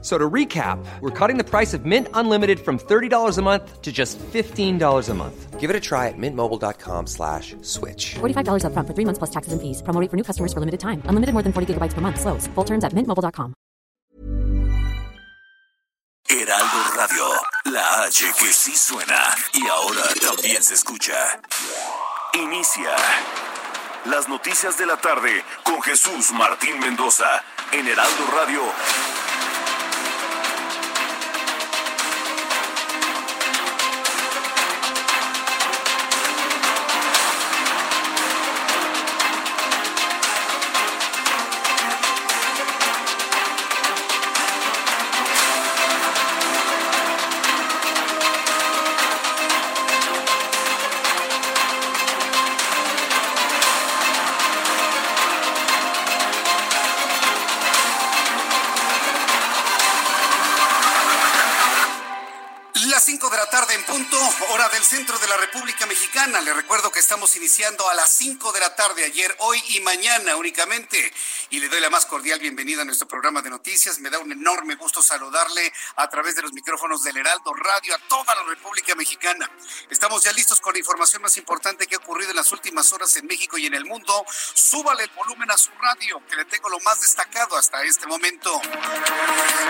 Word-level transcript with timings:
So 0.00 0.16
to 0.16 0.30
recap, 0.30 0.78
we're 1.00 1.10
cutting 1.10 1.38
the 1.38 1.44
price 1.44 1.74
of 1.74 1.84
Mint 1.84 2.06
Unlimited 2.14 2.60
from 2.60 2.78
$30 2.78 3.36
a 3.36 3.42
month 3.42 3.82
to 3.82 3.90
just 3.90 4.16
$15 4.32 5.08
a 5.08 5.14
month. 5.14 5.58
Give 5.58 5.70
it 5.70 5.74
a 5.74 5.80
try 5.80 6.06
at 6.06 6.14
mintmobile.com 6.16 7.08
slash 7.08 7.56
switch. 7.62 8.14
$45 8.20 8.64
up 8.64 8.72
front 8.74 8.86
for 8.86 8.94
three 8.94 9.04
months 9.04 9.18
plus 9.18 9.30
taxes 9.30 9.52
and 9.52 9.60
fees. 9.60 9.82
Promo 9.82 10.00
rate 10.00 10.08
for 10.08 10.16
new 10.16 10.22
customers 10.22 10.52
for 10.52 10.60
limited 10.60 10.78
time. 10.78 11.02
Unlimited 11.06 11.32
more 11.32 11.42
than 11.42 11.52
40 11.52 11.74
gigabytes 11.74 11.94
per 11.94 12.00
month. 12.00 12.20
Slows. 12.20 12.46
Full 12.54 12.64
terms 12.64 12.84
at 12.84 12.92
mintmobile.com. 12.92 13.54
Heraldo 16.30 16.78
Radio, 16.94 17.24
la 17.64 18.04
H 18.04 18.24
que 18.38 18.52
sí 18.52 18.76
suena 18.76 19.34
y 19.54 19.66
ahora 19.66 20.02
también 20.20 20.62
se 20.62 20.74
escucha. 20.74 21.14
Inicia 22.34 22.94
las 24.04 24.28
noticias 24.28 24.76
de 24.78 24.86
la 24.86 24.96
tarde 24.98 25.42
con 25.64 25.82
Jesús 25.82 26.30
Martín 26.32 26.78
Mendoza 26.80 27.42
en 27.72 27.86
Heraldo 27.88 28.26
Radio. 28.36 28.60
Que 66.98 67.02
estamos 67.02 67.36
iniciando 67.36 67.88
a 67.88 67.94
las 67.94 68.12
5 68.14 68.50
de 68.50 68.58
la 68.58 68.74
tarde, 68.74 69.04
ayer, 69.04 69.32
hoy 69.38 69.62
y 69.68 69.80
mañana 69.82 70.34
únicamente. 70.34 71.12
Y 71.48 71.60
le 71.60 71.68
doy 71.68 71.80
la 71.80 71.90
más 71.90 72.06
cordial 72.06 72.40
bienvenida 72.40 72.82
a 72.82 72.84
nuestro 72.84 73.06
programa 73.06 73.40
de 73.40 73.50
noticias. 73.50 74.00
Me 74.00 74.10
da 74.10 74.18
un 74.18 74.32
enorme 74.32 74.74
gusto 74.74 75.00
saludarle 75.00 75.72
a 75.94 76.08
través 76.08 76.34
de 76.34 76.42
los 76.42 76.52
micrófonos 76.52 77.04
del 77.04 77.18
Heraldo 77.18 77.54
Radio 77.54 77.94
a 77.94 77.98
toda 78.08 78.34
la 78.34 78.42
República 78.42 78.96
Mexicana. 78.96 79.48
Estamos 79.88 80.24
ya 80.24 80.32
listos 80.32 80.60
con 80.60 80.72
la 80.72 80.80
información 80.80 81.22
más 81.22 81.36
importante 81.36 81.86
que 81.86 81.94
ha 81.94 81.98
ocurrido 81.98 82.30
en 82.30 82.36
las 82.36 82.50
últimas 82.50 82.92
horas 82.92 83.14
en 83.16 83.26
México 83.28 83.56
y 83.58 83.66
en 83.66 83.74
el 83.74 83.84
mundo. 83.84 84.24
Súbale 84.54 85.04
el 85.04 85.10
volumen 85.10 85.52
a 85.52 85.56
su 85.56 85.70
radio, 85.80 86.20
que 86.28 86.34
le 86.34 86.46
tengo 86.46 86.68
lo 86.68 86.80
más 86.80 87.00
destacado 87.00 87.56
hasta 87.56 87.80
este 87.84 88.08
momento. 88.08 88.60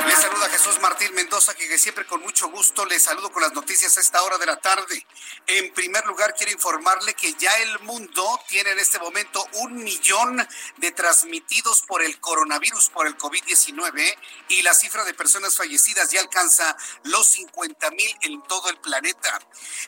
Le 0.06 0.16
saluda 0.16 0.48
Jesús 0.48 0.80
Martín 0.80 1.12
Mendoza, 1.12 1.54
que 1.54 1.76
siempre 1.76 2.06
con 2.06 2.22
mucho 2.22 2.48
gusto 2.48 2.86
le 2.86 2.98
saludo 2.98 3.30
con 3.30 3.42
las 3.42 3.52
noticias 3.52 3.98
a 3.98 4.00
esta 4.00 4.22
hora 4.22 4.38
de 4.38 4.46
la 4.46 4.56
tarde. 4.56 5.06
En 5.46 5.74
primer 5.74 6.06
lugar, 6.06 6.34
quiero 6.34 6.52
informarle 6.52 7.17
que 7.18 7.34
ya 7.34 7.54
el 7.58 7.80
mundo 7.80 8.40
tiene 8.48 8.70
en 8.70 8.78
este 8.78 8.98
momento 8.98 9.44
un 9.54 9.82
millón 9.82 10.46
de 10.76 10.92
transmitidos 10.92 11.82
por 11.82 12.02
el 12.02 12.20
coronavirus, 12.20 12.90
por 12.90 13.06
el 13.06 13.18
COVID-19, 13.18 14.16
y 14.48 14.62
la 14.62 14.72
cifra 14.72 15.04
de 15.04 15.14
personas 15.14 15.56
fallecidas 15.56 16.10
ya 16.10 16.20
alcanza 16.20 16.76
los 17.04 17.26
50 17.26 17.90
mil 17.90 18.16
en 18.22 18.42
todo 18.42 18.70
el 18.70 18.78
planeta. 18.78 19.38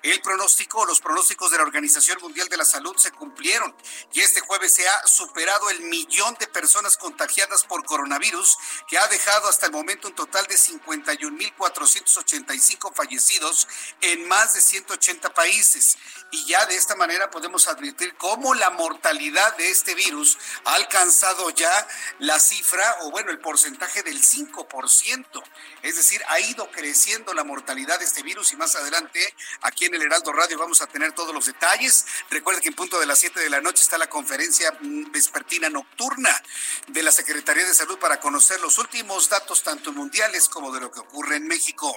El 0.03 0.20
pronóstico, 0.20 0.84
los 0.84 1.01
pronósticos 1.01 1.51
de 1.51 1.58
la 1.58 1.62
Organización 1.62 2.19
Mundial 2.20 2.48
de 2.48 2.57
la 2.57 2.64
Salud 2.64 2.96
se 2.96 3.13
cumplieron 3.13 3.74
y 4.13 4.20
este 4.20 4.40
jueves 4.40 4.74
se 4.74 4.89
ha 4.89 5.07
superado 5.07 5.70
el 5.70 5.83
millón 5.83 6.35
de 6.40 6.48
personas 6.48 6.96
contagiadas 6.96 7.64
por 7.64 7.85
coronavirus, 7.85 8.57
que 8.89 8.98
ha 8.98 9.07
dejado 9.08 9.48
hasta 9.48 9.67
el 9.67 9.73
momento 9.73 10.08
un 10.08 10.14
total 10.14 10.46
de 10.46 10.58
51 10.58 11.36
mil 11.36 11.55
485 11.55 12.92
fallecidos 12.95 13.69
en 14.01 14.27
más 14.27 14.55
de 14.55 14.61
180 14.61 15.33
países. 15.33 15.96
Y 16.33 16.45
ya 16.46 16.67
de 16.67 16.74
esta 16.74 16.96
manera 16.96 17.20
podemos 17.29 17.67
advertir 17.67 18.14
cómo 18.14 18.55
la 18.55 18.70
mortalidad 18.70 19.57
de 19.57 19.69
este 19.69 19.97
virus 19.97 20.39
ha 20.64 20.75
alcanzado 20.75 21.51
ya 21.51 21.89
la 22.20 22.39
cifra, 22.39 22.98
o 23.01 23.11
bueno, 23.11 23.33
el 23.33 23.41
porcentaje 23.41 24.05
del 24.05 24.23
5%. 24.23 25.42
Es 25.83 25.97
decir, 25.97 26.23
ha 26.29 26.39
ido 26.39 26.70
creciendo 26.70 27.35
la 27.35 27.42
mortalidad 27.42 27.98
de 27.98 28.05
este 28.05 28.23
virus 28.23 28.53
y 28.53 28.57
más 28.57 28.77
adelante 28.77 29.35
aquí 29.63 29.86
en 29.86 29.95
el 29.95 30.03
Heraldo 30.03 30.33
Radio 30.33 30.58
vamos 30.58 30.81
a 30.83 30.86
tener 30.86 31.13
todos 31.13 31.35
los 31.35 31.47
detalles. 31.47 32.07
Recuerde 32.31 32.61
que 32.61 32.69
en 32.69 32.75
punto 32.75 33.01
de 33.01 33.07
las 33.07 33.19
7 33.19 33.41
de 33.41 33.51
la 33.51 33.61
noche 33.61 33.83
está 33.83 33.98
la 33.98 34.08
conferencia 34.08 34.73
mm, 34.81 35.11
vespertina 35.11 35.69
nocturna 35.69 36.31
de 36.87 37.02
la 37.02 37.11
Secretaría 37.11 37.67
de 37.67 37.75
Salud 37.75 37.98
para 37.98 38.20
conocer 38.20 38.61
los 38.61 38.79
últimos 38.79 39.29
datos 39.29 39.63
tanto 39.63 39.92
mundiales 39.92 40.48
como 40.48 40.73
de 40.73 40.81
lo 40.81 40.91
que 40.91 41.01
ocurre 41.01 41.37
en 41.37 41.47
México. 41.47 41.97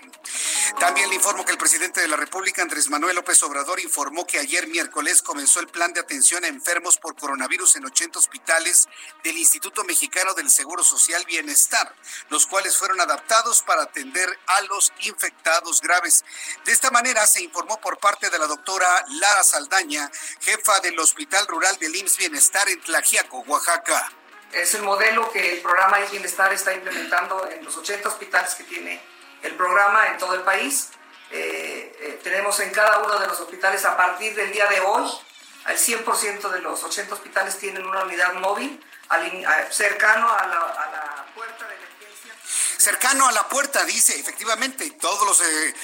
También 0.80 1.10
le 1.10 1.16
informo 1.16 1.46
que 1.46 1.52
el 1.52 1.58
presidente 1.58 2.02
de 2.02 2.08
la 2.08 2.16
República, 2.16 2.62
Andrés 2.62 2.90
Manuel 2.90 3.16
López 3.16 3.42
Obrador, 3.44 3.80
informó 3.80 4.26
que 4.26 4.40
ayer 4.40 4.68
miércoles 4.68 5.13
comenzó 5.22 5.60
el 5.60 5.68
plan 5.68 5.94
de 5.94 6.00
atención 6.00 6.44
a 6.44 6.48
enfermos 6.48 6.98
por 6.98 7.16
coronavirus 7.16 7.76
en 7.76 7.86
80 7.86 8.20
hospitales 8.20 8.88
del 9.24 9.38
Instituto 9.38 9.84
Mexicano 9.84 10.34
del 10.34 10.50
Seguro 10.50 10.84
Social 10.84 11.24
Bienestar, 11.26 11.94
los 12.30 12.48
cuales 12.48 12.78
fueron 12.78 13.00
adaptados 13.02 13.62
para 13.62 13.84
atender 13.84 14.28
a 14.48 14.62
los 14.62 14.92
infectados 15.02 15.82
graves. 15.82 16.26
De 16.66 16.72
esta 16.72 16.92
manera 16.92 17.28
se 17.28 17.44
informó 17.44 17.80
por 17.80 17.98
parte 18.00 18.30
de 18.30 18.40
la 18.40 18.48
doctora 18.48 19.06
Lara 19.10 19.44
Saldaña, 19.44 20.10
jefa 20.42 20.80
del 20.80 20.98
Hospital 21.00 21.48
Rural 21.48 21.78
del 21.78 21.96
IMSS 21.96 22.18
Bienestar 22.18 22.68
en 22.70 22.82
Tlajiaco, 22.82 23.40
Oaxaca. 23.40 24.12
Es 24.52 24.74
el 24.76 24.84
modelo 24.84 25.32
que 25.32 25.54
el 25.54 25.62
programa 25.62 26.00
de 26.00 26.08
Bienestar 26.08 26.54
está 26.54 26.74
implementando 26.74 27.50
en 27.50 27.66
los 27.66 27.76
80 27.76 28.08
hospitales 28.08 28.54
que 28.56 28.64
tiene 28.64 29.02
el 29.42 29.56
programa 29.56 30.08
en 30.08 30.18
todo 30.18 30.36
el 30.36 30.42
país. 30.42 30.90
Eh, 31.36 31.98
eh, 32.00 32.20
tenemos 32.22 32.60
en 32.60 32.70
cada 32.70 33.00
uno 33.00 33.18
de 33.18 33.26
los 33.26 33.40
hospitales 33.40 33.84
a 33.86 33.98
partir 33.98 34.36
del 34.36 34.52
día 34.52 34.68
de 34.68 34.80
hoy, 34.82 35.10
al 35.66 35.76
100% 35.76 36.50
de 36.52 36.62
los 36.62 36.84
80 36.84 37.12
hospitales 37.16 37.58
tienen 37.58 37.84
una 37.88 38.04
unidad 38.04 38.34
móvil 38.36 38.80
al, 39.10 39.46
a, 39.46 39.72
cercano 39.72 40.32
a 40.32 40.46
la, 40.46 40.58
a 40.58 40.92
la 40.92 41.26
puerta 41.34 41.68
de 41.68 41.83
cercano 42.78 43.28
a 43.28 43.32
la 43.32 43.48
puerta, 43.48 43.84
dice, 43.86 44.20
efectivamente, 44.20 44.90
todos 44.92 45.26
los, 45.28 45.42
eh, 45.42 45.76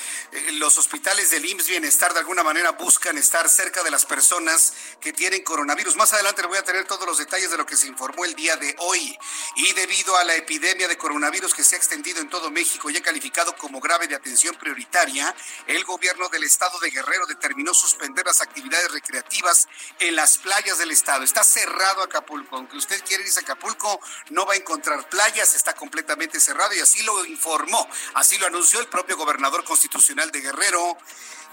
los 0.54 0.78
hospitales 0.78 1.30
del 1.30 1.46
IMSS 1.46 1.68
Bienestar 1.68 2.14
de 2.14 2.20
alguna 2.20 2.44
manera 2.44 2.72
buscan 2.72 3.18
estar 3.18 3.48
cerca 3.50 3.84
de 3.84 3.92
las 3.92 4.06
personas 4.06 4.74
que 5.00 5.14
tienen 5.14 5.44
coronavirus. 5.44 5.96
Más 5.96 6.14
adelante 6.14 6.42
le 6.42 6.48
voy 6.48 6.58
a 6.58 6.64
tener 6.64 6.86
todos 6.86 7.06
los 7.06 7.18
detalles 7.18 7.52
de 7.52 7.58
lo 7.58 7.66
que 7.66 7.78
se 7.78 7.88
informó 7.88 8.26
el 8.26 8.36
día 8.36 8.56
de 8.58 8.76
hoy. 8.80 9.18
Y 9.56 9.74
debido 9.74 10.18
a 10.18 10.24
la 10.24 10.36
epidemia 10.36 10.88
de 10.88 10.98
coronavirus 10.98 11.54
que 11.54 11.64
se 11.64 11.76
ha 11.76 11.78
extendido 11.78 12.22
en 12.22 12.30
todo 12.30 12.50
México 12.50 12.90
y 12.90 12.98
ha 12.98 13.02
calificado 13.02 13.56
como 13.56 13.80
grave 13.80 14.08
de 14.08 14.16
atención 14.16 14.56
prioritaria, 14.56 15.34
el 15.68 15.84
gobierno 15.84 16.30
del 16.30 16.44
estado 16.44 16.80
de 16.80 16.90
Guerrero 16.90 17.26
determinó 17.26 17.74
suspender 17.74 18.26
las 18.26 18.42
actividades 18.42 18.92
recreativas 18.92 19.68
en 20.00 20.16
las 20.16 20.38
playas 20.38 20.78
del 20.78 20.92
estado. 20.92 21.24
Está 21.24 21.44
cerrado 21.44 22.02
Acapulco. 22.02 22.56
Aunque 22.56 22.78
usted 22.78 23.04
quiere 23.06 23.24
irse 23.24 23.40
a 23.40 23.44
Acapulco, 23.44 24.00
no 24.30 24.46
va 24.46 24.54
a 24.54 24.58
encontrar 24.58 25.08
playas, 25.10 25.54
está 25.54 25.74
completamente 25.74 26.40
cerrado 26.40 26.74
y 26.74 26.80
así 26.80 26.89
lo 27.04 27.26
informó, 27.26 27.88
así 28.16 28.38
lo 28.38 28.48
anunció 28.48 28.80
el 28.80 28.88
propio 28.88 29.18
gobernador 29.18 29.64
constitucional 29.64 30.32
de 30.32 30.42
Guerrero, 30.42 30.98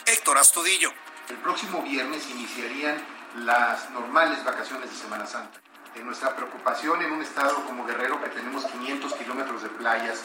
Héctor 0.07 0.39
Astudillo. 0.39 0.93
El 1.29 1.37
próximo 1.37 1.83
viernes 1.83 2.29
iniciarían 2.31 2.97
las 3.39 3.91
normales 3.91 4.43
vacaciones 4.45 4.91
de 4.91 4.97
Semana 4.97 5.27
Santa. 5.27 5.61
En 5.95 6.07
nuestra 6.07 6.35
preocupación 6.35 7.03
en 7.03 7.13
un 7.13 7.23
estado 7.23 7.65
como 7.67 7.87
Guerrero, 7.87 8.23
que 8.23 8.31
tenemos 8.31 8.65
500 8.65 9.13
kilómetros 9.15 9.63
de 9.63 9.69
playas, 9.71 10.21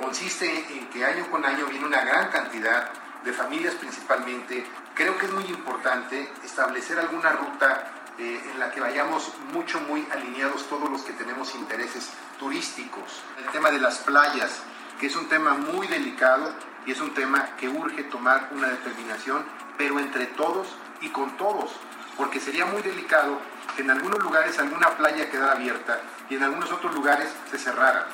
consiste 0.00 0.46
en 0.76 0.88
que 0.88 1.04
año 1.04 1.30
con 1.30 1.44
año 1.44 1.66
viene 1.66 1.86
una 1.86 2.02
gran 2.04 2.30
cantidad 2.30 2.90
de 3.24 3.32
familias 3.32 3.74
principalmente. 3.74 4.64
Creo 4.94 5.18
que 5.18 5.26
es 5.26 5.32
muy 5.32 5.44
importante 5.44 6.32
establecer 6.44 6.98
alguna 6.98 7.32
ruta 7.32 7.92
eh, 8.18 8.40
en 8.50 8.58
la 8.58 8.70
que 8.70 8.80
vayamos 8.80 9.30
mucho, 9.52 9.78
muy 9.80 10.06
alineados 10.10 10.68
todos 10.68 10.90
los 10.90 11.02
que 11.02 11.12
tenemos 11.12 11.54
intereses 11.54 12.08
turísticos. 12.38 13.04
El 13.38 13.50
tema 13.52 13.70
de 13.70 13.78
las 13.78 13.98
playas, 13.98 14.50
que 15.00 15.06
es 15.06 15.16
un 15.16 15.28
tema 15.28 15.54
muy 15.54 15.86
delicado 15.86 16.54
y 16.86 16.92
es 16.92 17.00
un 17.00 17.12
tema 17.14 17.56
que 17.56 17.68
urge 17.68 18.04
tomar 18.04 18.48
una 18.52 18.68
determinación, 18.68 19.44
pero 19.76 19.98
entre 19.98 20.26
todos 20.26 20.68
y 21.00 21.10
con 21.10 21.36
todos, 21.36 21.70
porque 22.16 22.40
sería 22.40 22.64
muy 22.66 22.82
delicado 22.82 23.40
que 23.74 23.82
en 23.82 23.90
algunos 23.90 24.20
lugares 24.20 24.58
alguna 24.58 24.96
playa 24.96 25.30
quedara 25.30 25.52
abierta 25.52 26.00
y 26.30 26.36
en 26.36 26.42
algunos 26.42 26.70
otros 26.72 26.94
lugares 26.94 27.28
se 27.50 27.58
cerrara. 27.58 28.08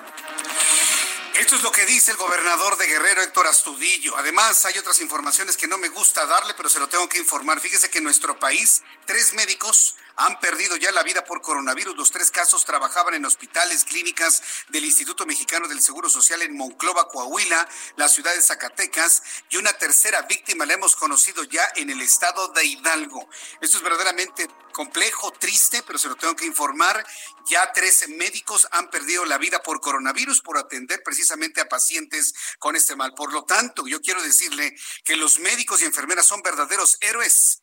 Esto 1.39 1.57
es 1.57 1.63
lo 1.63 1.73
que 1.73 1.87
dice 1.87 2.11
el 2.11 2.19
gobernador 2.19 2.77
de 2.77 2.87
Guerrero, 2.87 3.23
Héctor 3.23 3.47
Astudillo. 3.47 4.17
Además, 4.17 4.65
hay 4.65 4.79
otras 4.79 5.01
informaciones 5.01 5.57
que 5.57 5.67
no 5.67 5.79
me 5.79 5.89
gusta 5.89 6.27
darle, 6.27 6.55
pero 6.55 6.69
se 6.69 6.79
lo 6.79 6.89
tengo 6.89 7.09
que 7.09 7.19
informar. 7.19 7.59
Fíjese 7.59 7.91
que 7.91 7.99
en 7.99 8.05
nuestro 8.05 8.39
país, 8.39 8.83
tres 9.07 9.33
médicos 9.33 9.97
han 10.17 10.39
perdido 10.41 10.77
ya 10.77 10.93
la 10.93 11.03
vida 11.03 11.25
por 11.25 11.41
coronavirus. 11.43 11.97
Los 11.97 12.11
tres 12.11 12.31
casos 12.31 12.65
trabajaban 12.65 13.15
en 13.15 13.25
hospitales, 13.25 13.85
clínicas 13.85 14.43
del 14.69 14.85
Instituto 14.85 15.27
Mexicano 15.27 15.69
del 15.69 15.81
Seguro 15.81 16.09
Social 16.09 16.43
en 16.43 16.57
Monclova, 16.57 17.09
Coahuila, 17.09 17.69
la 17.97 18.09
ciudad 18.09 18.35
de 18.35 18.43
Zacatecas, 18.43 19.23
y 19.51 19.57
una 19.57 19.73
tercera 19.73 20.23
víctima 20.23 20.67
la 20.67 20.75
hemos 20.75 20.97
conocido 20.97 21.45
ya 21.45 21.67
en 21.77 21.91
el 21.91 22.01
estado 22.01 22.49
de 22.49 22.65
Hidalgo. 22.65 23.29
Esto 23.61 23.79
es 23.79 23.83
verdaderamente 23.83 24.49
complejo, 24.73 25.33
triste, 25.33 25.83
pero 25.87 25.99
se 25.99 26.09
lo 26.09 26.17
tengo 26.17 26.35
que 26.35 26.47
informar. 26.47 27.05
Ya 27.47 27.73
tres 27.73 28.09
médicos 28.09 28.67
han 28.73 28.91
perdido 28.91 29.25
la 29.25 29.39
vida 29.39 29.63
por 29.63 29.81
coronavirus 29.81 30.41
por 30.41 30.59
atender 30.59 31.03
precisamente 31.05 31.61
a 31.61 31.69
pacientes 31.69 32.35
con 32.59 32.77
este 32.77 32.97
mal. 32.97 33.15
Por 33.15 33.33
lo 33.33 33.45
tanto, 33.45 33.87
yo 33.87 34.01
quiero 34.01 34.23
decirle 34.23 34.75
que 35.05 35.17
los 35.17 35.39
médicos 35.39 35.83
y 35.83 35.85
enfermeras 35.85 36.27
son 36.27 36.43
verdaderos 36.43 36.97
héroes. 37.01 37.61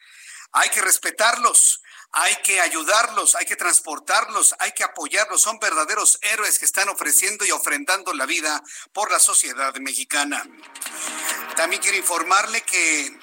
Hay 0.51 0.69
que 0.69 0.81
respetarlos, 0.81 1.81
hay 2.11 2.35
que 2.43 2.59
ayudarlos, 2.59 3.35
hay 3.35 3.45
que 3.45 3.55
transportarlos, 3.55 4.55
hay 4.59 4.71
que 4.71 4.83
apoyarlos. 4.83 5.41
Son 5.41 5.59
verdaderos 5.59 6.19
héroes 6.21 6.57
que 6.59 6.65
están 6.65 6.89
ofreciendo 6.89 7.45
y 7.45 7.51
ofrendando 7.51 8.13
la 8.13 8.25
vida 8.25 8.63
por 8.93 9.11
la 9.11 9.19
sociedad 9.19 9.73
mexicana. 9.75 10.43
También 11.55 11.81
quiero 11.81 11.97
informarle 11.97 12.61
que 12.61 13.17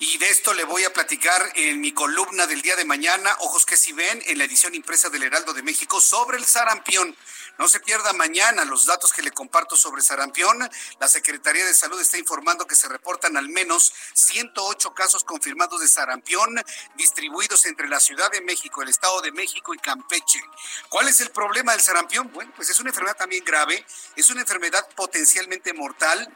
y 0.00 0.16
de 0.18 0.30
esto 0.30 0.54
le 0.54 0.64
voy 0.64 0.84
a 0.84 0.92
platicar 0.92 1.52
en 1.56 1.80
mi 1.80 1.92
columna 1.92 2.46
del 2.46 2.62
día 2.62 2.76
de 2.76 2.84
mañana, 2.84 3.36
Ojos 3.40 3.66
que 3.66 3.76
si 3.76 3.92
ven, 3.92 4.22
en 4.26 4.38
la 4.38 4.44
edición 4.44 4.74
impresa 4.74 5.08
del 5.08 5.24
Heraldo 5.24 5.52
de 5.52 5.62
México, 5.62 6.00
sobre 6.00 6.38
el 6.38 6.44
sarampión. 6.44 7.16
No 7.58 7.66
se 7.66 7.80
pierda 7.80 8.12
mañana 8.12 8.64
los 8.64 8.86
datos 8.86 9.12
que 9.12 9.22
le 9.22 9.32
comparto 9.32 9.76
sobre 9.76 10.00
sarampión. 10.00 10.70
La 11.00 11.08
Secretaría 11.08 11.66
de 11.66 11.74
Salud 11.74 12.00
está 12.00 12.16
informando 12.16 12.68
que 12.68 12.76
se 12.76 12.86
reportan 12.86 13.36
al 13.36 13.48
menos 13.48 13.92
108 14.14 14.94
casos 14.94 15.24
confirmados 15.24 15.80
de 15.80 15.88
sarampión 15.88 16.62
distribuidos 16.94 17.66
entre 17.66 17.88
la 17.88 17.98
Ciudad 17.98 18.30
de 18.30 18.40
México, 18.42 18.82
el 18.82 18.88
Estado 18.88 19.20
de 19.22 19.32
México 19.32 19.74
y 19.74 19.78
Campeche. 19.78 20.40
¿Cuál 20.88 21.08
es 21.08 21.20
el 21.20 21.30
problema 21.30 21.72
del 21.72 21.80
sarampión? 21.80 22.30
Bueno, 22.32 22.52
pues 22.54 22.70
es 22.70 22.78
una 22.78 22.90
enfermedad 22.90 23.16
también 23.16 23.44
grave, 23.44 23.84
es 24.14 24.30
una 24.30 24.42
enfermedad 24.42 24.88
potencialmente 24.94 25.72
mortal 25.72 26.32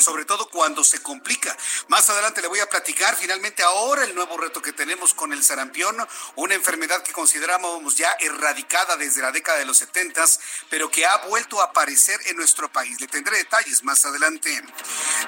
sobre 0.00 0.24
todo 0.24 0.48
cuando 0.48 0.84
se 0.84 1.02
complica. 1.02 1.56
Más 1.88 2.08
adelante 2.08 2.40
le 2.40 2.48
voy 2.48 2.60
a 2.60 2.68
platicar 2.68 3.16
finalmente 3.16 3.62
ahora 3.62 4.04
el 4.04 4.14
nuevo 4.14 4.36
reto 4.36 4.62
que 4.62 4.72
tenemos 4.72 5.14
con 5.14 5.32
el 5.32 5.44
sarampión, 5.44 5.96
una 6.36 6.54
enfermedad 6.54 7.02
que 7.02 7.12
consideramos 7.12 7.96
ya 7.96 8.10
erradicada 8.20 8.96
desde 8.96 9.22
la 9.22 9.32
década 9.32 9.58
de 9.58 9.66
los 9.66 9.78
70, 9.78 10.24
pero 10.68 10.90
que 10.90 11.06
ha 11.06 11.16
vuelto 11.28 11.60
a 11.60 11.66
aparecer 11.66 12.20
en 12.26 12.36
nuestro 12.36 12.70
país. 12.70 13.00
Le 13.00 13.06
tendré 13.06 13.38
detalles 13.38 13.82
más 13.84 14.04
adelante. 14.04 14.62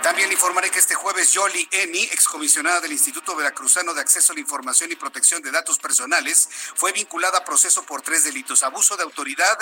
También 0.03 0.29
le 0.29 0.35
informaré 0.35 0.71
que 0.71 0.79
este 0.79 0.95
jueves 0.95 1.33
Yoli 1.33 1.69
Emi, 1.71 2.03
excomisionada 2.05 2.81
del 2.81 2.93
Instituto 2.93 3.35
Veracruzano 3.37 3.95
de 3.95 4.01
Acceso 4.01 4.33
a 4.33 4.35
la 4.35 4.41
Información 4.41 4.91
y 4.93 4.97
Protección 4.97 5.43
de 5.43 5.51
Datos 5.51 5.79
Personales, 5.79 6.49
fue 6.75 6.93
vinculada 6.93 7.39
a 7.39 7.45
proceso 7.45 7.85
por 7.85 8.03
tres 8.03 8.25
delitos, 8.25 8.63
abuso 8.63 8.97
de 8.97 9.03
autoridad, 9.03 9.59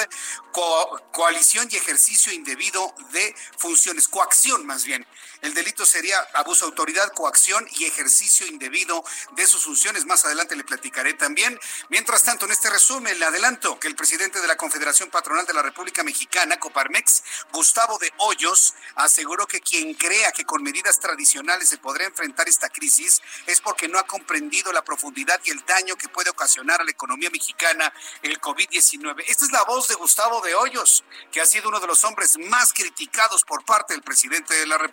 coalición 1.12 1.69
y 1.71 1.77
ejercicio 1.77 2.33
indebido 2.33 2.95
de 3.12 3.35
funciones, 3.59 4.09
coacción 4.09 4.67
más 4.67 4.85
bien 4.85 5.00
el 5.43 5.55
delito 5.55 5.87
sería 5.87 6.19
abuso 6.35 6.67
de 6.67 6.70
autoridad, 6.70 7.12
coacción 7.12 7.67
y 7.73 7.85
ejercicio 7.85 8.47
indebido 8.47 9.02
de 9.32 9.47
sus 9.47 9.64
funciones. 9.64 10.05
Más 10.05 10.25
adelante 10.25 10.55
le 10.55 10.64
platicaré 10.64 11.14
también. 11.14 11.58
Mientras 11.88 12.25
tanto, 12.25 12.44
en 12.44 12.52
este 12.52 12.69
resumen 12.69 13.19
le 13.19 13.25
adelanto 13.25 13.79
que 13.79 13.88
el 13.88 13.97
presidente 13.97 14.41
de 14.41 14.47
la 14.47 14.56
Confederación 14.56 15.08
Patronal 15.08 15.47
de 15.47 15.55
la 15.55 15.62
República 15.62 16.02
Mexicana, 16.02 16.58
Coparmex, 16.58 17.23
Gustavo 17.52 17.99
de 17.99 18.12
Hoyos, 18.19 18.75
aseguró 18.97 19.47
que 19.47 19.61
quien 19.61 19.94
crea 19.94 20.32
que 20.32 20.44
con 20.44 20.62
medidas 20.62 21.00
tradicionales 21.00 21.70
se 21.70 21.79
podrá 21.79 22.05
enfrentar 22.05 22.49
esta 22.49 22.69
crisis 22.69 23.23
es 23.47 23.61
porque 23.61 23.88
no 23.88 23.99
ha 23.99 24.06
comprendido 24.06 24.73
la 24.73 24.85
profundidad 24.85 25.41
y 25.44 25.50
el 25.50 25.64
daño 25.64 25.97
que 25.97 26.08
puede 26.08 26.31
ocasionar 26.31 26.81
a 26.82 26.85
la 26.85 26.91
economía 26.91 27.31
mexicana 27.31 27.93
el 28.23 28.38
COVID-19. 28.41 29.25
Esta 29.26 29.44
es 29.47 29.52
la 29.52 29.64
voz 29.64 29.88
de 29.88 29.94
Gustavo 29.94 30.43
de 30.43 30.55
Hoyos, 30.55 31.02
que 31.32 31.41
ha 31.41 31.47
sido 31.47 31.70
uno 31.70 31.81
de 31.81 31.87
los 31.87 32.05
hombres 32.05 32.37
más 32.38 32.75
criticados 32.75 33.43
por 33.44 33.64
parte 33.64 33.94
del 33.94 34.02
presidente 34.02 34.55
de 34.55 34.67
la 34.67 34.76
República 34.76 34.89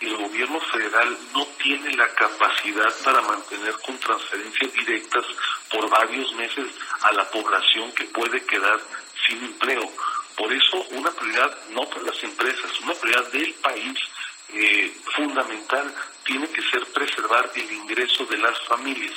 el 0.00 0.16
gobierno 0.16 0.60
federal 0.60 1.16
no 1.32 1.46
tiene 1.62 1.96
la 1.96 2.08
capacidad 2.08 2.92
para 3.02 3.22
mantener 3.22 3.72
con 3.84 3.98
transferencias 3.98 4.72
directas 4.72 5.24
por 5.70 5.88
varios 5.88 6.32
meses 6.34 6.66
a 7.02 7.12
la 7.12 7.28
población 7.30 7.90
que 7.92 8.04
puede 8.04 8.44
quedar 8.44 8.78
sin 9.26 9.42
empleo. 9.44 9.90
Por 10.36 10.52
eso 10.52 10.84
una 10.90 11.10
prioridad 11.10 11.56
no 11.70 11.88
para 11.88 12.02
las 12.02 12.22
empresas, 12.22 12.80
una 12.80 12.94
prioridad 12.94 13.32
del 13.32 13.54
país 13.54 13.98
eh, 14.52 14.94
fundamental 15.14 15.94
tiene 16.26 16.50
que 16.50 16.60
ser 16.60 16.84
preservar 16.92 17.50
el 17.54 17.72
ingreso 17.72 18.26
de 18.26 18.36
las 18.38 18.58
familias. 18.66 19.14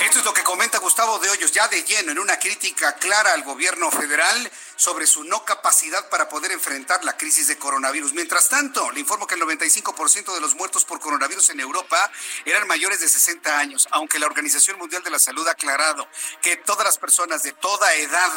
Esto 0.00 0.18
es 0.18 0.24
lo 0.24 0.34
que 0.34 0.42
comenta 0.42 0.78
Gustavo 0.78 1.18
de 1.20 1.30
Hoyos, 1.30 1.52
ya 1.52 1.68
de 1.68 1.84
lleno, 1.84 2.10
en 2.10 2.18
una 2.18 2.38
crítica 2.38 2.94
clara 2.96 3.32
al 3.32 3.44
gobierno 3.44 3.90
federal 3.90 4.50
sobre 4.74 5.06
su 5.06 5.22
no 5.24 5.44
capacidad 5.44 6.08
para 6.08 6.28
poder 6.28 6.50
enfrentar 6.50 7.04
la 7.04 7.16
crisis 7.16 7.46
de 7.46 7.58
coronavirus. 7.58 8.12
Mientras 8.12 8.48
tanto, 8.48 8.90
le 8.90 9.00
informo 9.00 9.26
que 9.26 9.36
el 9.36 9.42
95% 9.42 10.34
de 10.34 10.40
los 10.40 10.54
muertos 10.56 10.84
por 10.84 10.98
coronavirus 11.00 11.50
en 11.50 11.60
Europa 11.60 12.10
eran 12.44 12.66
mayores 12.66 13.00
de 13.00 13.08
60 13.08 13.58
años, 13.58 13.86
aunque 13.92 14.18
la 14.18 14.26
Organización 14.26 14.78
Mundial 14.78 15.02
de 15.04 15.10
la 15.10 15.18
Salud 15.18 15.46
ha 15.46 15.52
aclarado 15.52 16.08
que 16.42 16.56
todas 16.56 16.84
las 16.84 16.98
personas 16.98 17.42
de 17.44 17.52
toda 17.52 17.94
edad 17.94 18.32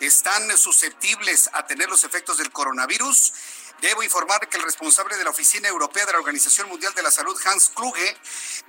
están 0.00 0.56
susceptibles 0.58 1.48
a 1.52 1.66
tener 1.66 1.88
los 1.88 2.04
efectos 2.04 2.36
del 2.36 2.50
coronavirus 2.50 3.32
Debo 3.80 4.02
informar 4.02 4.48
que 4.48 4.56
el 4.56 4.62
responsable 4.62 5.16
de 5.16 5.24
la 5.24 5.30
Oficina 5.30 5.68
Europea 5.68 6.06
de 6.06 6.12
la 6.12 6.18
Organización 6.18 6.68
Mundial 6.68 6.94
de 6.94 7.02
la 7.02 7.10
Salud, 7.10 7.38
Hans 7.44 7.70
Kluge, 7.74 8.16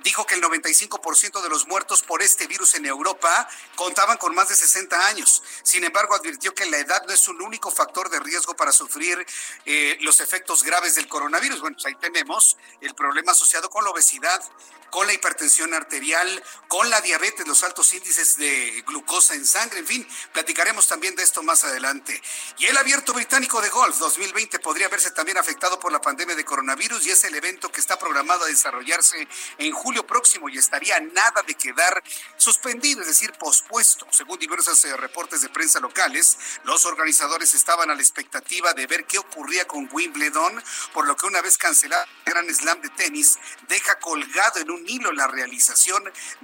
dijo 0.00 0.26
que 0.26 0.34
el 0.34 0.42
95% 0.42 1.42
de 1.42 1.48
los 1.48 1.66
muertos 1.66 2.02
por 2.02 2.22
este 2.22 2.46
virus 2.46 2.74
en 2.74 2.84
Europa 2.84 3.48
contaban 3.74 4.18
con 4.18 4.34
más 4.34 4.50
de 4.50 4.56
60 4.56 5.06
años. 5.06 5.42
Sin 5.62 5.82
embargo, 5.84 6.14
advirtió 6.14 6.54
que 6.54 6.66
la 6.66 6.78
edad 6.78 7.02
no 7.06 7.14
es 7.14 7.26
un 7.26 7.40
único 7.40 7.70
factor 7.70 8.10
de 8.10 8.20
riesgo 8.20 8.54
para 8.54 8.70
sufrir 8.70 9.26
eh, 9.64 9.96
los 10.02 10.20
efectos 10.20 10.62
graves 10.62 10.94
del 10.94 11.08
coronavirus. 11.08 11.60
Bueno, 11.60 11.76
pues 11.76 11.86
ahí 11.86 11.94
tenemos 11.94 12.58
el 12.82 12.94
problema 12.94 13.32
asociado 13.32 13.70
con 13.70 13.84
la 13.84 13.90
obesidad, 13.90 14.42
con 14.90 15.06
la 15.06 15.12
hipertensión 15.12 15.74
arterial, 15.74 16.42
con 16.68 16.88
la 16.90 17.00
diabetes, 17.00 17.46
los 17.46 17.62
altos 17.64 17.92
índices 17.94 18.36
de 18.36 18.82
glucosa 18.86 19.34
en 19.34 19.46
sangre, 19.46 19.80
en 19.80 19.86
fin, 19.86 20.08
platicaremos 20.32 20.86
también 20.86 21.14
de 21.16 21.22
esto 21.22 21.42
más 21.42 21.64
adelante. 21.64 22.20
Y 22.58 22.66
el 22.66 22.76
abierto 22.76 23.12
británico 23.12 23.60
de 23.60 23.68
golf 23.68 23.98
2020 23.98 24.58
podría 24.58 24.88
verse 24.88 25.10
también 25.10 25.38
afectado 25.38 25.78
por 25.78 25.92
la 25.92 26.00
pandemia 26.00 26.34
de 26.34 26.44
coronavirus 26.44 27.06
y 27.06 27.10
es 27.10 27.24
el 27.24 27.34
evento 27.34 27.70
que 27.70 27.80
está 27.80 27.98
programado 27.98 28.44
a 28.44 28.48
desarrollarse 28.48 29.28
en 29.58 29.72
julio 29.72 30.06
próximo 30.06 30.48
y 30.48 30.58
estaría 30.58 31.00
nada 31.00 31.42
de 31.46 31.54
quedar 31.54 32.02
suspendido, 32.36 33.00
es 33.02 33.08
decir, 33.08 33.32
pospuesto. 33.32 34.06
Según 34.10 34.38
diversos 34.38 34.84
eh, 34.84 34.96
reportes 34.96 35.40
de 35.40 35.48
prensa 35.48 35.80
locales, 35.80 36.38
los 36.64 36.84
organizadores 36.84 37.54
estaban 37.54 37.90
a 37.90 37.94
la 37.94 38.00
expectativa 38.00 38.72
de 38.72 38.86
ver 38.86 39.06
qué 39.06 39.18
ocurría 39.18 39.66
con 39.66 39.88
Wimbledon, 39.92 40.62
por 40.92 41.06
lo 41.06 41.16
que 41.16 41.26
una 41.26 41.40
vez 41.42 41.58
cancelado 41.58 42.04
el 42.24 42.32
Gran 42.32 42.54
Slam 42.54 42.80
de 42.80 42.88
tenis, 42.90 43.38
deja 43.68 43.98
colgado 43.98 44.60
en 44.60 44.70
un 44.70 44.77
hilo 44.86 45.12
la 45.12 45.26
realización 45.26 46.02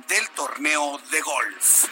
del 0.08 0.28
torneo 0.30 0.98
de 1.10 1.20
golf. 1.20 1.84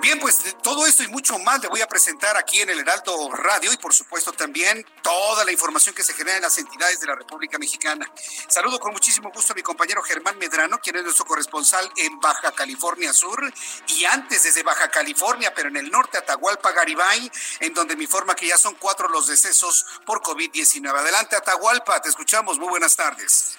Bien, 0.00 0.18
pues 0.20 0.56
todo 0.62 0.86
esto 0.86 1.02
y 1.02 1.08
mucho 1.08 1.38
más 1.40 1.60
le 1.60 1.68
voy 1.68 1.80
a 1.80 1.88
presentar 1.88 2.36
aquí 2.36 2.60
en 2.60 2.70
el 2.70 2.78
Heraldo 2.78 3.30
Radio 3.32 3.72
y 3.72 3.76
por 3.78 3.92
supuesto 3.92 4.32
también 4.32 4.86
toda 5.02 5.44
la 5.44 5.50
información 5.50 5.94
que 5.94 6.04
se 6.04 6.14
genera 6.14 6.36
en 6.36 6.42
las 6.42 6.56
entidades 6.58 7.00
de 7.00 7.06
la 7.08 7.16
República 7.16 7.58
Mexicana. 7.58 8.08
Saludo 8.48 8.78
con 8.78 8.92
muchísimo 8.92 9.30
gusto 9.34 9.52
a 9.52 9.56
mi 9.56 9.62
compañero 9.62 10.02
Germán 10.02 10.38
Medrano, 10.38 10.78
quien 10.78 10.96
es 10.96 11.02
nuestro 11.02 11.24
corresponsal 11.24 11.90
en 11.96 12.20
Baja 12.20 12.52
California 12.52 13.12
Sur 13.12 13.52
y 13.88 14.04
antes 14.04 14.44
desde 14.44 14.62
Baja 14.62 14.88
California, 14.88 15.52
pero 15.54 15.68
en 15.68 15.76
el 15.76 15.90
norte, 15.90 16.18
Atahualpa 16.18 16.72
Garibay, 16.72 17.30
en 17.60 17.74
donde 17.74 17.96
me 17.96 18.04
informa 18.04 18.34
que 18.34 18.46
ya 18.46 18.58
son 18.58 18.76
cuatro 18.76 19.08
los 19.08 19.26
decesos 19.26 19.84
por 20.06 20.20
COVID-19. 20.22 20.96
Adelante, 20.96 21.36
Atahualpa, 21.36 22.00
te 22.00 22.08
escuchamos. 22.08 22.58
Muy 22.58 22.68
buenas 22.68 22.96
tardes. 22.96 23.58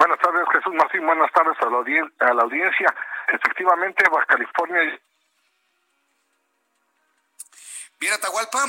Buenas 0.00 0.18
tardes, 0.18 0.48
Jesús 0.50 0.72
Martín. 0.72 1.04
Buenas 1.04 1.30
tardes 1.30 1.58
a 1.60 2.32
la, 2.32 2.42
audiencia. 2.42 2.86
Efectivamente, 3.28 4.02
Baja 4.10 4.24
California. 4.24 4.98
Bien, 8.00 8.14
Atahualpa. 8.14 8.60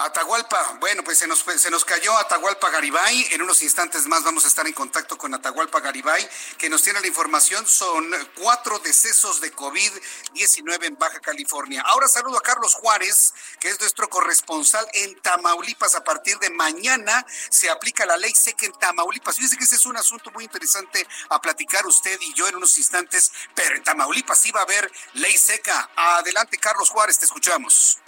Atahualpa, 0.00 0.76
bueno, 0.78 1.02
pues 1.02 1.18
se 1.18 1.26
nos, 1.26 1.44
se 1.56 1.72
nos 1.72 1.84
cayó 1.84 2.16
Atahualpa 2.18 2.70
Garibay. 2.70 3.26
En 3.32 3.42
unos 3.42 3.60
instantes 3.64 4.06
más 4.06 4.22
vamos 4.22 4.44
a 4.44 4.46
estar 4.46 4.64
en 4.64 4.72
contacto 4.72 5.18
con 5.18 5.34
Atahualpa 5.34 5.80
Garibay, 5.80 6.28
que 6.56 6.70
nos 6.70 6.82
tiene 6.82 7.00
la 7.00 7.08
información. 7.08 7.66
Son 7.66 8.08
cuatro 8.36 8.78
decesos 8.78 9.40
de 9.40 9.52
COVID-19 9.52 10.84
en 10.84 10.96
Baja 10.96 11.18
California. 11.18 11.82
Ahora 11.84 12.06
saludo 12.06 12.38
a 12.38 12.42
Carlos 12.42 12.74
Juárez, 12.74 13.34
que 13.58 13.70
es 13.70 13.80
nuestro 13.80 14.08
corresponsal 14.08 14.86
en 14.94 15.20
Tamaulipas. 15.20 15.96
A 15.96 16.04
partir 16.04 16.38
de 16.38 16.50
mañana 16.50 17.26
se 17.50 17.68
aplica 17.68 18.06
la 18.06 18.16
ley 18.16 18.32
seca 18.32 18.66
en 18.66 18.72
Tamaulipas. 18.74 19.34
Fíjese 19.34 19.56
que 19.56 19.64
ese 19.64 19.74
es 19.74 19.86
un 19.86 19.96
asunto 19.96 20.30
muy 20.30 20.44
interesante 20.44 21.04
a 21.28 21.40
platicar 21.40 21.84
usted 21.88 22.16
y 22.20 22.32
yo 22.34 22.46
en 22.46 22.54
unos 22.54 22.78
instantes, 22.78 23.32
pero 23.52 23.74
en 23.74 23.82
Tamaulipas 23.82 24.38
sí 24.40 24.52
va 24.52 24.60
a 24.60 24.62
haber 24.62 24.92
ley 25.14 25.36
seca. 25.36 25.90
Adelante, 25.96 26.56
Carlos 26.58 26.88
Juárez, 26.88 27.18
te 27.18 27.24
escuchamos. 27.24 27.98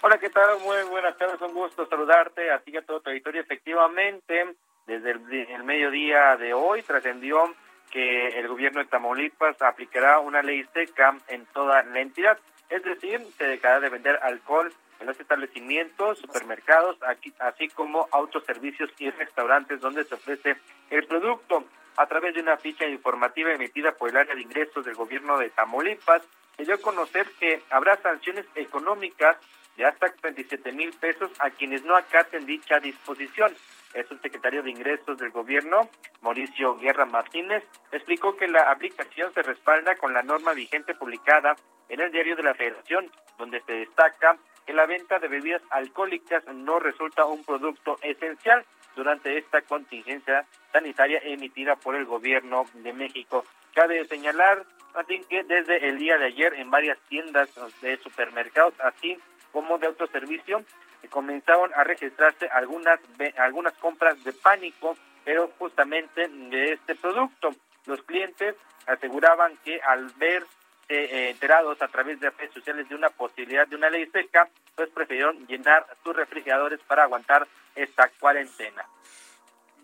Hola, 0.00 0.16
¿qué 0.18 0.30
tal? 0.30 0.60
Muy 0.60 0.76
buenas 0.90 1.18
tardes, 1.18 1.40
un 1.40 1.52
gusto 1.52 1.84
saludarte 1.88 2.52
a 2.52 2.60
ti 2.60 2.70
y 2.72 2.76
a 2.76 2.82
todo 2.82 3.00
tu 3.00 3.10
auditorio. 3.10 3.40
Efectivamente, 3.40 4.54
desde 4.86 5.10
el, 5.10 5.64
mediodía 5.64 6.36
de 6.36 6.54
hoy 6.54 6.82
trascendió 6.82 7.52
que 7.90 8.28
el 8.38 8.46
gobierno 8.46 8.78
de 8.78 8.86
Tamaulipas 8.86 9.60
aplicará 9.60 10.20
una 10.20 10.40
ley 10.40 10.64
seca 10.72 11.16
en 11.26 11.46
toda 11.46 11.82
la 11.82 12.00
entidad. 12.00 12.38
Es 12.70 12.84
decir, 12.84 13.26
se 13.36 13.44
dejará 13.48 13.80
de 13.80 13.88
vender 13.88 14.20
alcohol 14.22 14.72
en 15.00 15.06
los 15.08 15.18
establecimientos, 15.18 16.20
supermercados, 16.20 16.96
así 17.40 17.68
como 17.70 18.06
autoservicios 18.12 18.90
y 18.98 19.10
restaurantes 19.10 19.80
donde 19.80 20.04
se 20.04 20.14
ofrece 20.14 20.58
el 20.90 21.06
producto. 21.08 21.64
A 21.96 22.06
través 22.06 22.36
de 22.36 22.40
una 22.40 22.56
ficha 22.56 22.86
informativa 22.86 23.52
emitida 23.52 23.90
por 23.90 24.10
el 24.10 24.16
área 24.16 24.36
de 24.36 24.42
ingresos 24.42 24.84
del 24.84 24.94
gobierno 24.94 25.38
de 25.38 25.50
Tamaulipas, 25.50 26.22
se 26.56 26.64
dio 26.64 26.76
a 26.76 26.78
conocer 26.78 27.26
que 27.40 27.62
habrá 27.70 27.96
sanciones 27.96 28.46
económicas 28.54 29.36
de 29.78 29.86
hasta 29.86 30.12
27 30.20 30.72
mil 30.72 30.92
pesos 30.94 31.30
a 31.38 31.50
quienes 31.50 31.84
no 31.84 31.96
acaten 31.96 32.44
dicha 32.44 32.80
disposición. 32.80 33.54
El 33.94 34.06
secretario 34.20 34.62
de 34.62 34.70
Ingresos 34.70 35.16
del 35.18 35.30
gobierno, 35.30 35.88
Mauricio 36.20 36.76
Guerra 36.76 37.06
Martínez, 37.06 37.62
explicó 37.92 38.36
que 38.36 38.48
la 38.48 38.72
aplicación 38.72 39.32
se 39.32 39.42
respalda 39.42 39.94
con 39.94 40.12
la 40.12 40.22
norma 40.22 40.52
vigente 40.52 40.94
publicada 40.94 41.54
en 41.88 42.00
el 42.00 42.10
diario 42.10 42.34
de 42.34 42.42
la 42.42 42.54
Federación, 42.54 43.10
donde 43.38 43.62
se 43.62 43.72
destaca 43.72 44.36
que 44.66 44.74
la 44.74 44.84
venta 44.84 45.20
de 45.20 45.28
bebidas 45.28 45.62
alcohólicas 45.70 46.44
no 46.52 46.80
resulta 46.80 47.24
un 47.24 47.44
producto 47.44 47.98
esencial 48.02 48.66
durante 48.96 49.38
esta 49.38 49.62
contingencia 49.62 50.44
sanitaria 50.72 51.20
emitida 51.22 51.76
por 51.76 51.94
el 51.94 52.04
gobierno 52.04 52.64
de 52.74 52.92
México. 52.92 53.44
Cabe 53.74 54.04
señalar, 54.06 54.64
así 54.94 55.20
que 55.28 55.44
desde 55.44 55.88
el 55.88 55.98
día 55.98 56.18
de 56.18 56.26
ayer 56.26 56.54
en 56.54 56.68
varias 56.68 56.98
tiendas 57.08 57.48
de 57.80 57.96
supermercados, 57.98 58.74
así 58.80 59.16
como 59.52 59.78
de 59.78 59.86
autoservicio, 59.86 60.64
comenzaron 61.10 61.72
a 61.74 61.84
registrarse 61.84 62.48
algunas 62.48 63.00
algunas 63.38 63.74
compras 63.74 64.22
de 64.24 64.32
pánico, 64.32 64.96
pero 65.24 65.50
justamente 65.58 66.28
de 66.28 66.72
este 66.72 66.94
producto. 66.94 67.50
Los 67.86 68.02
clientes 68.02 68.54
aseguraban 68.86 69.56
que 69.64 69.80
al 69.80 70.10
ver 70.16 70.44
eh, 70.88 71.30
enterados 71.30 71.80
a 71.82 71.88
través 71.88 72.18
de 72.20 72.30
redes 72.30 72.52
sociales 72.52 72.88
de 72.88 72.94
una 72.94 73.10
posibilidad 73.10 73.66
de 73.66 73.76
una 73.76 73.90
ley 73.90 74.06
seca, 74.10 74.48
pues 74.74 74.90
prefirieron 74.90 75.46
llenar 75.46 75.86
sus 76.02 76.16
refrigeradores 76.16 76.80
para 76.80 77.04
aguantar 77.04 77.46
esta 77.74 78.08
cuarentena. 78.18 78.86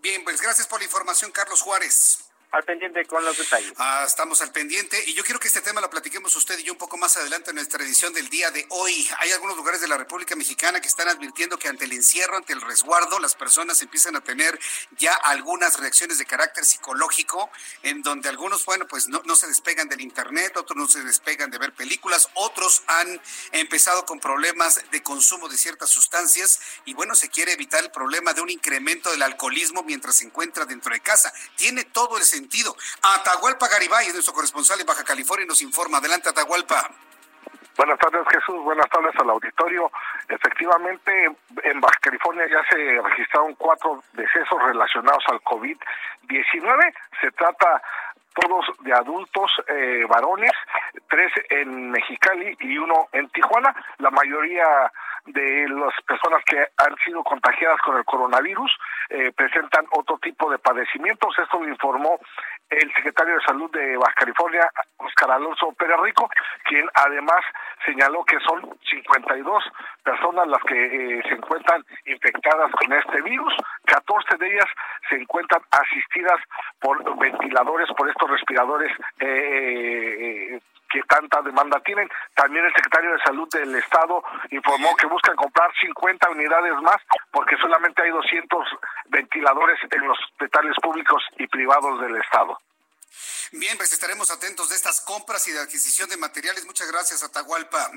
Bien, 0.01 0.23
pues 0.25 0.41
gracias 0.41 0.67
por 0.67 0.81
la 0.81 0.85
información, 0.85 1.31
Carlos 1.31 1.63
Juárez 1.63 2.24
al 2.55 2.63
pendiente 2.63 3.05
con 3.05 3.25
los 3.25 3.37
detalles. 3.37 3.73
Ah, 3.79 4.05
estamos 4.07 4.41
al 4.41 4.53
pendiente 4.53 5.03
y 5.09 5.15
yo 5.15 5.25
quiero 5.25 5.41
que 5.41 5.49
este 5.49 5.61
tema 5.61 5.81
lo 5.81 5.91
platiquemos 5.91 6.37
usted 6.37 6.57
y 6.61 6.63
yo 6.63 6.73
un 6.73 6.79
poco 6.79 6.97
más 6.97 7.17
adelante 7.17 7.51
en 7.51 7.57
nuestra 7.57 7.83
edición 7.83 8.13
del 8.13 8.29
día 8.29 8.53
de 8.53 8.65
hoy. 8.69 9.09
Hay 9.19 9.33
algunos 9.33 9.57
lugares 9.57 9.81
de 9.81 9.89
la 9.89 9.97
República 9.97 10.37
Mexicana 10.37 10.81
que 10.81 10.87
están 10.87 11.09
advirtiendo 11.09 11.59
que 11.59 11.67
ante 11.67 11.87
el 11.87 11.93
encierro, 11.93 12.37
ante 12.37 12.53
el 12.53 12.61
resguardo, 12.61 13.19
las 13.19 13.35
personas 13.35 13.83
empiezan 13.83 14.15
a 14.15 14.21
tener 14.21 14.57
ya 14.99 15.15
algunas 15.15 15.81
reacciones 15.81 16.19
de 16.19 16.27
carácter 16.27 16.65
psicológico, 16.65 17.51
en 17.83 18.03
donde 18.03 18.29
algunos, 18.29 18.65
bueno, 18.65 18.87
pues 18.87 19.09
no, 19.09 19.21
no 19.25 19.35
se 19.35 19.49
despegan 19.49 19.89
del 19.89 20.01
Internet, 20.01 20.57
otros 20.57 20.77
no 20.77 20.87
se 20.87 21.03
despegan 21.03 21.51
de 21.51 21.59
ver 21.59 21.73
películas, 21.73 22.29
otros 22.35 22.85
han 22.87 23.21
empezado 23.51 24.07
con 24.07 24.21
problemas 24.21 24.81
de 24.93 25.03
consumo 25.03 25.49
de 25.49 25.59
ciertas 25.59 25.91
sustancias 25.91 26.61
y 26.85 26.95
bueno, 26.95 27.17
se 27.17 27.29
quiere 27.29 27.53
evitar 27.53 27.83
el 27.83 27.91
problema 27.91 28.33
de 28.33 28.43
un 28.43 28.51
incremento 28.51 29.11
del 29.11 29.23
alcoholismo 29.23 29.83
mientras 29.83 30.15
se 30.15 30.27
encuentra 30.27 30.65
dentro 30.67 30.95
de 30.95 31.01
casa. 31.01 31.33
Tiene 31.57 31.83
todo 31.83 32.17
el 32.17 32.23
sentido 32.23 32.44
sentido. 32.45 32.77
Atahualpa 33.03 33.69
Garibay 33.69 34.07
es 34.07 34.15
nuestro 34.15 34.35
corresponsal 34.35 34.81
en 34.81 34.87
Baja 34.87 35.05
California 35.05 35.47
nos 35.47 35.63
informa. 35.63 35.99
Adelante, 35.99 36.29
Atahualpa. 36.29 36.91
Buenas 37.77 37.99
tardes, 37.99 38.23
Jesús. 38.31 38.63
Buenas 38.63 38.89
tardes 38.89 39.15
al 39.19 39.31
auditorio. 39.31 39.91
Efectivamente, 40.29 41.11
en 41.65 41.81
Baja 41.81 41.99
California 42.01 42.45
ya 42.49 42.63
se 42.71 43.01
registraron 43.03 43.55
cuatro 43.55 44.05
decesos 44.13 44.63
relacionados 44.63 45.25
al 45.29 45.41
COVID-19. 45.41 46.95
Se 47.21 47.31
trata 47.33 47.83
todos 48.35 48.67
de 48.81 48.93
adultos 48.93 49.51
eh, 49.69 50.05
varones, 50.09 50.53
tres 51.09 51.33
en 51.51 51.91
Mexicali 51.91 52.57
y 52.61 52.79
uno 52.79 53.09
en 53.13 53.29
Tijuana. 53.31 53.75
La 53.99 54.11
mayoría 54.11 54.93
de 55.27 55.69
las 55.69 55.95
personas 56.07 56.43
que 56.45 56.59
han 56.59 56.97
sido 57.05 57.23
contagiadas 57.25 57.81
con 57.81 57.97
el 57.97 58.05
coronavirus 58.05 58.71
eh, 59.09 59.33
presentan 59.33 59.87
otro 59.93 60.19
tipo 60.19 60.51
de 60.51 60.59
padecimientos. 60.59 61.39
Esto 61.39 61.63
lo 61.63 61.69
informó 61.69 62.19
el 62.69 62.93
secretario 62.95 63.35
de 63.35 63.45
Salud 63.45 63.71
de 63.71 63.97
Baja 63.97 64.15
California, 64.15 64.69
Oscar 64.99 65.31
Alonso 65.33 65.73
Pérez 65.79 65.99
Rico, 66.03 66.29
quien 66.65 66.87
además 66.95 67.41
señaló 67.85 68.25
que 68.25 68.39
son 68.41 68.79
52 68.91 69.65
personas 70.03 70.49
las 70.49 70.63
que 70.63 70.85
eh, 71.19 71.23
se 71.29 71.35
encuentran 71.35 71.85
infectadas 72.07 72.71
con 72.73 72.93
este 72.93 73.23
virus, 73.23 73.55
14 73.87 74.37
de 74.37 74.47
ellas 74.55 74.69
se 75.09 75.17
encuentran 75.17 75.63
asistidas 75.71 76.41
por 76.81 77.19
ventiladores, 77.19 77.89
por 77.97 78.09
estos 78.09 78.31
respiradores 78.31 78.93
eh, 79.21 80.61
que 80.95 81.03
tanta 81.09 81.43
demanda 81.43 81.81
tienen. 81.81 82.09
También 82.37 82.65
el 82.65 82.73
secretario 82.73 83.13
de 83.13 83.19
Salud 83.25 83.49
del 83.51 83.75
Estado 83.75 84.23
informó 84.51 84.95
que 84.95 85.07
buscan 85.07 85.35
comprar 85.35 85.69
50 85.81 86.31
unidades 86.31 86.75
más 86.83 87.03
porque 87.33 87.57
solamente 87.57 88.03
hay 88.03 88.11
200 88.11 88.69
ventiladores 89.07 89.79
en 89.91 90.07
los 90.07 90.17
hospitales 90.31 90.77
públicos 90.81 91.21
y 91.39 91.49
privados 91.49 92.01
del 92.01 92.17
Estado. 92.17 92.57
Bien, 93.53 93.77
pues 93.77 93.93
estaremos 93.93 94.31
atentos 94.31 94.69
de 94.69 94.77
estas 94.77 95.01
compras 95.01 95.47
y 95.49 95.53
de 95.53 95.61
adquisición 95.61 96.09
de 96.09 96.17
materiales. 96.17 96.65
Muchas 96.65 96.91
gracias, 96.91 97.23
Atahualpa. 97.25 97.91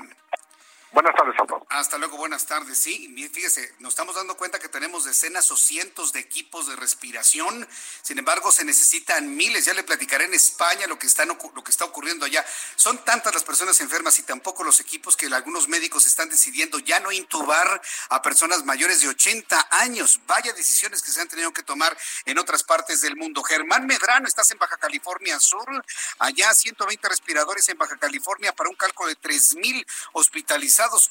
Buenas 0.90 1.14
tardes 1.14 1.34
a 1.38 1.44
todos. 1.44 1.62
Hasta 1.68 1.98
luego, 1.98 2.16
buenas 2.16 2.46
tardes. 2.46 2.78
Sí, 2.78 3.14
fíjese, 3.30 3.74
nos 3.78 3.90
estamos 3.90 4.14
dando 4.14 4.38
cuenta 4.38 4.58
que 4.58 4.70
tenemos 4.70 5.04
decenas 5.04 5.50
o 5.50 5.56
cientos 5.56 6.14
de 6.14 6.20
equipos 6.20 6.66
de 6.66 6.76
respiración. 6.76 7.68
Sin 8.00 8.18
embargo, 8.18 8.50
se 8.50 8.64
necesitan 8.64 9.36
miles. 9.36 9.66
Ya 9.66 9.74
le 9.74 9.82
platicaré 9.82 10.24
en 10.24 10.32
España 10.32 10.86
lo 10.86 10.98
que 10.98 11.06
está, 11.06 11.26
lo 11.26 11.36
que 11.36 11.70
está 11.70 11.84
ocurriendo 11.84 12.24
allá. 12.24 12.44
Son 12.76 13.04
tantas 13.04 13.34
las 13.34 13.44
personas 13.44 13.78
enfermas 13.82 14.18
y 14.18 14.22
tampoco 14.22 14.64
los 14.64 14.80
equipos 14.80 15.14
que 15.14 15.26
algunos 15.26 15.68
médicos 15.68 16.06
están 16.06 16.30
decidiendo 16.30 16.78
ya 16.78 17.00
no 17.00 17.12
intubar 17.12 17.82
a 18.08 18.22
personas 18.22 18.64
mayores 18.64 19.02
de 19.02 19.08
80 19.08 19.68
años. 19.70 20.20
Vaya 20.26 20.54
decisiones 20.54 21.02
que 21.02 21.10
se 21.10 21.20
han 21.20 21.28
tenido 21.28 21.52
que 21.52 21.62
tomar 21.62 21.94
en 22.24 22.38
otras 22.38 22.64
partes 22.64 23.02
del 23.02 23.14
mundo. 23.14 23.42
Germán 23.42 23.86
Medrano, 23.86 24.26
estás 24.26 24.50
en 24.52 24.58
Baja 24.58 24.78
California 24.78 25.38
Sur. 25.38 25.84
Allá 26.18 26.54
120 26.54 27.08
respiradores 27.10 27.68
en 27.68 27.76
Baja 27.76 27.98
California 27.98 28.54
para 28.54 28.70
un 28.70 28.76
cálculo 28.76 29.10
de 29.10 29.16
3 29.16 29.56
mil 29.56 29.86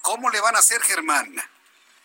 ¿Cómo 0.01 0.29
le 0.29 0.39
van 0.39 0.55
a 0.55 0.59
hacer, 0.59 0.81
Germán? 0.81 1.35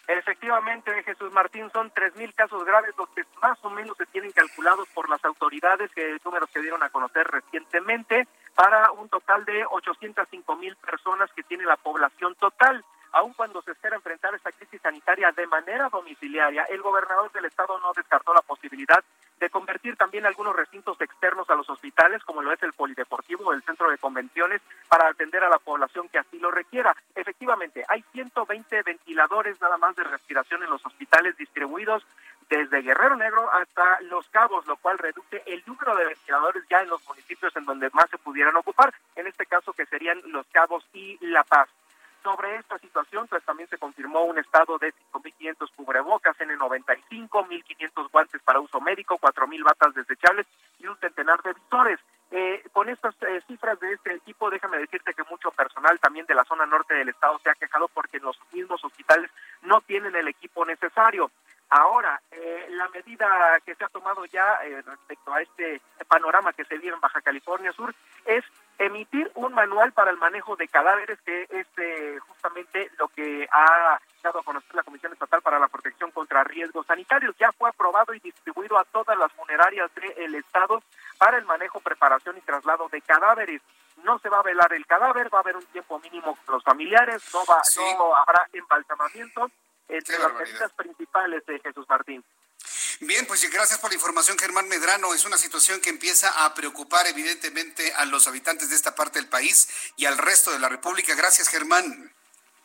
Efectivamente, 0.08 0.90
Jesús 1.04 1.32
Martín, 1.32 1.70
son 1.72 1.92
3.000 1.92 2.34
casos 2.34 2.64
graves, 2.64 2.92
los 2.98 3.08
que 3.10 3.22
más 3.40 3.56
o 3.62 3.70
menos 3.70 3.96
se 3.96 4.06
tienen 4.06 4.32
calculados 4.32 4.88
por 4.88 5.08
las 5.08 5.24
autoridades, 5.24 5.90
que 5.92 6.18
números 6.24 6.50
que 6.52 6.60
dieron 6.60 6.82
a 6.82 6.90
conocer 6.90 7.24
recientemente, 7.28 8.26
para 8.56 8.90
un 8.90 9.08
total 9.08 9.44
de 9.44 9.64
805 9.64 10.56
mil 10.56 10.74
personas 10.76 11.30
que 11.34 11.44
tiene 11.44 11.64
la 11.64 11.76
población 11.76 12.34
total. 12.34 12.84
Aun 13.12 13.34
cuando 13.34 13.60
se 13.62 13.72
espera 13.72 13.96
enfrentar 13.96 14.34
esta 14.34 14.52
crisis 14.52 14.80
sanitaria 14.80 15.32
de 15.32 15.46
manera 15.46 15.88
domiciliaria, 15.90 16.64
el 16.64 16.80
gobernador 16.80 17.30
del 17.32 17.44
estado 17.44 17.78
no 17.78 17.92
descartó 17.94 18.32
la 18.32 18.40
posibilidad 18.40 19.04
de 19.38 19.50
convertir 19.50 19.96
también 19.96 20.24
algunos 20.24 20.54
recintos 20.54 21.00
externos 21.00 21.50
a 21.50 21.54
los 21.54 21.68
hospitales, 21.68 22.22
como 22.24 22.42
lo 22.42 22.52
es 22.52 22.62
el 22.62 22.72
polideportivo 22.72 23.44
o 23.44 23.52
el 23.52 23.62
centro 23.64 23.90
de 23.90 23.98
convenciones, 23.98 24.62
para 24.88 25.08
atender 25.08 25.44
a 25.44 25.50
la 25.50 25.58
población 25.58 26.08
que 26.08 26.18
así 26.18 26.38
lo 26.38 26.50
requiera. 26.50 26.96
Efectivamente, 27.14 27.84
hay 27.88 28.02
120 28.12 28.82
ventiladores 28.82 29.60
nada 29.60 29.76
más 29.78 29.94
de 29.96 30.04
respiración 30.04 30.62
en 30.62 30.70
los 30.70 30.84
hospitales 30.86 31.36
distribuidos 31.36 32.06
desde 32.48 32.82
Guerrero 32.82 33.16
Negro 33.16 33.50
hasta 33.52 34.00
Los 34.02 34.28
Cabos, 34.28 34.66
lo 34.66 34.76
cual 34.76 34.98
reduce 34.98 35.42
el 35.46 35.62
número 35.66 35.96
de 35.96 36.06
ventiladores 36.06 36.64
ya 36.70 36.80
en 36.80 36.88
los 36.88 37.06
municipios 37.08 37.54
en 37.56 37.64
donde 37.64 37.90
más 37.92 38.08
se 38.10 38.18
pudieran 38.18 38.56
ocupar, 38.56 38.94
en 39.16 39.26
este 39.26 39.46
caso 39.46 39.72
que 39.72 39.86
serían 39.86 40.20
Los 40.26 40.46
Cabos 40.48 40.86
y 40.92 41.18
La 41.20 41.44
Paz. 41.44 41.68
Sobre 42.22 42.56
esta 42.56 42.78
situación, 42.78 43.26
pues 43.26 43.42
también 43.44 43.68
se 43.68 43.78
confirmó 43.78 44.24
un 44.24 44.38
estado 44.38 44.78
de 44.78 44.94
5.500 45.12 45.70
cubrebocas, 45.74 46.36
N95, 46.38 47.28
1.500 47.28 48.10
guantes 48.12 48.40
para 48.42 48.60
uso 48.60 48.80
médico, 48.80 49.18
4.000 49.18 49.64
batas 49.64 49.94
desechables 49.94 50.46
y 50.78 50.86
un 50.86 50.96
centenar 50.98 51.42
de 51.42 51.52
visores. 51.52 51.98
Eh, 52.30 52.64
con 52.72 52.88
estas 52.88 53.14
eh, 53.22 53.42
cifras 53.46 53.78
de 53.80 53.92
este 53.92 54.14
equipo, 54.14 54.50
déjame 54.50 54.78
decirte 54.78 55.12
que 55.12 55.24
mucho 55.24 55.50
personal 55.50 55.98
también 55.98 56.24
de 56.26 56.34
la 56.34 56.44
zona 56.44 56.64
norte 56.64 56.94
del 56.94 57.08
estado 57.08 57.38
se 57.40 57.50
ha 57.50 57.54
quejado 57.54 57.88
porque 57.88 58.20
los 58.20 58.38
mismos 58.52 58.82
hospitales 58.84 59.30
no 59.62 59.80
tienen 59.80 60.14
el 60.14 60.28
equipo 60.28 60.64
necesario. 60.64 61.30
Ahora, 61.68 62.20
eh, 62.30 62.66
la 62.70 62.88
medida 62.88 63.58
que 63.66 63.74
se 63.74 63.84
ha 63.84 63.88
tomado 63.88 64.24
ya 64.26 64.60
respecto 64.86 65.32
a 65.32 65.42
este 65.42 65.80
panorama 66.06 66.52
que 66.52 66.64
se 66.64 66.78
vive 66.78 66.94
en 66.94 67.00
Baja 67.00 67.20
California 67.20 67.72
Sur 67.72 67.94
es 68.26 68.44
emitir 68.86 69.30
un 69.34 69.52
manual 69.54 69.92
para 69.92 70.10
el 70.10 70.16
manejo 70.16 70.56
de 70.56 70.68
cadáveres, 70.68 71.18
que 71.22 71.42
es 71.50 71.66
eh, 71.76 72.18
justamente 72.26 72.90
lo 72.98 73.08
que 73.08 73.48
ha 73.50 73.98
dado 74.22 74.40
a 74.40 74.42
conocer 74.42 74.74
la 74.74 74.82
Comisión 74.82 75.12
Estatal 75.12 75.42
para 75.42 75.58
la 75.58 75.68
Protección 75.68 76.10
contra 76.10 76.44
Riesgos 76.44 76.86
Sanitarios. 76.86 77.36
Ya 77.38 77.52
fue 77.52 77.68
aprobado 77.68 78.14
y 78.14 78.20
distribuido 78.20 78.78
a 78.78 78.84
todas 78.84 79.16
las 79.18 79.32
funerarias 79.32 79.90
del 79.94 80.34
Estado 80.34 80.82
para 81.18 81.38
el 81.38 81.44
manejo, 81.44 81.80
preparación 81.80 82.36
y 82.38 82.40
traslado 82.40 82.88
de 82.88 83.00
cadáveres. 83.02 83.62
No 84.04 84.18
se 84.18 84.28
va 84.28 84.38
a 84.38 84.42
velar 84.42 84.72
el 84.72 84.86
cadáver, 84.86 85.32
va 85.32 85.38
a 85.38 85.42
haber 85.42 85.56
un 85.56 85.66
tiempo 85.66 85.98
mínimo 86.00 86.36
con 86.44 86.54
los 86.54 86.64
familiares, 86.64 87.22
no, 87.32 87.40
va, 87.44 87.62
no 87.98 88.16
habrá 88.16 88.48
embalsamamiento, 88.52 89.50
entre 89.88 90.18
las 90.18 90.32
medidas 90.34 90.72
principales 90.72 91.44
de 91.46 91.58
Jesús 91.60 91.86
Martín. 91.88 92.24
Bien, 93.00 93.26
pues 93.26 93.48
gracias 93.50 93.78
por 93.78 93.90
la 93.90 93.96
información, 93.96 94.38
Germán 94.38 94.68
Medrano. 94.68 95.14
Es 95.14 95.24
una 95.24 95.36
situación 95.36 95.80
que 95.80 95.90
empieza 95.90 96.44
a 96.44 96.54
preocupar 96.54 97.06
evidentemente 97.06 97.92
a 97.94 98.04
los 98.04 98.28
habitantes 98.28 98.70
de 98.70 98.76
esta 98.76 98.94
parte 98.94 99.18
del 99.18 99.28
país 99.28 99.68
y 99.96 100.06
al 100.06 100.18
resto 100.18 100.52
de 100.52 100.58
la 100.58 100.68
República. 100.68 101.14
Gracias, 101.14 101.48
Germán. 101.48 102.12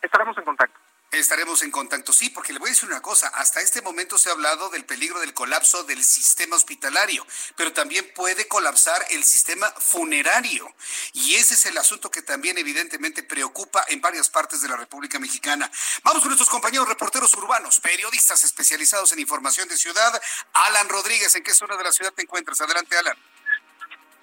Estaremos 0.02 0.38
en 0.38 0.44
contacto. 0.44 0.87
Estaremos 1.12 1.62
en 1.62 1.72
contacto, 1.72 2.12
sí, 2.12 2.30
porque 2.30 2.52
le 2.52 2.60
voy 2.60 2.68
a 2.68 2.74
decir 2.74 2.90
una 2.90 3.02
cosa, 3.02 3.30
hasta 3.30 3.62
este 3.62 3.82
momento 3.82 4.18
se 4.18 4.28
ha 4.28 4.34
hablado 4.34 4.70
del 4.70 4.84
peligro 4.84 5.22
del 5.22 5.34
colapso 5.34 5.86
del 5.86 6.04
sistema 6.04 6.58
hospitalario, 6.58 7.26
pero 7.56 7.72
también 7.72 8.12
puede 8.14 8.46
colapsar 8.50 9.06
el 9.12 9.24
sistema 9.24 9.72
funerario. 9.72 10.70
Y 11.14 11.36
ese 11.36 11.54
es 11.54 11.66
el 11.66 11.78
asunto 11.78 12.12
que 12.12 12.22
también 12.24 12.58
evidentemente 12.58 13.24
preocupa 13.24 13.86
en 13.88 14.02
varias 14.02 14.30
partes 14.30 14.60
de 14.60 14.68
la 14.68 14.76
República 14.76 15.18
Mexicana. 15.18 15.72
Vamos 16.04 16.20
con 16.20 16.30
nuestros 16.30 16.50
compañeros 16.50 16.90
reporteros 16.90 17.34
urbanos, 17.36 17.80
periodistas 17.80 18.44
especializados 18.44 19.14
en 19.14 19.20
información 19.20 19.70
de 19.70 19.78
ciudad. 19.78 20.22
Alan 20.52 20.90
Rodríguez, 20.90 21.34
¿en 21.36 21.44
qué 21.44 21.56
zona 21.56 21.78
de 21.78 21.86
la 21.86 21.94
ciudad 21.94 22.12
te 22.12 22.24
encuentras? 22.24 22.60
Adelante, 22.60 22.98
Alan. 22.98 23.18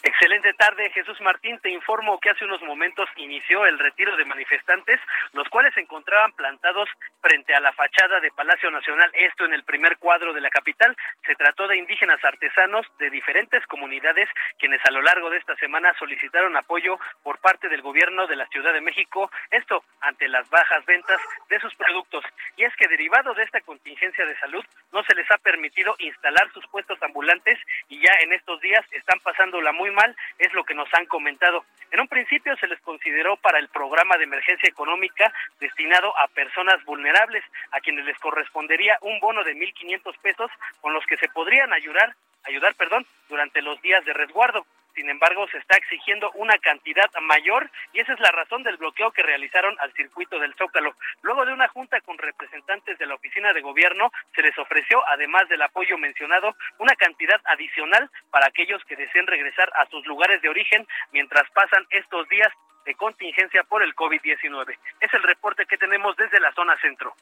Excelente 0.07 0.53
tarde, 0.53 0.91
Jesús 0.91 1.19
Martín. 1.23 1.59
Te 1.61 1.71
informo 1.71 2.21
que 2.21 2.29
hace 2.29 2.45
unos 2.45 2.61
momentos 2.61 3.09
inició 3.17 3.65
el 3.65 3.79
retiro 3.79 4.15
de 4.19 4.27
manifestantes, 4.27 5.01
los 5.33 5.49
cuales 5.49 5.73
se 5.73 5.81
encontraban 5.81 6.31
plantados 6.33 6.91
frente 7.23 7.55
a 7.55 7.61
la 7.61 7.73
fachada 7.73 8.21
de 8.21 8.31
Palacio 8.31 8.71
Nacional, 8.71 9.11
esto 9.15 9.47
en 9.47 9.55
el 9.55 9.65
primer 9.65 9.97
cuadro 9.97 10.35
de 10.35 10.43
la 10.43 10.51
capital. 10.51 10.95
Se 11.25 11.35
trató 11.37 11.67
de 11.69 11.79
indígenas 11.79 12.23
artesanos 12.23 12.87
de 12.99 13.09
diferentes 13.09 13.67
comunidades, 13.67 14.29
quienes 14.59 14.85
a 14.85 14.91
lo 14.91 15.01
largo 15.01 15.31
de 15.31 15.39
esta 15.39 15.57
semana 15.57 15.95
solicitaron 15.99 16.55
apoyo 16.55 16.99
por 17.23 17.39
parte 17.39 17.71
del 17.71 17.81
gobierno 17.81 18.27
de 18.27 18.37
la 18.37 18.47
Ciudad 18.49 18.75
de 18.75 18.83
México, 18.83 19.31
esto 19.51 19.85
ante 20.03 20.29
las 20.29 20.47
bajas 20.51 20.85
ventas 20.85 21.19
de 21.49 21.59
sus 21.61 21.75
productos. 21.77 22.27
Y 22.59 22.65
es 22.65 22.77
que 22.77 22.89
derivado 22.89 23.33
de 23.33 23.45
esta 23.45 23.63
contingencia 23.63 24.27
de 24.27 24.39
salud, 24.39 24.65
no 24.93 25.03
se 25.05 25.15
les 25.15 25.31
ha 25.31 25.39
permitido 25.39 25.97
instalar 25.99 26.53
sus 26.53 26.67
puestos 26.67 27.03
ambulantes 27.03 27.59
y 27.89 27.99
ya 28.05 28.13
en 28.21 28.35
estos 28.35 28.61
días 28.61 28.85
están 28.93 29.19
pasando 29.21 29.63
la 29.63 29.73
muy 29.73 29.94
mal, 29.95 30.15
es 30.39 30.53
lo 30.53 30.65
que 30.65 30.75
nos 30.75 30.93
han 30.93 31.07
comentado. 31.07 31.65
En 31.91 32.01
un 32.01 32.09
principio 32.09 32.57
se 32.57 32.67
les 32.67 32.81
consideró 32.81 33.37
para 33.37 33.59
el 33.59 33.69
programa 33.69 34.17
de 34.17 34.25
emergencia 34.25 34.69
económica 34.69 35.33
destinado 35.61 36.13
a 36.19 36.27
personas 36.29 36.85
vulnerables, 36.85 37.45
a 37.71 37.81
quienes 37.81 38.05
les 38.05 38.19
correspondería 38.19 38.99
un 39.01 39.21
bono 39.21 39.45
de 39.45 39.55
1.500 39.55 40.19
pesos 40.19 40.51
con 40.81 40.93
los 40.93 41.07
que 41.07 41.17
se 41.17 41.29
podrían 41.29 41.73
ayudar, 41.73 42.15
ayudar, 42.45 42.75
perdón, 42.75 43.07
durante 43.29 43.63
los 43.63 43.81
días 43.81 44.05
de 44.05 44.13
resguardo. 44.13 44.67
Sin 44.95 45.11
embargo, 45.11 45.47
se 45.49 45.59
está 45.59 45.77
exigiendo 45.77 46.31
una 46.33 46.57
cantidad 46.59 47.11
mayor 47.23 47.71
y 47.93 48.01
esa 48.01 48.13
es 48.13 48.21
la 48.21 48.31
razón 48.31 48.63
del 48.63 48.77
bloqueo 48.77 49.11
que 49.11 49.23
realizaron 49.23 49.77
al 49.81 49.93
circuito 49.95 50.39
del 50.39 50.55
Zócalo. 50.55 50.95
Luego 51.23 51.45
de 51.45 51.53
una 51.53 51.69
junta 51.69 52.01
con 52.03 52.17
representantes 52.19 52.99
de 52.99 53.07
la 53.07 53.15
oficina 53.15 53.53
de 53.53 53.61
gobierno, 53.61 54.13
se 54.35 54.43
les 54.43 54.57
ofreció, 54.59 55.07
además 55.09 55.49
del 55.49 55.63
apoyo 55.63 55.99
mencionado, 55.99 56.55
una 56.79 56.95
cantidad 56.95 57.41
adicional 57.45 58.11
para 58.31 58.47
aquellos 58.47 58.85
que 58.85 58.97
deseen 58.97 59.27
regresar 59.27 59.71
a 59.75 59.87
sus 59.87 60.07
lugares 60.07 60.41
de 60.43 60.49
origen 60.49 60.87
mientras 61.13 61.51
pasan 61.51 61.85
estos 61.91 62.29
días 62.29 62.53
de 62.85 62.95
contingencia 62.95 63.65
por 63.65 63.83
el 63.83 63.95
COVID-19. 63.95 64.79
Es 65.01 65.15
el 65.15 65.23
reporte 65.23 65.67
que 65.67 65.79
tenemos 65.79 66.17
desde 66.17 66.39
la 66.39 66.53
zona 66.53 66.79
centro. 66.81 67.15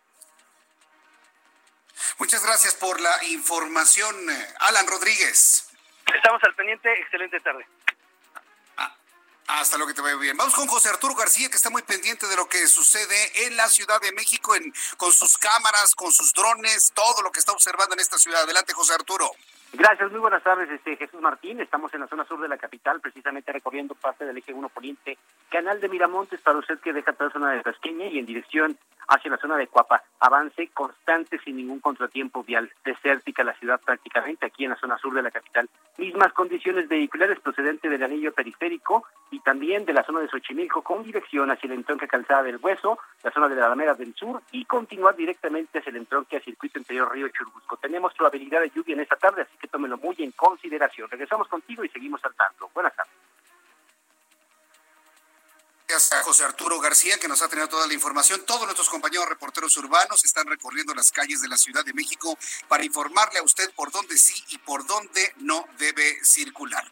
Muchas 2.18 2.44
gracias 2.44 2.74
por 2.74 3.00
la 3.00 3.24
información, 3.24 4.14
Alan 4.60 4.86
Rodríguez. 4.86 5.71
Estamos 6.14 6.42
al 6.44 6.54
pendiente. 6.54 6.92
Excelente 7.00 7.40
tarde. 7.40 7.66
Ah, 8.76 8.94
hasta 9.46 9.78
lo 9.78 9.86
que 9.86 9.94
te 9.94 10.00
vaya 10.00 10.16
bien. 10.16 10.36
Vamos 10.36 10.54
con 10.54 10.66
José 10.66 10.88
Arturo 10.88 11.14
García, 11.14 11.48
que 11.50 11.56
está 11.56 11.70
muy 11.70 11.82
pendiente 11.82 12.26
de 12.26 12.36
lo 12.36 12.48
que 12.48 12.66
sucede 12.68 13.46
en 13.46 13.56
la 13.56 13.68
Ciudad 13.68 14.00
de 14.00 14.12
México, 14.12 14.54
en, 14.54 14.72
con 14.96 15.12
sus 15.12 15.36
cámaras, 15.38 15.94
con 15.94 16.12
sus 16.12 16.32
drones, 16.32 16.92
todo 16.94 17.22
lo 17.22 17.32
que 17.32 17.40
está 17.40 17.52
observando 17.52 17.94
en 17.94 18.00
esta 18.00 18.18
ciudad. 18.18 18.42
Adelante, 18.42 18.72
José 18.72 18.94
Arturo. 18.94 19.30
Gracias, 19.74 20.10
muy 20.10 20.20
buenas 20.20 20.42
tardes, 20.42 20.68
este 20.68 20.96
Jesús 20.96 21.22
Martín. 21.22 21.58
Estamos 21.58 21.94
en 21.94 22.00
la 22.00 22.06
zona 22.06 22.26
sur 22.26 22.38
de 22.38 22.46
la 22.46 22.58
capital, 22.58 23.00
precisamente 23.00 23.52
recorriendo 23.52 23.94
parte 23.94 24.26
del 24.26 24.36
eje 24.36 24.52
1 24.52 24.68
Poniente, 24.68 25.16
canal 25.48 25.80
de 25.80 25.88
Miramontes, 25.88 26.42
para 26.42 26.58
usted 26.58 26.78
que 26.80 26.92
deja 26.92 27.14
toda 27.14 27.28
la 27.28 27.32
zona 27.32 27.50
de 27.52 27.62
Tasqueña 27.62 28.06
y 28.06 28.18
en 28.18 28.26
dirección 28.26 28.76
hacia 29.08 29.30
la 29.30 29.38
zona 29.38 29.56
de 29.56 29.68
Cuapa. 29.68 30.02
Avance 30.20 30.68
constante 30.74 31.38
sin 31.38 31.56
ningún 31.56 31.80
contratiempo 31.80 32.44
vial. 32.44 32.70
Desértica 32.84 33.42
la 33.44 33.54
ciudad 33.54 33.80
prácticamente 33.80 34.44
aquí 34.44 34.64
en 34.64 34.70
la 34.70 34.76
zona 34.76 34.98
sur 34.98 35.14
de 35.14 35.22
la 35.22 35.30
capital. 35.30 35.68
Mismas 35.96 36.34
condiciones 36.34 36.86
vehiculares 36.86 37.40
procedente 37.40 37.88
del 37.88 38.02
anillo 38.02 38.32
periférico 38.32 39.06
y 39.30 39.40
también 39.40 39.86
de 39.86 39.94
la 39.94 40.04
zona 40.04 40.20
de 40.20 40.28
Xochimilco 40.28 40.82
con 40.82 41.02
dirección 41.02 41.50
hacia 41.50 41.66
el 41.66 41.72
entronque 41.72 42.06
Calzada 42.06 42.42
del 42.42 42.58
Hueso, 42.58 42.98
la 43.22 43.30
zona 43.30 43.48
de 43.48 43.56
la 43.56 43.66
Alameda 43.66 43.94
del 43.94 44.14
Sur 44.14 44.42
y 44.52 44.66
continuar 44.66 45.16
directamente 45.16 45.78
hacia 45.78 45.90
el 45.90 45.96
entronque 45.96 46.36
a 46.36 46.40
Circuito 46.40 46.78
Interior 46.78 47.10
Río 47.10 47.28
Churubusco. 47.28 47.78
Tenemos 47.78 48.12
probabilidad 48.14 48.60
de 48.60 48.70
lluvia 48.70 48.94
en 48.94 49.00
esta 49.00 49.16
tarde, 49.16 49.42
así 49.42 49.56
que 49.62 49.68
tómelo 49.68 49.96
muy 49.96 50.16
en 50.18 50.32
consideración. 50.32 51.08
Regresamos 51.08 51.46
contigo 51.46 51.84
y 51.84 51.88
seguimos 51.88 52.22
al 52.24 52.34
tanto. 52.34 52.68
Buenas 52.74 52.94
tardes. 52.96 53.21
A 55.92 56.22
José 56.22 56.44
Arturo 56.44 56.80
García, 56.80 57.18
que 57.18 57.28
nos 57.28 57.42
ha 57.42 57.48
tenido 57.48 57.68
toda 57.68 57.86
la 57.86 57.92
información. 57.92 58.42
Todos 58.46 58.62
nuestros 58.62 58.88
compañeros 58.88 59.28
reporteros 59.28 59.76
urbanos 59.76 60.24
están 60.24 60.46
recorriendo 60.46 60.94
las 60.94 61.12
calles 61.12 61.42
de 61.42 61.48
la 61.48 61.58
Ciudad 61.58 61.84
de 61.84 61.92
México 61.92 62.38
para 62.66 62.82
informarle 62.82 63.40
a 63.40 63.42
usted 63.42 63.70
por 63.74 63.90
dónde 63.90 64.16
sí 64.16 64.42
y 64.48 64.56
por 64.56 64.86
dónde 64.86 65.34
no 65.36 65.66
debe 65.76 66.18
circular. 66.24 66.90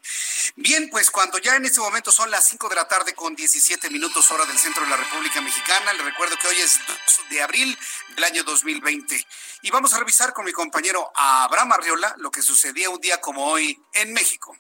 Bien, 0.57 0.91
pues 0.91 1.11
cuando 1.11 1.39
ya 1.39 1.57
en 1.57 1.65
este 1.65 1.81
momento 1.81 2.13
son 2.13 2.31
las 2.31 2.47
5 2.47 2.69
de 2.69 2.75
la 2.75 2.89
tarde 2.89 3.15
con 3.15 3.35
17 3.35 3.89
minutos 3.89 4.31
hora 4.33 4.45
del 4.45 4.59
centro 4.59 4.85
de 4.85 4.91
la 4.91 4.99
República 4.99 5.41
Mexicana, 5.41 5.95
le 5.95 6.03
recuerdo 6.03 6.37
que 6.37 6.49
hoy 6.49 6.61
es 6.61 6.79
2 6.87 6.97
de 7.31 7.43
abril 7.43 7.79
del 8.15 8.25
año 8.25 8.45
2020. 8.45 9.27
Y 9.63 9.71
vamos 9.71 9.95
a 9.95 9.99
revisar 9.99 10.35
con 10.35 10.45
mi 10.45 10.53
compañero 10.53 11.11
Abraham 11.15 11.73
Arriola 11.73 12.15
lo 12.19 12.31
que 12.31 12.43
sucedía 12.43 12.91
un 12.91 13.01
día 13.01 13.19
como 13.19 13.47
hoy 13.47 13.83
en 13.95 14.13
México. 14.13 14.55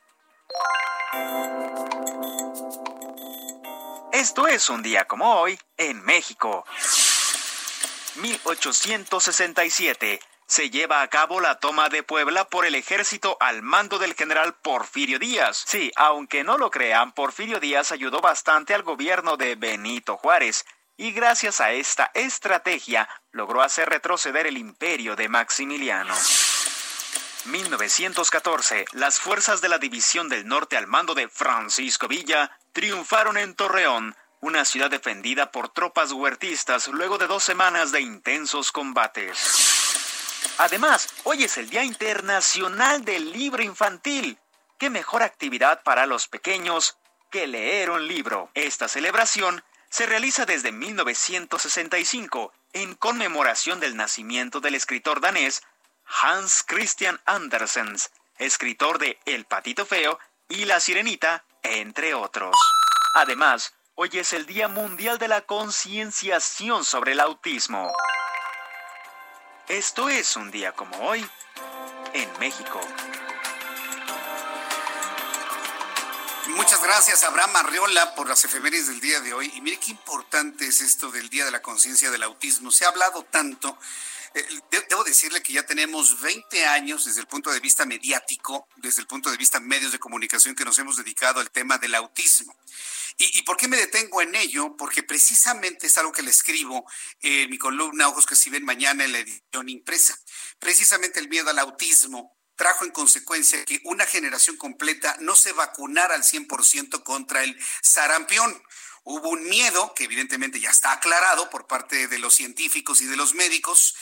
Esto 4.12 4.48
es 4.48 4.68
un 4.68 4.82
día 4.82 5.06
como 5.06 5.36
hoy 5.36 5.56
en 5.76 6.04
México. 6.04 6.64
1867 8.16 10.20
se 10.46 10.68
lleva 10.68 11.02
a 11.02 11.08
cabo 11.08 11.40
la 11.40 11.60
toma 11.60 11.88
de 11.88 12.02
Puebla 12.02 12.48
por 12.48 12.66
el 12.66 12.74
ejército 12.74 13.36
al 13.38 13.62
mando 13.62 14.00
del 14.00 14.14
general 14.14 14.54
Porfirio 14.54 15.20
Díaz. 15.20 15.62
Sí, 15.64 15.92
aunque 15.94 16.42
no 16.42 16.58
lo 16.58 16.72
crean, 16.72 17.12
Porfirio 17.12 17.60
Díaz 17.60 17.92
ayudó 17.92 18.20
bastante 18.20 18.74
al 18.74 18.82
gobierno 18.82 19.36
de 19.36 19.54
Benito 19.54 20.16
Juárez 20.16 20.66
y 20.96 21.12
gracias 21.12 21.60
a 21.60 21.70
esta 21.70 22.10
estrategia 22.14 23.08
logró 23.30 23.62
hacer 23.62 23.88
retroceder 23.88 24.48
el 24.48 24.58
imperio 24.58 25.14
de 25.14 25.28
Maximiliano. 25.28 26.16
1914, 27.44 28.86
las 28.92 29.20
fuerzas 29.20 29.60
de 29.60 29.68
la 29.68 29.78
División 29.78 30.28
del 30.28 30.46
Norte 30.46 30.76
al 30.76 30.88
mando 30.88 31.14
de 31.14 31.28
Francisco 31.28 32.08
Villa 32.08 32.59
triunfaron 32.72 33.36
en 33.36 33.54
Torreón, 33.54 34.16
una 34.40 34.64
ciudad 34.64 34.90
defendida 34.90 35.50
por 35.50 35.68
tropas 35.68 36.12
huertistas 36.12 36.88
luego 36.88 37.18
de 37.18 37.26
dos 37.26 37.44
semanas 37.44 37.92
de 37.92 38.00
intensos 38.00 38.72
combates. 38.72 39.80
Además, 40.58 41.08
hoy 41.24 41.44
es 41.44 41.56
el 41.58 41.68
Día 41.70 41.84
Internacional 41.84 43.04
del 43.04 43.32
Libro 43.32 43.62
Infantil. 43.62 44.38
¿Qué 44.78 44.90
mejor 44.90 45.22
actividad 45.22 45.82
para 45.82 46.06
los 46.06 46.28
pequeños 46.28 46.96
que 47.30 47.46
leer 47.46 47.90
un 47.90 48.06
libro? 48.06 48.50
Esta 48.54 48.88
celebración 48.88 49.62
se 49.90 50.06
realiza 50.06 50.46
desde 50.46 50.72
1965 50.72 52.52
en 52.72 52.94
conmemoración 52.94 53.80
del 53.80 53.96
nacimiento 53.96 54.60
del 54.60 54.74
escritor 54.74 55.20
danés 55.20 55.62
Hans 56.22 56.62
Christian 56.66 57.20
Andersen, 57.24 57.96
escritor 58.38 58.98
de 58.98 59.18
El 59.26 59.44
Patito 59.44 59.86
Feo 59.86 60.18
y 60.48 60.64
La 60.64 60.80
Sirenita, 60.80 61.44
entre 61.62 62.14
otros. 62.14 62.56
Además, 63.14 63.72
hoy 63.94 64.10
es 64.14 64.32
el 64.32 64.46
Día 64.46 64.68
Mundial 64.68 65.18
de 65.18 65.28
la 65.28 65.42
Concienciación 65.42 66.84
sobre 66.84 67.12
el 67.12 67.20
Autismo. 67.20 67.92
Esto 69.68 70.08
es 70.08 70.36
un 70.36 70.50
día 70.50 70.72
como 70.72 70.96
hoy 70.98 71.24
en 72.12 72.28
México. 72.38 72.80
Muchas 76.48 76.82
gracias, 76.82 77.22
Abraham 77.24 77.56
Arriola, 77.56 78.14
por 78.14 78.28
las 78.28 78.44
efemérides 78.44 78.88
del 78.88 79.00
día 79.00 79.20
de 79.20 79.32
hoy. 79.32 79.52
Y 79.54 79.60
mire 79.60 79.78
qué 79.78 79.92
importante 79.92 80.66
es 80.66 80.80
esto 80.80 81.10
del 81.10 81.30
Día 81.30 81.44
de 81.44 81.52
la 81.52 81.62
Conciencia 81.62 82.10
del 82.10 82.24
Autismo. 82.24 82.70
Se 82.70 82.84
ha 82.84 82.88
hablado 82.88 83.22
tanto 83.24 83.78
debo 84.88 85.04
decirle 85.04 85.42
que 85.42 85.52
ya 85.52 85.64
tenemos 85.64 86.20
20 86.20 86.66
años 86.66 87.04
desde 87.04 87.20
el 87.20 87.26
punto 87.26 87.50
de 87.50 87.60
vista 87.60 87.84
mediático, 87.84 88.68
desde 88.76 89.00
el 89.02 89.06
punto 89.06 89.30
de 89.30 89.36
vista 89.36 89.60
medios 89.60 89.92
de 89.92 89.98
comunicación 89.98 90.54
que 90.54 90.64
nos 90.64 90.78
hemos 90.78 90.96
dedicado 90.96 91.40
al 91.40 91.50
tema 91.50 91.78
del 91.78 91.94
autismo. 91.94 92.54
¿Y, 93.18 93.42
por 93.42 93.58
qué 93.58 93.68
me 93.68 93.76
detengo 93.76 94.22
en 94.22 94.34
ello? 94.34 94.76
Porque 94.78 95.02
precisamente 95.02 95.88
es 95.88 95.98
algo 95.98 96.10
que 96.10 96.22
le 96.22 96.30
escribo 96.30 96.86
en 97.20 97.50
mi 97.50 97.58
columna 97.58 98.08
Ojos 98.08 98.24
que 98.24 98.34
si 98.34 98.48
ven 98.48 98.64
mañana 98.64 99.04
en 99.04 99.12
la 99.12 99.18
edición 99.18 99.68
impresa. 99.68 100.18
Precisamente 100.58 101.20
el 101.20 101.28
miedo 101.28 101.50
al 101.50 101.58
autismo 101.58 102.34
trajo 102.56 102.84
en 102.84 102.92
consecuencia 102.92 103.64
que 103.64 103.80
una 103.84 104.06
generación 104.06 104.56
completa 104.56 105.16
no 105.20 105.36
se 105.36 105.52
vacunara 105.52 106.14
al 106.14 106.22
100% 106.22 107.02
contra 107.02 107.42
el 107.42 107.58
sarampión. 107.82 108.62
Hubo 109.02 109.30
un 109.30 109.48
miedo 109.48 109.92
que 109.94 110.04
evidentemente 110.04 110.60
ya 110.60 110.70
está 110.70 110.92
aclarado 110.92 111.50
por 111.50 111.66
parte 111.66 112.08
de 112.08 112.18
los 112.18 112.34
científicos 112.34 113.00
y 113.00 113.06
de 113.06 113.16
los 113.16 113.34
médicos 113.34 113.94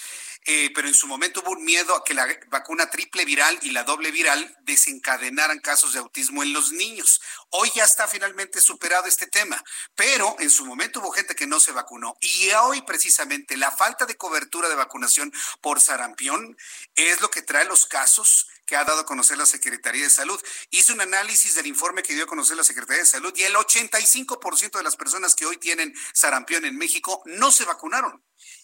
eh, 0.50 0.70
pero 0.74 0.88
en 0.88 0.94
su 0.94 1.06
momento 1.06 1.42
hubo 1.42 1.50
un 1.50 1.64
miedo 1.64 1.94
a 1.94 2.02
que 2.02 2.14
la 2.14 2.26
vacuna 2.46 2.88
triple 2.88 3.26
viral 3.26 3.58
y 3.60 3.70
la 3.70 3.84
doble 3.84 4.10
viral 4.10 4.56
desencadenaran 4.60 5.58
casos 5.58 5.92
de 5.92 5.98
autismo 5.98 6.42
en 6.42 6.54
los 6.54 6.72
niños. 6.72 7.20
Hoy 7.50 7.70
ya 7.74 7.84
está 7.84 8.08
finalmente 8.08 8.62
superado 8.62 9.06
este 9.06 9.26
tema, 9.26 9.62
pero 9.94 10.36
en 10.38 10.48
su 10.48 10.64
momento 10.64 11.00
hubo 11.00 11.10
gente 11.10 11.34
que 11.34 11.46
no 11.46 11.60
se 11.60 11.72
vacunó 11.72 12.16
y 12.20 12.48
hoy 12.52 12.80
precisamente 12.80 13.58
la 13.58 13.70
falta 13.70 14.06
de 14.06 14.16
cobertura 14.16 14.70
de 14.70 14.74
vacunación 14.74 15.32
por 15.60 15.80
sarampión 15.80 16.56
es 16.94 17.20
lo 17.20 17.30
que 17.30 17.42
trae 17.42 17.66
los 17.66 17.84
casos 17.84 18.48
que 18.68 18.76
ha 18.76 18.84
dado 18.84 19.00
a 19.00 19.06
conocer 19.06 19.38
la 19.38 19.46
Secretaría 19.46 20.04
de 20.04 20.10
Salud. 20.10 20.38
Hice 20.70 20.92
un 20.92 21.00
análisis 21.00 21.54
del 21.54 21.66
informe 21.66 22.02
que 22.02 22.14
dio 22.14 22.24
a 22.24 22.26
conocer 22.26 22.54
la 22.54 22.62
Secretaría 22.62 23.02
de 23.02 23.08
Salud 23.08 23.32
y 23.34 23.42
el 23.44 23.54
85% 23.54 24.76
de 24.76 24.82
las 24.82 24.94
personas 24.94 25.34
que 25.34 25.46
hoy 25.46 25.56
tienen 25.56 25.94
sarampión 26.12 26.66
en 26.66 26.76
México 26.76 27.22
no 27.24 27.50
se 27.50 27.64
vacunaron. 27.64 28.22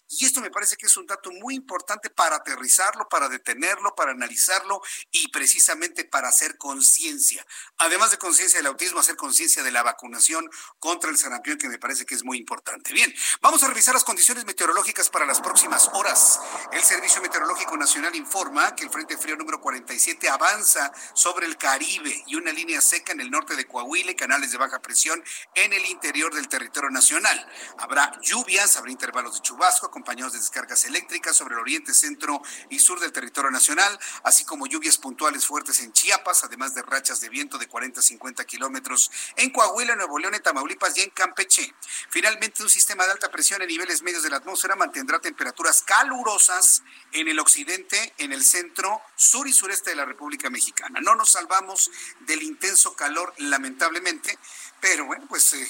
Y 0.09 0.27
esto 0.27 0.41
me 0.41 0.51
parece 0.51 0.77
que 0.77 0.87
es 0.87 0.97
un 0.97 1.07
dato 1.07 1.31
muy 1.31 1.55
importante 1.55 2.11
para 2.11 2.37
aterrizarlo, 2.37 3.09
para 3.09 3.29
detenerlo, 3.29 3.95
para 3.95 4.13
analizarlo 4.13 4.83
y 5.11 5.29
precisamente 5.29 6.05
para 6.05 6.29
hacer 6.29 6.59
conciencia. 6.59 7.45
Además 7.79 8.11
de 8.11 8.19
conciencia 8.19 8.59
del 8.59 8.67
autismo, 8.67 9.01
hacer 9.01 9.17
conciencia 9.17 9.63
de 9.63 9.73
la 9.73 9.83
vacunación 9.83 10.49
contra 10.79 11.11
el 11.11 11.17
sarampión, 11.17 11.59
que 11.59 11.69
me 11.69 11.79
parece 11.79 12.05
que 12.05 12.15
es 12.15 12.25
muy 12.25 12.39
importante. 12.39 12.93
Bien, 12.93 13.13
vamos 13.41 13.63
a 13.63 13.69
revisar 13.69 13.95
las 13.95 14.05
condiciones 14.05 14.45
meteorológicas 14.45 15.09
para 15.09 15.27
las 15.27 15.41
próximas 15.41 15.89
horas. 15.95 16.41
El 16.73 16.83
Servicio 16.83 17.23
Meteorológico 17.23 17.77
Nacional 17.77 18.15
informa 18.15 18.75
que 18.77 18.85
el 18.85 18.91
Frente 18.91 19.17
Frío 19.17 19.37
número 19.37 19.61
47 19.61 20.29
avanza 20.29 20.93
sobre 21.15 21.47
el 21.47 21.57
Caribe 21.57 22.23
y 22.27 22.37
una 22.37 22.53
línea 22.53 22.81
seca 22.81 23.13
en 23.13 23.21
el 23.21 23.31
norte 23.31 23.57
de 23.57 23.67
Coahuila 23.67 24.11
y 24.11 24.17
canales 24.17 24.53
de 24.53 24.59
baja 24.59 24.81
presión 24.81 25.23
en 25.55 25.73
el 25.73 25.85
interior 25.87 26.35
del 26.35 26.49
territorio 26.49 26.91
nacional. 26.91 27.51
Habrá 27.79 28.13
lluvias, 28.21 28.77
habrá 28.77 28.91
intervalos 28.91 29.35
de 29.35 29.41
chubasco 29.41 29.91
acompañados 29.95 30.33
de 30.33 30.41
descargas 30.41 30.85
eléctricas 30.87 31.37
sobre 31.37 31.55
el 31.55 31.61
oriente, 31.61 31.95
centro 31.95 32.43
y 32.69 32.81
sur 32.81 32.99
del 32.99 33.13
territorio 33.13 33.53
nacional, 33.53 33.97
así 34.25 34.45
como 34.45 34.67
lluvias 34.67 34.99
puntuales 34.99 35.47
fuertes 35.47 35.79
en 35.79 35.93
Chiapas, 35.93 36.43
además 36.43 36.75
de 36.75 36.83
rachas 36.83 37.21
de 37.21 37.29
viento 37.29 37.59
de 37.59 37.69
40 37.69 38.01
a 38.01 38.03
50 38.03 38.45
kilómetros 38.45 39.13
en 39.37 39.51
Coahuila, 39.51 39.95
Nuevo 39.95 40.19
León, 40.19 40.35
Tamaulipas 40.43 40.99
y 40.99 41.03
en 41.03 41.11
Campeche. 41.11 41.73
Finalmente, 42.11 42.65
un 42.65 42.69
sistema 42.69 43.05
de 43.05 43.13
alta 43.13 43.31
presión 43.31 43.63
en 43.63 43.69
niveles 43.69 44.03
medios 44.03 44.25
de 44.25 44.31
la 44.31 44.39
atmósfera 44.39 44.75
mantendrá 44.75 45.21
temperaturas 45.21 45.83
calurosas 45.83 46.83
en 47.13 47.29
el 47.29 47.39
occidente, 47.39 48.15
en 48.19 48.33
el 48.33 48.43
centro, 48.43 49.01
sur 49.15 49.47
y 49.47 49.53
sureste 49.53 49.91
de 49.91 49.97
la 49.97 50.05
República 50.05 50.51
Mexicana. 50.51 50.99
No 51.01 51.15
nos 51.15 51.31
salvamos 51.31 51.93
del 52.27 52.43
intenso 52.43 52.97
calor, 52.97 53.33
lamentablemente, 53.39 54.37
pero 54.81 55.05
bueno, 55.05 55.25
pues 55.29 55.53
eh, 55.53 55.69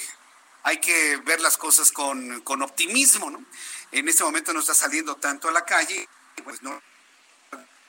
hay 0.65 0.79
que 0.79 1.19
ver 1.19 1.41
las 1.43 1.59
cosas 1.59 1.93
con, 1.93 2.41
con 2.41 2.63
optimismo, 2.63 3.31
¿no? 3.31 3.45
En 3.99 4.09
este 4.09 4.25
momento 4.25 4.53
no 4.53 4.61
está 4.61 4.75
saliendo 4.75 5.17
tanto 5.17 5.49
a 5.49 5.53
la 5.53 5.65
calle, 5.65 6.09
pues 6.45 6.63
no 6.63 6.81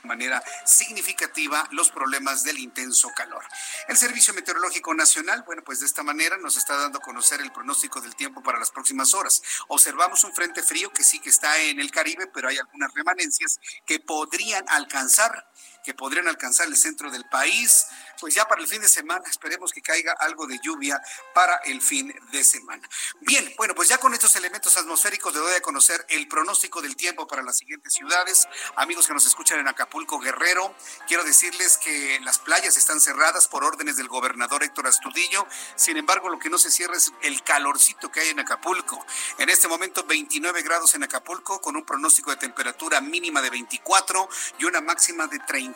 manera 0.05 0.43
significativa 0.65 1.67
los 1.71 1.91
problemas 1.91 2.43
del 2.43 2.59
intenso 2.59 3.11
calor. 3.15 3.43
El 3.87 3.97
Servicio 3.97 4.33
Meteorológico 4.33 4.93
Nacional, 4.93 5.43
bueno, 5.45 5.63
pues 5.63 5.79
de 5.81 5.85
esta 5.85 6.03
manera 6.03 6.37
nos 6.37 6.57
está 6.57 6.77
dando 6.77 6.99
a 6.99 7.01
conocer 7.01 7.41
el 7.41 7.51
pronóstico 7.51 7.99
del 8.01 8.15
tiempo 8.15 8.41
para 8.41 8.59
las 8.59 8.71
próximas 8.71 9.13
horas. 9.13 9.41
Observamos 9.67 10.23
un 10.23 10.33
frente 10.33 10.63
frío 10.63 10.91
que 10.91 11.03
sí 11.03 11.19
que 11.19 11.29
está 11.29 11.57
en 11.57 11.79
el 11.79 11.91
Caribe, 11.91 12.27
pero 12.27 12.47
hay 12.47 12.57
algunas 12.57 12.93
remanencias 12.93 13.59
que 13.85 13.99
podrían 13.99 14.63
alcanzar 14.69 15.49
que 15.85 15.93
podrían 15.93 16.27
alcanzar 16.27 16.67
el 16.67 16.75
centro 16.75 17.11
del 17.11 17.25
país, 17.25 17.85
pues 18.19 18.33
ya 18.33 18.47
para 18.47 18.61
el 18.61 18.67
fin 18.67 18.81
de 18.81 18.89
semana, 18.89 19.23
esperemos 19.29 19.71
que 19.71 19.81
caiga 19.81 20.13
algo 20.19 20.47
de 20.47 20.59
lluvia 20.63 20.99
para 21.33 21.57
el 21.65 21.81
fin 21.81 22.13
de 22.31 22.43
semana. 22.43 22.89
Bien, 23.21 23.53
bueno, 23.55 23.75
pues 23.75 23.87
ya 23.89 23.99
con 23.99 24.13
estos 24.13 24.35
elementos 24.35 24.75
atmosféricos 24.77 25.33
le 25.33 25.39
doy 25.39 25.53
a 25.53 25.61
conocer 25.61 26.03
el 26.09 26.27
pronóstico 26.27 26.81
del 26.81 26.95
tiempo 26.95 27.27
para 27.27 27.43
las 27.43 27.57
siguientes 27.57 27.93
ciudades. 27.93 28.47
Amigos 28.77 29.07
que 29.07 29.13
nos 29.13 29.27
escuchan 29.27 29.59
en 29.59 29.67
Acapulco, 29.67 30.19
Guerrero, 30.19 30.73
quiero 31.07 31.23
decirles 31.23 31.77
que 31.77 32.19
las 32.21 32.39
playas 32.39 32.77
están 32.77 32.99
cerradas 32.99 33.47
por 33.47 33.63
órdenes 33.63 33.95
del 33.95 34.07
gobernador 34.07 34.63
Héctor 34.63 34.87
Astudillo. 34.87 35.45
Sin 35.75 35.97
embargo, 35.97 36.29
lo 36.29 36.39
que 36.39 36.49
no 36.49 36.57
se 36.57 36.71
cierra 36.71 36.97
es 36.97 37.11
el 37.21 37.43
calorcito 37.43 38.11
que 38.11 38.21
hay 38.21 38.29
en 38.29 38.39
Acapulco. 38.39 39.05
En 39.37 39.49
este 39.49 39.67
momento 39.67 40.03
29 40.03 40.63
grados 40.63 40.95
en 40.95 41.03
Acapulco 41.03 41.61
con 41.61 41.75
un 41.75 41.85
pronóstico 41.85 42.31
de 42.31 42.37
temperatura 42.37 43.01
mínima 43.01 43.41
de 43.41 43.51
24 43.51 44.29
y 44.57 44.65
una 44.65 44.81
máxima 44.81 45.27
de 45.27 45.37
30 45.39 45.74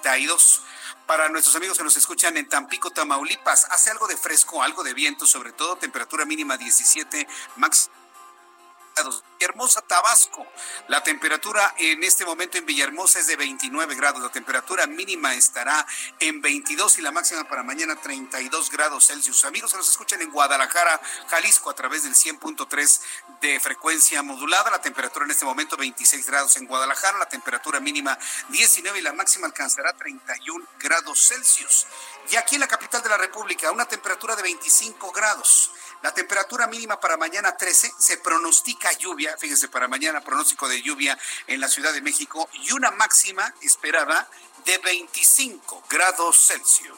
para 1.05 1.29
nuestros 1.29 1.55
amigos 1.55 1.77
que 1.77 1.83
nos 1.83 1.97
escuchan 1.97 2.37
en 2.37 2.47
Tampico, 2.47 2.91
Tamaulipas, 2.91 3.65
hace 3.71 3.89
algo 3.89 4.07
de 4.07 4.17
fresco, 4.17 4.61
algo 4.63 4.83
de 4.83 4.93
viento, 4.93 5.25
sobre 5.25 5.51
todo 5.51 5.75
temperatura 5.75 6.25
mínima 6.25 6.57
17, 6.57 7.27
máxima 7.57 7.93
Villahermosa, 9.39 9.81
Tabasco. 9.81 10.45
La 10.89 11.01
temperatura 11.01 11.73
en 11.77 12.03
este 12.03 12.25
momento 12.25 12.57
en 12.57 12.65
Villahermosa 12.65 13.19
es 13.19 13.27
de 13.27 13.37
29 13.37 13.95
grados. 13.95 14.21
La 14.21 14.29
temperatura 14.29 14.85
mínima 14.85 15.33
estará 15.33 15.87
en 16.19 16.41
22 16.41 16.97
y 16.97 17.01
la 17.01 17.13
máxima 17.13 17.45
para 17.45 17.63
mañana 17.63 17.95
32 17.95 18.69
grados 18.69 19.07
Celsius. 19.07 19.45
Amigos 19.45 19.71
que 19.71 19.77
nos 19.77 19.87
escuchan 19.87 20.21
en 20.21 20.29
Guadalajara, 20.29 20.99
Jalisco, 21.29 21.69
a 21.69 21.73
través 21.73 22.03
del 22.03 22.15
100.3 22.15 23.01
de 23.39 23.61
frecuencia 23.61 24.21
modulada. 24.23 24.71
La 24.71 24.81
temperatura 24.81 25.23
en 25.23 25.31
este 25.31 25.45
momento 25.45 25.77
26 25.77 26.25
grados 26.25 26.57
en 26.57 26.65
Guadalajara. 26.65 27.17
La 27.17 27.29
temperatura 27.29 27.79
mínima 27.79 28.19
19 28.49 28.99
y 28.99 29.01
la 29.01 29.13
máxima 29.13 29.47
alcanzará 29.47 29.93
31 29.93 30.65
grados 30.79 31.29
Celsius. 31.29 31.87
Y 32.29 32.35
aquí 32.35 32.55
en 32.55 32.61
la 32.61 32.67
capital 32.67 33.01
de 33.01 33.09
la 33.09 33.17
República, 33.17 33.71
una 33.71 33.85
temperatura 33.85 34.35
de 34.35 34.43
25 34.43 35.13
grados. 35.13 35.71
La 36.01 36.13
temperatura 36.13 36.67
mínima 36.67 36.97
para 36.99 37.17
mañana 37.17 37.57
13 37.57 37.91
se 37.97 38.17
pronostica 38.17 38.91
lluvia, 38.93 39.28
fíjense, 39.37 39.67
para 39.67 39.87
mañana 39.87 40.21
pronóstico 40.21 40.67
de 40.67 40.81
lluvia 40.81 41.17
en 41.47 41.59
la 41.59 41.67
Ciudad 41.67 41.93
de 41.93 42.01
México 42.01 42.49
y 42.53 42.71
una 42.71 42.91
máxima 42.91 43.53
esperada 43.61 44.29
de 44.65 44.77
25 44.79 45.83
grados 45.89 46.47
Celsius. 46.47 46.97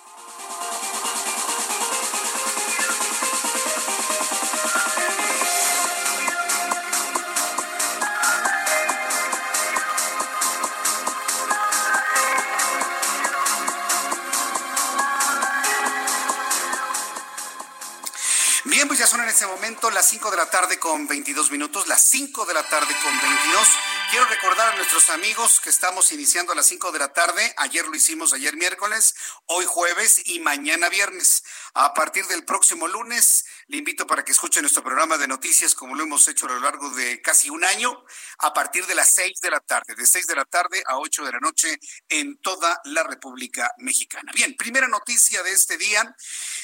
Momento 19.52 19.90
las 19.92 20.08
5 20.08 20.32
de 20.32 20.38
la 20.38 20.50
tarde 20.50 20.80
con 20.80 21.08
22 21.08 21.52
minutos, 21.52 21.86
las 21.88 22.02
5 22.04 22.46
de 22.46 22.54
la 22.54 22.64
tarde 22.64 22.96
con 23.04 23.12
22. 23.12 23.68
Quiero 24.10 24.26
recordar 24.26 24.74
a 24.74 24.76
nuestros 24.78 25.10
amigos 25.10 25.60
que 25.60 25.70
estamos 25.70 26.14
iniciando 26.14 26.54
a 26.54 26.56
las 26.56 26.68
5 26.68 26.92
de 26.94 27.00
la 27.00 27.12
tarde. 27.12 27.54
Ayer 27.58 27.86
lo 27.86 27.94
hicimos, 27.94 28.32
ayer 28.32 28.56
miércoles, 28.56 29.14
hoy 29.48 29.66
jueves 29.68 30.22
y 30.26 30.40
mañana 30.40 30.88
viernes. 30.88 31.44
A 31.74 31.94
partir 31.94 32.26
del 32.28 32.46
próximo 32.46 32.88
lunes, 32.88 33.44
le 33.72 33.78
invito 33.78 34.06
para 34.06 34.26
que 34.26 34.34
escuche 34.34 34.60
nuestro 34.60 34.84
programa 34.84 35.18
de 35.18 35.30
noticias 35.30 35.76
como 35.76 35.96
lo 35.96 36.04
hemos 36.04 36.28
hecho 36.28 36.46
a 36.46 36.50
lo 36.50 36.60
largo 36.60 36.90
de 36.90 37.22
casi 37.22 37.50
un 37.50 37.64
año, 37.64 38.04
a 38.40 38.54
partir 38.54 38.86
de 38.86 38.96
las 38.96 39.14
6 39.14 39.40
de 39.40 39.50
la 39.50 39.62
tarde, 39.62 39.96
de 39.96 40.06
6 40.06 40.28
de 40.28 40.36
la 40.36 40.44
tarde 40.44 40.84
a 40.86 40.98
8 40.98 41.24
de 41.24 41.32
la 41.32 41.40
noche 41.40 41.80
en 42.10 42.38
toda 42.40 42.82
la 42.84 43.04
República 43.04 43.74
Mexicana. 43.78 44.34
Bien, 44.36 44.58
primera 44.58 44.90
noticia 44.90 45.42
de 45.42 45.54
este 45.54 45.78
día. 45.78 46.14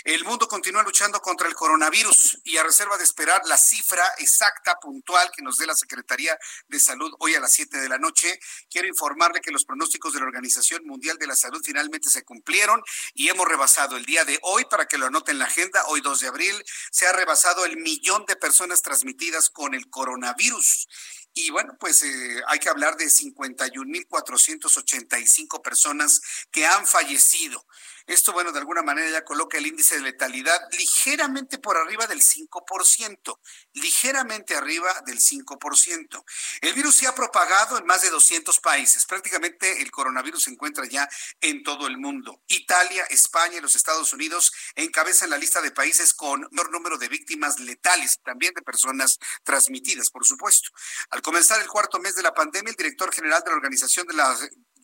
El 0.04 0.26
mundo 0.26 0.50
continúa 0.50 0.84
luchando 0.84 1.22
contra 1.22 1.48
el 1.48 1.56
coronavirus 1.56 2.41
y 2.43 2.58
a 2.58 2.63
reserva 2.63 2.98
de 2.98 3.06
esperar 3.06 3.41
la 3.46 3.58
cifra 3.58 4.06
exacta, 4.17 4.78
puntual, 4.78 5.32
que 5.34 5.41
nos 5.41 5.58
dé 5.58 5.65
la 5.65 5.76
Secretaría 5.76 6.38
de 6.67 6.78
Salud 6.78 7.13
hoy 7.20 7.36
a 7.36 7.39
las 7.39 7.54
7 7.54 7.78
de 7.78 7.88
la 7.88 8.00
noche. 8.00 8.38
Quiero 8.70 8.86
informarle 8.86 9.39
que 9.39 9.52
los 9.52 9.63
pronósticos 9.63 10.12
de 10.12 10.20
la 10.20 10.26
Organización 10.26 10.86
Mundial 10.86 11.17
de 11.17 11.28
la 11.28 11.38
Salud 11.38 11.62
finalmente 11.63 12.10
se 12.10 12.26
cumplieron 12.26 12.84
y 13.13 13.30
hemos 13.30 13.48
rebasado 13.48 13.96
el 13.96 14.04
día 14.04 14.26
de 14.26 14.38
hoy, 14.41 14.65
para 14.70 14.88
que 14.88 14.98
lo 14.98 15.06
anoten 15.06 15.36
en 15.36 15.39
la 15.39 15.46
agenda, 15.46 15.86
hoy 15.88 16.02
2 16.02 16.20
de 16.20 16.28
abril, 16.28 16.65
se 16.98 17.06
ha 17.06 17.14
rebasado 17.14 17.64
el 17.64 17.78
millón 17.78 18.26
de 18.26 18.36
personas 18.36 18.82
transmitidas 18.82 19.52
con 19.52 19.76
el 19.76 19.88
coronavirus. 19.88 20.88
Y 21.32 21.52
bueno, 21.52 21.78
pues 21.80 22.02
eh, 22.02 22.42
hay 22.48 22.58
que 22.58 22.70
hablar 22.70 22.98
de 22.98 23.06
51.485 23.06 25.62
personas 25.62 26.20
que 26.50 26.66
han 26.66 26.88
fallecido. 26.88 27.64
Esto, 28.08 28.32
bueno, 28.32 28.54
de 28.54 28.60
alguna 28.60 28.82
manera 28.82 29.10
ya 29.10 29.26
coloca 29.26 29.58
el 29.58 29.67
índice 29.67 29.96
de 29.96 30.02
letalidad 30.02 30.60
ligeramente 30.72 31.58
por 31.58 31.76
arriba 31.76 32.08
del 32.08 32.22
5%, 32.22 33.39
ligeramente 33.74 34.56
arriba 34.56 35.04
del 35.06 35.20
5%. 35.20 36.24
El 36.62 36.74
virus 36.74 36.96
se 36.96 37.08
ha 37.08 37.13
propagado 37.13 37.78
en 37.78 37.86
más 37.86 38.02
de 38.02 38.10
200 38.10 38.60
países. 38.62 39.06
Prácticamente 39.06 39.82
el 39.82 39.91
coronavirus 39.91 40.43
se 40.43 40.52
encuentra 40.52 40.86
ya 40.88 41.08
en 41.41 41.63
todo 41.63 41.88
el 41.88 41.98
mundo. 41.98 42.41
Italia, 42.48 43.04
España 43.10 43.58
y 43.58 43.62
los 43.62 43.76
Estados 43.76 44.13
Unidos 44.13 44.54
encabezan 44.76 45.30
la 45.30 45.38
lista 45.38 45.62
de 45.62 45.72
países 45.72 46.13
con 46.13 46.48
menor 46.52 46.72
número 46.72 46.98
de 46.98 47.10
víctimas 47.10 47.60
letales 47.60 48.20
también 48.24 48.54
de 48.54 48.62
personas 48.62 49.20
transmitidas, 49.43 50.10
por 50.10 50.26
supuesto. 50.26 50.70
Al 51.10 51.22
comenzar 51.22 51.62
el 51.62 51.67
cuarto 51.67 52.00
mes 52.00 52.15
de 52.15 52.24
la 52.24 52.34
pandemia, 52.34 52.72
el 52.72 52.78
director 52.78 53.13
general 53.13 53.43
de 53.43 53.52
la 53.52 53.58
Organización 53.58 54.08
de 54.08 54.13
la 54.13 54.38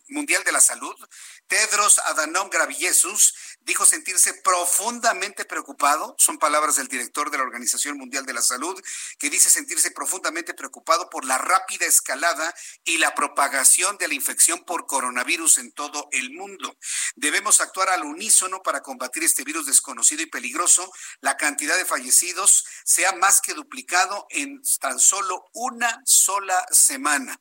Mundial 0.08 0.44
de 0.44 0.52
la 0.52 0.60
Salud, 0.60 0.94
Tedros 1.46 1.98
Adhanom 1.98 2.50
Ghebreyesus, 2.50 3.34
dijo 3.60 3.86
sentirse 3.86 4.34
profundamente 4.34 5.46
preocupado, 5.46 6.14
son 6.18 6.38
palabras 6.38 6.76
del 6.76 6.88
director 6.88 7.30
de 7.30 7.38
la 7.38 7.44
Organización 7.44 7.96
Mundial 7.96 8.26
de 8.26 8.34
la 8.34 8.42
Salud, 8.42 8.78
que 9.18 9.30
dice 9.30 9.48
sentirse 9.48 9.90
profundamente 9.90 10.52
preocupado 10.52 11.08
por 11.08 11.24
la 11.24 11.38
rápida 11.38 11.86
escalada 11.86 12.54
y 12.84 12.98
la 12.98 13.14
propagación 13.14 13.96
de 13.96 14.08
la 14.08 14.14
infección 14.14 14.64
por 14.64 14.86
coronavirus 14.86 15.58
en 15.58 15.72
todo 15.72 16.08
el 16.12 16.32
mundo. 16.32 16.76
Debemos 17.16 17.60
actuar 17.60 17.88
al 17.88 18.04
unísono 18.04 18.62
para 18.62 18.82
combatir 18.82 19.24
este 19.24 19.42
virus 19.42 19.66
desconocido 19.66 20.22
y 20.22 20.26
peligroso. 20.26 20.92
La 21.20 21.36
cantidad 21.38 21.76
de 21.76 21.86
fallecidos 21.86 22.66
se 22.84 23.06
ha 23.06 23.12
más 23.12 23.40
que 23.40 23.54
duplicado 23.54 24.26
en 24.30 24.62
tan 24.80 25.00
solo 25.00 25.46
una 25.54 26.02
sola 26.04 26.66
semana. 26.70 27.40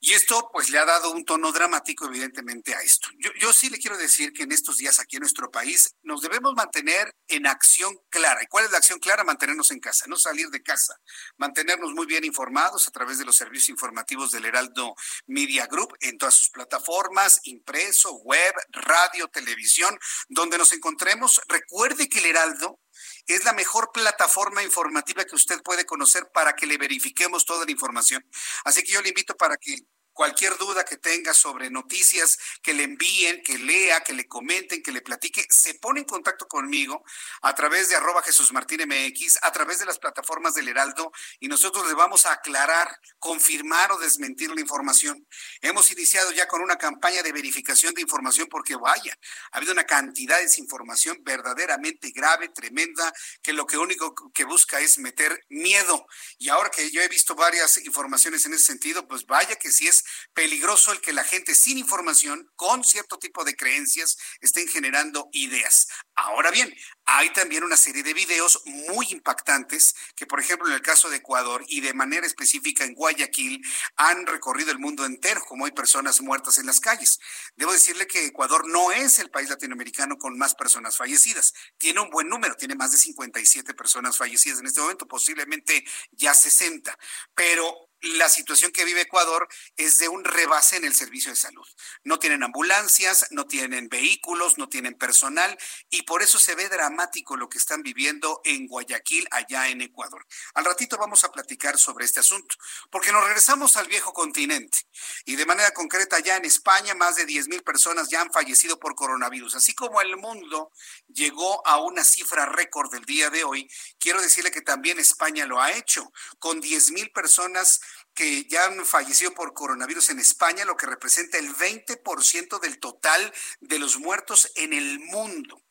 Y 0.00 0.12
esto 0.12 0.50
pues 0.52 0.70
le 0.70 0.78
ha 0.78 0.84
dado 0.84 1.10
un 1.10 1.24
tono 1.24 1.52
dramático 1.52 1.75
evidentemente 2.06 2.74
a 2.74 2.80
esto. 2.80 3.08
Yo, 3.18 3.30
yo 3.38 3.52
sí 3.52 3.68
le 3.70 3.78
quiero 3.78 3.96
decir 3.96 4.32
que 4.32 4.42
en 4.44 4.52
estos 4.52 4.76
días 4.78 5.00
aquí 5.00 5.16
en 5.16 5.20
nuestro 5.20 5.50
país 5.50 5.94
nos 6.02 6.20
debemos 6.20 6.54
mantener 6.54 7.14
en 7.28 7.46
acción 7.46 7.96
clara. 8.08 8.42
¿Y 8.42 8.46
cuál 8.46 8.64
es 8.64 8.70
la 8.70 8.78
acción 8.78 8.98
clara? 8.98 9.24
Mantenernos 9.24 9.70
en 9.70 9.80
casa, 9.80 10.06
no 10.08 10.16
salir 10.16 10.48
de 10.48 10.62
casa, 10.62 10.94
mantenernos 11.36 11.92
muy 11.92 12.06
bien 12.06 12.24
informados 12.24 12.88
a 12.88 12.90
través 12.90 13.18
de 13.18 13.24
los 13.24 13.36
servicios 13.36 13.70
informativos 13.70 14.30
del 14.30 14.44
Heraldo 14.44 14.94
Media 15.26 15.66
Group 15.66 15.96
en 16.00 16.18
todas 16.18 16.34
sus 16.34 16.50
plataformas, 16.50 17.40
impreso, 17.44 18.14
web, 18.18 18.54
radio, 18.70 19.28
televisión, 19.28 19.98
donde 20.28 20.58
nos 20.58 20.72
encontremos. 20.72 21.40
Recuerde 21.48 22.08
que 22.08 22.18
el 22.18 22.26
Heraldo 22.26 22.80
es 23.26 23.44
la 23.44 23.52
mejor 23.52 23.90
plataforma 23.92 24.62
informativa 24.62 25.24
que 25.24 25.34
usted 25.34 25.62
puede 25.62 25.84
conocer 25.84 26.30
para 26.32 26.54
que 26.54 26.66
le 26.66 26.78
verifiquemos 26.78 27.44
toda 27.44 27.64
la 27.64 27.70
información. 27.70 28.24
Así 28.64 28.82
que 28.82 28.92
yo 28.92 29.02
le 29.02 29.08
invito 29.08 29.36
para 29.36 29.56
que 29.56 29.76
cualquier 30.16 30.56
duda 30.56 30.82
que 30.82 30.96
tenga 30.96 31.34
sobre 31.34 31.68
noticias, 31.68 32.38
que 32.62 32.72
le 32.72 32.84
envíen, 32.84 33.42
que 33.42 33.58
lea, 33.58 34.00
que 34.00 34.14
le 34.14 34.26
comenten, 34.26 34.82
que 34.82 34.90
le 34.90 35.02
platique, 35.02 35.46
se 35.50 35.74
pone 35.74 36.00
en 36.00 36.06
contacto 36.06 36.48
conmigo 36.48 37.04
a 37.42 37.54
través 37.54 37.90
de 37.90 37.96
arroba 37.96 38.22
Jesús 38.22 38.50
Martín 38.50 38.80
MX, 38.88 39.40
a 39.42 39.52
través 39.52 39.78
de 39.78 39.84
las 39.84 39.98
plataformas 39.98 40.54
del 40.54 40.68
Heraldo, 40.68 41.12
y 41.38 41.48
nosotros 41.48 41.86
le 41.86 41.92
vamos 41.92 42.24
a 42.24 42.32
aclarar, 42.32 42.98
confirmar 43.18 43.92
o 43.92 43.98
desmentir 43.98 44.50
la 44.50 44.60
información. 44.62 45.28
Hemos 45.60 45.90
iniciado 45.90 46.32
ya 46.32 46.48
con 46.48 46.62
una 46.62 46.76
campaña 46.76 47.22
de 47.22 47.32
verificación 47.32 47.92
de 47.92 48.00
información 48.00 48.48
porque 48.50 48.74
vaya, 48.74 49.14
ha 49.52 49.58
habido 49.58 49.72
una 49.74 49.84
cantidad 49.84 50.38
de 50.38 50.44
desinformación 50.44 51.18
verdaderamente 51.24 52.10
grave, 52.12 52.48
tremenda, 52.48 53.12
que 53.42 53.52
lo 53.52 53.66
que 53.66 53.76
único 53.76 54.14
que 54.32 54.44
busca 54.44 54.80
es 54.80 54.98
meter 54.98 55.44
miedo. 55.50 56.06
Y 56.38 56.48
ahora 56.48 56.70
que 56.70 56.90
yo 56.90 57.02
he 57.02 57.08
visto 57.08 57.34
varias 57.34 57.76
informaciones 57.84 58.46
en 58.46 58.54
ese 58.54 58.64
sentido, 58.64 59.06
pues 59.06 59.26
vaya 59.26 59.56
que 59.56 59.70
sí 59.70 59.86
es 59.86 60.05
peligroso 60.34 60.92
el 60.92 61.00
que 61.00 61.12
la 61.12 61.24
gente 61.24 61.54
sin 61.54 61.78
información, 61.78 62.50
con 62.56 62.84
cierto 62.84 63.18
tipo 63.18 63.44
de 63.44 63.56
creencias, 63.56 64.16
estén 64.40 64.68
generando 64.68 65.28
ideas. 65.32 65.88
Ahora 66.14 66.50
bien, 66.50 66.74
hay 67.04 67.30
también 67.30 67.64
una 67.64 67.76
serie 67.76 68.02
de 68.02 68.14
videos 68.14 68.62
muy 68.64 69.06
impactantes 69.10 69.94
que, 70.14 70.26
por 70.26 70.40
ejemplo, 70.40 70.68
en 70.68 70.74
el 70.74 70.82
caso 70.82 71.08
de 71.08 71.16
Ecuador 71.16 71.64
y 71.68 71.80
de 71.80 71.94
manera 71.94 72.26
específica 72.26 72.84
en 72.84 72.94
Guayaquil, 72.94 73.64
han 73.96 74.26
recorrido 74.26 74.72
el 74.72 74.78
mundo 74.78 75.04
entero, 75.04 75.42
como 75.46 75.66
hay 75.66 75.72
personas 75.72 76.20
muertas 76.20 76.58
en 76.58 76.66
las 76.66 76.80
calles. 76.80 77.18
Debo 77.54 77.72
decirle 77.72 78.06
que 78.06 78.26
Ecuador 78.26 78.68
no 78.68 78.92
es 78.92 79.18
el 79.18 79.30
país 79.30 79.48
latinoamericano 79.48 80.18
con 80.18 80.36
más 80.36 80.54
personas 80.54 80.96
fallecidas. 80.96 81.54
Tiene 81.78 82.00
un 82.00 82.10
buen 82.10 82.28
número, 82.28 82.56
tiene 82.56 82.74
más 82.74 82.92
de 82.92 82.98
57 82.98 83.74
personas 83.74 84.16
fallecidas 84.16 84.60
en 84.60 84.66
este 84.66 84.80
momento, 84.80 85.06
posiblemente 85.06 85.84
ya 86.12 86.34
60. 86.34 86.96
Pero 87.34 87.85
la 88.02 88.28
situación 88.28 88.72
que 88.72 88.84
vive 88.84 89.02
Ecuador 89.02 89.48
es 89.76 89.98
de 89.98 90.08
un 90.08 90.24
rebase 90.24 90.76
en 90.76 90.84
el 90.84 90.94
servicio 90.94 91.30
de 91.30 91.36
salud. 91.36 91.66
No 92.04 92.18
tienen 92.18 92.42
ambulancias, 92.42 93.26
no 93.30 93.46
tienen 93.46 93.88
vehículos, 93.88 94.58
no 94.58 94.68
tienen 94.68 94.94
personal 94.94 95.56
y 95.90 96.02
por 96.02 96.22
eso 96.22 96.38
se 96.38 96.54
ve 96.54 96.68
dramático 96.68 97.36
lo 97.36 97.48
que 97.48 97.58
están 97.58 97.82
viviendo 97.82 98.40
en 98.44 98.66
Guayaquil, 98.66 99.26
allá 99.30 99.68
en 99.68 99.80
Ecuador. 99.80 100.26
Al 100.54 100.64
ratito 100.64 100.98
vamos 100.98 101.24
a 101.24 101.32
platicar 101.32 101.78
sobre 101.78 102.04
este 102.04 102.20
asunto, 102.20 102.54
porque 102.90 103.12
nos 103.12 103.24
regresamos 103.24 103.76
al 103.76 103.86
viejo 103.86 104.12
continente 104.12 104.78
y 105.24 105.36
de 105.36 105.46
manera 105.46 105.70
concreta 105.72 106.18
ya 106.20 106.36
en 106.36 106.44
España 106.44 106.94
más 106.94 107.16
de 107.16 107.24
10 107.24 107.48
mil 107.48 107.62
personas 107.62 108.08
ya 108.08 108.20
han 108.20 108.32
fallecido 108.32 108.78
por 108.78 108.94
coronavirus. 108.94 109.56
Así 109.56 109.74
como 109.74 110.00
el 110.00 110.16
mundo 110.16 110.70
llegó 111.08 111.66
a 111.66 111.80
una 111.80 112.04
cifra 112.04 112.46
récord 112.46 112.90
del 112.92 113.04
día 113.04 113.30
de 113.30 113.44
hoy, 113.44 113.68
quiero 113.98 114.20
decirle 114.20 114.50
que 114.50 114.62
también 114.62 114.98
España 114.98 115.46
lo 115.46 115.60
ha 115.60 115.72
hecho, 115.72 116.12
con 116.38 116.60
10 116.60 116.92
mil 116.92 117.10
personas 117.10 117.80
que 118.16 118.46
ya 118.46 118.64
han 118.64 118.84
fallecido 118.84 119.32
por 119.32 119.52
coronavirus 119.52 120.10
en 120.10 120.18
España, 120.18 120.64
lo 120.64 120.76
que 120.76 120.86
representa 120.86 121.38
el 121.38 121.54
20% 121.54 122.58
del 122.58 122.78
total 122.80 123.32
de 123.60 123.78
los 123.78 123.98
muertos 123.98 124.50
en 124.56 124.72
el 124.72 124.98
mundo. 124.98 125.62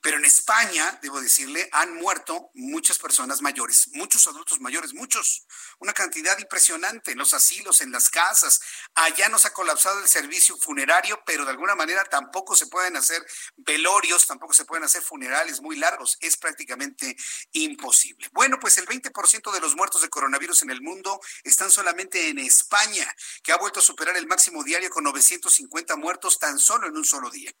Pero 0.00 0.16
en 0.18 0.24
España, 0.24 0.98
debo 1.02 1.20
decirle, 1.20 1.68
han 1.72 1.94
muerto 1.94 2.50
muchas 2.54 2.98
personas 2.98 3.42
mayores, 3.42 3.88
muchos 3.92 4.26
adultos 4.26 4.60
mayores, 4.60 4.94
muchos, 4.94 5.46
una 5.78 5.92
cantidad 5.92 6.38
impresionante 6.38 7.12
en 7.12 7.18
los 7.18 7.34
asilos, 7.34 7.80
en 7.80 7.92
las 7.92 8.10
casas. 8.10 8.60
Allá 8.94 9.28
nos 9.28 9.44
ha 9.44 9.52
colapsado 9.52 10.00
el 10.00 10.08
servicio 10.08 10.56
funerario, 10.56 11.22
pero 11.26 11.44
de 11.44 11.50
alguna 11.50 11.74
manera 11.74 12.04
tampoco 12.04 12.56
se 12.56 12.66
pueden 12.66 12.96
hacer 12.96 13.24
velorios, 13.56 14.26
tampoco 14.26 14.52
se 14.52 14.64
pueden 14.64 14.84
hacer 14.84 15.02
funerales 15.02 15.60
muy 15.60 15.76
largos, 15.76 16.16
es 16.20 16.36
prácticamente 16.36 17.16
imposible. 17.52 18.28
Bueno, 18.32 18.58
pues 18.60 18.78
el 18.78 18.86
20% 18.86 19.52
de 19.52 19.60
los 19.60 19.76
muertos 19.76 20.02
de 20.02 20.08
coronavirus 20.08 20.62
en 20.62 20.70
el 20.70 20.82
mundo 20.82 21.20
están 21.44 21.70
solamente 21.70 22.28
en 22.28 22.38
España, 22.38 23.06
que 23.42 23.52
ha 23.52 23.56
vuelto 23.56 23.80
a 23.80 23.82
superar 23.82 24.16
el 24.16 24.26
máximo 24.26 24.62
diario 24.64 24.90
con 24.90 25.04
950 25.04 25.96
muertos 25.96 26.38
tan 26.38 26.58
solo 26.58 26.86
en 26.86 26.96
un 26.96 27.04
solo 27.04 27.30
día. 27.30 27.52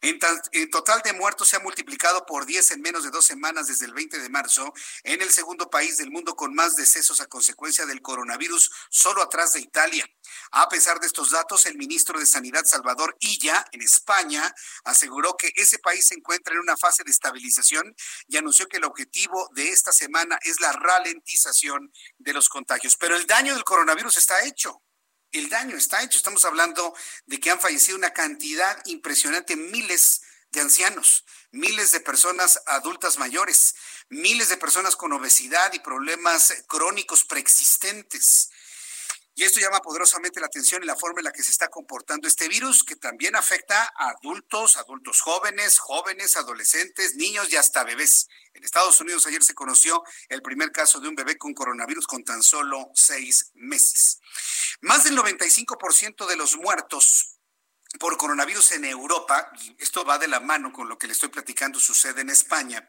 En, 0.00 0.18
en 0.52 0.70
total 0.70 1.02
de 1.02 1.12
muertos 1.12 1.48
se 1.48 1.55
ha 1.56 1.60
multiplicado 1.60 2.24
por 2.26 2.46
10 2.46 2.72
en 2.72 2.80
menos 2.82 3.02
de 3.02 3.10
dos 3.10 3.24
semanas 3.24 3.66
desde 3.66 3.86
el 3.86 3.94
20 3.94 4.18
de 4.18 4.28
marzo, 4.28 4.72
en 5.02 5.20
el 5.22 5.30
segundo 5.30 5.68
país 5.68 5.96
del 5.96 6.10
mundo 6.10 6.36
con 6.36 6.54
más 6.54 6.76
decesos 6.76 7.20
a 7.20 7.26
consecuencia 7.26 7.86
del 7.86 8.02
coronavirus, 8.02 8.70
solo 8.90 9.22
atrás 9.22 9.54
de 9.54 9.60
Italia. 9.60 10.06
A 10.52 10.68
pesar 10.68 11.00
de 11.00 11.06
estos 11.06 11.30
datos, 11.30 11.66
el 11.66 11.76
ministro 11.76 12.18
de 12.18 12.26
Sanidad, 12.26 12.64
Salvador 12.64 13.16
Illa, 13.20 13.64
en 13.72 13.82
España, 13.82 14.54
aseguró 14.84 15.36
que 15.36 15.50
ese 15.56 15.78
país 15.78 16.06
se 16.06 16.14
encuentra 16.14 16.54
en 16.54 16.60
una 16.60 16.76
fase 16.76 17.02
de 17.04 17.10
estabilización 17.10 17.94
y 18.28 18.36
anunció 18.36 18.68
que 18.68 18.76
el 18.76 18.84
objetivo 18.84 19.48
de 19.54 19.70
esta 19.70 19.92
semana 19.92 20.38
es 20.42 20.60
la 20.60 20.72
ralentización 20.72 21.92
de 22.18 22.32
los 22.32 22.48
contagios. 22.48 22.96
Pero 22.96 23.16
el 23.16 23.26
daño 23.26 23.54
del 23.54 23.64
coronavirus 23.64 24.16
está 24.18 24.44
hecho 24.44 24.82
el 25.32 25.48
daño 25.48 25.76
está 25.76 26.02
hecho. 26.02 26.18
Estamos 26.18 26.44
hablando 26.44 26.94
de 27.26 27.38
que 27.38 27.50
han 27.50 27.60
fallecido 27.60 27.98
una 27.98 28.12
cantidad 28.12 28.80
impresionante, 28.86 29.56
miles 29.56 30.22
de 30.52 30.60
ancianos, 30.60 31.24
miles 31.50 31.92
de 31.92 32.00
personas 32.00 32.60
adultas 32.66 33.18
mayores, 33.18 33.74
miles 34.08 34.48
de 34.48 34.56
personas 34.56 34.96
con 34.96 35.12
obesidad 35.12 35.72
y 35.72 35.80
problemas 35.80 36.64
crónicos 36.66 37.24
preexistentes. 37.24 38.50
Y 39.38 39.44
esto 39.44 39.60
llama 39.60 39.82
poderosamente 39.82 40.40
la 40.40 40.46
atención 40.46 40.82
en 40.82 40.86
la 40.86 40.96
forma 40.96 41.20
en 41.20 41.24
la 41.24 41.30
que 41.30 41.42
se 41.42 41.50
está 41.50 41.68
comportando 41.68 42.26
este 42.26 42.48
virus, 42.48 42.82
que 42.82 42.96
también 42.96 43.36
afecta 43.36 43.92
a 43.94 44.08
adultos, 44.08 44.78
adultos 44.78 45.20
jóvenes, 45.20 45.78
jóvenes, 45.78 46.36
adolescentes, 46.36 47.16
niños 47.16 47.52
y 47.52 47.56
hasta 47.56 47.84
bebés. 47.84 48.28
En 48.54 48.64
Estados 48.64 48.98
Unidos 48.98 49.26
ayer 49.26 49.44
se 49.44 49.52
conoció 49.52 50.02
el 50.30 50.40
primer 50.40 50.72
caso 50.72 51.00
de 51.00 51.08
un 51.08 51.14
bebé 51.14 51.36
con 51.36 51.52
coronavirus 51.52 52.06
con 52.06 52.24
tan 52.24 52.42
solo 52.42 52.90
seis 52.94 53.50
meses. 53.52 54.20
Más 54.80 55.04
del 55.04 55.18
95% 55.18 56.26
de 56.26 56.36
los 56.36 56.56
muertos 56.56 57.35
por 57.98 58.16
coronavirus 58.16 58.72
en 58.72 58.84
Europa, 58.84 59.50
esto 59.78 60.04
va 60.04 60.18
de 60.18 60.28
la 60.28 60.40
mano 60.40 60.72
con 60.72 60.88
lo 60.88 60.98
que 60.98 61.06
le 61.06 61.12
estoy 61.12 61.28
platicando, 61.28 61.78
sucede 61.78 62.20
en 62.20 62.30
España, 62.30 62.88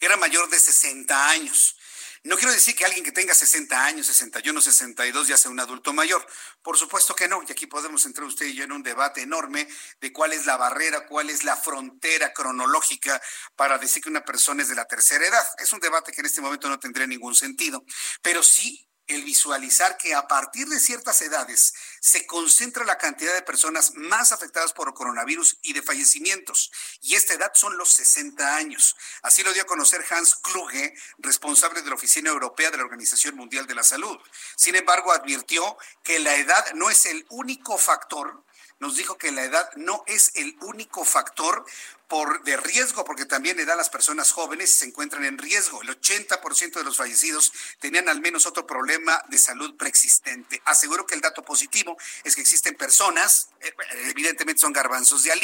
era 0.00 0.16
mayor 0.16 0.48
de 0.48 0.58
60 0.58 1.28
años. 1.30 1.76
No 2.24 2.36
quiero 2.36 2.52
decir 2.52 2.76
que 2.76 2.84
alguien 2.84 3.04
que 3.04 3.10
tenga 3.10 3.34
60 3.34 3.84
años, 3.84 4.06
61, 4.06 4.60
62 4.60 5.26
ya 5.26 5.36
sea 5.36 5.50
un 5.50 5.58
adulto 5.58 5.92
mayor. 5.92 6.24
Por 6.62 6.78
supuesto 6.78 7.16
que 7.16 7.26
no. 7.26 7.42
Y 7.46 7.50
aquí 7.50 7.66
podemos 7.66 8.06
entrar 8.06 8.26
usted 8.28 8.46
y 8.46 8.54
yo 8.54 8.62
en 8.62 8.70
un 8.70 8.84
debate 8.84 9.22
enorme 9.22 9.66
de 10.00 10.12
cuál 10.12 10.32
es 10.32 10.46
la 10.46 10.56
barrera, 10.56 11.04
cuál 11.06 11.30
es 11.30 11.42
la 11.42 11.56
frontera 11.56 12.32
cronológica 12.32 13.20
para 13.56 13.76
decir 13.78 14.04
que 14.04 14.08
una 14.08 14.24
persona 14.24 14.62
es 14.62 14.68
de 14.68 14.76
la 14.76 14.84
tercera 14.84 15.26
edad. 15.26 15.44
Es 15.58 15.72
un 15.72 15.80
debate 15.80 16.12
que 16.12 16.20
en 16.20 16.26
este 16.26 16.40
momento 16.40 16.68
no 16.68 16.78
tendría 16.78 17.08
ningún 17.08 17.34
sentido. 17.34 17.84
Pero 18.22 18.44
sí 18.44 18.88
el 19.08 19.24
visualizar 19.24 19.96
que 19.96 20.14
a 20.14 20.28
partir 20.28 20.68
de 20.68 20.78
ciertas 20.78 21.20
edades 21.22 21.74
se 22.02 22.26
concentra 22.26 22.84
la 22.84 22.98
cantidad 22.98 23.32
de 23.32 23.42
personas 23.42 23.92
más 23.94 24.32
afectadas 24.32 24.72
por 24.72 24.92
coronavirus 24.92 25.58
y 25.62 25.72
de 25.72 25.82
fallecimientos. 25.82 26.72
Y 27.00 27.14
esta 27.14 27.34
edad 27.34 27.52
son 27.54 27.76
los 27.78 27.92
60 27.92 28.56
años. 28.56 28.96
Así 29.22 29.44
lo 29.44 29.52
dio 29.52 29.62
a 29.62 29.66
conocer 29.66 30.04
Hans 30.10 30.34
Kluge, 30.34 30.94
responsable 31.18 31.80
de 31.80 31.88
la 31.88 31.94
Oficina 31.94 32.30
Europea 32.30 32.72
de 32.72 32.78
la 32.78 32.82
Organización 32.82 33.36
Mundial 33.36 33.68
de 33.68 33.76
la 33.76 33.84
Salud. 33.84 34.18
Sin 34.56 34.74
embargo, 34.74 35.12
advirtió 35.12 35.78
que 36.02 36.18
la 36.18 36.34
edad 36.34 36.72
no 36.74 36.90
es 36.90 37.06
el 37.06 37.24
único 37.30 37.78
factor 37.78 38.42
nos 38.80 38.96
dijo 38.96 39.16
que 39.16 39.30
la 39.30 39.44
edad 39.44 39.70
no 39.76 40.02
es 40.08 40.32
el 40.34 40.56
único 40.60 41.04
factor 41.04 41.64
por, 42.12 42.44
de 42.44 42.58
riesgo, 42.58 43.06
porque 43.06 43.24
también 43.24 43.58
a 43.58 43.74
las 43.74 43.88
personas 43.88 44.32
jóvenes 44.32 44.70
se 44.70 44.84
encuentran 44.84 45.24
en 45.24 45.38
riesgo. 45.38 45.80
El 45.80 45.98
80% 45.98 46.74
de 46.74 46.84
los 46.84 46.98
fallecidos 46.98 47.54
tenían 47.80 48.06
al 48.06 48.20
menos 48.20 48.44
otro 48.44 48.66
problema 48.66 49.24
de 49.30 49.38
salud 49.38 49.78
preexistente. 49.78 50.60
Aseguro 50.66 51.06
que 51.06 51.14
el 51.14 51.22
dato 51.22 51.42
positivo 51.42 51.96
es 52.22 52.34
que 52.34 52.42
existen 52.42 52.74
personas, 52.74 53.48
eh, 53.62 53.74
evidentemente 54.10 54.60
son 54.60 54.74
garbanzos 54.74 55.22
de 55.22 55.32
a 55.32 55.36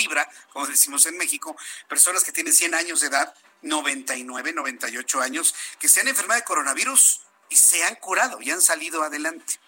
como 0.53 0.67
decimos 0.67 1.07
en 1.07 1.17
México, 1.17 1.57
personas 1.89 2.23
que 2.23 2.33
tienen 2.33 2.53
100 2.53 2.75
años 2.75 3.01
de 3.01 3.07
edad, 3.07 3.35
99, 3.63 4.53
98 4.53 5.23
años, 5.23 5.55
que 5.81 5.89
se 5.89 6.03
han 6.03 6.09
enfermado 6.09 6.39
de 6.39 6.45
coronavirus 6.45 7.23
y 7.49 7.57
se 7.57 7.83
han 7.85 7.95
curado 7.95 8.43
y 8.43 8.51
han 8.51 8.61
salido 8.61 9.03
adelante 9.03 9.59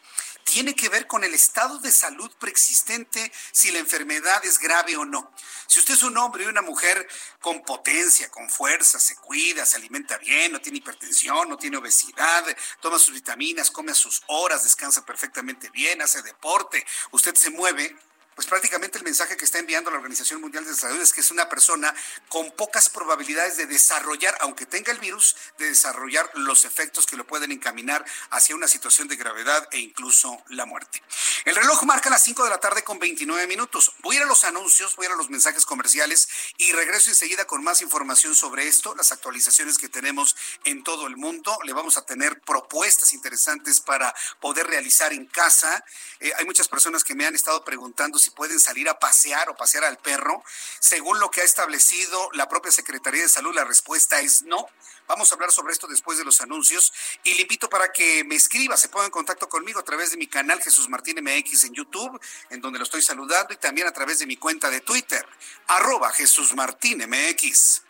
tiene 0.50 0.74
que 0.74 0.88
ver 0.88 1.06
con 1.06 1.22
el 1.22 1.32
estado 1.32 1.78
de 1.78 1.92
salud 1.92 2.28
preexistente, 2.40 3.30
si 3.52 3.70
la 3.70 3.78
enfermedad 3.78 4.44
es 4.44 4.58
grave 4.58 4.96
o 4.96 5.04
no. 5.04 5.32
Si 5.68 5.78
usted 5.78 5.94
es 5.94 6.02
un 6.02 6.18
hombre 6.18 6.42
y 6.42 6.48
una 6.48 6.60
mujer 6.60 7.06
con 7.40 7.62
potencia, 7.62 8.28
con 8.30 8.50
fuerza, 8.50 8.98
se 8.98 9.14
cuida, 9.14 9.64
se 9.64 9.76
alimenta 9.76 10.18
bien, 10.18 10.50
no 10.50 10.60
tiene 10.60 10.78
hipertensión, 10.78 11.48
no 11.48 11.56
tiene 11.56 11.76
obesidad, 11.76 12.44
toma 12.80 12.98
sus 12.98 13.14
vitaminas, 13.14 13.70
come 13.70 13.92
a 13.92 13.94
sus 13.94 14.22
horas, 14.26 14.64
descansa 14.64 15.06
perfectamente 15.06 15.70
bien, 15.70 16.02
hace 16.02 16.20
deporte, 16.22 16.84
usted 17.12 17.36
se 17.36 17.50
mueve, 17.50 17.96
pues 18.34 18.46
prácticamente 18.46 18.98
el 18.98 19.04
mensaje 19.04 19.36
que 19.36 19.44
está 19.44 19.58
enviando 19.58 19.90
la 19.90 19.96
Organización 19.96 20.40
Mundial 20.40 20.64
de 20.64 20.74
Salud 20.74 21.00
es 21.00 21.12
que 21.12 21.20
es 21.20 21.30
una 21.30 21.48
persona 21.48 21.94
con 22.28 22.50
pocas 22.52 22.88
probabilidades 22.88 23.56
de 23.56 23.66
desarrollar, 23.66 24.36
aunque 24.40 24.66
tenga 24.66 24.92
el 24.92 24.98
virus, 24.98 25.36
de 25.58 25.66
desarrollar 25.66 26.30
los 26.34 26.64
efectos 26.64 27.06
que 27.06 27.16
lo 27.16 27.26
pueden 27.26 27.52
encaminar 27.52 28.04
hacia 28.30 28.54
una 28.54 28.68
situación 28.68 29.08
de 29.08 29.16
gravedad 29.16 29.68
e 29.72 29.78
incluso 29.78 30.42
la 30.48 30.64
muerte. 30.64 31.02
El 31.44 31.54
reloj 31.54 31.82
marca 31.84 32.10
las 32.10 32.22
5 32.22 32.44
de 32.44 32.50
la 32.50 32.58
tarde 32.58 32.84
con 32.84 32.98
29 32.98 33.46
minutos. 33.46 33.92
Voy 34.02 34.16
a 34.16 34.18
ir 34.20 34.24
a 34.24 34.28
los 34.28 34.44
anuncios, 34.44 34.96
voy 34.96 35.06
a 35.06 35.08
ir 35.08 35.14
a 35.14 35.16
los 35.16 35.30
mensajes 35.30 35.66
comerciales 35.66 36.28
y 36.56 36.72
regreso 36.72 37.10
enseguida 37.10 37.46
con 37.46 37.64
más 37.64 37.82
información 37.82 38.34
sobre 38.34 38.68
esto, 38.68 38.94
las 38.94 39.12
actualizaciones 39.12 39.78
que 39.78 39.88
tenemos 39.88 40.36
en 40.64 40.84
todo 40.84 41.06
el 41.06 41.16
mundo. 41.16 41.58
Le 41.64 41.72
vamos 41.72 41.96
a 41.96 42.06
tener 42.06 42.40
propuestas 42.40 43.12
interesantes 43.12 43.80
para 43.80 44.14
poder 44.40 44.66
realizar 44.66 45.12
en 45.12 45.26
casa. 45.26 45.84
Eh, 46.20 46.32
hay 46.38 46.44
muchas 46.44 46.68
personas 46.68 47.04
que 47.04 47.14
me 47.14 47.26
han 47.26 47.34
estado 47.34 47.64
preguntando 47.64 48.18
si 48.20 48.30
pueden 48.30 48.60
salir 48.60 48.88
a 48.88 48.98
pasear 48.98 49.48
o 49.48 49.56
pasear 49.56 49.84
al 49.84 49.98
perro. 49.98 50.44
Según 50.78 51.18
lo 51.18 51.30
que 51.30 51.40
ha 51.40 51.44
establecido 51.44 52.30
la 52.32 52.48
propia 52.48 52.70
Secretaría 52.70 53.22
de 53.22 53.28
Salud, 53.28 53.54
la 53.54 53.64
respuesta 53.64 54.20
es 54.20 54.42
no. 54.42 54.68
Vamos 55.06 55.32
a 55.32 55.34
hablar 55.34 55.50
sobre 55.50 55.72
esto 55.72 55.88
después 55.88 56.18
de 56.18 56.24
los 56.24 56.40
anuncios 56.40 56.92
y 57.24 57.34
le 57.34 57.42
invito 57.42 57.68
para 57.68 57.90
que 57.90 58.22
me 58.22 58.36
escriba, 58.36 58.76
se 58.76 58.88
ponga 58.88 59.06
en 59.06 59.10
contacto 59.10 59.48
conmigo 59.48 59.80
a 59.80 59.82
través 59.82 60.12
de 60.12 60.16
mi 60.16 60.28
canal 60.28 60.62
Jesús 60.62 60.88
Martín 60.88 61.16
MX 61.20 61.64
en 61.64 61.74
YouTube, 61.74 62.20
en 62.50 62.60
donde 62.60 62.78
lo 62.78 62.84
estoy 62.84 63.02
saludando, 63.02 63.52
y 63.52 63.56
también 63.56 63.88
a 63.88 63.92
través 63.92 64.20
de 64.20 64.26
mi 64.26 64.36
cuenta 64.36 64.70
de 64.70 64.80
Twitter, 64.82 65.26
arroba 65.66 66.12
Jesús 66.12 66.54
Martín 66.54 67.04
MX. 67.08 67.82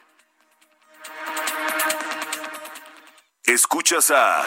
Escuchas 3.45 4.11
a 4.11 4.47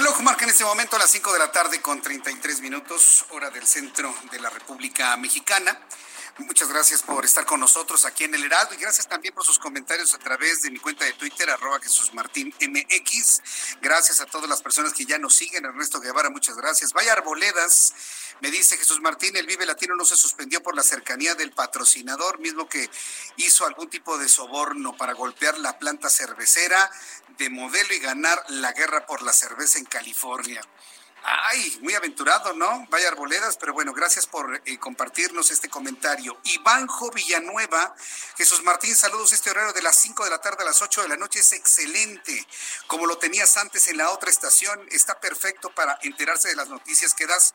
Reloj 0.00 0.22
marca 0.22 0.44
en 0.44 0.50
este 0.50 0.64
momento 0.64 0.96
a 0.96 0.98
las 0.98 1.10
5 1.10 1.30
de 1.34 1.38
la 1.38 1.52
tarde 1.52 1.82
con 1.82 2.00
33 2.00 2.62
minutos, 2.62 3.26
hora 3.32 3.50
del 3.50 3.66
centro 3.66 4.14
de 4.30 4.40
la 4.40 4.48
República 4.48 5.14
Mexicana. 5.18 5.78
Muchas 6.38 6.70
gracias 6.70 7.02
por 7.02 7.22
estar 7.26 7.44
con 7.44 7.60
nosotros 7.60 8.06
aquí 8.06 8.24
en 8.24 8.34
el 8.34 8.44
Heraldo 8.44 8.72
y 8.72 8.78
gracias 8.78 9.06
también 9.06 9.34
por 9.34 9.44
sus 9.44 9.58
comentarios 9.58 10.14
a 10.14 10.18
través 10.18 10.62
de 10.62 10.70
mi 10.70 10.78
cuenta 10.78 11.04
de 11.04 11.12
Twitter, 11.12 11.50
arroba 11.50 11.78
Jesús 11.80 12.14
Martín 12.14 12.54
MX. 12.60 13.42
Gracias 13.82 14.22
a 14.22 14.26
todas 14.26 14.48
las 14.48 14.62
personas 14.62 14.94
que 14.94 15.04
ya 15.04 15.18
nos 15.18 15.36
siguen. 15.36 15.66
Ernesto 15.66 16.00
Guevara, 16.00 16.30
muchas 16.30 16.56
gracias. 16.56 16.94
Vaya 16.94 17.12
Arboledas, 17.12 17.92
me 18.40 18.50
dice 18.50 18.76
Jesús 18.76 19.00
Martín, 19.00 19.36
el 19.36 19.46
Vive 19.46 19.66
Latino 19.66 19.94
no 19.94 20.04
se 20.04 20.16
suspendió 20.16 20.62
por 20.62 20.74
la 20.74 20.82
cercanía 20.82 21.34
del 21.34 21.52
patrocinador, 21.52 22.38
mismo 22.38 22.68
que 22.68 22.88
hizo 23.36 23.66
algún 23.66 23.90
tipo 23.90 24.18
de 24.18 24.28
soborno 24.28 24.96
para 24.96 25.12
golpear 25.12 25.58
la 25.58 25.78
planta 25.78 26.08
cervecera 26.08 26.90
de 27.38 27.50
modelo 27.50 27.94
y 27.94 27.98
ganar 27.98 28.42
la 28.48 28.72
guerra 28.72 29.06
por 29.06 29.22
la 29.22 29.32
cerveza 29.32 29.78
en 29.78 29.84
California. 29.84 30.60
Ay, 31.22 31.78
muy 31.82 31.94
aventurado, 31.94 32.54
¿no? 32.54 32.86
Vaya 32.88 33.08
arboledas, 33.08 33.58
pero 33.58 33.74
bueno, 33.74 33.92
gracias 33.92 34.26
por 34.26 34.62
eh, 34.64 34.78
compartirnos 34.78 35.50
este 35.50 35.68
comentario. 35.68 36.40
Ivanjo 36.44 37.10
Villanueva, 37.10 37.94
Jesús 38.38 38.62
Martín, 38.62 38.96
saludos. 38.96 39.32
Este 39.34 39.50
horario 39.50 39.72
de 39.74 39.82
las 39.82 39.96
5 39.96 40.24
de 40.24 40.30
la 40.30 40.40
tarde 40.40 40.62
a 40.62 40.66
las 40.66 40.80
8 40.80 41.02
de 41.02 41.08
la 41.08 41.16
noche 41.18 41.40
es 41.40 41.52
excelente. 41.52 42.46
Como 42.86 43.06
lo 43.06 43.18
tenías 43.18 43.56
antes 43.58 43.88
en 43.88 43.98
la 43.98 44.10
otra 44.10 44.30
estación, 44.30 44.80
está 44.90 45.20
perfecto 45.20 45.70
para 45.74 45.98
enterarse 46.02 46.48
de 46.48 46.56
las 46.56 46.70
noticias 46.70 47.12
que 47.12 47.26
das. 47.26 47.52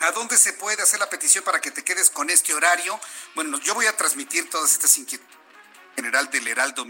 ¿A 0.00 0.12
dónde 0.12 0.36
se 0.38 0.54
puede 0.54 0.82
hacer 0.82 0.98
la 0.98 1.10
petición 1.10 1.44
para 1.44 1.60
que 1.60 1.70
te 1.70 1.84
quedes 1.84 2.10
con 2.10 2.30
este 2.30 2.54
horario? 2.54 2.98
Bueno, 3.34 3.58
yo 3.60 3.74
voy 3.74 3.86
a 3.86 3.96
transmitir 3.96 4.48
todas 4.50 4.72
estas 4.72 4.96
inquietudes 4.98 5.40
general 6.00 6.30
del 6.30 6.48
Heraldo 6.48 6.86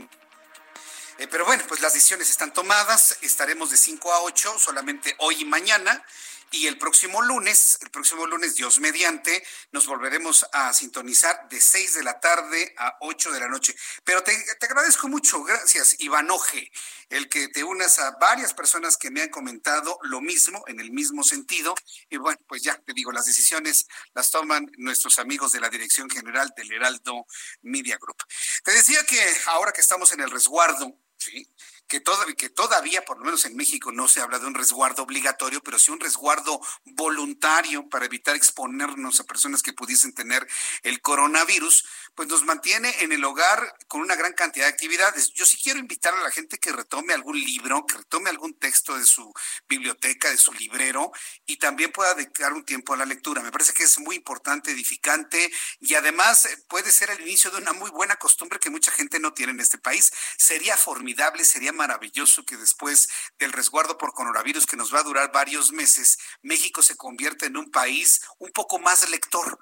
eh, 1.18 1.27
pero 1.29 1.44
bueno, 1.44 1.62
pues 1.68 1.81
las 1.81 1.92
decisiones 1.92 2.31
están 2.31 2.53
tomadas, 2.53 3.18
estaremos 3.20 3.70
de 3.70 3.77
5 3.77 4.12
a 4.12 4.23
8 4.23 4.59
solamente 4.59 5.14
hoy 5.18 5.42
y 5.42 5.44
mañana. 5.44 6.03
Y 6.52 6.66
el 6.66 6.78
próximo 6.78 7.22
lunes, 7.22 7.78
el 7.80 7.90
próximo 7.90 8.26
lunes, 8.26 8.56
Dios 8.56 8.80
mediante, 8.80 9.46
nos 9.70 9.86
volveremos 9.86 10.44
a 10.52 10.72
sintonizar 10.72 11.48
de 11.48 11.60
6 11.60 11.94
de 11.94 12.02
la 12.02 12.18
tarde 12.18 12.74
a 12.76 12.96
8 13.00 13.30
de 13.30 13.38
la 13.38 13.46
noche. 13.46 13.76
Pero 14.02 14.24
te, 14.24 14.32
agradezco 14.60 15.06
mucho, 15.06 15.44
gracias, 15.44 16.00
Ivanoje, 16.00 16.72
el 17.08 17.28
que 17.28 17.46
te 17.48 17.62
unas 17.62 18.00
a 18.00 18.16
varias 18.20 18.52
personas 18.52 18.96
que 18.96 19.12
me 19.12 19.22
han 19.22 19.28
comentado 19.28 20.00
lo 20.02 20.20
mismo, 20.20 20.64
en 20.66 20.80
el 20.80 20.90
mismo 20.90 21.22
sentido. 21.22 21.76
Y 22.08 22.16
bueno, 22.16 22.40
pues 22.48 22.62
ya 22.62 22.76
te 22.78 22.94
digo, 22.94 23.12
las 23.12 23.26
decisiones 23.26 23.86
las 24.12 24.32
toman 24.32 24.68
nuestros 24.76 25.20
amigos 25.20 25.52
de 25.52 25.60
la 25.60 25.70
Dirección 25.70 26.10
General 26.10 26.52
del 26.56 26.72
Heraldo 26.72 27.26
Media 27.62 27.96
Group. 27.96 28.24
Te 28.64 28.72
decía 28.72 29.04
que 29.06 29.20
ahora 29.46 29.70
que 29.70 29.82
estamos 29.82 30.12
en 30.12 30.20
el 30.20 30.30
resguardo, 30.30 30.98
¿sí? 31.16 31.48
Que, 31.90 32.03
que 32.37 32.48
todavía, 32.48 33.05
por 33.05 33.18
lo 33.18 33.24
menos 33.24 33.44
en 33.44 33.57
México, 33.57 33.90
no 33.90 34.07
se 34.07 34.20
habla 34.20 34.38
de 34.38 34.46
un 34.46 34.55
resguardo 34.55 35.03
obligatorio, 35.03 35.61
pero 35.61 35.76
sí 35.79 35.90
un 35.90 35.98
resguardo 35.98 36.61
voluntario 36.85 37.88
para 37.88 38.07
evitar 38.07 38.37
exponernos 38.37 39.18
a 39.18 39.24
personas 39.24 39.61
que 39.61 39.72
pudiesen 39.72 40.14
tener 40.14 40.46
el 40.85 41.03
coronavirus, 41.03 41.85
pues 42.14 42.29
nos 42.29 42.44
mantiene 42.44 42.94
en 43.01 43.12
el 43.12 43.25
hogar 43.25 43.77
con 43.88 44.01
una 44.01 44.14
gran 44.14 44.33
cantidad 44.33 44.66
de 44.66 44.73
actividades. 44.73 45.33
Yo 45.33 45.46
sí 45.46 45.59
quiero 45.62 45.79
invitar 45.79 46.14
a 46.14 46.23
la 46.23 46.31
gente 46.31 46.59
que 46.59 46.73
retome 46.73 47.14
algún 47.14 47.38
libro, 47.38 47.87
que 47.87 47.96
retome 47.96 48.31
algún 48.31 48.55
texto 48.59 48.96
de 48.96 49.05
su 49.05 49.33
biblioteca, 49.68 50.31
de 50.31 50.37
su 50.37 50.53
librero, 50.53 51.12
y 51.46 51.57
también 51.57 51.92
pueda 51.92 52.14
dedicar 52.14 52.53
un 52.53 52.64
tiempo 52.64 52.94
a 52.94 52.96
la 52.96 53.07
lectura. 53.07 53.42
Me 53.42 53.53
parece 53.53 53.73
que 53.73 53.85
es 53.85 53.99
muy 53.99 54.16
importante, 54.16 54.70
edificante, 54.70 55.51
y 55.81 55.94
además 55.94 56.44
eh, 56.46 56.64
puede 56.68 56.90
ser 56.92 57.11
el 57.11 57.20
inicio 57.20 57.51
de 57.51 57.59
una 57.59 57.73
muy 57.73 57.90
buena 57.90 58.16
costumbre 58.16 58.59
que 58.59 58.70
mucha 58.70 58.90
gente 58.90 59.18
no 59.18 59.33
tiene 59.33 59.53
en 59.53 59.61
este 59.61 59.79
país. 59.79 60.12
Sería 60.37 60.77
formidable, 60.77 61.44
sería 61.44 61.73
maravilloso 61.73 62.44
que 62.44 62.57
después 62.57 63.09
del 63.38 63.53
resguardo 63.53 63.99
por 63.99 64.12
coronavirus 64.12 64.66
que 64.66 64.77
nos 64.77 64.94
va 64.94 65.01
a 65.01 65.05
durar 65.05 65.33
varios 65.33 65.73
meses, 65.73 66.18
México 66.42 66.83
se 66.83 66.96
convierta 66.96 67.46
en 67.46 67.57
un 67.57 67.70
país 67.70 68.20
un 68.38 68.51
poco 68.53 68.79
más 68.79 69.09
lector. 69.11 69.59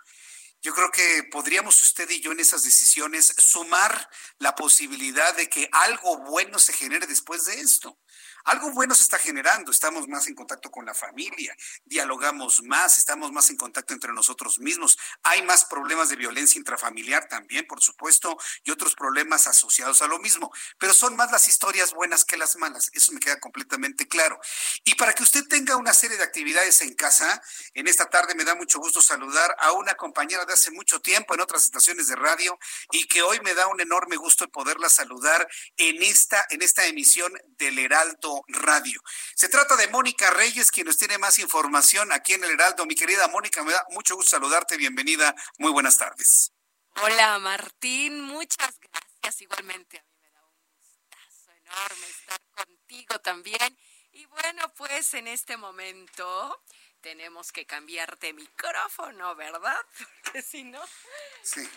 Yo 0.61 0.75
creo 0.75 0.91
que 0.91 1.25
podríamos 1.31 1.81
usted 1.83 2.11
y 2.11 2.21
yo 2.21 2.33
en 2.33 2.41
esas 2.41 2.65
decisiones 2.65 3.33
sumar 3.39 4.11
la 4.39 4.55
posibilidad 4.55 5.37
de 5.37 5.49
que 5.49 5.69
algo 5.73 6.19
bueno 6.19 6.59
se 6.59 6.73
genere 6.73 7.07
después 7.07 7.45
de 7.45 7.61
esto. 7.61 7.99
Algo 8.49 8.71
bueno 8.71 8.95
se 8.95 9.03
está 9.03 9.19
generando, 9.19 9.71
estamos 9.71 10.09
más 10.09 10.27
en 10.27 10.35
contacto 10.35 10.71
con 10.71 10.87
la 10.87 10.95
familia, 10.95 11.55
dialogamos 11.85 12.63
más, 12.63 12.97
estamos 12.97 13.31
más 13.31 13.51
en 13.51 13.59
contacto 13.59 13.93
entre 13.93 14.11
nosotros 14.15 14.59
mismos, 14.59 14.97
hay 15.23 15.43
más 15.43 15.67
problemas 15.67 16.09
de 16.09 16.17
violencia 16.17 16.59
intrafamiliar 16.59 17.29
también, 17.29 17.67
por 17.67 17.83
supuesto, 17.83 18.39
y 18.65 18.71
otros 18.71 18.95
problemas 18.95 19.47
asociados 19.47 20.01
a 20.01 20.07
lo 20.07 20.19
mismo, 20.19 20.51
pero 20.79 20.95
son 20.95 21.15
más 21.15 21.31
las 21.31 21.47
historias 21.47 21.93
buenas 21.93 22.25
que 22.25 22.39
las 22.39 22.57
malas, 22.57 22.91
eso 22.95 23.13
me 23.13 23.21
queda 23.21 23.39
completamente 23.39 24.09
claro. 24.09 24.41
Y 24.83 24.95
para 24.95 25.13
que 25.13 25.25
usted 25.25 25.47
tenga 25.47 25.77
una 25.77 25.93
serie 25.93 26.17
de 26.17 26.25
actividades 26.25 26.81
en 26.81 26.95
casa, 26.95 27.43
en 27.75 27.87
esta 27.87 28.07
tarde 28.07 28.35
me 28.35 28.45
da 28.45 28.55
mucho 28.55 28.79
gusto 28.79 29.03
saludar 29.03 29.55
a 29.59 29.73
una 29.73 29.95
compañera 29.95 30.47
de 30.47 30.55
hace 30.55 30.71
mucho 30.71 31.03
tiempo 31.03 31.35
en 31.35 31.43
otras 31.43 31.65
estaciones 31.65 32.09
de 32.09 32.17
radio 32.17 32.59
y 32.93 33.07
que 33.09 33.21
hoy 33.21 33.41
me 33.41 33.53
da 33.53 33.67
un 33.67 33.83
enorme 33.83 34.17
gusto 34.17 34.49
poderla 34.49 34.89
saludar 34.89 35.47
en 35.77 36.03
esta, 36.03 36.47
en 36.49 36.63
esta 36.63 36.87
emisión 36.87 37.31
del 37.59 37.79
Heraldo 37.79 38.38
Heraldo 38.47 38.61
Radio. 38.69 39.01
Se 39.35 39.49
trata 39.49 39.77
de 39.77 39.89
Mónica 39.89 40.31
Reyes, 40.31 40.71
quien 40.71 40.87
nos 40.87 40.97
tiene 40.97 41.19
más 41.19 41.39
información 41.39 42.13
aquí 42.13 42.35
en 42.35 42.45
el 42.45 42.51
Heraldo. 42.51 42.87
Mi 42.87 42.95
querida 42.95 43.29
Mónica, 43.29 43.63
me 43.65 43.73
da 43.73 43.85
mucho 43.91 44.15
gusto 44.17 44.37
saludarte. 44.37 44.77
Bienvenida. 44.77 45.35
Muy 45.59 45.73
buenas 45.73 45.97
tardes. 45.97 46.53
Hola 47.03 47.39
Martín, 47.39 48.21
muchas 48.23 48.79
gracias. 48.81 49.41
Igualmente 49.43 49.99
a 49.99 50.03
mí 50.03 50.17
me 50.21 50.31
da 50.31 50.45
un 50.45 50.55
gustazo 50.77 51.53
enorme 51.53 52.07
estar 52.09 52.41
contigo 52.57 53.21
también. 53.21 53.79
Y 54.13 54.27
bueno, 54.27 54.73
pues 54.75 55.15
en 55.15 55.29
este 55.29 55.57
momento 55.57 56.65
tenemos 57.01 57.53
que 57.53 57.67
cambiar 57.67 58.19
de 58.19 58.33
micrófono, 58.33 59.37
¿verdad? 59.37 59.79
Porque 60.25 60.43
si 60.43 60.65
no... 60.65 60.81
Sí, 61.43 61.69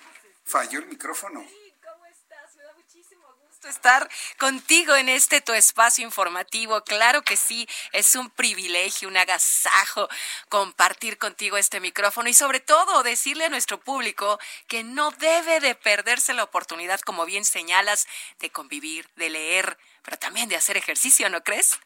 falló 0.46 0.80
el 0.80 0.88
micrófono. 0.88 1.42
Sí, 1.42 1.74
¿cómo 1.84 2.06
estás? 2.08 2.56
Me 2.56 2.64
da 2.64 2.74
muchísimo 2.74 3.28
estar 3.68 4.10
contigo 4.38 4.96
en 4.96 5.10
este 5.10 5.42
tu 5.42 5.54
espacio 5.54 6.04
informativo. 6.04 6.84
Claro 6.84 7.24
que 7.24 7.38
sí, 7.38 7.68
es 7.92 8.16
un 8.16 8.30
privilegio, 8.30 9.08
un 9.08 9.18
agasajo 9.18 10.08
compartir 10.50 11.18
contigo 11.18 11.58
este 11.58 11.80
micrófono 11.80 12.30
y 12.30 12.34
sobre 12.34 12.60
todo 12.60 13.04
decirle 13.04 13.46
a 13.46 13.50
nuestro 13.50 13.80
público 13.80 14.40
que 14.68 14.84
no 14.84 15.12
debe 15.12 15.60
de 15.60 15.76
perderse 15.76 16.34
la 16.34 16.44
oportunidad, 16.44 17.00
como 17.02 17.26
bien 17.26 17.46
señalas, 17.46 18.08
de 18.40 18.50
convivir, 18.50 19.10
de 19.16 19.30
leer, 19.30 19.78
pero 20.04 20.18
también 20.18 20.50
de 20.50 20.56
hacer 20.56 20.78
ejercicio, 20.78 21.30
¿no 21.30 21.44
crees? 21.44 21.80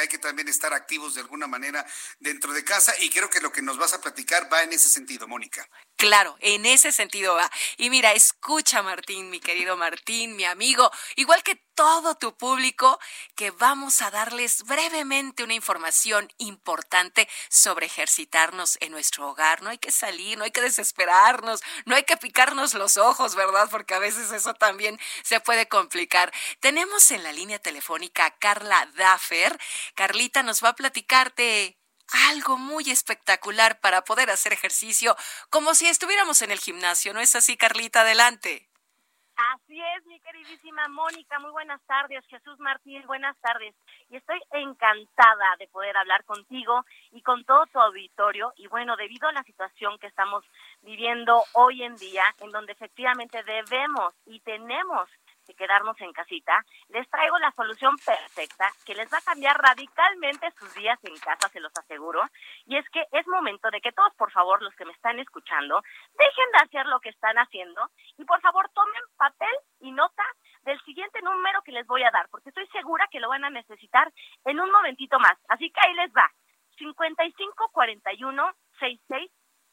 hay 0.00 0.08
que 0.08 0.18
también 0.18 0.48
estar 0.48 0.72
activos 0.72 1.14
de 1.14 1.20
alguna 1.20 1.46
manera 1.46 1.84
dentro 2.20 2.54
de 2.54 2.64
casa 2.64 2.94
y 3.00 3.10
creo 3.10 3.28
que 3.28 3.40
lo 3.40 3.52
que 3.52 3.60
nos 3.60 3.76
vas 3.76 3.92
a 3.92 4.00
platicar 4.00 4.50
va 4.50 4.62
en 4.62 4.72
ese 4.72 4.88
sentido, 4.88 5.28
Mónica. 5.28 5.68
Claro, 5.98 6.36
en 6.38 6.64
ese 6.64 6.92
sentido 6.92 7.34
va. 7.34 7.50
Y 7.76 7.90
mira, 7.90 8.12
escucha 8.12 8.82
Martín, 8.84 9.30
mi 9.30 9.40
querido 9.40 9.76
Martín, 9.76 10.36
mi 10.36 10.44
amigo, 10.44 10.92
igual 11.16 11.42
que 11.42 11.56
todo 11.74 12.14
tu 12.14 12.36
público, 12.36 13.00
que 13.34 13.50
vamos 13.50 14.00
a 14.00 14.10
darles 14.12 14.62
brevemente 14.62 15.42
una 15.42 15.54
información 15.54 16.32
importante 16.38 17.28
sobre 17.50 17.86
ejercitarnos 17.86 18.78
en 18.80 18.92
nuestro 18.92 19.28
hogar. 19.28 19.62
No 19.62 19.70
hay 19.70 19.78
que 19.78 19.90
salir, 19.90 20.38
no 20.38 20.44
hay 20.44 20.52
que 20.52 20.60
desesperarnos, 20.60 21.62
no 21.84 21.96
hay 21.96 22.04
que 22.04 22.16
picarnos 22.16 22.74
los 22.74 22.96
ojos, 22.96 23.34
¿verdad? 23.34 23.68
Porque 23.68 23.94
a 23.94 23.98
veces 23.98 24.30
eso 24.30 24.54
también 24.54 25.00
se 25.24 25.40
puede 25.40 25.66
complicar. 25.68 26.32
Tenemos 26.60 27.10
en 27.10 27.24
la 27.24 27.32
línea 27.32 27.58
telefónica 27.58 28.26
a 28.26 28.38
Carla 28.38 28.88
Daffer. 28.94 29.58
Carlita 29.96 30.44
nos 30.44 30.62
va 30.62 30.70
a 30.70 30.74
platicarte 30.76 31.77
algo 32.28 32.56
muy 32.56 32.90
espectacular 32.90 33.80
para 33.80 34.04
poder 34.04 34.30
hacer 34.30 34.52
ejercicio, 34.52 35.16
como 35.50 35.74
si 35.74 35.86
estuviéramos 35.86 36.42
en 36.42 36.50
el 36.50 36.58
gimnasio. 36.58 37.12
¿No 37.12 37.20
es 37.20 37.34
así, 37.36 37.56
Carlita? 37.56 38.00
Adelante. 38.00 38.68
Así 39.54 39.80
es, 39.96 40.04
mi 40.06 40.18
queridísima 40.18 40.88
Mónica. 40.88 41.38
Muy 41.38 41.52
buenas 41.52 41.80
tardes. 41.86 42.24
Jesús 42.26 42.58
Martín, 42.58 43.06
buenas 43.06 43.36
tardes. 43.38 43.72
Y 44.10 44.16
estoy 44.16 44.40
encantada 44.50 45.56
de 45.60 45.68
poder 45.68 45.96
hablar 45.96 46.24
contigo 46.24 46.84
y 47.12 47.22
con 47.22 47.44
todo 47.44 47.66
tu 47.66 47.78
auditorio. 47.78 48.52
Y 48.56 48.66
bueno, 48.66 48.96
debido 48.96 49.28
a 49.28 49.32
la 49.32 49.44
situación 49.44 49.96
que 50.00 50.08
estamos 50.08 50.44
viviendo 50.82 51.42
hoy 51.54 51.82
en 51.82 51.96
día, 51.96 52.24
en 52.40 52.50
donde 52.50 52.72
efectivamente 52.72 53.42
debemos 53.42 54.14
y 54.26 54.40
tenemos 54.40 55.08
quedarnos 55.54 56.00
en 56.00 56.12
casita, 56.12 56.64
les 56.88 57.08
traigo 57.10 57.38
la 57.38 57.52
solución 57.52 57.96
perfecta 57.98 58.70
que 58.84 58.94
les 58.94 59.12
va 59.12 59.18
a 59.18 59.22
cambiar 59.22 59.56
radicalmente 59.56 60.50
sus 60.52 60.72
días 60.74 60.98
en 61.04 61.16
casa, 61.18 61.48
se 61.48 61.60
los 61.60 61.72
aseguro. 61.76 62.22
Y 62.66 62.76
es 62.76 62.88
que 62.90 63.04
es 63.12 63.26
momento 63.26 63.70
de 63.70 63.80
que 63.80 63.92
todos, 63.92 64.14
por 64.14 64.30
favor, 64.30 64.62
los 64.62 64.74
que 64.74 64.84
me 64.84 64.92
están 64.92 65.18
escuchando, 65.18 65.82
dejen 66.18 66.50
de 66.52 66.58
hacer 66.64 66.86
lo 66.86 67.00
que 67.00 67.10
están 67.10 67.36
haciendo 67.36 67.88
y 68.16 68.24
por 68.24 68.40
favor 68.40 68.68
tomen 68.70 69.02
papel 69.16 69.54
y 69.80 69.92
nota 69.92 70.24
del 70.62 70.80
siguiente 70.82 71.20
número 71.22 71.62
que 71.62 71.72
les 71.72 71.86
voy 71.86 72.02
a 72.02 72.10
dar, 72.10 72.28
porque 72.30 72.50
estoy 72.50 72.66
segura 72.68 73.08
que 73.10 73.20
lo 73.20 73.28
van 73.28 73.44
a 73.44 73.50
necesitar 73.50 74.12
en 74.44 74.60
un 74.60 74.70
momentito 74.70 75.18
más. 75.18 75.34
Así 75.48 75.70
que 75.70 75.80
ahí 75.80 75.94
les 75.94 76.10
va. 76.12 76.30
55 76.78 77.70
41 77.72 78.52
66 78.78 79.30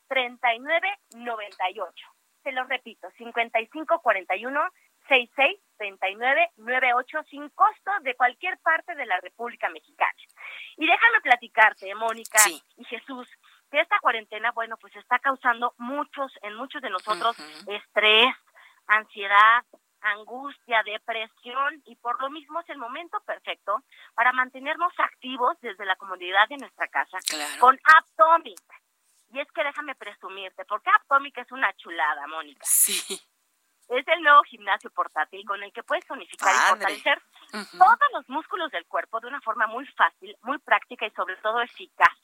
39 0.07 0.99
98. 1.15 2.07
Se 2.43 2.51
lo 2.51 2.63
repito, 2.65 3.09
55 3.17 4.01
41 4.01 4.61
663998 5.07 7.23
sin 7.29 7.49
costo 7.49 7.91
de 8.01 8.15
cualquier 8.15 8.57
parte 8.59 8.95
de 8.95 9.05
la 9.05 9.19
República 9.21 9.69
Mexicana. 9.69 10.11
Y 10.77 10.87
déjame 10.87 11.21
platicarte, 11.21 11.93
Mónica 11.95 12.39
y 12.77 12.83
Jesús, 12.85 13.27
que 13.71 13.79
esta 13.79 13.99
cuarentena, 13.99 14.51
bueno, 14.51 14.77
pues 14.77 14.95
está 14.95 15.19
causando 15.19 15.73
muchos, 15.77 16.31
en 16.41 16.55
muchos 16.55 16.81
de 16.81 16.89
nosotros, 16.89 17.37
estrés, 17.67 18.35
ansiedad, 18.87 19.63
angustia, 20.01 20.83
depresión 20.83 21.81
y 21.85 21.95
por 21.95 22.21
lo 22.21 22.29
mismo 22.29 22.59
es 22.59 22.69
el 22.69 22.77
momento 22.77 23.19
perfecto 23.21 23.83
para 24.13 24.33
mantenernos 24.33 24.93
activos 24.99 25.57
desde 25.61 25.85
la 25.85 25.95
comodidad 25.95 26.47
de 26.47 26.57
nuestra 26.57 26.87
casa 26.87 27.17
con 27.59 27.79
Aptomic. 27.97 28.61
Y 29.35 29.41
es 29.41 29.51
que 29.51 29.63
déjame 29.65 29.95
presumirte, 29.95 30.63
porque 30.63 30.89
Aptomic 30.89 31.37
es 31.37 31.51
una 31.51 31.73
chulada, 31.73 32.25
Mónica. 32.27 32.61
Sí 32.63 33.19
es 33.89 34.07
el 34.07 34.21
nuevo 34.23 34.41
gimnasio 34.43 34.89
portátil 34.91 35.45
con 35.45 35.61
el 35.61 35.71
que 35.71 35.83
puedes 35.83 36.05
tonificar 36.05 36.53
y 36.53 36.69
fortalecer 36.69 37.21
todos 37.51 37.99
los 38.13 38.27
músculos 38.29 38.71
del 38.71 38.85
cuerpo 38.87 39.19
de 39.19 39.27
una 39.27 39.41
forma 39.41 39.67
muy 39.67 39.85
fácil, 39.87 40.35
muy 40.41 40.57
práctica 40.59 41.05
y 41.05 41.11
sobre 41.11 41.35
todo 41.37 41.61
eficaz. 41.61 42.17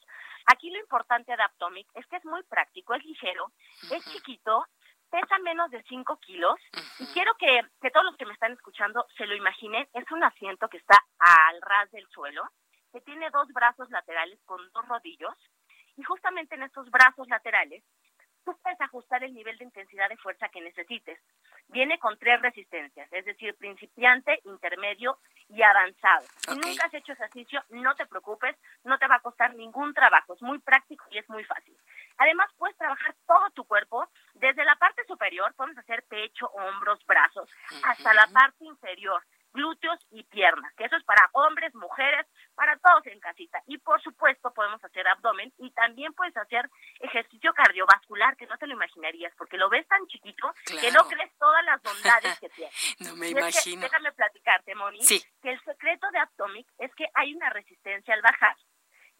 Aquí 0.47 0.72
lo 0.72 0.80
importante 0.80 1.36
de 1.36 1.43
Aptomic 1.43 1.88
es 1.93 2.05
que 2.07 2.16
es 2.16 2.26
muy 2.26 2.41
práctico, 2.43 2.95
es 2.95 3.05
ligero, 3.05 3.51
es 3.91 4.03
chiquito, 4.05 4.66
pesa 5.12 5.38
menos 5.39 5.70
de 5.70 5.84
5 5.84 6.18
kilos 6.18 6.55
y 6.97 7.05
quiero 7.14 7.36
que, 7.36 7.62
que 7.80 7.91
todos 7.91 8.05
los 8.05 8.18
que 8.18 8.26
me 8.26 8.34
están 8.34 8.53
escuchando 8.53 9.05
se 9.16 9.28
lo 9.28 9.36
imaginen. 9.36 9.88
Es 9.93 10.09
un 10.12 10.24
asiento 10.24 10.68
que 10.68 10.78
está 10.78 10.97
al 11.20 11.62
ras 11.62 11.91
del 11.91 12.07
suelo, 12.07 12.43
que 12.91 13.01
tiene 13.01 13.30
dos 13.30 13.47
brazos 13.49 13.89
laterales 13.91 14.39
con 14.45 14.59
dos 14.72 14.88
rodillos 14.88 15.36
y 16.02 16.04
justamente 16.04 16.56
en 16.56 16.64
estos 16.64 16.89
brazos 16.89 17.28
laterales 17.30 17.84
tú 18.43 18.58
puedes 18.64 18.82
ajustar 18.82 19.24
el 19.24 19.36
nivel 19.36 19.56
de 19.60 19.66
intensidad 19.66 20.10
de 20.10 20.18
fuerza 20.18 20.49
que 20.49 20.60
necesites. 20.60 21.20
Viene 21.68 21.99
con 21.99 22.18
tres 22.18 22.41
resistencias, 22.41 23.08
es 23.14 23.24
decir, 23.24 23.56
principiante, 23.56 24.41
intermedio 24.45 25.20
y 25.47 25.62
avanzado. 25.62 26.26
Si 26.39 26.56
nunca 26.58 26.88
has 26.88 26.93
hecho 26.95 27.14
ejercicio, 27.14 27.64
no 27.70 27.93
te 27.93 28.08
preocupes, 28.08 28.56
no 28.84 28.97
te 28.97 29.08
va 29.08 29.18
a 29.18 29.20
costar 29.20 29.54
ningún 29.54 29.93
trabajo, 29.93 30.34
es 30.34 30.41
muy 30.41 30.58
práctico 30.58 31.06
y 31.12 31.20
es 31.20 31.30
muy 31.30 31.43
fácil. 31.43 31.78
Además, 32.18 32.49
puedes 32.58 32.76
trabajar 32.78 33.16
todo 33.28 33.52
tu 33.52 33.64
cuerpo, 33.66 34.10
desde 34.34 34.66
la 34.66 34.76
parte 34.78 35.06
superior, 35.06 35.54
podemos 35.54 35.78
hacer 35.78 36.04
pecho, 36.10 36.47
hombros, 36.47 37.06
brazos, 37.06 37.47
hasta 37.84 38.12
la 38.16 38.26
parte 38.34 38.66
inferior 38.66 39.22
glúteos 39.54 39.99
y 40.12 40.24
piernas, 40.24 40.74
que 40.76 40.86
eso 40.86 40.95
es 40.95 41.04
para 41.04 41.30
hombres, 41.34 41.74
mujeres, 41.76 42.26
para 42.56 42.78
todos 42.78 43.06
en 43.08 43.20
casita. 43.20 43.62
Y 43.68 43.78
por 43.78 44.02
supuesto 44.02 44.54
podemos 44.54 44.84
hacer 44.84 45.08
abdomen 45.08 45.52
y 45.58 45.72
también 45.72 46.14
puedes 46.14 46.36
hacer 46.38 46.70
ejercicio 46.99 47.54
cardiovascular, 47.54 48.36
que 48.38 48.47
no 48.47 48.58
te 48.58 48.68
lo 48.68 48.74
imaginarías, 48.74 49.34
porque 49.38 49.58
lo 49.58 49.70
ves 49.70 49.88
tan 49.88 50.06
chiquito 50.08 50.54
que 50.66 50.91
no 50.91 51.08
crees 51.08 51.32
todas 51.38 51.64
las 51.66 51.82
bondades 51.82 52.39
que 52.39 52.49
tiene. 52.49 52.72
no 52.99 53.16
me 53.16 53.30
imagino. 53.30 53.82
déjame 53.82 54.12
platicarte, 54.12 54.76
Moni, 54.76 54.99
que 54.99 55.52
el 55.52 55.62
secreto 55.64 56.10
de 56.12 56.20
Abdomic 56.20 56.68
es 56.78 56.93
que 56.95 57.08
hay 57.14 57.34
una 57.34 57.49
resistencia 57.49 58.14
al 58.14 58.22
bajar 58.22 58.56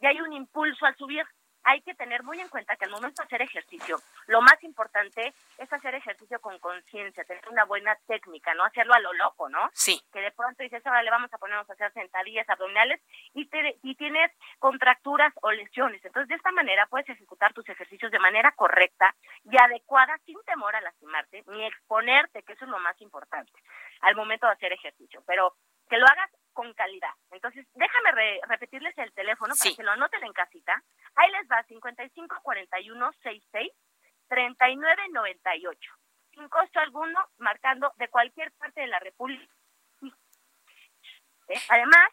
y 0.00 0.06
hay 0.06 0.20
un 0.20 0.32
impulso 0.32 0.84
al 0.84 0.96
subir 0.96 1.24
hay 1.64 1.80
que 1.82 1.94
tener 1.94 2.22
muy 2.22 2.40
en 2.40 2.48
cuenta 2.48 2.76
que 2.76 2.84
al 2.84 2.90
momento 2.90 3.22
de 3.22 3.26
hacer 3.26 3.42
ejercicio, 3.42 3.98
lo 4.26 4.40
más 4.42 4.62
importante 4.62 5.32
es 5.58 5.72
hacer 5.72 5.94
ejercicio 5.94 6.40
con 6.40 6.58
conciencia, 6.58 7.24
tener 7.24 7.48
una 7.48 7.64
buena 7.64 7.96
técnica, 8.06 8.54
no 8.54 8.64
hacerlo 8.64 8.94
a 8.94 9.00
lo 9.00 9.12
loco, 9.12 9.48
¿no? 9.48 9.70
Sí. 9.72 10.02
Que 10.12 10.20
de 10.20 10.32
pronto 10.32 10.62
dices, 10.62 10.84
ahora 10.86 11.02
le 11.02 11.10
vamos 11.10 11.32
a 11.32 11.38
ponernos 11.38 11.68
a 11.68 11.72
hacer 11.72 11.92
sentadillas 11.92 12.48
abdominales 12.48 13.00
y, 13.34 13.46
te, 13.46 13.78
y 13.82 13.94
tienes 13.94 14.30
contracturas 14.58 15.32
o 15.42 15.52
lesiones. 15.52 16.04
Entonces, 16.04 16.28
de 16.28 16.34
esta 16.34 16.52
manera 16.52 16.86
puedes 16.86 17.08
ejecutar 17.08 17.52
tus 17.52 17.68
ejercicios 17.68 18.10
de 18.10 18.18
manera 18.18 18.52
correcta 18.52 19.14
y 19.44 19.56
adecuada 19.60 20.18
sin 20.24 20.40
temor 20.44 20.74
a 20.74 20.80
lastimarte 20.80 21.44
ni 21.48 21.64
exponerte, 21.66 22.42
que 22.42 22.52
eso 22.54 22.64
es 22.64 22.70
lo 22.70 22.78
más 22.78 23.00
importante 23.00 23.52
al 24.00 24.16
momento 24.16 24.46
de 24.46 24.52
hacer 24.52 24.72
ejercicio. 24.72 25.22
Pero 25.26 25.54
que 25.88 25.98
lo 25.98 26.06
hagas 26.06 26.30
con 26.52 26.72
calidad. 26.74 27.12
Entonces, 27.30 27.66
déjame 27.74 28.40
repetirles 28.48 28.96
el 28.98 29.12
teléfono 29.12 29.54
para 29.58 29.74
que 29.74 29.82
lo 29.82 29.92
anoten 29.92 30.24
en 30.24 30.32
casita. 30.32 30.82
Ahí 31.16 31.30
les 31.32 31.48
va, 31.50 31.62
554166 31.64 33.72
3998. 34.28 35.92
Sin 36.32 36.48
costo 36.48 36.80
alguno, 36.80 37.18
marcando 37.38 37.92
de 37.96 38.08
cualquier 38.08 38.52
parte 38.52 38.80
de 38.80 38.86
la 38.86 38.98
República. 38.98 39.54
¿Eh? 41.48 41.60
Además, 41.68 42.08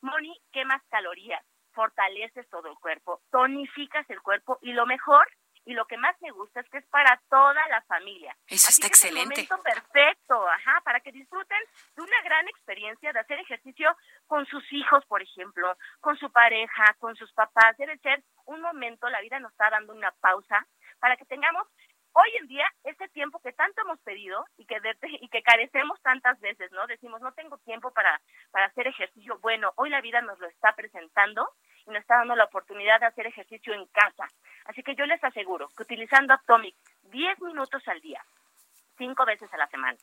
Moni, 0.00 0.36
quemas 0.50 0.82
calorías, 0.88 1.44
fortaleces 1.72 2.48
todo 2.48 2.68
el 2.68 2.76
cuerpo, 2.78 3.22
tonificas 3.30 4.08
el 4.10 4.20
cuerpo 4.20 4.58
y 4.62 4.72
lo 4.72 4.86
mejor 4.86 5.28
y 5.64 5.74
lo 5.74 5.86
que 5.86 5.96
más 5.96 6.16
me 6.20 6.30
gusta 6.30 6.60
es 6.60 6.68
que 6.68 6.78
es 6.78 6.86
para 6.86 7.20
toda 7.28 7.66
la 7.68 7.82
familia. 7.82 8.36
Eso 8.46 8.70
está 8.70 8.86
excelente. 8.86 9.42
Es 9.42 9.50
un 9.50 9.58
momento 9.58 9.62
perfecto, 9.62 10.48
ajá, 10.48 10.80
para 10.84 11.00
que 11.00 11.12
disfruten 11.12 11.58
de 11.96 12.02
una 12.02 12.22
gran 12.22 12.48
experiencia 12.48 13.12
de 13.12 13.20
hacer 13.20 13.38
ejercicio 13.38 13.96
con 14.26 14.46
sus 14.46 14.64
hijos, 14.72 15.04
por 15.06 15.22
ejemplo, 15.22 15.76
con 16.00 16.16
su 16.18 16.30
pareja, 16.30 16.94
con 16.98 17.14
sus 17.16 17.32
papás. 17.32 17.76
Debe 17.76 17.98
ser 17.98 18.22
un 18.46 18.60
momento, 18.60 19.08
la 19.08 19.20
vida 19.20 19.38
nos 19.38 19.52
está 19.52 19.70
dando 19.70 19.92
una 19.92 20.10
pausa 20.20 20.66
para 20.98 21.16
que 21.16 21.24
tengamos 21.24 21.66
hoy 22.12 22.30
en 22.40 22.46
día, 22.46 22.66
este 22.84 23.08
tiempo 23.08 23.40
que 23.40 23.52
tanto 23.52 23.80
hemos 23.82 23.98
pedido 24.00 24.44
y 24.56 24.66
que, 24.66 24.78
y 25.20 25.28
que 25.28 25.42
carecemos 25.42 26.00
tantas 26.02 26.38
veces, 26.40 26.70
¿no? 26.72 26.86
Decimos, 26.86 27.20
no 27.20 27.32
tengo 27.32 27.58
tiempo 27.58 27.90
para, 27.92 28.20
para 28.50 28.66
hacer 28.66 28.86
ejercicio. 28.86 29.38
Bueno, 29.40 29.72
hoy 29.76 29.90
la 29.90 30.00
vida 30.00 30.20
nos 30.20 30.38
lo 30.38 30.48
está 30.48 30.74
presentando 30.74 31.48
y 31.86 31.90
nos 31.90 32.00
está 32.00 32.18
dando 32.18 32.36
la 32.36 32.44
oportunidad 32.44 33.00
de 33.00 33.06
hacer 33.06 33.26
ejercicio 33.26 33.74
en 33.74 33.86
casa. 33.86 34.28
Así 34.64 34.82
que 34.82 34.94
yo 34.94 35.06
les 35.06 35.22
aseguro 35.22 35.68
que 35.76 35.82
utilizando 35.82 36.34
Atomic 36.34 36.74
10 37.04 37.40
minutos 37.40 37.86
al 37.88 38.00
día, 38.00 38.24
cinco 38.96 39.24
veces 39.24 39.52
a 39.52 39.56
la 39.56 39.66
semana, 39.68 39.98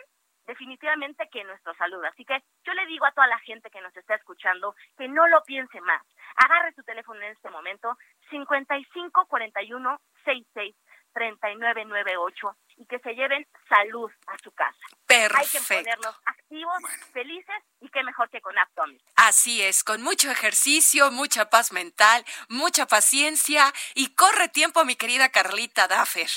definitivamente 0.47 1.29
que 1.31 1.45
nuestra 1.45 1.75
salud. 1.75 2.03
Así 2.05 2.25
que 2.25 2.43
yo 2.65 2.73
le 2.73 2.87
digo 2.87 3.05
a 3.07 3.13
toda 3.13 3.27
la 3.27 3.39
gente 3.41 3.71
que 3.71 3.81
nos 3.81 3.97
está 3.97 4.15
escuchando 4.15 4.75
que 4.97 5.07
no 5.07 5.29
lo 5.29 5.43
piense 5.45 5.81
más. 5.83 6.03
Agarre 6.37 6.73
su 6.73 6.83
teléfono 6.83 7.21
en 7.21 7.33
este 7.33 7.51
momento 7.51 7.97
5541 8.31 10.01
66 10.25 10.75
3998 11.13 12.57
y 12.77 12.87
que 12.87 12.99
se 13.01 13.15
lleven 13.15 13.47
salud 13.69 14.11
a 14.27 14.37
su 14.43 14.51
casa. 14.53 14.79
Perfecto. 15.07 15.39
Hay 15.39 15.49
que 15.49 15.83
ponernos 15.83 16.15
activos, 16.25 16.79
felices 17.13 17.57
y 17.81 17.89
qué 17.89 18.03
mejor 18.03 18.31
que 18.31 18.41
con 18.41 18.57
Aptomis. 18.59 19.03
Así 19.17 19.63
es, 19.63 19.85
con 19.85 20.03
mucho 20.03 20.31
ejercicio, 20.31 21.11
mucha 21.11 21.51
paz 21.51 21.73
mental, 21.73 22.25
mucha 22.49 22.87
paciencia 22.87 23.73
y 23.95 24.15
corre 24.15 24.49
tiempo, 24.49 24.85
mi 24.85 24.97
querida 24.97 25.29
Carlita 25.31 25.89
Daffer. 25.89 26.31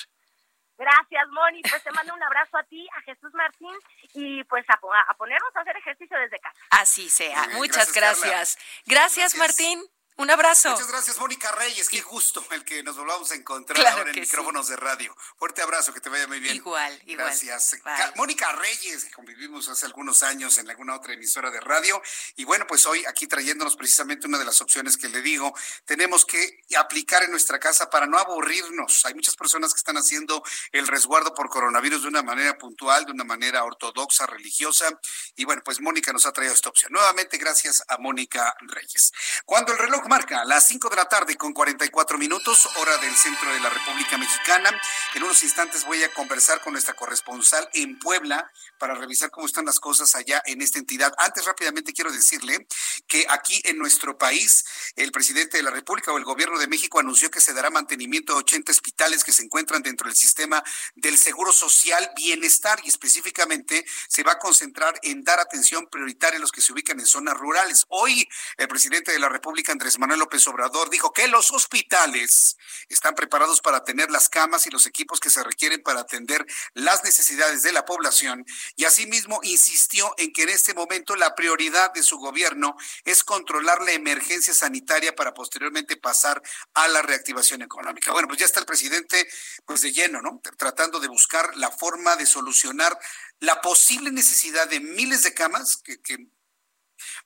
Gracias, 0.82 1.28
Moni. 1.30 1.62
Pues 1.62 1.84
te 1.84 1.92
mando 1.92 2.16
un 2.16 2.24
abrazo 2.24 2.58
a 2.58 2.64
ti, 2.64 2.88
a 2.98 3.02
Jesús 3.02 3.32
Martín 3.34 3.76
y 4.16 4.44
pues 4.46 4.66
a, 4.68 5.14
ponernos 5.14 5.56
a 5.56 5.60
hacer 5.60 5.78
ejercicio 5.78 6.18
desde 6.18 6.40
casa. 6.40 6.60
Así 6.72 7.08
sea. 7.08 7.50
Muchas 7.54 7.94
gracias. 7.94 8.58
Gracias, 8.88 9.36
Martín. 9.36 9.80
Un 10.18 10.30
abrazo. 10.30 10.70
Muchas 10.70 10.88
gracias, 10.88 11.18
Mónica 11.18 11.51
Reyes. 11.53 11.89
Qué 11.89 12.01
gusto 12.01 12.45
el 12.51 12.64
que 12.64 12.84
nos 12.84 12.95
volvamos 12.95 13.32
a 13.32 13.36
encontrar 13.36 13.86
ahora 13.88 14.12
en 14.12 14.20
micrófonos 14.20 14.68
de 14.68 14.76
radio. 14.76 15.16
Fuerte 15.38 15.62
abrazo, 15.64 15.93
que 15.93 15.99
te 15.99 16.09
vaya 16.09 16.28
muy 16.28 16.39
bien. 16.39 16.57
Igual, 16.57 16.93
igual. 17.05 17.28
Gracias. 17.28 17.78
Mónica 18.16 18.51
Reyes, 18.51 19.05
que 19.05 19.12
convivimos 19.12 19.68
hace 19.70 19.88
algunos 19.88 20.22
años 20.22 20.57
en 20.59 20.70
alguna 20.70 20.95
otra 20.95 21.14
emisora 21.14 21.49
de 21.49 21.59
radio. 21.59 22.01
Y 22.36 22.43
bueno, 22.43 22.68
pues 22.68 22.86
hoy 22.86 23.03
aquí 23.05 23.26
trayéndonos 23.26 23.76
precisamente 23.76 24.28
una 24.28 24.38
de 24.38 24.45
las 24.45 24.62
opciones 24.62 24.95
que 24.95 25.09
le 25.09 25.22
digo, 25.22 25.55
tenemos 25.86 26.26
que 26.26 26.62
aplicar 26.78 27.24
en 27.24 27.32
nuestra 27.32 27.59
casa 27.59 27.89
para 27.89 28.05
no 28.05 28.20
aburrirnos. 28.20 29.05
Hay 29.05 29.16
muchas 29.16 29.36
personas 29.36 29.74
que 29.74 29.80
están 29.80 29.97
haciendo 29.97 30.43
el 30.72 30.88
resguardo 30.88 31.34
por 31.34 31.49
coronavirus 31.49 32.03
de 32.03 32.09
una 32.09 32.22
manera 32.22 32.57
puntual, 32.57 33.05
de 33.05 33.14
una 33.14 33.24
manera 33.24 33.64
ortodoxa, 33.64 34.28
religiosa. 34.28 34.88
Y 35.36 35.45
bueno, 35.45 35.64
pues 35.66 35.80
Mónica 35.80 36.14
nos 36.14 36.26
ha 36.28 36.32
traído 36.32 36.53
esta 36.53 36.70
opción. 36.70 36.91
Nuevamente, 36.91 37.38
gracias 37.38 37.84
a 37.88 37.97
Mónica 37.97 38.55
Reyes. 38.62 39.12
Cuando 39.45 39.72
el 39.72 39.80
reloj 39.80 40.01
marca 40.08 40.43
las 40.45 40.68
5 40.68 40.89
de 40.89 40.95
la 40.95 41.06
tarde 41.06 41.36
con 41.36 41.54
44 41.54 42.18
minutos, 42.18 42.68
hora 42.78 42.97
del 42.97 43.16
centro 43.16 43.52
de 43.54 43.60
la 43.60 43.70
República 43.70 44.18
Mexicana. 44.18 44.70
En 45.16 45.24
unos 45.24 45.43
instantes 45.43 45.86
voy 45.86 46.04
a 46.04 46.14
conversar 46.14 46.62
con 46.62 46.74
nuestra 46.74 46.93
corresponsal 46.93 47.70
en 47.74 47.99
Puebla 47.99 48.52
para 48.78 48.95
revisar 48.95 49.30
cómo 49.30 49.45
están 49.45 49.66
las 49.66 49.80
cosas 49.80 50.16
allá 50.16 50.41
en 50.45 50.62
esta 50.62 50.80
entidad. 50.80 51.14
Antes, 51.18 51.45
rápidamente 51.45 51.93
quiero 51.93 52.12
decirle 52.12 52.66
que 53.08 53.26
aquí 53.30 53.62
en 53.66 53.78
nuestro 53.78 54.18
país, 54.18 54.66
el 54.95 55.12
presidente 55.12 55.58
de 55.58 55.64
la 55.64 55.72
República 55.72 56.12
o 56.12 56.18
el 56.18 56.24
gobierno 56.24 56.58
de 56.58 56.68
México 56.68 56.99
anunció 56.99 57.30
que 57.30 57.41
se 57.41 57.54
dará 57.54 57.70
mantenimiento 57.70 58.34
a 58.34 58.38
80 58.38 58.72
hospitales 58.72 59.24
que 59.24 59.34
se 59.34 59.43
encuentran 59.43 59.84
dentro 59.84 60.08
del 60.08 60.16
sistema 60.16 60.64
del 60.95 61.18
Seguro 61.18 61.52
Social 61.52 62.12
Bienestar 62.16 62.80
y 62.84 62.89
específicamente 62.89 63.86
se 64.08 64.24
va 64.24 64.34
a 64.34 64.39
concentrar 64.39 64.99
en 65.04 65.24
dar 65.24 65.39
atención 65.39 65.88
prioritaria 65.88 66.38
a 66.38 66.41
los 66.41 66.52
que 66.52 66.62
se 66.62 66.74
ubican 66.74 66.99
en 66.99 67.06
zonas 67.06 67.38
rurales. 67.38 67.86
Hoy, 67.89 68.28
el 68.58 68.68
presidente 68.68 69.12
de 69.12 69.20
la 69.20 69.30
República, 69.30 69.72
Andrés 69.72 69.91
Manuel 70.00 70.20
López 70.20 70.46
Obrador 70.48 70.89
dijo 70.89 71.14
que 71.14 71.28
los 71.28 71.52
hospitales 71.52 72.58
están 72.89 73.16
preparados 73.16 73.62
para 73.62 73.84
tener 73.84 74.12
las 74.12 74.30
camas 74.30 74.66
y 74.68 74.70
los 74.70 74.86
equipos 74.86 75.20
que 75.20 75.30
se 75.30 75.44
requieren 75.44 75.82
para 75.82 76.02
atender 76.02 76.46
las 76.74 77.04
necesidades 77.04 77.64
de 77.64 77.72
la 77.72 77.86
población 77.86 78.46
y 78.76 78.86
asimismo 78.86 79.39
insistió 79.44 80.14
en 80.18 80.34
que 80.34 80.44
en 80.44 80.50
este 80.50 80.74
momento 80.74 81.16
la 81.16 81.36
prioridad 81.36 81.94
de 81.94 82.04
su 82.04 82.18
gobierno 82.18 82.76
es 83.06 83.24
controlar 83.24 83.82
la 83.82 83.92
emergencia 83.92 84.54
sanitaria 84.54 85.16
para 85.16 85.34
posteriormente 85.34 85.98
pasar 85.98 86.42
a 86.74 86.88
la 86.88 87.02
reactivación 87.02 87.62
económica. 87.62 88.12
Bueno, 88.12 88.28
pues 88.28 88.39
ya 88.39 88.46
está 88.46 88.60
el 88.60 88.66
presidente 88.66 89.28
pues 89.66 89.82
de 89.82 89.92
lleno, 89.92 90.22
¿no? 90.22 90.42
Tratando 90.58 91.00
de 91.00 91.08
buscar 91.08 91.56
la 91.58 91.72
forma 91.72 92.16
de 92.16 92.26
solucionar 92.26 92.98
la 93.39 93.62
posible 93.62 94.12
necesidad 94.12 94.68
de 94.68 94.80
miles 94.80 95.24
de 95.24 95.34
camas 95.34 95.78
que, 95.78 96.02
que 96.02 96.28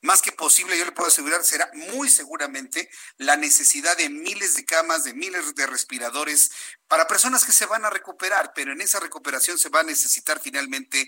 más 0.01 0.21
que 0.21 0.31
posible, 0.31 0.77
yo 0.77 0.85
le 0.85 0.91
puedo 0.91 1.07
asegurar, 1.07 1.43
será 1.43 1.69
muy 1.73 2.09
seguramente 2.09 2.89
la 3.17 3.35
necesidad 3.35 3.97
de 3.97 4.09
miles 4.09 4.55
de 4.55 4.65
camas, 4.65 5.03
de 5.03 5.13
miles 5.13 5.55
de 5.55 5.67
respiradores 5.67 6.51
para 6.87 7.07
personas 7.07 7.45
que 7.45 7.51
se 7.51 7.65
van 7.65 7.83
a 7.85 7.89
recuperar, 7.89 8.51
pero 8.53 8.71
en 8.71 8.81
esa 8.81 8.99
recuperación 8.99 9.57
se 9.57 9.69
va 9.69 9.79
a 9.79 9.83
necesitar 9.83 10.39
finalmente 10.39 11.07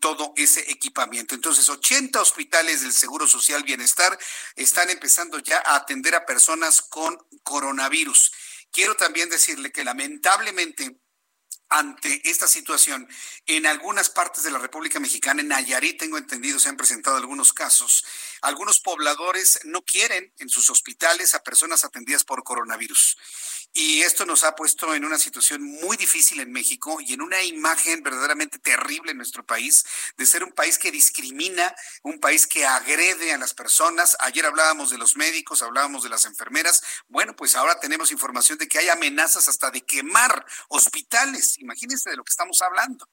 todo 0.00 0.32
ese 0.36 0.70
equipamiento. 0.70 1.34
Entonces, 1.34 1.68
80 1.68 2.20
hospitales 2.20 2.82
del 2.82 2.92
Seguro 2.92 3.26
Social 3.26 3.62
Bienestar 3.64 4.16
están 4.54 4.90
empezando 4.90 5.38
ya 5.38 5.62
a 5.64 5.76
atender 5.76 6.14
a 6.14 6.26
personas 6.26 6.82
con 6.82 7.18
coronavirus. 7.42 8.32
Quiero 8.70 8.94
también 8.94 9.28
decirle 9.28 9.72
que 9.72 9.84
lamentablemente 9.84 11.00
ante 11.68 12.28
esta 12.28 12.48
situación. 12.48 13.08
En 13.46 13.66
algunas 13.66 14.10
partes 14.10 14.44
de 14.44 14.50
la 14.50 14.58
República 14.58 15.00
Mexicana, 15.00 15.40
en 15.40 15.48
Nayarit, 15.48 15.98
tengo 15.98 16.18
entendido, 16.18 16.58
se 16.58 16.68
han 16.68 16.76
presentado 16.76 17.16
algunos 17.16 17.52
casos. 17.52 18.04
Algunos 18.42 18.80
pobladores 18.80 19.60
no 19.64 19.82
quieren 19.82 20.32
en 20.38 20.48
sus 20.48 20.70
hospitales 20.70 21.34
a 21.34 21.42
personas 21.42 21.84
atendidas 21.84 22.24
por 22.24 22.44
coronavirus. 22.44 23.16
Y 23.78 24.00
esto 24.00 24.24
nos 24.24 24.42
ha 24.42 24.56
puesto 24.56 24.94
en 24.94 25.04
una 25.04 25.18
situación 25.18 25.62
muy 25.62 25.98
difícil 25.98 26.40
en 26.40 26.50
México 26.50 26.96
y 26.98 27.12
en 27.12 27.20
una 27.20 27.42
imagen 27.42 28.02
verdaderamente 28.02 28.58
terrible 28.58 29.10
en 29.10 29.18
nuestro 29.18 29.44
país, 29.44 29.84
de 30.16 30.24
ser 30.24 30.42
un 30.44 30.52
país 30.52 30.78
que 30.78 30.90
discrimina, 30.90 31.74
un 32.02 32.18
país 32.18 32.46
que 32.46 32.64
agrede 32.64 33.34
a 33.34 33.36
las 33.36 33.52
personas. 33.52 34.16
Ayer 34.20 34.46
hablábamos 34.46 34.88
de 34.88 34.96
los 34.96 35.18
médicos, 35.18 35.60
hablábamos 35.60 36.02
de 36.04 36.08
las 36.08 36.24
enfermeras. 36.24 36.82
Bueno, 37.08 37.36
pues 37.36 37.54
ahora 37.54 37.78
tenemos 37.78 38.10
información 38.12 38.56
de 38.56 38.66
que 38.66 38.78
hay 38.78 38.88
amenazas 38.88 39.46
hasta 39.46 39.70
de 39.70 39.82
quemar 39.82 40.46
hospitales. 40.68 41.58
Imagínense 41.58 42.08
de 42.08 42.16
lo 42.16 42.24
que 42.24 42.30
estamos 42.30 42.62
hablando. 42.62 43.10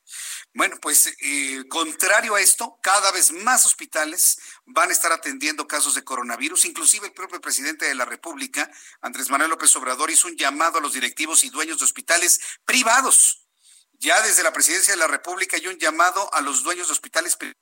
Bueno, 0.53 0.77
pues 0.81 1.13
eh, 1.19 1.65
contrario 1.67 2.35
a 2.35 2.39
esto, 2.39 2.79
cada 2.81 3.11
vez 3.11 3.33
más 3.33 3.65
hospitales 3.65 4.39
van 4.65 4.91
a 4.91 4.93
estar 4.93 5.11
atendiendo 5.11 5.67
casos 5.67 5.93
de 5.93 6.05
coronavirus. 6.05 6.63
Inclusive 6.63 7.07
el 7.07 7.13
propio 7.13 7.41
presidente 7.41 7.85
de 7.85 7.95
la 7.95 8.05
República, 8.05 8.71
Andrés 9.01 9.29
Manuel 9.29 9.49
López 9.49 9.75
Obrador, 9.75 10.09
hizo 10.09 10.29
un 10.29 10.37
llamado 10.37 10.52
a 10.61 10.79
los 10.79 10.93
directivos 10.93 11.43
y 11.43 11.49
dueños 11.49 11.79
de 11.79 11.85
hospitales 11.85 12.39
privados. 12.65 13.45
Ya 13.93 14.21
desde 14.21 14.43
la 14.43 14.53
presidencia 14.53 14.93
de 14.93 14.99
la 14.99 15.07
República 15.07 15.57
hay 15.57 15.67
un 15.67 15.77
llamado 15.77 16.33
a 16.33 16.41
los 16.41 16.63
dueños 16.63 16.87
de 16.87 16.93
hospitales 16.93 17.35
privados 17.35 17.57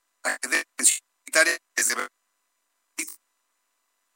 desde 1.75 2.07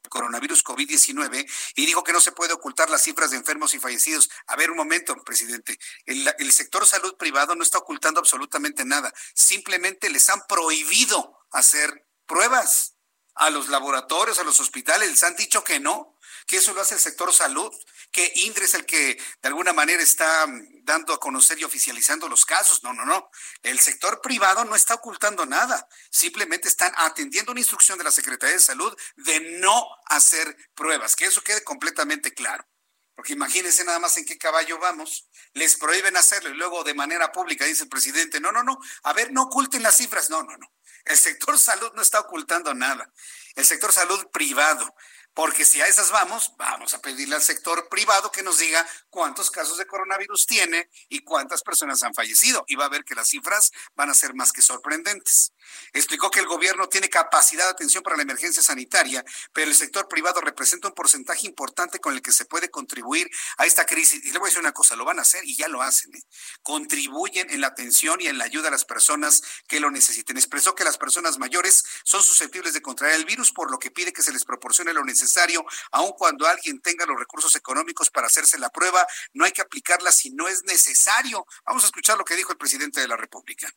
coronavirus 0.08 0.64
COVID-19 0.64 1.50
y 1.74 1.86
dijo 1.86 2.04
que 2.04 2.12
no 2.12 2.20
se 2.20 2.32
puede 2.32 2.52
ocultar 2.52 2.88
las 2.88 3.02
cifras 3.02 3.32
de 3.32 3.36
enfermos 3.36 3.74
y 3.74 3.80
fallecidos. 3.80 4.30
A 4.46 4.56
ver, 4.56 4.70
un 4.70 4.76
momento, 4.76 5.16
presidente. 5.24 5.78
El, 6.04 6.32
el, 6.38 6.52
sector 6.52 6.86
salud 6.86 7.16
privado 7.16 7.54
no 7.54 7.62
está 7.62 7.78
ocultando 7.78 8.20
absolutamente 8.20 8.84
nada. 8.84 9.12
Simplemente 9.34 10.08
les 10.08 10.28
han 10.30 10.46
prohibido 10.46 11.38
hacer 11.50 12.06
pruebas 12.24 12.94
a 13.34 13.50
los 13.50 13.68
laboratorios, 13.68 14.38
a 14.38 14.44
los 14.44 14.60
hospitales. 14.60 15.10
Les 15.10 15.22
han 15.22 15.36
dicho 15.36 15.62
que 15.64 15.80
no, 15.80 16.16
que 16.46 16.56
eso 16.56 16.72
lo 16.72 16.80
hace 16.80 16.94
el 16.94 17.00
sector 17.00 17.32
salud 17.32 17.72
que 18.10 18.32
Indre 18.36 18.64
es 18.64 18.74
el 18.74 18.86
que 18.86 19.14
de 19.42 19.48
alguna 19.48 19.72
manera 19.72 20.02
está 20.02 20.46
mm, 20.46 20.84
dando 20.84 21.12
a 21.12 21.20
conocer 21.20 21.58
y 21.58 21.64
oficializando 21.64 22.28
los 22.28 22.46
casos. 22.46 22.82
No, 22.82 22.92
no, 22.92 23.04
no. 23.04 23.30
El 23.62 23.78
sector 23.80 24.20
privado 24.20 24.64
no 24.64 24.74
está 24.74 24.94
ocultando 24.94 25.46
nada. 25.46 25.88
Simplemente 26.10 26.68
están 26.68 26.92
atendiendo 26.96 27.52
una 27.52 27.60
instrucción 27.60 27.98
de 27.98 28.04
la 28.04 28.10
Secretaría 28.10 28.56
de 28.56 28.62
Salud 28.62 28.96
de 29.16 29.58
no 29.60 29.86
hacer 30.06 30.56
pruebas. 30.74 31.16
Que 31.16 31.26
eso 31.26 31.42
quede 31.42 31.62
completamente 31.62 32.32
claro. 32.32 32.66
Porque 33.14 33.32
imagínense 33.32 33.82
nada 33.84 33.98
más 33.98 34.16
en 34.18 34.26
qué 34.26 34.36
caballo 34.36 34.78
vamos. 34.78 35.28
Les 35.54 35.76
prohíben 35.76 36.16
hacerlo 36.18 36.50
y 36.50 36.54
luego 36.54 36.84
de 36.84 36.92
manera 36.92 37.32
pública 37.32 37.64
dice 37.64 37.84
el 37.84 37.88
presidente, 37.88 38.40
no, 38.40 38.52
no, 38.52 38.62
no, 38.62 38.78
a 39.04 39.12
ver, 39.14 39.32
no 39.32 39.44
oculten 39.44 39.82
las 39.82 39.96
cifras. 39.96 40.28
No, 40.28 40.42
no, 40.42 40.56
no. 40.58 40.72
El 41.06 41.16
sector 41.16 41.58
salud 41.58 41.92
no 41.94 42.02
está 42.02 42.20
ocultando 42.20 42.74
nada. 42.74 43.10
El 43.54 43.64
sector 43.64 43.90
salud 43.92 44.26
privado 44.30 44.94
porque 45.36 45.66
si 45.66 45.82
a 45.82 45.86
esas 45.86 46.10
vamos, 46.10 46.54
vamos 46.56 46.94
a 46.94 47.02
pedirle 47.02 47.34
al 47.34 47.42
sector 47.42 47.90
privado 47.90 48.32
que 48.32 48.42
nos 48.42 48.58
diga 48.58 48.86
cuántos 49.10 49.50
casos 49.50 49.76
de 49.76 49.86
coronavirus 49.86 50.46
tiene 50.46 50.88
y 51.10 51.18
cuántas 51.18 51.60
personas 51.62 52.02
han 52.02 52.14
fallecido. 52.14 52.64
Y 52.68 52.74
va 52.74 52.86
a 52.86 52.88
ver 52.88 53.04
que 53.04 53.14
las 53.14 53.28
cifras 53.28 53.70
van 53.94 54.08
a 54.08 54.14
ser 54.14 54.32
más 54.32 54.50
que 54.50 54.62
sorprendentes. 54.62 55.52
Explicó 55.92 56.30
que 56.30 56.40
el 56.40 56.46
gobierno 56.46 56.88
tiene 56.88 57.08
capacidad 57.08 57.64
de 57.64 57.70
atención 57.70 58.02
para 58.02 58.16
la 58.16 58.22
emergencia 58.22 58.62
sanitaria, 58.62 59.24
pero 59.52 59.68
el 59.70 59.76
sector 59.76 60.08
privado 60.08 60.40
representa 60.40 60.88
un 60.88 60.94
porcentaje 60.94 61.46
importante 61.46 61.98
con 61.98 62.14
el 62.14 62.22
que 62.22 62.32
se 62.32 62.44
puede 62.44 62.70
contribuir 62.70 63.28
a 63.58 63.66
esta 63.66 63.84
crisis. 63.84 64.24
Y 64.24 64.30
le 64.30 64.38
voy 64.38 64.46
a 64.46 64.50
decir 64.50 64.60
una 64.60 64.72
cosa, 64.72 64.96
lo 64.96 65.04
van 65.04 65.18
a 65.18 65.22
hacer 65.22 65.44
y 65.44 65.56
ya 65.56 65.68
lo 65.68 65.82
hacen. 65.82 66.14
¿eh? 66.14 66.22
Contribuyen 66.62 67.50
en 67.50 67.60
la 67.60 67.68
atención 67.68 68.20
y 68.20 68.28
en 68.28 68.38
la 68.38 68.44
ayuda 68.44 68.68
a 68.68 68.70
las 68.70 68.84
personas 68.84 69.42
que 69.66 69.80
lo 69.80 69.90
necesiten. 69.90 70.36
Expresó 70.36 70.74
que 70.74 70.84
las 70.84 70.98
personas 70.98 71.38
mayores 71.38 71.84
son 72.04 72.22
susceptibles 72.22 72.72
de 72.72 72.82
contraer 72.82 73.14
el 73.14 73.24
virus, 73.24 73.52
por 73.52 73.70
lo 73.70 73.78
que 73.78 73.90
pide 73.90 74.12
que 74.12 74.22
se 74.22 74.32
les 74.32 74.44
proporcione 74.44 74.92
lo 74.92 75.04
necesario 75.04 75.16
necesario, 75.16 75.64
aun 75.92 76.12
cuando 76.12 76.46
alguien 76.46 76.80
tenga 76.80 77.06
los 77.06 77.18
recursos 77.18 77.54
económicos 77.56 78.10
para 78.10 78.26
hacerse 78.26 78.58
la 78.58 78.70
prueba, 78.70 79.06
no 79.32 79.44
hay 79.44 79.52
que 79.52 79.62
aplicarla 79.62 80.12
si 80.12 80.30
no 80.30 80.46
es 80.46 80.62
necesario. 80.64 81.46
Vamos 81.64 81.84
a 81.84 81.86
escuchar 81.86 82.18
lo 82.18 82.24
que 82.24 82.36
dijo 82.36 82.52
el 82.52 82.58
presidente 82.58 83.00
de 83.00 83.08
la 83.08 83.16
República. 83.16 83.72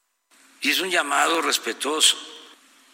Y 0.61 0.71
es 0.71 0.79
un 0.79 0.89
llamado 0.89 1.41
respetuoso 1.41 2.17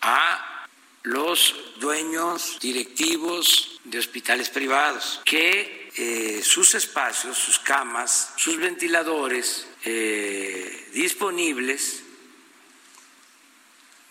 a 0.01 0.67
los 1.03 1.55
dueños 1.77 2.57
directivos 2.59 3.79
de 3.83 3.99
hospitales 3.99 4.49
privados 4.49 5.21
que 5.23 5.91
eh, 5.97 6.41
sus 6.43 6.75
espacios, 6.75 7.37
sus 7.37 7.59
camas, 7.59 8.33
sus 8.35 8.57
ventiladores 8.57 9.67
eh, 9.83 10.89
disponibles 10.93 12.01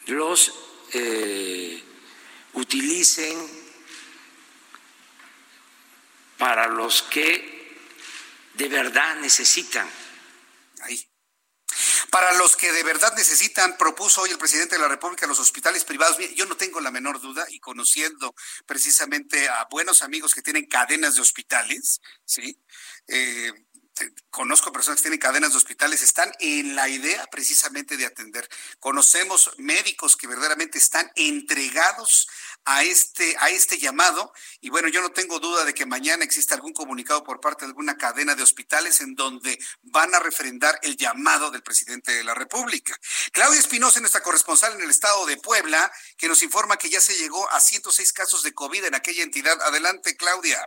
los 0.07 0.52
eh, 0.92 1.82
utilicen 2.52 3.64
para 6.38 6.68
los 6.68 7.02
que 7.02 7.76
de 8.55 8.68
verdad 8.68 9.16
necesitan. 9.16 9.88
Para 12.15 12.33
los 12.35 12.55
que 12.55 12.71
de 12.71 12.85
verdad 12.85 13.12
necesitan, 13.17 13.77
propuso 13.77 14.23
hoy 14.23 14.31
el 14.31 14.39
presidente 14.39 14.77
de 14.77 14.81
la 14.81 14.87
República 14.87 15.27
los 15.27 15.41
hospitales 15.41 15.83
privados. 15.83 16.17
Yo 16.37 16.47
no 16.47 16.57
tengo 16.57 16.81
la 16.81 16.93
menor 16.93 17.21
duda 17.21 17.45
y 17.51 17.59
conociendo 17.59 18.37
precisamente 18.67 19.49
a 19.49 19.67
buenos 19.69 20.01
amigos 20.01 20.33
que 20.33 20.41
tienen 20.41 20.67
cadenas 20.67 21.17
de 21.17 21.23
hospitales, 21.23 22.01
¿sí? 22.25 22.57
Eh, 23.09 23.53
conozco 24.31 24.71
personas 24.71 25.01
que 25.01 25.09
tienen 25.09 25.19
cadenas 25.19 25.51
de 25.51 25.57
hospitales, 25.57 26.03
están 26.03 26.31
en 26.39 26.77
la 26.77 26.89
idea 26.89 27.27
precisamente 27.33 27.97
de 27.97 28.07
atender. 28.07 28.49
Conocemos 28.79 29.51
médicos 29.59 30.17
que 30.17 30.29
verdaderamente 30.29 30.79
están 30.79 31.11
entregados 31.17 32.29
a 32.65 32.83
este, 32.83 33.37
a 33.39 33.51
este 33.51 33.79
llamado. 33.79 34.33
Y 34.61 34.71
bueno, 34.71 34.89
yo 34.89 35.01
no 35.01 35.11
tengo 35.11 35.39
duda 35.39 35.65
de 35.65 35.75
que 35.75 35.87
mañana 35.87 36.25
exista 36.25 36.55
algún 36.55 36.73
comunicado 36.73 37.23
por 37.25 37.41
parte 37.41 37.65
de 37.65 37.71
alguna 37.71 37.97
cadena 37.97 38.35
de 38.35 38.43
hospitales 38.43 39.01
en 39.01 39.15
donde 39.15 39.59
van 39.83 40.15
a 40.15 40.21
refrendar 40.21 40.79
el 40.83 40.97
llamado 40.97 41.51
del 41.51 41.62
presidente 41.62 42.12
de 42.12 42.25
la 42.25 42.35
República. 42.35 42.99
Claudia 43.33 43.61
Espinosa, 43.61 44.01
nuestra 44.01 44.23
corresponsal 44.23 44.75
en 44.75 44.83
el 44.83 44.91
estado 44.91 45.27
de 45.27 45.37
Puebla, 45.37 45.91
que 46.17 46.29
nos 46.29 46.43
informa 46.43 46.77
que 46.77 46.91
ya 46.91 47.01
se 47.01 47.17
llegó 47.17 47.51
a 47.51 47.61
106 47.61 48.12
casos 48.12 48.43
de 48.43 48.55
COVID 48.55 48.85
en 48.85 48.95
aquella 48.95 49.23
entidad. 49.23 49.61
Adelante, 49.62 50.17
Claudia. 50.17 50.65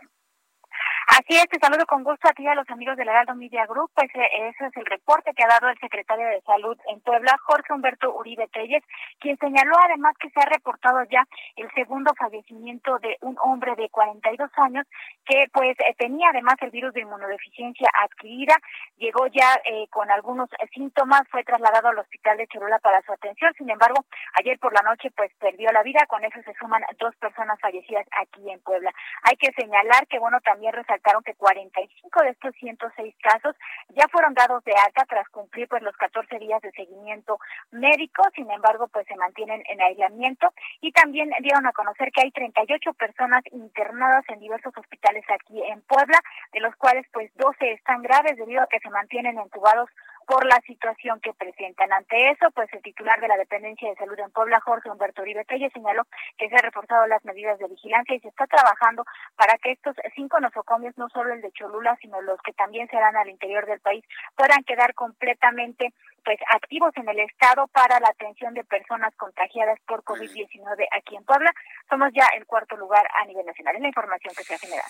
Así 1.08 1.34
es, 1.36 1.48
te 1.48 1.58
saludo 1.58 1.86
con 1.86 2.04
gusto 2.04 2.28
a 2.28 2.34
ti 2.34 2.42
y 2.42 2.48
a 2.48 2.54
los 2.54 2.68
amigos 2.68 2.94
del 2.98 3.08
Heraldo 3.08 3.34
Media 3.34 3.64
Group. 3.64 3.90
Pues 3.94 4.10
eh, 4.14 4.50
ese 4.50 4.66
es 4.66 4.76
el 4.76 4.84
reporte 4.84 5.32
que 5.32 5.42
ha 5.42 5.48
dado 5.48 5.70
el 5.70 5.78
secretario 5.78 6.28
de 6.28 6.42
Salud 6.42 6.76
en 6.92 7.00
Puebla, 7.00 7.34
Jorge 7.46 7.72
Humberto 7.72 8.14
Uribe 8.14 8.46
Telles, 8.48 8.84
quien 9.18 9.38
señaló 9.38 9.72
además 9.86 10.14
que 10.20 10.28
se 10.28 10.38
ha 10.38 10.44
reportado 10.44 11.02
ya 11.10 11.24
el 11.56 11.70
segundo 11.72 12.12
fallecimiento 12.14 12.98
de 12.98 13.16
un 13.22 13.38
hombre 13.40 13.74
de 13.76 13.88
42 13.88 14.50
años 14.58 14.86
que 15.24 15.46
pues 15.50 15.80
eh, 15.80 15.94
tenía 15.96 16.28
además 16.28 16.56
el 16.60 16.70
virus 16.70 16.92
de 16.92 17.00
inmunodeficiencia 17.00 17.88
adquirida, 18.04 18.56
llegó 18.98 19.26
ya 19.28 19.58
eh, 19.64 19.88
con 19.88 20.10
algunos 20.10 20.50
síntomas, 20.74 21.22
fue 21.30 21.42
trasladado 21.42 21.88
al 21.88 22.00
hospital 22.00 22.36
de 22.36 22.48
Cholula 22.48 22.80
para 22.80 23.00
su 23.00 23.12
atención. 23.12 23.54
Sin 23.56 23.70
embargo, 23.70 24.04
ayer 24.38 24.58
por 24.58 24.74
la 24.74 24.82
noche 24.82 25.10
pues 25.16 25.32
perdió 25.40 25.72
la 25.72 25.82
vida, 25.82 26.04
con 26.06 26.22
eso 26.22 26.38
se 26.42 26.52
suman 26.60 26.82
dos 26.98 27.16
personas 27.16 27.58
fallecidas 27.60 28.06
aquí 28.20 28.50
en 28.50 28.60
Puebla. 28.60 28.92
Hay 29.22 29.38
que 29.38 29.52
señalar 29.52 30.06
que 30.06 30.18
bueno, 30.18 30.38
también 30.42 30.74
resaltaron 30.98 31.22
que 31.22 31.34
45 31.34 32.22
de 32.22 32.30
estos 32.30 32.54
106 32.56 33.14
casos 33.22 33.56
ya 33.90 34.06
fueron 34.08 34.34
dados 34.34 34.62
de 34.64 34.72
alta 34.72 35.04
tras 35.08 35.28
cumplir 35.28 35.68
pues 35.68 35.82
los 35.82 35.96
14 35.96 36.38
días 36.38 36.60
de 36.62 36.70
seguimiento 36.72 37.38
médico, 37.70 38.22
sin 38.34 38.50
embargo 38.50 38.88
pues 38.88 39.06
se 39.06 39.16
mantienen 39.16 39.62
en 39.68 39.80
aislamiento 39.80 40.52
y 40.80 40.92
también 40.92 41.30
dieron 41.40 41.66
a 41.66 41.72
conocer 41.72 42.10
que 42.12 42.22
hay 42.22 42.30
38 42.30 42.92
personas 42.94 43.42
internadas 43.52 44.24
en 44.28 44.40
diversos 44.40 44.76
hospitales 44.76 45.24
aquí 45.28 45.62
en 45.62 45.80
Puebla, 45.82 46.18
de 46.52 46.60
los 46.60 46.74
cuales 46.76 47.06
pues 47.12 47.30
12 47.36 47.72
están 47.72 48.02
graves 48.02 48.36
debido 48.36 48.62
a 48.62 48.66
que 48.66 48.80
se 48.80 48.90
mantienen 48.90 49.38
entubados 49.38 49.88
por 50.28 50.44
la 50.44 50.60
situación 50.66 51.20
que 51.20 51.32
presentan. 51.32 51.90
Ante 51.90 52.30
eso, 52.30 52.50
pues 52.54 52.68
el 52.74 52.82
titular 52.82 53.18
de 53.18 53.28
la 53.28 53.38
Dependencia 53.38 53.88
de 53.88 53.96
Salud 53.96 54.18
en 54.18 54.30
Puebla, 54.30 54.60
Jorge 54.60 54.90
Humberto 54.90 55.22
Uribe 55.22 55.46
señaló 55.72 56.06
que 56.36 56.50
se 56.50 56.54
han 56.54 56.62
reforzado 56.62 57.06
las 57.06 57.24
medidas 57.24 57.58
de 57.58 57.66
vigilancia 57.66 58.14
y 58.14 58.20
se 58.20 58.28
está 58.28 58.46
trabajando 58.46 59.06
para 59.36 59.56
que 59.56 59.72
estos 59.72 59.96
cinco 60.14 60.38
nosocomios, 60.38 60.98
no 60.98 61.08
solo 61.08 61.32
el 61.32 61.40
de 61.40 61.50
Cholula, 61.52 61.96
sino 62.02 62.20
los 62.20 62.38
que 62.42 62.52
también 62.52 62.86
serán 62.88 63.16
al 63.16 63.30
interior 63.30 63.64
del 63.64 63.80
país, 63.80 64.04
puedan 64.36 64.62
quedar 64.64 64.92
completamente 64.92 65.94
pues 66.26 66.38
activos 66.54 66.92
en 66.96 67.08
el 67.08 67.20
estado 67.20 67.66
para 67.68 67.98
la 67.98 68.08
atención 68.08 68.52
de 68.52 68.64
personas 68.64 69.14
contagiadas 69.16 69.78
por 69.86 70.04
COVID-19 70.04 70.88
aquí 70.92 71.16
en 71.16 71.24
Puebla. 71.24 71.54
Somos 71.88 72.10
ya 72.12 72.26
el 72.36 72.44
cuarto 72.44 72.76
lugar 72.76 73.08
a 73.14 73.24
nivel 73.24 73.46
nacional 73.46 73.76
en 73.76 73.82
la 73.82 73.88
información 73.88 74.34
que 74.36 74.44
se 74.44 74.54
ha 74.54 74.58
generado. 74.58 74.88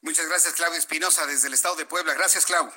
Muchas 0.00 0.26
gracias, 0.26 0.54
Claudia 0.54 0.78
Espinosa, 0.78 1.26
desde 1.26 1.48
el 1.48 1.54
estado 1.54 1.76
de 1.76 1.84
Puebla. 1.84 2.14
Gracias, 2.14 2.46
Clau. 2.46 2.70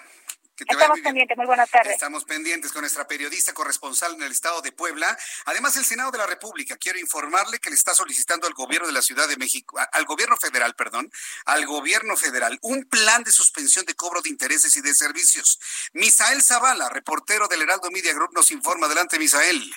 Estamos 0.60 0.99
pendientes, 0.99 1.36
muy 1.36 1.47
buenas 1.47 1.72
tardes. 1.72 1.93
Estamos 1.93 2.26
pendientes 2.26 2.72
con 2.72 2.82
nuestra 2.82 3.08
periodista 3.08 3.54
corresponsal 3.54 4.14
en 4.14 4.22
el 4.22 4.32
estado 4.32 4.62
de 4.62 4.72
Puebla. 4.72 5.18
Además, 5.45 5.76
el 5.78 5.84
Senado 5.84 6.12
de 6.12 6.20
la 6.20 6.28
República, 6.28 6.78
quiero 6.78 6.99
informarle 6.99 7.58
que 7.58 7.70
le 7.70 7.76
está 7.76 7.93
solicitando 7.95 8.45
al 8.45 8.54
gobierno 8.54 8.88
de 8.88 8.93
la 8.93 9.01
Ciudad 9.01 9.28
de 9.28 9.38
México, 9.38 9.80
al 9.91 10.06
gobierno 10.06 10.38
federal, 10.38 10.76
perdón, 10.76 11.10
al 11.45 11.66
gobierno 11.66 12.16
federal, 12.16 12.60
un 12.62 12.84
plan 12.86 13.24
de 13.24 13.32
suspensión 13.32 13.86
de 13.86 13.95
cobro 13.95 14.22
de 14.22 14.30
intereses 14.30 14.78
y 14.78 14.82
de 14.82 14.93
servicios. 14.93 15.60
Misael 15.93 16.43
Zavala, 16.43 16.88
reportero 16.89 17.47
del 17.47 17.64
Heraldo 17.64 17.89
Media 17.89 18.14
Group, 18.14 18.34
nos 18.34 18.51
informa. 18.51 18.86
Adelante, 18.86 19.18
Misael. 19.18 19.74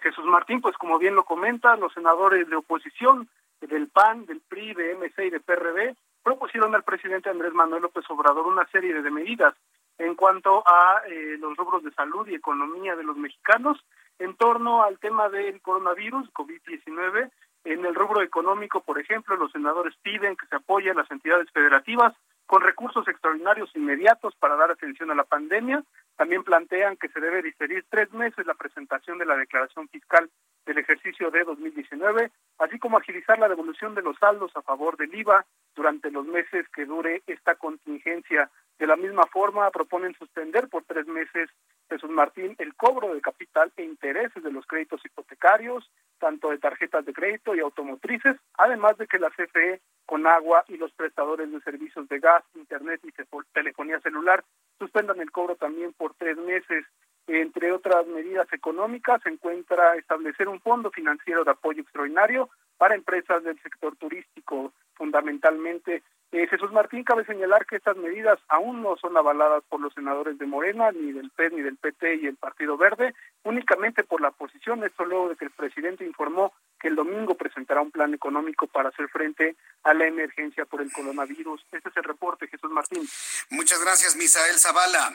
Jesús 0.00 0.24
Martín, 0.26 0.60
pues 0.60 0.76
como 0.76 0.98
bien 0.98 1.14
lo 1.14 1.24
comenta, 1.24 1.76
los 1.76 1.94
senadores 1.94 2.46
de 2.50 2.56
oposición 2.56 3.30
del 3.62 3.88
PAN, 3.88 4.26
del 4.26 4.42
PRI, 4.42 4.74
de 4.74 4.96
MC 4.96 5.26
y 5.26 5.30
de 5.30 5.40
PRD 5.40 5.96
propusieron 6.22 6.74
al 6.74 6.82
presidente 6.82 7.30
Andrés 7.30 7.52
Manuel 7.52 7.82
López 7.82 8.04
Obrador 8.08 8.46
una 8.46 8.66
serie 8.70 8.94
de 8.94 9.10
medidas 9.10 9.54
en 9.98 10.14
cuanto 10.14 10.62
a 10.66 11.02
eh, 11.06 11.36
los 11.38 11.56
rubros 11.56 11.82
de 11.84 11.92
salud 11.92 12.26
y 12.26 12.34
economía 12.34 12.96
de 12.96 13.04
los 13.04 13.16
mexicanos 13.16 13.78
en 14.18 14.36
torno 14.36 14.82
al 14.82 14.98
tema 14.98 15.28
del 15.28 15.60
coronavirus, 15.60 16.32
COVID-19. 16.32 17.30
En 17.64 17.84
el 17.84 17.94
rubro 17.94 18.22
económico, 18.22 18.80
por 18.80 18.98
ejemplo, 18.98 19.36
los 19.36 19.52
senadores 19.52 19.94
piden 20.02 20.36
que 20.36 20.46
se 20.46 20.56
apoyen 20.56 20.96
las 20.96 21.10
entidades 21.10 21.50
federativas 21.50 22.12
con 22.46 22.62
recursos 22.62 23.06
extraordinarios 23.08 23.70
inmediatos 23.74 24.34
para 24.36 24.56
dar 24.56 24.70
atención 24.70 25.10
a 25.10 25.14
la 25.14 25.24
pandemia. 25.24 25.82
También 26.16 26.44
plantean 26.44 26.96
que 26.96 27.08
se 27.08 27.20
debe 27.20 27.42
diferir 27.42 27.84
tres 27.88 28.12
meses 28.12 28.46
la 28.46 28.54
presentación 28.54 29.18
de 29.18 29.26
la 29.26 29.36
declaración 29.36 29.88
fiscal 29.88 30.30
del 30.66 30.78
ejercicio 30.78 31.30
de 31.30 31.44
2019, 31.44 32.30
así 32.58 32.78
como 32.78 32.98
agilizar 32.98 33.38
la 33.38 33.48
devolución 33.48 33.94
de 33.94 34.02
los 34.02 34.16
saldos 34.18 34.52
a 34.54 34.62
favor 34.62 34.96
del 34.96 35.14
IVA 35.14 35.44
durante 35.74 36.10
los 36.10 36.26
meses 36.26 36.66
que 36.74 36.86
dure 36.86 37.22
esta 37.26 37.54
contingencia. 37.56 38.50
De 38.78 38.86
la 38.86 38.96
misma 38.96 39.24
forma, 39.26 39.70
proponen 39.70 40.14
suspender 40.14 40.68
por 40.68 40.84
tres 40.84 41.06
meses, 41.06 41.48
Jesús 41.88 42.10
Martín, 42.10 42.56
el 42.58 42.74
cobro 42.74 43.14
de, 43.14 43.20
total 43.54 43.72
e 43.76 43.84
intereses 43.84 44.42
de 44.42 44.50
los 44.50 44.66
créditos 44.66 45.00
hipotecarios, 45.04 45.88
tanto 46.18 46.50
de 46.50 46.58
tarjetas 46.58 47.04
de 47.04 47.12
crédito 47.12 47.54
y 47.54 47.60
automotrices, 47.60 48.36
además 48.54 48.98
de 48.98 49.06
que 49.06 49.20
la 49.20 49.30
CFE, 49.30 49.80
con 50.06 50.26
agua 50.26 50.64
y 50.68 50.76
los 50.76 50.92
prestadores 50.92 51.50
de 51.52 51.60
servicios 51.60 52.08
de 52.08 52.18
gas, 52.18 52.33
internet 52.54 53.00
y 53.04 53.12
telefonía 53.52 54.00
celular 54.00 54.44
suspendan 54.78 55.20
el 55.20 55.30
cobro 55.30 55.56
también 55.56 55.92
por 55.92 56.14
tres 56.14 56.36
meses. 56.36 56.84
Entre 57.26 57.72
otras 57.72 58.06
medidas 58.06 58.52
económicas, 58.52 59.22
se 59.22 59.30
encuentra 59.30 59.94
establecer 59.96 60.48
un 60.48 60.60
fondo 60.60 60.90
financiero 60.90 61.44
de 61.44 61.52
apoyo 61.52 61.82
extraordinario 61.82 62.50
para 62.76 62.94
empresas 62.94 63.42
del 63.44 63.58
sector 63.62 63.96
turístico, 63.96 64.72
fundamentalmente 64.94 66.02
eh, 66.34 66.48
Jesús 66.48 66.72
Martín 66.72 67.04
cabe 67.04 67.24
señalar 67.24 67.64
que 67.64 67.76
estas 67.76 67.96
medidas 67.96 68.38
aún 68.48 68.82
no 68.82 68.96
son 68.96 69.16
avaladas 69.16 69.62
por 69.68 69.80
los 69.80 69.94
senadores 69.94 70.38
de 70.38 70.46
Morena, 70.46 70.90
ni 70.90 71.12
del 71.12 71.30
PES, 71.30 71.52
ni 71.52 71.62
del 71.62 71.76
PT 71.76 72.16
y 72.16 72.26
el 72.26 72.36
Partido 72.36 72.76
Verde, 72.76 73.14
únicamente 73.44 74.02
por 74.02 74.20
la 74.20 74.28
oposición, 74.28 74.82
esto 74.84 75.04
luego 75.04 75.28
de 75.28 75.36
que 75.36 75.44
el 75.44 75.52
presidente 75.52 76.04
informó 76.04 76.52
que 76.80 76.88
el 76.88 76.96
domingo 76.96 77.34
presentará 77.34 77.80
un 77.80 77.90
plan 77.90 78.12
económico 78.14 78.66
para 78.66 78.88
hacer 78.88 79.08
frente 79.08 79.56
a 79.84 79.94
la 79.94 80.06
emergencia 80.06 80.64
por 80.64 80.82
el 80.82 80.90
coronavirus. 80.92 81.64
Este 81.70 81.88
es 81.88 81.96
el 81.96 82.04
reporte, 82.04 82.48
Jesús 82.48 82.70
Martín. 82.70 83.06
Muchas 83.50 83.80
gracias, 83.82 84.16
Misael 84.16 84.58
Zavala. 84.58 85.12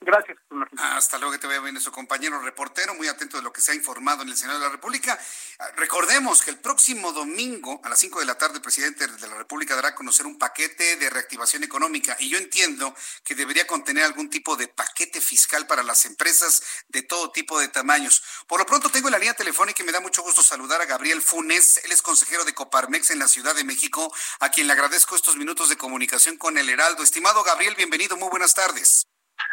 Gracias. 0.00 0.38
Hasta 0.78 1.18
luego 1.18 1.32
que 1.32 1.38
te 1.38 1.46
vea 1.48 1.60
bien 1.60 1.74
nuestro 1.74 1.92
compañero 1.92 2.40
reportero, 2.40 2.94
muy 2.94 3.08
atento 3.08 3.36
de 3.36 3.42
lo 3.42 3.52
que 3.52 3.60
se 3.60 3.72
ha 3.72 3.74
informado 3.74 4.22
en 4.22 4.28
el 4.28 4.36
Senado 4.36 4.60
de 4.60 4.66
la 4.66 4.70
República. 4.70 5.18
Ah, 5.58 5.68
recordemos 5.76 6.42
que 6.42 6.50
el 6.50 6.58
próximo 6.60 7.12
domingo 7.12 7.80
a 7.82 7.88
las 7.88 7.98
5 7.98 8.20
de 8.20 8.26
la 8.26 8.38
tarde 8.38 8.56
el 8.56 8.62
presidente 8.62 9.06
de 9.06 9.28
la 9.28 9.34
República 9.34 9.74
dará 9.74 9.88
a 9.88 9.94
conocer 9.94 10.24
un 10.24 10.38
paquete 10.38 10.96
de 10.96 11.10
reactivación 11.10 11.64
económica 11.64 12.16
y 12.20 12.28
yo 12.28 12.38
entiendo 12.38 12.94
que 13.24 13.34
debería 13.34 13.66
contener 13.66 14.04
algún 14.04 14.30
tipo 14.30 14.56
de 14.56 14.68
paquete 14.68 15.20
fiscal 15.20 15.66
para 15.66 15.82
las 15.82 16.04
empresas 16.04 16.62
de 16.88 17.02
todo 17.02 17.32
tipo 17.32 17.58
de 17.58 17.68
tamaños. 17.68 18.22
Por 18.46 18.60
lo 18.60 18.66
pronto 18.66 18.90
tengo 18.90 19.10
la 19.10 19.18
línea 19.18 19.34
telefónica 19.34 19.82
y 19.82 19.86
me 19.86 19.92
da 19.92 20.00
mucho 20.00 20.22
gusto 20.22 20.42
saludar 20.42 20.80
a 20.80 20.86
Gabriel 20.86 21.20
Funes, 21.20 21.80
él 21.84 21.90
es 21.90 22.02
consejero 22.02 22.44
de 22.44 22.54
Coparmex 22.54 23.10
en 23.10 23.18
la 23.18 23.28
Ciudad 23.28 23.54
de 23.54 23.64
México, 23.64 24.14
a 24.38 24.50
quien 24.50 24.68
le 24.68 24.74
agradezco 24.74 25.16
estos 25.16 25.36
minutos 25.36 25.68
de 25.68 25.76
comunicación 25.76 26.36
con 26.36 26.56
el 26.56 26.70
Heraldo. 26.70 27.02
Estimado 27.02 27.42
Gabriel, 27.42 27.74
bienvenido, 27.74 28.16
muy 28.16 28.28
buenas 28.28 28.54
tardes. 28.54 29.08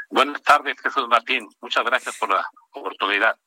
Buenas 0.10 0.42
tardes, 0.44 0.76
Jesús 0.82 1.08
Martín. 1.08 1.48
Muchas 1.62 1.84
gracias 1.84 2.18
por 2.18 2.30
la 2.30 2.48
oportunidad. 2.72 3.38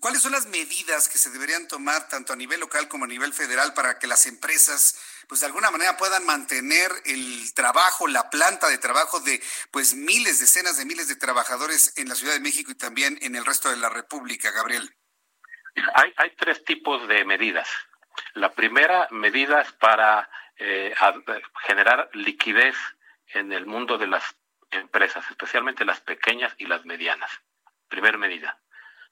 ¿Cuáles 0.00 0.20
son 0.20 0.32
las 0.32 0.46
medidas 0.46 1.08
que 1.08 1.18
se 1.18 1.30
deberían 1.30 1.68
tomar 1.68 2.08
tanto 2.08 2.32
a 2.32 2.36
nivel 2.36 2.60
local 2.60 2.86
como 2.88 3.04
a 3.04 3.08
nivel 3.08 3.32
federal 3.32 3.72
para 3.72 3.98
que 3.98 4.06
las 4.06 4.26
empresas, 4.26 5.00
pues 5.26 5.40
de 5.40 5.46
alguna 5.46 5.70
manera 5.70 5.96
puedan 5.96 6.26
mantener 6.26 6.90
el 7.06 7.52
trabajo, 7.54 8.06
la 8.06 8.28
planta 8.28 8.68
de 8.68 8.78
trabajo 8.78 9.20
de 9.20 9.42
pues 9.70 9.94
miles, 9.94 10.38
decenas 10.38 10.76
de 10.76 10.84
miles 10.84 11.08
de 11.08 11.16
trabajadores 11.16 11.96
en 11.96 12.08
la 12.08 12.14
Ciudad 12.14 12.34
de 12.34 12.40
México 12.40 12.70
y 12.70 12.76
también 12.76 13.18
en 13.22 13.36
el 13.36 13.44
resto 13.44 13.70
de 13.70 13.76
la 13.76 13.88
República, 13.88 14.50
Gabriel? 14.50 14.94
Hay, 15.94 16.12
hay 16.16 16.30
tres 16.36 16.62
tipos 16.64 17.06
de 17.08 17.24
medidas. 17.24 17.68
La 18.34 18.52
primera, 18.52 19.08
medidas 19.10 19.72
para 19.72 20.28
eh, 20.58 20.94
generar 21.66 22.10
liquidez 22.12 22.76
en 23.28 23.52
el 23.52 23.66
mundo 23.66 23.98
de 23.98 24.06
las 24.06 24.24
empresas, 24.76 25.28
especialmente 25.30 25.84
las 25.84 26.00
pequeñas 26.00 26.54
y 26.58 26.66
las 26.66 26.84
medianas. 26.84 27.30
Primera 27.88 28.18
medida. 28.18 28.60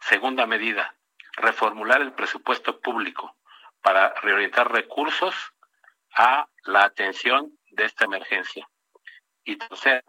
Segunda 0.01 0.47
medida, 0.47 0.95
reformular 1.37 2.01
el 2.01 2.13
presupuesto 2.13 2.81
público 2.81 3.37
para 3.83 4.15
reorientar 4.21 4.71
recursos 4.71 5.35
a 6.15 6.49
la 6.65 6.85
atención 6.85 7.59
de 7.71 7.85
esta 7.85 8.05
emergencia. 8.05 8.69
Y 9.45 9.57
tercera, 9.57 10.03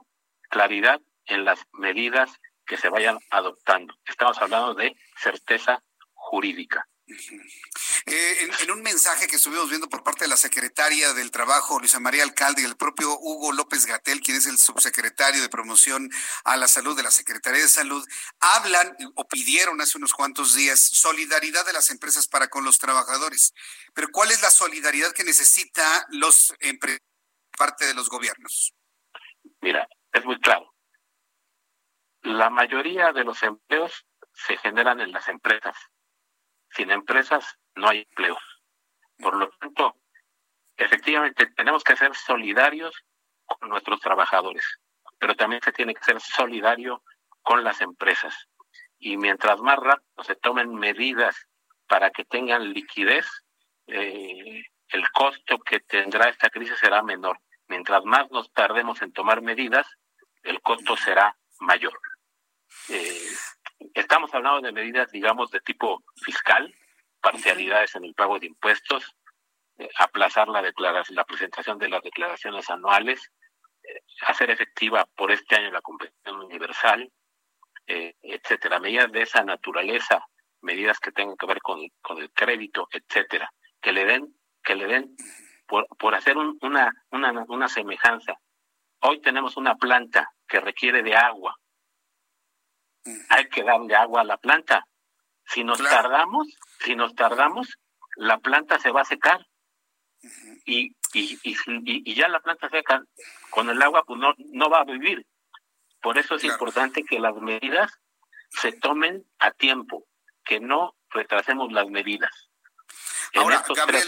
claridad 0.49 1.01
en 1.26 1.45
las 1.45 1.66
medidas 1.74 2.39
que 2.66 2.78
se 2.78 2.89
vayan 2.89 3.20
adoptando. 3.30 3.95
Estamos 4.06 4.41
hablando 4.41 4.74
de 4.74 4.95
certeza 5.18 5.84
jurídica. 6.14 6.88
Eh, 7.08 8.49
en, 8.64 8.72
un 8.72 8.82
mensaje 8.82 9.28
que 9.28 9.36
estuvimos 9.36 9.70
viendo 9.70 9.88
por 9.88 10.03
parte 10.03 10.26
de 10.26 10.30
la 10.30 10.38
secretaria 10.38 11.14
del 11.14 11.30
Trabajo, 11.30 11.80
Luisa 11.80 11.99
María 11.99 12.24
Alcalde, 12.24 12.64
y 12.64 12.66
el 12.66 12.78
propio 12.78 13.18
Hugo 13.20 13.51
López 13.51 13.86
Gatel, 13.86 14.22
quien 14.22 14.38
es 14.38 14.47
el 14.47 14.58
subsecretario 14.58 15.41
de 15.41 15.49
Promoción 15.49 16.10
a 16.43 16.58
la 16.58 16.68
Salud 16.68 16.97
de 16.97 17.03
la 17.03 17.12
Secretaría 17.12 17.62
de 17.62 17.68
Salud, 17.68 18.06
hablan 18.39 18.95
o 19.16 19.28
pidieron 19.28 19.80
hace 19.82 19.97
unos 19.97 20.14
cuantos 20.14 20.56
días 20.56 20.80
solidaridad 20.82 21.66
de 21.66 21.74
las 21.74 21.89
empresas 21.91 22.28
para 22.28 22.47
con 22.47 22.66
los 22.66 22.80
trabajadores. 22.80 23.53
Pero 23.93 24.10
¿cuál 24.12 24.32
es 24.32 24.41
la 24.41 24.49
solidaridad 24.49 25.12
que 25.12 25.24
necesita 25.24 26.08
los 26.10 26.53
parte 27.58 27.86
de 27.86 27.93
los 27.93 28.10
gobiernos? 28.10 28.74
Mira, 29.62 29.88
es 30.12 30.26
muy 30.26 30.39
claro. 30.39 30.74
La 32.22 32.49
mayoría 32.49 33.14
de 33.14 33.24
los 33.24 33.41
empleos 33.43 34.06
se 34.34 34.58
generan 34.58 34.99
en 34.99 35.12
las 35.12 35.28
empresas 35.28 35.76
sin 36.76 36.92
empresas 36.92 37.58
no 37.76 37.90
hay 37.90 38.00
empleos. 38.00 38.42
Por 39.18 39.36
lo 39.36 39.50
tanto, 39.50 39.96
efectivamente 40.78 41.48
tenemos 41.56 41.84
que 41.84 41.96
ser 41.96 42.14
solidarios 42.16 43.04
con 43.46 43.70
nuestros 43.70 44.00
trabajadores, 44.02 44.80
pero 45.20 45.36
también 45.36 45.62
se 45.62 45.72
tiene 45.72 45.94
que 45.94 46.04
ser 46.04 46.20
solidario 46.20 47.04
con 47.42 47.64
las 47.64 47.82
empresas. 47.82 48.48
Y 49.00 49.18
mientras 49.18 49.60
más 49.62 49.78
rápido 49.78 50.24
se 50.24 50.36
tomen 50.36 50.74
medidas 50.74 51.48
para 51.88 52.10
que 52.10 52.26
tengan 52.26 52.74
liquidez, 52.74 53.26
eh, 53.88 54.64
el 54.90 55.12
costo 55.12 55.60
que 55.60 55.80
tendrá 55.80 56.30
esta 56.30 56.50
crisis 56.50 56.78
será 56.80 57.04
menor. 57.04 57.40
Mientras 57.68 58.04
más 58.04 58.30
nos 58.32 58.52
tardemos 58.52 59.02
en 59.02 59.12
tomar 59.12 59.42
medidas, 59.42 59.88
el 60.44 60.62
costo 60.62 60.96
será 60.98 61.38
mayor. 61.60 62.00
Eh, 62.90 63.35
Estamos 63.96 64.34
hablando 64.34 64.60
de 64.60 64.74
medidas, 64.74 65.10
digamos, 65.10 65.50
de 65.52 65.62
tipo 65.62 66.04
fiscal, 66.18 66.70
parcialidades 67.22 67.96
en 67.96 68.04
el 68.04 68.14
pago 68.14 68.38
de 68.38 68.48
impuestos, 68.48 69.16
eh, 69.78 69.89
aplazar 69.98 70.50
la, 70.50 70.62
declaración, 70.62 71.16
la 71.16 71.24
presentación 71.24 71.80
de 71.80 71.88
las 71.88 72.04
declaraciones 72.04 72.70
anuales, 72.70 73.32
eh, 73.84 74.02
hacer 74.28 74.50
efectiva 74.50 75.08
por 75.16 75.32
este 75.32 75.56
año 75.56 75.72
la 75.72 75.82
competición 75.82 76.41
universal, 76.41 77.10
eh, 77.88 78.16
etcétera. 78.22 78.82
Medidas 78.82 79.10
de 79.14 79.22
esa 79.22 79.46
naturaleza, 79.46 80.28
medidas 80.60 81.00
que 81.00 81.14
tengan 81.14 81.38
que 81.38 81.46
ver 81.46 81.62
con, 81.62 81.80
el 81.80 82.32
crédito, 82.34 82.89
etcétera, 82.91 83.50
que 83.82 83.93
le 83.93 84.04
den, 84.04 84.28
que 84.62 84.76
le 84.76 84.88
den 84.88 85.16
por, 85.66 86.16
hacer 86.16 86.36
una 86.36 87.70
semejanza. 87.70 88.34
Hoy 89.00 89.22
tenemos 89.22 89.56
una 89.56 89.76
planta 89.76 90.34
que 90.46 90.60
requiere 90.60 91.02
de 91.02 91.16
agua 91.16 91.56
hay 93.30 93.49
que 93.49 93.64
darle 93.64 93.95
agua 93.95 94.22
a 94.22 94.26
la 94.26 94.38
planta. 94.38 94.88
Si 95.45 95.64
nos 95.64 95.78
tardamos, 95.78 96.47
si 96.80 96.95
nos 96.95 97.16
tardamos, 97.16 97.78
la 98.16 98.39
planta 98.39 98.80
se 98.80 98.91
va 98.91 99.01
a 99.01 99.06
secar. 99.06 99.45
y, 100.66 100.95
y, 101.14 101.39
y, 101.43 101.56
y, 101.84 102.16
ya 102.16 102.28
la 102.28 102.39
planta 102.39 102.68
seca 102.70 103.03
con 103.51 103.70
el 103.70 103.82
agua 103.82 104.03
pues 104.06 104.20
no, 104.20 104.34
no 104.38 104.70
va 104.70 104.80
a 104.80 104.86
vivir. 104.86 105.26
Por 106.01 106.18
eso 106.18 106.36
es 106.36 106.43
importante 106.43 107.03
que 107.03 107.20
las 107.20 107.36
medidas 107.36 107.91
se 108.49 108.72
tomen 108.72 109.26
a 109.39 109.51
tiempo, 109.51 110.06
que 110.43 110.60
no 110.60 110.95
retrasemos 111.10 111.72
las 111.72 111.88
medidas. 111.88 112.32
Ahora, 113.36 113.64
Gabriel, 113.76 114.08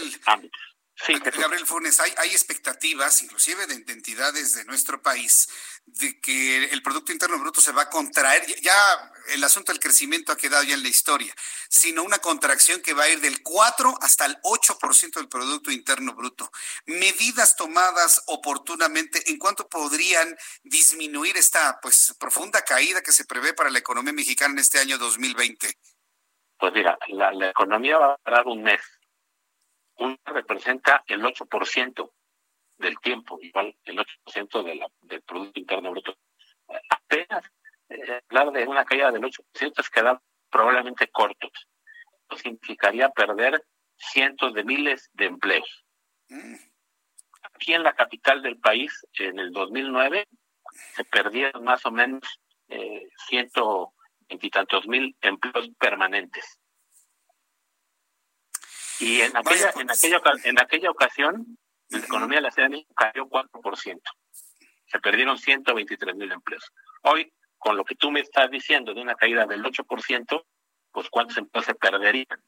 Sí, 1.06 1.14
Gabriel 1.14 1.64
Funes, 1.64 2.00
hay, 2.00 2.12
hay 2.18 2.30
expectativas, 2.30 3.22
inclusive 3.22 3.66
de, 3.66 3.92
entidades 3.92 4.54
de 4.54 4.64
nuestro 4.64 5.00
país, 5.00 5.48
de 5.86 6.20
que 6.20 6.64
el 6.64 6.82
Producto 6.82 7.12
Interno 7.12 7.38
Bruto 7.38 7.60
se 7.60 7.70
va 7.70 7.82
a 7.82 7.90
contraer. 7.90 8.44
Ya 8.60 8.74
el 9.28 9.44
asunto 9.44 9.70
del 9.70 9.80
crecimiento 9.80 10.32
ha 10.32 10.36
quedado 10.36 10.64
ya 10.64 10.74
en 10.74 10.82
la 10.82 10.88
historia, 10.88 11.32
sino 11.68 12.02
una 12.02 12.18
contracción 12.18 12.82
que 12.82 12.94
va 12.94 13.04
a 13.04 13.08
ir 13.08 13.20
del 13.20 13.42
4 13.42 13.94
hasta 14.00 14.26
el 14.26 14.38
8% 14.42 15.14
del 15.14 15.28
Producto 15.28 15.70
Interno 15.70 16.14
Bruto. 16.14 16.50
Medidas 16.86 17.54
tomadas 17.54 18.24
oportunamente, 18.26 19.30
¿en 19.30 19.38
cuánto 19.38 19.68
podrían 19.68 20.36
disminuir 20.64 21.36
esta 21.36 21.78
pues 21.80 22.16
profunda 22.18 22.62
caída 22.62 23.02
que 23.02 23.12
se 23.12 23.24
prevé 23.24 23.54
para 23.54 23.70
la 23.70 23.78
economía 23.78 24.12
mexicana 24.12 24.54
en 24.54 24.58
este 24.58 24.80
año 24.80 24.98
2020? 24.98 25.74
Pues 26.58 26.72
mira, 26.72 26.98
la, 27.06 27.32
la 27.32 27.50
economía 27.50 27.98
va 27.98 28.14
a 28.14 28.18
parar 28.18 28.46
un 28.48 28.64
mes 28.64 28.80
una 29.98 30.18
representa 30.26 31.04
el 31.06 31.22
8% 31.22 32.10
del 32.78 32.98
tiempo, 33.00 33.38
igual 33.42 33.76
el 33.84 33.98
8% 33.98 34.62
de 34.62 34.74
la, 34.76 34.88
del 35.02 35.22
Producto 35.22 35.58
Interno 35.58 35.90
Bruto. 35.90 36.16
Apenas 36.90 37.44
eh, 37.88 38.20
hablar 38.28 38.52
de 38.52 38.66
una 38.66 38.84
caída 38.84 39.10
del 39.10 39.22
8% 39.22 39.80
es 39.80 39.90
quedar 39.90 40.20
probablemente 40.50 41.08
cortos. 41.08 41.50
Eso 42.28 42.38
significaría 42.38 43.08
perder 43.10 43.64
cientos 43.96 44.54
de 44.54 44.64
miles 44.64 45.10
de 45.12 45.26
empleos. 45.26 45.84
Aquí 47.54 47.72
en 47.72 47.82
la 47.82 47.94
capital 47.94 48.42
del 48.42 48.58
país, 48.58 49.06
en 49.14 49.38
el 49.38 49.50
2009, 49.52 50.28
se 50.94 51.04
perdieron 51.04 51.64
más 51.64 51.84
o 51.86 51.90
menos 51.90 52.22
eh, 52.68 53.08
ciento 53.26 53.94
veintitantos 54.28 54.86
mil 54.86 55.16
empleos 55.22 55.70
permanentes. 55.78 56.60
Y 59.00 59.20
en 59.20 59.36
aquella, 59.36 59.70
en 59.76 59.86
pues. 59.86 60.04
aquella, 60.04 60.20
en 60.44 60.60
aquella 60.60 60.90
ocasión, 60.90 61.58
la 61.88 61.98
economía 61.98 62.38
de 62.38 62.42
la 62.42 62.50
Ciudad 62.50 62.68
de 62.68 62.76
México 62.76 62.94
cayó 62.94 63.26
4%. 63.26 64.00
Se 64.86 64.98
perdieron 65.00 65.38
123 65.38 66.16
mil 66.16 66.32
empleos. 66.32 66.72
Hoy 67.02 67.32
con 67.58 67.76
lo 67.76 67.84
que 67.84 67.96
tú 67.96 68.10
me 68.10 68.20
estás 68.20 68.50
diciendo 68.50 68.94
de 68.94 69.02
una 69.02 69.14
caída 69.14 69.44
del 69.44 69.62
8%, 69.62 70.44
pues 70.92 71.08
cuántos 71.10 71.36
empleos 71.36 71.66
se 71.66 71.74
perderían. 71.74 72.42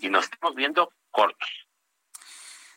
Y 0.00 0.08
nos 0.08 0.24
estamos 0.24 0.54
viendo 0.54 0.90
cortos. 1.10 1.48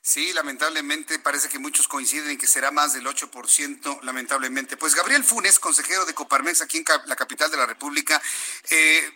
Sí, 0.01 0.34
lamentablemente 0.34 1.20
parece 1.20 1.49
que 1.49 1.60
muchos 1.60 1.88
coinciden 1.88 2.32
en 2.32 2.38
que 2.38 2.47
será 2.47 2.72
más 2.72 2.93
del 2.93 3.05
8%, 3.05 4.01
lamentablemente. 4.01 4.76
Pues 4.76 4.95
Gabriel 4.95 5.24
Funes, 5.24 5.60
consejero 5.60 6.05
de 6.05 6.14
Coparmex 6.14 6.62
aquí 6.62 6.78
en 6.80 6.86
la 7.05 7.16
capital 7.16 7.51
de 7.51 7.57
la 7.57 7.66
República, 7.66 8.22
eh, 8.70 9.12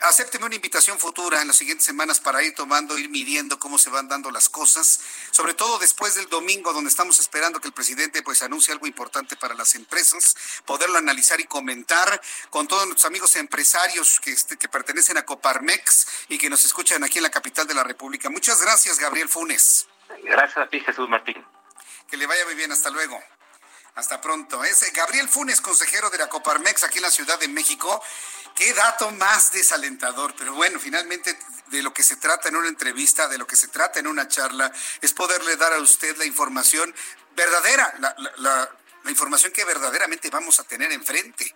acépteme 0.00 0.46
una 0.46 0.54
invitación 0.54 0.98
futura 0.98 1.40
en 1.42 1.48
las 1.48 1.56
siguientes 1.56 1.84
semanas 1.84 2.20
para 2.20 2.42
ir 2.42 2.54
tomando, 2.54 2.98
ir 2.98 3.08
midiendo 3.10 3.58
cómo 3.58 3.78
se 3.78 3.90
van 3.90 4.08
dando 4.08 4.30
las 4.30 4.48
cosas, 4.48 5.00
sobre 5.30 5.54
todo 5.54 5.78
después 5.78 6.14
del 6.14 6.28
domingo, 6.28 6.72
donde 6.72 6.90
estamos 6.90 7.18
esperando 7.20 7.60
que 7.60 7.68
el 7.68 7.74
presidente 7.74 8.22
pues 8.22 8.42
anuncie 8.42 8.72
algo 8.72 8.86
importante 8.86 9.36
para 9.36 9.54
las 9.54 9.74
empresas, 9.74 10.34
poderlo 10.64 10.98
analizar 10.98 11.40
y 11.40 11.44
comentar 11.44 12.20
con 12.50 12.68
todos 12.68 12.86
nuestros 12.86 13.06
amigos 13.06 13.36
empresarios 13.36 14.20
que, 14.20 14.30
este, 14.30 14.56
que 14.56 14.68
pertenecen 14.68 15.16
a 15.16 15.24
Coparmex 15.24 16.06
y 16.28 16.38
que 16.38 16.50
nos 16.50 16.64
escuchan 16.64 17.02
aquí 17.04 17.18
en 17.18 17.24
la 17.24 17.30
capital 17.30 17.66
de 17.66 17.74
la 17.74 17.84
República. 17.84 18.30
Muchas 18.30 18.60
gracias, 18.62 18.98
Gabriel 18.98 19.28
Funes. 19.28 19.86
Gracias 20.22 20.58
a 20.58 20.68
ti, 20.68 20.80
Jesús 20.80 21.08
Martín. 21.08 21.44
Que 22.10 22.16
le 22.16 22.26
vaya 22.26 22.44
muy 22.46 22.54
bien, 22.54 22.72
hasta 22.72 22.90
luego. 22.90 23.20
Hasta 23.98 24.20
pronto. 24.20 24.62
Es 24.62 24.92
Gabriel 24.92 25.28
Funes, 25.28 25.60
consejero 25.60 26.08
de 26.08 26.18
la 26.18 26.28
Coparmex 26.28 26.84
aquí 26.84 26.98
en 26.98 27.02
la 27.02 27.10
Ciudad 27.10 27.36
de 27.36 27.48
México. 27.48 28.00
Qué 28.54 28.72
dato 28.72 29.10
más 29.10 29.50
desalentador, 29.50 30.36
pero 30.38 30.54
bueno, 30.54 30.78
finalmente 30.78 31.36
de 31.66 31.82
lo 31.82 31.92
que 31.92 32.04
se 32.04 32.14
trata 32.14 32.48
en 32.48 32.54
una 32.54 32.68
entrevista, 32.68 33.26
de 33.26 33.38
lo 33.38 33.44
que 33.44 33.56
se 33.56 33.66
trata 33.66 33.98
en 33.98 34.06
una 34.06 34.28
charla, 34.28 34.70
es 35.00 35.12
poderle 35.12 35.56
dar 35.56 35.72
a 35.72 35.80
usted 35.80 36.16
la 36.16 36.24
información 36.26 36.94
verdadera, 37.34 37.92
la, 38.36 38.70
información 39.08 39.50
que 39.50 39.64
verdaderamente 39.64 40.30
vamos 40.30 40.60
a 40.60 40.62
tener 40.62 40.92
enfrente. 40.92 41.52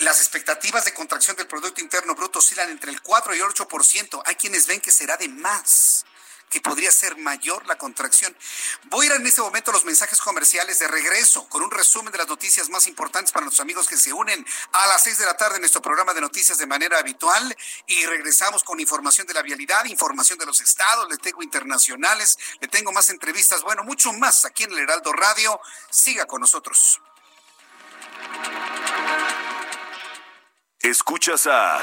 Las 0.00 0.18
expectativas 0.18 0.84
de 0.84 0.92
contracción 0.92 1.36
del 1.36 1.46
Producto 1.46 1.80
Interno 1.80 2.14
Bruto 2.14 2.40
oscilan 2.40 2.68
entre 2.68 2.90
el 2.90 3.00
4 3.00 3.34
y 3.34 3.38
el 3.38 3.46
8%. 3.46 4.22
Hay 4.26 4.34
quienes 4.34 4.66
ven 4.66 4.82
que 4.82 4.92
será 4.92 5.16
de 5.16 5.30
más 5.30 6.04
que 6.50 6.60
podría 6.60 6.92
ser 6.92 7.16
mayor 7.16 7.66
la 7.66 7.76
contracción. 7.76 8.36
Voy 8.84 9.06
a 9.06 9.10
ir 9.10 9.16
en 9.16 9.26
este 9.26 9.40
momento 9.40 9.70
a 9.70 9.74
los 9.74 9.84
mensajes 9.84 10.20
comerciales 10.20 10.78
de 10.78 10.88
regreso 10.88 11.48
con 11.48 11.62
un 11.62 11.70
resumen 11.70 12.12
de 12.12 12.18
las 12.18 12.28
noticias 12.28 12.68
más 12.68 12.86
importantes 12.86 13.32
para 13.32 13.44
nuestros 13.44 13.62
amigos 13.62 13.88
que 13.88 13.96
se 13.96 14.12
unen 14.12 14.46
a 14.72 14.86
las 14.86 15.02
seis 15.02 15.18
de 15.18 15.26
la 15.26 15.36
tarde 15.36 15.56
en 15.56 15.62
nuestro 15.62 15.82
programa 15.82 16.14
de 16.14 16.20
noticias 16.20 16.58
de 16.58 16.66
manera 16.66 16.98
habitual 16.98 17.56
y 17.86 18.06
regresamos 18.06 18.62
con 18.62 18.80
información 18.80 19.26
de 19.26 19.34
la 19.34 19.42
vialidad, 19.42 19.84
información 19.86 20.38
de 20.38 20.46
los 20.46 20.60
estados, 20.60 21.08
le 21.10 21.18
tengo 21.18 21.42
internacionales, 21.42 22.38
le 22.60 22.68
tengo 22.68 22.92
más 22.92 23.10
entrevistas, 23.10 23.62
bueno, 23.62 23.84
mucho 23.84 24.12
más 24.12 24.44
aquí 24.44 24.64
en 24.64 24.72
el 24.72 24.78
Heraldo 24.78 25.12
Radio. 25.12 25.60
Siga 25.90 26.26
con 26.26 26.40
nosotros. 26.40 27.00
Escuchas 30.80 31.46
a 31.48 31.82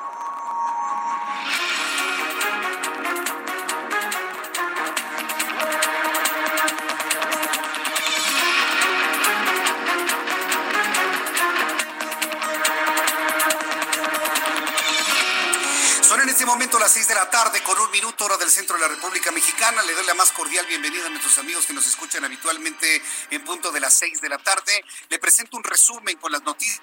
Momento 16.45 16.77
a 16.77 16.79
las 16.79 16.91
seis 16.91 17.07
de 17.07 17.15
la 17.15 17.29
tarde 17.29 17.61
con 17.63 17.77
un 17.79 17.91
minuto 17.91 18.25
hora 18.25 18.37
del 18.37 18.49
centro 18.49 18.75
de 18.75 18.81
la 18.81 18.87
República 18.87 19.31
Mexicana. 19.31 19.81
Le 19.83 19.93
doy 19.93 20.05
la 20.05 20.13
más 20.13 20.31
cordial 20.31 20.65
bienvenida 20.65 21.05
a 21.05 21.09
nuestros 21.09 21.37
amigos 21.37 21.65
que 21.65 21.73
nos 21.73 21.85
escuchan 21.85 22.23
habitualmente 22.23 23.01
en 23.29 23.43
punto 23.43 23.71
de 23.71 23.79
las 23.79 23.93
seis 23.93 24.21
de 24.21 24.29
la 24.29 24.37
tarde. 24.37 24.83
Le 25.09 25.19
presento 25.19 25.57
un 25.57 25.63
resumen 25.63 26.17
con 26.17 26.31
las 26.31 26.41
noticias 26.43 26.81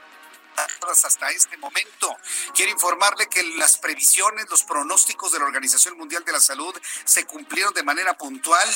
hasta 1.05 1.31
este 1.31 1.57
momento. 1.59 2.17
Quiero 2.55 2.73
informarle 2.73 3.29
que 3.29 3.43
las 3.57 3.79
previsiones, 3.79 4.49
los 4.51 4.63
pronósticos 4.65 5.33
de 5.33 5.39
la 5.39 5.45
Organización 5.45 5.97
Mundial 5.97 6.25
de 6.25 6.33
la 6.33 6.41
Salud 6.41 6.75
se 7.05 7.25
cumplieron 7.27 7.75
de 7.75 7.83
manera 7.83 8.17
puntual 8.17 8.69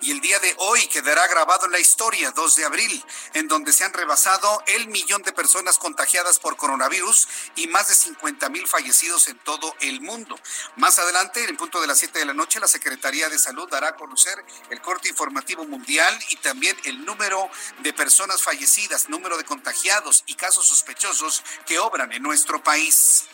y 0.00 0.10
el 0.10 0.20
día 0.20 0.38
de 0.38 0.54
hoy 0.58 0.86
quedará 0.88 1.26
grabado 1.28 1.66
en 1.66 1.72
la 1.72 1.78
historia, 1.78 2.30
2 2.30 2.56
de 2.56 2.64
abril, 2.64 3.04
en 3.34 3.48
donde 3.48 3.72
se 3.72 3.84
han 3.84 3.92
rebasado 3.92 4.62
el 4.66 4.88
millón 4.88 5.22
de 5.22 5.32
personas 5.32 5.78
contagiadas 5.78 6.38
por 6.38 6.56
coronavirus 6.56 7.28
y 7.56 7.66
más 7.68 7.88
de 7.88 7.94
50 7.94 8.48
mil 8.48 8.66
fallecidos 8.66 9.28
en 9.28 9.38
todo 9.38 9.74
el 9.80 10.00
mundo. 10.00 10.38
Más 10.76 10.98
adelante, 10.98 11.44
en 11.44 11.50
el 11.50 11.56
punto 11.56 11.80
de 11.80 11.86
las 11.86 11.98
7 11.98 12.18
de 12.18 12.26
la 12.26 12.34
noche, 12.34 12.60
la 12.60 12.68
Secretaría 12.68 13.28
de 13.28 13.38
Salud 13.38 13.68
dará 13.68 13.88
a 13.88 13.96
conocer 13.96 14.44
el 14.70 14.80
corte 14.80 15.08
informativo 15.08 15.64
mundial 15.64 16.18
y 16.30 16.36
también 16.36 16.76
el 16.84 17.04
número 17.04 17.50
de 17.80 17.92
personas 17.92 18.42
fallecidas, 18.42 19.08
número 19.08 19.36
de 19.36 19.44
contagiados 19.44 20.24
y 20.26 20.34
casos 20.34 20.66
sospechosos 20.66 21.27
que 21.66 21.78
obran 21.78 22.12
en 22.12 22.22
nuestro 22.22 22.62
país. 22.62 23.26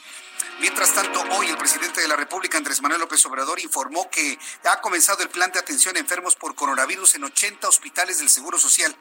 Mientras 0.60 0.92
tanto, 0.92 1.20
hoy 1.32 1.48
el 1.48 1.58
presidente 1.58 2.00
de 2.00 2.08
la 2.08 2.16
República, 2.16 2.58
Andrés 2.58 2.80
Manuel 2.80 3.00
López 3.00 3.24
Obrador, 3.26 3.60
informó 3.60 4.08
que 4.10 4.38
ha 4.64 4.80
comenzado 4.80 5.22
el 5.22 5.28
plan 5.28 5.50
de 5.52 5.58
atención 5.58 5.96
a 5.96 6.00
enfermos 6.00 6.36
por 6.36 6.54
coronavirus 6.54 7.16
en 7.16 7.24
80 7.24 7.68
hospitales 7.68 8.18
del 8.18 8.30
Seguro 8.30 8.58
Social. 8.58 8.94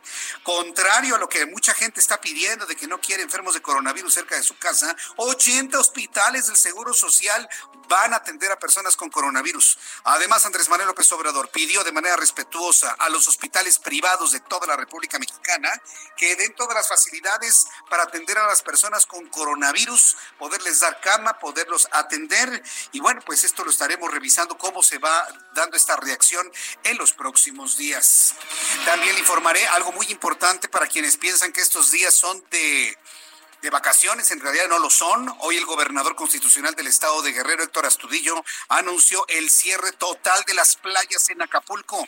Contrario 0.44 1.16
a 1.16 1.20
lo 1.20 1.30
que 1.30 1.46
mucha 1.46 1.74
gente 1.74 2.00
está 2.00 2.20
pidiendo 2.20 2.66
de 2.66 2.76
que 2.76 2.88
no 2.88 3.00
quiere 3.00 3.24
enfermos 3.24 3.54
de 3.54 3.62
coronavirus 3.62 4.14
cerca 4.14 4.36
de 4.36 4.44
su 4.44 4.58
casa, 4.58 4.96
80 5.18 5.80
hospitales 5.80 6.48
del 6.48 6.58
Seguro 6.58 6.94
Social 6.94 7.48
van 7.88 8.14
a 8.14 8.18
atender 8.18 8.52
a 8.52 8.60
personas 8.60 8.96
con 8.96 9.10
coronavirus. 9.10 9.78
Además, 10.06 10.46
Andrés 10.46 10.70
Manuel 10.70 10.88
López 10.88 11.12
Obrador 11.12 11.50
pidió 11.50 11.84
de 11.84 11.91
manera 11.91 12.16
respetuosa 12.16 12.96
a 12.98 13.10
los 13.10 13.28
hospitales 13.28 13.80
privados 13.80 14.32
de 14.32 14.39
toda 14.39 14.68
la 14.68 14.76
República 14.76 15.20
Mexicana 15.20 15.70
que 16.18 16.36
den 16.36 16.56
todas 16.56 16.76
las 16.76 16.88
facilidades 16.88 17.68
para 17.89 18.04
atender 18.04 18.38
a 18.38 18.48
las 18.48 18.62
personas 18.62 19.06
con 19.06 19.28
coronavirus, 19.28 20.18
poderles 20.38 20.80
dar 20.80 21.00
cama, 21.02 21.32
poderlos 21.39 21.88
atender. 21.91 22.63
Y 22.91 22.99
bueno, 22.99 23.21
pues 23.25 23.43
esto 23.43 23.63
lo 23.63 23.71
estaremos 23.71 24.11
revisando 24.11 24.57
cómo 24.57 24.84
se 24.84 24.97
va 24.97 25.27
dando 25.53 25.77
esta 25.77 25.95
reacción 25.95 26.51
en 26.84 26.97
los 26.97 27.13
próximos 27.13 27.77
días. 27.77 28.36
También 28.86 29.13
le 29.13 29.21
informaré 29.21 29.65
algo 29.67 29.91
muy 29.91 30.07
importante 30.07 30.67
para 30.67 30.88
quienes 30.88 31.17
piensan 31.17 31.51
que 31.51 31.61
estos 31.61 31.91
días 31.91 32.13
son 32.13 32.43
de 32.49 32.97
de 33.63 33.69
vacaciones, 33.69 34.29
en 34.31 34.41
realidad 34.41 34.67
no 34.67 34.77
lo 34.77 34.89
son. 34.89 35.34
Hoy 35.39 35.55
el 35.55 35.65
gobernador 35.65 36.17
constitucional 36.17 36.75
del 36.75 36.88
estado 36.88 37.21
de 37.21 37.31
Guerrero, 37.31 37.63
Héctor 37.63 37.86
Astudillo, 37.86 38.43
anunció 38.67 39.25
el 39.29 39.49
cierre 39.49 39.93
total 39.93 40.43
de 40.45 40.53
las 40.53 40.75
playas 40.75 41.29
en 41.29 41.41
Acapulco. 41.41 42.05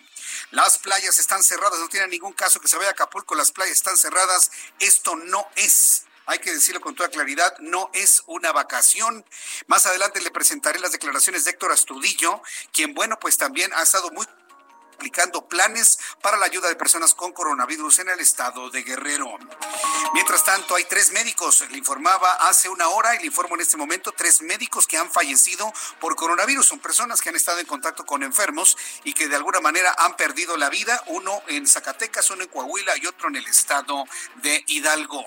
Las 0.52 0.78
playas 0.78 1.18
están 1.18 1.44
cerradas, 1.44 1.80
no 1.80 1.88
tiene 1.88 2.10
ningún 2.10 2.34
caso 2.34 2.60
que 2.60 2.68
se 2.68 2.76
vaya 2.76 2.90
a 2.90 2.92
Acapulco, 2.92 3.36
las 3.36 3.52
playas 3.52 3.78
están 3.78 3.96
cerradas. 3.96 4.52
Esto 4.80 5.16
no 5.16 5.48
es 5.56 6.05
hay 6.26 6.40
que 6.40 6.54
decirlo 6.54 6.82
con 6.82 6.96
toda 6.96 7.10
claridad, 7.10 7.58
no 7.60 7.90
es 7.94 8.24
una 8.28 8.52
vacación. 8.52 9.26
Más 9.68 9.86
adelante 9.86 10.22
le 10.22 10.32
presentaré 10.32 10.80
las 10.80 10.92
declaraciones 10.92 11.46
de 11.46 11.52
Héctor 11.52 11.72
Astudillo, 11.72 12.42
quien, 12.72 12.94
bueno, 12.94 13.18
pues 13.20 13.38
también 13.38 13.72
ha 13.74 13.84
estado 13.84 14.10
muy 14.12 14.26
aplicando 14.96 15.48
planes 15.48 16.00
para 16.22 16.38
la 16.38 16.46
ayuda 16.46 16.70
de 16.70 16.76
personas 16.76 17.14
con 17.14 17.34
coronavirus 17.34 18.00
en 18.00 18.10
el 18.10 18.20
estado 18.20 18.70
de 18.70 18.82
Guerrero. 18.82 19.38
Mientras 20.14 20.44
tanto, 20.44 20.76
hay 20.76 20.86
tres 20.86 21.12
médicos, 21.12 21.64
le 21.70 21.78
informaba 21.78 22.34
hace 22.48 22.70
una 22.70 22.88
hora 22.88 23.14
y 23.16 23.20
le 23.20 23.26
informo 23.26 23.56
en 23.56 23.62
este 23.62 23.78
momento, 23.78 24.14
tres 24.14 24.42
médicos 24.42 24.88
que 24.88 24.98
han 24.98 25.12
fallecido 25.12 25.72
por 26.00 26.16
coronavirus. 26.16 26.66
Son 26.66 26.80
personas 26.80 27.22
que 27.22 27.30
han 27.30 27.36
estado 27.36 27.60
en 27.60 27.66
contacto 27.66 28.06
con 28.06 28.24
enfermos 28.24 28.78
y 29.04 29.14
que 29.14 29.28
de 29.28 29.36
alguna 29.36 29.60
manera 29.60 29.94
han 29.98 30.16
perdido 30.16 30.58
la 30.58 30.70
vida, 30.70 31.04
uno 31.08 31.42
en 31.48 31.68
Zacatecas, 31.68 32.30
uno 32.32 32.44
en 32.44 32.50
Coahuila 32.50 32.98
y 32.98 33.06
otro 33.06 33.28
en 33.28 33.36
el 33.36 33.48
estado 33.48 34.06
de 34.36 34.64
Hidalgo. 34.68 35.26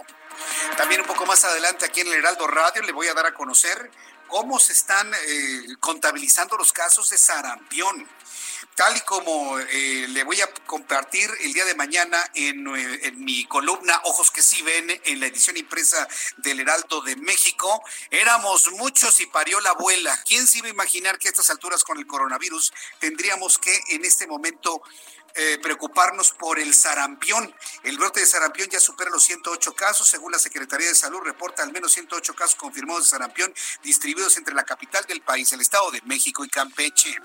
También 0.76 1.00
un 1.00 1.06
poco 1.06 1.26
más 1.26 1.44
adelante 1.44 1.84
aquí 1.84 2.00
en 2.00 2.08
el 2.08 2.14
Heraldo 2.14 2.46
Radio 2.46 2.82
le 2.82 2.92
voy 2.92 3.08
a 3.08 3.14
dar 3.14 3.26
a 3.26 3.34
conocer 3.34 3.90
cómo 4.28 4.60
se 4.60 4.74
están 4.74 5.12
eh, 5.12 5.66
contabilizando 5.80 6.56
los 6.56 6.72
casos 6.72 7.10
de 7.10 7.18
sarampión. 7.18 8.06
tal 8.74 8.96
y 8.96 9.00
como 9.00 9.58
eh, 9.58 10.06
le 10.08 10.22
voy 10.22 10.40
a 10.40 10.52
compartir 10.66 11.28
el 11.40 11.52
día 11.52 11.64
de 11.64 11.74
mañana 11.74 12.18
en, 12.34 12.64
eh, 12.76 13.00
en, 13.04 13.24
mi 13.24 13.44
columna 13.46 14.00
Ojos 14.04 14.30
que 14.30 14.42
sí 14.42 14.62
ven 14.62 15.00
en 15.04 15.18
la 15.18 15.26
edición 15.26 15.56
impresa 15.56 16.06
del 16.36 16.60
Heraldo 16.60 17.00
de 17.00 17.16
México, 17.16 17.82
éramos 18.10 18.70
muchos 18.72 19.18
y 19.18 19.26
parió 19.26 19.58
la 19.60 19.70
abuela. 19.70 20.16
¿Quién 20.24 20.46
se 20.46 20.58
iba 20.58 20.68
a 20.68 20.70
imaginar 20.70 21.18
que 21.18 21.26
a 21.26 21.30
estas 21.30 21.50
alturas 21.50 21.82
con 21.82 21.98
el 21.98 22.06
coronavirus 22.06 22.72
tendríamos 23.00 23.58
que 23.58 23.80
en 23.88 24.04
este 24.04 24.28
momento 24.28 24.82
eh, 25.34 25.58
preocuparnos 25.62 26.32
por 26.32 26.58
el 26.58 26.74
sarampión. 26.74 27.54
El 27.82 27.98
brote 27.98 28.20
de 28.20 28.26
sarampión 28.26 28.68
ya 28.68 28.80
supera 28.80 29.10
los 29.10 29.24
108 29.24 29.74
casos. 29.74 30.08
Según 30.08 30.32
la 30.32 30.38
Secretaría 30.38 30.88
de 30.88 30.94
Salud, 30.94 31.20
reporta 31.22 31.62
al 31.62 31.72
menos 31.72 31.92
108 31.92 32.34
casos 32.34 32.56
confirmados 32.56 33.04
de 33.04 33.10
sarampión 33.10 33.54
distribuidos 33.82 34.36
entre 34.36 34.54
la 34.54 34.64
capital 34.64 35.04
del 35.06 35.20
país, 35.20 35.52
el 35.52 35.60
Estado 35.60 35.90
de 35.90 36.02
México 36.02 36.44
y 36.44 36.48
Campeche. 36.48 37.16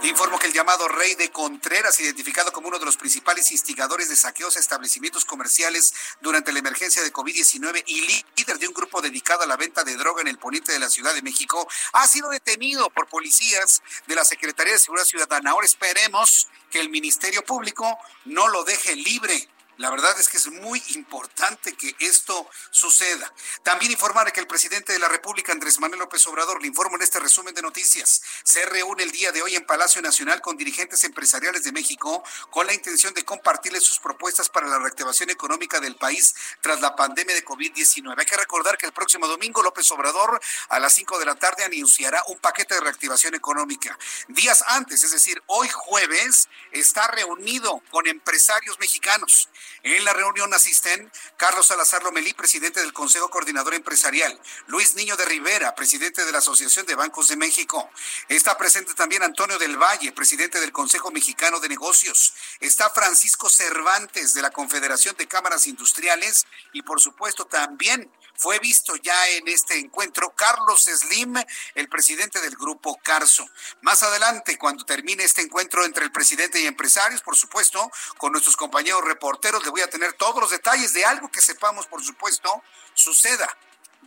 Te 0.00 0.08
informo 0.08 0.38
que 0.38 0.46
el 0.46 0.52
llamado 0.52 0.88
Rey 0.88 1.14
de 1.14 1.30
Contreras, 1.30 2.00
identificado 2.00 2.52
como 2.52 2.68
uno 2.68 2.78
de 2.78 2.84
los 2.84 2.96
principales 2.96 3.50
instigadores 3.52 4.08
de 4.08 4.16
saqueos 4.16 4.56
a 4.56 4.60
establecimientos 4.60 5.24
comerciales 5.24 5.94
durante 6.20 6.52
la 6.52 6.58
emergencia 6.58 7.02
de 7.02 7.12
COVID-19 7.12 7.84
y 7.86 8.24
líder 8.36 8.58
de 8.58 8.68
un 8.68 8.74
grupo 8.74 9.00
dedicado 9.00 9.42
a 9.42 9.46
la 9.46 9.56
venta 9.56 9.84
de 9.84 9.96
droga 9.96 10.22
en 10.22 10.28
el 10.28 10.38
poniente 10.38 10.72
de 10.72 10.78
la 10.78 10.90
Ciudad 10.90 11.14
de 11.14 11.22
México, 11.22 11.68
ha 11.92 12.06
sido 12.06 12.28
detenido 12.30 12.90
por 12.90 13.08
policías 13.08 13.82
de 14.06 14.14
la 14.14 14.24
Secretaría 14.24 14.72
de 14.72 14.78
Seguridad 14.78 15.06
Ciudadana. 15.06 15.50
Ahora 15.50 15.66
esperemos 15.66 16.48
que 16.76 16.82
el 16.82 16.90
Ministerio 16.90 17.42
Público 17.42 17.98
no 18.26 18.48
lo 18.48 18.62
deje 18.64 18.94
libre 18.96 19.48
la 19.78 19.90
verdad 19.90 20.18
es 20.18 20.28
que 20.28 20.38
es 20.38 20.48
muy 20.48 20.82
importante 20.94 21.74
que 21.74 21.94
esto 21.98 22.48
suceda. 22.70 23.32
También 23.62 23.92
informar 23.92 24.32
que 24.32 24.40
el 24.40 24.46
presidente 24.46 24.92
de 24.92 24.98
la 24.98 25.08
República, 25.08 25.52
Andrés 25.52 25.78
Manuel 25.80 26.00
López 26.00 26.26
Obrador, 26.26 26.60
le 26.60 26.68
informo 26.68 26.96
en 26.96 27.02
este 27.02 27.20
resumen 27.20 27.54
de 27.54 27.62
noticias, 27.62 28.22
se 28.42 28.64
reúne 28.66 29.02
el 29.02 29.12
día 29.12 29.32
de 29.32 29.42
hoy 29.42 29.54
en 29.54 29.66
Palacio 29.66 30.00
Nacional 30.00 30.40
con 30.40 30.56
dirigentes 30.56 31.04
empresariales 31.04 31.64
de 31.64 31.72
México 31.72 32.22
con 32.50 32.66
la 32.66 32.74
intención 32.74 33.12
de 33.14 33.24
compartirles 33.24 33.82
sus 33.82 33.98
propuestas 33.98 34.48
para 34.48 34.66
la 34.66 34.78
reactivación 34.78 35.30
económica 35.30 35.80
del 35.80 35.96
país 35.96 36.34
tras 36.60 36.80
la 36.80 36.96
pandemia 36.96 37.34
de 37.34 37.44
COVID-19. 37.44 38.14
Hay 38.18 38.26
que 38.26 38.36
recordar 38.36 38.78
que 38.78 38.86
el 38.86 38.92
próximo 38.92 39.26
domingo 39.26 39.62
López 39.62 39.90
Obrador 39.92 40.40
a 40.68 40.78
las 40.78 40.94
5 40.94 41.18
de 41.18 41.26
la 41.26 41.34
tarde 41.34 41.64
anunciará 41.64 42.22
un 42.28 42.38
paquete 42.38 42.74
de 42.74 42.80
reactivación 42.80 43.34
económica. 43.34 43.98
Días 44.28 44.64
antes, 44.68 45.04
es 45.04 45.10
decir, 45.12 45.42
hoy 45.46 45.68
jueves, 45.68 46.48
está 46.72 47.08
reunido 47.08 47.82
con 47.90 48.06
empresarios 48.06 48.78
mexicanos. 48.78 49.48
En 49.82 50.04
la 50.04 50.12
reunión 50.12 50.52
asisten 50.52 51.10
Carlos 51.36 51.66
Salazar 51.66 52.02
Lomelí, 52.02 52.32
presidente 52.34 52.80
del 52.80 52.92
Consejo 52.92 53.30
Coordinador 53.30 53.74
Empresarial, 53.74 54.40
Luis 54.66 54.94
Niño 54.94 55.16
de 55.16 55.24
Rivera, 55.24 55.74
presidente 55.74 56.24
de 56.24 56.32
la 56.32 56.38
Asociación 56.38 56.86
de 56.86 56.94
Bancos 56.94 57.28
de 57.28 57.36
México. 57.36 57.90
Está 58.28 58.58
presente 58.58 58.94
también 58.94 59.22
Antonio 59.22 59.58
del 59.58 59.76
Valle, 59.76 60.12
presidente 60.12 60.60
del 60.60 60.72
Consejo 60.72 61.10
Mexicano 61.10 61.60
de 61.60 61.68
Negocios. 61.68 62.34
Está 62.60 62.90
Francisco 62.90 63.48
Cervantes 63.48 64.34
de 64.34 64.42
la 64.42 64.50
Confederación 64.50 65.16
de 65.16 65.28
Cámaras 65.28 65.66
Industriales 65.66 66.46
y 66.72 66.82
por 66.82 67.00
supuesto 67.00 67.46
también 67.46 68.10
fue 68.38 68.58
visto 68.58 68.96
ya 68.96 69.28
en 69.30 69.48
este 69.48 69.78
encuentro 69.78 70.30
Carlos 70.34 70.84
Slim, 70.84 71.34
el 71.74 71.88
presidente 71.88 72.40
del 72.40 72.56
grupo 72.56 72.98
Carso. 73.02 73.48
Más 73.82 74.02
adelante, 74.02 74.58
cuando 74.58 74.84
termine 74.84 75.24
este 75.24 75.42
encuentro 75.42 75.84
entre 75.84 76.04
el 76.04 76.12
presidente 76.12 76.60
y 76.60 76.66
empresarios, 76.66 77.22
por 77.22 77.36
supuesto, 77.36 77.90
con 78.18 78.32
nuestros 78.32 78.56
compañeros 78.56 79.04
reporteros, 79.04 79.64
le 79.64 79.70
voy 79.70 79.80
a 79.80 79.90
tener 79.90 80.12
todos 80.14 80.40
los 80.40 80.50
detalles 80.50 80.92
de 80.92 81.04
algo 81.04 81.30
que 81.30 81.40
sepamos, 81.40 81.86
por 81.86 82.04
supuesto, 82.04 82.62
suceda 82.94 83.56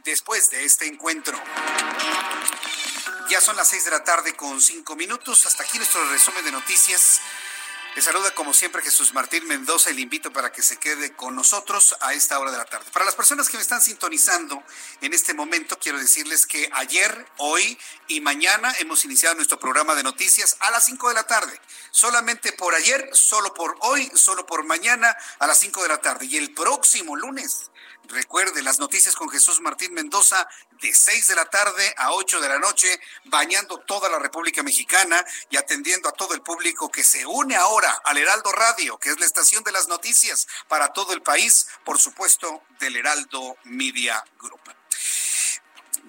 después 0.04 0.50
de 0.50 0.66
este 0.66 0.86
encuentro. 0.86 1.40
Ya 3.30 3.40
son 3.42 3.56
las 3.56 3.68
seis 3.68 3.86
de 3.86 3.92
la 3.92 4.04
tarde 4.04 4.36
con 4.36 4.60
cinco 4.60 4.96
minutos. 4.96 5.46
Hasta 5.46 5.64
aquí 5.64 5.78
nuestro 5.78 6.04
resumen 6.10 6.44
de 6.44 6.52
noticias. 6.52 7.22
Saluda 8.02 8.34
como 8.34 8.54
siempre 8.54 8.82
Jesús 8.82 9.14
Martín 9.14 9.46
Mendoza 9.46 9.92
y 9.92 9.94
le 9.94 10.02
invito 10.02 10.32
para 10.32 10.54
que 10.54 10.62
se 10.62 10.78
quede 10.78 11.14
con 11.14 11.36
nosotros 11.36 11.98
a 12.00 12.14
esta 12.14 12.40
hora 12.40 12.50
de 12.50 12.58
la 12.58 12.64
tarde. 12.64 12.86
Para 12.94 13.04
las 13.04 13.14
personas 13.14 13.50
que 13.50 13.58
me 13.58 13.62
están 13.62 13.82
sintonizando 13.82 14.64
en 15.02 15.14
este 15.14 15.34
momento, 15.34 15.78
quiero 15.78 16.00
decirles 16.00 16.46
que 16.46 16.70
ayer, 16.74 17.26
hoy 17.38 17.78
y 18.08 18.22
mañana 18.22 18.74
hemos 18.80 19.04
iniciado 19.04 19.36
nuestro 19.36 19.60
programa 19.60 19.96
de 19.96 20.04
noticias 20.04 20.56
a 20.62 20.72
las 20.72 20.86
5 20.86 21.10
de 21.10 21.14
la 21.14 21.28
tarde. 21.28 21.60
Solamente 21.92 22.54
por 22.54 22.74
ayer, 22.74 23.10
solo 23.12 23.54
por 23.54 23.76
hoy, 23.82 24.10
solo 24.16 24.46
por 24.46 24.64
mañana 24.64 25.16
a 25.40 25.48
las 25.48 25.60
5 25.60 25.84
de 25.84 25.90
la 25.90 26.00
tarde. 26.00 26.26
Y 26.26 26.38
el 26.38 26.54
próximo 26.54 27.18
lunes 27.18 27.70
Recuerde 28.10 28.64
las 28.64 28.80
noticias 28.80 29.16
con 29.16 29.30
Jesús 29.30 29.62
Martín 29.62 29.94
Mendoza 29.94 30.48
de 30.82 30.92
6 30.92 31.28
de 31.28 31.36
la 31.36 31.46
tarde 31.46 31.94
a 31.96 32.12
8 32.14 32.42
de 32.42 32.50
la 32.50 32.58
noche, 32.58 33.00
bañando 33.26 33.78
toda 33.78 34.10
la 34.10 34.18
República 34.18 34.64
Mexicana 34.64 35.24
y 35.52 35.58
atendiendo 35.58 36.10
a 36.10 36.14
todo 36.14 36.34
el 36.34 36.42
público 36.42 36.90
que 36.90 37.04
se 37.04 37.28
une 37.28 37.56
ahora 37.56 38.02
al 38.06 38.18
Heraldo 38.18 38.52
Radio, 38.52 38.98
que 38.98 39.10
es 39.10 39.20
la 39.20 39.28
estación 39.28 39.64
de 39.64 39.72
las 39.72 39.88
noticias 39.88 40.48
para 40.68 40.92
todo 40.92 41.14
el 41.14 41.22
país, 41.22 41.68
por 41.86 42.00
supuesto, 42.00 42.64
del 42.80 42.96
Heraldo 42.96 43.58
Media 43.66 44.24
Group. 44.40 44.79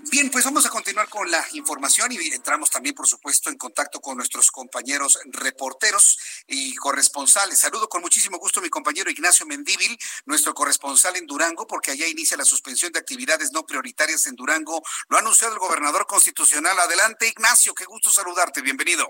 Bien, 0.09 0.31
pues 0.31 0.45
vamos 0.47 0.65
a 0.65 0.71
continuar 0.71 1.09
con 1.11 1.31
la 1.31 1.45
información 1.53 2.11
y 2.11 2.17
entramos 2.33 2.71
también, 2.71 2.95
por 2.95 3.07
supuesto, 3.07 3.51
en 3.51 3.59
contacto 3.59 4.01
con 4.01 4.17
nuestros 4.17 4.51
compañeros 4.51 5.21
reporteros 5.27 6.43
y 6.47 6.75
corresponsales. 6.77 7.61
Saludo 7.61 7.87
con 7.87 8.01
muchísimo 8.01 8.39
gusto 8.39 8.61
a 8.61 8.63
mi 8.63 8.71
compañero 8.71 9.11
Ignacio 9.11 9.45
Mendíbil, 9.45 9.99
nuestro 10.25 10.55
corresponsal 10.55 11.17
en 11.17 11.27
Durango, 11.27 11.67
porque 11.67 11.91
allá 11.91 12.07
inicia 12.07 12.39
la 12.39 12.45
suspensión 12.45 12.93
de 12.93 12.99
actividades 12.99 13.53
no 13.53 13.67
prioritarias 13.67 14.27
en 14.27 14.37
Durango. 14.37 14.83
Lo 15.11 15.19
ha 15.19 15.21
anunciado 15.21 15.53
el 15.53 15.61
gobernador 15.61 16.07
constitucional. 16.07 16.79
Adelante, 16.79 17.29
Ignacio, 17.29 17.75
qué 17.75 17.85
gusto 17.85 18.11
saludarte. 18.11 18.63
Bienvenido. 18.63 19.07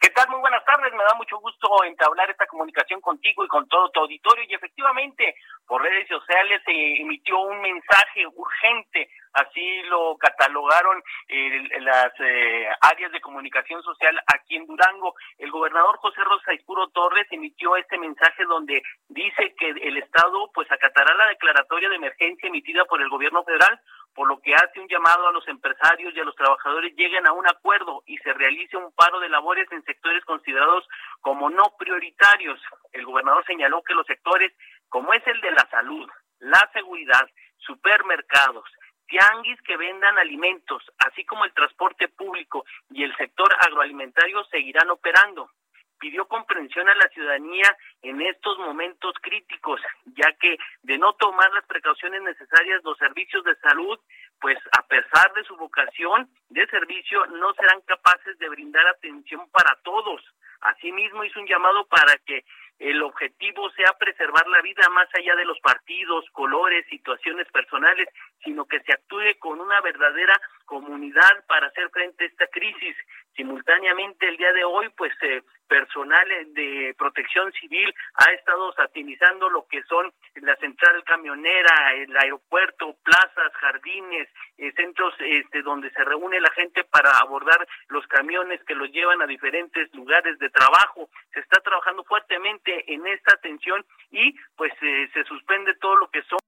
¿Qué 0.00 0.10
tal? 0.10 0.28
Muy 0.28 0.38
buenas 0.38 0.64
tardes. 0.64 0.92
Me 0.92 1.02
da 1.02 1.14
mucho 1.14 1.38
gusto 1.40 1.82
entablar 1.82 2.30
esta 2.30 2.46
comunicación 2.46 3.00
contigo 3.00 3.44
y 3.44 3.48
con 3.48 3.66
todo 3.66 3.90
tu 3.90 4.00
auditorio. 4.00 4.44
Y 4.48 4.54
efectivamente, 4.54 5.34
por 5.66 5.82
redes 5.82 6.06
sociales 6.06 6.62
se 6.64 7.02
emitió 7.02 7.40
un 7.40 7.60
mensaje 7.60 8.24
urgente, 8.28 9.10
así 9.40 9.82
lo 9.84 10.16
catalogaron 10.18 11.02
eh, 11.28 11.80
las 11.80 12.12
eh, 12.20 12.68
áreas 12.80 13.12
de 13.12 13.20
comunicación 13.20 13.82
social 13.82 14.18
aquí 14.26 14.56
en 14.56 14.66
Durango. 14.66 15.14
El 15.38 15.50
gobernador 15.50 15.96
José 15.98 16.22
Rosa 16.24 16.54
Ispuro 16.54 16.88
Torres 16.88 17.26
emitió 17.30 17.76
este 17.76 17.98
mensaje 17.98 18.44
donde 18.44 18.82
dice 19.08 19.54
que 19.58 19.70
el 19.70 19.96
Estado 19.96 20.50
pues 20.52 20.70
acatará 20.70 21.14
la 21.14 21.28
declaratoria 21.28 21.88
de 21.88 21.96
emergencia 21.96 22.48
emitida 22.48 22.84
por 22.84 23.00
el 23.00 23.08
gobierno 23.08 23.42
federal 23.44 23.80
por 24.14 24.26
lo 24.26 24.40
que 24.40 24.52
hace 24.52 24.80
un 24.80 24.88
llamado 24.88 25.28
a 25.28 25.32
los 25.32 25.46
empresarios 25.46 26.12
y 26.12 26.18
a 26.18 26.24
los 26.24 26.34
trabajadores 26.34 26.92
lleguen 26.96 27.24
a 27.28 27.32
un 27.32 27.46
acuerdo 27.46 28.02
y 28.04 28.16
se 28.18 28.32
realice 28.32 28.76
un 28.76 28.90
paro 28.92 29.20
de 29.20 29.28
labores 29.28 29.70
en 29.70 29.84
sectores 29.84 30.24
considerados 30.24 30.88
como 31.20 31.48
no 31.50 31.72
prioritarios. 31.78 32.60
El 32.92 33.04
gobernador 33.04 33.44
señaló 33.46 33.80
que 33.82 33.94
los 33.94 34.06
sectores 34.06 34.52
como 34.88 35.12
es 35.12 35.24
el 35.26 35.40
de 35.40 35.52
la 35.52 35.68
salud, 35.70 36.08
la 36.40 36.68
seguridad, 36.72 37.28
supermercados, 37.58 38.64
tianguis 39.08 39.60
que 39.62 39.76
vendan 39.76 40.18
alimentos, 40.18 40.82
así 40.98 41.24
como 41.24 41.44
el 41.44 41.52
transporte 41.52 42.08
público 42.08 42.64
y 42.90 43.02
el 43.02 43.16
sector 43.16 43.48
agroalimentario 43.60 44.44
seguirán 44.44 44.90
operando 44.90 45.50
pidió 45.98 46.26
comprensión 46.26 46.88
a 46.88 46.94
la 46.94 47.08
ciudadanía 47.08 47.76
en 48.02 48.20
estos 48.22 48.58
momentos 48.58 49.14
críticos, 49.20 49.80
ya 50.16 50.32
que 50.40 50.56
de 50.82 50.98
no 50.98 51.12
tomar 51.14 51.52
las 51.52 51.66
precauciones 51.66 52.22
necesarias 52.22 52.82
los 52.84 52.96
servicios 52.98 53.44
de 53.44 53.56
salud, 53.56 53.98
pues 54.40 54.58
a 54.78 54.86
pesar 54.86 55.32
de 55.34 55.44
su 55.44 55.56
vocación 55.56 56.28
de 56.48 56.66
servicio, 56.68 57.26
no 57.26 57.52
serán 57.54 57.80
capaces 57.82 58.38
de 58.38 58.48
brindar 58.48 58.86
atención 58.86 59.48
para 59.50 59.76
todos. 59.82 60.22
Asimismo, 60.60 61.24
hizo 61.24 61.40
un 61.40 61.46
llamado 61.46 61.86
para 61.86 62.16
que 62.18 62.44
el 62.78 63.02
objetivo 63.02 63.70
sea 63.70 63.92
preservar 63.98 64.46
la 64.46 64.62
vida 64.62 64.88
más 64.90 65.08
allá 65.14 65.34
de 65.34 65.44
los 65.44 65.58
partidos, 65.60 66.24
colores, 66.32 66.86
situaciones 66.88 67.48
personales, 67.50 68.08
sino 68.44 68.64
que 68.66 68.80
se 68.80 68.92
actúe 68.92 69.38
con 69.40 69.60
una 69.60 69.80
verdadera 69.80 70.40
comunidad 70.68 71.44
para 71.48 71.66
hacer 71.68 71.88
frente 71.90 72.24
a 72.24 72.26
esta 72.28 72.46
crisis. 72.48 72.94
Simultáneamente, 73.34 74.28
el 74.28 74.36
día 74.36 74.52
de 74.52 74.64
hoy, 74.64 74.88
pues 74.90 75.12
eh, 75.22 75.42
personal 75.66 76.28
de 76.54 76.94
protección 76.98 77.52
civil 77.52 77.94
ha 78.14 78.32
estado 78.32 78.72
satinizando 78.72 79.48
lo 79.48 79.66
que 79.66 79.82
son 79.84 80.12
la 80.36 80.56
central 80.56 81.02
camionera, 81.04 81.94
el 81.94 82.16
aeropuerto, 82.16 82.96
plazas, 83.02 83.52
jardines, 83.60 84.28
eh, 84.56 84.72
centros 84.76 85.14
este, 85.20 85.62
donde 85.62 85.90
se 85.90 86.04
reúne 86.04 86.40
la 86.40 86.50
gente 86.50 86.84
para 86.84 87.10
abordar 87.18 87.66
los 87.88 88.06
camiones 88.06 88.62
que 88.64 88.74
los 88.74 88.90
llevan 88.90 89.22
a 89.22 89.26
diferentes 89.26 89.92
lugares 89.94 90.38
de 90.38 90.50
trabajo. 90.50 91.08
Se 91.32 91.40
está 91.40 91.60
trabajando 91.60 92.04
fuertemente 92.04 92.92
en 92.92 93.06
esta 93.06 93.34
atención 93.34 93.84
y 94.10 94.34
pues 94.56 94.72
eh, 94.82 95.08
se 95.12 95.24
suspende 95.24 95.74
todo 95.76 95.96
lo 95.96 96.10
que 96.10 96.22
son 96.22 96.38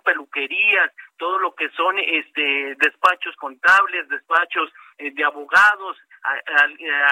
peluquerías, 0.00 0.90
todo 1.18 1.38
lo 1.38 1.54
que 1.54 1.68
son 1.70 1.98
este 1.98 2.76
despachos 2.78 3.34
contables, 3.36 4.08
despachos 4.08 4.70
eh, 4.98 5.10
de 5.12 5.24
abogados, 5.24 5.96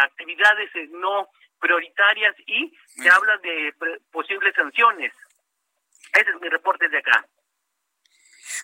actividades 0.02 0.70
eh, 0.74 0.88
no 0.92 1.28
prioritarias 1.60 2.34
y 2.46 2.72
se 2.96 3.10
habla 3.10 3.36
de 3.38 3.74
posibles 4.10 4.54
sanciones. 4.54 5.12
Ese 6.12 6.30
es 6.30 6.40
mi 6.40 6.48
reporte 6.48 6.88
de 6.88 6.98
acá. 6.98 7.26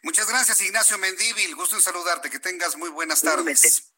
Muchas 0.02 0.28
gracias, 0.28 0.60
Ignacio 0.62 0.98
Mendíbil. 0.98 1.54
Gusto 1.54 1.76
en 1.76 1.82
saludarte. 1.82 2.30
Que 2.30 2.38
tengas 2.38 2.76
muy 2.76 2.90
buenas 2.90 3.22
tardes. 3.22 3.92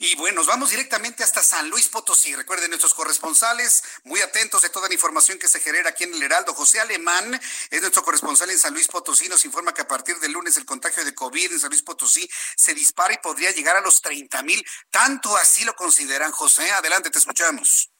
Y 0.00 0.16
bueno, 0.16 0.36
nos 0.36 0.46
vamos 0.46 0.70
directamente 0.70 1.22
hasta 1.22 1.42
San 1.42 1.70
Luis 1.70 1.88
Potosí. 1.88 2.34
Recuerden 2.34 2.70
nuestros 2.70 2.94
corresponsales, 2.94 3.82
muy 4.04 4.20
atentos 4.20 4.62
de 4.62 4.68
toda 4.68 4.88
la 4.88 4.94
información 4.94 5.38
que 5.38 5.48
se 5.48 5.60
genera 5.60 5.90
aquí 5.90 6.04
en 6.04 6.14
el 6.14 6.22
Heraldo. 6.22 6.52
José 6.54 6.80
Alemán 6.80 7.34
es 7.70 7.80
nuestro 7.80 8.02
corresponsal 8.02 8.50
en 8.50 8.58
San 8.58 8.74
Luis 8.74 8.88
Potosí. 8.88 9.28
Nos 9.28 9.44
informa 9.44 9.72
que 9.72 9.82
a 9.82 9.88
partir 9.88 10.16
del 10.16 10.32
lunes 10.32 10.56
el 10.56 10.64
contagio 10.64 11.04
de 11.04 11.14
COVID 11.14 11.52
en 11.52 11.60
San 11.60 11.70
Luis 11.70 11.82
Potosí 11.82 12.28
se 12.56 12.74
dispara 12.74 13.14
y 13.14 13.18
podría 13.18 13.50
llegar 13.52 13.76
a 13.76 13.80
los 13.80 14.00
30 14.02 14.42
mil. 14.42 14.62
Tanto 14.90 15.36
así 15.36 15.64
lo 15.64 15.74
consideran, 15.74 16.32
José. 16.32 16.70
Adelante, 16.72 17.10
te 17.10 17.18
escuchamos. 17.18 17.90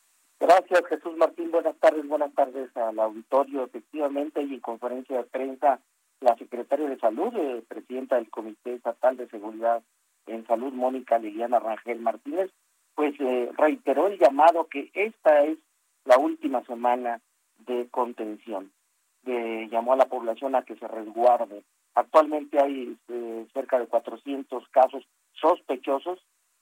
Gracias, 0.40 0.82
Jesús 0.88 1.16
Martín. 1.16 1.50
Buenas 1.50 1.78
tardes, 1.78 2.06
buenas 2.06 2.34
tardes 2.34 2.68
al 2.76 2.98
auditorio. 2.98 3.64
Efectivamente, 3.64 4.42
y 4.42 4.54
en 4.54 4.60
conferencia 4.60 5.16
de 5.16 5.24
prensa, 5.24 5.80
la 6.20 6.36
secretaria 6.36 6.88
de 6.88 6.98
Salud, 6.98 7.32
eh, 7.36 7.62
presidenta 7.68 8.16
del 8.16 8.30
Comité 8.30 8.74
Estatal 8.74 9.16
de 9.16 9.28
Seguridad 9.28 9.82
en 10.26 10.46
Salud, 10.46 10.72
Mónica 10.72 11.18
Liliana 11.18 11.58
Rangel 11.58 12.00
Martínez, 12.00 12.50
pues 12.94 13.14
eh, 13.20 13.50
reiteró 13.56 14.06
el 14.06 14.18
llamado 14.18 14.66
que 14.68 14.90
esta 14.94 15.44
es 15.44 15.58
la 16.04 16.18
última 16.18 16.62
semana 16.64 17.20
de 17.66 17.88
contención. 17.90 18.70
De, 19.22 19.68
llamó 19.70 19.94
a 19.94 19.96
la 19.96 20.06
población 20.06 20.54
a 20.54 20.62
que 20.62 20.76
se 20.76 20.86
resguarde. 20.86 21.62
Actualmente 21.94 22.60
hay 22.60 22.96
eh, 23.08 23.46
cerca 23.52 23.78
de 23.78 23.86
400 23.86 24.68
casos 24.68 25.04
sospechosos, 25.32 26.18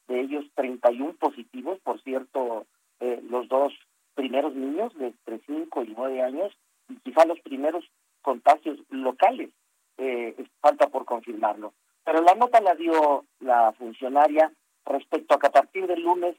de 0.08 0.20
ellos 0.20 0.44
31 0.54 1.14
positivos, 1.14 1.78
por 1.80 2.00
cierto, 2.02 2.66
eh, 3.00 3.22
los 3.28 3.48
dos 3.48 3.72
primeros 4.14 4.54
niños 4.54 4.94
de 4.94 5.08
entre 5.08 5.40
5 5.46 5.84
y 5.84 5.94
9 5.96 6.22
años, 6.22 6.52
y 6.88 6.96
quizá 6.96 7.24
los 7.24 7.40
primeros 7.40 7.84
contagios 8.20 8.78
locales, 8.90 9.50
eh, 9.98 10.34
falta 10.60 10.88
por 10.88 11.04
confirmarlo. 11.04 11.72
Pero 12.04 12.20
la 12.22 12.34
nota 12.34 12.60
la 12.60 12.74
dio 12.74 13.24
la 13.40 13.72
funcionaria 13.72 14.52
respecto 14.84 15.34
a 15.34 15.38
que 15.38 15.46
a 15.46 15.52
partir 15.52 15.86
del 15.86 16.02
lunes, 16.02 16.36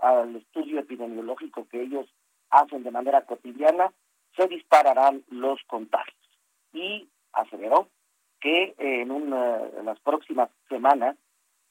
al 0.00 0.36
estudio 0.36 0.80
epidemiológico 0.80 1.66
que 1.68 1.82
ellos 1.82 2.06
hacen 2.50 2.82
de 2.82 2.90
manera 2.90 3.22
cotidiana, 3.22 3.92
se 4.36 4.46
dispararán 4.48 5.22
los 5.28 5.60
contagios. 5.66 6.16
Y 6.72 7.08
aseveró 7.32 7.88
que 8.40 8.74
en, 8.78 9.10
una, 9.10 9.60
en 9.78 9.84
las 9.84 10.00
próximas 10.00 10.50
semanas 10.68 11.16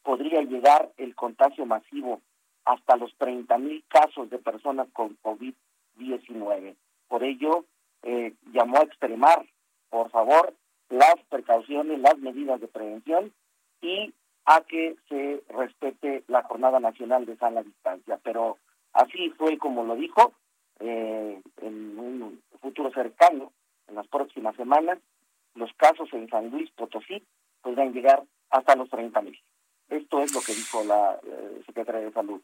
podría 0.04 0.42
llegar 0.42 0.92
el 0.98 1.16
contagio 1.16 1.66
masivo 1.66 2.22
hasta 2.66 2.96
los 2.96 3.16
30 3.18 3.58
mil 3.58 3.84
casos 3.88 4.30
de 4.30 4.38
personas 4.38 4.88
con 4.94 5.18
COVID-19. 5.22 6.76
Por 7.08 7.24
ello, 7.24 7.66
eh, 8.04 8.34
llamó 8.54 8.78
a 8.78 8.84
extremar, 8.84 9.46
por 9.90 10.10
favor, 10.10 10.54
las 10.92 11.16
precauciones, 11.30 12.00
las 12.00 12.18
medidas 12.20 12.60
de 12.62 12.68
prevención 12.68 13.32
y 13.82 14.14
a 14.46 14.62
que 14.62 14.96
se 15.08 15.42
respete 15.50 16.24
la 16.28 16.44
Jornada 16.44 16.80
Nacional 16.80 17.26
de 17.26 17.38
Sana 17.38 17.64
Distancia. 17.64 18.20
Pero 18.24 18.58
así 18.94 19.30
fue 19.32 19.58
como 19.58 19.84
lo 19.84 19.96
dijo, 19.96 20.34
eh, 20.80 21.42
en 21.62 22.00
un 22.00 22.42
futuro 22.62 22.92
cercano, 22.92 23.52
en 23.88 23.96
las 23.96 24.08
próximas 24.08 24.56
semanas, 24.56 25.00
los 25.56 25.72
casos 25.74 26.10
en 26.14 26.30
San 26.30 26.50
Luis 26.50 26.70
Potosí 26.72 27.24
podrán 27.62 27.94
llegar 27.94 28.24
hasta 28.50 28.76
los 28.76 28.90
30 28.90 29.22
mil. 29.22 29.40
Esto 29.90 30.22
es 30.22 30.34
lo 30.34 30.42
que 30.42 30.54
dijo 30.54 30.84
la 30.84 31.20
eh, 31.24 31.62
Secretaría 31.66 32.02
de 32.02 32.12
Salud. 32.12 32.42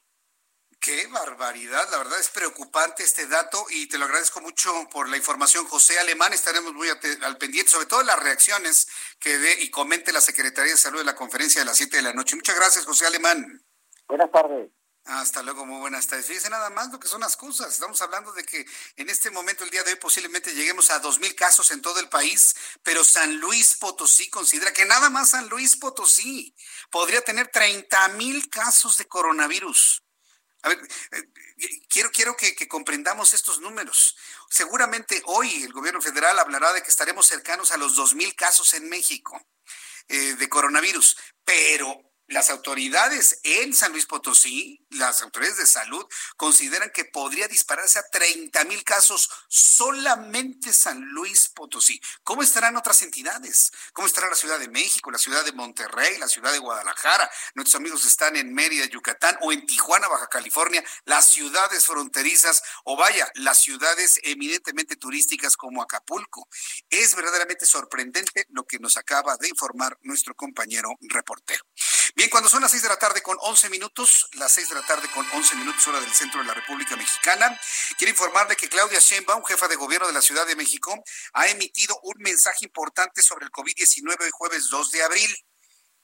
Qué 0.87 1.05
barbaridad, 1.07 1.85
la 1.91 1.97
verdad 1.97 2.17
es 2.17 2.29
preocupante 2.29 3.03
este 3.03 3.27
dato 3.27 3.65
y 3.71 3.89
te 3.89 3.97
lo 3.97 4.05
agradezco 4.05 4.39
mucho 4.39 4.71
por 4.89 5.09
la 5.09 5.17
información, 5.17 5.67
José 5.67 5.99
Alemán. 5.99 6.31
Estaremos 6.31 6.73
muy 6.73 6.87
al 6.87 7.37
pendiente, 7.37 7.69
sobre 7.69 7.87
todo 7.87 8.03
las 8.03 8.17
reacciones 8.23 8.87
que 9.19 9.37
dé 9.37 9.63
y 9.63 9.69
comente 9.69 10.13
la 10.13 10.21
Secretaría 10.21 10.71
de 10.71 10.77
Salud 10.77 10.99
de 10.99 11.03
la 11.03 11.13
conferencia 11.13 11.59
de 11.59 11.65
las 11.65 11.75
7 11.75 11.97
de 11.97 12.03
la 12.03 12.13
noche. 12.13 12.37
Muchas 12.37 12.55
gracias, 12.55 12.85
José 12.85 13.05
Alemán. 13.05 13.61
Buenas 14.07 14.31
tardes. 14.31 14.71
Hasta 15.03 15.43
luego, 15.43 15.65
muy 15.65 15.81
buenas 15.81 16.07
tardes. 16.07 16.25
Fíjense 16.25 16.49
nada 16.49 16.69
más 16.69 16.89
lo 16.89 17.01
que 17.01 17.09
son 17.09 17.19
las 17.19 17.35
cosas. 17.35 17.73
Estamos 17.73 18.01
hablando 18.01 18.31
de 18.31 18.45
que 18.45 18.65
en 18.95 19.09
este 19.09 19.29
momento, 19.29 19.65
el 19.65 19.69
día 19.69 19.83
de 19.83 19.91
hoy, 19.91 19.99
posiblemente 19.99 20.53
lleguemos 20.53 20.89
a 20.89 20.99
dos 20.99 21.19
mil 21.19 21.35
casos 21.35 21.69
en 21.71 21.81
todo 21.81 21.99
el 21.99 22.07
país, 22.07 22.55
pero 22.81 23.03
San 23.03 23.35
Luis 23.39 23.75
Potosí 23.75 24.29
considera 24.29 24.71
que 24.71 24.85
nada 24.85 25.09
más 25.09 25.31
San 25.31 25.49
Luis 25.49 25.75
Potosí 25.75 26.55
podría 26.89 27.19
tener 27.19 27.49
30 27.49 28.07
mil 28.09 28.49
casos 28.49 28.95
de 28.95 29.05
coronavirus. 29.05 30.06
A 30.63 30.69
ver, 30.69 30.79
eh, 31.11 31.23
quiero, 31.89 32.11
quiero 32.11 32.35
que, 32.35 32.67
comprendamos 32.67 33.33
estos 33.33 33.59
números. 33.61 34.15
Seguramente 34.49 35.21
hoy 35.25 35.63
el 35.63 35.73
gobierno 35.73 36.01
federal 36.01 36.37
hablará 36.39 36.73
de 36.73 36.81
que 36.81 36.89
estaremos 36.89 37.27
cercanos 37.27 37.71
a 37.71 37.77
los 37.77 37.95
dos 37.95 38.15
mil 38.15 38.35
casos 38.35 38.73
en 38.73 38.89
México 38.89 39.39
eh, 40.07 40.35
de 40.35 40.49
coronavirus, 40.49 41.17
pero 41.43 42.06
las 42.27 42.49
autoridades 42.49 43.39
en 43.43 43.73
San 43.73 43.93
Luis 43.93 44.05
Potosí, 44.05 44.85
las 44.89 45.21
autoridades 45.21 45.57
de 45.57 45.67
salud, 45.67 46.05
consideran 46.35 46.91
que 46.93 47.05
podría 47.05 47.47
dispararse 47.47 47.99
a 47.99 48.09
30 48.09 48.65
mil 48.65 48.83
casos 48.83 49.29
solamente 49.47 50.73
San 50.73 51.01
Luis 51.01 51.47
Potosí. 51.47 52.01
¿Cómo 52.23 52.43
estarán 52.43 52.75
otras 52.75 53.01
entidades? 53.01 53.71
¿Cómo 53.93 54.07
estará 54.07 54.29
la 54.29 54.35
Ciudad 54.35 54.59
de 54.59 54.67
México, 54.67 55.09
la 55.09 55.17
Ciudad 55.17 55.45
de 55.45 55.53
Monterrey, 55.53 56.17
la 56.17 56.27
Ciudad 56.27 56.51
de 56.51 56.59
Guadalajara? 56.59 57.29
Nuestros 57.55 57.75
amigos 57.75 58.03
están 58.05 58.35
en 58.35 58.53
Mérida, 58.53 58.85
Yucatán 58.85 59.37
o 59.41 59.53
en 59.53 59.65
Tijuana, 59.65 60.09
Baja 60.09 60.27
California, 60.27 60.83
las 61.05 61.29
ciudades 61.29 61.85
fronterizas 61.85 62.61
o 62.83 62.97
vaya, 62.97 63.31
las 63.35 63.61
ciudades 63.61 64.19
eminentemente 64.23 64.97
turísticas 64.97 65.55
como 65.55 65.81
Acapulco. 65.81 66.49
Es 66.89 67.15
verdaderamente 67.15 67.65
sorprendente 67.65 68.45
lo 68.49 68.65
que 68.65 68.79
nos 68.79 68.97
acaba 68.97 69.37
de 69.37 69.47
informar 69.47 69.97
nuestro 70.01 70.35
compañero 70.35 70.89
reportero. 71.01 71.63
Bien, 72.17 72.31
cuando 72.31 72.49
son 72.49 72.63
las 72.63 72.71
seis 72.71 72.81
de 72.81 72.89
la 72.89 72.97
tarde 72.97 73.21
con 73.21 73.37
once 73.41 73.69
minutos, 73.69 74.27
las 74.39 74.51
seis 74.51 74.67
de 74.67 74.73
la 74.73 74.81
tarde 74.81 75.07
con 75.13 75.23
once 75.33 75.55
minutos 75.55 75.85
hora 75.85 75.99
del 75.99 76.11
centro 76.11 76.41
de 76.41 76.47
la 76.47 76.55
República 76.55 76.95
Mexicana, 76.95 77.55
quiero 77.95 78.09
informarle 78.09 78.55
que 78.55 78.67
Claudia 78.67 78.97
Sheinbaum, 78.99 79.43
jefa 79.45 79.67
de 79.67 79.75
gobierno 79.75 80.07
de 80.07 80.13
la 80.13 80.21
Ciudad 80.23 80.47
de 80.47 80.55
México, 80.55 80.95
ha 81.33 81.47
emitido 81.47 81.95
un 82.01 82.15
mensaje 82.17 82.65
importante 82.65 83.21
sobre 83.21 83.45
el 83.45 83.51
COVID-19 83.51 84.25
el 84.25 84.31
jueves 84.31 84.67
2 84.71 84.89
de 84.89 85.03
abril. 85.03 85.37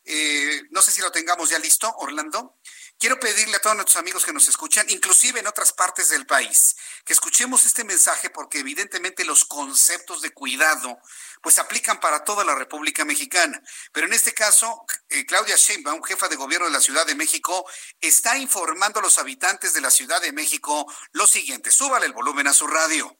Eh, 0.06 0.62
no 0.70 0.84
sé 0.84 0.92
si 0.92 1.02
lo 1.02 1.12
tengamos 1.12 1.50
ya 1.50 1.58
listo, 1.58 1.92
Orlando. 1.98 2.60
Quiero 3.00 3.20
pedirle 3.20 3.58
a 3.58 3.60
todos 3.60 3.76
nuestros 3.76 3.98
amigos 3.98 4.24
que 4.24 4.32
nos 4.32 4.48
escuchan, 4.48 4.86
inclusive 4.90 5.40
en 5.40 5.48
otras 5.48 5.74
partes 5.74 6.10
del 6.10 6.26
país, 6.26 6.76
que 7.04 7.14
escuchemos 7.14 7.66
este 7.66 7.84
mensaje 7.84 8.30
porque 8.30 8.60
evidentemente 8.60 9.26
los 9.26 9.46
conceptos 9.46 10.22
de 10.22 10.32
cuidado 10.32 11.00
pues 11.42 11.60
aplican 11.60 12.00
para 12.00 12.24
toda 12.24 12.46
la 12.46 12.56
República 12.56 13.04
Mexicana. 13.04 13.62
Pero 13.92 14.08
en 14.08 14.14
este 14.14 14.34
caso, 14.34 14.86
eh, 15.10 15.26
Claudia 15.26 15.58
Sheinbaum, 15.58 16.02
jefa 16.04 16.30
de 16.30 16.38
gobierno 16.38 16.68
de 16.68 16.74
la 16.74 16.80
Ciudad 16.80 17.06
de 17.06 17.16
México, 17.16 17.66
está 18.00 18.38
informando 18.38 19.00
a 19.00 19.04
los 19.04 19.18
habitantes 19.18 19.74
de 19.74 19.82
la 19.82 19.92
Ciudad 19.92 20.22
de 20.22 20.32
México 20.32 20.86
lo 21.12 21.28
siguiente. 21.28 21.72
Súbale 21.72 22.06
el 22.06 22.14
volumen 22.14 22.48
a 22.48 22.54
su 22.54 22.68
radio. 22.68 23.18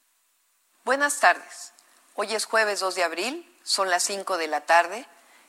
Buenas 0.86 1.20
tardes. 1.20 1.74
Hoy 2.14 2.34
es 2.34 2.46
jueves 2.46 2.80
2 2.80 2.96
de 2.96 3.04
abril, 3.04 3.60
son 3.64 3.90
las 3.90 4.04
5 4.04 4.38
de 4.38 4.48
la 4.48 4.66
tarde 4.66 5.08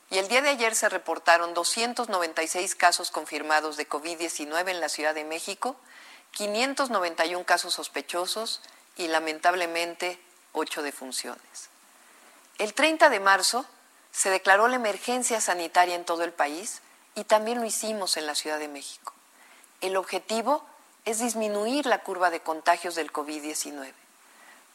y 0.09 0.19
el 0.19 0.27
día 0.27 0.41
de 0.41 0.49
ayer 0.49 0.75
se 0.75 0.89
reportaron 0.89 1.53
296 1.53 2.75
casos 2.75 3.11
confirmados 3.11 3.75
de 3.77 3.89
COVID-19 3.89 4.69
en 4.69 4.79
la 4.79 4.89
Ciudad 4.89 5.15
de 5.15 5.23
México, 5.23 5.75
591 6.31 7.43
casos 7.45 7.73
sospechosos 7.73 8.61
y 8.97 9.07
lamentablemente 9.07 10.19
8 10.53 10.83
defunciones. 10.83 11.69
El 12.59 12.73
30 12.73 13.09
de 13.09 13.19
marzo 13.19 13.65
se 14.11 14.29
declaró 14.29 14.67
la 14.67 14.75
emergencia 14.75 15.41
sanitaria 15.41 15.95
en 15.95 16.05
todo 16.05 16.23
el 16.23 16.31
país 16.31 16.81
y 17.15 17.23
también 17.23 17.59
lo 17.59 17.65
hicimos 17.65 18.15
en 18.15 18.27
la 18.27 18.35
Ciudad 18.35 18.59
de 18.59 18.67
México. 18.67 19.13
El 19.81 19.97
objetivo 19.97 20.65
es 21.03 21.19
disminuir 21.19 21.85
la 21.85 22.03
curva 22.03 22.29
de 22.29 22.41
contagios 22.41 22.95
del 22.95 23.11
COVID-19. 23.11 23.91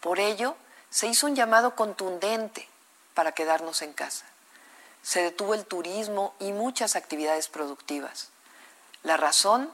Por 0.01 0.19
ello, 0.19 0.57
se 0.91 1.07
hizo 1.07 1.27
un 1.27 1.37
llamado 1.37 1.77
contundente 1.77 2.69
para 3.15 3.33
quedarnos 3.33 3.83
en 3.83 3.93
casa 3.93 4.27
se 5.03 5.23
detuvo 5.23 5.55
el 5.55 5.65
turismo 5.65 6.35
y 6.39 6.53
muchas 6.53 6.97
actividades 6.97 7.49
productivas. 7.49 8.29
La 9.03 9.17
razón, 9.17 9.73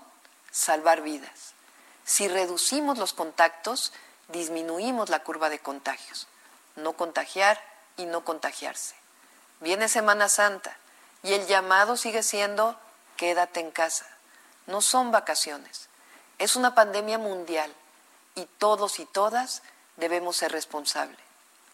salvar 0.51 1.03
vidas. 1.03 1.55
Si 2.05 2.29
reducimos 2.29 2.99
los 2.99 3.13
contactos, 3.13 3.93
disminuimos 4.29 5.09
la 5.11 5.23
curva 5.25 5.49
de 5.49 5.59
contagios. 5.59 6.29
No 6.77 6.93
contagiar 6.93 7.61
y 7.97 8.07
no 8.07 8.25
contagiarse. 8.25 8.95
Viene 9.61 9.89
Semana 9.89 10.29
Santa 10.29 10.77
y 11.23 11.33
el 11.35 11.47
llamado 11.47 11.97
sigue 11.97 12.23
siendo 12.23 12.79
quédate 13.17 13.61
en 13.61 13.71
casa. 13.71 14.07
No 14.67 14.81
son 14.81 15.11
vacaciones. 15.11 15.89
Es 16.39 16.57
una 16.57 16.75
pandemia 16.75 17.19
mundial 17.19 17.73
y 18.35 18.45
todos 18.59 19.01
y 19.01 19.07
todas 19.07 19.63
debemos 19.97 20.37
ser 20.37 20.53
responsables. 20.53 21.19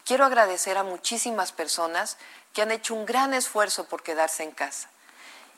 Quiero 0.05 0.23
agradecer 0.23 0.77
a 0.77 0.83
muchísimas 0.83 1.51
personas 1.51 2.17
que 2.53 2.61
han 2.61 2.71
hecho 2.71 2.93
un 2.93 3.05
gran 3.05 3.33
esfuerzo 3.33 3.85
por 3.85 4.03
quedarse 4.03 4.43
en 4.43 4.51
casa. 4.51 4.89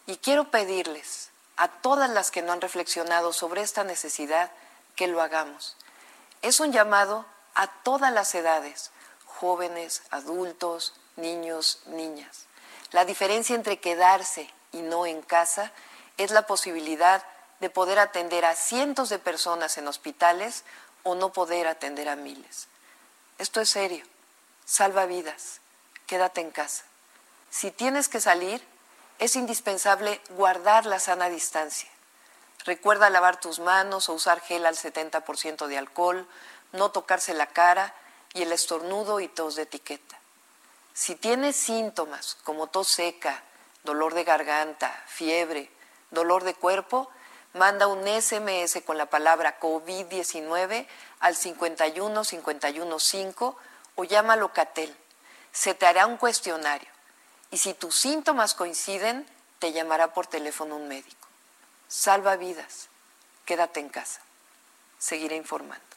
Y 0.08 0.16
quiero 0.18 0.50
pedirles 0.50 1.30
a 1.58 1.68
todas 1.68 2.10
las 2.10 2.32
que 2.32 2.42
no 2.42 2.54
han 2.54 2.62
reflexionado 2.62 3.34
sobre 3.34 3.62
esta 3.62 3.84
necesidad 3.84 4.50
que 4.96 5.08
lo 5.08 5.22
hagamos. 5.22 5.76
Es 6.42 6.62
un 6.62 6.72
llamado 6.72 7.26
a 7.54 7.68
todas 7.68 8.14
las 8.14 8.34
edades, 8.34 8.92
jóvenes, 9.26 10.04
adultos, 10.10 10.94
niños, 11.18 11.82
niñas. 11.88 12.46
La 12.92 13.04
diferencia 13.04 13.56
entre 13.56 13.80
quedarse 13.80 14.50
y 14.72 14.82
no 14.82 15.06
en 15.06 15.22
casa 15.22 15.72
es 16.20 16.32
la 16.32 16.46
posibilidad 16.46 17.24
de 17.60 17.70
poder 17.70 17.98
atender 17.98 18.46
a 18.46 18.56
cientos 18.56 19.10
de 19.10 19.20
personas 19.20 19.78
en 19.78 19.88
hospitales 19.88 20.64
o 21.04 21.16
no 21.16 21.32
poder 21.32 21.68
atender 21.68 22.10
a 22.10 22.16
miles. 22.16 22.68
Esto 23.38 23.62
es 23.62 23.70
serio. 23.70 24.06
Salva 24.66 25.06
vidas. 25.06 25.62
Quédate 26.08 26.42
en 26.42 26.52
casa. 26.52 26.84
Si 27.50 27.72
tienes 27.72 28.10
que 28.10 28.20
salir, 28.20 28.62
es 29.18 29.36
indispensable 29.36 30.22
guardar 30.32 30.86
la 30.86 31.00
sana 31.00 31.30
distancia. 31.30 31.90
Recuerda 32.66 33.10
lavar 33.10 33.40
tus 33.40 33.60
manos 33.60 34.10
o 34.10 34.14
usar 34.14 34.42
gel 34.42 34.66
al 34.66 34.76
70% 34.76 35.68
de 35.68 35.78
alcohol, 35.78 36.28
no 36.74 36.92
tocarse 36.92 37.34
la 37.34 37.48
cara 37.48 37.94
y 38.34 38.42
el 38.42 38.52
estornudo 38.52 39.22
y 39.22 39.30
tos 39.30 39.56
de 39.56 39.64
etiqueta. 39.64 40.20
Si 40.94 41.16
tienes 41.16 41.56
síntomas 41.56 42.36
como 42.44 42.68
tos 42.68 42.90
seca, 42.90 43.42
dolor 43.84 44.14
de 44.14 44.26
garganta, 44.26 44.92
fiebre, 45.08 45.72
dolor 46.12 46.44
de 46.44 46.54
cuerpo, 46.54 47.10
manda 47.54 47.88
un 47.88 48.08
SMS 48.08 48.82
con 48.86 48.98
la 48.98 49.08
palabra 49.08 49.60
COVID-19 49.60 50.88
al 51.20 51.36
51 51.36 52.24
515 52.24 53.34
o 53.96 54.04
llama 54.04 54.34
a 54.34 54.38
Locatel. 54.38 54.96
Se 55.52 55.74
te 55.74 55.86
hará 55.86 56.06
un 56.06 56.18
cuestionario 56.18 56.90
y 57.52 57.58
si 57.58 57.74
tus 57.74 57.96
síntomas 57.96 58.54
coinciden, 58.54 59.26
te 59.60 59.74
llamará 59.74 60.14
por 60.14 60.28
teléfono 60.28 60.76
un 60.76 60.88
médico. 60.88 61.28
Salva 61.88 62.36
vidas. 62.36 62.88
Quédate 63.46 63.80
en 63.80 63.90
casa. 63.90 64.22
Seguiré 65.00 65.36
informando. 65.36 65.89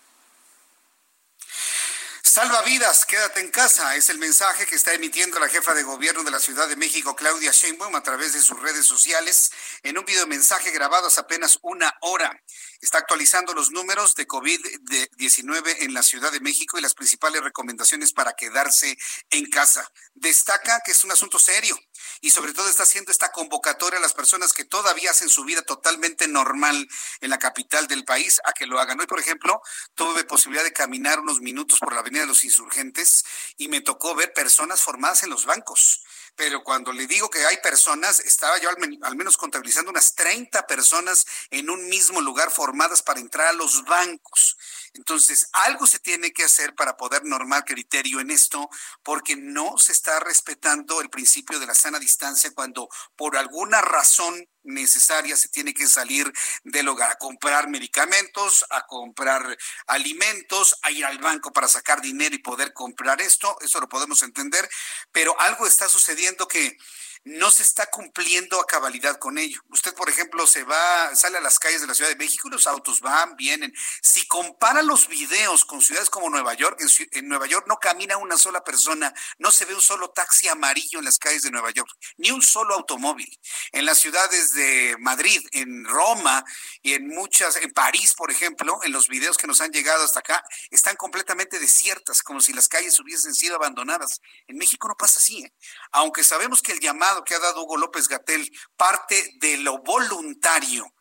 Salva 2.32 2.62
vidas, 2.62 3.04
quédate 3.04 3.40
en 3.40 3.50
casa. 3.50 3.94
Es 3.94 4.08
el 4.08 4.16
mensaje 4.16 4.64
que 4.64 4.74
está 4.74 4.94
emitiendo 4.94 5.38
la 5.38 5.50
jefa 5.50 5.74
de 5.74 5.82
gobierno 5.82 6.22
de 6.24 6.30
la 6.30 6.40
Ciudad 6.40 6.66
de 6.66 6.76
México, 6.76 7.14
Claudia 7.14 7.50
Sheinbaum, 7.52 7.94
a 7.94 8.02
través 8.02 8.32
de 8.32 8.40
sus 8.40 8.58
redes 8.58 8.86
sociales 8.86 9.52
en 9.82 9.98
un 9.98 10.06
video 10.06 10.26
mensaje 10.26 10.70
grabado 10.70 11.08
hace 11.08 11.20
apenas 11.20 11.58
una 11.60 11.94
hora. 12.00 12.42
Está 12.82 12.98
actualizando 12.98 13.54
los 13.54 13.70
números 13.70 14.16
de 14.16 14.26
COVID-19 14.26 15.76
en 15.82 15.94
la 15.94 16.02
Ciudad 16.02 16.32
de 16.32 16.40
México 16.40 16.76
y 16.76 16.82
las 16.82 16.94
principales 16.94 17.40
recomendaciones 17.40 18.12
para 18.12 18.32
quedarse 18.32 18.98
en 19.30 19.48
casa. 19.48 19.88
Destaca 20.14 20.80
que 20.84 20.90
es 20.90 21.04
un 21.04 21.12
asunto 21.12 21.38
serio 21.38 21.78
y 22.20 22.30
sobre 22.30 22.52
todo 22.52 22.68
está 22.68 22.82
haciendo 22.82 23.12
esta 23.12 23.30
convocatoria 23.30 24.00
a 24.00 24.02
las 24.02 24.14
personas 24.14 24.52
que 24.52 24.64
todavía 24.64 25.12
hacen 25.12 25.28
su 25.28 25.44
vida 25.44 25.62
totalmente 25.62 26.26
normal 26.26 26.88
en 27.20 27.30
la 27.30 27.38
capital 27.38 27.86
del 27.86 28.04
país 28.04 28.40
a 28.44 28.52
que 28.52 28.66
lo 28.66 28.80
hagan. 28.80 28.98
Hoy, 28.98 29.06
por 29.06 29.20
ejemplo, 29.20 29.62
tuve 29.94 30.24
posibilidad 30.24 30.64
de 30.64 30.72
caminar 30.72 31.20
unos 31.20 31.40
minutos 31.40 31.78
por 31.78 31.94
la 31.94 32.00
avenida 32.00 32.22
de 32.22 32.26
los 32.26 32.42
insurgentes 32.42 33.24
y 33.58 33.68
me 33.68 33.80
tocó 33.80 34.16
ver 34.16 34.32
personas 34.32 34.80
formadas 34.80 35.22
en 35.22 35.30
los 35.30 35.46
bancos. 35.46 36.02
Pero 36.34 36.62
cuando 36.62 36.92
le 36.92 37.06
digo 37.06 37.28
que 37.28 37.44
hay 37.44 37.58
personas, 37.58 38.20
estaba 38.20 38.58
yo 38.58 38.70
al, 38.70 39.16
menos 39.16 39.36
contabilizando 39.36 39.90
unas 39.90 40.14
30 40.14 40.66
personas 40.66 41.26
en 41.50 41.68
un 41.68 41.88
mismo 41.88 42.20
lugar 42.20 42.50
formadas 42.50 43.02
para 43.02 43.20
entrar 43.20 43.48
a 43.48 43.52
los 43.52 43.84
bancos. 43.84 44.56
Entonces, 44.94 45.48
algo 45.52 45.86
se 45.86 45.98
tiene 45.98 46.32
que 46.32 46.44
hacer 46.44 46.74
para 46.74 46.96
poder 46.96 47.24
normar 47.24 47.64
criterio 47.64 48.20
en 48.20 48.30
esto, 48.30 48.68
porque 49.02 49.36
no 49.36 49.78
se 49.78 49.92
está 49.92 50.20
respetando 50.20 51.00
el 51.00 51.08
principio 51.08 51.58
de 51.58 51.66
la 51.66 51.74
sana 51.74 51.98
distancia 51.98 52.52
cuando 52.54 52.88
por 53.16 53.36
alguna 53.36 53.80
razón 53.80 54.46
necesaria 54.64 55.36
se 55.36 55.48
tiene 55.48 55.74
que 55.74 55.86
salir 55.86 56.32
del 56.64 56.88
hogar 56.88 57.12
a 57.12 57.18
comprar 57.18 57.68
medicamentos, 57.68 58.64
a 58.70 58.86
comprar 58.86 59.56
alimentos, 59.86 60.76
a 60.82 60.90
ir 60.90 61.04
al 61.04 61.18
banco 61.18 61.52
para 61.52 61.68
sacar 61.68 62.00
dinero 62.00 62.34
y 62.34 62.38
poder 62.38 62.72
comprar 62.72 63.20
esto, 63.20 63.56
eso 63.60 63.80
lo 63.80 63.88
podemos 63.88 64.22
entender, 64.22 64.68
pero 65.10 65.38
algo 65.40 65.66
está 65.66 65.88
sucediendo 65.88 66.46
que 66.46 66.76
no 67.24 67.50
se 67.50 67.62
está 67.62 67.86
cumpliendo 67.86 68.60
a 68.60 68.66
cabalidad 68.66 69.18
con 69.18 69.38
ello. 69.38 69.60
Usted, 69.68 69.94
por 69.94 70.08
ejemplo, 70.08 70.46
se 70.46 70.64
va, 70.64 71.14
sale 71.14 71.38
a 71.38 71.40
las 71.40 71.58
calles 71.58 71.80
de 71.80 71.86
la 71.86 71.94
Ciudad 71.94 72.10
de 72.10 72.16
México 72.16 72.48
y 72.48 72.50
los 72.50 72.66
autos 72.66 73.00
van, 73.00 73.36
vienen. 73.36 73.72
Si 74.02 74.26
compara 74.26 74.82
los 74.82 75.06
videos 75.06 75.64
con 75.64 75.80
ciudades 75.82 76.10
como 76.10 76.30
Nueva 76.30 76.54
York, 76.54 76.80
en, 77.12 77.28
Nueva 77.28 77.46
York 77.46 77.66
no 77.68 77.78
camina 77.78 78.16
una 78.16 78.36
sola 78.36 78.64
persona, 78.64 79.12
no 79.38 79.52
se 79.52 79.64
ve 79.64 79.74
un 79.74 79.82
solo 79.82 80.10
taxi 80.10 80.48
amarillo 80.48 80.98
en 80.98 81.04
las 81.04 81.18
calles 81.18 81.42
de 81.42 81.50
Nueva 81.50 81.70
York, 81.70 81.90
ni 82.16 82.30
un 82.30 82.42
solo 82.42 82.74
automóvil. 82.74 83.38
En 83.70 83.84
las 83.84 83.98
ciudades 83.98 84.52
de 84.52 84.96
Madrid, 84.98 85.40
en 85.52 85.84
Roma 85.84 86.44
y 86.82 86.94
en 86.94 87.06
muchas, 87.06 87.56
en 87.56 87.70
París, 87.72 88.14
por 88.14 88.32
ejemplo, 88.32 88.80
en 88.82 88.92
los 88.92 89.08
videos 89.08 89.36
que 89.36 89.46
nos 89.46 89.60
han 89.60 89.70
llegado 89.70 90.04
hasta 90.04 90.20
acá, 90.20 90.44
están 90.70 90.96
completamente 90.96 91.60
desiertas, 91.60 92.22
como 92.22 92.40
si 92.40 92.52
las 92.52 92.68
calles 92.68 92.98
hubiesen 92.98 93.34
sido 93.34 93.54
abandonadas. 93.56 94.20
En 94.48 94.56
México 94.56 94.88
no 94.88 94.96
pasa 94.96 95.20
así, 95.20 95.44
¿eh? 95.44 95.52
aunque 95.92 96.24
sabemos 96.24 96.62
que 96.62 96.72
el 96.72 96.80
llamado 96.80 97.11
que 97.24 97.34
ha 97.34 97.38
dado 97.38 97.62
Hugo 97.62 97.76
López 97.76 98.08
Gatel 98.08 98.50
parte 98.76 99.34
de 99.40 99.58
lo 99.58 99.78
voluntario. 99.78 100.92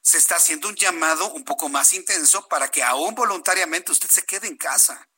Se 0.00 0.18
está 0.18 0.36
haciendo 0.36 0.68
un 0.68 0.76
llamado 0.76 1.32
un 1.32 1.44
poco 1.44 1.68
más 1.68 1.92
intenso 1.92 2.46
para 2.48 2.68
que 2.68 2.82
aún 2.82 3.14
voluntariamente 3.14 3.92
usted 3.92 4.08
se 4.08 4.24
quede 4.24 4.46
en 4.46 4.56
casa 4.56 5.08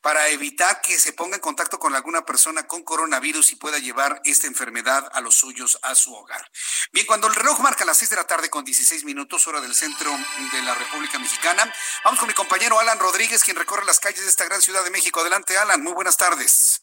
para 0.00 0.28
evitar 0.28 0.80
que 0.80 0.98
se 0.98 1.12
ponga 1.12 1.36
en 1.36 1.40
contacto 1.40 1.78
con 1.78 1.94
alguna 1.94 2.24
persona 2.24 2.66
con 2.66 2.82
coronavirus 2.82 3.52
y 3.52 3.56
pueda 3.56 3.78
llevar 3.78 4.20
esta 4.24 4.46
enfermedad 4.46 5.08
a 5.12 5.20
los 5.20 5.34
suyos 5.34 5.78
a 5.82 5.94
su 5.94 6.14
hogar. 6.14 6.50
Bien, 6.92 7.06
cuando 7.06 7.26
el 7.26 7.34
reloj 7.34 7.60
marca 7.60 7.84
las 7.84 7.98
6 7.98 8.10
de 8.10 8.16
la 8.16 8.26
tarde 8.26 8.48
con 8.48 8.64
16 8.64 9.04
minutos, 9.04 9.46
hora 9.46 9.60
del 9.60 9.74
centro 9.74 10.10
de 10.52 10.62
la 10.62 10.74
República 10.74 11.18
Mexicana, 11.18 11.72
vamos 12.04 12.18
con 12.18 12.28
mi 12.28 12.34
compañero 12.34 12.78
Alan 12.78 12.98
Rodríguez, 12.98 13.44
quien 13.44 13.56
recorre 13.56 13.84
las 13.84 14.00
calles 14.00 14.22
de 14.22 14.30
esta 14.30 14.44
gran 14.44 14.62
ciudad 14.62 14.84
de 14.84 14.90
México. 14.90 15.20
Adelante, 15.20 15.58
Alan, 15.58 15.82
muy 15.82 15.92
buenas 15.92 16.16
tardes. 16.16 16.82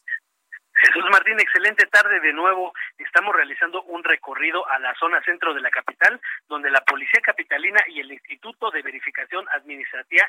Jesús 0.80 1.04
Martín, 1.10 1.40
excelente 1.40 1.86
tarde 1.86 2.20
de 2.20 2.32
nuevo. 2.32 2.72
Estamos 2.98 3.34
realizando 3.34 3.82
un 3.82 4.04
recorrido 4.04 4.68
a 4.70 4.78
la 4.78 4.94
zona 4.94 5.20
centro 5.22 5.52
de 5.52 5.60
la 5.60 5.70
capital, 5.70 6.20
donde 6.48 6.70
la 6.70 6.80
Policía 6.82 7.20
Capitalina 7.20 7.80
y 7.88 8.00
el 8.00 8.12
Instituto 8.12 8.70
de 8.70 8.82
Verificación 8.82 9.44
Administrativa, 9.50 10.28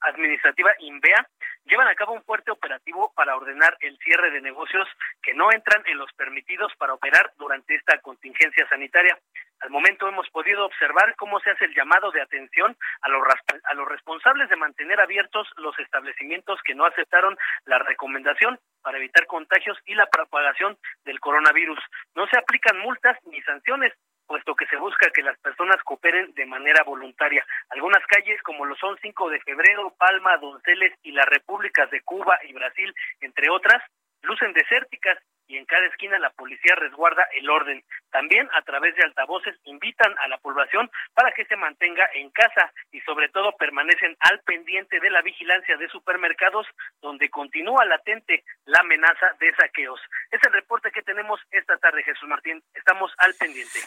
Administrativa 0.00 0.70
INVEA 0.78 1.28
llevan 1.64 1.88
a 1.88 1.94
cabo 1.94 2.14
un 2.14 2.22
fuerte 2.22 2.50
operativo 2.50 3.12
para 3.14 3.36
ordenar 3.36 3.76
el 3.80 3.98
cierre 3.98 4.30
de 4.30 4.40
negocios 4.40 4.88
que 5.22 5.34
no 5.34 5.52
entran 5.52 5.82
en 5.86 5.98
los 5.98 6.10
permitidos 6.14 6.72
para 6.78 6.94
operar 6.94 7.32
durante 7.36 7.74
esta 7.74 7.98
contingencia 7.98 8.66
sanitaria. 8.68 9.18
Al 9.60 9.70
momento 9.70 10.08
hemos 10.08 10.28
podido 10.30 10.64
observar 10.64 11.14
cómo 11.16 11.38
se 11.40 11.50
hace 11.50 11.66
el 11.66 11.74
llamado 11.74 12.10
de 12.10 12.22
atención 12.22 12.76
a 13.02 13.08
los, 13.08 13.22
a 13.64 13.74
los 13.74 13.88
responsables 13.88 14.48
de 14.48 14.56
mantener 14.56 15.00
abiertos 15.00 15.48
los 15.58 15.78
establecimientos 15.78 16.60
que 16.64 16.74
no 16.74 16.86
aceptaron 16.86 17.36
la 17.66 17.78
recomendación 17.78 18.58
para 18.82 18.98
evitar 18.98 19.26
contagios 19.26 19.78
y 19.84 19.94
la 19.94 20.06
propagación 20.06 20.78
del 21.04 21.20
coronavirus. 21.20 21.78
No 22.14 22.26
se 22.28 22.38
aplican 22.38 22.78
multas 22.78 23.18
ni 23.24 23.40
sanciones, 23.42 23.92
puesto 24.26 24.54
que 24.54 24.66
se 24.66 24.76
busca 24.76 25.10
que 25.10 25.22
las 25.22 25.38
personas 25.40 25.82
cooperen 25.82 26.32
de 26.34 26.46
manera 26.46 26.82
voluntaria. 26.84 27.44
Algunas 27.70 28.06
calles, 28.06 28.40
como 28.42 28.64
lo 28.64 28.76
son 28.76 28.96
5 29.02 29.28
de 29.28 29.40
febrero, 29.40 29.94
Palma, 29.98 30.36
Donceles 30.38 30.94
y 31.02 31.12
las 31.12 31.26
repúblicas 31.26 31.90
de 31.90 32.00
Cuba 32.02 32.38
y 32.44 32.52
Brasil, 32.52 32.94
entre 33.20 33.50
otras, 33.50 33.82
lucen 34.22 34.52
desérticas 34.52 35.18
y 35.50 35.56
en 35.56 35.66
cada 35.66 35.84
esquina 35.86 36.16
la 36.20 36.30
policía 36.30 36.76
resguarda 36.76 37.26
el 37.32 37.50
orden. 37.50 37.82
También 38.12 38.48
a 38.54 38.62
través 38.62 38.94
de 38.94 39.02
altavoces 39.02 39.56
invitan 39.64 40.14
a 40.18 40.28
la 40.28 40.38
población 40.38 40.88
para 41.12 41.32
que 41.32 41.44
se 41.46 41.56
mantenga 41.56 42.08
en 42.14 42.30
casa 42.30 42.72
y 42.92 43.00
sobre 43.00 43.28
todo 43.30 43.56
permanecen 43.56 44.16
al 44.20 44.40
pendiente 44.42 45.00
de 45.00 45.10
la 45.10 45.22
vigilancia 45.22 45.76
de 45.76 45.88
supermercados 45.88 46.68
donde 47.02 47.28
continúa 47.30 47.84
latente 47.84 48.44
la 48.66 48.78
amenaza 48.78 49.26
de 49.40 49.52
saqueos. 49.56 50.00
Es 50.30 50.40
el 50.46 50.52
reporte 50.52 50.92
que 50.92 51.02
tenemos 51.02 51.40
esta 51.50 51.76
tarde, 51.78 52.04
Jesús 52.04 52.28
Martín. 52.28 52.62
Estamos 52.72 53.12
al 53.18 53.34
pendiente. 53.34 53.80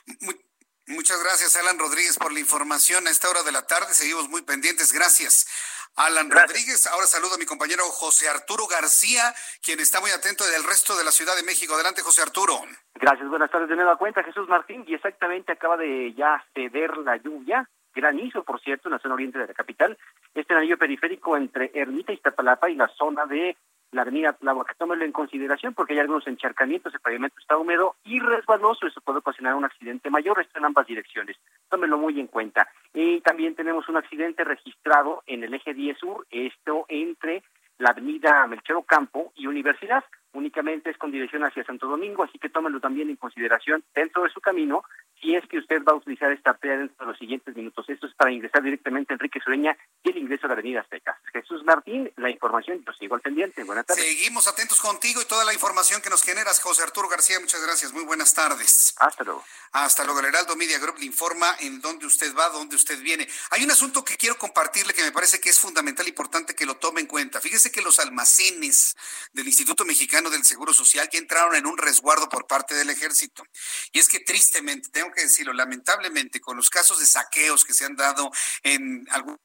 Muchas 0.87 1.23
gracias, 1.23 1.55
Alan 1.55 1.79
Rodríguez, 1.79 2.17
por 2.17 2.33
la 2.33 2.39
información. 2.39 3.07
A 3.07 3.09
esta 3.09 3.29
hora 3.29 3.43
de 3.43 3.53
la 3.53 3.65
tarde 3.65 3.93
seguimos 3.93 4.27
muy 4.27 4.41
pendientes. 4.41 4.91
Gracias. 4.91 5.47
Alan 5.95 6.29
Rodríguez. 6.29 6.87
Ahora 6.87 7.05
saludo 7.05 7.35
a 7.35 7.37
mi 7.37 7.45
compañero 7.45 7.83
José 7.83 8.27
Arturo 8.27 8.67
García, 8.67 9.33
quien 9.63 9.79
está 9.79 10.01
muy 10.01 10.09
atento 10.09 10.43
del 10.45 10.63
resto 10.63 10.97
de 10.97 11.03
la 11.03 11.11
Ciudad 11.11 11.35
de 11.35 11.43
México. 11.43 11.75
Adelante, 11.75 12.01
José 12.01 12.21
Arturo. 12.21 12.59
Gracias, 12.95 13.29
buenas 13.29 13.51
tardes 13.51 13.69
de 13.69 13.75
nueva 13.75 13.97
cuenta, 13.97 14.23
Jesús 14.23 14.49
Martín. 14.49 14.83
Y 14.87 14.95
exactamente 14.95 15.51
acaba 15.51 15.77
de 15.77 16.13
ya 16.13 16.43
ceder 16.53 16.97
la 16.97 17.17
lluvia, 17.17 17.69
granizo, 17.93 18.43
por 18.43 18.59
cierto, 18.59 18.89
en 18.89 18.93
la 18.93 18.99
zona 18.99 19.13
oriente 19.13 19.39
de 19.39 19.47
la 19.47 19.53
capital. 19.53 19.97
este 20.33 20.53
anillo 20.53 20.77
periférico 20.77 21.37
entre 21.37 21.71
Ermita 21.73 22.11
y 22.11 22.15
Iztapalapa 22.15 22.69
y 22.69 22.75
la 22.75 22.87
zona 22.89 23.25
de 23.25 23.55
la 23.93 24.01
avenida 24.01 24.33
Tláhuac. 24.33 24.75
Tómelo 24.77 25.05
en 25.05 25.11
consideración 25.11 25.73
porque 25.73 25.93
hay 25.93 25.99
algunos 25.99 26.27
encharcamientos, 26.27 26.93
el 26.93 26.99
pavimento 26.99 27.39
está 27.39 27.57
húmedo 27.57 27.95
y 28.03 28.19
resbaloso, 28.19 28.87
eso 28.87 29.01
puede 29.01 29.19
ocasionar 29.19 29.55
un 29.55 29.65
accidente 29.65 30.09
mayor, 30.09 30.39
esto 30.41 30.59
en 30.59 30.65
ambas 30.65 30.87
direcciones. 30.87 31.37
Tómelo 31.69 31.97
muy 31.97 32.19
en 32.19 32.27
cuenta. 32.27 32.67
Y 32.93 33.21
también 33.21 33.55
tenemos 33.55 33.87
un 33.87 33.97
accidente 33.97 34.43
registrado 34.43 35.23
en 35.27 35.43
el 35.43 35.53
eje 35.53 35.73
10 35.73 35.97
sur, 35.97 36.25
esto 36.29 36.85
entre 36.89 37.43
la 37.77 37.89
avenida 37.89 38.45
Melchero 38.47 38.83
Campo 38.83 39.31
y 39.35 39.47
Universidad 39.47 40.03
únicamente 40.33 40.89
es 40.89 40.97
con 40.97 41.11
dirección 41.11 41.43
hacia 41.43 41.63
Santo 41.63 41.87
Domingo, 41.87 42.23
así 42.23 42.37
que 42.39 42.49
tómelo 42.49 42.79
también 42.79 43.09
en 43.09 43.15
consideración 43.15 43.83
dentro 43.93 44.23
de 44.23 44.29
su 44.29 44.41
camino 44.41 44.83
si 45.21 45.35
es 45.35 45.47
que 45.47 45.57
usted 45.57 45.81
va 45.83 45.93
a 45.93 45.95
utilizar 45.95 46.31
esta 46.31 46.51
arteria 46.51 46.77
dentro 46.77 47.05
de 47.05 47.11
los 47.11 47.17
siguientes 47.17 47.55
minutos. 47.55 47.87
Esto 47.87 48.07
es 48.07 48.13
para 48.15 48.31
ingresar 48.31 48.61
directamente 48.61 49.13
a 49.13 49.15
Enrique 49.15 49.39
Sureña 49.39 49.77
y 50.03 50.09
el 50.09 50.17
ingreso 50.17 50.45
a 50.45 50.49
la 50.49 50.53
Avenida 50.53 50.81
Azteca. 50.81 51.17
Jesús 51.31 51.63
Martín, 51.63 52.11
la 52.17 52.29
información, 52.29 52.83
yo 52.85 52.93
sigo 52.93 53.15
al 53.15 53.21
pendiente. 53.21 53.63
Buenas 53.63 53.85
tardes. 53.85 54.03
Seguimos 54.03 54.47
atentos 54.47 54.81
contigo 54.81 55.21
y 55.21 55.25
toda 55.25 55.45
la 55.45 55.53
información 55.53 56.01
que 56.01 56.09
nos 56.09 56.23
generas, 56.23 56.59
José 56.59 56.83
Arturo 56.83 57.07
García. 57.07 57.39
Muchas 57.39 57.63
gracias. 57.63 57.93
Muy 57.93 58.03
buenas 58.03 58.33
tardes. 58.33 58.95
Hasta 58.99 59.23
luego. 59.23 59.43
Hasta 59.71 60.03
luego. 60.03 60.19
El 60.19 60.25
Heraldo 60.27 60.55
Media 60.55 60.77
Group 60.79 60.97
le 60.99 61.05
informa 61.05 61.55
en 61.59 61.79
dónde 61.79 62.05
usted 62.05 62.35
va, 62.35 62.49
dónde 62.49 62.75
usted 62.75 62.99
viene. 63.01 63.27
Hay 63.51 63.63
un 63.63 63.71
asunto 63.71 64.03
que 64.03 64.17
quiero 64.17 64.37
compartirle 64.37 64.93
que 64.93 65.03
me 65.03 65.11
parece 65.11 65.39
que 65.39 65.49
es 65.49 65.59
fundamental 65.59 66.07
importante 66.07 66.53
que 66.53 66.65
lo 66.65 66.75
tome 66.75 67.01
en 67.01 67.07
cuenta. 67.07 67.39
Fíjese 67.39 67.71
que 67.71 67.81
los 67.81 67.99
almacenes 67.99 68.95
del 69.31 69.47
Instituto 69.47 69.85
Mexicano 69.85 70.22
del 70.29 70.43
Seguro 70.43 70.73
Social 70.73 71.09
ya 71.11 71.19
entraron 71.19 71.55
en 71.55 71.65
un 71.65 71.77
resguardo 71.77 72.29
por 72.29 72.47
parte 72.47 72.75
del 72.75 72.89
ejército. 72.89 73.43
Y 73.91 73.99
es 73.99 74.07
que 74.07 74.19
tristemente, 74.19 74.89
tengo 74.89 75.11
que 75.11 75.21
decirlo, 75.21 75.53
lamentablemente, 75.53 76.39
con 76.39 76.57
los 76.57 76.69
casos 76.69 76.99
de 76.99 77.05
saqueos 77.05 77.65
que 77.65 77.73
se 77.73 77.85
han 77.85 77.95
dado 77.95 78.31
en 78.63 79.07
algunas 79.11 79.39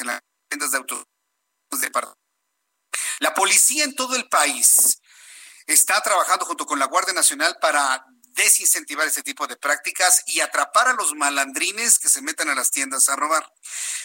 en 0.00 0.06
las 0.06 0.20
tiendas 0.48 0.70
de 0.72 0.78
autos 0.78 1.04
de 1.70 1.90
la 3.20 3.34
policía 3.34 3.84
en 3.84 3.94
todo 3.94 4.16
el 4.16 4.28
país 4.28 5.00
está 5.66 6.00
trabajando 6.02 6.44
junto 6.44 6.66
con 6.66 6.78
la 6.78 6.86
Guardia 6.86 7.14
Nacional 7.14 7.56
para 7.60 8.04
desincentivar 8.34 9.06
este 9.06 9.22
tipo 9.22 9.46
de 9.46 9.56
prácticas 9.56 10.22
y 10.26 10.40
atrapar 10.40 10.88
a 10.88 10.94
los 10.94 11.14
malandrines 11.14 11.98
que 11.98 12.08
se 12.08 12.22
metan 12.22 12.48
a 12.48 12.54
las 12.54 12.70
tiendas 12.70 13.08
a 13.08 13.16
robar. 13.16 13.52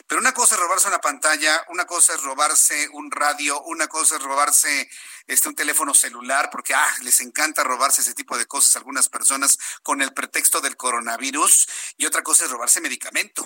Pero 0.07 0.21
una 0.21 0.33
cosa 0.33 0.55
es 0.55 0.61
robarse 0.61 0.87
una 0.87 0.99
pantalla, 0.99 1.65
una 1.69 1.85
cosa 1.85 2.13
es 2.13 2.21
robarse 2.21 2.89
un 2.93 3.11
radio, 3.11 3.61
una 3.63 3.87
cosa 3.87 4.15
es 4.15 4.21
robarse 4.21 4.89
este, 5.27 5.49
un 5.49 5.55
teléfono 5.55 5.93
celular, 5.93 6.49
porque 6.51 6.73
ah, 6.73 6.95
les 7.01 7.19
encanta 7.19 7.63
robarse 7.63 8.01
ese 8.01 8.13
tipo 8.13 8.37
de 8.37 8.45
cosas 8.45 8.75
a 8.75 8.79
algunas 8.79 9.09
personas 9.09 9.57
con 9.83 10.01
el 10.01 10.13
pretexto 10.13 10.61
del 10.61 10.77
coronavirus, 10.77 11.67
y 11.97 12.05
otra 12.05 12.23
cosa 12.23 12.45
es 12.45 12.51
robarse 12.51 12.79
medicamento, 12.79 13.45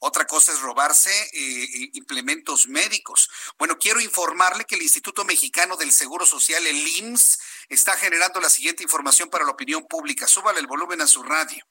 otra 0.00 0.26
cosa 0.26 0.52
es 0.52 0.60
robarse 0.60 1.10
eh, 1.32 1.90
implementos 1.94 2.68
médicos. 2.68 3.30
Bueno, 3.58 3.78
quiero 3.78 4.00
informarle 4.00 4.64
que 4.64 4.74
el 4.74 4.82
Instituto 4.82 5.24
Mexicano 5.24 5.76
del 5.76 5.92
Seguro 5.92 6.26
Social, 6.26 6.66
el 6.66 6.86
IMSS, 6.86 7.38
está 7.68 7.96
generando 7.96 8.40
la 8.40 8.50
siguiente 8.50 8.82
información 8.82 9.28
para 9.30 9.44
la 9.44 9.52
opinión 9.52 9.86
pública. 9.86 10.26
Súbale 10.26 10.60
el 10.60 10.66
volumen 10.66 11.00
a 11.00 11.06
su 11.06 11.22
radio. 11.22 11.64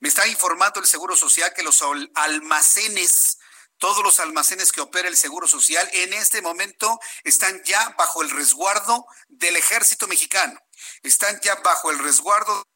Me 0.00 0.08
está 0.08 0.26
informando 0.26 0.80
el 0.80 0.86
Seguro 0.86 1.16
Social 1.16 1.52
que 1.54 1.62
los 1.62 1.82
almacenes 2.14 3.38
todos 3.78 4.02
los 4.02 4.20
almacenes 4.20 4.72
que 4.72 4.80
opera 4.80 5.06
el 5.06 5.18
Seguro 5.18 5.46
Social 5.46 5.86
en 5.92 6.14
este 6.14 6.40
momento 6.40 6.98
están 7.24 7.62
ya 7.64 7.94
bajo 7.98 8.22
el 8.22 8.30
resguardo 8.30 9.06
del 9.28 9.54
ejército 9.54 10.06
mexicano, 10.06 10.58
están 11.02 11.38
ya 11.42 11.56
bajo 11.56 11.90
el 11.90 11.98
resguardo 11.98 12.66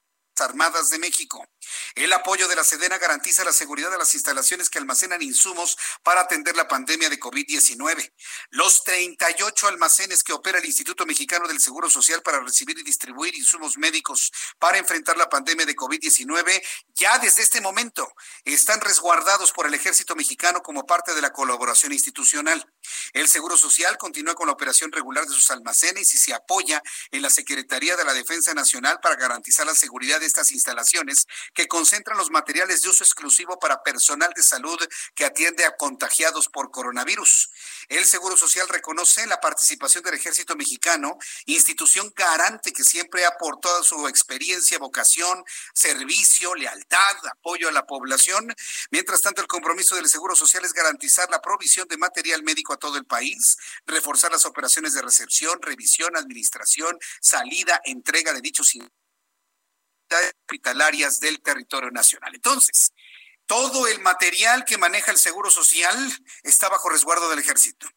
Armadas 0.40 0.88
de 0.88 0.98
México. 0.98 1.47
El 1.94 2.12
apoyo 2.12 2.48
de 2.48 2.56
la 2.56 2.64
Sedena 2.64 2.98
garantiza 2.98 3.44
la 3.44 3.52
seguridad 3.52 3.90
de 3.90 3.98
las 3.98 4.14
instalaciones 4.14 4.70
que 4.70 4.78
almacenan 4.78 5.22
insumos 5.22 5.76
para 6.02 6.22
atender 6.22 6.56
la 6.56 6.68
pandemia 6.68 7.09
de 7.09 7.18
COVID-19. 7.18 8.12
Los 8.51 8.84
38 8.84 9.68
almacenes 9.68 10.22
que 10.22 10.32
opera 10.32 10.59
el 10.59 10.64
Instituto 10.64 11.06
Mexicano 11.06 11.48
del 11.48 11.60
Seguro 11.60 11.90
Social 11.90 12.22
para 12.22 12.40
recibir 12.40 12.78
y 12.78 12.82
distribuir 12.82 13.34
insumos 13.34 13.78
médicos 13.78 14.32
para 14.59 14.78
enfrentar 14.78 15.16
la 15.16 15.28
pandemia 15.28 15.66
de 15.66 15.76
COVID-19 15.76 16.62
ya 16.94 17.18
desde 17.18 17.42
este 17.42 17.60
momento 17.60 18.12
están 18.44 18.80
resguardados 18.80 19.52
por 19.52 19.66
el 19.66 19.74
Ejército 19.74 20.14
Mexicano 20.16 20.62
como 20.62 20.86
parte 20.86 21.14
de 21.14 21.22
la 21.22 21.32
colaboración 21.32 21.92
institucional. 21.92 22.64
El 23.12 23.28
Seguro 23.28 23.56
Social 23.56 23.97
continúa 23.98 24.34
con 24.34 24.47
la 24.47 24.52
operación 24.52 24.92
regular 24.92 25.26
de 25.26 25.34
sus 25.34 25.51
almacenes 25.51 26.14
y 26.14 26.18
se 26.18 26.34
apoya 26.34 26.82
en 27.10 27.22
la 27.22 27.30
Secretaría 27.30 27.97
de 27.97 28.05
la 28.05 28.14
Defensa 28.14 28.55
Nacional 28.55 28.98
para 29.02 29.16
garantizar 29.16 29.66
la 29.66 29.74
seguridad 29.74 30.20
de 30.20 30.26
estas 30.26 30.51
instalaciones 30.52 31.26
que 31.55 31.59
concentran 31.68 32.18
los 32.18 32.30
materiales 32.30 32.82
de 32.82 32.88
uso 32.88 33.04
exclusivo 33.04 33.58
para 33.58 33.82
personal 33.82 34.32
de 34.34 34.42
salud 34.42 34.78
que 35.14 35.24
atiende 35.24 35.64
a 35.64 35.76
contagiados 35.76 36.48
por 36.48 36.70
coronavirus. 36.70 37.50
El 37.88 38.04
Seguro 38.04 38.36
Social 38.36 38.68
reconoce 38.68 39.26
la 39.26 39.40
participación 39.40 40.04
del 40.04 40.14
Ejército 40.14 40.56
Mexicano, 40.56 41.18
institución 41.46 42.12
garante 42.14 42.72
que 42.72 42.84
siempre 42.84 43.24
ha 43.24 43.28
aportado 43.28 43.82
su 43.82 44.08
experiencia, 44.08 44.78
vocación, 44.78 45.44
servicio, 45.74 46.54
lealtad, 46.54 47.16
apoyo 47.30 47.68
a 47.68 47.72
la 47.72 47.86
población. 47.86 48.54
Mientras 48.90 49.20
tanto, 49.20 49.40
el 49.40 49.48
compromiso 49.48 49.96
del 49.96 50.08
Seguro 50.08 50.36
Social 50.36 50.64
es 50.64 50.72
garantizar 50.72 51.30
la 51.30 51.40
provisión 51.40 51.88
de 51.88 51.96
material 51.96 52.42
médico 52.42 52.72
a 52.72 52.78
todo 52.78 52.96
el 52.96 53.04
país, 53.04 53.56
reforzar 53.86 54.30
las 54.30 54.46
operaciones 54.46 54.94
de 54.94 55.02
recepción, 55.02 55.60
revisión, 55.62 56.16
administración, 56.16 56.98
salida, 57.20 57.80
entrega 57.84 58.32
de 58.32 58.40
dichos 58.40 58.74
hospitalarias 60.16 61.20
del 61.20 61.40
territorio 61.40 61.90
nacional. 61.90 62.34
Entonces, 62.34 62.92
todo 63.46 63.88
el 63.88 64.00
material 64.00 64.64
que 64.64 64.78
maneja 64.78 65.10
el 65.10 65.18
Seguro 65.18 65.50
Social 65.50 65.96
está 66.44 66.68
bajo 66.68 66.88
resguardo 66.88 67.28
del 67.28 67.40
ejército. 67.40 67.88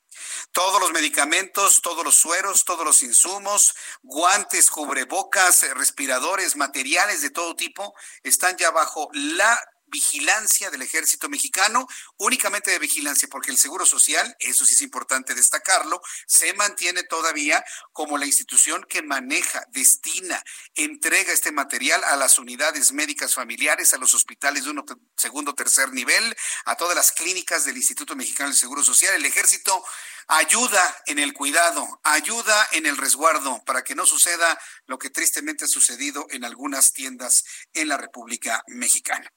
Todos 0.51 0.79
los 0.79 0.91
medicamentos, 0.91 1.81
todos 1.81 2.03
los 2.03 2.15
sueros, 2.15 2.65
todos 2.65 2.85
los 2.85 3.01
insumos, 3.03 3.75
guantes, 4.01 4.69
cubrebocas, 4.69 5.61
respiradores, 5.75 6.55
materiales 6.55 7.21
de 7.21 7.29
todo 7.29 7.55
tipo 7.55 7.93
están 8.23 8.57
ya 8.57 8.71
bajo 8.71 9.09
la 9.13 9.59
vigilancia 9.93 10.71
del 10.71 10.81
ejército 10.81 11.29
mexicano, 11.29 11.87
únicamente 12.17 12.71
de 12.71 12.79
vigilancia, 12.79 13.27
porque 13.29 13.51
el 13.51 13.57
Seguro 13.57 13.85
Social, 13.85 14.35
eso 14.39 14.65
sí 14.65 14.73
es 14.73 14.81
importante 14.81 15.35
destacarlo, 15.35 16.01
se 16.25 16.53
mantiene 16.55 17.03
todavía 17.03 17.63
como 17.91 18.17
la 18.17 18.25
institución 18.25 18.85
que 18.89 19.03
maneja, 19.03 19.63
destina, 19.69 20.43
entrega 20.73 21.31
este 21.31 21.51
material 21.51 22.03
a 22.03 22.15
las 22.17 22.39
unidades 22.39 22.91
médicas 22.91 23.35
familiares, 23.35 23.93
a 23.93 23.97
los 23.97 24.13
hospitales 24.15 24.65
de 24.65 24.71
uno, 24.71 24.83
segundo, 25.15 25.53
tercer 25.53 25.93
nivel, 25.93 26.35
a 26.65 26.75
todas 26.75 26.95
las 26.95 27.11
clínicas 27.11 27.63
del 27.63 27.77
Instituto 27.77 28.15
Mexicano 28.15 28.49
del 28.49 28.57
Seguro 28.57 28.83
Social. 28.83 29.13
El 29.13 29.25
ejército 29.25 29.83
ayuda 30.27 31.03
en 31.05 31.19
el 31.19 31.33
cuidado, 31.33 31.99
ayuda 32.03 32.67
en 32.71 32.85
el 32.85 32.97
resguardo 32.97 33.63
para 33.65 33.83
que 33.83 33.95
no 33.95 34.05
suceda 34.05 34.59
lo 34.87 34.97
que 34.97 35.09
tristemente 35.09 35.65
ha 35.65 35.67
sucedido 35.67 36.25
en 36.29 36.43
algunas 36.43 36.93
tiendas 36.93 37.43
en 37.73 37.89
la 37.89 37.97
República 37.97 38.63
Mexicana. 38.67 39.31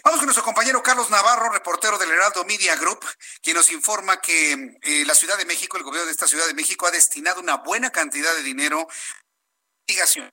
Vamos 0.00 0.20
con 0.20 0.26
nuestro 0.26 0.44
compañero 0.44 0.82
Carlos 0.82 1.10
Navarro, 1.10 1.52
reportero 1.52 1.98
del 1.98 2.10
Heraldo 2.10 2.44
Media 2.44 2.76
Group, 2.76 3.04
quien 3.42 3.56
nos 3.56 3.70
informa 3.70 4.20
que 4.20 4.52
eh, 4.80 5.04
la 5.04 5.12
Ciudad 5.12 5.36
de 5.36 5.44
México, 5.44 5.76
el 5.76 5.82
gobierno 5.82 6.06
de 6.06 6.12
esta 6.12 6.26
Ciudad 6.26 6.46
de 6.46 6.54
México, 6.54 6.86
ha 6.86 6.90
destinado 6.90 7.40
una 7.40 7.58
buena 7.58 7.90
cantidad 7.90 8.34
de 8.34 8.42
dinero 8.42 8.80
a 8.80 8.88
investigación, 9.84 10.30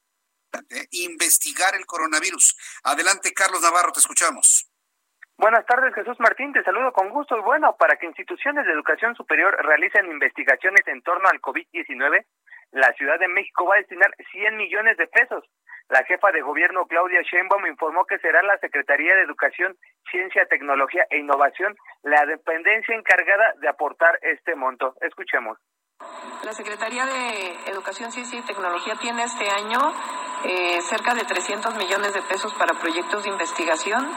eh, 0.70 0.88
investigar 0.92 1.76
el 1.76 1.86
coronavirus. 1.86 2.56
Adelante, 2.84 3.34
Carlos 3.34 3.62
Navarro, 3.62 3.92
te 3.92 4.00
escuchamos. 4.00 4.66
Buenas 5.38 5.66
tardes, 5.66 5.94
Jesús 5.94 6.18
Martín. 6.20 6.54
Te 6.54 6.64
saludo 6.64 6.94
con 6.94 7.10
gusto 7.10 7.38
y 7.38 7.42
bueno, 7.42 7.76
para 7.78 7.98
que 7.98 8.06
instituciones 8.06 8.66
de 8.66 8.72
educación 8.72 9.16
superior 9.16 9.56
realicen 9.66 10.10
investigaciones 10.10 10.88
en 10.88 11.02
torno 11.02 11.28
al 11.28 11.42
COVID-19, 11.42 12.26
la 12.72 12.94
Ciudad 12.94 13.20
de 13.20 13.28
México 13.28 13.66
va 13.66 13.76
a 13.76 13.80
destinar 13.80 14.14
100 14.32 14.56
millones 14.56 14.96
de 14.98 15.08
pesos. 15.08 15.44
La 15.90 16.04
jefa 16.04 16.32
de 16.32 16.42
gobierno 16.42 16.86
Claudia 16.86 17.22
Sheinbaum 17.24 17.66
informó 17.66 18.06
que 18.06 18.20
será 18.20 18.44
la 18.44 18.60
Secretaría 18.60 19.16
de 19.16 19.24
Educación, 19.24 19.76
Ciencia, 20.12 20.46
Tecnología 20.46 21.06
e 21.10 21.18
Innovación 21.18 21.76
la 22.04 22.26
dependencia 22.28 22.96
encargada 22.96 23.54
de 23.60 23.68
aportar 23.70 24.20
este 24.22 24.56
monto. 24.56 24.94
Escuchemos. 25.02 25.58
La 26.50 26.56
Secretaría 26.56 27.06
de 27.06 27.60
Educación, 27.68 28.12
Ciencia 28.12 28.40
y 28.40 28.42
Tecnología 28.42 28.96
tiene 28.96 29.24
este 29.24 29.52
año 29.52 29.80
eh, 30.46 30.82
cerca 30.82 31.14
de 31.14 31.24
300 31.24 31.76
millones 31.76 32.14
de 32.14 32.24
pesos 32.24 32.52
para 32.56 32.74
proyectos 32.74 33.24
de 33.24 33.30
investigación 33.30 34.10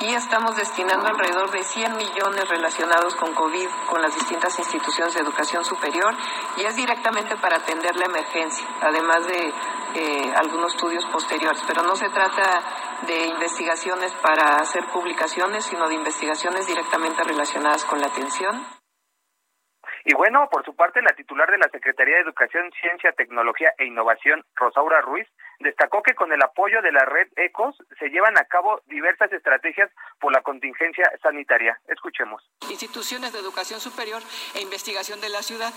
y 0.00 0.14
estamos 0.14 0.54
destinando 0.54 1.08
alrededor 1.08 1.50
de 1.50 1.64
100 1.64 1.96
millones 1.96 2.48
relacionados 2.48 3.16
con 3.16 3.34
COVID 3.34 3.66
con 3.88 4.02
las 4.02 4.14
distintas 4.14 4.56
instituciones 4.60 5.14
de 5.14 5.20
educación 5.22 5.64
superior 5.64 6.14
y 6.58 6.64
es 6.64 6.76
directamente 6.76 7.36
para 7.38 7.56
atender 7.56 7.96
la 7.96 8.04
emergencia, 8.04 8.68
además 8.82 9.26
de 9.26 9.52
eh, 9.94 10.32
algunos 10.36 10.74
estudios 10.74 11.04
posteriores. 11.06 11.60
Pero 11.66 11.82
no 11.82 11.96
se 11.96 12.08
trata 12.10 12.62
de 13.08 13.26
investigaciones 13.26 14.12
para 14.22 14.58
hacer 14.58 14.86
publicaciones, 14.92 15.64
sino 15.64 15.88
de 15.88 15.94
investigaciones 15.94 16.68
directamente 16.68 17.24
relacionadas 17.24 17.84
con 17.84 18.00
la 18.00 18.06
atención. 18.06 18.79
Y 20.10 20.12
bueno, 20.12 20.48
por 20.50 20.64
su 20.64 20.74
parte, 20.74 21.00
la 21.02 21.14
titular 21.14 21.48
de 21.48 21.58
la 21.58 21.68
Secretaría 21.70 22.16
de 22.16 22.22
Educación, 22.22 22.68
Ciencia, 22.80 23.12
Tecnología 23.12 23.72
e 23.78 23.84
Innovación, 23.84 24.42
Rosaura 24.56 25.00
Ruiz, 25.02 25.28
Destacó 25.60 26.02
que 26.02 26.14
con 26.14 26.32
el 26.32 26.42
apoyo 26.42 26.80
de 26.80 26.90
la 26.90 27.04
red 27.04 27.28
ECOS 27.36 27.76
se 27.98 28.08
llevan 28.08 28.38
a 28.38 28.44
cabo 28.44 28.80
diversas 28.86 29.30
estrategias 29.32 29.90
por 30.18 30.32
la 30.32 30.40
contingencia 30.40 31.04
sanitaria. 31.22 31.78
Escuchemos. 31.86 32.42
Instituciones 32.70 33.34
de 33.34 33.40
educación 33.40 33.78
superior 33.78 34.22
e 34.54 34.62
investigación 34.62 35.20
de 35.20 35.28
la 35.28 35.42
ciudad. 35.42 35.72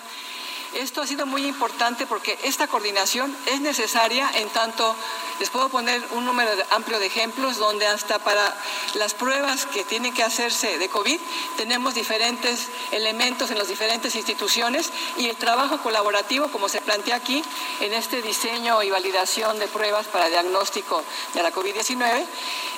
Esto 0.76 1.02
ha 1.02 1.06
sido 1.06 1.26
muy 1.26 1.46
importante 1.46 2.08
porque 2.08 2.36
esta 2.44 2.68
coordinación 2.68 3.36
es 3.48 3.62
necesaria 3.62 4.28
en 4.38 4.50
tanto 4.50 4.96
les 5.40 5.50
puedo 5.50 5.70
poner 5.70 6.02
un 6.12 6.26
número 6.26 6.50
amplio 6.72 7.00
de 7.00 7.08
ejemplos 7.08 7.58
donde 7.58 7.86
hasta 7.86 8.20
para 8.20 8.54
las 8.96 9.14
pruebas 9.14 9.66
que 9.66 9.84
tienen 9.84 10.14
que 10.14 10.24
hacerse 10.24 10.78
de 10.78 10.90
COVID 10.90 11.20
tenemos 11.58 11.96
diferentes 11.96 12.70
elementos 12.92 13.52
en 13.52 13.58
las 13.58 13.68
diferentes 13.68 14.16
instituciones 14.16 14.92
y 15.18 15.30
el 15.30 15.36
trabajo 15.36 15.80
colaborativo, 15.80 16.48
como 16.50 16.70
se 16.70 16.82
plantea 16.82 17.16
aquí, 17.16 17.44
en 17.82 17.94
este 17.94 18.22
diseño 18.22 18.82
y 18.84 18.90
validación 18.90 19.60
de 19.60 19.68
pruebas 19.74 20.08
para 20.08 20.30
diagnóstico 20.30 21.04
de 21.34 21.44
la 21.44 21.52
COVID-19. 21.52 22.26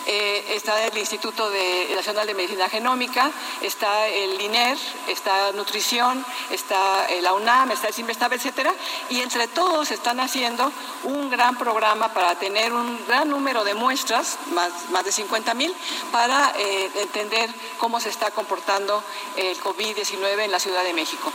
Eh, 0.08 0.54
está 0.56 0.86
el 0.86 0.98
Instituto 0.98 1.50
Nacional 1.96 2.28
de 2.28 2.36
Medicina 2.36 2.70
Genómica, 2.70 3.32
está 3.62 4.08
el 4.08 4.40
INER, 4.40 4.78
está 5.08 5.52
Nutrición, 5.52 6.24
está 6.52 7.08
la 7.22 7.34
UNAM, 7.34 7.72
está 7.72 7.88
el 7.88 7.94
CIMESTAB, 7.94 8.34
etcétera, 8.34 8.74
y 9.10 9.22
entre 9.22 9.48
todos 9.48 9.92
están 9.92 10.20
haciendo 10.20 10.72
un 11.04 11.30
gran 11.30 11.58
programa 11.58 12.14
para 12.14 12.36
tener 12.36 12.72
un 12.72 13.06
gran 13.08 13.30
número 13.30 13.64
de 13.64 13.74
muestras, 13.74 14.38
más, 14.54 14.72
más 14.92 15.04
de 15.06 15.12
50 15.12 15.54
mil, 15.54 15.76
para 16.12 16.54
eh, 16.58 16.92
entender 16.96 17.50
cómo 17.80 18.00
se 18.00 18.10
está 18.10 18.32
comportando 18.32 19.04
el 19.36 19.60
COVID-19 19.60 20.44
en 20.44 20.52
la 20.52 20.60
Ciudad 20.60 20.84
de 20.84 20.94
México. 20.94 21.32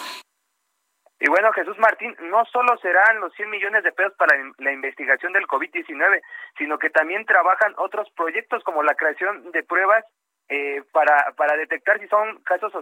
Y 1.22 1.28
bueno, 1.28 1.52
Jesús 1.52 1.78
Martín, 1.78 2.16
no 2.22 2.47
solo 2.47 2.78
serán 2.78 3.20
los 3.20 3.34
100 3.34 3.51
millones 3.51 3.84
de 3.84 3.92
pesos 3.92 4.14
para 4.16 4.34
la 4.56 4.72
investigación 4.72 5.34
del 5.34 5.47
COVID-19, 5.47 6.22
sino 6.56 6.78
que 6.78 6.88
también 6.88 7.26
trabajan 7.26 7.74
otros 7.76 8.09
proyectos 8.16 8.64
como 8.64 8.82
la 8.82 8.94
creación 8.94 9.52
de 9.52 9.62
pruebas 9.62 10.05
eh, 10.48 10.82
para, 10.92 11.32
para 11.36 11.56
detectar 11.59 12.01
si 12.01 12.09
son 12.09 12.42
casos, 12.42 12.72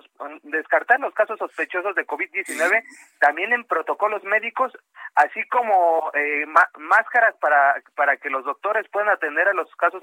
descartar 0.44 1.00
los 1.00 1.12
casos 1.14 1.36
sospechosos 1.38 1.96
de 1.96 2.06
COVID-19, 2.06 2.82
también 3.18 3.52
en 3.52 3.64
protocolos 3.64 4.22
médicos, 4.22 4.72
así 5.16 5.46
como 5.48 6.10
eh, 6.14 6.46
máscaras 6.78 7.34
para, 7.40 7.74
para 7.96 8.18
que 8.18 8.30
los 8.30 8.44
doctores 8.44 8.88
puedan 8.88 9.10
atender 9.10 9.48
a 9.48 9.52
los 9.52 9.68
casos 9.74 10.00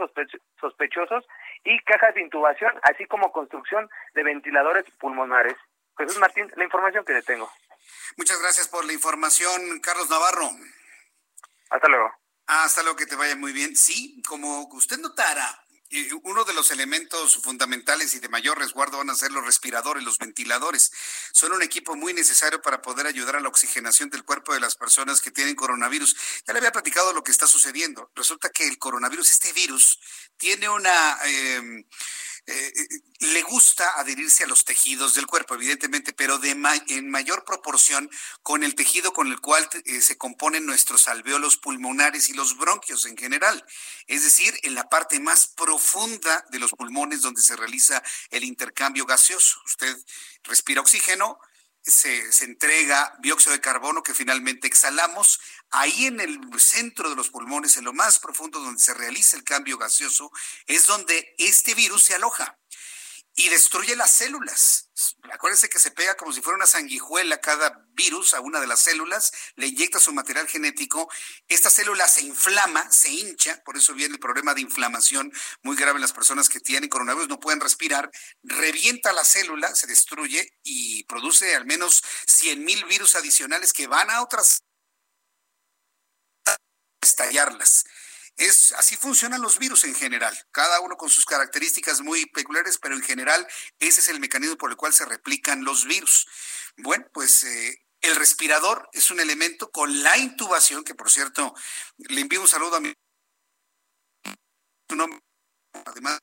sospechosos 0.60 1.26
y 1.64 1.80
cajas 1.86 2.14
de 2.16 2.22
intubación, 2.22 2.74
así 2.84 3.06
como 3.06 3.32
construcción 3.32 3.90
de 4.14 4.24
ventiladores 4.24 4.86
pulmonares. 5.00 5.56
Jesús 5.98 6.20
Martín, 6.20 6.52
la 6.58 6.66
información 6.66 7.06
que 7.06 7.14
le 7.14 7.22
tengo. 7.22 7.50
Muchas 8.18 8.40
gracias 8.40 8.68
por 8.68 8.86
la 8.86 8.94
información, 8.94 9.80
Carlos 9.80 10.10
Navarro. 10.10 10.52
Hasta 11.70 11.88
luego. 11.88 12.12
hasta 12.48 12.84
luego, 12.84 12.98
que 12.98 13.06
te 13.06 13.16
vaya 13.16 13.36
muy 13.36 13.52
bien. 13.52 13.76
Sí, 13.76 14.22
como 14.28 14.68
usted 14.72 15.00
notara, 15.00 15.66
eh, 15.92 16.10
uno 16.24 16.44
de 16.46 16.54
los 16.54 16.72
elementos 16.72 17.38
fundamentales 17.38 18.16
y 18.16 18.20
de 18.20 18.28
mayor 18.28 18.58
resguardo 18.58 18.98
van 18.98 19.10
a 19.10 19.16
ser 19.16 19.32
los 19.32 19.46
respiradores, 19.46 20.04
los 20.04 20.18
ventiladores. 20.18 20.92
Son 21.32 21.52
un 21.54 21.62
equipo 21.62 21.96
muy 21.96 22.14
necesario 22.14 22.62
para 22.62 22.82
poder 22.82 23.06
ayudar 23.06 23.36
a 23.36 23.40
la 23.40 23.50
oxigenación 23.50 24.10
del 24.10 24.24
cuerpo 24.24 24.54
de 24.54 24.60
las 24.60 24.76
personas 24.76 25.22
que 25.22 25.32
tienen 25.32 25.56
coronavirus. 25.56 26.44
Ya 26.48 26.54
le 26.54 26.60
había 26.60 26.72
platicado 26.72 27.14
lo 27.14 27.24
que 27.24 27.32
está 27.32 27.48
sucediendo. 27.48 28.12
Resulta 28.16 28.50
que 28.50 28.68
el 28.68 28.80
coronavirus, 28.80 29.32
este 29.32 29.54
virus, 29.54 30.00
tiene 30.38 30.70
una... 30.70 31.18
Eh, 31.26 31.86
eh, 32.48 32.74
eh, 32.76 33.00
le 33.20 33.42
gusta 33.42 34.00
adherirse 34.00 34.44
a 34.44 34.48
los 34.48 34.66
tejidos 34.66 35.16
del 35.16 35.26
cuerpo, 35.26 35.56
evidentemente, 35.56 36.14
pero 36.14 36.40
en 36.44 37.10
mayor 37.10 37.44
proporción 37.44 38.10
con 38.44 38.64
el 38.64 38.76
tejido 38.76 39.14
con 39.14 39.28
el 39.32 39.40
cual 39.42 39.68
eh, 39.86 40.02
se 40.02 40.18
componen 40.18 40.66
nuestros 40.66 41.08
alveolos 41.08 41.58
pulmonares 41.58 42.30
y 42.30 42.34
los 42.34 42.58
bronquios 42.58 43.06
en 43.08 43.18
general, 43.18 43.66
es 44.06 44.24
decir, 44.24 44.54
en 44.64 44.76
la 44.76 44.90
parte 44.90 45.20
más 45.20 45.48
profunda 45.48 46.46
de 46.52 46.60
los 46.60 46.72
pulmones 46.72 47.22
donde 47.22 47.42
se 47.42 47.56
realiza 47.56 48.04
el 48.30 48.44
intercambio 48.44 49.06
gaseoso. 49.06 49.60
Usted 49.66 49.98
respira 50.44 50.82
oxígeno, 50.82 51.40
se, 51.86 52.44
entrega 52.44 53.16
dióxido 53.20 53.54
de 53.54 53.62
carbono 53.62 54.04
que 54.04 54.14
finalmente 54.14 54.68
exhalamos. 54.68 55.40
Ahí 55.70 56.08
en 56.08 56.20
el 56.20 56.40
centro 56.60 57.10
de 57.10 57.16
los 57.16 57.30
pulmones, 57.30 57.78
en 57.78 57.86
lo 57.86 57.94
más 57.94 58.20
profundo 58.20 58.60
donde 58.60 58.82
se 58.82 58.94
realiza 58.94 59.38
el 59.38 59.44
cambio 59.44 59.78
gaseoso, 59.78 60.32
es 60.68 60.86
donde 60.86 61.36
este 61.38 61.76
virus 61.76 62.04
se 62.04 62.16
aloja 62.16 62.58
y 63.36 63.50
destruye 63.50 63.96
las 63.96 64.12
células. 64.12 64.85
Acuérdense 65.32 65.68
que 65.68 65.80
se 65.80 65.92
pega 65.92 66.16
como 66.16 66.32
si 66.32 66.42
fuera 66.42 66.56
una 66.56 66.68
sanguijuela 66.68 67.42
cada 67.42 67.86
virus 67.94 68.34
a 68.34 68.40
una 68.40 68.62
de 68.62 68.68
las 68.68 68.80
células, 68.80 69.34
le 69.56 69.68
inyecta 69.68 70.00
su 70.00 70.14
material 70.14 70.48
genético, 70.48 71.10
esta 71.50 71.70
célula 71.70 72.08
se 72.08 72.22
inflama, 72.22 72.90
se 72.92 73.10
hincha, 73.10 73.62
por 73.66 73.76
eso 73.76 73.94
viene 73.94 74.14
el 74.14 74.20
problema 74.20 74.54
de 74.54 74.62
inflamación 74.62 75.34
muy 75.64 75.76
grave 75.76 75.98
en 75.98 76.02
las 76.02 76.14
personas 76.14 76.48
que 76.48 76.62
tienen 76.62 76.90
coronavirus, 76.90 77.28
no 77.28 77.40
pueden 77.42 77.60
respirar, 77.60 78.10
revienta 78.44 79.12
la 79.12 79.26
célula, 79.26 79.76
se 79.76 79.88
destruye 79.88 80.58
y 80.64 81.04
produce 81.04 81.56
al 81.56 81.66
menos 81.66 82.02
100 82.28 82.64
mil 82.64 82.86
virus 82.86 83.16
adicionales 83.16 83.74
que 83.74 83.88
van 83.88 84.10
a 84.10 84.22
otras 84.22 84.64
estallarlas. 87.02 87.86
Es, 88.38 88.74
así 88.74 88.98
funcionan 88.98 89.42
los 89.42 89.60
virus 89.60 89.86
en 89.86 89.96
general, 89.96 90.38
cada 90.52 90.82
uno 90.82 90.98
con 90.98 91.10
sus 91.10 91.26
características 91.26 92.02
muy 92.02 92.26
peculiares, 92.26 92.78
pero 92.78 92.96
en 92.96 93.02
general 93.02 93.48
ese 93.80 94.02
es 94.02 94.10
el 94.10 94.20
mecanismo 94.20 94.58
por 94.58 94.70
el 94.70 94.76
cual 94.76 94.94
se 94.94 95.06
replican 95.06 95.64
los 95.64 95.86
virus. 95.86 96.28
Bueno, 96.78 97.06
pues 97.14 97.44
eh, 97.44 97.86
el 98.02 98.16
respirador 98.16 98.90
es 98.92 99.10
un 99.10 99.20
elemento 99.20 99.72
con 99.72 100.04
la 100.04 100.18
intubación, 100.18 100.84
que 100.84 100.96
por 100.96 101.10
cierto, 101.10 101.54
le 101.98 102.22
envío 102.22 102.42
un 102.42 102.48
saludo 102.48 102.76
a 102.76 102.80
mi 102.82 102.94
además 105.86 106.20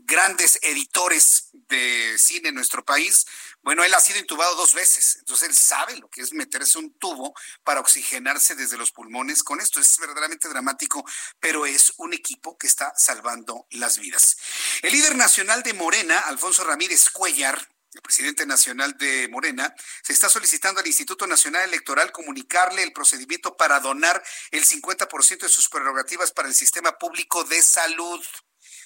grandes 0.00 0.58
editores 0.62 1.50
de 1.52 2.16
cine 2.18 2.50
en 2.50 2.54
nuestro 2.54 2.84
país, 2.84 3.26
bueno, 3.62 3.84
él 3.84 3.92
ha 3.92 4.00
sido 4.00 4.18
intubado 4.18 4.54
dos 4.54 4.72
veces, 4.72 5.16
entonces 5.18 5.48
él 5.48 5.54
sabe 5.54 5.96
lo 5.96 6.08
que 6.08 6.22
es 6.22 6.32
meterse 6.32 6.78
un 6.78 6.94
tubo 6.98 7.34
para 7.64 7.80
oxigenarse 7.80 8.54
desde 8.54 8.78
los 8.78 8.92
pulmones 8.92 9.42
con 9.42 9.60
esto. 9.60 9.80
Es 9.80 9.98
verdaderamente 9.98 10.48
dramático, 10.48 11.04
pero 11.40 11.66
es 11.66 11.92
un 11.98 12.14
equipo 12.14 12.56
que 12.56 12.66
está 12.66 12.92
salvando 12.96 13.66
las 13.70 13.98
vidas. 13.98 14.38
El 14.82 14.92
líder 14.92 15.16
nacional 15.16 15.62
de 15.62 15.74
Morena, 15.74 16.18
Alfonso 16.20 16.64
Ramírez 16.64 17.10
Cuellar, 17.10 17.68
el 17.94 18.02
presidente 18.02 18.46
nacional 18.46 18.96
de 18.98 19.28
Morena, 19.28 19.74
se 20.02 20.12
está 20.12 20.28
solicitando 20.28 20.80
al 20.80 20.86
Instituto 20.86 21.26
Nacional 21.26 21.64
Electoral 21.64 22.12
comunicarle 22.12 22.82
el 22.82 22.92
procedimiento 22.92 23.56
para 23.56 23.80
donar 23.80 24.22
el 24.50 24.64
50% 24.64 25.40
de 25.40 25.48
sus 25.48 25.68
prerrogativas 25.68 26.30
para 26.30 26.48
el 26.48 26.54
sistema 26.54 26.96
público 26.96 27.44
de 27.44 27.62
salud. 27.62 28.24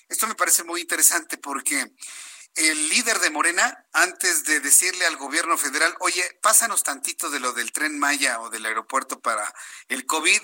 Esto 0.08 0.26
me 0.26 0.34
parece 0.34 0.64
muy 0.64 0.80
interesante 0.80 1.38
porque 1.38 1.92
el 2.54 2.88
líder 2.90 3.18
de 3.20 3.30
Morena, 3.30 3.86
antes 3.92 4.44
de 4.44 4.60
decirle 4.60 5.06
al 5.06 5.16
gobierno 5.16 5.56
federal, 5.56 5.94
oye, 6.00 6.22
pásanos 6.42 6.82
tantito 6.82 7.30
de 7.30 7.40
lo 7.40 7.52
del 7.54 7.72
tren 7.72 7.98
Maya 7.98 8.40
o 8.40 8.50
del 8.50 8.66
aeropuerto 8.66 9.20
para 9.20 9.54
el 9.88 10.04
COVID, 10.04 10.40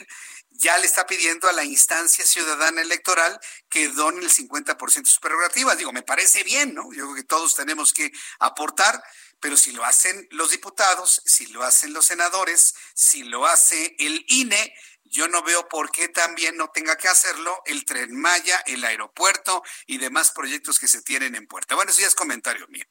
ya 0.50 0.78
le 0.78 0.86
está 0.86 1.06
pidiendo 1.06 1.48
a 1.48 1.52
la 1.52 1.64
instancia 1.64 2.24
ciudadana 2.24 2.80
electoral 2.80 3.38
que 3.68 3.88
done 3.88 4.22
el 4.22 4.30
50% 4.30 4.94
de 4.94 5.04
sus 5.04 5.20
prerrogativas. 5.20 5.76
Digo, 5.76 5.92
me 5.92 6.02
parece 6.02 6.42
bien, 6.44 6.74
¿no? 6.74 6.92
Yo 6.92 7.04
creo 7.04 7.14
que 7.14 7.24
todos 7.24 7.54
tenemos 7.54 7.92
que 7.92 8.10
aportar, 8.38 9.02
pero 9.38 9.56
si 9.56 9.72
lo 9.72 9.84
hacen 9.84 10.26
los 10.30 10.50
diputados, 10.50 11.22
si 11.26 11.46
lo 11.48 11.62
hacen 11.62 11.92
los 11.92 12.06
senadores, 12.06 12.74
si 12.94 13.22
lo 13.22 13.46
hace 13.46 13.94
el 13.98 14.24
INE, 14.28 14.74
yo 15.10 15.28
no 15.28 15.42
veo 15.42 15.68
por 15.68 15.90
qué 15.90 16.08
también 16.08 16.56
no 16.56 16.68
tenga 16.70 16.96
que 16.96 17.08
hacerlo 17.08 17.62
el 17.66 17.84
tren 17.84 18.14
Maya, 18.14 18.58
el 18.66 18.84
aeropuerto 18.84 19.62
y 19.86 19.98
demás 19.98 20.30
proyectos 20.30 20.78
que 20.78 20.88
se 20.88 21.02
tienen 21.02 21.34
en 21.34 21.46
puerta. 21.46 21.74
Bueno, 21.74 21.90
eso 21.90 22.00
ya 22.00 22.06
es 22.06 22.14
comentario 22.14 22.66
mío. 22.68 22.84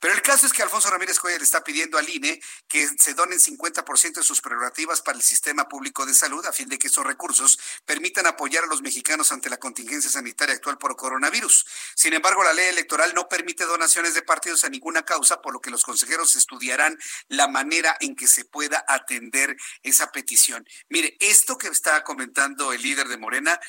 Pero 0.00 0.14
el 0.14 0.22
caso 0.22 0.46
es 0.46 0.52
que 0.52 0.62
Alfonso 0.62 0.90
Ramírez 0.90 1.18
Cuellar 1.18 1.42
está 1.42 1.64
pidiendo 1.64 1.98
al 1.98 2.08
INE 2.08 2.40
que 2.68 2.88
se 2.98 3.14
donen 3.14 3.38
50% 3.38 4.14
de 4.14 4.22
sus 4.22 4.40
prerrogativas 4.40 5.02
para 5.02 5.16
el 5.16 5.22
sistema 5.22 5.68
público 5.68 6.06
de 6.06 6.14
salud 6.14 6.44
a 6.46 6.52
fin 6.52 6.68
de 6.68 6.78
que 6.78 6.88
esos 6.88 7.04
recursos 7.04 7.58
permitan 7.84 8.26
apoyar 8.26 8.64
a 8.64 8.66
los 8.66 8.82
mexicanos 8.82 9.32
ante 9.32 9.50
la 9.50 9.58
contingencia 9.58 10.10
sanitaria 10.10 10.54
actual 10.54 10.78
por 10.78 10.96
coronavirus. 10.96 11.66
Sin 11.94 12.14
embargo, 12.14 12.42
la 12.42 12.52
ley 12.52 12.66
electoral 12.66 13.14
no 13.14 13.28
permite 13.28 13.64
donaciones 13.64 14.14
de 14.14 14.22
partidos 14.22 14.64
a 14.64 14.68
ninguna 14.68 15.04
causa, 15.04 15.42
por 15.42 15.52
lo 15.52 15.60
que 15.60 15.70
los 15.70 15.84
consejeros 15.84 16.36
estudiarán 16.36 16.98
la 17.28 17.48
manera 17.48 17.96
en 18.00 18.16
que 18.16 18.28
se 18.28 18.44
pueda 18.44 18.84
atender 18.88 19.56
esa 19.82 20.12
petición. 20.12 20.66
Mire, 20.88 21.16
esto 21.20 21.57
que 21.58 21.68
está 21.68 22.02
comentando 22.04 22.72
el 22.72 22.80
líder 22.82 23.08
de 23.08 23.18
Morena 23.18 23.60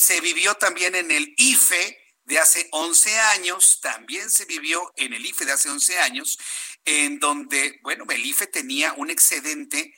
se 0.00 0.20
vivió 0.22 0.54
también 0.54 0.94
en 0.94 1.10
el 1.10 1.34
IFE 1.36 1.98
de 2.24 2.38
hace 2.38 2.68
11 2.72 3.18
años, 3.18 3.80
también 3.82 4.30
se 4.30 4.46
vivió 4.46 4.92
en 4.96 5.12
el 5.12 5.26
IFE 5.26 5.44
de 5.44 5.52
hace 5.52 5.68
11 5.68 5.98
años, 5.98 6.38
en 6.86 7.18
donde, 7.18 7.80
bueno, 7.82 8.06
el 8.08 8.24
IFE 8.24 8.46
tenía 8.46 8.94
un 8.94 9.10
excedente 9.10 9.94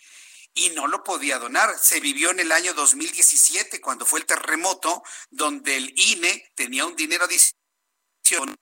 y 0.55 0.71
no 0.71 0.89
lo 0.89 1.05
podía 1.05 1.39
donar. 1.39 1.79
Se 1.79 2.01
vivió 2.01 2.31
en 2.31 2.41
el 2.41 2.51
año 2.51 2.75
2017, 2.75 3.81
cuando 3.81 4.05
fue 4.05 4.19
el 4.19 4.27
terremoto, 4.27 5.05
donde 5.31 5.77
el 5.77 5.93
INE 5.97 6.51
tenía 6.57 6.85
un 6.85 6.97
dinero 6.97 7.25
adicional 7.25 8.57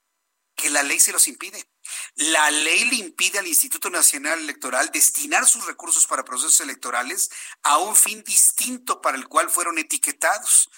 que 0.54 0.68
la 0.68 0.82
ley 0.82 1.00
se 1.00 1.12
los 1.12 1.26
impide. 1.26 1.69
La 2.16 2.50
ley 2.50 2.84
le 2.84 2.96
impide 2.96 3.38
al 3.38 3.46
Instituto 3.46 3.90
Nacional 3.90 4.40
Electoral 4.40 4.90
destinar 4.92 5.46
sus 5.46 5.66
recursos 5.66 6.06
para 6.06 6.24
procesos 6.24 6.60
electorales 6.60 7.30
a 7.62 7.78
un 7.78 7.96
fin 7.96 8.22
distinto 8.24 9.00
para 9.00 9.16
el 9.16 9.28
cual 9.28 9.50
fueron 9.50 9.78
etiquetados. 9.78 10.70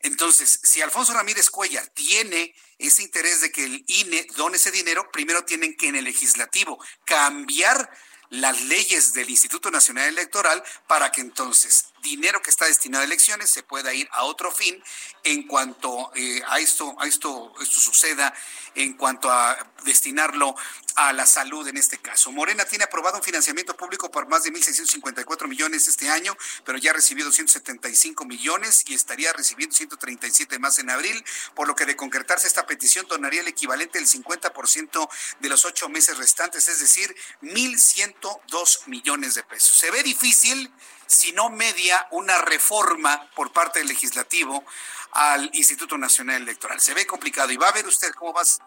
Entonces, 0.00 0.60
si 0.62 0.80
Alfonso 0.80 1.12
Ramírez 1.12 1.50
Cuellar 1.50 1.86
tiene 1.88 2.54
ese 2.78 3.02
interés 3.02 3.40
de 3.40 3.50
que 3.50 3.64
el 3.64 3.84
INE 3.88 4.26
done 4.36 4.56
ese 4.56 4.70
dinero, 4.70 5.10
primero 5.10 5.44
tienen 5.44 5.76
que 5.76 5.88
en 5.88 5.96
el 5.96 6.04
legislativo 6.04 6.82
cambiar 7.04 7.90
las 8.30 8.60
leyes 8.62 9.12
del 9.14 9.30
Instituto 9.30 9.70
Nacional 9.70 10.08
Electoral 10.08 10.62
para 10.86 11.10
que 11.10 11.20
entonces 11.20 11.86
dinero 12.02 12.40
que 12.42 12.50
está 12.50 12.66
destinado 12.66 13.02
a 13.02 13.06
elecciones 13.06 13.50
se 13.50 13.62
pueda 13.62 13.92
ir 13.92 14.08
a 14.12 14.24
otro 14.24 14.52
fin 14.52 14.82
en 15.24 15.46
cuanto 15.46 16.10
eh, 16.14 16.42
a 16.46 16.58
esto 16.58 16.96
a 16.98 17.06
esto 17.06 17.52
esto 17.60 17.80
suceda 17.80 18.32
en 18.74 18.94
cuanto 18.94 19.30
a 19.30 19.56
destinarlo 19.84 20.54
a 20.98 21.12
la 21.12 21.26
salud 21.26 21.66
en 21.68 21.76
este 21.76 21.98
caso. 21.98 22.32
Morena 22.32 22.64
tiene 22.64 22.84
aprobado 22.84 23.18
un 23.18 23.22
financiamiento 23.22 23.76
público 23.76 24.10
por 24.10 24.28
más 24.28 24.42
de 24.42 24.52
1.654 24.52 25.46
millones 25.46 25.86
este 25.86 26.08
año, 26.10 26.36
pero 26.64 26.76
ya 26.76 26.90
ha 26.90 26.94
recibido 26.94 27.30
175 27.30 28.24
millones 28.24 28.84
y 28.86 28.94
estaría 28.94 29.32
recibiendo 29.32 29.76
137 29.76 30.58
más 30.58 30.78
en 30.80 30.90
abril, 30.90 31.24
por 31.54 31.68
lo 31.68 31.76
que 31.76 31.86
de 31.86 31.96
concretarse 31.96 32.48
esta 32.48 32.66
petición 32.66 33.06
donaría 33.08 33.42
el 33.42 33.48
equivalente 33.48 33.98
del 33.98 34.08
50% 34.08 35.08
de 35.38 35.48
los 35.48 35.64
ocho 35.64 35.88
meses 35.88 36.18
restantes, 36.18 36.66
es 36.66 36.80
decir, 36.80 37.14
1.102 37.42 38.86
millones 38.86 39.34
de 39.34 39.44
pesos. 39.44 39.70
Se 39.70 39.90
ve 39.92 40.02
difícil 40.02 40.72
si 41.08 41.32
no 41.32 41.50
media 41.50 42.06
una 42.12 42.38
reforma 42.38 43.28
por 43.34 43.52
parte 43.52 43.80
del 43.80 43.88
legislativo 43.88 44.64
al 45.12 45.50
Instituto 45.54 45.98
Nacional 45.98 46.42
Electoral. 46.42 46.80
Se 46.80 46.94
ve 46.94 47.06
complicado 47.06 47.50
y 47.50 47.56
va 47.56 47.68
a 47.68 47.72
ver 47.72 47.86
usted 47.86 48.12
cómo 48.12 48.32
vas 48.32 48.60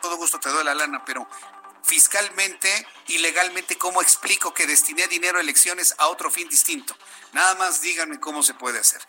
todo 0.00 0.16
gusto 0.16 0.40
te 0.40 0.48
doy 0.48 0.64
la 0.64 0.74
lana, 0.74 1.04
pero 1.04 1.28
fiscalmente 1.82 2.86
y 3.08 3.18
legalmente, 3.18 3.78
¿cómo 3.78 4.02
explico 4.02 4.52
que 4.52 4.66
destiné 4.66 5.06
dinero 5.08 5.38
a 5.38 5.40
elecciones 5.40 5.94
a 5.98 6.08
otro 6.08 6.30
fin 6.30 6.48
distinto? 6.48 6.96
Nada 7.32 7.54
más 7.56 7.80
díganme 7.80 8.20
cómo 8.20 8.42
se 8.42 8.54
puede 8.54 8.78
hacer. 8.78 9.00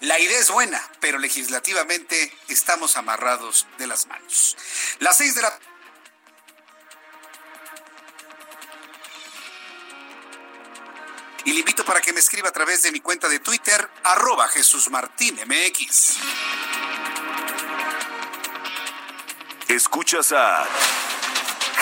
La 0.00 0.18
idea 0.18 0.38
es 0.38 0.50
buena, 0.50 0.80
pero 1.00 1.18
legislativamente 1.18 2.32
estamos 2.48 2.96
amarrados 2.96 3.66
de 3.78 3.86
las 3.86 4.06
manos. 4.06 4.56
Las 5.00 5.16
seis 5.16 5.34
de 5.34 5.42
la 5.42 5.58
Y 11.48 11.52
le 11.54 11.60
invito 11.60 11.82
para 11.82 12.02
que 12.02 12.12
me 12.12 12.20
escriba 12.20 12.50
a 12.50 12.52
través 12.52 12.82
de 12.82 12.92
mi 12.92 13.00
cuenta 13.00 13.26
de 13.26 13.38
Twitter, 13.38 13.88
arroba 14.04 14.48
Jesús 14.48 14.90
Martín 14.90 15.34
MX. 15.46 16.18
Escuchas 19.68 20.32
a 20.32 20.66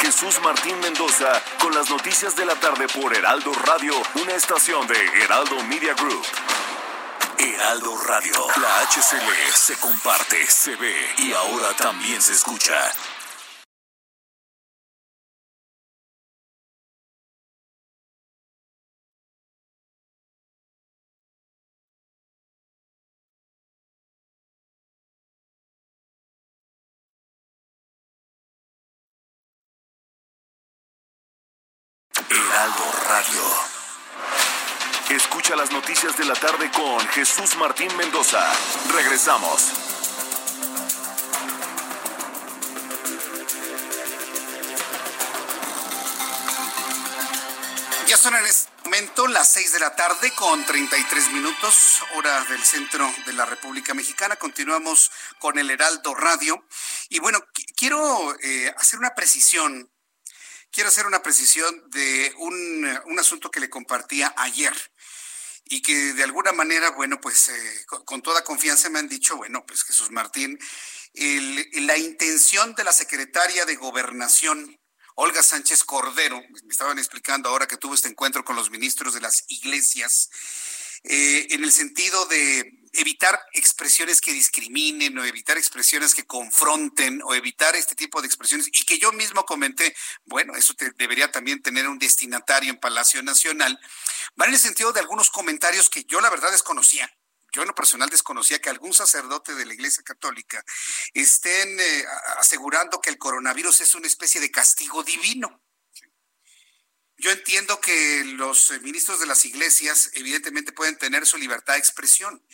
Jesús 0.02 0.40
Martín 0.44 0.78
Mendoza 0.78 1.42
con 1.58 1.74
las 1.74 1.90
noticias 1.90 2.36
de 2.36 2.46
la 2.46 2.54
tarde 2.54 2.86
por 2.86 3.12
Heraldo 3.12 3.52
Radio, 3.54 3.92
una 4.14 4.34
estación 4.34 4.86
de 4.86 5.04
Heraldo 5.24 5.60
Media 5.64 5.94
Group. 5.94 6.24
Heraldo 7.36 8.00
Radio, 8.04 8.46
la 8.62 8.82
HCL 8.82 9.52
se 9.52 9.74
comparte, 9.80 10.46
se 10.46 10.76
ve 10.76 10.94
y 11.18 11.32
ahora 11.32 11.74
también 11.76 12.22
se 12.22 12.34
escucha. 12.34 12.92
De 36.02 36.24
la 36.26 36.34
tarde 36.34 36.70
con 36.72 37.00
Jesús 37.08 37.56
Martín 37.56 37.88
Mendoza. 37.96 38.52
Regresamos. 38.92 39.72
Ya 48.06 48.16
son 48.18 48.34
en 48.34 48.44
este 48.44 48.70
momento 48.84 49.26
las 49.26 49.48
6 49.48 49.72
de 49.72 49.80
la 49.80 49.96
tarde 49.96 50.32
con 50.32 50.66
33 50.66 51.32
minutos, 51.32 52.02
hora 52.14 52.44
del 52.44 52.62
centro 52.62 53.10
de 53.24 53.32
la 53.32 53.46
República 53.46 53.94
Mexicana. 53.94 54.36
Continuamos 54.36 55.10
con 55.38 55.58
el 55.58 55.70
Heraldo 55.70 56.14
Radio. 56.14 56.62
Y 57.08 57.20
bueno, 57.20 57.38
quiero 57.74 58.36
eh, 58.42 58.72
hacer 58.76 58.98
una 58.98 59.14
precisión 59.14 59.90
quiero 60.76 60.90
hacer 60.90 61.06
una 61.06 61.22
precisión 61.22 61.88
de 61.88 62.34
un, 62.36 63.18
asunto 63.18 63.50
que 63.50 63.60
le 63.60 63.70
compartía 63.70 64.34
ayer 64.36 64.74
y 65.68 65.82
que 65.82 66.12
de 66.12 66.22
alguna 66.22 66.52
manera, 66.52 66.90
bueno, 66.90 67.20
pues 67.20 67.48
eh, 67.48 67.84
con, 67.86 68.22
toda 68.22 68.44
confianza 68.44 68.88
me 68.88 69.00
han 69.00 69.08
dicho, 69.08 69.36
bueno, 69.36 69.64
pues 69.66 69.82
Jesús 69.82 70.10
Martín, 70.10 70.58
la 71.14 71.96
intención 71.96 72.74
de 72.74 72.84
la 72.84 72.92
secretaria 72.92 73.64
de 73.64 73.76
Gobernación, 73.76 74.78
Olga 75.16 75.42
Sánchez 75.42 75.82
Cordero, 75.84 76.40
me 76.64 76.70
estaban 76.70 76.98
explicando 76.98 77.48
ahora 77.48 77.66
que 77.66 77.78
tuvo 77.78 77.94
este 77.94 78.08
encuentro 78.08 78.44
con 78.44 78.54
los 78.54 78.70
ministros 78.70 79.14
de 79.14 79.20
las 79.20 79.44
iglesias, 79.48 80.30
eh, 81.04 81.46
en 81.50 81.64
el 81.64 81.72
sentido 81.72 82.26
de 82.26 82.75
evitar 82.96 83.38
expresiones 83.52 84.20
que 84.20 84.32
discriminen 84.32 85.18
o 85.18 85.24
evitar 85.24 85.56
expresiones 85.56 86.14
que 86.14 86.26
confronten 86.26 87.20
o 87.24 87.34
evitar 87.34 87.74
este 87.76 87.94
tipo 87.94 88.20
de 88.20 88.26
expresiones 88.26 88.68
y 88.72 88.84
que 88.84 88.98
yo 88.98 89.12
mismo 89.12 89.44
comenté, 89.44 89.94
bueno, 90.24 90.54
eso 90.54 90.74
debería 90.96 91.30
también 91.30 91.62
tener 91.62 91.88
un 91.88 91.98
destinatario 91.98 92.70
en 92.70 92.80
Palacio 92.80 93.22
Nacional, 93.22 93.78
va 94.40 94.46
en 94.46 94.54
el 94.54 94.58
sentido 94.58 94.92
de 94.92 95.00
algunos 95.00 95.30
comentarios 95.30 95.90
que 95.90 96.04
yo 96.04 96.20
la 96.20 96.30
verdad 96.30 96.50
desconocía. 96.50 97.10
Yo 97.52 97.62
en 97.62 97.68
lo 97.68 97.74
personal 97.74 98.10
desconocía 98.10 98.58
que 98.58 98.68
algún 98.68 98.92
sacerdote 98.92 99.54
de 99.54 99.64
la 99.64 99.72
Iglesia 99.72 100.02
Católica 100.02 100.62
estén 101.14 101.80
eh, 101.80 102.04
asegurando 102.38 103.00
que 103.00 103.08
el 103.08 103.16
coronavirus 103.16 103.80
es 103.80 103.94
una 103.94 104.06
especie 104.06 104.40
de 104.40 104.50
castigo 104.50 105.02
divino. 105.02 105.62
Yo 107.18 107.30
entiendo 107.30 107.80
que 107.80 108.24
los 108.24 108.70
eh, 108.70 108.80
ministros 108.80 109.20
de 109.20 109.26
las 109.26 109.44
iglesias 109.46 110.10
evidentemente 110.12 110.72
pueden 110.72 110.98
tener 110.98 111.24
su 111.24 111.38
libertad 111.38 111.74
de 111.74 111.78
expresión, 111.78 112.46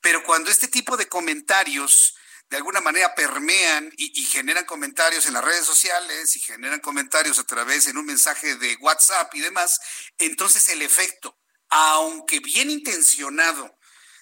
pero 0.00 0.22
cuando 0.24 0.50
este 0.50 0.68
tipo 0.68 0.96
de 0.96 1.08
comentarios 1.08 2.14
de 2.50 2.56
alguna 2.56 2.80
manera 2.80 3.14
permean 3.14 3.92
y, 3.96 4.24
generan 4.24 4.64
comentarios 4.64 5.26
en 5.26 5.34
las 5.34 5.44
redes 5.44 5.66
sociales 5.66 6.34
y 6.34 6.40
generan 6.40 6.80
comentarios 6.80 7.38
a 7.38 7.44
través 7.44 7.86
en 7.86 7.98
un 7.98 8.06
mensaje 8.06 8.56
de 8.56 8.76
WhatsApp 8.80 9.34
y 9.34 9.40
demás, 9.40 9.78
entonces 10.16 10.66
el 10.68 10.80
efecto, 10.82 11.36
aunque 11.68 12.40
bien 12.40 12.70
intencionado, 12.70 13.78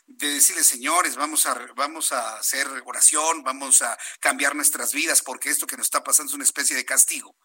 de 0.09 0.35
decirle, 0.35 0.63
señores, 0.63 1.17
vamos 1.17 1.47
a, 1.47 1.55
vamos 1.75 2.13
a 2.13 2.37
hacer 2.37 2.69
oración, 2.85 3.43
vamos 3.43 3.83
a 3.83 3.99
cambiar 4.21 4.55
nuestras 4.55 4.93
vidas 4.93 5.21
porque 5.21 5.51
esto 5.51 5.67
que 5.67 5.77
nos 5.77 5.89
está 5.89 6.05
pasando 6.05 6.31
es 6.31 6.35
una 6.35 6.45
especie 6.45 6.77
de 6.77 6.85
castigo. 6.85 7.37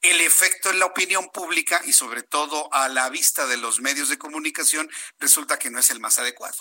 El 0.00 0.22
efecto 0.22 0.70
en 0.70 0.78
la 0.78 0.86
opinión 0.86 1.28
pública 1.28 1.82
y 1.84 1.92
sobre 1.92 2.22
todo 2.22 2.72
a 2.72 2.88
la 2.88 3.10
vista 3.10 3.46
de 3.46 3.58
los 3.58 3.80
medios 3.80 4.08
de 4.08 4.16
comunicación 4.16 4.88
resulta 5.18 5.58
que 5.58 5.70
no 5.70 5.78
es 5.78 5.90
el 5.90 6.00
más 6.00 6.18
adecuado. 6.18 6.56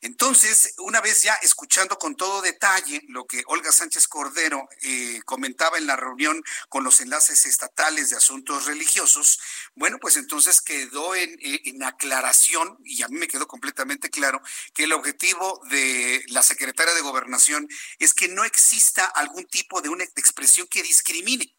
Entonces, 0.00 0.74
una 0.78 1.00
vez 1.00 1.22
ya 1.22 1.34
escuchando 1.42 1.98
con 1.98 2.16
todo 2.16 2.42
detalle 2.42 3.02
lo 3.08 3.26
que 3.26 3.42
Olga 3.46 3.72
Sánchez 3.72 4.08
Cordero 4.08 4.68
eh, 4.82 5.20
comentaba 5.24 5.78
en 5.78 5.86
la 5.86 5.96
reunión 5.96 6.42
con 6.68 6.84
los 6.84 7.00
enlaces 7.00 7.46
estatales 7.46 8.10
de 8.10 8.16
asuntos 8.16 8.66
religiosos, 8.66 9.40
bueno, 9.74 9.98
pues 10.00 10.16
entonces 10.16 10.60
quedó 10.60 11.14
en, 11.14 11.30
eh, 11.40 11.62
en 11.64 11.82
aclaración, 11.82 12.78
y 12.84 13.02
a 13.02 13.08
mí 13.08 13.18
me 13.18 13.28
quedó 13.28 13.46
completamente 13.46 14.10
claro, 14.10 14.40
que 14.74 14.84
el 14.84 14.92
objetivo 14.92 15.60
de 15.70 16.24
la 16.28 16.42
secretaria 16.42 16.94
de 16.94 17.00
Gobernación 17.00 17.68
es 17.98 18.14
que 18.14 18.28
no 18.28 18.44
exista 18.44 19.04
algún 19.06 19.46
tipo 19.46 19.80
de 19.80 19.88
una 19.88 20.04
expresión 20.04 20.66
que 20.68 20.82
discrimine 20.82 21.55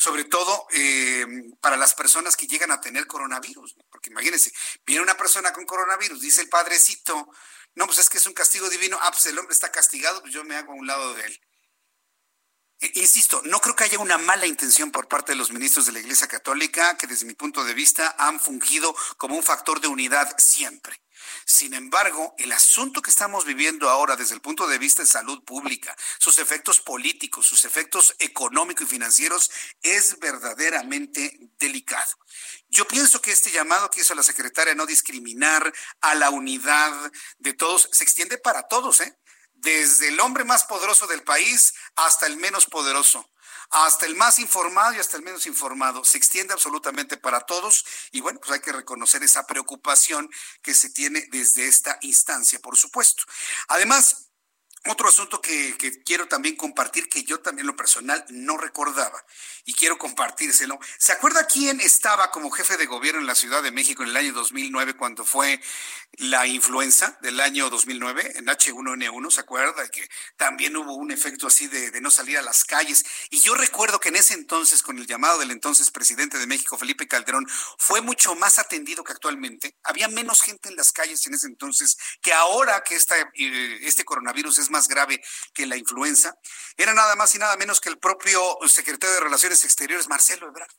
sobre 0.00 0.24
todo 0.24 0.66
eh, 0.72 1.26
para 1.60 1.76
las 1.76 1.92
personas 1.92 2.34
que 2.34 2.46
llegan 2.46 2.70
a 2.70 2.80
tener 2.80 3.06
coronavirus, 3.06 3.76
porque 3.90 4.08
imagínense, 4.08 4.50
viene 4.86 5.02
una 5.02 5.14
persona 5.14 5.52
con 5.52 5.66
coronavirus, 5.66 6.22
dice 6.22 6.40
el 6.40 6.48
padrecito, 6.48 7.28
no, 7.74 7.84
pues 7.84 7.98
es 7.98 8.08
que 8.08 8.16
es 8.16 8.26
un 8.26 8.32
castigo 8.32 8.70
divino, 8.70 8.98
ah, 9.02 9.10
pues 9.10 9.26
el 9.26 9.38
hombre 9.38 9.52
está 9.52 9.70
castigado, 9.70 10.22
pues 10.22 10.32
yo 10.32 10.42
me 10.42 10.56
hago 10.56 10.72
a 10.72 10.76
un 10.76 10.86
lado 10.86 11.12
de 11.12 11.26
él. 11.26 11.40
E, 12.80 12.92
insisto, 12.94 13.42
no 13.44 13.60
creo 13.60 13.76
que 13.76 13.84
haya 13.84 13.98
una 13.98 14.16
mala 14.16 14.46
intención 14.46 14.90
por 14.90 15.06
parte 15.06 15.32
de 15.32 15.36
los 15.36 15.52
ministros 15.52 15.84
de 15.84 15.92
la 15.92 16.00
Iglesia 16.00 16.28
Católica, 16.28 16.96
que 16.96 17.06
desde 17.06 17.26
mi 17.26 17.34
punto 17.34 17.62
de 17.62 17.74
vista 17.74 18.16
han 18.18 18.40
fungido 18.40 18.96
como 19.18 19.36
un 19.36 19.42
factor 19.42 19.82
de 19.82 19.88
unidad 19.88 20.34
siempre. 20.38 20.98
Sin 21.44 21.74
embargo, 21.74 22.34
el 22.38 22.52
asunto 22.52 23.02
que 23.02 23.10
estamos 23.10 23.44
viviendo 23.44 23.88
ahora 23.88 24.16
desde 24.16 24.34
el 24.34 24.40
punto 24.40 24.66
de 24.66 24.78
vista 24.78 25.02
de 25.02 25.08
salud 25.08 25.42
pública, 25.44 25.96
sus 26.18 26.38
efectos 26.38 26.80
políticos, 26.80 27.46
sus 27.46 27.64
efectos 27.64 28.14
económicos 28.18 28.86
y 28.86 28.90
financieros, 28.90 29.50
es 29.82 30.18
verdaderamente 30.18 31.38
delicado. 31.58 32.10
Yo 32.68 32.86
pienso 32.86 33.20
que 33.20 33.32
este 33.32 33.50
llamado 33.50 33.90
que 33.90 34.00
hizo 34.00 34.14
la 34.14 34.22
secretaria 34.22 34.74
no 34.74 34.86
discriminar 34.86 35.72
a 36.00 36.14
la 36.14 36.30
unidad 36.30 37.12
de 37.38 37.52
todos 37.54 37.88
se 37.92 38.04
extiende 38.04 38.38
para 38.38 38.68
todos, 38.68 39.00
¿eh? 39.00 39.16
desde 39.54 40.08
el 40.08 40.20
hombre 40.20 40.44
más 40.44 40.64
poderoso 40.64 41.06
del 41.06 41.22
país 41.22 41.74
hasta 41.96 42.26
el 42.26 42.36
menos 42.36 42.66
poderoso 42.66 43.28
hasta 43.70 44.06
el 44.06 44.16
más 44.16 44.38
informado 44.38 44.94
y 44.94 44.98
hasta 44.98 45.16
el 45.16 45.22
menos 45.22 45.46
informado. 45.46 46.04
Se 46.04 46.18
extiende 46.18 46.52
absolutamente 46.52 47.16
para 47.16 47.40
todos 47.40 47.84
y 48.12 48.20
bueno, 48.20 48.40
pues 48.40 48.52
hay 48.52 48.60
que 48.60 48.72
reconocer 48.72 49.22
esa 49.22 49.46
preocupación 49.46 50.30
que 50.62 50.74
se 50.74 50.90
tiene 50.90 51.26
desde 51.30 51.66
esta 51.66 51.98
instancia, 52.02 52.58
por 52.58 52.76
supuesto. 52.76 53.22
Además, 53.68 54.30
otro 54.88 55.08
asunto 55.08 55.42
que, 55.42 55.76
quiero 56.06 56.26
también 56.26 56.56
compartir, 56.56 57.08
que 57.08 57.22
yo 57.22 57.40
también 57.40 57.66
lo 57.66 57.76
personal 57.76 58.24
no 58.30 58.56
recordaba 58.56 59.24
y 59.64 59.74
quiero 59.74 59.98
compartírselo. 59.98 60.78
¿Se 60.98 61.12
acuerda 61.12 61.46
quién 61.46 61.80
estaba 61.80 62.30
como 62.30 62.50
jefe 62.50 62.76
de 62.76 62.86
gobierno 62.86 63.20
en 63.20 63.26
la 63.26 63.34
Ciudad 63.34 63.62
de 63.62 63.70
México 63.70 64.02
en 64.02 64.10
el 64.10 64.16
año 64.16 64.32
2009 64.32 64.94
cuando 64.94 65.24
fue 65.24 65.60
la 66.14 66.46
influenza 66.46 67.18
del 67.22 67.40
año 67.40 67.70
2009 67.70 68.32
en 68.36 68.46
H1N1? 68.46 69.30
¿Se 69.30 69.40
acuerda 69.40 69.88
que 69.88 70.08
también 70.36 70.76
hubo 70.76 70.94
un 70.94 71.10
efecto 71.10 71.46
así 71.46 71.68
de, 71.68 72.00
no 72.00 72.10
salir 72.10 72.38
a 72.38 72.42
las 72.42 72.64
calles? 72.64 73.04
Y 73.30 73.40
yo 73.40 73.54
recuerdo 73.54 74.00
que 74.00 74.08
en 74.08 74.16
ese 74.16 74.34
entonces, 74.34 74.82
con 74.82 74.98
el 74.98 75.06
llamado 75.06 75.38
del 75.38 75.50
entonces 75.50 75.90
presidente 75.90 76.38
de 76.38 76.46
México, 76.46 76.78
Felipe 76.78 77.06
Calderón, 77.06 77.46
fue 77.78 78.00
mucho 78.00 78.34
más 78.34 78.58
atendido 78.58 79.04
que 79.04 79.12
actualmente. 79.12 79.76
Había 79.82 80.08
menos 80.08 80.42
gente 80.42 80.68
en 80.68 80.76
las 80.76 80.92
calles 80.92 81.26
en 81.26 81.34
ese 81.34 81.46
entonces 81.46 81.96
que 82.22 82.32
ahora 82.32 82.82
que 82.82 82.94
esta, 82.94 83.16
eh, 83.18 83.78
este 83.82 84.04
coronavirus 84.04 84.58
es 84.58 84.70
más 84.70 84.88
grave 84.88 85.20
que 85.52 85.66
la 85.66 85.76
influenza, 85.76 86.34
era 86.76 86.94
nada 86.94 87.16
más 87.16 87.34
y 87.34 87.38
nada 87.38 87.56
menos 87.56 87.80
que 87.80 87.88
el 87.88 87.98
propio 87.98 88.58
secretario 88.66 89.14
de 89.14 89.20
Relaciones 89.20 89.49
Exteriores, 89.64 90.08
Marcelo 90.08 90.48
Ebrard. 90.48 90.70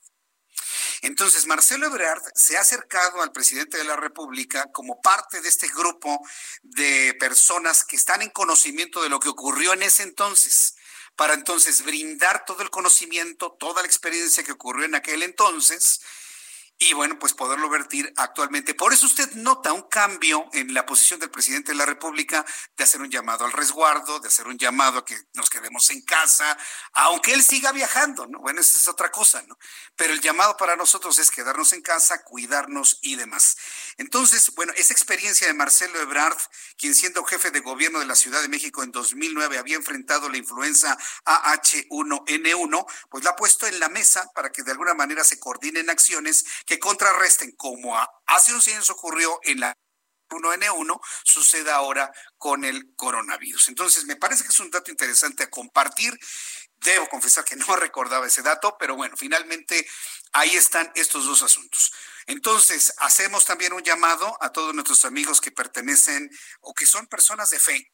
Entonces, 1.02 1.48
Marcelo 1.48 1.88
Ebrard 1.88 2.22
se 2.36 2.58
ha 2.58 2.62
acercado 2.62 3.22
al 3.22 3.32
presidente 3.32 3.78
de 3.78 3.84
la 3.84 3.96
República 3.96 4.72
como 4.72 5.02
parte 5.02 5.42
de 5.42 5.50
este 5.50 5.68
grupo 5.68 6.20
de 6.62 7.16
personas 7.20 7.84
que 7.84 7.96
están 7.96 8.22
en 8.22 8.30
conocimiento 8.30 9.02
de 9.02 9.10
lo 9.10 9.20
que 9.20 9.30
ocurrió 9.30 9.74
en 9.74 9.84
ese 9.84 10.04
entonces, 10.04 10.76
para 11.16 11.34
entonces 11.34 11.84
brindar 11.84 12.46
todo 12.46 12.62
el 12.62 12.70
conocimiento, 12.70 13.56
toda 13.60 13.82
la 13.82 13.88
experiencia 13.88 14.44
que 14.44 14.52
ocurrió 14.52 14.86
en 14.86 14.96
aquel 14.96 15.24
entonces 15.24 16.02
y 16.84 16.94
bueno, 16.94 17.20
pues 17.20 17.34
poderlo 17.34 17.70
vertir 17.70 18.12
actualmente. 18.18 18.74
Por 18.74 18.92
eso 18.92 19.06
usted 19.06 19.32
nota 19.34 19.72
un 19.72 19.84
cambio 19.84 20.50
en 20.52 20.74
la 20.74 20.84
posición 20.84 21.20
del 21.20 21.30
presidente 21.30 21.74
de 21.74 21.78
la 21.78 21.86
República 21.86 22.44
de 22.76 22.84
hacer 22.84 23.02
un 23.02 23.12
llamado 23.12 23.46
al 23.46 23.52
resguardo, 23.52 24.20
de 24.20 24.30
hacer 24.30 24.48
un 24.48 24.58
llamado 24.58 24.98
a 24.98 25.06
que 25.06 25.16
nos 25.36 25.48
quedemos 25.48 25.92
en 25.92 26.02
casa, 26.02 26.58
aunque 26.94 27.34
él 27.34 27.44
siga 27.44 27.72
viajando, 27.72 28.26
¿no? 28.26 28.40
Bueno, 28.40 28.62
esa 28.62 28.78
es 28.78 28.88
otra 28.88 29.12
cosa, 29.12 29.44
¿no? 29.44 29.60
Pero 29.96 30.14
el 30.14 30.22
llamado 30.22 30.58
para 30.58 30.76
nosotros 30.76 31.20
es 31.20 31.30
quedarnos 31.30 31.72
en 31.74 31.84
casa, 31.84 32.24
cuidarnos 32.24 32.98
y 33.04 33.16
demás. 33.16 33.58
Entonces, 33.98 34.52
bueno, 34.56 34.74
esa 34.76 34.94
experiencia 34.94 35.46
de 35.46 35.54
Marcelo 35.54 36.00
Ebrard, 36.02 36.40
quien 36.78 36.96
siendo 36.96 37.24
jefe 37.26 37.52
de 37.52 37.60
gobierno 37.60 38.00
de 38.00 38.08
la 38.08 38.16
Ciudad 38.16 38.42
de 38.42 38.50
México 38.50 38.82
en 38.82 38.92
2009 38.92 39.60
había 39.60 39.76
enfrentado 39.76 40.30
la 40.30 40.38
influenza 40.38 40.98
AH1N1, 41.26 42.88
pues 43.08 43.24
la 43.24 43.30
ha 43.30 43.36
puesto 43.36 43.68
en 43.68 43.80
la 43.80 43.90
mesa 43.90 44.32
para 44.34 44.52
que 44.52 44.64
de 44.64 44.72
alguna 44.72 44.96
manera 44.96 45.24
se 45.24 45.40
coordinen 45.40 45.88
acciones 45.92 46.44
que 46.66 46.71
contrarresten 46.80 47.52
como 47.56 47.98
hace 48.26 48.54
un 48.54 48.62
años 48.68 48.90
ocurrió 48.90 49.40
en 49.44 49.60
la 49.60 49.74
1N1, 50.32 51.00
sucede 51.24 51.72
ahora 51.72 52.12
con 52.38 52.64
el 52.64 52.96
coronavirus. 52.96 53.70
Entonces, 53.70 54.06
me 54.06 54.16
parece 54.16 54.44
que 54.44 54.50
es 54.50 54.60
un 54.60 54.72
dato 54.72 54.92
interesante 54.92 55.44
a 55.44 55.50
compartir. 55.50 56.18
Debo 56.78 57.08
confesar 57.10 57.44
que 57.44 57.56
no 57.58 57.76
recordaba 57.76 58.28
ese 58.28 58.42
dato, 58.42 58.78
pero 58.80 58.96
bueno, 58.96 59.16
finalmente 59.18 59.88
ahí 60.34 60.56
están 60.56 60.92
estos 60.96 61.26
dos 61.26 61.44
asuntos. 61.44 61.92
Entonces, 62.28 62.94
hacemos 62.98 63.46
también 63.46 63.74
un 63.74 63.84
llamado 63.84 64.38
a 64.42 64.52
todos 64.52 64.74
nuestros 64.74 65.06
amigos 65.06 65.42
que 65.42 65.52
pertenecen 65.52 66.30
o 66.62 66.74
que 66.74 66.86
son 66.86 67.08
personas 67.08 67.50
de 67.50 67.60
fe, 67.60 67.92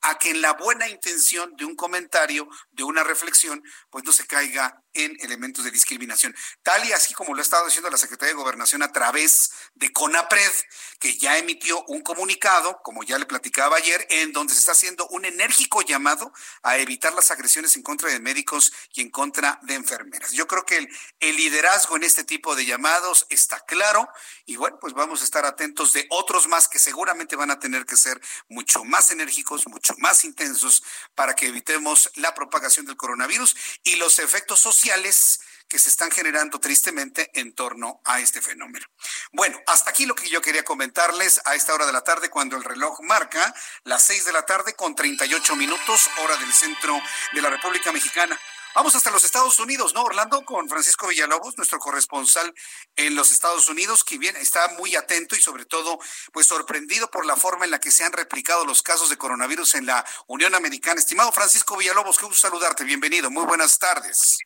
A 0.00 0.18
que 0.18 0.30
en 0.30 0.40
la 0.40 0.54
buena 0.54 0.88
intención 0.88 1.54
de 1.56 1.64
un 1.64 1.76
comentario, 1.76 2.48
de 2.70 2.84
una 2.84 3.02
reflexión, 3.04 3.62
pues 3.90 4.04
no 4.04 4.12
se 4.12 4.26
caiga 4.26 4.82
en 4.94 5.16
elementos 5.20 5.64
de 5.64 5.70
discriminación. 5.70 6.34
Tal 6.62 6.86
y 6.88 6.92
así 6.92 7.12
como 7.14 7.34
lo 7.34 7.40
ha 7.40 7.42
estado 7.42 7.66
diciendo 7.66 7.90
la 7.90 7.98
Secretaría 7.98 8.34
de 8.34 8.40
Gobernación 8.40 8.82
a 8.82 8.92
través 8.92 9.50
de 9.74 9.92
CONAPRED, 9.92 10.52
que 10.98 11.18
ya 11.18 11.36
emitió 11.36 11.84
un 11.88 12.00
comunicado, 12.00 12.80
como 12.82 13.02
ya 13.02 13.18
le 13.18 13.26
platicaba 13.26 13.76
ayer, 13.76 14.06
en 14.10 14.32
donde 14.32 14.54
se 14.54 14.60
está 14.60 14.72
haciendo 14.72 15.06
un 15.08 15.24
enérgico 15.24 15.82
llamado 15.82 16.32
a 16.62 16.78
evitar 16.78 17.12
las 17.12 17.30
agresiones 17.30 17.76
en 17.76 17.82
contra 17.82 18.08
de 18.10 18.20
médicos 18.20 18.72
y 18.94 19.02
en 19.02 19.10
contra 19.10 19.58
de 19.62 19.74
enfermeras. 19.74 20.32
Yo 20.32 20.46
creo 20.46 20.64
que 20.64 20.78
el, 20.78 20.88
el 21.20 21.36
liderazgo 21.36 21.96
en 21.96 22.04
este 22.04 22.24
tipo 22.24 22.56
de 22.56 22.64
llamados 22.64 23.26
está 23.28 23.60
claro 23.60 24.08
y 24.46 24.56
bueno, 24.56 24.78
pues 24.80 24.94
vamos 24.94 25.20
a 25.20 25.24
estar 25.24 25.44
atentos 25.44 25.92
de 25.92 26.06
otros 26.10 26.48
más 26.48 26.68
que 26.68 26.78
seguramente 26.78 27.36
van 27.36 27.50
a 27.50 27.58
tener 27.58 27.84
que 27.84 27.96
ser 27.96 28.20
mucho 28.48 28.84
más 28.84 29.10
enérgicos, 29.10 29.55
mucho 29.66 29.94
más 29.98 30.24
intensos 30.24 30.82
para 31.14 31.34
que 31.34 31.46
evitemos 31.46 32.10
la 32.16 32.34
propagación 32.34 32.86
del 32.86 32.96
coronavirus 32.96 33.56
y 33.84 33.96
los 33.96 34.18
efectos 34.18 34.60
sociales 34.60 35.40
que 35.68 35.78
se 35.78 35.88
están 35.88 36.10
generando 36.10 36.60
tristemente 36.60 37.30
en 37.34 37.52
torno 37.52 38.00
a 38.04 38.20
este 38.20 38.40
fenómeno. 38.40 38.86
Bueno, 39.32 39.60
hasta 39.66 39.90
aquí 39.90 40.06
lo 40.06 40.14
que 40.14 40.28
yo 40.28 40.40
quería 40.40 40.64
comentarles 40.64 41.40
a 41.44 41.54
esta 41.54 41.74
hora 41.74 41.86
de 41.86 41.92
la 41.92 42.02
tarde 42.02 42.30
cuando 42.30 42.56
el 42.56 42.64
reloj 42.64 43.00
marca 43.02 43.54
las 43.84 44.04
seis 44.04 44.24
de 44.24 44.32
la 44.32 44.42
tarde 44.42 44.74
con 44.74 44.94
38 44.94 45.56
minutos, 45.56 46.08
hora 46.22 46.36
del 46.36 46.52
centro 46.52 47.00
de 47.32 47.42
la 47.42 47.50
República 47.50 47.90
Mexicana. 47.92 48.38
Vamos 48.76 48.94
hasta 48.94 49.10
los 49.10 49.24
Estados 49.24 49.58
Unidos, 49.58 49.94
¿no, 49.94 50.02
Orlando? 50.02 50.44
Con 50.44 50.68
Francisco 50.68 51.08
Villalobos, 51.08 51.56
nuestro 51.56 51.78
corresponsal 51.78 52.52
en 52.94 53.16
los 53.16 53.32
Estados 53.32 53.70
Unidos, 53.70 54.04
que 54.04 54.18
bien 54.18 54.36
está 54.36 54.68
muy 54.76 54.94
atento 54.96 55.34
y 55.34 55.40
sobre 55.40 55.64
todo, 55.64 55.98
pues 56.30 56.46
sorprendido 56.46 57.10
por 57.10 57.24
la 57.24 57.36
forma 57.36 57.64
en 57.64 57.70
la 57.70 57.80
que 57.80 57.90
se 57.90 58.04
han 58.04 58.12
replicado 58.12 58.66
los 58.66 58.82
casos 58.82 59.08
de 59.08 59.16
coronavirus 59.16 59.76
en 59.76 59.86
la 59.86 60.04
Unión 60.26 60.54
Americana. 60.54 61.00
Estimado 61.00 61.32
Francisco 61.32 61.78
Villalobos, 61.78 62.18
qué 62.18 62.26
gusto 62.26 62.48
saludarte. 62.48 62.84
Bienvenido. 62.84 63.30
Muy 63.30 63.46
buenas 63.46 63.78
tardes. 63.78 64.36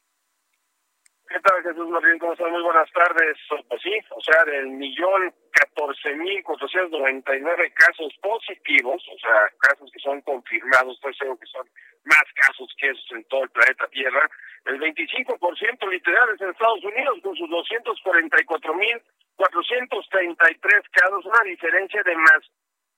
¿Qué 1.28 1.40
tal, 1.40 1.60
Jesús 1.64 1.88
Martín? 1.88 2.16
¿Cómo 2.20 2.32
están? 2.34 2.52
Muy 2.52 2.62
buenas 2.62 2.88
tardes. 2.92 3.36
Pues 3.48 3.82
sí, 3.82 3.90
o 4.10 4.20
sea, 4.22 4.44
del 4.44 4.68
millón 4.68 5.34
catorce 5.52 6.14
mil 6.16 6.42
cuatrocientos 6.42 6.98
noventa 6.98 7.36
y 7.36 7.40
nueve 7.40 7.72
casos 7.72 8.12
positivos, 8.22 9.02
o 9.12 9.18
sea, 9.18 9.48
casos 9.58 9.90
que 9.92 10.00
son 10.00 10.20
confirmados, 10.22 10.94
estoy 10.94 11.14
seguro 11.14 11.38
que 11.38 11.46
son 11.46 11.68
más 12.04 12.24
casos 12.34 12.72
que 12.78 12.90
esos 12.90 13.12
en 13.12 13.24
todo 13.24 13.44
el 13.44 13.50
planeta 13.50 13.86
Tierra, 13.88 14.28
el 14.66 14.80
25% 14.80 15.90
literal 15.90 16.28
es 16.34 16.40
en 16.40 16.50
Estados 16.50 16.84
Unidos, 16.84 17.18
con 17.22 17.36
sus 17.36 17.50
doscientos 17.50 18.00
cuarenta 18.02 18.40
y 18.40 18.44
cuatro 18.44 18.74
mil 18.74 19.00
cuatrocientos 19.36 20.08
treinta 20.10 20.50
y 20.50 20.54
tres 20.56 20.82
casos, 20.92 21.24
una 21.24 21.42
diferencia 21.44 22.02
de 22.02 22.16
más, 22.16 22.40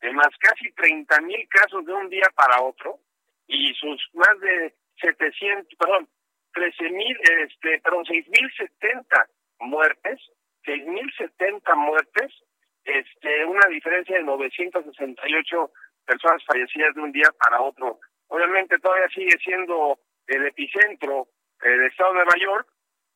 de 0.01 0.13
más 0.13 0.31
casi 0.39 0.73
treinta 0.73 1.21
mil 1.21 1.49
casos 1.49 1.85
de 1.85 1.93
un 1.93 2.09
día 2.09 2.29
para 2.35 2.63
otro, 2.63 2.99
y 3.47 3.75
sus 3.75 4.09
más 4.15 4.41
de 4.41 4.75
setecientos, 5.01 5.75
perdón, 5.79 6.09
13 6.55 6.91
mil, 6.91 7.17
este, 7.41 7.81
perdón, 7.81 8.05
6.070 8.05 9.27
muertes, 9.61 10.21
6.070 10.65 11.77
muertes, 11.77 12.33
este, 12.85 13.45
una 13.45 13.67
diferencia 13.69 14.17
de 14.17 14.25
968 14.25 15.71
personas 16.05 16.45
fallecidas 16.45 16.95
de 16.95 17.01
un 17.01 17.13
día 17.13 17.31
para 17.39 17.61
otro. 17.61 18.01
Obviamente 18.29 18.79
todavía 18.79 19.09
sigue 19.09 19.37
siendo 19.43 19.99
el 20.27 20.47
epicentro 20.47 21.29
del 21.63 21.85
estado 21.85 22.13
de 22.13 22.17
Nueva 22.17 22.37
York, 22.41 22.69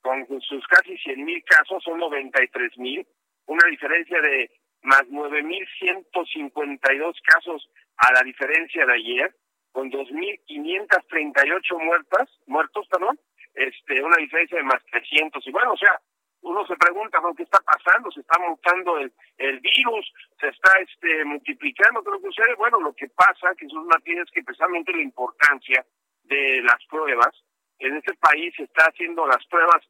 con 0.02 0.26
sus 0.40 0.66
casi 0.68 0.96
100.000 0.98 1.42
casos, 1.44 1.82
son 1.82 2.00
93.000, 2.00 3.06
una 3.46 3.68
diferencia 3.68 4.20
de 4.20 4.50
más 4.82 5.02
9.152 5.08 7.14
casos 7.24 7.68
a 7.96 8.12
la 8.12 8.22
diferencia 8.22 8.86
de 8.86 8.92
ayer, 8.92 9.34
con 9.72 9.90
2.538 9.90 11.84
muertas, 11.84 12.30
muertos, 12.46 12.86
perdón, 12.88 13.18
este, 13.54 14.00
una 14.02 14.16
diferencia 14.16 14.58
de 14.58 14.64
más 14.64 14.84
300. 14.90 15.46
Y 15.46 15.50
bueno, 15.50 15.72
o 15.72 15.76
sea, 15.76 16.00
uno 16.46 16.64
se 16.66 16.76
pregunta, 16.76 17.20
¿qué 17.36 17.42
está 17.42 17.58
pasando? 17.60 18.10
¿Se 18.12 18.20
está 18.20 18.38
mutando 18.38 18.98
el, 18.98 19.12
el 19.38 19.58
virus? 19.60 20.12
¿Se 20.40 20.48
está 20.48 20.70
este, 20.78 21.24
multiplicando? 21.24 22.02
¿Qué 22.02 22.10
lo 22.10 22.20
que 22.20 22.28
sucede? 22.28 22.54
Bueno, 22.54 22.80
lo 22.80 22.94
que 22.94 23.08
pasa, 23.08 23.54
que 23.58 23.66
son 23.68 23.88
es 24.06 24.30
que 24.30 24.44
precisamente 24.44 24.92
la 24.92 25.02
importancia 25.02 25.84
de 26.22 26.62
las 26.62 26.78
pruebas, 26.88 27.34
en 27.80 27.96
este 27.96 28.14
país 28.14 28.54
se 28.56 28.62
está 28.62 28.84
haciendo 28.84 29.26
las 29.26 29.44
pruebas 29.46 29.82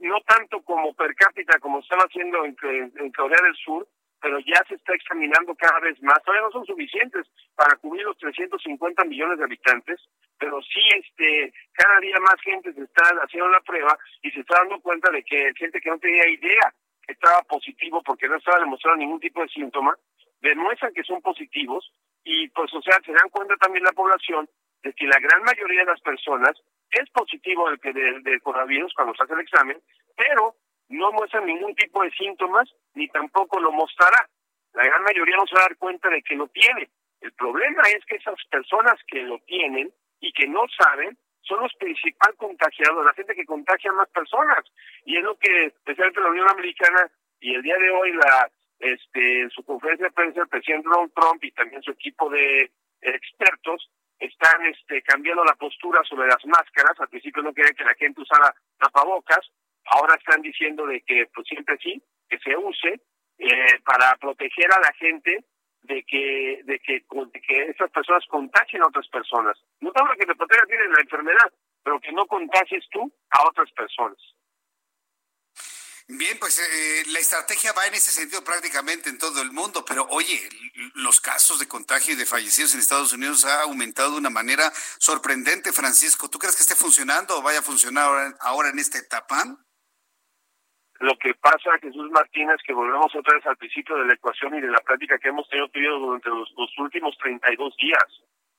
no 0.00 0.20
tanto 0.22 0.62
como 0.62 0.94
per 0.94 1.14
cápita 1.14 1.58
como 1.60 1.78
están 1.78 2.00
haciendo 2.00 2.44
en, 2.44 2.56
en 2.96 3.12
Corea 3.12 3.38
del 3.42 3.56
Sur, 3.56 3.86
pero 4.22 4.38
ya 4.38 4.64
se 4.68 4.76
está 4.76 4.94
examinando 4.94 5.54
cada 5.56 5.80
vez 5.80 6.00
más. 6.00 6.22
Todavía 6.22 6.46
no 6.46 6.52
son 6.52 6.64
suficientes 6.64 7.26
para 7.56 7.76
cubrir 7.76 8.04
los 8.04 8.16
350 8.18 9.04
millones 9.04 9.38
de 9.38 9.44
habitantes, 9.44 10.00
pero 10.38 10.62
sí 10.62 10.80
este 10.94 11.52
cada 11.72 11.98
día 11.98 12.16
más 12.20 12.40
gente 12.40 12.72
se 12.72 12.82
está 12.82 13.02
haciendo 13.20 13.48
la 13.48 13.60
prueba 13.60 13.98
y 14.22 14.30
se 14.30 14.40
está 14.40 14.58
dando 14.60 14.80
cuenta 14.80 15.10
de 15.10 15.24
que 15.24 15.52
gente 15.56 15.80
que 15.80 15.90
no 15.90 15.98
tenía 15.98 16.28
idea 16.28 16.72
que 17.04 17.14
estaba 17.14 17.42
positivo 17.42 18.00
porque 18.04 18.28
no 18.28 18.36
estaba 18.36 18.60
demostrando 18.60 19.00
ningún 19.00 19.18
tipo 19.18 19.42
de 19.42 19.48
síntoma, 19.48 19.96
demuestran 20.40 20.94
que 20.94 21.02
son 21.02 21.20
positivos 21.20 21.92
y 22.22 22.48
pues 22.50 22.72
o 22.74 22.80
sea, 22.80 23.00
se 23.04 23.12
dan 23.12 23.28
cuenta 23.28 23.56
también 23.56 23.84
la 23.84 23.92
población 23.92 24.48
de 24.84 24.92
que 24.92 25.06
la 25.06 25.18
gran 25.18 25.42
mayoría 25.42 25.80
de 25.80 25.90
las 25.90 26.00
personas 26.00 26.52
es 26.92 27.10
positivo 27.10 27.68
del, 27.70 27.80
del, 27.92 28.22
del 28.22 28.42
coronavirus 28.42 28.94
cuando 28.94 29.14
se 29.14 29.24
hace 29.24 29.34
el 29.34 29.40
examen, 29.40 29.80
pero 30.16 30.54
no 30.92 31.12
muestra 31.12 31.40
ningún 31.40 31.74
tipo 31.74 32.02
de 32.02 32.10
síntomas 32.12 32.68
ni 32.94 33.08
tampoco 33.08 33.60
lo 33.60 33.72
mostrará. 33.72 34.28
La 34.72 34.84
gran 34.84 35.02
mayoría 35.02 35.36
no 35.36 35.46
se 35.46 35.54
va 35.54 35.62
a 35.62 35.68
dar 35.68 35.76
cuenta 35.76 36.08
de 36.08 36.22
que 36.22 36.34
lo 36.34 36.48
tiene. 36.48 36.88
El 37.20 37.32
problema 37.32 37.82
es 37.94 38.04
que 38.06 38.16
esas 38.16 38.36
personas 38.50 38.94
que 39.06 39.22
lo 39.22 39.38
tienen 39.40 39.92
y 40.20 40.32
que 40.32 40.46
no 40.46 40.62
saben, 40.78 41.16
son 41.42 41.60
los 41.60 41.74
principales 41.74 42.36
contagiados, 42.38 43.04
la 43.04 43.14
gente 43.14 43.34
que 43.34 43.44
contagia 43.44 43.90
a 43.90 43.94
más 43.94 44.08
personas. 44.10 44.64
Y 45.04 45.16
es 45.16 45.24
lo 45.24 45.36
que, 45.36 45.66
especialmente 45.66 46.20
la 46.20 46.30
Unión 46.30 46.48
Americana, 46.48 47.10
y 47.40 47.54
el 47.54 47.62
día 47.62 47.76
de 47.76 47.90
hoy, 47.90 48.12
la 48.12 48.50
este 48.78 49.42
en 49.42 49.50
su 49.50 49.64
conferencia 49.64 50.06
de 50.06 50.12
prensa, 50.12 50.42
el 50.42 50.48
presidente 50.48 50.88
Donald 50.88 51.12
Trump 51.14 51.42
y 51.44 51.52
también 51.52 51.82
su 51.82 51.92
equipo 51.92 52.28
de 52.28 52.70
expertos 53.00 53.88
están 54.18 54.66
este, 54.66 55.02
cambiando 55.02 55.44
la 55.44 55.54
postura 55.54 56.02
sobre 56.04 56.28
las 56.28 56.44
máscaras. 56.46 56.98
Al 56.98 57.08
principio 57.08 57.42
no 57.42 57.52
querían 57.52 57.74
que 57.74 57.84
la 57.84 57.94
gente 57.94 58.20
usara 58.20 58.54
tapabocas, 58.78 59.50
ahora 59.86 60.14
están 60.14 60.42
diciendo 60.42 60.86
de 60.86 61.00
que 61.02 61.26
pues 61.34 61.46
siempre 61.46 61.76
sí, 61.82 62.02
que 62.28 62.38
se 62.38 62.56
use 62.56 63.00
eh, 63.38 63.80
para 63.84 64.16
proteger 64.16 64.72
a 64.72 64.80
la 64.80 64.92
gente 64.94 65.44
de 65.82 66.04
que 66.04 66.60
de 66.64 66.78
que 66.78 67.04
que 67.46 67.62
esas 67.70 67.90
personas 67.90 68.24
contagien 68.28 68.82
a 68.82 68.86
otras 68.86 69.08
personas. 69.08 69.58
No 69.80 69.90
tanto 69.92 70.14
que 70.18 70.26
te 70.26 70.34
proteja 70.34 70.64
de 70.66 70.88
la 70.88 71.00
enfermedad, 71.00 71.52
pero 71.82 72.00
que 72.00 72.12
no 72.12 72.26
contagies 72.26 72.84
tú 72.90 73.12
a 73.30 73.48
otras 73.48 73.70
personas. 73.72 74.18
Bien, 76.08 76.36
pues 76.38 76.58
eh, 76.58 77.04
la 77.06 77.20
estrategia 77.20 77.72
va 77.72 77.86
en 77.86 77.94
ese 77.94 78.10
sentido 78.10 78.42
prácticamente 78.42 79.08
en 79.08 79.18
todo 79.18 79.40
el 79.40 79.52
mundo, 79.52 79.84
pero 79.84 80.06
oye, 80.10 80.48
los 80.94 81.20
casos 81.20 81.58
de 81.58 81.68
contagio 81.68 82.14
y 82.14 82.16
de 82.16 82.26
fallecidos 82.26 82.74
en 82.74 82.80
Estados 82.80 83.12
Unidos 83.12 83.44
ha 83.44 83.62
aumentado 83.62 84.10
de 84.10 84.18
una 84.18 84.30
manera 84.30 84.70
sorprendente, 84.98 85.72
Francisco. 85.72 86.28
¿Tú 86.28 86.38
crees 86.38 86.56
que 86.56 86.62
esté 86.62 86.74
funcionando 86.74 87.38
o 87.38 87.42
vaya 87.42 87.60
a 87.60 87.62
funcionar 87.62 88.36
ahora, 88.40 88.70
en 88.70 88.78
esta 88.78 88.98
etapa? 88.98 89.56
Lo 91.02 91.16
que 91.18 91.34
pasa, 91.34 91.78
Jesús 91.80 92.10
Martínez, 92.10 92.56
que 92.64 92.72
volvemos 92.72 93.12
otra 93.14 93.34
vez 93.34 93.44
al 93.46 93.56
principio 93.56 93.96
de 93.96 94.06
la 94.06 94.14
ecuación 94.14 94.54
y 94.54 94.60
de 94.60 94.70
la 94.70 94.78
práctica 94.78 95.18
que 95.18 95.30
hemos 95.30 95.48
tenido, 95.48 95.98
durante 95.98 96.28
los, 96.28 96.78
últimos 96.78 97.18
32 97.18 97.76
días. 97.76 98.06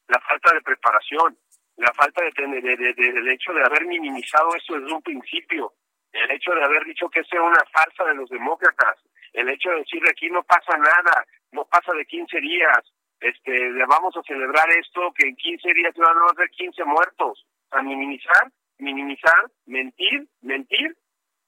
La 0.10 0.20
falta 0.20 0.54
de 0.54 0.62
preparación, 0.62 1.38
la 1.78 1.94
falta 1.94 2.22
de, 2.22 2.32
tener, 2.32 2.62
del 2.62 3.28
hecho 3.30 3.54
de 3.54 3.64
haber 3.64 3.86
minimizado 3.86 4.54
esto 4.56 4.78
desde 4.78 4.94
un 4.94 5.02
principio 5.02 5.74
el 6.14 6.32
hecho 6.32 6.52
de 6.54 6.64
haber 6.64 6.84
dicho 6.86 7.10
que 7.10 7.22
es 7.22 7.28
una 7.34 7.64
farsa 7.72 8.06
de 8.06 8.16
los 8.16 8.30
demócratas, 8.30 9.00
el 9.34 9.50
hecho 9.50 9.72
de 9.72 9.78
decir 9.78 10.04
aquí 10.08 10.30
no 10.30 10.44
pasa 10.44 10.78
nada, 10.78 11.26
no 11.52 11.66
pasa 11.66 11.92
de 11.94 12.06
15 12.06 12.40
días, 12.40 12.82
este, 13.20 13.72
vamos 13.88 14.16
a 14.16 14.22
celebrar 14.24 14.70
esto, 14.78 15.12
que 15.18 15.28
en 15.28 15.36
15 15.36 15.74
días 15.74 15.94
van 15.96 16.18
a 16.18 16.32
haber 16.32 16.50
15 16.52 16.84
muertos, 16.86 17.46
a 17.72 17.82
minimizar, 17.82 18.52
minimizar, 18.78 19.50
mentir, 19.66 20.28
mentir, 20.42 20.96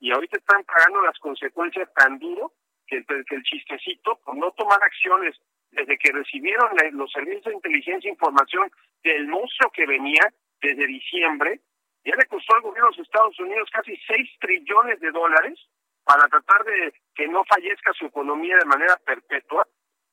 y 0.05 0.11
ahorita 0.11 0.37
están 0.37 0.63
pagando 0.65 1.01
las 1.01 1.17
consecuencias 1.17 1.91
tan 1.95 2.19
duro 2.19 2.53
que, 2.85 3.03
que 3.03 3.35
el 3.35 3.41
chistecito 3.41 4.19
por 4.23 4.37
no 4.37 4.51
tomar 4.51 4.77
acciones 4.83 5.35
desde 5.71 5.97
que 5.97 6.11
recibieron 6.11 6.69
los 6.91 7.11
servicios 7.11 7.45
de 7.45 7.55
inteligencia 7.55 8.07
e 8.07 8.11
información 8.11 8.69
del 9.03 9.25
monstruo 9.27 9.71
que 9.71 9.87
venía 9.87 10.21
desde 10.61 10.85
diciembre, 10.85 11.59
ya 12.05 12.15
le 12.15 12.25
costó 12.27 12.53
al 12.53 12.61
gobierno 12.61 12.91
de 12.91 12.97
los 12.97 13.07
Estados 13.07 13.39
Unidos 13.39 13.67
casi 13.71 13.97
6 13.97 14.29
trillones 14.41 14.99
de 14.99 15.09
dólares 15.09 15.57
para 16.03 16.27
tratar 16.27 16.63
de 16.65 16.93
que 17.15 17.27
no 17.27 17.43
fallezca 17.45 17.91
su 17.93 18.05
economía 18.05 18.57
de 18.57 18.65
manera 18.65 18.97
perpetua. 19.03 19.65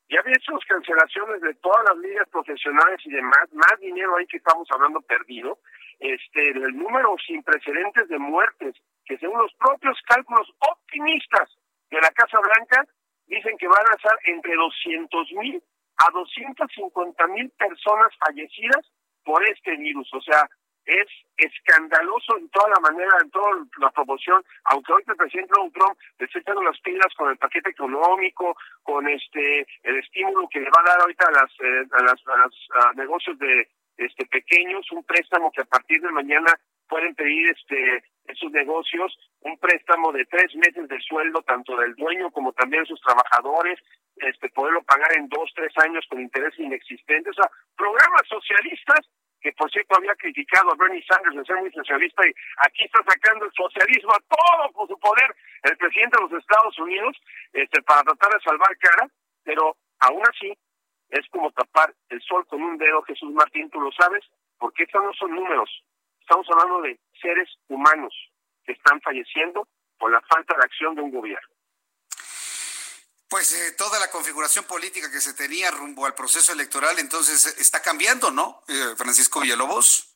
Ya 0.09 0.21
había 0.21 0.33
hecho 0.33 0.57
cancelaciones 0.67 1.39
de 1.41 1.53
todas 1.61 1.85
las 1.89 1.97
ligas 1.99 2.27
profesionales 2.29 2.99
y 3.05 3.11
demás, 3.11 3.45
más 3.53 3.79
dinero 3.79 4.17
ahí 4.17 4.25
que 4.25 4.37
estamos 4.37 4.67
hablando 4.71 5.01
perdido. 5.01 5.59
Este, 5.99 6.49
el 6.49 6.75
número 6.75 7.15
sin 7.27 7.43
precedentes 7.43 8.09
de 8.09 8.17
muertes, 8.17 8.73
que 9.05 9.17
según 9.17 9.39
los 9.39 9.53
propios 9.55 9.97
cálculos 10.07 10.47
optimistas 10.59 11.49
de 11.89 12.01
la 12.01 12.09
Casa 12.11 12.39
Blanca, 12.39 12.85
dicen 13.27 13.57
que 13.57 13.67
van 13.67 13.85
a 13.87 14.01
ser 14.01 14.17
entre 14.25 14.55
200 14.55 15.31
mil 15.33 15.63
a 15.97 16.11
250 16.11 17.27
mil 17.27 17.49
personas 17.51 18.09
fallecidas 18.19 18.91
por 19.23 19.43
este 19.47 19.75
virus. 19.77 20.11
O 20.13 20.21
sea, 20.21 20.49
es 20.85 21.07
escandaloso 21.37 22.37
en 22.37 22.49
toda 22.49 22.69
la 22.69 22.79
manera, 22.79 23.11
en 23.21 23.29
toda 23.31 23.51
la 23.77 23.89
promoción, 23.91 24.43
aunque 24.65 24.93
hoy 24.93 25.03
el 25.07 25.15
presidente 25.15 25.53
Donald 25.55 25.73
Trump 25.73 25.97
está 26.19 26.39
echando 26.39 26.63
las 26.63 26.79
pilas 26.81 27.13
con 27.15 27.29
el 27.29 27.37
paquete 27.37 27.69
económico, 27.69 28.55
con 28.83 29.07
este 29.07 29.65
el 29.83 29.97
estímulo 29.99 30.47
que 30.49 30.59
le 30.59 30.69
va 30.69 30.81
a 30.81 30.89
dar 30.89 31.01
ahorita 31.01 31.27
a 31.27 31.31
las 31.31 31.51
eh, 31.59 31.87
a 31.91 32.03
las, 32.03 32.27
a 32.27 32.37
los 32.37 32.95
negocios 32.95 33.39
de 33.39 33.67
este 33.97 34.25
pequeños, 34.25 34.91
un 34.91 35.03
préstamo 35.03 35.51
que 35.51 35.61
a 35.61 35.65
partir 35.65 36.01
de 36.01 36.11
mañana 36.11 36.53
pueden 36.87 37.15
pedir 37.15 37.49
este 37.49 38.03
esos 38.25 38.51
negocios 38.51 39.17
un 39.41 39.57
préstamo 39.57 40.11
de 40.11 40.25
tres 40.25 40.55
meses 40.55 40.87
de 40.87 40.99
sueldo 41.01 41.41
tanto 41.41 41.75
del 41.77 41.95
dueño 41.95 42.31
como 42.31 42.53
también 42.53 42.83
de 42.83 42.89
sus 42.89 43.01
trabajadores, 43.01 43.79
este 44.17 44.49
poderlo 44.49 44.81
pagar 44.83 45.11
en 45.17 45.27
dos 45.27 45.51
tres 45.55 45.73
años 45.83 46.05
con 46.09 46.21
intereses 46.21 46.59
inexistentes, 46.59 47.31
o 47.37 47.41
sea, 47.41 47.51
programas 47.75 48.23
socialistas 48.27 49.05
que 49.41 49.51
por 49.53 49.69
cierto 49.69 49.97
había 49.97 50.15
criticado 50.15 50.71
a 50.71 50.75
Bernie 50.75 51.03
Sanders 51.05 51.35
de 51.35 51.43
ser 51.43 51.57
muy 51.57 51.71
socialista 51.71 52.25
y 52.25 52.31
aquí 52.65 52.85
está 52.85 53.03
sacando 53.03 53.45
el 53.45 53.51
socialismo 53.51 54.11
a 54.13 54.23
todo 54.31 54.71
por 54.71 54.87
su 54.87 54.97
poder 54.97 55.35
el 55.63 55.77
presidente 55.77 56.17
de 56.17 56.23
los 56.29 56.41
Estados 56.41 56.79
Unidos 56.79 57.17
este, 57.51 57.81
para 57.83 58.03
tratar 58.03 58.31
de 58.31 58.39
salvar 58.39 58.77
cara, 58.77 59.07
pero 59.43 59.75
aún 59.99 60.23
así 60.31 60.53
es 61.09 61.27
como 61.29 61.51
tapar 61.51 61.93
el 62.09 62.21
sol 62.21 62.47
con 62.47 62.63
un 62.63 62.77
dedo, 62.77 63.03
Jesús 63.03 63.31
Martín, 63.33 63.69
tú 63.69 63.81
lo 63.81 63.91
sabes, 63.91 64.23
porque 64.57 64.83
estos 64.83 65.03
no 65.03 65.13
son 65.13 65.35
números, 65.35 65.69
estamos 66.23 66.47
hablando 66.49 66.81
de 66.81 66.99
seres 67.21 67.49
humanos 67.67 68.13
que 68.65 68.71
están 68.71 68.99
falleciendo 69.01 69.67
por 69.97 70.11
la 70.11 70.21
falta 70.21 70.55
de 70.55 70.63
acción 70.63 70.95
de 70.95 71.01
un 71.01 71.11
gobierno. 71.11 71.47
Pues 73.29 73.51
eh, 73.51 73.75
toda 73.77 73.99
la 73.99 74.11
configuración 74.11 74.65
política 74.65 75.11
que 75.11 75.19
se 75.19 75.33
tenía 75.33 75.71
rumbo 75.71 76.05
al 76.05 76.13
proceso 76.13 76.53
electoral 76.53 76.99
entonces 76.99 77.47
eh, 77.47 77.61
está 77.61 77.81
cambiando, 77.81 78.31
¿no, 78.31 78.61
eh, 78.67 78.95
Francisco 78.95 79.41
Villalobos? 79.41 80.13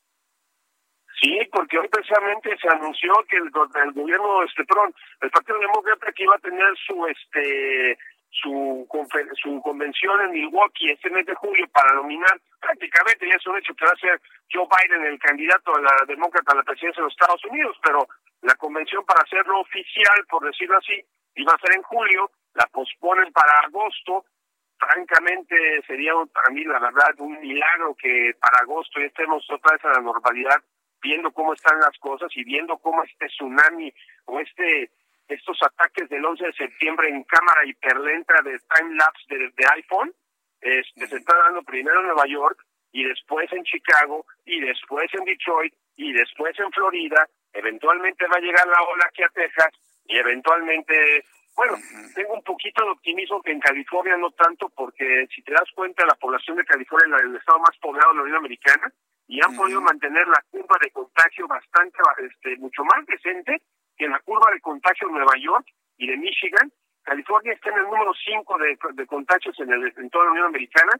Sí, 1.20 1.36
porque 1.50 1.78
hoy 1.78 1.88
precisamente 1.88 2.56
se 2.58 2.68
anunció 2.68 3.12
que 3.28 3.38
el, 3.38 3.50
gobierno, 3.50 4.44
este, 4.44 4.64
perdón, 4.64 4.94
el 5.20 5.30
Partido 5.30 5.58
Demócrata 5.58 6.12
que 6.12 6.22
iba 6.22 6.36
a 6.36 6.38
tener 6.38 6.72
su, 6.86 7.06
este, 7.08 7.98
su, 8.30 8.86
su 9.40 9.60
convención 9.62 10.20
en 10.20 10.30
Milwaukee 10.30 10.92
este 10.92 11.10
mes 11.10 11.26
de 11.26 11.34
julio 11.34 11.66
para 11.72 11.94
nominar, 11.94 12.40
prácticamente 12.60 13.26
ya 13.26 13.36
es 13.36 13.46
un 13.46 13.58
hecho 13.58 13.74
que 13.74 13.84
va 13.84 13.92
a 13.92 14.00
ser 14.00 14.20
Joe 14.52 14.66
Biden 14.66 15.04
el 15.04 15.18
candidato 15.18 15.74
a 15.74 15.80
la 15.80 15.96
demócrata 16.06 16.52
a 16.52 16.56
la 16.56 16.62
presidencia 16.62 17.00
de 17.00 17.06
los 17.06 17.12
Estados 17.12 17.44
Unidos, 17.44 17.76
pero 17.82 18.06
la 18.42 18.54
convención 18.54 19.04
para 19.04 19.22
hacerlo 19.22 19.60
oficial, 19.60 20.24
por 20.28 20.44
decirlo 20.44 20.78
así, 20.78 21.04
iba 21.34 21.52
a 21.52 21.58
ser 21.58 21.76
en 21.76 21.82
julio, 21.82 22.30
la 22.54 22.66
posponen 22.66 23.32
para 23.32 23.60
agosto. 23.66 24.24
Francamente, 24.78 25.82
sería 25.86 26.12
para 26.32 26.50
mí, 26.50 26.64
la 26.64 26.78
verdad, 26.78 27.10
un 27.18 27.40
milagro 27.40 27.96
que 27.96 28.32
para 28.38 28.62
agosto 28.62 29.00
ya 29.00 29.06
estemos 29.06 29.44
otra 29.50 29.72
vez 29.72 29.84
a 29.84 29.98
la 29.98 30.00
normalidad, 30.00 30.62
viendo 31.02 31.32
cómo 31.32 31.54
están 31.54 31.80
las 31.80 31.96
cosas 31.98 32.28
y 32.36 32.44
viendo 32.44 32.78
cómo 32.78 33.02
este 33.02 33.26
tsunami 33.26 33.92
o 34.26 34.38
este 34.38 34.90
estos 35.28 35.58
ataques 35.62 36.08
del 36.08 36.24
11 36.24 36.46
de 36.46 36.52
septiembre 36.52 37.08
en 37.08 37.22
cámara 37.24 37.66
hiperlenta 37.66 38.34
de 38.42 38.58
time 38.58 38.96
lapse 38.96 39.24
de, 39.28 39.38
de 39.38 39.66
iPhone, 39.74 40.12
este, 40.60 41.06
se 41.06 41.16
está 41.16 41.36
dando 41.36 41.62
primero 41.62 42.00
en 42.00 42.06
Nueva 42.06 42.26
York 42.26 42.58
y 42.92 43.04
después 43.04 43.52
en 43.52 43.62
Chicago 43.64 44.24
y 44.44 44.60
después 44.60 45.12
en 45.14 45.24
Detroit 45.24 45.74
y 45.96 46.12
después 46.12 46.58
en 46.58 46.70
Florida, 46.72 47.28
eventualmente 47.52 48.26
va 48.26 48.36
a 48.36 48.40
llegar 48.40 48.66
la 48.66 48.82
ola 48.82 49.04
aquí 49.06 49.22
a 49.22 49.28
Texas 49.28 49.72
y 50.06 50.16
eventualmente 50.16 51.24
bueno, 51.58 51.74
tengo 52.14 52.34
un 52.34 52.42
poquito 52.44 52.84
de 52.84 52.90
optimismo 52.90 53.42
que 53.42 53.50
en 53.50 53.58
California 53.58 54.16
no 54.16 54.30
tanto, 54.30 54.68
porque 54.76 55.26
si 55.34 55.42
te 55.42 55.52
das 55.52 55.68
cuenta, 55.74 56.06
la 56.06 56.14
población 56.14 56.56
de 56.56 56.64
California 56.64 57.16
es 57.16 57.24
el 57.24 57.34
estado 57.34 57.58
más 57.58 57.76
poblado 57.80 58.12
de 58.12 58.16
la 58.18 58.22
Unión 58.22 58.38
Americana 58.38 58.92
y 59.26 59.44
han 59.44 59.56
podido 59.56 59.80
mantener 59.80 60.24
la 60.28 60.40
curva 60.52 60.76
de 60.80 60.92
contagio 60.92 61.48
bastante, 61.48 61.98
este, 62.18 62.56
mucho 62.58 62.84
más 62.84 63.04
decente 63.06 63.60
que 63.98 64.08
la 64.08 64.20
curva 64.20 64.50
de 64.52 64.60
contagio 64.60 65.08
de 65.08 65.14
Nueva 65.14 65.36
York 65.38 65.66
y 65.98 66.06
de 66.06 66.16
Michigan. 66.16 66.72
California 67.02 67.52
está 67.52 67.70
en 67.70 67.78
el 67.78 67.84
número 67.84 68.12
5 68.14 68.58
de, 68.58 68.78
de, 68.92 69.06
contagios 69.06 69.58
en, 69.60 69.72
el, 69.72 69.92
en 69.96 70.10
toda 70.10 70.26
la 70.26 70.30
Unión 70.32 70.46
Americana, 70.46 70.92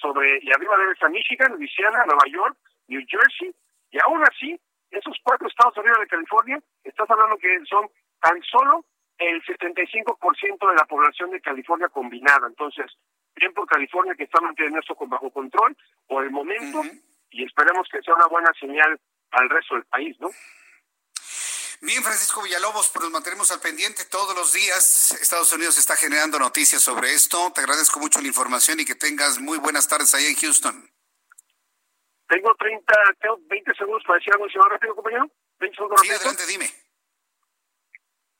sobre 0.00 0.38
y 0.42 0.50
arriba 0.52 0.76
de 0.76 0.92
esa 0.92 1.08
Michigan, 1.08 1.52
Louisiana, 1.52 2.04
Nueva 2.06 2.26
York, 2.30 2.56
New 2.88 3.02
Jersey, 3.06 3.52
y 3.90 3.98
aún 4.04 4.22
así, 4.22 4.58
esos 4.90 5.16
cuatro 5.22 5.48
estados 5.48 5.76
arriba 5.78 5.98
de 5.98 6.06
California, 6.06 6.58
estás 6.84 7.10
hablando 7.10 7.36
que 7.38 7.58
son 7.68 7.88
tan 8.20 8.40
solo 8.42 8.84
el 9.18 9.42
75% 9.42 10.68
de 10.68 10.74
la 10.74 10.84
población 10.84 11.30
de 11.30 11.40
California 11.40 11.88
combinada. 11.88 12.46
Entonces, 12.46 12.86
bien 13.34 13.52
por 13.52 13.66
California 13.66 14.14
que 14.14 14.24
está 14.24 14.40
manteniendo 14.40 14.80
esto 14.80 14.94
con 14.94 15.10
bajo 15.10 15.30
control 15.30 15.76
por 16.06 16.24
el 16.24 16.30
momento 16.30 16.82
y 17.30 17.44
esperemos 17.44 17.88
que 17.90 18.00
sea 18.02 18.14
una 18.14 18.26
buena 18.26 18.50
señal 18.58 18.98
al 19.32 19.50
resto 19.50 19.74
del 19.74 19.84
país, 19.84 20.16
¿no? 20.20 20.28
Bien, 21.82 22.02
Francisco 22.02 22.42
Villalobos, 22.42 22.90
pues 22.92 23.04
nos 23.04 23.10
mantenemos 23.10 23.50
al 23.50 23.60
pendiente 23.60 24.04
todos 24.04 24.36
los 24.36 24.52
días. 24.52 25.12
Estados 25.12 25.50
Unidos 25.52 25.78
está 25.78 25.96
generando 25.96 26.38
noticias 26.38 26.82
sobre 26.82 27.14
esto. 27.14 27.50
Te 27.54 27.62
agradezco 27.62 27.98
mucho 27.98 28.20
la 28.20 28.28
información 28.28 28.80
y 28.80 28.84
que 28.84 28.94
tengas 28.94 29.40
muy 29.40 29.56
buenas 29.58 29.88
tardes 29.88 30.12
ahí 30.14 30.26
en 30.26 30.36
Houston. 30.36 30.76
Tengo 32.28 32.54
30, 32.54 32.94
tengo 33.18 33.38
20 33.48 33.74
segundos 33.74 34.04
para 34.06 34.18
decir 34.18 34.34
algo, 34.34 34.46
señor 34.50 34.70
rápido, 34.70 34.94
compañero. 34.94 35.30
20 35.58 35.74
segundos 35.74 36.00
sí, 36.02 36.10
adelante, 36.10 36.46
dime. 36.46 36.66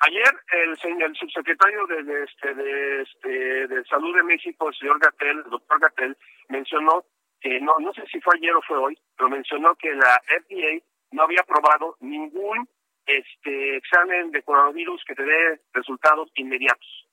Ayer 0.01 0.33
el, 0.53 1.03
el 1.03 1.17
subsecretario 1.17 1.87
de, 1.87 2.25
este, 2.25 2.55
de, 2.55 3.03
este, 3.03 3.29
de 3.69 3.85
Salud 3.87 4.17
de 4.17 4.23
México, 4.23 4.69
el 4.69 4.77
señor 4.77 4.99
Gatel, 4.99 5.43
el 5.45 5.51
doctor 5.51 5.81
Gatel, 5.81 6.17
mencionó 6.51 7.07
que, 7.41 7.59
no, 7.61 7.75
no 7.81 7.93
sé 7.95 8.05
si 8.12 8.21
fue 8.21 8.37
ayer 8.37 8.55
o 8.55 8.62
fue 8.62 8.77
hoy, 8.77 8.99
pero 9.17 9.31
mencionó 9.31 9.75
que 9.77 9.95
la 9.95 10.23
FDA 10.27 10.85
no 11.12 11.23
había 11.23 11.43
probado 11.43 11.97
ningún 12.01 12.69
este 13.07 13.77
examen 13.77 14.31
de 14.31 14.43
coronavirus 14.43 15.03
que 15.05 15.15
te 15.15 15.25
dé 15.25 15.61
resultados 15.73 16.31
inmediatos. 16.35 17.09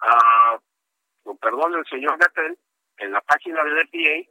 Ah, 0.00 0.58
con 1.22 1.38
perdón 1.38 1.72
del 1.72 1.86
señor 1.86 2.18
Gatel, 2.18 2.58
en 2.98 3.12
la 3.12 3.20
página 3.20 3.62
del 3.64 3.86
FDA 3.88 4.28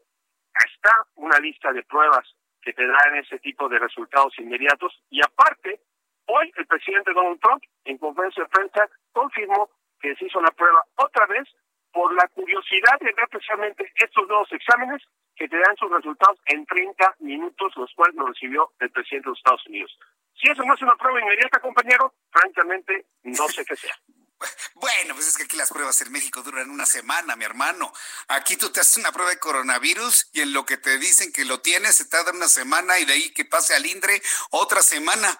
está 0.65 0.91
una 1.15 1.39
lista 1.39 1.71
de 1.71 1.83
pruebas 1.83 2.35
que 2.61 2.73
te 2.73 2.85
dan 2.85 3.15
ese 3.15 3.39
tipo 3.39 3.67
de 3.69 3.79
resultados 3.79 4.37
inmediatos 4.37 5.01
y 5.09 5.21
aparte, 5.23 5.81
hoy 6.27 6.51
el 6.55 6.67
presidente 6.67 7.13
Donald 7.13 7.39
Trump 7.39 7.63
en 7.85 7.97
conferencia 7.97 8.43
de 8.43 8.49
prensa 8.49 8.89
confirmó 9.11 9.69
que 9.99 10.15
se 10.15 10.25
hizo 10.25 10.41
la 10.41 10.51
prueba 10.51 10.83
otra 10.95 11.25
vez 11.27 11.47
por 11.91 12.13
la 12.13 12.27
curiosidad 12.29 12.99
de 12.99 13.13
ver 13.13 13.27
precisamente 13.29 13.91
estos 13.95 14.27
nuevos 14.27 14.51
exámenes 14.51 15.01
que 15.35 15.47
te 15.47 15.57
dan 15.57 15.75
sus 15.77 15.91
resultados 15.91 16.39
en 16.45 16.65
30 16.65 17.15
minutos, 17.19 17.75
los 17.75 17.93
cuales 17.95 18.15
lo 18.15 18.27
recibió 18.27 18.71
el 18.79 18.91
presidente 18.91 19.25
de 19.25 19.31
los 19.31 19.39
Estados 19.39 19.67
Unidos. 19.67 19.99
Si 20.41 20.49
eso 20.49 20.63
no 20.63 20.73
es 20.73 20.81
una 20.81 20.95
prueba 20.95 21.21
inmediata, 21.21 21.59
compañero, 21.59 22.15
francamente 22.31 23.05
no 23.23 23.47
sé 23.47 23.63
qué 23.63 23.75
sea. 23.75 23.95
Bueno, 24.73 25.13
pues 25.13 25.27
es 25.27 25.37
que 25.37 25.43
aquí 25.43 25.55
las 25.55 25.69
pruebas 25.69 26.01
en 26.01 26.11
México 26.11 26.41
duran 26.41 26.71
una 26.71 26.87
semana, 26.87 27.35
mi 27.35 27.45
hermano. 27.45 27.93
Aquí 28.27 28.57
tú 28.57 28.71
te 28.71 28.79
haces 28.79 28.97
una 28.97 29.11
prueba 29.11 29.29
de 29.29 29.37
coronavirus 29.37 30.29
y 30.33 30.41
en 30.41 30.53
lo 30.53 30.65
que 30.65 30.77
te 30.77 30.97
dicen 30.97 31.31
que 31.31 31.45
lo 31.45 31.61
tienes 31.61 31.95
se 31.95 32.05
tarda 32.05 32.31
una 32.31 32.47
semana 32.47 32.97
y 32.97 33.05
de 33.05 33.13
ahí 33.13 33.33
que 33.33 33.45
pase 33.45 33.75
al 33.75 33.85
INDRE 33.85 34.19
otra 34.49 34.81
semana. 34.81 35.39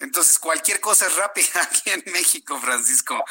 Entonces, 0.00 0.38
cualquier 0.38 0.80
cosa 0.80 1.06
es 1.06 1.16
rápida 1.16 1.62
aquí 1.62 1.90
en 1.90 2.02
México, 2.12 2.58
Francisco. 2.58 3.22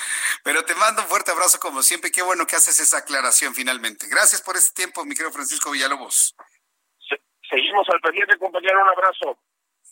Pero 0.43 0.65
te 0.65 0.75
mando 0.75 1.01
un 1.01 1.07
fuerte 1.07 1.31
abrazo 1.31 1.59
como 1.59 1.81
siempre. 1.81 2.11
Qué 2.11 2.21
bueno 2.21 2.45
que 2.45 2.55
haces 2.55 2.79
esa 2.79 2.99
aclaración 2.99 3.55
finalmente. 3.55 4.07
Gracias 4.07 4.41
por 4.41 4.55
este 4.55 4.73
tiempo, 4.73 5.03
mi 5.05 5.15
querido 5.15 5.31
Francisco 5.31 5.71
Villalobos. 5.71 6.35
seguimos 7.49 7.87
al 7.89 8.01
pendiente, 8.01 8.37
compañero. 8.37 8.83
Un 8.83 8.89
abrazo. 8.89 9.39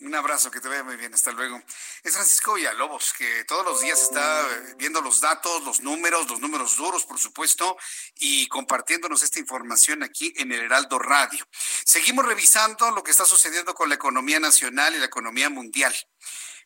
Un 0.05 0.13
abrazo, 0.13 0.51
que 0.51 0.61
te 0.61 0.67
vaya 0.67 0.83
muy 0.83 0.97
bien, 0.97 1.11
hasta 1.15 1.31
luego. 1.31 1.59
Es 2.03 2.13
Francisco 2.13 2.53
Villalobos, 2.53 3.11
que 3.13 3.43
todos 3.45 3.65
los 3.65 3.81
días 3.81 3.99
está 4.03 4.45
viendo 4.77 5.01
los 5.01 5.19
datos, 5.19 5.63
los 5.63 5.81
números, 5.81 6.29
los 6.29 6.39
números 6.39 6.77
duros, 6.77 7.05
por 7.05 7.17
supuesto, 7.17 7.75
y 8.19 8.47
compartiéndonos 8.47 9.23
esta 9.23 9.39
información 9.39 10.03
aquí 10.03 10.31
en 10.37 10.51
el 10.51 10.61
Heraldo 10.61 10.99
Radio. 10.99 11.43
Seguimos 11.83 12.23
revisando 12.23 12.91
lo 12.91 13.03
que 13.03 13.09
está 13.09 13.25
sucediendo 13.25 13.73
con 13.73 13.89
la 13.89 13.95
economía 13.95 14.39
nacional 14.39 14.93
y 14.93 14.99
la 14.99 15.05
economía 15.05 15.49
mundial. 15.49 15.95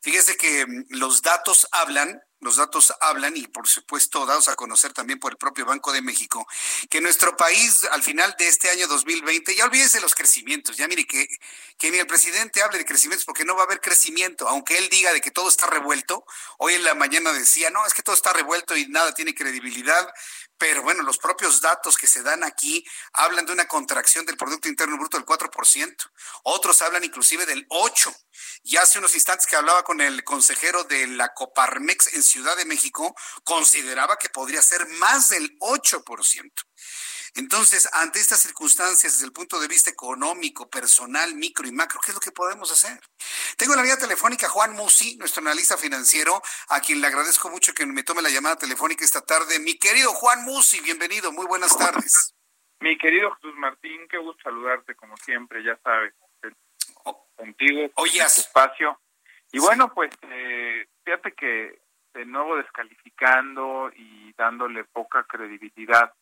Fíjese 0.02 0.38
que 0.38 0.66
mm, 0.66 0.86
los 0.90 1.22
datos 1.22 1.68
hablan, 1.72 2.22
los 2.42 2.56
datos 2.56 2.94
hablan 3.02 3.36
y 3.36 3.48
por 3.48 3.68
supuesto 3.68 4.26
dados 4.26 4.48
a 4.48 4.56
conocer 4.56 4.94
también 4.94 5.20
por 5.20 5.34
el 5.34 5.38
propio 5.38 5.66
Banco 5.66 5.92
de 5.92 6.02
México, 6.02 6.48
que 6.90 7.02
nuestro 7.02 7.36
país 7.36 7.86
al 7.92 8.02
final 8.02 8.34
de 8.38 8.48
este 8.48 8.70
año 8.70 8.88
2020, 8.88 9.56
ya 9.56 9.66
olvídese 9.66 10.00
los 10.00 10.16
crecimientos, 10.16 10.78
ya 10.78 10.88
mire 10.88 11.06
que, 11.06 11.28
que 11.78 11.92
ni 11.92 11.98
el 11.98 12.08
presidente 12.08 12.62
hable 12.62 12.78
de 12.78 12.86
crecimientos 12.86 13.26
porque 13.26 13.44
no 13.44 13.56
va 13.56 13.64
a 13.64 13.66
haber 13.66 13.82
crecimiento, 13.82 14.48
aunque 14.48 14.78
él 14.78 14.88
diga 14.90 15.12
de 15.12 15.20
que 15.20 15.32
todo 15.32 15.50
está 15.50 15.68
revuelto, 15.68 16.26
hoy 16.58 16.76
en 16.76 16.84
la 16.84 16.96
mañana 16.96 17.34
decía, 17.34 17.70
no, 17.70 17.86
es 17.86 17.94
que 17.94 18.04
todo 18.04 18.16
está 18.16 18.32
revuelto 18.32 18.78
y 18.78 18.88
nada 18.88 19.14
tiene 19.14 19.36
credibilidad, 19.36 20.08
pero 20.60 20.84
bueno, 20.84 21.04
los 21.04 21.18
propios 21.18 21.62
datos 21.62 21.98
que 21.98 22.06
se 22.06 22.22
dan 22.22 22.44
aquí 22.44 22.86
hablan 23.14 23.46
de 23.46 23.54
una 23.54 23.66
contracción 23.66 24.26
del 24.26 24.36
Producto 24.36 24.68
Interno 24.68 24.98
Bruto 24.98 25.18
del 25.18 25.26
4%. 25.26 25.96
Otros 26.44 26.82
hablan 26.82 27.04
inclusive 27.06 27.46
del 27.46 27.66
8%. 27.70 28.16
Y 28.64 28.76
hace 28.76 29.00
unos 29.00 29.16
instantes 29.16 29.48
que 29.48 29.56
hablaba 29.56 29.84
con 29.84 30.02
el 30.02 30.24
consejero 30.26 30.84
de 30.84 31.08
la 31.08 31.34
Coparmex 31.34 32.14
en 32.14 32.24
Ciudad 32.24 32.58
de 32.58 32.66
México, 32.66 33.16
consideraba 33.46 34.18
que 34.18 34.30
podría 34.30 34.62
ser 34.62 34.86
más 34.88 35.30
del 35.30 35.58
8%. 35.60 36.52
Entonces, 37.36 37.90
ante 37.94 38.20
estas 38.20 38.40
circunstancias, 38.40 39.14
desde 39.14 39.26
el 39.26 39.32
punto 39.32 39.60
de 39.60 39.68
vista 39.68 39.90
económico, 39.90 40.70
personal, 40.70 41.36
micro 41.36 41.68
y 41.68 41.72
macro, 41.72 42.00
¿qué 42.04 42.12
es 42.12 42.16
lo 42.16 42.22
que 42.22 42.32
podemos 42.32 42.72
hacer? 42.72 43.00
Tengo 43.58 43.74
en 43.74 43.78
la 43.78 43.84
línea 43.84 43.98
telefónica 43.98 44.50
Juan 44.50 44.74
Musi, 44.74 45.18
nuestro 45.18 45.42
analista 45.42 45.78
financiero, 45.78 46.42
a 46.70 46.80
quien 46.80 47.02
le 47.02 47.08
agradezco 47.08 47.50
mucho 47.50 47.74
que 47.74 47.86
me 47.86 48.04
tome 48.04 48.22
la 48.22 48.30
llamada 48.30 48.58
telefónica 48.58 49.06
esta 49.06 49.22
tarde. 49.22 49.60
Mi 49.60 49.78
querido 49.78 50.12
Juan 50.14 50.44
Musi, 50.44 50.82
bienvenido, 50.82 51.32
muy 51.32 51.46
buenas 51.46 51.78
tardes. 51.78 52.36
Mi 52.80 52.98
querido 52.98 53.32
Jesús 53.36 53.56
Martín, 53.58 54.08
qué 54.10 54.18
gusto 54.18 54.42
saludarte 54.44 54.96
como 54.96 55.18
siempre, 55.18 55.64
ya 55.64 55.78
sabes, 55.84 56.14
contigo, 57.36 57.92
con 57.94 58.10
tu 58.10 58.18
espacio. 58.18 59.00
Y 59.52 59.60
bueno, 59.60 59.94
pues 59.94 60.12
eh, 60.30 60.88
fíjate 61.04 61.34
que 61.34 61.82
de 62.14 62.26
nuevo 62.26 62.56
descalificando 62.58 63.92
y 63.96 64.34
dándole 64.34 64.84
poca 64.86 65.24
credibilidad 65.24 66.14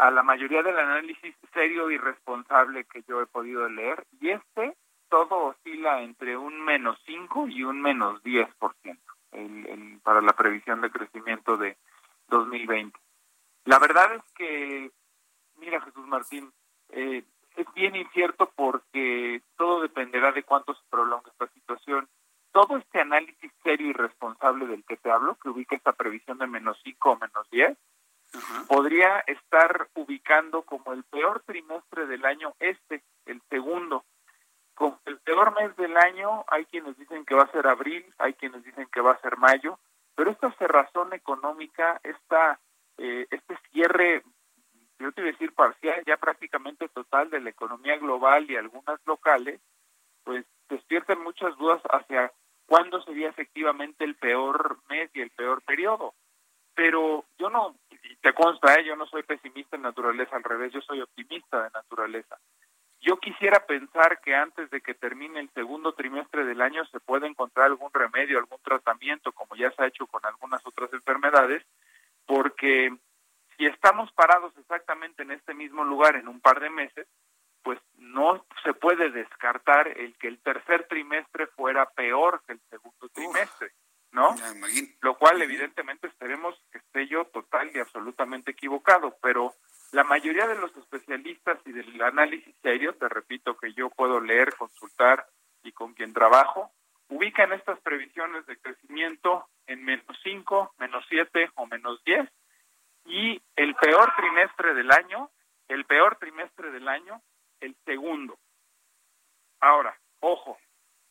a 0.00 0.10
la 0.10 0.22
mayoría 0.22 0.62
del 0.62 0.78
análisis 0.78 1.34
serio 1.52 1.90
y 1.90 1.98
responsable 1.98 2.84
que 2.84 3.02
yo 3.06 3.20
he 3.20 3.26
podido 3.26 3.68
leer, 3.68 4.06
y 4.18 4.30
este 4.30 4.74
todo 5.10 5.48
oscila 5.48 6.00
entre 6.00 6.38
un 6.38 6.64
menos 6.64 6.98
5 7.04 7.48
y 7.48 7.64
un 7.64 7.82
menos 7.82 8.22
10% 8.22 8.98
el, 9.32 9.66
el, 9.66 10.00
para 10.02 10.22
la 10.22 10.32
previsión 10.32 10.80
de 10.80 10.90
crecimiento 10.90 11.58
de 11.58 11.76
2020. 12.28 12.98
La 13.66 13.78
verdad 13.78 14.14
es 14.14 14.22
que, 14.34 14.90
mira 15.58 15.82
Jesús 15.82 16.06
Martín, 16.06 16.50
eh, 16.90 17.22
es 17.56 17.66
bien 17.74 17.94
incierto 17.94 18.50
porque 18.56 19.42
todo 19.58 19.82
dependerá 19.82 20.32
de 20.32 20.44
cuánto 20.44 20.72
se 20.74 20.82
prolongue 20.88 21.30
esta 21.30 21.48
situación. 21.48 22.08
Todo 22.52 22.78
este 22.78 23.00
análisis 23.00 23.52
serio 23.62 23.88
y 23.88 23.92
responsable 23.92 24.66
del 24.66 24.82
que 24.84 24.96
te 24.96 25.10
hablo, 25.10 25.36
que 25.42 25.50
ubica 25.50 25.76
esta 25.76 25.92
previsión 25.92 26.38
de 26.38 26.46
menos 26.46 26.80
5 26.84 27.10
o 27.10 27.18
menos 27.18 27.50
10, 27.50 27.76
podría 28.68 29.20
estar 29.26 29.88
ubicando 29.94 30.62
como 30.62 30.92
el 30.92 31.04
peor 31.04 31.42
trimestre 31.44 32.06
del 32.06 32.24
año 32.24 32.54
este, 32.60 33.02
el 33.26 33.42
segundo. 33.48 34.04
Como 34.74 35.00
el 35.04 35.18
peor 35.18 35.54
mes 35.60 35.76
del 35.76 35.96
año, 35.96 36.44
hay 36.48 36.64
quienes 36.66 36.96
dicen 36.96 37.24
que 37.24 37.34
va 37.34 37.44
a 37.44 37.52
ser 37.52 37.66
abril, 37.66 38.04
hay 38.18 38.34
quienes 38.34 38.64
dicen 38.64 38.88
que 38.92 39.00
va 39.00 39.12
a 39.12 39.20
ser 39.20 39.36
mayo, 39.36 39.78
pero 40.14 40.30
esta 40.30 40.52
cerrazón 40.52 41.12
económica, 41.12 42.00
esta, 42.02 42.60
eh, 42.98 43.26
este 43.30 43.58
cierre, 43.72 44.22
yo 44.98 45.12
te 45.12 45.22
voy 45.22 45.30
a 45.30 45.32
decir 45.32 45.52
parcial, 45.54 46.02
ya 46.06 46.16
prácticamente 46.16 46.88
total 46.88 47.30
de 47.30 47.40
la 47.40 47.50
economía 47.50 47.96
global 47.98 48.50
y 48.50 48.56
algunas 48.56 49.00
locales, 49.06 49.60
pues 50.24 50.46
despiertan 50.68 51.22
muchas 51.22 51.56
dudas 51.58 51.82
hacia 51.90 52.32
cuándo 52.66 53.02
sería 53.02 53.28
efectivamente 53.28 54.04
el 54.04 54.14
peor 54.14 54.78
mes 54.88 55.10
y 55.14 55.20
el 55.20 55.30
peor 55.30 55.62
periodo. 55.62 56.14
Pero 56.74 57.24
yo 57.38 57.50
no 57.50 57.76
te 58.20 58.32
consta, 58.32 58.74
¿eh? 58.74 58.84
yo 58.84 58.96
no 58.96 59.06
soy 59.06 59.22
pesimista 59.22 59.76
en 59.76 59.82
naturaleza, 59.82 60.36
al 60.36 60.44
revés, 60.44 60.72
yo 60.72 60.80
soy 60.80 61.00
optimista 61.00 61.62
de 61.62 61.70
naturaleza. 61.70 62.38
Yo 63.00 63.18
quisiera 63.18 63.64
pensar 63.64 64.20
que 64.20 64.34
antes 64.34 64.70
de 64.70 64.82
que 64.82 64.92
termine 64.92 65.40
el 65.40 65.50
segundo 65.54 65.94
trimestre 65.94 66.44
del 66.44 66.60
año 66.60 66.84
se 66.86 67.00
puede 67.00 67.26
encontrar 67.26 67.66
algún 67.66 67.90
remedio, 67.92 68.38
algún 68.38 68.58
tratamiento, 68.62 69.32
como 69.32 69.56
ya 69.56 69.70
se 69.70 69.82
ha 69.82 69.86
hecho 69.86 70.06
con 70.06 70.24
algunas 70.26 70.64
otras 70.66 70.92
enfermedades, 70.92 71.64
porque 72.26 72.94
si 73.56 73.66
estamos 73.66 74.12
parados 74.12 74.52
exactamente 74.58 75.22
en 75.22 75.30
este 75.30 75.54
mismo 75.54 75.82
lugar 75.84 76.16
en 76.16 76.28
un 76.28 76.40
par 76.40 76.60
de 76.60 76.68
meses, 76.68 77.06
pues 77.62 77.78
no 77.96 78.44
se 78.64 78.74
puede 78.74 79.10
descartar 79.10 79.88
el 79.88 80.14
que 80.18 80.28
el 80.28 80.38
tercer 80.40 80.86
trimestre 80.86 81.46
fuera 81.46 81.86
peor 81.86 82.42
que 82.46 82.54
el 82.54 82.60
segundo 82.68 83.08
trimestre. 83.08 83.72
¿No? 84.12 84.34
Lo 85.00 85.16
cual 85.16 85.40
evidentemente 85.40 86.08
esperemos 86.08 86.54
que 86.72 86.78
esté 86.78 87.06
yo 87.06 87.24
total 87.26 87.70
y 87.74 87.78
absolutamente 87.78 88.52
equivocado, 88.52 89.16
pero 89.22 89.54
la 89.92 90.04
mayoría 90.04 90.46
de 90.46 90.56
los 90.56 90.76
especialistas 90.76 91.58
y 91.66 91.72
del 91.72 92.00
análisis 92.02 92.54
serio, 92.62 92.94
te 92.94 93.08
repito 93.08 93.56
que 93.56 93.72
yo 93.72 93.90
puedo 93.90 94.20
leer, 94.20 94.54
consultar 94.56 95.26
y 95.62 95.72
con 95.72 95.94
quien 95.94 96.12
trabajo, 96.12 96.70
ubican 97.08 97.52
estas 97.52 97.80
previsiones 97.80 98.46
de 98.46 98.56
crecimiento 98.58 99.48
en 99.66 99.84
menos 99.84 100.16
5, 100.22 100.74
menos 100.78 101.04
7 101.08 101.50
o 101.56 101.66
menos 101.66 102.02
10 102.04 102.28
y 103.06 103.42
el 103.56 103.74
peor 103.74 104.12
trimestre 104.16 104.74
del 104.74 104.90
año, 104.92 105.30
el 105.68 105.84
peor 105.84 106.16
trimestre 106.16 106.70
del 106.70 106.88
año, 106.88 107.20
el 107.60 107.76
segundo. 107.84 108.38
Ahora, 109.60 109.96
ojo, 110.20 110.58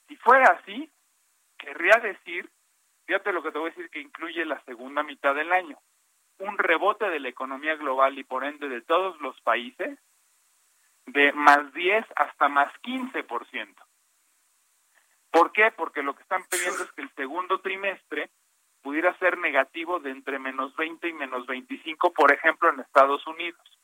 si 0.08 0.16
fuera 0.18 0.60
así, 0.60 0.90
querría 1.58 2.00
decir 2.02 2.50
Fíjate 3.10 3.34
lo 3.34 3.42
que 3.42 3.52
te 3.52 3.58
voy 3.58 3.72
a 3.72 3.74
decir 3.74 3.90
que 3.90 4.02
incluye 4.02 4.46
la 4.46 4.64
segunda 4.66 5.02
mitad 5.02 5.34
del 5.34 5.52
año. 5.52 5.80
Un 6.38 6.60
rebote 6.60 7.10
de 7.10 7.20
la 7.20 7.30
economía 7.30 7.76
global 7.76 8.20
y 8.20 8.24
por 8.24 8.44
ende 8.44 8.70
de 8.70 8.84
todos 8.84 9.20
los 9.20 9.42
países 9.42 9.98
de 11.08 11.34
más 11.34 11.74
10 11.74 12.06
hasta 12.16 12.50
más 12.50 12.72
15%. 12.84 13.76
¿Por 15.32 15.52
qué? 15.54 15.72
Porque 15.76 16.04
lo 16.04 16.14
que 16.16 16.22
están 16.22 16.44
pidiendo 16.52 16.84
es 16.84 16.92
que 16.92 17.02
el 17.02 17.10
segundo 17.16 17.60
trimestre 17.62 18.30
pudiera 18.84 19.18
ser 19.18 19.40
negativo 19.40 20.00
de 20.00 20.12
entre 20.12 20.38
menos 20.38 20.76
20 20.76 21.08
y 21.08 21.14
menos 21.14 21.48
25, 21.48 22.14
por 22.14 22.32
ejemplo, 22.32 22.70
en 22.70 22.82
Estados 22.82 23.26
Unidos. 23.26 23.80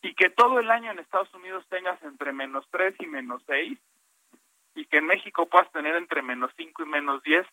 Y 0.00 0.14
que 0.14 0.30
todo 0.30 0.60
el 0.60 0.70
año 0.70 0.92
en 0.92 1.00
Estados 1.00 1.34
Unidos 1.34 1.66
tengas 1.68 2.00
entre 2.04 2.32
menos 2.32 2.68
3 2.70 2.94
y 3.00 3.06
menos 3.06 3.42
6, 3.48 3.76
y 4.76 4.86
que 4.86 4.98
en 4.98 5.06
México 5.06 5.46
puedas 5.46 5.72
tener 5.72 5.96
entre 5.96 6.22
menos 6.22 6.52
5 6.56 6.84
y 6.84 6.86
menos 6.86 7.20
10, 7.24 7.44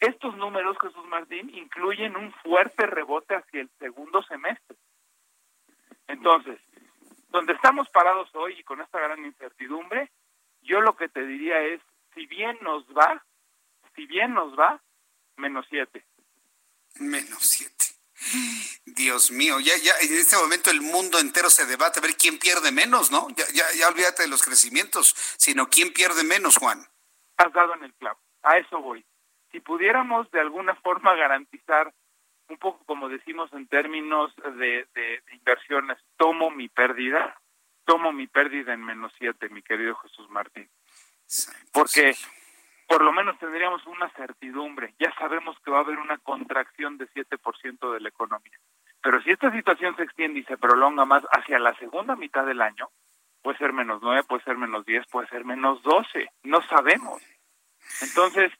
estos 0.00 0.36
números, 0.36 0.76
Jesús 0.80 1.04
Martín, 1.06 1.50
incluyen 1.54 2.16
un 2.16 2.32
fuerte 2.42 2.86
rebote 2.86 3.34
hacia 3.34 3.62
el 3.62 3.70
segundo 3.78 4.22
semestre. 4.24 4.76
Entonces, 6.06 6.60
donde 7.30 7.54
estamos 7.54 7.88
parados 7.90 8.28
hoy 8.34 8.58
y 8.58 8.64
con 8.64 8.80
esta 8.80 9.00
gran 9.00 9.24
incertidumbre, 9.24 10.10
yo 10.62 10.80
lo 10.80 10.96
que 10.96 11.08
te 11.08 11.24
diría 11.26 11.60
es, 11.62 11.80
si 12.14 12.26
bien 12.26 12.58
nos 12.62 12.84
va, 12.88 13.24
si 13.94 14.06
bien 14.06 14.34
nos 14.34 14.58
va, 14.58 14.82
menos 15.36 15.66
siete. 15.68 16.04
Menos 17.00 17.42
siete. 17.42 17.86
Dios 18.86 19.30
mío, 19.30 19.60
ya, 19.60 19.76
ya 19.76 19.92
en 20.00 20.14
este 20.16 20.36
momento 20.36 20.70
el 20.70 20.80
mundo 20.80 21.18
entero 21.18 21.50
se 21.50 21.66
debate 21.66 22.00
a 22.00 22.02
ver 22.02 22.16
quién 22.16 22.38
pierde 22.38 22.72
menos, 22.72 23.10
¿no? 23.10 23.28
Ya, 23.30 23.44
ya, 23.52 23.64
ya 23.78 23.88
olvídate 23.88 24.22
de 24.22 24.28
los 24.28 24.42
crecimientos, 24.42 25.14
sino 25.36 25.68
quién 25.68 25.92
pierde 25.92 26.24
menos, 26.24 26.56
Juan. 26.56 26.86
Has 27.36 27.52
dado 27.52 27.74
en 27.74 27.84
el 27.84 27.94
clavo, 27.94 28.18
a 28.42 28.56
eso 28.56 28.80
voy. 28.80 29.04
Si 29.56 29.60
pudiéramos 29.60 30.30
de 30.32 30.40
alguna 30.40 30.74
forma 30.74 31.14
garantizar, 31.14 31.90
un 32.50 32.58
poco 32.58 32.84
como 32.84 33.08
decimos 33.08 33.50
en 33.54 33.66
términos 33.66 34.30
de, 34.36 34.86
de 34.94 35.22
inversiones, 35.32 35.96
tomo 36.18 36.50
mi 36.50 36.68
pérdida, 36.68 37.40
tomo 37.86 38.12
mi 38.12 38.26
pérdida 38.26 38.74
en 38.74 38.84
menos 38.84 39.14
siete, 39.16 39.48
mi 39.48 39.62
querido 39.62 39.94
Jesús 39.94 40.28
Martín. 40.28 40.68
Porque 41.72 42.14
por 42.86 43.00
lo 43.00 43.12
menos 43.12 43.38
tendríamos 43.38 43.86
una 43.86 44.10
certidumbre. 44.10 44.94
Ya 44.98 45.10
sabemos 45.14 45.56
que 45.64 45.70
va 45.70 45.78
a 45.78 45.84
haber 45.84 46.00
una 46.00 46.18
contracción 46.18 46.98
de 46.98 47.08
7% 47.08 47.94
de 47.94 48.00
la 48.00 48.10
economía. 48.10 48.58
Pero 49.02 49.22
si 49.22 49.30
esta 49.30 49.50
situación 49.50 49.96
se 49.96 50.02
extiende 50.02 50.40
y 50.40 50.44
se 50.44 50.58
prolonga 50.58 51.06
más 51.06 51.24
hacia 51.30 51.58
la 51.58 51.74
segunda 51.76 52.14
mitad 52.14 52.44
del 52.44 52.60
año, 52.60 52.90
puede 53.40 53.56
ser 53.56 53.72
menos 53.72 54.02
9, 54.02 54.24
puede 54.24 54.44
ser 54.44 54.58
menos 54.58 54.84
10, 54.84 55.06
puede 55.06 55.28
ser 55.28 55.46
menos 55.46 55.82
12. 55.82 56.28
No 56.42 56.60
sabemos. 56.60 57.22
Entonces, 58.02 58.52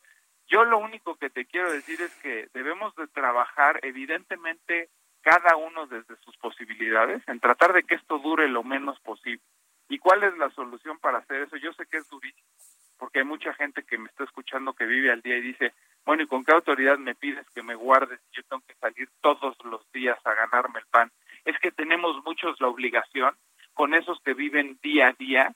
yo 0.48 0.64
lo 0.64 0.78
único 0.78 1.16
que 1.16 1.30
te 1.30 1.46
quiero 1.46 1.72
decir 1.72 2.00
es 2.00 2.14
que 2.16 2.48
debemos 2.54 2.94
de 2.96 3.06
trabajar 3.08 3.80
evidentemente 3.82 4.88
cada 5.22 5.56
uno 5.56 5.86
desde 5.86 6.16
sus 6.16 6.36
posibilidades 6.36 7.22
en 7.26 7.40
tratar 7.40 7.72
de 7.72 7.82
que 7.82 7.96
esto 7.96 8.18
dure 8.18 8.48
lo 8.48 8.62
menos 8.62 9.00
posible. 9.00 9.42
¿Y 9.88 9.98
cuál 9.98 10.22
es 10.24 10.36
la 10.38 10.50
solución 10.50 10.98
para 10.98 11.18
hacer 11.18 11.42
eso? 11.42 11.56
Yo 11.56 11.72
sé 11.72 11.86
que 11.86 11.98
es 11.98 12.08
durísimo 12.08 12.46
porque 12.98 13.20
hay 13.20 13.24
mucha 13.24 13.52
gente 13.54 13.82
que 13.82 13.98
me 13.98 14.08
está 14.08 14.24
escuchando 14.24 14.72
que 14.72 14.86
vive 14.86 15.12
al 15.12 15.22
día 15.22 15.36
y 15.36 15.42
dice, 15.42 15.72
bueno, 16.04 16.22
¿y 16.22 16.26
con 16.26 16.44
qué 16.44 16.52
autoridad 16.52 16.98
me 16.98 17.14
pides 17.14 17.46
que 17.54 17.62
me 17.62 17.74
guardes? 17.74 18.20
Yo 18.32 18.42
tengo 18.44 18.62
que 18.66 18.74
salir 18.74 19.08
todos 19.20 19.56
los 19.64 19.90
días 19.92 20.18
a 20.24 20.34
ganarme 20.34 20.80
el 20.80 20.86
pan. 20.86 21.10
Es 21.44 21.58
que 21.58 21.70
tenemos 21.70 22.24
muchos 22.24 22.60
la 22.60 22.68
obligación, 22.68 23.34
con 23.74 23.94
esos 23.94 24.20
que 24.20 24.34
viven 24.34 24.78
día 24.82 25.08
a 25.08 25.12
día, 25.12 25.52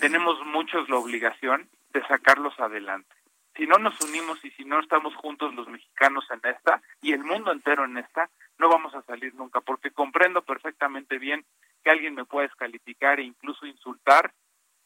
tenemos 0.00 0.44
muchos 0.44 0.88
la 0.88 0.96
obligación 0.96 1.68
de 1.90 2.06
sacarlos 2.06 2.58
adelante. 2.60 3.14
Si 3.58 3.66
no 3.66 3.76
nos 3.76 4.00
unimos 4.00 4.42
y 4.44 4.52
si 4.52 4.64
no 4.64 4.78
estamos 4.78 5.16
juntos 5.16 5.52
los 5.52 5.66
mexicanos 5.66 6.24
en 6.30 6.40
esta 6.48 6.80
y 7.02 7.12
el 7.12 7.24
mundo 7.24 7.50
entero 7.50 7.84
en 7.84 7.98
esta, 7.98 8.30
no 8.56 8.68
vamos 8.68 8.94
a 8.94 9.02
salir 9.02 9.34
nunca, 9.34 9.60
porque 9.60 9.90
comprendo 9.90 10.42
perfectamente 10.42 11.18
bien 11.18 11.44
que 11.82 11.90
alguien 11.90 12.14
me 12.14 12.24
pueda 12.24 12.46
descalificar 12.46 13.18
e 13.18 13.24
incluso 13.24 13.66
insultar 13.66 14.32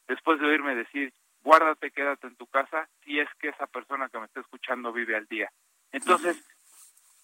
después 0.09 0.41
de 0.41 0.47
oírme 0.47 0.75
decir, 0.75 1.13
guárdate, 1.43 1.91
quédate 1.91 2.27
en 2.27 2.37
tu 2.37 2.47
casa 2.47 2.89
si 3.05 3.21
es 3.21 3.29
que 3.39 3.51
esa 3.51 3.67
persona 3.67 4.09
que 4.09 4.19
me 4.19 4.25
está 4.25 4.41
escuchando 4.41 4.91
vive 4.91 5.17
al 5.17 5.27
día. 5.27 5.53
Entonces, 5.93 6.43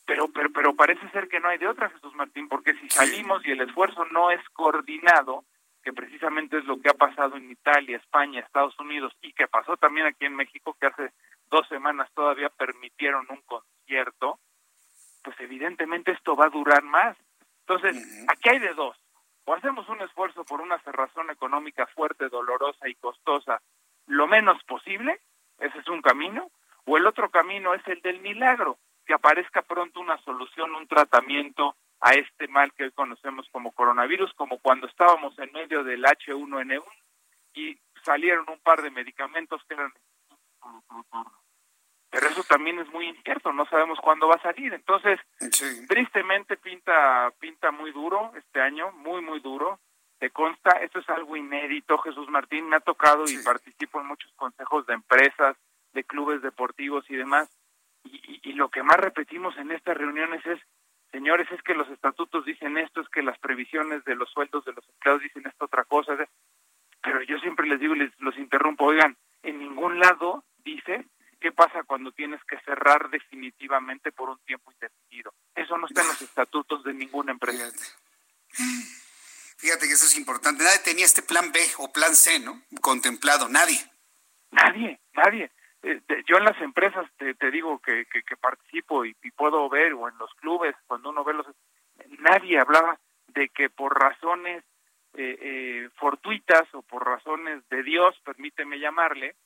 pero, 0.04 0.28
pero, 0.28 0.50
pero 0.52 0.76
parece 0.76 1.08
ser 1.10 1.28
que 1.28 1.40
no 1.40 1.48
hay 1.48 1.56
de 1.56 1.68
otra, 1.68 1.88
Jesús 1.88 2.14
Martín, 2.14 2.48
porque 2.48 2.74
si 2.74 2.90
salimos 2.90 3.46
y 3.46 3.52
el 3.52 3.62
esfuerzo 3.62 4.04
no 4.06 4.30
es 4.30 4.46
coordinado, 4.50 5.44
que 5.82 5.94
precisamente 5.94 6.58
es 6.58 6.64
lo 6.66 6.78
que 6.80 6.90
ha 6.90 6.94
pasado 6.94 7.36
en 7.36 7.50
Italia, 7.50 7.96
España, 7.96 8.40
Estados 8.40 8.78
Unidos 8.78 9.14
y 9.22 9.32
que 9.32 9.48
pasó 9.48 9.78
también 9.78 10.06
aquí 10.06 10.26
en 10.26 10.36
México, 10.36 10.76
que 10.78 10.86
hace 10.86 11.12
dos 11.50 11.66
semanas 11.68 12.10
todavía 12.14 12.48
permitieron 12.50 13.26
un 13.30 13.42
concierto, 13.42 14.38
pues 15.22 15.38
evidentemente 15.40 16.12
esto 16.12 16.36
va 16.36 16.46
a 16.46 16.50
durar 16.50 16.82
más. 16.82 17.16
Entonces, 17.60 18.24
aquí 18.28 18.48
hay 18.48 18.58
de 18.58 18.74
dos. 18.74 18.96
O 19.44 19.54
hacemos 19.54 19.88
un 19.88 20.00
esfuerzo 20.02 20.44
por 20.44 20.60
una 20.60 20.78
cerrazón 20.80 21.30
económica 21.30 21.86
fuerte, 21.86 22.28
dolorosa 22.28 22.88
y 22.88 22.94
costosa 22.94 23.60
lo 24.06 24.26
menos 24.26 24.62
posible, 24.64 25.20
ese 25.58 25.78
es 25.78 25.88
un 25.88 26.02
camino, 26.02 26.50
o 26.86 26.96
el 26.96 27.06
otro 27.06 27.30
camino 27.30 27.74
es 27.74 27.86
el 27.86 28.00
del 28.00 28.20
milagro, 28.20 28.78
que 29.04 29.14
aparezca 29.14 29.62
pronto 29.62 30.00
una 30.00 30.18
solución, 30.22 30.74
un 30.74 30.88
tratamiento 30.88 31.76
a 32.00 32.12
este 32.12 32.48
mal 32.48 32.72
que 32.72 32.84
hoy 32.84 32.92
conocemos 32.92 33.48
como 33.50 33.72
coronavirus, 33.72 34.32
como 34.34 34.58
cuando 34.58 34.86
estábamos 34.86 35.38
en 35.38 35.52
medio 35.52 35.84
del 35.84 36.04
H1N1 36.04 36.84
y 37.54 37.78
salieron 38.04 38.46
un 38.48 38.60
par 38.60 38.82
de 38.82 38.90
medicamentos 38.90 39.62
que 39.68 39.74
eran 39.74 39.92
pero 42.10 42.28
eso 42.28 42.42
también 42.44 42.78
es 42.78 42.88
muy 42.90 43.06
incierto, 43.06 43.52
no 43.52 43.66
sabemos 43.66 43.98
cuándo 44.00 44.28
va 44.28 44.36
a 44.36 44.42
salir. 44.42 44.72
Entonces, 44.72 45.20
tristemente 45.88 46.56
pinta 46.56 47.30
pinta 47.38 47.70
muy 47.70 47.92
duro 47.92 48.32
este 48.36 48.60
año, 48.60 48.92
muy 48.92 49.20
muy 49.20 49.40
duro. 49.40 49.78
Te 50.18 50.30
consta, 50.30 50.70
esto 50.80 50.98
es 50.98 51.08
algo 51.10 51.36
inédito, 51.36 51.96
Jesús 51.98 52.28
Martín, 52.28 52.68
me 52.68 52.76
ha 52.76 52.80
tocado 52.80 53.24
y 53.28 53.38
participo 53.44 54.00
en 54.00 54.08
muchos 54.08 54.32
consejos 54.32 54.84
de 54.86 54.94
empresas, 54.94 55.56
de 55.92 56.02
clubes 56.02 56.42
deportivos 56.42 57.08
y 57.08 57.14
demás, 57.14 57.48
y, 58.04 58.52
lo 58.54 58.68
que 58.68 58.82
más 58.82 58.96
repetimos 58.96 59.56
en 59.58 59.70
estas 59.70 59.96
reuniones 59.96 60.44
es, 60.46 60.58
señores, 61.12 61.46
es 61.52 61.62
que 61.62 61.74
los 61.74 61.88
estatutos 61.88 62.44
dicen 62.44 62.76
esto, 62.78 63.00
es 63.00 63.08
que 63.08 63.22
las 63.22 63.38
previsiones 63.38 64.04
de 64.04 64.16
los 64.16 64.28
sueldos 64.30 64.64
de 64.64 64.72
los 64.72 64.88
empleados 64.88 65.22
dicen 65.22 65.46
esto 65.46 65.66
otra 65.66 65.84
cosa, 65.84 66.16
pero 67.02 67.22
yo 67.22 67.38
siempre 67.38 67.68
les 67.68 67.78
digo 67.78 67.94
y 67.94 68.00
les 68.00 68.20
los 68.20 68.36
interrumpo, 68.36 68.86
oigan, 68.86 69.16
en 69.42 69.58
ningún 69.58 70.00
lado 70.00 70.42
dice 70.74 71.06
qué 71.40 71.52
pasa 71.52 71.84
cuando 71.84 72.12
tienes 72.12 72.42
que 72.44 72.58
cerrar 72.60 73.10
definitivamente 73.10 74.12
por 74.12 74.30
un 74.30 74.38
tiempo 74.40 74.72
indefinido. 74.72 75.32
Eso 75.54 75.78
no 75.78 75.86
está 75.86 76.02
en 76.02 76.08
los 76.08 76.22
estatutos 76.22 76.82
de 76.84 76.94
ninguna 76.94 77.32
empresa. 77.32 77.70
Fíjate 79.58 79.86
que 79.86 79.92
eso 79.92 80.06
es 80.06 80.16
importante. 80.16 80.64
Nadie 80.64 80.80
tenía 80.84 81.04
este 81.04 81.22
plan 81.22 81.50
B 81.52 81.60
o 81.78 81.92
plan 81.92 82.14
C, 82.14 82.38
¿no? 82.40 82.62
Contemplado, 82.80 83.48
nadie. 83.48 83.78
Nadie, 84.50 85.00
nadie. 85.14 85.50
Eh, 85.82 86.00
yo 86.26 86.38
en 86.38 86.44
las 86.44 86.60
empresas 86.60 87.08
te, 87.16 87.50
digo 87.50 87.78
que, 87.80 88.06
que, 88.06 88.36
participo 88.36 89.04
y, 89.04 89.14
puedo 89.36 89.68
ver, 89.68 89.92
o 89.94 90.08
en 90.08 90.18
los 90.18 90.32
clubes, 90.34 90.74
cuando 90.86 91.10
uno 91.10 91.24
ve 91.24 91.34
los... 91.34 91.46
Nadie 92.20 92.58
hablaba 92.58 92.98
de 93.28 93.48
que 93.48 93.68
por 93.68 93.98
razones 93.98 94.64
eh, 95.14 95.38
eh, 95.40 95.88
fortuitas 95.96 96.62
o 96.72 96.82
por 96.82 97.06
razones 97.06 97.68
de 97.68 97.82
Dios, 97.82 98.16
permíteme 98.24 98.78
llamarle, 98.78 99.36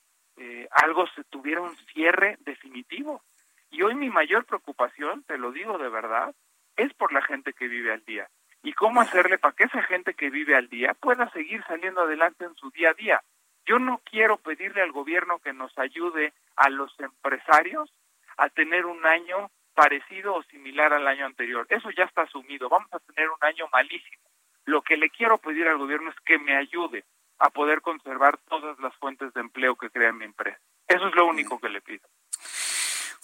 algo 0.70 1.06
se 1.08 1.24
tuviera 1.24 1.60
un 1.60 1.76
cierre 1.92 2.36
definitivo. 2.40 3.22
Y 3.70 3.82
hoy 3.82 3.94
mi 3.94 4.10
mayor 4.10 4.44
preocupación, 4.44 5.22
te 5.24 5.38
lo 5.38 5.52
digo 5.52 5.78
de 5.78 5.88
verdad, 5.88 6.34
es 6.76 6.92
por 6.94 7.12
la 7.12 7.22
gente 7.22 7.52
que 7.52 7.68
vive 7.68 7.92
al 7.92 8.04
día 8.04 8.28
y 8.62 8.72
cómo 8.72 9.00
hacerle 9.00 9.38
para 9.38 9.54
que 9.54 9.64
esa 9.64 9.82
gente 9.82 10.14
que 10.14 10.30
vive 10.30 10.54
al 10.54 10.68
día 10.68 10.94
pueda 10.94 11.28
seguir 11.30 11.62
saliendo 11.64 12.02
adelante 12.02 12.44
en 12.44 12.54
su 12.54 12.70
día 12.70 12.90
a 12.90 12.94
día. 12.94 13.22
Yo 13.66 13.78
no 13.78 14.00
quiero 14.04 14.38
pedirle 14.38 14.82
al 14.82 14.92
gobierno 14.92 15.38
que 15.38 15.52
nos 15.52 15.76
ayude 15.78 16.32
a 16.56 16.68
los 16.68 16.94
empresarios 17.00 17.92
a 18.36 18.48
tener 18.48 18.86
un 18.86 19.04
año 19.04 19.50
parecido 19.74 20.34
o 20.34 20.42
similar 20.44 20.92
al 20.92 21.06
año 21.06 21.26
anterior. 21.26 21.66
Eso 21.70 21.90
ya 21.90 22.04
está 22.04 22.22
asumido. 22.22 22.68
Vamos 22.68 22.92
a 22.92 22.98
tener 23.00 23.28
un 23.28 23.38
año 23.40 23.66
malísimo. 23.72 24.22
Lo 24.64 24.82
que 24.82 24.96
le 24.96 25.10
quiero 25.10 25.38
pedir 25.38 25.66
al 25.68 25.78
gobierno 25.78 26.10
es 26.10 26.20
que 26.24 26.38
me 26.38 26.56
ayude 26.56 27.04
a 27.38 27.50
poder 27.50 27.80
conservar 27.80 28.38
todas 28.48 28.78
las 28.78 28.94
fuentes 28.96 29.32
de 29.34 29.40
empleo 29.40 29.76
que 29.76 29.90
crea 29.90 30.12
mi 30.12 30.24
empresa. 30.24 30.58
Eso 30.86 31.08
es 31.08 31.14
lo 31.14 31.26
único 31.26 31.58
que 31.58 31.68
le 31.68 31.80
pido. 31.80 32.08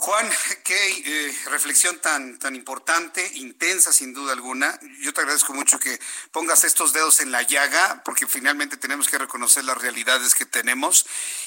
Juan, 0.01 0.31
qué 0.65 1.03
eh, 1.05 1.39
reflexión 1.47 1.99
tan, 1.99 2.39
tan 2.39 2.55
importante, 2.55 3.29
intensa 3.35 3.93
sin 3.93 4.15
duda 4.15 4.33
alguna. 4.33 4.79
Yo 5.01 5.12
te 5.12 5.20
agradezco 5.23 5.53
mucho 5.55 5.81
que 5.81 5.99
pongas 6.31 6.62
estos 6.62 6.93
dedos 6.93 7.19
en 7.19 7.33
la 7.33 7.43
llaga, 7.43 8.03
porque 8.05 8.29
finalmente 8.29 8.77
tenemos 8.77 9.09
que 9.09 9.19
reconocer 9.19 9.65
las 9.65 9.77
realidades 9.77 10.37
que 10.37 10.47
tenemos. 10.47 11.05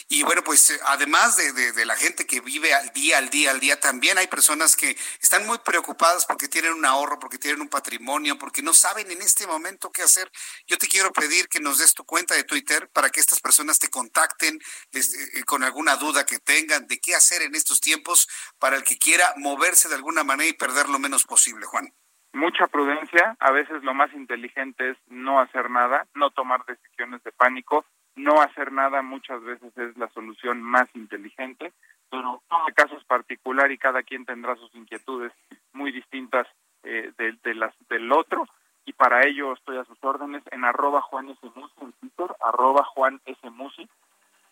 Y 0.09 0.23
bueno, 0.23 0.43
pues 0.43 0.69
eh, 0.69 0.79
además 0.87 1.37
de, 1.37 1.71
de, 1.71 1.85
la 1.85 1.95
gente 1.95 2.25
que 2.25 2.41
vive 2.41 2.73
al 2.73 2.91
día, 2.91 3.19
al 3.19 3.29
día, 3.29 3.51
al 3.51 3.61
día, 3.61 3.79
también 3.79 4.17
hay 4.17 4.27
personas 4.27 4.75
que 4.75 4.97
están 5.21 5.47
muy 5.47 5.59
preocupadas 5.59 6.25
porque 6.25 6.49
tienen 6.49 6.73
un 6.73 6.85
ahorro, 6.85 7.19
porque 7.19 7.37
tienen 7.37 7.61
un 7.61 7.69
patrimonio, 7.69 8.37
porque 8.37 8.61
no 8.61 8.73
saben 8.73 9.09
en 9.11 9.21
este 9.21 9.47
momento 9.47 9.91
qué 9.93 10.01
hacer. 10.01 10.29
Yo 10.67 10.77
te 10.77 10.89
quiero 10.89 11.13
pedir 11.13 11.47
que 11.47 11.61
nos 11.61 11.77
des 11.77 11.93
tu 11.93 12.03
cuenta 12.03 12.35
de 12.35 12.43
Twitter 12.43 12.89
para 12.89 13.09
que 13.09 13.21
estas 13.21 13.39
personas 13.39 13.79
te 13.79 13.89
contacten 13.89 14.59
eh, 14.91 15.43
con 15.45 15.63
alguna 15.63 15.95
duda 15.95 16.25
que 16.25 16.39
tengan 16.39 16.85
de 16.87 16.99
qué 16.99 17.15
hacer 17.15 17.43
en 17.43 17.55
estos 17.55 17.79
tiempos 17.79 18.27
para 18.59 18.75
el 18.75 18.83
que 18.83 18.97
quiera 18.97 19.25
moverse 19.37 19.89
de 19.89 19.95
alguna 19.95 20.23
manera 20.23 20.49
y 20.49 20.53
perder 20.53 20.89
lo 20.89 20.99
menos 20.99 21.25
posible, 21.25 21.65
Juan. 21.65 21.93
Mucha 22.33 22.67
prudencia, 22.67 23.35
a 23.39 23.51
veces 23.51 23.83
lo 23.83 23.93
más 23.93 24.13
inteligente 24.13 24.91
es 24.91 24.97
no 25.07 25.39
hacer 25.39 25.69
nada, 25.69 26.07
no 26.15 26.31
tomar 26.31 26.65
decisiones 26.65 27.21
de 27.23 27.31
pánico, 27.33 27.85
no 28.15 28.41
hacer 28.41 28.71
nada 28.71 29.01
muchas 29.01 29.41
veces 29.43 29.75
es 29.77 29.97
la 29.97 30.07
solución 30.09 30.61
más 30.61 30.87
inteligente, 30.95 31.73
pero 32.09 32.41
cada 32.49 32.71
caso 32.71 32.97
es 32.97 33.03
particular 33.03 33.71
y 33.71 33.77
cada 33.77 34.03
quien 34.03 34.25
tendrá 34.25 34.55
sus 34.55 34.73
inquietudes 34.75 35.33
muy 35.73 35.91
distintas 35.91 36.47
eh, 36.83 37.11
de, 37.17 37.55
las 37.55 37.73
del 37.89 38.11
otro 38.11 38.47
y 38.85 38.93
para 38.93 39.25
ello 39.27 39.53
estoy 39.53 39.77
a 39.77 39.85
sus 39.85 39.97
órdenes 40.01 40.43
en 40.51 40.65
arroba 40.65 41.01
Juan 41.01 41.29
S. 41.29 41.39
Musi, 41.55 41.73
en 41.81 41.91
Twitter, 41.93 42.35
arroba. 42.39 42.87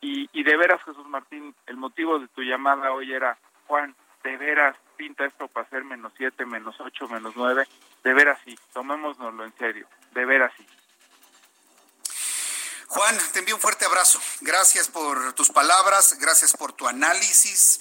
Y, 0.01 0.29
y 0.31 0.43
de 0.43 0.55
veras, 0.55 0.83
Jesús 0.83 1.05
Martín, 1.07 1.53
el 1.65 1.75
motivo 1.75 2.19
de 2.19 2.27
tu 2.29 2.41
llamada 2.41 2.91
hoy 2.93 3.11
era 3.11 3.37
Juan, 3.69 3.95
de 4.23 4.35
veras 4.35 4.75
pinta 4.97 5.25
esto 5.25 5.47
para 5.47 5.69
ser 5.69 5.83
menos 5.83 6.11
siete, 6.17 6.43
menos 6.43 6.75
ocho, 6.79 7.07
menos 7.07 7.33
nueve, 7.35 7.67
de 8.03 8.13
veras 8.15 8.39
sí, 8.43 8.57
tomémoslo 8.73 9.45
en 9.45 9.55
serio, 9.59 9.87
de 10.11 10.25
veras 10.25 10.51
sí. 10.57 10.65
Juan, 12.87 13.15
te 13.31 13.39
envío 13.39 13.53
un 13.53 13.61
fuerte 13.61 13.85
abrazo. 13.85 14.19
Gracias 14.41 14.87
por 14.87 15.33
tus 15.33 15.51
palabras, 15.51 16.17
gracias 16.19 16.57
por 16.57 16.73
tu 16.73 16.87
análisis. 16.87 17.79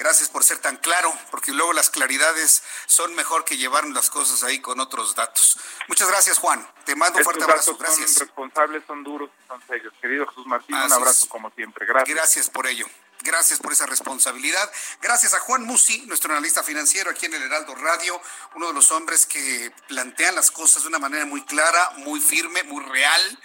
Gracias 0.00 0.30
por 0.30 0.42
ser 0.42 0.56
tan 0.56 0.78
claro, 0.78 1.12
porque 1.30 1.52
luego 1.52 1.74
las 1.74 1.90
claridades 1.90 2.62
son 2.86 3.14
mejor 3.14 3.44
que 3.44 3.58
llevar 3.58 3.84
las 3.84 4.08
cosas 4.08 4.42
ahí 4.42 4.58
con 4.58 4.80
otros 4.80 5.14
datos. 5.14 5.58
Muchas 5.88 6.08
gracias, 6.08 6.38
Juan. 6.38 6.66
Te 6.86 6.96
mando 6.96 7.18
un 7.18 7.24
fuerte 7.24 7.44
abrazo. 7.44 7.76
Gracias. 7.76 8.14
Son 8.14 8.26
responsables, 8.26 8.82
son 8.86 9.04
duros, 9.04 9.28
son 9.46 9.60
serios. 9.66 9.92
Querido 10.00 10.26
Jesús 10.28 10.46
Martín, 10.46 10.74
un 10.74 10.90
abrazo 10.90 11.28
como 11.28 11.50
siempre. 11.50 11.84
Gracias. 11.84 12.16
Gracias 12.16 12.48
por 12.48 12.66
ello. 12.66 12.86
Gracias 13.22 13.58
por 13.58 13.72
esa 13.72 13.84
responsabilidad. 13.84 14.72
Gracias 15.02 15.34
a 15.34 15.40
Juan 15.40 15.64
Musi, 15.64 16.06
nuestro 16.06 16.32
analista 16.32 16.62
financiero 16.62 17.10
aquí 17.10 17.26
en 17.26 17.34
el 17.34 17.42
Heraldo 17.42 17.74
Radio, 17.74 18.18
uno 18.54 18.68
de 18.68 18.72
los 18.72 18.90
hombres 18.92 19.26
que 19.26 19.70
plantean 19.86 20.34
las 20.34 20.50
cosas 20.50 20.80
de 20.82 20.88
una 20.88 20.98
manera 20.98 21.26
muy 21.26 21.44
clara, 21.44 21.90
muy 21.98 22.20
firme, 22.22 22.62
muy 22.62 22.82
real 22.86 23.38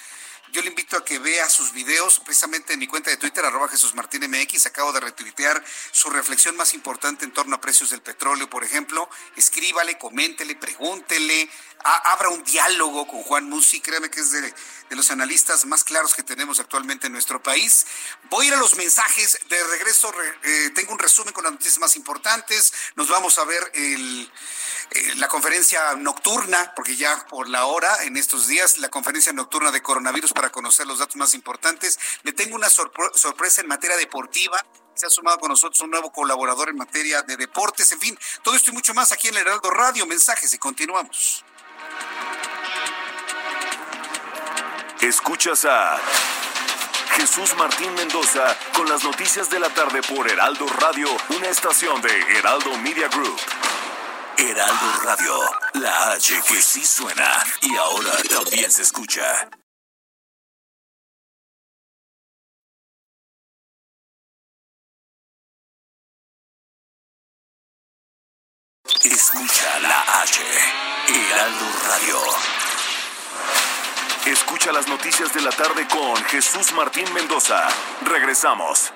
yo 0.51 0.61
le 0.61 0.69
invito 0.69 0.97
a 0.97 1.03
que 1.03 1.19
vea 1.19 1.49
sus 1.49 1.73
videos 1.73 2.19
precisamente 2.19 2.73
en 2.73 2.79
mi 2.79 2.87
cuenta 2.87 3.09
de 3.09 3.17
Twitter, 3.17 3.43
arroba 3.43 3.67
Jesús 3.67 3.93
Martín 3.95 4.29
MX. 4.29 4.67
Acabo 4.67 4.93
de 4.93 4.99
retuitear 4.99 5.63
su 5.91 6.09
reflexión 6.09 6.55
más 6.55 6.73
importante 6.73 7.25
en 7.25 7.31
torno 7.31 7.55
a 7.55 7.61
precios 7.61 7.89
del 7.89 8.01
petróleo, 8.01 8.49
por 8.49 8.63
ejemplo. 8.63 9.09
Escríbale, 9.35 9.97
coméntele, 9.97 10.55
pregúntele, 10.55 11.49
abra 11.83 12.29
un 12.29 12.43
diálogo 12.43 13.07
con 13.07 13.21
Juan 13.23 13.49
Musi. 13.49 13.81
Créame 13.81 14.09
que 14.09 14.21
es 14.21 14.31
de, 14.31 14.53
los 14.89 15.11
analistas 15.11 15.65
más 15.65 15.83
claros 15.83 16.13
que 16.13 16.23
tenemos 16.23 16.59
actualmente 16.59 17.07
en 17.07 17.13
nuestro 17.13 17.41
país. 17.43 17.85
Voy 18.29 18.45
a 18.45 18.47
ir 18.49 18.53
a 18.53 18.57
los 18.57 18.75
mensajes. 18.75 19.37
De 19.49 19.63
regreso, 19.63 20.13
eh, 20.43 20.71
tengo 20.73 20.93
un 20.93 20.99
resumen 20.99 21.33
con 21.33 21.43
las 21.43 21.53
noticias 21.53 21.79
más 21.79 21.95
importantes. 21.95 22.73
Nos 22.95 23.09
vamos 23.09 23.37
a 23.37 23.43
ver 23.43 23.71
el 23.73 24.31
eh, 24.91 25.15
la 25.15 25.27
conferencia 25.27 25.95
nocturna, 25.95 26.73
porque 26.75 26.95
ya 26.95 27.25
por 27.27 27.49
la 27.49 27.65
hora, 27.65 28.03
en 28.03 28.17
estos 28.17 28.47
días, 28.47 28.77
la 28.77 28.89
conferencia 28.89 29.33
nocturna 29.33 29.71
de 29.71 29.81
coronavirus 29.81 30.33
para 30.33 30.51
conocer 30.51 30.85
los 30.87 30.99
datos 30.99 31.15
más 31.15 31.33
importantes. 31.33 31.99
Le 32.23 32.33
tengo 32.33 32.55
una 32.55 32.69
sorpresa 32.69 33.61
en 33.61 33.67
materia 33.67 33.97
deportiva. 33.97 34.63
Se 34.93 35.05
ha 35.05 35.09
sumado 35.09 35.39
con 35.39 35.49
nosotros 35.49 35.81
un 35.81 35.91
nuevo 35.91 36.11
colaborador 36.11 36.69
en 36.69 36.77
materia 36.77 37.21
de 37.23 37.35
deportes. 37.35 37.91
En 37.91 37.99
fin, 37.99 38.17
todo 38.43 38.55
esto 38.55 38.71
y 38.71 38.73
mucho 38.73 38.93
más 38.93 39.11
aquí 39.11 39.27
en 39.27 39.35
el 39.35 39.41
Heraldo 39.41 39.71
Radio. 39.71 40.05
Mensajes 40.05 40.53
y 40.53 40.57
continuamos. 40.57 41.43
Escuchas 45.01 45.65
a 45.65 45.99
Jesús 47.15 47.55
Martín 47.57 47.93
Mendoza 47.95 48.57
con 48.73 48.89
las 48.89 49.03
noticias 49.03 49.49
de 49.49 49.59
la 49.59 49.69
tarde 49.69 50.01
por 50.01 50.29
Heraldo 50.29 50.67
Radio, 50.67 51.07
una 51.29 51.47
estación 51.47 52.01
de 52.01 52.37
Heraldo 52.37 52.77
Media 52.77 53.07
Group. 53.07 53.39
Heraldo 54.37 54.99
Radio, 55.03 55.33
la 55.73 56.11
H 56.11 56.41
que 56.47 56.61
sí 56.61 56.85
suena 56.85 57.43
y 57.61 57.75
ahora 57.75 58.11
también 58.29 58.71
se 58.71 58.81
escucha. 58.81 59.49
Escucha 69.03 69.79
la 69.79 70.21
H, 70.21 70.41
Heraldo 71.07 71.65
Radio. 71.87 72.17
Escucha 74.25 74.71
las 74.71 74.87
noticias 74.87 75.33
de 75.33 75.41
la 75.41 75.51
tarde 75.51 75.87
con 75.87 76.15
Jesús 76.25 76.73
Martín 76.73 77.11
Mendoza. 77.13 77.67
Regresamos. 78.01 78.91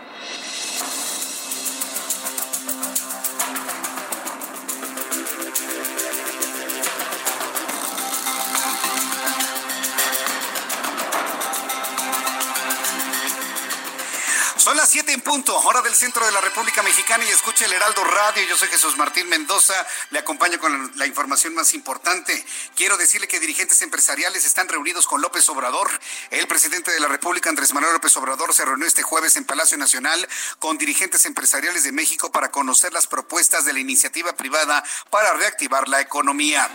Son 14.69 14.77
las 14.77 14.91
7 14.91 15.11
en 15.13 15.21
punto, 15.21 15.57
hora 15.61 15.81
del 15.81 15.95
centro 15.95 16.23
de 16.23 16.31
la 16.31 16.41
República 16.41 16.83
Mexicana 16.83 17.25
y 17.25 17.29
escucha 17.29 17.65
el 17.65 17.73
Heraldo 17.73 18.03
Radio. 18.03 18.43
Yo 18.47 18.55
soy 18.55 18.67
Jesús 18.67 18.95
Martín 18.97 19.27
Mendoza, 19.27 19.73
le 20.11 20.19
acompaño 20.19 20.59
con 20.59 20.91
la, 20.95 21.07
información 21.07 21.55
más 21.55 21.73
importante. 21.73 22.45
Quiero 22.75 22.95
decirle 22.95 23.27
que 23.27 23.39
dirigentes 23.39 23.81
empresariales 23.81 24.45
están 24.45 24.67
reunidos 24.67 25.07
con 25.07 25.23
López 25.23 25.49
Obrador. 25.49 25.89
El 26.29 26.47
presidente 26.47 26.91
de 26.91 26.99
la 26.99 27.07
República, 27.07 27.49
Andrés 27.49 27.73
Manuel 27.73 27.93
López 27.93 28.15
Obrador, 28.17 28.53
se 28.53 28.63
reunió 28.63 28.85
este 28.85 29.01
jueves 29.01 29.37
en 29.37 29.45
Palacio 29.45 29.75
Nacional 29.75 30.29
con 30.59 30.77
dirigentes 30.77 31.25
empresariales 31.25 31.83
de 31.83 31.91
México 31.91 32.31
para 32.31 32.51
conocer 32.51 32.93
las 32.93 33.07
propuestas 33.07 33.65
de 33.65 33.73
la 33.73 33.79
iniciativa 33.79 34.33
privada 34.33 34.83
para 35.09 35.33
reactivar 35.33 35.89
la 35.89 35.99
economía. 35.99 36.69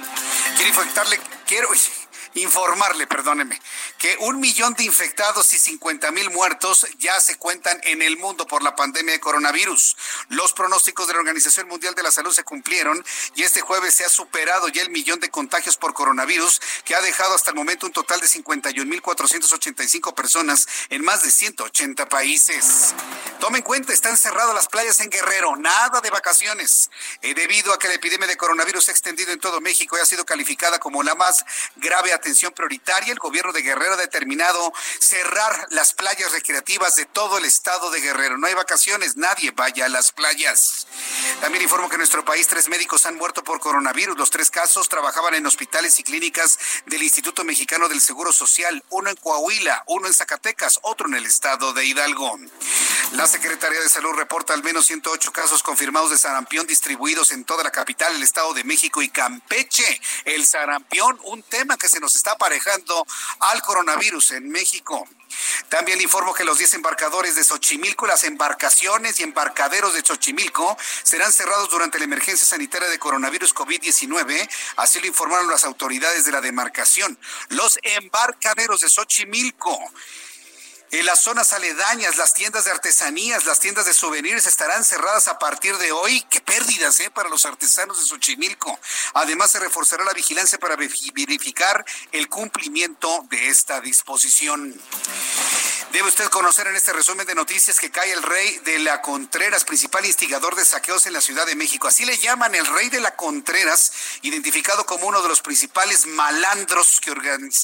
Quiero 0.56 0.68
infectarle, 0.68 1.20
quiero 1.46 1.72
informarle, 2.34 3.06
perdóneme, 3.06 3.60
que 3.98 4.16
un 4.20 4.40
millón 4.40 4.74
de 4.74 4.84
infectados 4.84 5.52
y 5.54 5.58
50 5.58 6.10
mil 6.12 6.30
muertos 6.30 6.86
ya 6.98 7.20
se 7.20 7.36
cuentan 7.36 7.80
en 7.84 8.02
el 8.02 8.16
mundo 8.16 8.46
por 8.46 8.62
la 8.62 8.76
pandemia 8.76 9.14
de 9.14 9.20
coronavirus. 9.20 9.96
Los 10.28 10.52
pronósticos 10.52 11.06
de 11.06 11.14
la 11.14 11.20
Organización 11.20 11.68
Mundial 11.68 11.94
de 11.94 12.02
la 12.02 12.10
Salud 12.10 12.32
se 12.32 12.44
cumplieron 12.44 13.04
y 13.34 13.42
este 13.42 13.60
jueves 13.60 13.94
se 13.94 14.04
ha 14.04 14.08
superado 14.08 14.68
ya 14.68 14.82
el 14.82 14.90
millón 14.90 15.20
de 15.20 15.30
contagios 15.30 15.76
por 15.76 15.94
coronavirus 15.94 16.60
que 16.84 16.94
ha 16.94 17.00
dejado 17.00 17.34
hasta 17.34 17.50
el 17.50 17.56
momento 17.56 17.86
un 17.86 17.92
total 17.92 18.20
de 18.20 18.28
51 18.28 18.88
mil 18.88 19.02
485 19.02 20.14
personas 20.14 20.66
en 20.90 21.04
más 21.04 21.22
de 21.22 21.30
180 21.30 22.08
países. 22.08 22.94
Tomen 23.40 23.54
en 23.56 23.62
cuenta, 23.62 23.92
están 23.92 24.16
cerradas 24.16 24.54
las 24.54 24.68
playas 24.68 24.98
en 25.00 25.10
Guerrero, 25.10 25.54
nada 25.56 26.00
de 26.00 26.10
vacaciones. 26.10 26.90
Eh, 27.22 27.34
debido 27.34 27.72
a 27.72 27.78
que 27.78 27.88
la 27.88 27.94
epidemia 27.94 28.26
de 28.26 28.36
coronavirus 28.36 28.86
se 28.86 28.90
ha 28.90 28.94
extendido 28.94 29.32
en 29.32 29.38
todo 29.38 29.60
México 29.60 29.96
y 29.96 30.00
ha 30.00 30.06
sido 30.06 30.24
calificada 30.24 30.78
como 30.78 31.02
la 31.02 31.14
más 31.14 31.44
grave 31.76 32.12
atención 32.24 32.54
prioritaria, 32.54 33.12
el 33.12 33.18
gobierno 33.18 33.52
de 33.52 33.60
Guerrero 33.60 33.92
ha 33.92 33.98
determinado 33.98 34.72
cerrar 34.98 35.66
las 35.70 35.92
playas 35.92 36.32
recreativas 36.32 36.96
de 36.96 37.04
todo 37.04 37.36
el 37.36 37.44
estado 37.44 37.90
de 37.90 38.00
Guerrero. 38.00 38.38
No 38.38 38.46
hay 38.46 38.54
vacaciones, 38.54 39.18
nadie 39.18 39.50
vaya 39.50 39.84
a 39.84 39.88
las 39.90 40.10
playas. 40.10 40.86
También 41.42 41.62
informo 41.62 41.90
que 41.90 41.96
en 41.96 41.98
nuestro 41.98 42.24
país 42.24 42.46
tres 42.46 42.70
médicos 42.70 43.04
han 43.04 43.16
muerto 43.16 43.44
por 43.44 43.60
coronavirus. 43.60 44.16
Los 44.16 44.30
tres 44.30 44.50
casos 44.50 44.88
trabajaban 44.88 45.34
en 45.34 45.44
hospitales 45.44 46.00
y 46.00 46.02
clínicas 46.02 46.58
del 46.86 47.02
Instituto 47.02 47.44
Mexicano 47.44 47.90
del 47.90 48.00
Seguro 48.00 48.32
Social, 48.32 48.82
uno 48.88 49.10
en 49.10 49.16
Coahuila, 49.16 49.84
uno 49.88 50.06
en 50.06 50.14
Zacatecas, 50.14 50.78
otro 50.80 51.06
en 51.08 51.14
el 51.14 51.26
estado 51.26 51.74
de 51.74 51.84
Hidalgo. 51.84 52.38
La 53.12 53.26
Secretaría 53.26 53.80
de 53.80 53.88
Salud 53.90 54.14
reporta 54.14 54.54
al 54.54 54.62
menos 54.62 54.86
108 54.86 55.30
casos 55.30 55.62
confirmados 55.62 56.10
de 56.10 56.16
sarampión 56.16 56.66
distribuidos 56.66 57.32
en 57.32 57.44
toda 57.44 57.64
la 57.64 57.70
capital, 57.70 58.14
el 58.14 58.22
estado 58.22 58.54
de 58.54 58.64
México 58.64 59.02
y 59.02 59.10
Campeche. 59.10 60.00
El 60.24 60.46
sarampión, 60.46 61.20
un 61.24 61.42
tema 61.42 61.76
que 61.76 61.88
se 61.88 62.00
nos 62.00 62.13
está 62.18 62.32
aparejando 62.32 63.06
al 63.40 63.62
coronavirus 63.62 64.32
en 64.32 64.48
México. 64.50 65.08
También 65.68 65.98
le 65.98 66.04
informo 66.04 66.34
que 66.34 66.44
los 66.44 66.58
10 66.58 66.74
embarcadores 66.74 67.34
de 67.34 67.44
Xochimilco, 67.44 68.06
las 68.06 68.24
embarcaciones 68.24 69.18
y 69.18 69.24
embarcaderos 69.24 69.94
de 69.94 70.02
Xochimilco 70.02 70.76
serán 71.02 71.32
cerrados 71.32 71.70
durante 71.70 71.98
la 71.98 72.04
emergencia 72.04 72.46
sanitaria 72.46 72.88
de 72.88 72.98
coronavirus 72.98 73.54
COVID-19. 73.54 74.48
Así 74.76 75.00
lo 75.00 75.06
informaron 75.06 75.48
las 75.48 75.64
autoridades 75.64 76.24
de 76.24 76.32
la 76.32 76.40
demarcación. 76.40 77.18
Los 77.48 77.78
embarcaderos 77.82 78.80
de 78.80 78.88
Xochimilco 78.88 79.78
las 81.02 81.20
zonas 81.20 81.52
aledañas, 81.52 82.16
las 82.16 82.34
tiendas 82.34 82.64
de 82.64 82.70
artesanías, 82.70 83.44
las 83.46 83.58
tiendas 83.58 83.86
de 83.86 83.94
souvenirs 83.94 84.46
estarán 84.46 84.84
cerradas 84.84 85.28
a 85.28 85.38
partir 85.38 85.76
de 85.78 85.92
hoy. 85.92 86.24
Qué 86.30 86.40
pérdidas 86.40 87.00
¿eh? 87.00 87.10
para 87.10 87.28
los 87.28 87.46
artesanos 87.46 87.98
de 87.98 88.06
Xochimilco. 88.06 88.78
Además, 89.14 89.50
se 89.50 89.60
reforzará 89.60 90.04
la 90.04 90.12
vigilancia 90.12 90.58
para 90.58 90.76
verificar 90.76 91.84
el 92.12 92.28
cumplimiento 92.28 93.26
de 93.30 93.48
esta 93.48 93.80
disposición. 93.80 94.74
Debe 95.92 96.08
usted 96.08 96.24
conocer 96.26 96.66
en 96.66 96.74
este 96.74 96.92
resumen 96.92 97.24
de 97.24 97.36
noticias 97.36 97.78
que 97.78 97.90
cae 97.90 98.12
el 98.12 98.22
rey 98.22 98.58
de 98.64 98.80
la 98.80 99.00
Contreras, 99.00 99.64
principal 99.64 100.04
instigador 100.04 100.56
de 100.56 100.64
saqueos 100.64 101.06
en 101.06 101.12
la 101.12 101.20
Ciudad 101.20 101.46
de 101.46 101.54
México. 101.54 101.86
Así 101.86 102.04
le 102.04 102.18
llaman 102.18 102.54
el 102.56 102.66
rey 102.66 102.88
de 102.88 103.00
la 103.00 103.14
Contreras, 103.14 103.92
identificado 104.22 104.86
como 104.86 105.06
uno 105.06 105.22
de 105.22 105.28
los 105.28 105.40
principales 105.40 106.06
malandros 106.06 107.00
que 107.00 107.12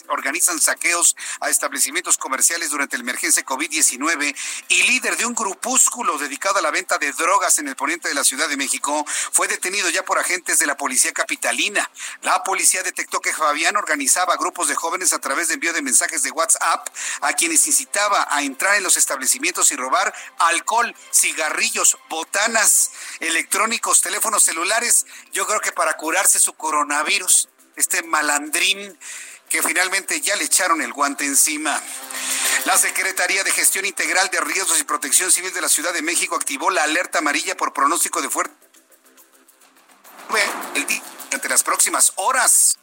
organizan 0.08 0.60
saqueos 0.60 1.16
a 1.40 1.50
establecimientos 1.50 2.18
comerciales 2.18 2.70
durante 2.70 2.94
el 2.94 3.02
emergencia 3.20 3.44
COVID-19 3.44 4.34
y 4.68 4.82
líder 4.84 5.16
de 5.18 5.26
un 5.26 5.34
grupúsculo 5.34 6.16
dedicado 6.16 6.58
a 6.58 6.62
la 6.62 6.70
venta 6.70 6.96
de 6.96 7.12
drogas 7.12 7.58
en 7.58 7.68
el 7.68 7.76
poniente 7.76 8.08
de 8.08 8.14
la 8.14 8.24
Ciudad 8.24 8.48
de 8.48 8.56
México, 8.56 9.04
fue 9.06 9.46
detenido 9.46 9.90
ya 9.90 10.02
por 10.04 10.18
agentes 10.18 10.58
de 10.58 10.66
la 10.66 10.76
policía 10.76 11.12
capitalina. 11.12 11.90
La 12.22 12.42
policía 12.42 12.82
detectó 12.82 13.20
que 13.20 13.34
Fabián 13.34 13.76
organizaba 13.76 14.36
grupos 14.36 14.68
de 14.68 14.74
jóvenes 14.74 15.12
a 15.12 15.18
través 15.18 15.48
de 15.48 15.54
envío 15.54 15.74
de 15.74 15.82
mensajes 15.82 16.22
de 16.22 16.30
WhatsApp 16.30 16.88
a 17.20 17.34
quienes 17.34 17.66
incitaba 17.66 18.26
a 18.30 18.42
entrar 18.42 18.76
en 18.76 18.84
los 18.84 18.96
establecimientos 18.96 19.70
y 19.70 19.76
robar 19.76 20.14
alcohol, 20.38 20.94
cigarrillos, 21.12 21.98
botanas, 22.08 22.90
electrónicos, 23.20 24.00
teléfonos 24.00 24.44
celulares. 24.44 25.04
Yo 25.32 25.46
creo 25.46 25.60
que 25.60 25.72
para 25.72 25.94
curarse 25.98 26.38
su 26.38 26.54
coronavirus, 26.54 27.50
este 27.76 28.02
malandrín 28.02 28.98
que 29.50 29.62
finalmente 29.62 30.20
ya 30.20 30.36
le 30.36 30.44
echaron 30.44 30.80
el 30.80 30.92
guante 30.92 31.26
encima. 31.26 31.78
La 32.64 32.78
Secretaría 32.78 33.44
de 33.44 33.50
Gestión 33.50 33.84
Integral 33.84 34.30
de 34.30 34.40
Riesgos 34.40 34.80
y 34.80 34.84
Protección 34.84 35.30
Civil 35.30 35.52
de 35.52 35.60
la 35.60 35.68
Ciudad 35.68 35.92
de 35.92 36.02
México 36.02 36.36
activó 36.36 36.70
la 36.70 36.84
alerta 36.84 37.18
amarilla 37.18 37.56
por 37.56 37.74
pronóstico 37.74 38.22
de 38.22 38.30
fuerte 38.30 38.54
el 40.74 40.86
día, 40.86 41.02
las 41.48 41.62
próximas 41.62 42.12
horas. 42.16 42.79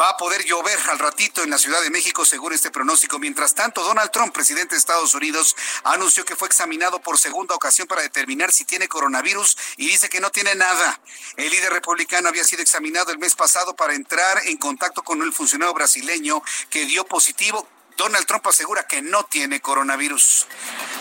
Va 0.00 0.08
a 0.08 0.16
poder 0.16 0.44
llover 0.44 0.76
al 0.90 0.98
ratito 0.98 1.44
en 1.44 1.50
la 1.50 1.58
Ciudad 1.58 1.80
de 1.80 1.90
México, 1.90 2.24
según 2.24 2.52
este 2.52 2.72
pronóstico. 2.72 3.20
Mientras 3.20 3.54
tanto, 3.54 3.84
Donald 3.84 4.10
Trump, 4.10 4.32
presidente 4.32 4.74
de 4.74 4.80
Estados 4.80 5.14
Unidos, 5.14 5.54
anunció 5.84 6.24
que 6.24 6.34
fue 6.34 6.48
examinado 6.48 6.98
por 7.00 7.16
segunda 7.16 7.54
ocasión 7.54 7.86
para 7.86 8.02
determinar 8.02 8.50
si 8.50 8.64
tiene 8.64 8.88
coronavirus 8.88 9.56
y 9.76 9.86
dice 9.86 10.08
que 10.08 10.20
no 10.20 10.30
tiene 10.30 10.56
nada. 10.56 11.00
El 11.36 11.48
líder 11.48 11.72
republicano 11.72 12.28
había 12.28 12.42
sido 12.42 12.62
examinado 12.62 13.12
el 13.12 13.18
mes 13.18 13.36
pasado 13.36 13.76
para 13.76 13.94
entrar 13.94 14.40
en 14.46 14.56
contacto 14.56 15.02
con 15.04 15.22
el 15.22 15.32
funcionario 15.32 15.74
brasileño 15.74 16.42
que 16.70 16.86
dio 16.86 17.04
positivo 17.04 17.68
Donald 17.96 18.26
Trump 18.26 18.46
asegura 18.46 18.86
que 18.86 19.02
no 19.02 19.24
tiene 19.24 19.60
coronavirus. 19.60 20.46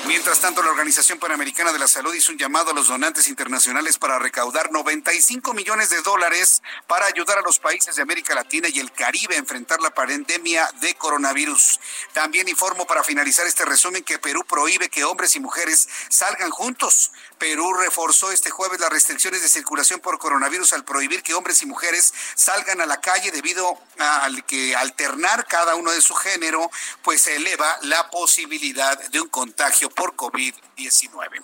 Mientras 0.05 0.39
tanto, 0.39 0.61
la 0.61 0.69
Organización 0.69 1.17
Panamericana 1.17 1.71
de 1.71 1.79
la 1.79 1.87
Salud 1.87 2.13
hizo 2.13 2.31
un 2.31 2.37
llamado 2.37 2.71
a 2.71 2.73
los 2.73 2.87
donantes 2.87 3.27
internacionales 3.27 3.97
para 3.97 4.19
recaudar 4.19 4.71
95 4.71 5.53
millones 5.53 5.89
de 5.89 6.01
dólares 6.01 6.61
para 6.87 7.05
ayudar 7.05 7.37
a 7.37 7.41
los 7.41 7.59
países 7.59 7.95
de 7.95 8.01
América 8.01 8.35
Latina 8.35 8.67
y 8.69 8.79
el 8.79 8.91
Caribe 8.91 9.35
a 9.35 9.39
enfrentar 9.39 9.81
la 9.81 9.91
pandemia 9.91 10.69
de 10.81 10.93
coronavirus. 10.95 11.79
También 12.11 12.47
informo 12.47 12.85
para 12.85 13.03
finalizar 13.03 13.47
este 13.47 13.65
resumen 13.65 14.03
que 14.03 14.19
Perú 14.19 14.43
prohíbe 14.47 14.89
que 14.89 15.03
hombres 15.03 15.35
y 15.35 15.39
mujeres 15.39 15.87
salgan 16.09 16.51
juntos. 16.51 17.11
Perú 17.39 17.73
reforzó 17.73 18.31
este 18.31 18.51
jueves 18.51 18.79
las 18.79 18.89
restricciones 18.89 19.41
de 19.41 19.49
circulación 19.49 19.99
por 19.99 20.19
coronavirus 20.19 20.73
al 20.73 20.85
prohibir 20.85 21.23
que 21.23 21.33
hombres 21.33 21.61
y 21.61 21.65
mujeres 21.65 22.13
salgan 22.35 22.81
a 22.81 22.85
la 22.85 23.01
calle 23.01 23.31
debido 23.31 23.77
al 23.97 24.45
que 24.45 24.75
alternar 24.75 25.45
cada 25.47 25.75
uno 25.75 25.91
de 25.91 26.01
su 26.01 26.13
género 26.13 26.69
pues 27.01 27.21
se 27.21 27.35
eleva 27.35 27.77
la 27.83 28.09
posibilidad 28.09 28.97
de 29.09 29.21
un 29.21 29.29
contagio 29.29 29.89
por 29.89 30.15
COVID-19. 30.15 31.43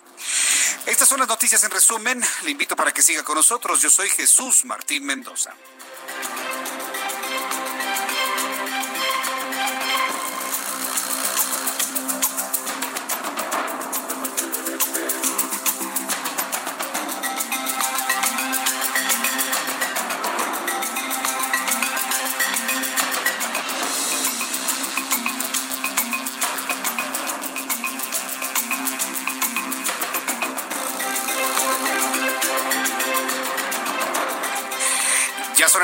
Estas 0.86 1.08
son 1.08 1.20
las 1.20 1.28
noticias 1.28 1.62
en 1.64 1.70
resumen. 1.70 2.22
Le 2.42 2.50
invito 2.50 2.76
para 2.76 2.92
que 2.92 3.02
siga 3.02 3.22
con 3.22 3.36
nosotros. 3.36 3.80
Yo 3.80 3.90
soy 3.90 4.08
Jesús 4.10 4.64
Martín 4.64 5.04
Mendoza. 5.04 5.54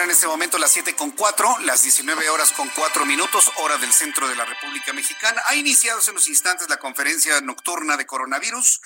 En 0.06 0.12
este 0.12 0.26
momento 0.28 0.56
las 0.58 0.70
7 0.70 0.94
con 0.94 1.10
4, 1.10 1.58
las 1.62 1.82
19 1.82 2.28
horas 2.28 2.52
con 2.52 2.68
4 2.68 3.04
minutos, 3.06 3.50
hora 3.56 3.76
del 3.76 3.92
centro 3.92 4.28
de 4.28 4.36
la 4.36 4.44
República 4.44 4.92
Mexicana. 4.92 5.42
Ha 5.46 5.56
iniciado 5.56 5.98
hace 5.98 6.12
unos 6.12 6.28
instantes 6.28 6.68
la 6.68 6.76
conferencia 6.76 7.40
nocturna 7.40 7.96
de 7.96 8.06
coronavirus, 8.06 8.80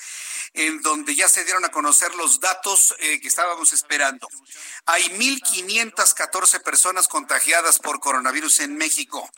en 0.55 0.81
donde 0.81 1.15
ya 1.15 1.29
se 1.29 1.45
dieron 1.45 1.63
a 1.67 1.69
conocer 1.69 2.15
los 2.15 2.41
datos 2.41 2.95
eh, 3.01 3.21
que 3.21 3.29
estábamos 3.29 3.75
esperando. 3.75 4.29
Hay 4.87 5.11
1.514 5.11 6.63
personas 6.63 7.07
contagiadas 7.07 7.79
por 7.79 8.01
coronavirus 8.01 8.61
en 8.61 8.77
México. 8.77 9.31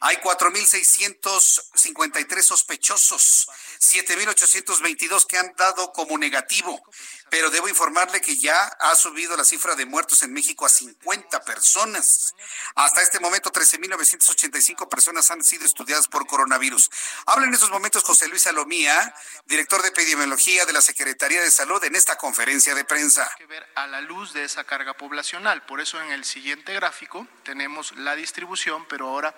Hay 0.00 0.16
4.653 0.16 2.42
sospechosos, 2.42 3.46
7.822 3.78 5.26
que 5.26 5.36
han 5.36 5.52
dado 5.54 5.92
como 5.92 6.16
negativo 6.16 6.82
pero 7.30 7.50
debo 7.50 7.68
informarle 7.68 8.20
que 8.20 8.36
ya 8.36 8.64
ha 8.64 8.94
subido 8.94 9.36
la 9.36 9.44
cifra 9.44 9.74
de 9.74 9.84
muertos 9.84 10.22
en 10.22 10.32
México 10.32 10.64
a 10.64 10.68
50 10.68 11.44
personas. 11.44 12.34
Hasta 12.74 13.02
este 13.02 13.18
momento, 13.18 13.50
13.985 13.50 14.88
personas 14.88 15.30
han 15.30 15.42
sido 15.42 15.64
estudiadas 15.64 16.06
por 16.06 16.26
coronavirus. 16.26 16.88
Habla 17.26 17.46
en 17.46 17.54
estos 17.54 17.70
momentos 17.70 18.04
José 18.04 18.28
Luis 18.28 18.42
Salomía, 18.42 19.14
director 19.46 19.82
de 19.82 19.88
epidemiología 19.88 20.66
de 20.66 20.72
la 20.72 20.80
Secretaría 20.80 21.42
de 21.42 21.50
Salud, 21.50 21.82
en 21.84 21.96
esta 21.96 22.16
conferencia 22.16 22.74
de 22.74 22.84
prensa. 22.84 23.28
A 23.74 23.86
la 23.86 24.00
luz 24.00 24.32
de 24.32 24.44
esa 24.44 24.64
carga 24.64 24.94
poblacional. 24.94 25.64
Por 25.66 25.80
eso 25.80 26.00
en 26.00 26.12
el 26.12 26.24
siguiente 26.24 26.74
gráfico 26.74 27.26
tenemos 27.42 27.92
la 27.96 28.14
distribución, 28.14 28.86
pero 28.86 29.08
ahora 29.08 29.34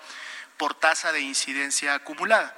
por 0.57 0.75
tasa 0.75 1.11
de 1.11 1.21
incidencia 1.21 1.95
acumulada. 1.95 2.55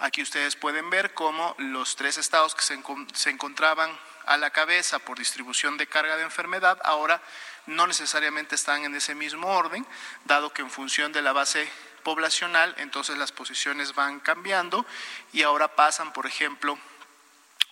Aquí 0.00 0.20
ustedes 0.20 0.56
pueden 0.56 0.90
ver 0.90 1.14
cómo 1.14 1.54
los 1.58 1.96
tres 1.96 2.18
estados 2.18 2.54
que 2.54 2.62
se, 2.62 2.78
se 3.14 3.30
encontraban 3.30 3.96
a 4.26 4.36
la 4.36 4.50
cabeza 4.50 4.98
por 4.98 5.18
distribución 5.18 5.76
de 5.76 5.86
carga 5.86 6.16
de 6.16 6.22
enfermedad, 6.22 6.78
ahora 6.84 7.20
no 7.66 7.86
necesariamente 7.86 8.54
están 8.54 8.84
en 8.84 8.94
ese 8.94 9.14
mismo 9.14 9.48
orden, 9.48 9.86
dado 10.24 10.52
que 10.52 10.62
en 10.62 10.70
función 10.70 11.12
de 11.12 11.22
la 11.22 11.32
base 11.32 11.68
poblacional, 12.02 12.74
entonces 12.78 13.16
las 13.16 13.32
posiciones 13.32 13.94
van 13.94 14.20
cambiando 14.20 14.86
y 15.32 15.42
ahora 15.42 15.74
pasan, 15.74 16.12
por 16.12 16.26
ejemplo, 16.26 16.78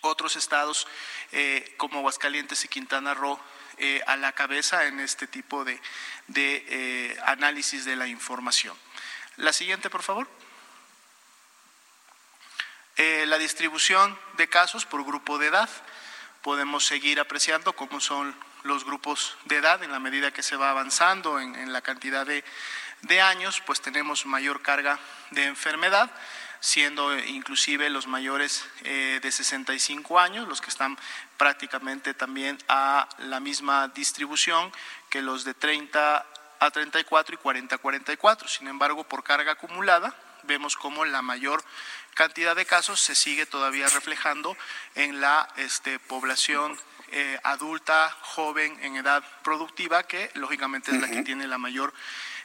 otros 0.01 0.35
estados 0.35 0.87
eh, 1.31 1.73
como 1.77 1.99
Aguascalientes 1.99 2.65
y 2.65 2.67
Quintana 2.67 3.13
Roo 3.13 3.39
eh, 3.77 4.01
a 4.05 4.17
la 4.17 4.33
cabeza 4.33 4.85
en 4.85 4.99
este 4.99 5.27
tipo 5.27 5.63
de, 5.63 5.79
eh, 6.35 7.17
análisis 7.25 7.85
de 7.85 7.95
la 7.95 8.07
información. 8.07 8.75
La 9.37 9.53
siguiente, 9.53 9.89
por 9.89 10.03
favor. 10.03 10.27
la 12.95 13.37
distribución 13.39 14.17
de 14.37 14.47
casos 14.47 14.85
por 14.85 15.03
grupo 15.03 15.39
de 15.39 15.47
edad 15.47 15.69
podemos 16.43 16.85
seguir 16.85 17.19
apreciando 17.19 17.73
cómo 17.73 17.99
son 18.01 18.35
los 18.63 18.85
grupos 18.85 19.37
de 19.45 19.57
edad 19.57 19.81
en 19.81 19.91
la 19.91 19.99
medida 19.99 20.31
que 20.31 20.43
se 20.43 20.57
va 20.57 20.69
avanzando 20.69 21.39
en, 21.39 21.73
la 21.73 21.81
cantidad 21.81 22.27
de, 22.27 22.43
años, 23.21 23.61
pues 23.65 23.81
tenemos 23.81 24.25
mayor 24.25 24.61
carga 24.61 24.99
de 25.31 25.45
enfermedad, 25.45 26.11
siendo 26.59 27.17
inclusive 27.17 27.89
los 27.89 28.07
mayores 28.07 28.65
eh, 28.83 29.19
de 29.21 29.31
65 29.31 30.19
años, 30.19 30.47
los 30.47 30.61
que 30.61 30.69
están 30.69 30.97
prácticamente 31.37 32.13
también 32.13 32.57
a 32.67 33.07
la 33.19 33.39
misma 33.39 33.87
distribución 33.89 34.71
que 35.09 35.21
los 35.21 35.43
de 35.43 35.53
30 35.53 36.25
a 36.59 36.71
34 36.71 37.35
y 37.35 37.37
40 37.37 37.75
a 37.75 37.77
44. 37.77 38.47
Sin 38.47 38.67
embargo, 38.67 39.03
por 39.03 39.23
carga 39.23 39.53
acumulada, 39.53 40.15
vemos 40.43 40.75
como 40.75 41.05
la 41.05 41.21
mayor 41.21 41.63
cantidad 42.13 42.55
de 42.55 42.65
casos 42.65 42.99
se 42.99 43.15
sigue 43.15 43.45
todavía 43.45 43.87
reflejando 43.87 44.57
en 44.95 45.21
la 45.21 45.47
este, 45.57 45.99
población 45.99 46.79
eh, 47.11 47.39
adulta, 47.43 48.15
joven, 48.21 48.77
en 48.81 48.95
edad 48.95 49.23
productiva, 49.43 50.03
que 50.03 50.31
lógicamente 50.33 50.91
es 50.91 51.01
la 51.01 51.09
que 51.09 51.21
tiene 51.23 51.47
la 51.47 51.57
mayor 51.57 51.93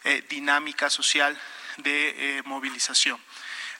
eh, 0.04 0.22
dinámica 0.28 0.90
social 0.90 1.38
de 1.78 2.38
eh, 2.38 2.42
movilización 2.44 3.20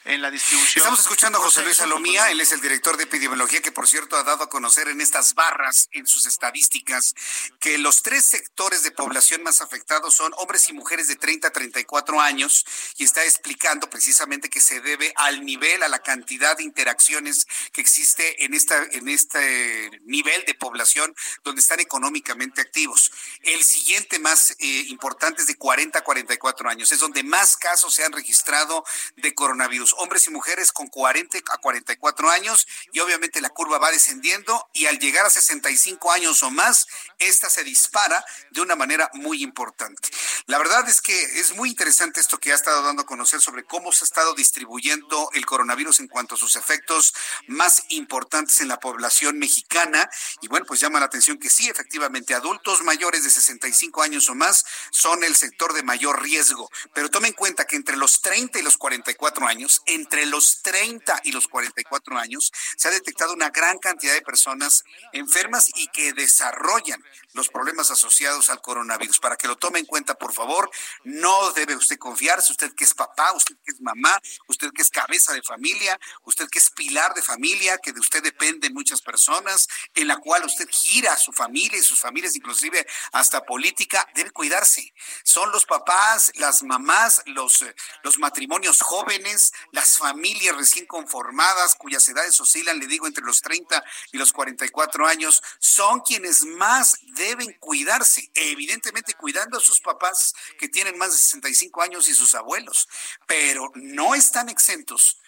en 0.05 0.21
la 0.21 0.31
distribución. 0.31 0.77
Estamos 0.77 0.99
escuchando 0.99 1.37
a 1.37 1.41
José 1.41 1.63
Luis 1.63 1.77
Salomía, 1.77 2.31
él 2.31 2.39
es 2.41 2.51
el 2.51 2.61
director 2.61 2.97
de 2.97 3.03
epidemiología 3.03 3.61
que 3.61 3.71
por 3.71 3.87
cierto 3.87 4.15
ha 4.15 4.23
dado 4.23 4.43
a 4.43 4.49
conocer 4.49 4.87
en 4.87 5.01
estas 5.01 5.33
barras, 5.35 5.89
en 5.91 6.07
sus 6.07 6.25
estadísticas, 6.25 7.15
que 7.59 7.77
los 7.77 8.01
tres 8.01 8.25
sectores 8.25 8.83
de 8.83 8.91
población 8.91 9.43
más 9.43 9.61
afectados 9.61 10.15
son 10.15 10.33
hombres 10.37 10.69
y 10.69 10.73
mujeres 10.73 11.07
de 11.07 11.15
30 11.15 11.49
a 11.49 11.51
34 11.51 12.21
años 12.21 12.65
y 12.97 13.03
está 13.03 13.23
explicando 13.23 13.89
precisamente 13.89 14.49
que 14.49 14.61
se 14.61 14.81
debe 14.81 15.13
al 15.15 15.45
nivel, 15.45 15.83
a 15.83 15.89
la 15.89 15.99
cantidad 15.99 16.57
de 16.57 16.63
interacciones 16.63 17.45
que 17.71 17.81
existe 17.81 18.45
en, 18.45 18.53
esta, 18.53 18.81
en 18.91 19.09
este 19.09 19.89
nivel 20.05 20.43
de 20.45 20.53
población 20.53 21.13
donde 21.43 21.61
están 21.61 21.79
económicamente 21.79 22.61
activos. 22.61 23.11
El 23.41 23.63
siguiente 23.63 24.19
más 24.19 24.51
eh, 24.59 24.85
importante 24.87 25.41
es 25.41 25.47
de 25.47 25.55
40 25.55 25.99
a 25.99 26.03
44 26.03 26.69
años, 26.69 26.91
es 26.91 26.99
donde 26.99 27.23
más 27.23 27.57
casos 27.57 27.93
se 27.93 28.03
han 28.03 28.11
registrado 28.11 28.83
de 29.17 29.33
coronavirus 29.33 29.88
hombres 29.93 30.27
y 30.27 30.31
mujeres 30.31 30.71
con 30.71 30.87
40 30.87 31.39
a 31.51 31.57
44 31.57 32.29
años 32.29 32.67
y 32.91 32.99
obviamente 32.99 33.41
la 33.41 33.49
curva 33.49 33.77
va 33.77 33.91
descendiendo 33.91 34.69
y 34.73 34.85
al 34.85 34.99
llegar 34.99 35.25
a 35.25 35.29
65 35.29 36.11
años 36.11 36.43
o 36.43 36.51
más, 36.51 36.87
esta 37.17 37.49
se 37.49 37.63
dispara 37.63 38.23
de 38.51 38.61
una 38.61 38.75
manera 38.75 39.09
muy 39.13 39.43
importante. 39.43 40.09
La 40.47 40.57
verdad 40.57 40.87
es 40.89 41.01
que 41.01 41.21
es 41.39 41.55
muy 41.55 41.69
interesante 41.69 42.19
esto 42.19 42.37
que 42.37 42.51
ha 42.51 42.55
estado 42.55 42.81
dando 42.81 43.03
a 43.03 43.05
conocer 43.05 43.41
sobre 43.41 43.63
cómo 43.63 43.91
se 43.91 44.03
ha 44.03 44.07
estado 44.07 44.33
distribuyendo 44.33 45.29
el 45.33 45.45
coronavirus 45.45 45.99
en 45.99 46.07
cuanto 46.07 46.35
a 46.35 46.37
sus 46.37 46.55
efectos 46.55 47.13
más 47.47 47.83
importantes 47.89 48.61
en 48.61 48.67
la 48.67 48.79
población 48.79 49.37
mexicana 49.37 50.09
y 50.41 50.47
bueno, 50.47 50.65
pues 50.65 50.79
llama 50.79 50.99
la 50.99 51.05
atención 51.05 51.37
que 51.37 51.49
sí, 51.49 51.69
efectivamente, 51.69 52.33
adultos 52.33 52.81
mayores 52.83 53.23
de 53.23 53.29
65 53.29 54.01
años 54.01 54.29
o 54.29 54.35
más 54.35 54.65
son 54.91 55.23
el 55.23 55.35
sector 55.35 55.73
de 55.73 55.83
mayor 55.83 56.21
riesgo, 56.21 56.69
pero 56.93 57.09
tome 57.09 57.29
en 57.29 57.33
cuenta 57.33 57.65
que 57.65 57.75
entre 57.75 57.97
los 57.97 58.21
30 58.21 58.59
y 58.59 58.61
los 58.61 58.77
44 58.77 59.47
años 59.47 59.78
entre 59.85 60.25
los 60.25 60.61
30 60.61 61.21
y 61.23 61.31
los 61.31 61.47
44 61.47 62.17
años, 62.17 62.51
se 62.77 62.87
ha 62.87 62.91
detectado 62.91 63.33
una 63.33 63.49
gran 63.49 63.79
cantidad 63.79 64.13
de 64.13 64.21
personas 64.21 64.83
enfermas 65.13 65.69
y 65.75 65.87
que 65.87 66.13
desarrollan 66.13 67.03
los 67.33 67.49
problemas 67.49 67.91
asociados 67.91 68.49
al 68.49 68.61
coronavirus. 68.61 69.19
Para 69.19 69.35
que 69.35 69.47
lo 69.47 69.57
tome 69.57 69.79
en 69.79 69.85
cuenta, 69.85 70.15
por 70.15 70.33
favor, 70.33 70.69
no 71.03 71.51
debe 71.53 71.75
usted 71.75 71.97
confiarse, 71.97 72.51
usted 72.51 72.73
que 72.73 72.83
es 72.83 72.93
papá, 72.93 73.31
usted 73.33 73.55
que 73.63 73.71
es 73.71 73.81
mamá, 73.81 74.19
usted 74.47 74.71
que 74.73 74.81
es 74.81 74.89
cabeza 74.89 75.33
de 75.33 75.41
familia, 75.41 75.99
usted 76.23 76.47
que 76.49 76.59
es 76.59 76.69
pilar 76.71 77.13
de 77.13 77.21
familia, 77.21 77.77
que 77.77 77.93
de 77.93 77.99
usted 77.99 78.23
dependen 78.23 78.73
muchas 78.73 79.01
personas, 79.01 79.67
en 79.93 80.07
la 80.07 80.17
cual 80.17 80.45
usted 80.45 80.67
gira 80.71 81.13
a 81.13 81.17
su 81.17 81.31
familia 81.31 81.77
y 81.77 81.83
sus 81.83 81.99
familias, 81.99 82.35
inclusive 82.35 82.85
hasta 83.11 83.43
política, 83.45 84.07
debe 84.15 84.31
cuidarse. 84.31 84.93
Son 85.23 85.51
los 85.51 85.65
papás, 85.65 86.31
las 86.35 86.63
mamás, 86.63 87.21
los, 87.25 87.61
eh, 87.61 87.75
los 88.03 88.17
matrimonios 88.17 88.81
jóvenes, 88.81 89.53
las 89.71 89.97
familias 89.97 90.55
recién 90.55 90.85
conformadas, 90.85 91.75
cuyas 91.75 92.07
edades 92.07 92.39
oscilan, 92.39 92.79
le 92.79 92.87
digo, 92.87 93.07
entre 93.07 93.23
los 93.23 93.41
30 93.41 93.83
y 94.11 94.17
los 94.17 94.33
44 94.33 95.07
años, 95.07 95.41
son 95.59 96.01
quienes 96.01 96.43
más 96.43 96.97
deben 97.19 97.53
cuidarse, 97.59 98.31
evidentemente 98.33 99.13
cuidando 99.13 99.57
a 99.57 99.61
sus 99.61 99.79
papás 99.81 100.33
que 100.57 100.69
tienen 100.69 100.97
más 100.97 101.11
de 101.11 101.17
65 101.17 101.81
años 101.81 102.07
y 102.07 102.15
sus 102.15 102.33
abuelos, 102.33 102.87
pero 103.27 103.71
no 103.75 104.15
están 104.15 104.49
exentos 104.49 105.19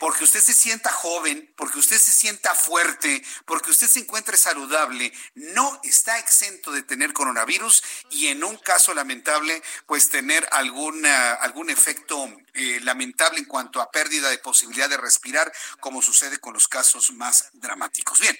porque 0.00 0.24
usted 0.24 0.40
se 0.40 0.54
sienta 0.54 0.90
joven, 0.90 1.52
porque 1.56 1.78
usted 1.78 1.98
se 1.98 2.10
sienta 2.10 2.54
fuerte, 2.54 3.22
porque 3.44 3.70
usted 3.70 3.86
se 3.86 4.00
encuentre 4.00 4.38
saludable, 4.38 5.12
no 5.34 5.78
está 5.84 6.18
exento 6.18 6.72
de 6.72 6.82
tener 6.82 7.12
coronavirus 7.12 7.84
y 8.10 8.28
en 8.28 8.42
un 8.42 8.56
caso 8.56 8.94
lamentable, 8.94 9.62
pues 9.86 10.08
tener 10.08 10.48
alguna, 10.52 11.34
algún 11.34 11.68
efecto 11.68 12.34
eh, 12.54 12.80
lamentable 12.82 13.38
en 13.38 13.44
cuanto 13.44 13.80
a 13.80 13.90
pérdida 13.90 14.28
de 14.28 14.38
posibilidad 14.38 14.88
de 14.88 14.96
respirar, 14.96 15.50
como 15.80 16.02
sucede 16.02 16.38
con 16.38 16.54
los 16.54 16.68
casos 16.68 17.12
más 17.12 17.50
dramáticos. 17.52 18.20
Bien, 18.20 18.36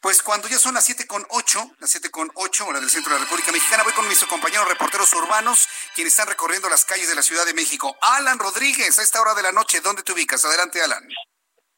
pues 0.00 0.22
cuando 0.22 0.48
ya 0.48 0.58
son 0.58 0.74
las 0.74 0.84
siete 0.84 1.06
con 1.06 1.24
ocho, 1.30 1.74
las 1.78 1.90
siete 1.90 2.10
con 2.10 2.30
ocho, 2.34 2.66
hora 2.66 2.80
del 2.80 2.90
centro 2.90 3.12
de 3.12 3.18
la 3.18 3.24
República 3.24 3.52
Mexicana, 3.52 3.82
voy 3.82 3.92
con 3.92 4.08
mis 4.08 4.24
compañeros 4.24 4.68
reporteros 4.68 5.12
urbanos, 5.14 5.68
quienes 5.94 6.12
están 6.12 6.28
recorriendo 6.28 6.68
las 6.68 6.84
calles 6.84 7.08
de 7.08 7.14
la 7.14 7.22
Ciudad 7.22 7.44
de 7.44 7.54
México. 7.54 7.96
Alan 8.00 8.38
Rodríguez, 8.38 8.98
a 8.98 9.02
esta 9.02 9.20
hora 9.20 9.34
de 9.34 9.42
la 9.42 9.52
noche, 9.52 9.80
¿dónde 9.80 10.02
te 10.02 10.12
ubicas? 10.12 10.44
Adelante, 10.44 10.82
Alan. 10.82 11.06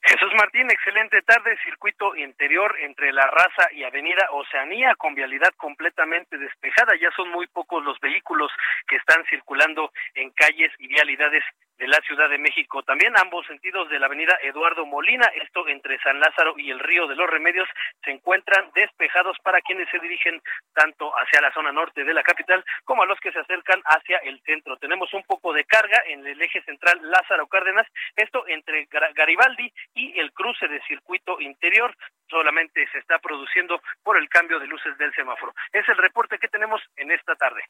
Jesús 0.09 0.32
Martín, 0.36 0.70
excelente 0.70 1.20
tarde, 1.23 1.59
circuito 1.65 2.15
interior 2.15 2.77
entre 2.78 3.12
La 3.12 3.27
Raza 3.27 3.73
y 3.73 3.82
Avenida 3.82 4.28
Oceanía 4.31 4.94
con 4.94 5.16
vialidad 5.16 5.51
completamente 5.57 6.39
despejada. 6.39 6.93
Ya 7.01 7.11
son 7.16 7.28
muy 7.31 7.48
pocos 7.48 7.82
los 7.82 7.98
vehículos 7.98 8.53
que 8.86 8.94
están 8.94 9.24
circulando 9.28 9.90
en 10.15 10.31
calles 10.31 10.70
y 10.78 10.86
vialidades 10.86 11.43
de 11.78 11.89
la 11.89 11.98
Ciudad 12.07 12.28
de 12.28 12.39
México. 12.39 12.82
También 12.82 13.12
ambos 13.16 13.47
sentidos 13.47 13.89
de 13.89 13.98
la 13.98 14.07
avenida 14.07 14.36
Eduardo 14.43 14.86
Molina, 14.86 15.27
esto 15.43 15.69
entre 15.69 15.98
San 16.01 16.20
Lázaro 16.20 16.55
y 16.57 16.70
el 16.70 16.81
Río 16.81 17.07
de 17.07 17.16
los 17.16 17.28
Remedios, 17.28 17.69
se 18.05 18.11
encuentran 18.11 18.70
despejados 18.74 19.36
para 19.43 19.61
quienes 19.61 19.89
se 19.90 19.98
dirigen 19.98 20.40
tanto 20.73 21.12
hacia 21.16 21.40
la 21.40 21.53
zona 21.53 21.73
norte 21.73 22.05
de 22.05 22.15
la 22.15 22.23
capital 22.23 22.65
como 22.85 23.03
a 23.03 23.07
los 23.07 23.19
que 23.20 23.32
se 23.32 23.40
acercan 23.40 23.81
hacia 23.85 24.19
el 24.19 24.40
centro. 24.43 24.77
Tenemos 24.77 25.12
un 25.15 25.23
poco 25.24 25.53
de 25.53 25.65
carga 25.65 26.03
en 26.07 26.27
el 26.27 26.40
eje 26.40 26.62
central 26.62 26.98
Lázaro 27.03 27.47
Cárdenas, 27.47 27.86
esto 28.16 28.47
entre 28.48 28.89
Garibaldi 29.15 29.73
y 29.94 30.19
el 30.19 30.32
cruce 30.32 30.69
de 30.69 30.81
circuito 30.82 31.40
interior 31.40 31.94
solamente 32.28 32.86
se 32.90 32.98
está 32.98 33.19
produciendo 33.19 33.81
por 34.03 34.16
el 34.16 34.28
cambio 34.28 34.59
de 34.59 34.66
luces 34.66 34.97
del 34.98 35.15
semáforo. 35.15 35.55
Es 35.73 35.89
el 35.89 35.97
reporte 35.97 36.39
que 36.39 36.48
tenemos 36.48 36.81
en 36.97 37.11
esta 37.12 37.35
tarde. 37.36 37.62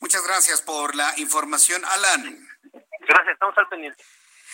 Muchas 0.00 0.26
gracias 0.26 0.62
por 0.62 0.94
la 0.94 1.12
información, 1.18 1.82
Alan. 1.84 2.48
Gracias, 3.00 3.34
estamos 3.34 3.56
al 3.58 3.68
pendiente. 3.68 4.02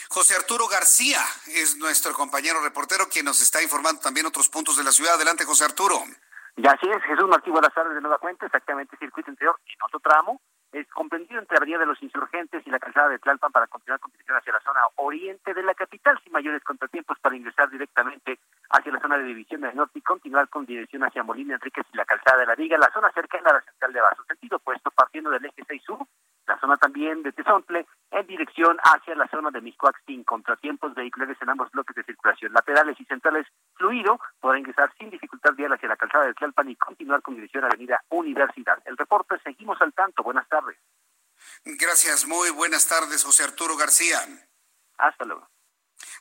José 0.09 0.37
Arturo 0.37 0.69
García 0.69 1.21
es 1.47 1.77
nuestro 1.77 2.13
compañero 2.13 2.61
reportero 2.63 3.09
quien 3.09 3.25
nos 3.25 3.41
está 3.41 3.63
informando 3.63 4.01
también 4.01 4.27
otros 4.27 4.49
puntos 4.49 4.77
de 4.77 4.85
la 4.85 4.93
ciudad. 4.93 5.15
Adelante, 5.15 5.45
José 5.45 5.65
Arturo. 5.65 6.03
Ya 6.57 6.71
así 6.71 6.89
es, 6.89 7.03
Jesús 7.03 7.29
Martí, 7.29 7.51
buenas 7.51 7.75
tardes 7.75 7.95
de 7.95 8.01
nueva 8.01 8.19
cuenta, 8.19 8.47
exactamente 8.47 8.97
circuito 8.97 9.31
interior 9.31 9.61
en 9.67 9.83
otro 9.87 10.01
tramo, 10.01 10.41
es 10.73 10.87
comprendido 10.89 11.41
entre 11.41 11.57
Avenida 11.57 11.79
de 11.79 11.87
los 11.87 12.03
Insurgentes 12.03 12.67
y 12.67 12.71
la 12.71 12.79
calzada 12.79 13.09
de 13.09 13.19
Tlalpan 13.19 13.53
para 13.53 13.67
continuar 13.67 14.01
con 14.01 14.11
dirección 14.11 14.37
hacia 14.37 14.53
la 14.53 14.61
zona 14.61 14.81
oriente 14.97 15.55
de 15.55 15.63
la 15.63 15.75
capital, 15.75 16.19
sin 16.23 16.33
mayores 16.33 16.63
contratiempos 16.63 17.19
para 17.21 17.37
ingresar 17.37 17.71
directamente 17.71 18.39
hacia 18.71 18.93
la 18.93 19.01
zona 19.01 19.19
de 19.19 19.25
división 19.25 19.61
del 19.61 19.77
norte 19.77 19.99
y 19.99 20.03
continuar 20.03 20.49
con 20.49 20.67
dirección 20.67 21.05
hacia 21.05 21.23
Molina 21.23 21.55
Enríquez 21.55 21.87
y 21.93 21.97
la 21.97 22.05
calzada 22.05 22.41
de 22.41 22.47
la 22.47 22.55
Viga, 22.55 22.79
la 22.79 22.91
zona 22.93 23.11
cercana 23.13 23.51
a 23.51 23.55
la 23.55 23.61
central 23.61 23.93
de 23.93 24.01
Vaso, 24.01 24.25
sentido 24.25 24.57
opuesto 24.57 24.91
partiendo 24.91 25.31
del 25.31 25.45
eje 25.45 25.63
6 25.67 25.83
sur 25.83 26.07
la 26.47 26.59
zona 26.61 26.77
también 26.77 27.23
de 27.23 27.33
Tezontle, 27.33 27.87
en 28.11 28.27
dirección 28.27 28.77
hacia 28.83 29.15
la 29.15 29.29
zona 29.29 29.51
de 29.51 29.61
Miscoac 29.61 29.97
sin 30.07 30.25
contratiempos 30.25 30.95
vehiculares 30.95 31.37
en 31.41 31.51
ambos 31.51 31.71
bloques 31.73 31.97
de 31.97 32.05
circulación. 32.05 32.53
Laterales 32.53 32.99
y 33.01 33.05
centrales 33.05 33.47
fluido, 33.75 34.21
podrá 34.41 34.59
ingresar 34.59 34.93
sin 34.99 35.11
dificultad 35.11 35.55
vial 35.55 35.73
hacia 35.73 35.89
la 35.89 35.97
calzada 35.97 36.27
de 36.27 36.35
Tlalpan 36.35 36.71
y 36.71 36.77
continuar 36.77 37.23
con 37.23 37.35
dirección 37.35 37.65
a 37.65 37.69
Avenida 37.69 38.03
Universidad. 38.11 38.79
El 38.85 38.97
reporte, 38.97 39.39
seguimos 39.43 39.81
al 39.81 39.93
tanto. 39.93 40.23
Buenas 40.23 40.49
tardes. 40.49 40.77
Gracias, 41.65 42.27
muy 42.27 42.51
buenas 42.51 42.89
tardes, 42.89 43.25
José 43.25 43.45
Arturo 43.45 43.77
García. 43.77 44.19
Hasta 44.99 45.25
luego. 45.25 45.47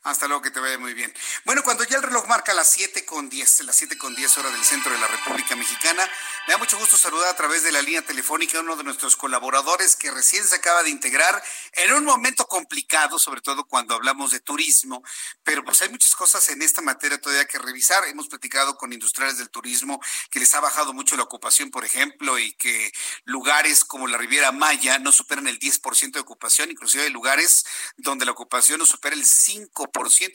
Hasta 0.06 0.28
luego, 0.28 0.44
que 0.44 0.52
te 0.52 0.60
vaya 0.60 0.78
muy 0.78 0.94
bien. 0.94 1.12
Bueno, 1.46 1.64
cuando 1.64 1.84
ya 1.84 1.98
el 1.98 2.04
reloj 2.04 2.28
marca 2.28 2.54
las 2.54 2.70
7 2.70 3.06
con 3.06 3.28
10, 3.28 3.62
las 3.62 3.76
7 3.76 3.98
con 3.98 4.14
10 4.14 4.38
horas 4.38 4.54
del 4.54 4.64
centro 4.64 4.92
de 4.92 5.00
la 5.00 5.08
República 5.08 5.56
Mexicana, 5.56 6.08
me 6.46 6.54
da 6.54 6.60
mucho 6.60 6.78
gusto 6.78 6.96
saludar 6.96 7.30
a 7.30 7.36
través 7.36 7.64
de 7.64 7.72
la 7.72 7.82
línea 7.82 8.04
telefónica 8.04 8.60
a 8.60 8.62
uno 8.62 8.76
de 8.76 8.84
nuestros 8.84 9.16
colaboradores 9.16 9.96
que 9.96 10.12
recién 10.12 10.46
se 10.46 10.58
acaba 10.58 10.84
de 10.84 10.92
integrar 10.92 11.44
en 11.74 11.92
un 11.94 12.06
momento 12.06 12.46
complicado, 12.46 13.18
sobre 13.18 13.42
todo 13.42 13.66
cuando 13.66 13.96
hablamos 13.96 14.30
de 14.30 14.40
turismo, 14.40 15.04
pero 15.44 15.66
pues 15.66 15.82
hay 15.82 15.90
muchas 15.90 16.14
cosas 16.16 16.48
en 16.50 16.62
esta 16.62 16.84
materia 16.84 17.20
todavía 17.20 17.46
que 17.46 17.58
revisar. 17.58 18.06
Hemos 18.06 18.28
platicado 18.28 18.78
con 18.78 18.94
industriales 18.94 19.40
del 19.40 19.50
turismo 19.50 20.00
que 20.30 20.40
les 20.40 20.54
ha 20.54 20.60
bajado 20.60 20.94
mucho 20.94 21.18
la 21.18 21.24
ocupación, 21.24 21.72
por 21.72 21.84
ejemplo, 21.84 22.38
y 22.38 22.54
que 22.54 22.92
lugares 23.24 23.84
como 23.84 24.06
la 24.06 24.20
Riviera 24.20 24.52
Maya 24.52 25.00
no 25.00 25.12
superan 25.12 25.48
el 25.48 25.58
10% 25.58 26.12
de 26.12 26.20
ocupación, 26.20 26.70
inclusive 26.70 27.06
hay 27.06 27.10
lugares 27.10 27.66
donde 27.98 28.26
la 28.26 28.34
ocupación 28.34 28.78
no 28.78 28.86
supera 28.86 29.16
el 29.16 29.26
5%. 29.26 29.65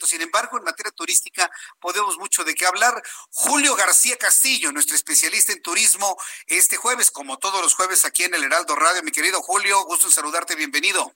Sin 0.05 0.21
embargo, 0.21 0.57
en 0.57 0.63
materia 0.63 0.91
turística 0.91 1.49
podemos 1.79 2.17
mucho 2.17 2.43
de 2.43 2.55
qué 2.55 2.65
hablar. 2.65 3.01
Julio 3.31 3.75
García 3.75 4.17
Castillo, 4.17 4.71
nuestro 4.71 4.95
especialista 4.95 5.51
en 5.51 5.61
turismo, 5.61 6.17
este 6.47 6.77
jueves, 6.77 7.11
como 7.11 7.37
todos 7.37 7.61
los 7.61 7.75
jueves 7.75 8.05
aquí 8.05 8.23
en 8.23 8.35
el 8.35 8.43
Heraldo 8.43 8.75
Radio. 8.75 9.03
Mi 9.03 9.11
querido 9.11 9.41
Julio, 9.41 9.83
gusto 9.85 10.07
en 10.07 10.13
saludarte, 10.13 10.55
bienvenido. 10.55 11.13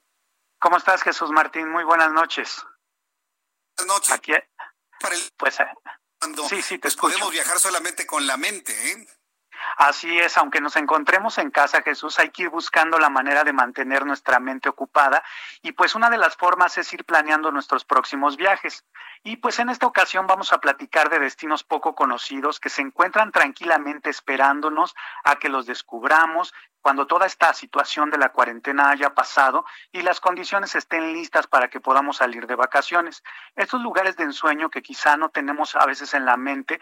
¿Cómo 0.60 0.78
estás, 0.78 1.04
Jesús 1.04 1.30
Martín? 1.32 1.70
Muy 1.70 1.84
buenas 1.84 2.12
noches. 2.12 2.64
Buenas 3.78 3.96
noches. 3.96 4.16
Aquí, 4.16 4.34
pues, 5.38 5.60
eh, 5.60 5.68
sí, 6.50 6.62
sí, 6.62 6.76
te 6.76 6.84
pues 6.84 6.96
podemos 6.96 7.32
viajar 7.32 7.60
solamente 7.60 8.06
con 8.06 8.26
la 8.26 8.38
mente, 8.38 8.92
¿eh? 8.92 9.08
Así 9.78 10.18
es, 10.20 10.38
aunque 10.38 10.62
nos 10.62 10.76
encontremos 10.78 11.38
en 11.38 11.52
casa, 11.52 11.82
Jesús, 11.82 12.18
hay 12.20 12.30
que 12.30 12.44
ir 12.44 12.50
buscando 12.50 12.98
la 12.98 13.10
manera 13.10 13.44
de 13.44 13.52
mantener 13.52 14.06
nuestra 14.06 14.40
mente 14.40 14.70
ocupada 14.70 15.24
y 15.62 15.74
pues 15.74 15.96
una 15.96 16.10
de 16.10 16.18
las 16.18 16.38
formas 16.38 16.78
es 16.78 16.92
ir 16.94 17.04
planeando 17.04 17.52
nuestros 17.52 17.84
próximos 17.84 18.38
viajes. 18.38 18.86
Y 19.24 19.38
pues 19.38 19.60
en 19.60 19.70
esta 19.70 19.86
ocasión 19.86 20.28
vamos 20.28 20.54
a 20.54 20.60
platicar 20.60 21.10
de 21.10 21.20
destinos 21.20 21.64
poco 21.64 21.94
conocidos 21.94 22.60
que 22.60 22.70
se 22.70 22.82
encuentran 22.82 23.32
tranquilamente 23.32 24.10
esperándonos 24.10 24.96
a 25.24 25.36
que 25.36 25.50
los 25.50 25.66
descubramos 25.66 26.54
cuando 26.86 27.08
toda 27.08 27.26
esta 27.26 27.52
situación 27.52 28.12
de 28.12 28.20
la 28.20 28.30
cuarentena 28.30 28.92
haya 28.92 29.16
pasado 29.16 29.66
y 29.92 30.04
las 30.04 30.20
condiciones 30.20 30.76
estén 30.76 31.14
listas 31.14 31.48
para 31.48 31.68
que 31.68 31.82
podamos 31.82 32.18
salir 32.18 32.46
de 32.46 32.54
vacaciones. 32.54 33.24
Estos 33.56 33.82
lugares 33.82 34.16
de 34.18 34.24
ensueño 34.26 34.70
que 34.70 34.84
quizá 34.84 35.18
no 35.18 35.30
tenemos 35.30 35.76
a 35.76 35.86
veces 35.88 36.14
en 36.14 36.26
la 36.26 36.38
mente 36.38 36.80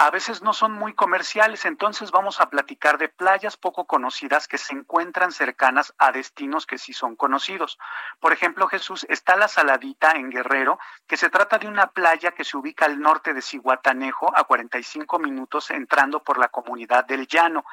a 0.00 0.12
veces 0.12 0.42
no 0.42 0.52
son 0.52 0.70
muy 0.70 0.94
comerciales, 0.94 1.64
entonces 1.64 2.12
vamos 2.12 2.40
a 2.40 2.48
platicar 2.48 2.98
de 2.98 3.08
playas 3.08 3.56
poco 3.56 3.84
conocidas 3.84 4.46
que 4.46 4.56
se 4.56 4.72
encuentran 4.72 5.32
cercanas 5.32 5.92
a 5.98 6.12
destinos 6.12 6.66
que 6.66 6.78
sí 6.78 6.92
son 6.92 7.16
conocidos. 7.16 7.80
Por 8.20 8.32
ejemplo, 8.32 8.68
Jesús, 8.68 9.04
está 9.08 9.34
la 9.34 9.48
Saladita 9.48 10.12
en 10.12 10.30
Guerrero, 10.30 10.78
que 11.08 11.16
se 11.16 11.30
trata 11.30 11.58
de 11.58 11.66
una 11.66 11.88
playa 11.88 12.30
que 12.30 12.44
se 12.44 12.56
ubica 12.56 12.84
al 12.84 13.00
norte 13.00 13.34
de 13.34 13.42
Cihuatanejo, 13.42 14.30
a 14.36 14.44
45 14.44 15.18
minutos 15.18 15.68
entrando 15.72 16.22
por 16.22 16.38
la 16.38 16.46
comunidad 16.46 17.04
del 17.04 17.26
Llano. 17.26 17.64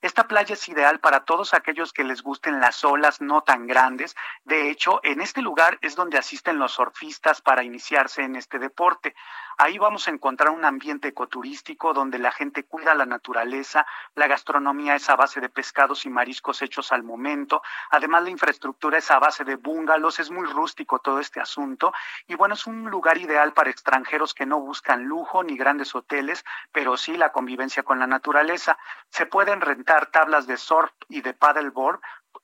Esta 0.00 0.26
playa 0.26 0.54
es 0.54 0.66
ideal 0.70 1.00
para 1.00 1.26
todos 1.26 1.52
aquellos 1.52 1.92
que 1.92 2.02
les 2.02 2.22
gusten 2.22 2.60
las 2.60 2.82
olas 2.82 3.20
no 3.20 3.42
tan 3.42 3.66
grandes. 3.66 4.16
De 4.44 4.70
hecho, 4.70 5.00
en 5.02 5.20
este 5.20 5.42
lugar 5.42 5.76
es 5.82 5.96
donde 5.96 6.16
asisten 6.16 6.58
los 6.58 6.72
surfistas 6.72 7.42
para 7.42 7.62
iniciarse 7.62 8.22
en 8.22 8.36
este 8.36 8.58
deporte. 8.58 9.14
Ahí 9.58 9.76
vamos 9.76 10.08
a 10.08 10.10
encontrar 10.10 10.50
un 10.50 10.64
ambiente 10.64 11.08
ecoturístico 11.08 11.73
donde 11.94 12.18
la 12.18 12.32
gente 12.32 12.64
cuida 12.64 12.94
la 12.94 13.06
naturaleza, 13.06 13.86
la 14.14 14.26
gastronomía 14.26 14.94
es 14.94 15.08
a 15.10 15.16
base 15.16 15.40
de 15.40 15.48
pescados 15.48 16.06
y 16.06 16.10
mariscos 16.10 16.62
hechos 16.62 16.92
al 16.92 17.02
momento, 17.02 17.62
además 17.90 18.22
la 18.22 18.30
infraestructura 18.30 18.98
es 18.98 19.10
a 19.10 19.18
base 19.18 19.44
de 19.44 19.56
bungalows, 19.56 20.20
es 20.20 20.30
muy 20.30 20.46
rústico 20.46 21.00
todo 21.00 21.20
este 21.20 21.40
asunto 21.40 21.92
y 22.26 22.34
bueno, 22.34 22.54
es 22.54 22.66
un 22.66 22.90
lugar 22.90 23.18
ideal 23.18 23.52
para 23.52 23.70
extranjeros 23.70 24.34
que 24.34 24.46
no 24.46 24.60
buscan 24.60 25.04
lujo 25.04 25.42
ni 25.42 25.56
grandes 25.56 25.94
hoteles, 25.94 26.44
pero 26.72 26.96
sí 26.96 27.16
la 27.16 27.32
convivencia 27.32 27.82
con 27.82 27.98
la 27.98 28.06
naturaleza. 28.06 28.78
Se 29.10 29.26
pueden 29.26 29.60
rentar 29.60 30.06
tablas 30.06 30.46
de 30.46 30.56
surf 30.56 30.92
y 31.08 31.20
de 31.20 31.34
paddleboard 31.34 32.00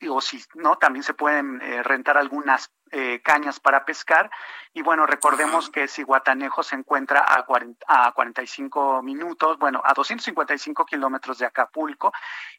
o 0.09 0.20
si 0.20 0.43
no, 0.55 0.77
también 0.77 1.02
se 1.02 1.15
pueden 1.15 1.61
eh, 1.61 1.82
rentar 1.82 2.16
algunas 2.16 2.70
eh, 2.90 3.20
cañas 3.22 3.60
para 3.60 3.84
pescar. 3.84 4.30
Y 4.72 4.82
bueno, 4.82 5.04
recordemos 5.04 5.68
que 5.68 5.88
Cihuatanejo 5.88 6.62
se 6.62 6.76
encuentra 6.76 7.24
a, 7.26 7.44
40, 7.44 7.84
a 7.88 8.12
45 8.12 9.02
minutos, 9.02 9.58
bueno, 9.58 9.82
a 9.84 9.94
255 9.94 10.84
kilómetros 10.86 11.38
de 11.38 11.46
Acapulco. 11.46 12.12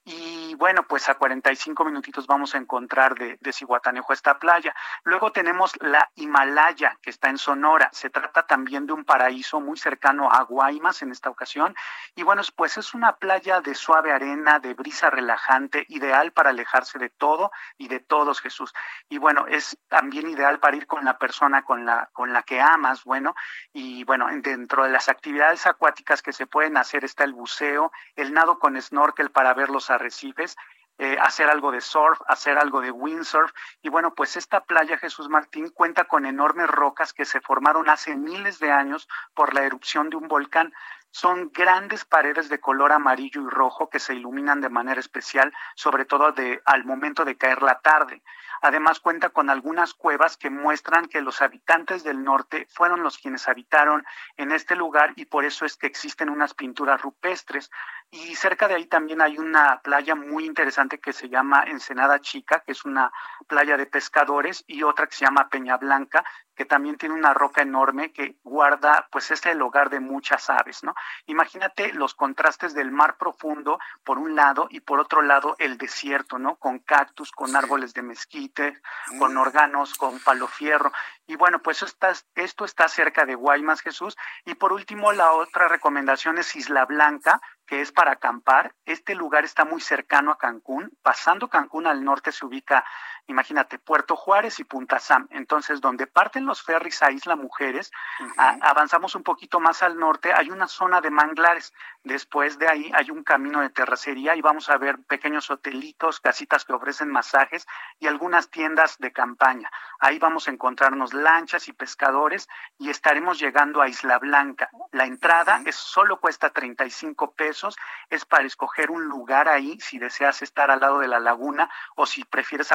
Y 0.03 0.55
bueno, 0.55 0.83
pues 0.87 1.07
a 1.07 1.15
45 1.15 1.85
minutitos 1.85 2.27
vamos 2.27 2.53
a 2.53 2.57
encontrar 2.57 3.15
de, 3.15 3.37
de 3.39 3.53
Cihuatanejo 3.53 4.11
esta 4.11 4.39
playa. 4.39 4.75
Luego 5.03 5.31
tenemos 5.31 5.73
la 5.81 6.11
Himalaya, 6.15 6.97
que 7.01 7.11
está 7.11 7.29
en 7.29 7.37
Sonora. 7.37 7.89
Se 7.93 8.09
trata 8.09 8.45
también 8.45 8.85
de 8.85 8.93
un 8.93 9.05
paraíso 9.05 9.61
muy 9.61 9.77
cercano 9.77 10.29
a 10.31 10.43
Guaymas 10.43 11.01
en 11.01 11.11
esta 11.11 11.29
ocasión. 11.29 11.75
Y 12.15 12.23
bueno, 12.23 12.41
pues 12.55 12.77
es 12.77 12.93
una 12.93 13.15
playa 13.15 13.61
de 13.61 13.75
suave 13.75 14.11
arena, 14.11 14.59
de 14.59 14.73
brisa 14.73 15.09
relajante, 15.09 15.85
ideal 15.89 16.31
para 16.31 16.49
alejarse 16.49 16.99
de 16.99 17.09
todo 17.09 17.51
y 17.77 17.87
de 17.87 17.99
todos, 17.99 18.41
Jesús. 18.41 18.73
Y 19.09 19.17
bueno, 19.17 19.45
es 19.47 19.77
también 19.87 20.20
ideal 20.29 20.59
para 20.59 20.77
ir 20.77 20.87
con 20.87 21.05
la 21.05 21.17
persona 21.17 21.63
con 21.63 21.85
la, 21.85 22.09
con 22.13 22.33
la 22.33 22.43
que 22.43 22.61
amas, 22.61 23.03
bueno, 23.03 23.35
y 23.73 24.03
bueno, 24.03 24.27
dentro 24.41 24.83
de 24.83 24.91
las 24.91 25.09
actividades 25.09 25.65
acuáticas 25.67 26.21
que 26.21 26.33
se 26.33 26.47
pueden 26.47 26.77
hacer 26.77 27.03
está 27.03 27.23
el 27.23 27.33
buceo, 27.33 27.91
el 28.15 28.33
nado 28.33 28.59
con 28.59 28.81
snorkel 28.81 29.31
para 29.31 29.53
ver 29.53 29.69
los 29.69 29.89
arrecifes, 29.89 30.55
eh, 31.03 31.17
hacer 31.19 31.49
algo 31.49 31.71
de 31.71 31.81
surf, 31.81 32.19
hacer 32.27 32.59
algo 32.59 32.79
de 32.79 32.91
windsurf. 32.91 33.51
Y 33.81 33.89
bueno, 33.89 34.13
pues 34.13 34.37
esta 34.37 34.63
playa 34.63 34.99
Jesús 34.99 35.29
Martín 35.29 35.69
cuenta 35.69 36.03
con 36.05 36.27
enormes 36.27 36.67
rocas 36.67 37.11
que 37.11 37.25
se 37.25 37.41
formaron 37.41 37.89
hace 37.89 38.15
miles 38.15 38.59
de 38.59 38.71
años 38.71 39.07
por 39.33 39.55
la 39.55 39.63
erupción 39.63 40.11
de 40.11 40.17
un 40.17 40.27
volcán. 40.27 40.71
Son 41.09 41.49
grandes 41.51 42.05
paredes 42.05 42.49
de 42.49 42.59
color 42.59 42.91
amarillo 42.91 43.41
y 43.41 43.49
rojo 43.49 43.89
que 43.89 43.99
se 43.99 44.13
iluminan 44.13 44.61
de 44.61 44.69
manera 44.69 44.99
especial, 44.99 45.51
sobre 45.75 46.05
todo 46.05 46.33
de, 46.33 46.61
al 46.65 46.85
momento 46.85 47.25
de 47.25 47.35
caer 47.35 47.63
la 47.63 47.79
tarde. 47.79 48.21
Además 48.61 48.99
cuenta 48.99 49.29
con 49.29 49.49
algunas 49.49 49.93
cuevas 49.95 50.37
que 50.37 50.49
muestran 50.51 51.07
que 51.07 51.21
los 51.21 51.41
habitantes 51.41 52.03
del 52.03 52.23
norte 52.23 52.67
fueron 52.69 53.01
los 53.01 53.17
quienes 53.17 53.47
habitaron 53.47 54.05
en 54.37 54.51
este 54.51 54.75
lugar 54.75 55.13
y 55.15 55.25
por 55.25 55.45
eso 55.45 55.65
es 55.65 55.75
que 55.77 55.87
existen 55.87 56.29
unas 56.29 56.53
pinturas 56.53 57.01
rupestres. 57.01 57.71
Y 58.13 58.35
cerca 58.35 58.67
de 58.67 58.75
ahí 58.75 58.87
también 58.87 59.21
hay 59.21 59.37
una 59.37 59.79
playa 59.81 60.15
muy 60.15 60.45
interesante 60.45 60.99
que 60.99 61.13
se 61.13 61.29
llama 61.29 61.63
Ensenada 61.65 62.19
Chica, 62.19 62.59
que 62.59 62.73
es 62.73 62.83
una 62.83 63.09
playa 63.47 63.77
de 63.77 63.85
pescadores, 63.85 64.65
y 64.67 64.83
otra 64.83 65.07
que 65.07 65.15
se 65.15 65.23
llama 65.23 65.47
Peña 65.47 65.77
Blanca, 65.77 66.25
que 66.53 66.65
también 66.65 66.97
tiene 66.97 67.15
una 67.15 67.33
roca 67.33 67.61
enorme 67.61 68.11
que 68.11 68.35
guarda, 68.43 69.07
pues 69.11 69.31
es 69.31 69.45
el 69.45 69.61
hogar 69.61 69.89
de 69.89 69.99
muchas 69.99 70.49
aves, 70.49 70.83
¿no? 70.83 70.93
Imagínate 71.25 71.93
los 71.93 72.13
contrastes 72.13 72.73
del 72.73 72.91
mar 72.91 73.17
profundo 73.17 73.79
por 74.03 74.19
un 74.19 74.35
lado 74.35 74.67
y 74.69 74.81
por 74.81 74.99
otro 74.99 75.21
lado 75.21 75.55
el 75.57 75.77
desierto, 75.77 76.37
¿no? 76.37 76.57
Con 76.57 76.79
cactus, 76.79 77.31
con 77.31 77.55
árboles 77.55 77.93
de 77.93 78.01
mezquite, 78.01 78.81
con 79.17 79.35
mm. 79.35 79.37
órganos, 79.37 79.95
con 79.95 80.19
palo 80.19 80.47
fierro. 80.47 80.91
Y 81.25 81.37
bueno, 81.37 81.61
pues 81.61 81.81
esto 81.81 82.07
está, 82.07 82.25
esto 82.35 82.65
está 82.65 82.89
cerca 82.89 83.25
de 83.25 83.35
Guaymas, 83.35 83.81
Jesús. 83.81 84.17
Y 84.45 84.55
por 84.55 84.73
último, 84.73 85.13
la 85.13 85.31
otra 85.31 85.69
recomendación 85.69 86.37
es 86.37 86.55
Isla 86.55 86.85
Blanca, 86.85 87.41
que 87.71 87.79
es 87.79 87.93
para 87.93 88.11
acampar. 88.11 88.75
Este 88.83 89.15
lugar 89.15 89.45
está 89.45 89.63
muy 89.63 89.79
cercano 89.79 90.29
a 90.31 90.37
Cancún. 90.37 90.91
Pasando 91.01 91.47
Cancún 91.47 91.87
al 91.87 92.03
norte 92.03 92.33
se 92.33 92.45
ubica, 92.45 92.83
imagínate, 93.31 93.79
Puerto 93.79 94.15
Juárez 94.15 94.59
y 94.59 94.63
Punta 94.63 94.99
Sam. 94.99 95.27
Entonces, 95.31 95.81
donde 95.81 96.07
parten 96.07 96.45
los 96.45 96.61
ferries 96.61 97.01
a 97.01 97.11
Isla 97.11 97.35
Mujeres, 97.35 97.91
avanzamos 98.37 99.15
un 99.15 99.23
poquito 99.23 99.59
más 99.59 99.81
al 99.83 99.97
norte, 99.97 100.33
hay 100.33 100.49
una 100.49 100.67
zona 100.67 101.01
de 101.01 101.09
manglares. 101.09 101.73
Después 102.03 102.57
de 102.59 102.67
ahí 102.67 102.91
hay 102.93 103.11
un 103.11 103.23
camino 103.23 103.61
de 103.61 103.69
terracería 103.69 104.35
y 104.35 104.41
vamos 104.41 104.69
a 104.69 104.77
ver 104.77 104.99
pequeños 105.03 105.49
hotelitos, 105.49 106.19
casitas 106.19 106.65
que 106.65 106.73
ofrecen 106.73 107.09
masajes 107.09 107.67
y 107.99 108.07
algunas 108.07 108.49
tiendas 108.49 108.97
de 108.99 109.11
campaña. 109.11 109.69
Ahí 109.99 110.19
vamos 110.19 110.47
a 110.47 110.51
encontrarnos 110.51 111.13
lanchas 111.13 111.67
y 111.67 111.73
pescadores 111.73 112.49
y 112.77 112.89
estaremos 112.89 113.39
llegando 113.39 113.81
a 113.81 113.87
Isla 113.87 114.19
Blanca. 114.19 114.69
La 114.91 115.05
entrada 115.05 115.61
es 115.65 115.75
solo 115.75 116.19
cuesta 116.19 116.49
35 116.49 117.33
pesos, 117.33 117.77
es 118.09 118.25
para 118.25 118.45
escoger 118.45 118.91
un 118.91 119.05
lugar 119.05 119.47
ahí 119.47 119.79
si 119.79 119.99
deseas 119.99 120.41
estar 120.41 120.71
al 120.71 120.79
lado 120.79 120.99
de 120.99 121.07
la 121.07 121.19
laguna 121.19 121.69
o 121.95 122.05
si 122.05 122.23
prefieres 122.25 122.71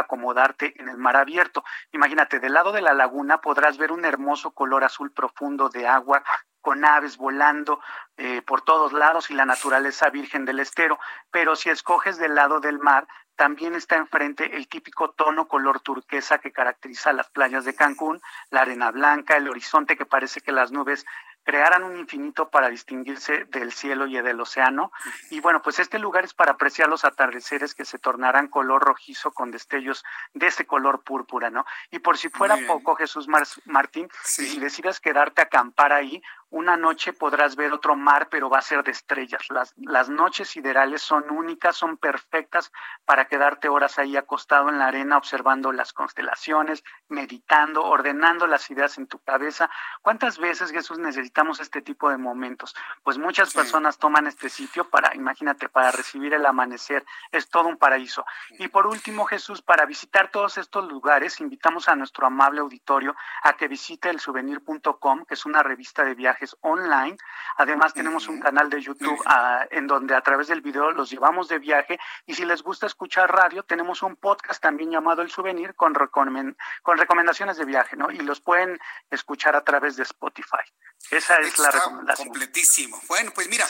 en 0.60 0.89
el 0.89 0.97
mar 0.98 1.16
abierto. 1.16 1.64
Imagínate, 1.93 2.39
del 2.39 2.55
lado 2.55 2.73
de 2.73 2.82
la 2.82 2.94
laguna 2.94 3.40
podrás 3.40 3.78
ver 3.78 3.93
un 3.93 4.05
hermoso 4.05 4.51
color 4.52 4.85
azul 4.85 5.12
profundo 5.12 5.68
de 5.68 5.86
agua 5.86 6.23
con 6.60 6.85
aves 6.85 7.16
volando 7.16 7.81
eh, 8.16 8.43
por 8.43 8.62
todos 8.62 8.93
lados 8.93 9.31
y 9.31 9.35
la 9.35 9.44
naturaleza 9.44 10.10
virgen 10.10 10.44
del 10.44 10.59
estero, 10.59 10.98
pero 11.31 11.55
si 11.55 11.70
escoges 11.70 12.18
del 12.18 12.35
lado 12.35 12.59
del 12.59 12.81
mar, 12.81 13.06
también 13.36 13.74
está 13.74 13.97
enfrente 13.97 14.56
el 14.56 14.66
típico 14.66 15.10
tono 15.10 15.47
color 15.47 15.81
turquesa 15.81 16.39
que 16.39 16.52
caracteriza 16.52 17.12
las 17.12 17.31
playas 17.31 17.64
de 17.64 17.74
Cancún, 17.74 18.20
la 18.51 18.62
arena 18.62 18.90
blanca, 18.90 19.36
el 19.36 19.48
horizonte 19.48 19.97
que 19.97 20.06
parece 20.06 20.40
que 20.40 20.52
las 20.52 20.73
nubes 20.73 21.05
crearan 21.47 21.85
un 21.85 21.97
infinito 21.97 22.48
para 22.51 22.68
distinguirse 22.68 23.44
del 23.44 23.73
cielo 23.73 24.09
y 24.09 24.20
del 24.20 24.40
océano. 24.40 24.90
Y 25.31 25.39
bueno, 25.39 25.62
pues 25.62 25.78
este 25.78 26.01
lugar 26.01 26.24
es 26.24 26.35
para 26.35 26.52
apreciar 26.52 26.89
los 26.89 27.05
atardeceres 27.05 27.73
que 27.73 27.85
se 27.85 28.01
tornarán 28.01 28.48
color 28.48 28.82
rojizo 28.82 29.31
con 29.31 29.52
destellos 29.52 30.05
de 30.35 30.48
este 30.48 30.66
color 30.66 31.05
púrpura, 31.05 31.48
¿no? 31.48 31.64
Y 31.93 32.01
por 32.01 32.18
si 32.18 32.28
fuera 32.31 32.59
poco, 32.66 32.97
Jesús 32.97 33.28
Martín, 33.64 34.09
si 34.24 34.59
decides 34.59 34.98
quedarte 34.98 35.40
a 35.40 35.44
acampar 35.44 35.93
ahí, 35.93 36.20
una 36.51 36.77
noche 36.77 37.12
podrás 37.12 37.56
ver 37.56 37.73
otro 37.73 37.97
mar, 37.97 38.28
pero 38.31 38.48
va 38.48 38.59
a 38.59 38.62
ser 38.62 38.85
de 38.85 38.93
estrellas. 38.93 39.43
Las, 39.51 39.74
las 39.77 40.09
noches 40.09 40.48
siderales 40.48 41.02
son 41.02 41.31
únicas, 41.31 41.77
son 41.77 41.97
perfectas 41.97 42.73
para 43.05 43.27
quedarte 43.27 43.68
horas 43.68 43.98
ahí 43.98 44.16
acostado 44.16 44.68
en 44.68 44.78
la 44.78 44.86
arena 44.86 45.18
observando 45.18 45.73
las 45.73 45.93
constelaciones, 45.93 46.85
meditando, 47.09 47.85
ordenando 47.85 48.47
las 48.47 48.70
ideas 48.70 48.97
en 48.98 49.06
tu 49.06 49.18
cabeza. 49.18 49.68
¿Cuántas 50.02 50.39
veces, 50.39 50.70
Jesús, 50.70 50.98
necesitamos 50.98 51.60
este 51.60 51.82
tipo 51.82 52.10
de 52.10 52.16
momentos? 52.16 52.74
Pues 53.02 53.18
muchas 53.18 53.52
personas 53.52 53.98
toman 53.98 54.27
este 54.27 54.48
sitio 54.48 54.89
para, 54.89 55.14
imagínate, 55.14 55.68
para 55.68 55.90
recibir 55.90 56.32
el 56.35 56.47
amanecer. 56.47 57.05
Es 57.32 57.48
todo 57.48 57.68
un 57.68 57.77
paraíso. 57.77 58.24
Y 58.59 58.68
por 58.68 58.86
último, 58.86 59.24
Jesús, 59.24 59.62
para 59.62 59.85
visitar 59.85 60.31
todos 60.31 60.59
estos 60.59 60.86
lugares, 60.89 61.40
invitamos 61.40 61.89
a 61.89 61.97
nuestro 61.97 62.27
amable 62.27 62.60
auditorio 62.60 63.16
a 63.43 63.55
que 63.55 63.68
visite 63.68 64.10
el 64.10 64.20
souvenir.com, 64.20 65.24
que 65.24 65.35
es 65.35 65.44
una 65.44 65.62
revista 65.62 66.05
de 66.05 66.14
viajes 66.14 66.35
online. 66.60 67.16
Además, 67.56 67.94
tenemos 67.94 68.28
un 68.28 68.40
canal 68.40 68.68
de 68.70 68.80
YouTube 68.80 69.20
ah, 69.26 69.66
en 69.70 69.86
donde 69.86 70.14
a 70.14 70.20
través 70.20 70.48
del 70.48 70.60
video 70.60 70.90
los 70.90 71.10
llevamos 71.10 71.48
de 71.48 71.58
viaje. 71.58 71.98
Y 72.26 72.34
si 72.34 72.44
les 72.44 72.62
gusta 72.62 72.86
escuchar 72.86 73.32
radio, 73.32 73.62
tenemos 73.62 74.02
un 74.02 74.16
podcast 74.16 74.62
también 74.62 74.90
llamado 74.90 75.22
El 75.22 75.30
Souvenir 75.30 75.74
con, 75.74 75.94
con 75.94 76.98
recomendaciones 76.98 77.56
de 77.56 77.64
viaje, 77.64 77.96
¿no? 77.96 78.10
Y 78.10 78.18
los 78.18 78.40
pueden 78.40 78.78
escuchar 79.10 79.56
a 79.56 79.64
través 79.64 79.96
de 79.96 80.02
Spotify. 80.02 80.64
Esa 81.10 81.36
es 81.36 81.56
la 81.58 81.70
recomendación. 81.70 82.28
Completísimo. 82.28 83.00
Bueno, 83.06 83.30
pues 83.32 83.48
mira, 83.48 83.64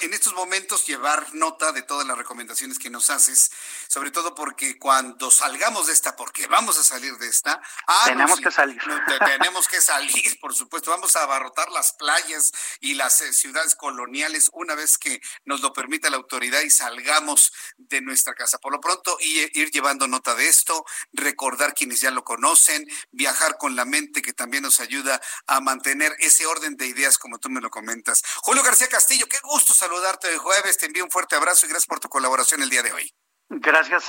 en, 0.00 0.14
estos 0.14 0.32
momentos 0.34 0.86
llevar 0.86 1.34
nota 1.34 1.72
de 1.72 1.82
todas 1.82 2.06
las 2.06 2.16
recomendaciones 2.16 2.78
que 2.78 2.88
nos 2.88 3.10
haces, 3.10 3.50
sobre 3.88 4.12
todo 4.12 4.34
porque 4.34 4.78
cuando 4.78 5.30
salgamos 5.30 5.88
de 5.88 5.92
esta, 5.92 6.14
porque 6.14 6.46
vamos 6.46 6.78
a 6.78 6.84
salir 6.84 7.16
de 7.18 7.26
esta, 7.28 7.60
ah, 7.88 8.04
tenemos 8.06 8.40
que 8.40 8.50
salir. 8.50 8.80
tenemos 9.18 9.66
que 9.66 9.80
salir, 9.80 10.38
por 10.40 10.54
supuesto, 10.54 10.90
vamos 10.90 11.16
a 11.16 11.24
abarrotar 11.24 11.68
las 11.82 11.94
playas 11.94 12.52
y 12.78 12.94
las 12.94 13.20
eh, 13.22 13.32
ciudades 13.32 13.74
coloniales 13.74 14.50
una 14.52 14.76
vez 14.76 14.98
que 14.98 15.20
nos 15.44 15.62
lo 15.62 15.72
permita 15.72 16.10
la 16.10 16.16
autoridad 16.16 16.60
y 16.60 16.70
salgamos 16.70 17.52
de 17.76 18.00
nuestra 18.00 18.34
casa. 18.34 18.58
Por 18.58 18.70
lo 18.70 18.80
pronto, 18.80 19.16
ir 19.20 19.70
llevando 19.72 20.06
nota 20.06 20.36
de 20.36 20.46
esto, 20.46 20.84
recordar 21.12 21.74
quienes 21.74 22.00
ya 22.00 22.12
lo 22.12 22.22
conocen, 22.22 22.86
viajar 23.10 23.56
con 23.58 23.74
la 23.74 23.84
mente 23.84 24.22
que 24.22 24.32
también 24.32 24.62
nos 24.62 24.78
ayuda 24.78 25.20
a 25.48 25.60
mantener 25.60 26.14
ese 26.20 26.46
orden 26.46 26.76
de 26.76 26.86
ideas 26.86 27.18
como 27.18 27.40
tú 27.40 27.50
me 27.50 27.60
lo 27.60 27.68
comentas. 27.68 28.22
Julio 28.42 28.62
García 28.62 28.86
Castillo, 28.88 29.26
qué 29.28 29.38
gusto 29.42 29.74
saludarte 29.74 30.30
de 30.30 30.38
jueves, 30.38 30.78
te 30.78 30.86
envío 30.86 31.02
un 31.02 31.10
fuerte 31.10 31.34
abrazo 31.34 31.66
y 31.66 31.68
gracias 31.68 31.88
por 31.88 31.98
tu 31.98 32.08
colaboración 32.08 32.62
el 32.62 32.70
día 32.70 32.84
de 32.84 32.92
hoy. 32.92 33.12
Gracias, 33.48 34.08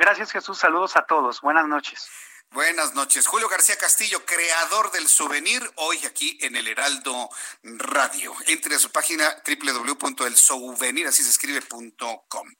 gracias 0.00 0.32
Jesús, 0.32 0.56
saludos 0.56 0.96
a 0.96 1.04
todos, 1.04 1.42
buenas 1.42 1.68
noches. 1.68 2.08
Buenas 2.52 2.92
noches. 2.92 3.26
Julio 3.26 3.48
García 3.48 3.78
Castillo, 3.78 4.26
creador 4.26 4.92
del 4.92 5.08
souvenir, 5.08 5.62
hoy 5.76 6.04
aquí 6.04 6.36
en 6.42 6.54
el 6.54 6.68
Heraldo 6.68 7.30
Radio. 7.62 8.34
Entre 8.46 8.74
a 8.74 8.78
su 8.78 8.90
página 8.90 9.42
www.elsouvenir, 9.46 11.06
así 11.06 11.22
se 11.22 11.30
escribe.com. 11.30 12.54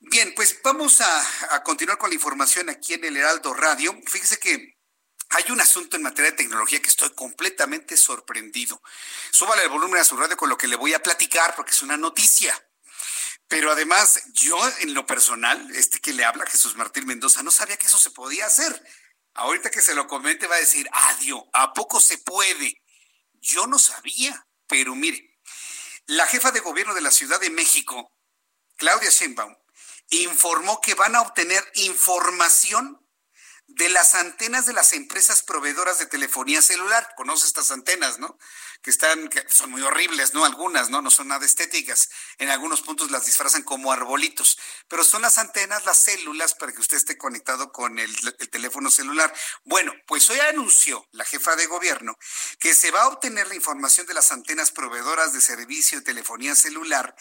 Bien, 0.00 0.34
pues 0.34 0.60
vamos 0.64 1.00
a, 1.00 1.54
a, 1.54 1.62
continuar 1.62 1.98
con 1.98 2.10
la 2.10 2.16
información 2.16 2.68
aquí 2.68 2.94
en 2.94 3.04
el 3.04 3.16
Heraldo 3.16 3.54
Radio. 3.54 3.96
Fíjese 4.08 4.40
que 4.40 4.76
hay 5.28 5.44
un 5.50 5.60
asunto 5.60 5.96
en 5.96 6.02
materia 6.02 6.32
de 6.32 6.36
tecnología 6.36 6.82
que 6.82 6.90
estoy 6.90 7.10
completamente 7.10 7.96
sorprendido. 7.96 8.82
Súbale 9.30 9.62
el 9.62 9.68
volumen 9.68 10.00
a 10.00 10.04
su 10.04 10.16
radio 10.16 10.36
con 10.36 10.48
lo 10.48 10.58
que 10.58 10.66
le 10.66 10.74
voy 10.74 10.94
a 10.94 11.02
platicar 11.02 11.54
porque 11.54 11.70
es 11.70 11.82
una 11.82 11.96
noticia. 11.96 12.52
Pero 13.52 13.70
además, 13.70 14.18
yo 14.32 14.58
en 14.78 14.94
lo 14.94 15.04
personal, 15.04 15.70
este 15.76 16.00
que 16.00 16.14
le 16.14 16.24
habla 16.24 16.46
Jesús 16.46 16.74
Martín 16.74 17.04
Mendoza, 17.04 17.42
no 17.42 17.50
sabía 17.50 17.76
que 17.76 17.86
eso 17.86 17.98
se 17.98 18.10
podía 18.10 18.46
hacer. 18.46 18.82
Ahorita 19.34 19.70
que 19.70 19.82
se 19.82 19.94
lo 19.94 20.06
comente 20.06 20.46
va 20.46 20.56
a 20.56 20.60
decir, 20.60 20.88
adiós, 20.90 21.42
¿a 21.52 21.74
poco 21.74 22.00
se 22.00 22.16
puede? 22.16 22.80
Yo 23.42 23.66
no 23.66 23.78
sabía, 23.78 24.46
pero 24.66 24.94
mire, 24.94 25.38
la 26.06 26.26
jefa 26.28 26.50
de 26.50 26.60
gobierno 26.60 26.94
de 26.94 27.02
la 27.02 27.10
Ciudad 27.10 27.38
de 27.40 27.50
México, 27.50 28.16
Claudia 28.76 29.10
Sheinbaum, 29.10 29.54
informó 30.08 30.80
que 30.80 30.94
van 30.94 31.14
a 31.14 31.20
obtener 31.20 31.62
información 31.74 33.01
de 33.66 33.88
las 33.88 34.14
antenas 34.14 34.66
de 34.66 34.72
las 34.72 34.92
empresas 34.92 35.42
proveedoras 35.42 35.98
de 35.98 36.06
telefonía 36.06 36.60
celular. 36.62 37.14
Conoce 37.16 37.46
estas 37.46 37.70
antenas, 37.70 38.18
¿no? 38.18 38.38
Que 38.82 38.90
están, 38.90 39.28
que 39.28 39.44
son 39.48 39.70
muy 39.70 39.82
horribles, 39.82 40.34
¿no? 40.34 40.44
Algunas, 40.44 40.90
¿no? 40.90 41.00
No 41.00 41.10
son 41.10 41.28
nada 41.28 41.46
estéticas. 41.46 42.10
En 42.38 42.50
algunos 42.50 42.82
puntos 42.82 43.10
las 43.10 43.24
disfrazan 43.26 43.62
como 43.62 43.92
arbolitos. 43.92 44.58
Pero 44.88 45.04
son 45.04 45.22
las 45.22 45.38
antenas, 45.38 45.84
las 45.84 46.02
células, 46.02 46.54
para 46.54 46.72
que 46.72 46.80
usted 46.80 46.96
esté 46.96 47.16
conectado 47.16 47.72
con 47.72 47.98
el, 47.98 48.10
el 48.38 48.50
teléfono 48.50 48.90
celular. 48.90 49.32
Bueno, 49.64 49.92
pues 50.06 50.28
hoy 50.30 50.40
anunció 50.40 51.06
la 51.12 51.24
jefa 51.24 51.56
de 51.56 51.66
gobierno 51.66 52.18
que 52.58 52.74
se 52.74 52.90
va 52.90 53.02
a 53.02 53.08
obtener 53.08 53.46
la 53.48 53.54
información 53.54 54.06
de 54.06 54.14
las 54.14 54.32
antenas 54.32 54.70
proveedoras 54.70 55.32
de 55.32 55.40
servicio 55.40 55.98
de 55.98 56.04
telefonía 56.04 56.54
celular 56.54 57.14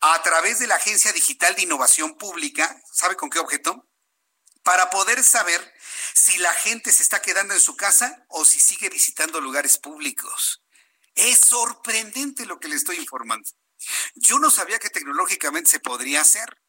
a 0.00 0.22
través 0.22 0.58
de 0.58 0.66
la 0.66 0.76
Agencia 0.76 1.12
Digital 1.12 1.54
de 1.54 1.62
Innovación 1.62 2.16
Pública. 2.16 2.80
¿Sabe 2.92 3.16
con 3.16 3.30
qué 3.30 3.38
objeto? 3.38 3.87
Para 4.68 4.90
poder 4.90 5.24
saber 5.24 5.74
si 6.12 6.36
la 6.36 6.52
gente 6.52 6.92
se 6.92 7.02
está 7.02 7.22
quedando 7.22 7.54
en 7.54 7.60
su 7.60 7.74
casa 7.74 8.26
o 8.28 8.44
si 8.44 8.60
sigue 8.60 8.90
visitando 8.90 9.40
lugares 9.40 9.78
públicos. 9.78 10.62
Es 11.14 11.38
sorprendente 11.38 12.44
lo 12.44 12.60
que 12.60 12.68
le 12.68 12.76
estoy 12.76 12.96
informando. 12.96 13.48
Yo 14.14 14.38
no 14.38 14.50
sabía 14.50 14.78
que 14.78 14.90
tecnológicamente 14.90 15.70
se 15.70 15.80
podría 15.80 16.20
hacer, 16.20 16.60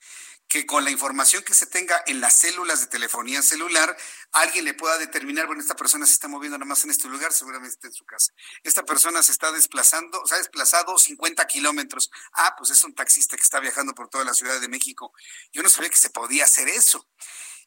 que 0.48 0.66
con 0.66 0.86
la 0.86 0.92
información 0.92 1.44
que 1.44 1.54
se 1.54 1.66
tenga 1.66 2.02
en 2.08 2.22
las 2.22 2.38
células 2.38 2.80
de 2.80 2.88
telefonía 2.88 3.42
celular, 3.42 3.98
alguien 4.32 4.64
le 4.64 4.76
pueda 4.76 4.98
determinar, 4.98 5.48
bueno, 5.48 5.62
esta 5.62 5.76
persona 5.76 6.06
se 6.06 6.14
está 6.14 6.30
moviendo 6.30 6.58
nada 6.58 6.70
más 6.70 6.86
en 6.86 6.92
este 6.92 7.10
lugar, 7.10 7.34
seguramente 7.34 7.74
está 7.74 7.88
en 7.88 7.94
su 7.94 8.06
casa. 8.06 8.32
Esta 8.64 8.86
persona 8.86 9.22
se 9.24 9.34
está 9.34 9.52
desplazando, 9.52 10.26
se 10.26 10.36
ha 10.36 10.38
desplazado 10.38 10.98
50 10.98 11.46
kilómetros. 11.48 12.10
Ah, 12.32 12.56
pues 12.58 12.70
es 12.70 12.82
un 12.86 12.96
taxista 12.96 13.36
que 13.36 13.44
está 13.44 13.60
viajando 13.60 13.94
por 13.94 14.08
toda 14.08 14.24
la 14.24 14.34
Ciudad 14.34 14.62
de 14.62 14.70
México. 14.70 15.12
Yo 15.52 15.62
no 15.64 15.68
sabía 15.68 15.90
que 15.90 15.98
se 15.98 16.12
podía 16.12 16.46
hacer 16.46 16.70
eso. 16.70 17.06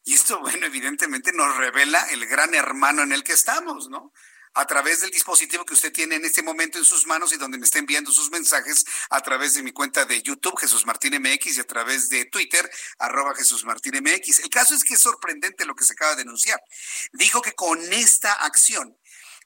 Y 0.05 0.15
esto, 0.15 0.41
bueno, 0.41 0.67
evidentemente 0.67 1.33
nos 1.33 1.57
revela 1.57 2.01
el 2.11 2.27
gran 2.27 2.55
hermano 2.55 3.03
en 3.03 3.13
el 3.13 3.23
que 3.23 3.33
estamos, 3.33 3.89
¿no? 3.89 4.13
a 4.55 4.67
través 4.67 5.01
del 5.01 5.11
dispositivo 5.11 5.65
que 5.65 5.75
usted 5.75 5.93
tiene 5.93 6.17
en 6.17 6.25
este 6.25 6.43
momento 6.43 6.79
en 6.79 6.85
sus 6.85 7.07
manos 7.07 7.33
y 7.33 7.37
donde 7.37 7.59
me 7.59 7.65
está 7.65 7.79
enviando 7.79 8.13
sus 8.13 8.31
mensajes 8.31 8.85
a 9.11 9.21
través 9.21 9.55
de 9.55 9.63
mi 9.63 9.73
cuenta 9.73 10.05
de 10.05 10.23
YouTube, 10.23 10.59
Jesús 10.59 10.85
Martín 10.85 11.15
MX, 11.21 11.57
y 11.57 11.61
a 11.61 11.67
través 11.67 12.09
de 12.09 12.27
Twitter, 12.27 12.71
arroba 12.99 13.35
Jesús 13.35 13.65
Martín 13.65 13.95
MX. 14.03 14.41
El 14.41 14.51
caso 14.51 14.75
es 14.75 14.85
que 14.85 14.95
es 14.95 15.01
sorprendente 15.01 15.65
lo 15.65 15.75
que 15.75 15.85
se 15.85 15.95
acaba 15.95 16.13
de 16.13 16.25
denunciar. 16.25 16.63
Dijo 17.13 17.41
que 17.41 17.53
con 17.53 17.81
esta 17.93 18.33
acción 18.33 18.97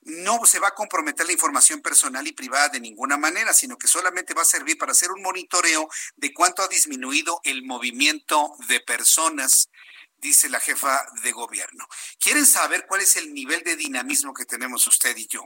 no 0.03 0.45
se 0.45 0.61
va 0.61 0.69
a 0.69 0.75
comprometer 0.75 1.27
la 1.27 1.33
información 1.33 1.81
personal 1.81 2.27
y 2.27 2.33
privada 2.33 2.69
de 2.69 2.81
ninguna 2.81 3.17
manera, 3.17 3.53
sino 3.53 3.77
que 3.77 3.89
solamente 3.89 4.35
va 4.35 4.43
a 4.43 4.47
servir 4.47 4.79
para 4.79 4.93
hacer 4.93 5.11
un 5.11 5.23
monitoreo 5.23 5.89
de 6.17 6.33
cuánto 6.33 6.63
ha 6.63 6.69
disminuido 6.69 7.41
el 7.45 7.65
movimiento 7.65 8.53
de 8.69 8.81
personas 8.81 9.69
dice 10.19 10.49
la 10.49 10.61
jefa 10.61 11.07
de 11.23 11.33
gobierno. 11.33 11.89
¿Quieren 12.19 12.47
saber 12.47 12.87
cuál 12.87 13.01
es 13.01 13.17
el 13.17 13.33
nivel 13.33 13.63
de 13.63 13.77
dinamismo 13.77 14.35
que 14.35 14.45
tenemos 14.45 14.87
usted 14.87 15.17
y 15.17 15.27
yo? 15.27 15.45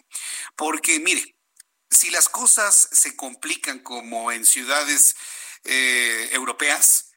Porque 0.57 1.01
mire, 1.01 1.37
si 1.91 2.11
las 2.11 2.29
cosas 2.29 2.89
se 2.93 3.17
complican 3.17 3.81
como 3.81 4.33
en 4.33 4.45
ciudades 4.45 5.17
eh, 5.65 6.29
europeas, 6.33 7.11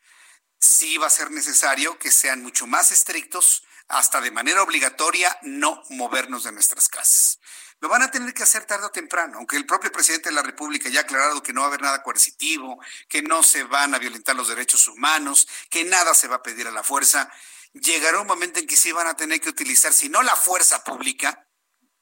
sí 0.59 0.97
va 0.97 1.07
a 1.07 1.11
ser 1.11 1.31
necesario 1.31 1.99
que 1.99 2.11
sean 2.11 2.41
mucho 2.41 2.67
más 2.67 2.91
estrictos, 2.91 3.63
hasta 3.89 4.21
de 4.21 4.31
manera 4.31 4.63
obligatoria, 4.63 5.38
no 5.43 5.84
movernos 5.89 6.43
de 6.43 6.51
nuestras 6.51 6.88
casas. 6.88 7.39
Lo 7.84 7.89
van 7.89 8.01
a 8.01 8.10
tener 8.10 8.34
que 8.34 8.43
hacer 8.43 8.64
tarde 8.64 8.85
o 8.85 8.91
temprano, 8.91 9.39
aunque 9.39 9.57
el 9.57 9.65
propio 9.65 9.91
presidente 9.91 10.30
de 10.30 10.35
la 10.35 10.41
República 10.41 10.88
ya 10.88 11.01
ha 11.01 11.03
aclarado 11.03 11.43
que 11.43 11.51
no 11.51 11.60
va 11.60 11.65
a 11.65 11.68
haber 11.68 11.81
nada 11.81 12.01
coercitivo, 12.01 12.80
que 13.10 13.22
no 13.22 13.43
se 13.43 13.64
van 13.65 13.93
a 13.93 13.99
violentar 13.99 14.38
los 14.38 14.47
derechos 14.47 14.88
humanos, 14.88 15.49
que 15.69 15.84
nada 15.84 16.14
se 16.14 16.30
va 16.30 16.38
a 16.38 16.41
pedir 16.41 16.65
a 16.65 16.72
la 16.72 16.81
fuerza. 16.81 17.30
Llegará 17.73 18.22
un 18.22 18.27
momento 18.27 18.61
en 18.61 18.68
que 18.68 18.77
sí 18.77 18.93
van 18.93 19.07
a 19.07 19.18
tener 19.18 19.41
que 19.41 19.49
utilizar, 19.49 19.91
si 19.91 20.07
no 20.07 20.23
la 20.23 20.34
fuerza 20.34 20.81
pública, 20.81 21.45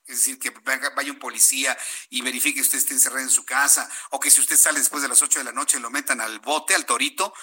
es 0.06 0.18
decir, 0.18 0.38
que 0.38 0.52
vaya 0.52 1.12
un 1.12 1.18
policía 1.18 1.76
y 2.12 2.22
verifique 2.22 2.58
que 2.58 2.62
usted 2.62 2.78
esté 2.78 2.94
encerrado 2.94 3.24
en 3.24 3.32
su 3.32 3.44
casa, 3.44 3.90
o 4.12 4.20
que 4.20 4.30
si 4.30 4.40
usted 4.40 4.58
sale 4.58 4.78
después 4.78 5.02
de 5.02 5.10
las 5.10 5.20
8 5.24 5.40
de 5.40 5.45
la 5.45 5.52
noche 5.52 5.80
lo 5.80 5.90
metan 5.90 6.22
al 6.22 6.41
bote, 6.41 6.76
al 6.76 6.86
torito, 6.86 7.34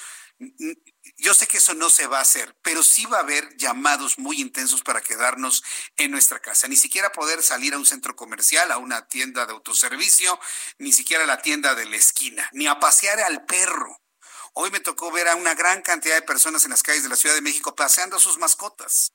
yo 1.19 1.35
sé 1.35 1.49
que 1.49 1.59
eso 1.59 1.74
no 1.74 1.90
se 1.90 2.07
va 2.07 2.19
a 2.19 2.23
hacer, 2.23 2.57
pero 2.62 2.82
sí 2.82 3.05
va 3.07 3.19
a 3.19 3.23
haber 3.23 3.57
llamados 3.57 4.19
muy 4.19 4.40
intensos 4.40 4.82
para 4.82 5.01
quedarnos 5.01 5.65
en 5.97 6.12
nuestra 6.12 6.39
casa. 6.40 6.69
Ni 6.69 6.77
siquiera 6.77 7.11
poder 7.11 7.43
salir 7.43 7.74
a 7.74 7.78
un 7.78 7.86
centro 7.86 8.15
comercial, 8.15 8.70
a 8.70 8.78
una 8.78 9.09
tienda 9.09 9.45
de 9.45 9.53
autoservicio, 9.53 10.39
ni 10.78 10.93
siquiera 10.93 11.24
a 11.24 11.27
la 11.27 11.43
tienda 11.43 11.74
de 11.74 11.86
la 11.86 11.97
esquina, 11.97 12.49
ni 12.53 12.69
a 12.69 12.78
pasear 12.78 13.20
al 13.20 13.45
perro. 13.47 14.01
Hoy 14.55 14.70
me 14.70 14.81
tocó 14.81 15.11
ver 15.11 15.28
a 15.28 15.35
una 15.35 15.55
gran 15.55 15.82
cantidad 15.82 16.15
de 16.15 16.23
personas 16.23 16.65
en 16.65 16.70
las 16.70 16.82
calles 16.82 17.03
de 17.03 17.09
la 17.09 17.16
Ciudad 17.16 17.35
de 17.35 17.43
México 17.43 17.74
paseando 17.74 18.16
a 18.16 18.20
sus 18.20 18.39
mascotas. 18.39 19.12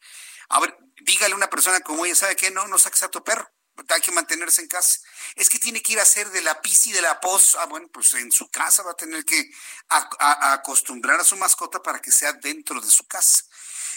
A 0.50 0.60
ver, 0.60 0.78
dígale 1.02 1.34
a 1.34 1.38
una 1.38 1.50
persona 1.50 1.80
como 1.80 2.06
ella, 2.06 2.16
¿sabe 2.16 2.36
qué? 2.36 2.52
No, 2.52 2.68
no 2.68 2.78
saques 2.78 3.04
a 3.04 3.10
tu 3.10 3.24
perro 3.24 3.50
hay 3.90 4.02
que 4.02 4.12
mantenerse 4.12 4.62
en 4.62 4.68
casa. 4.68 5.00
Es 5.36 5.50
que 5.50 5.60
tiene 5.60 5.82
que 5.82 5.94
ir 5.94 6.00
a 6.00 6.04
hacer 6.04 6.30
de 6.30 6.42
la 6.42 6.62
pis 6.62 6.88
y 6.88 6.92
de 6.92 7.02
la 7.02 7.20
pos. 7.20 7.56
Ah, 7.60 7.66
bueno, 7.66 7.88
pues 7.92 8.14
en 8.14 8.32
su 8.32 8.50
casa 8.50 8.84
va 8.84 8.92
a 8.92 8.96
tener 8.96 9.26
que 9.26 9.50
acostumbrar 9.90 11.20
a 11.20 11.24
su 11.24 11.36
mascota 11.38 11.82
para 11.82 12.00
que 12.00 12.12
sea 12.12 12.34
dentro 12.34 12.80
de 12.80 12.90
su 12.90 13.06
casa. 13.08 13.44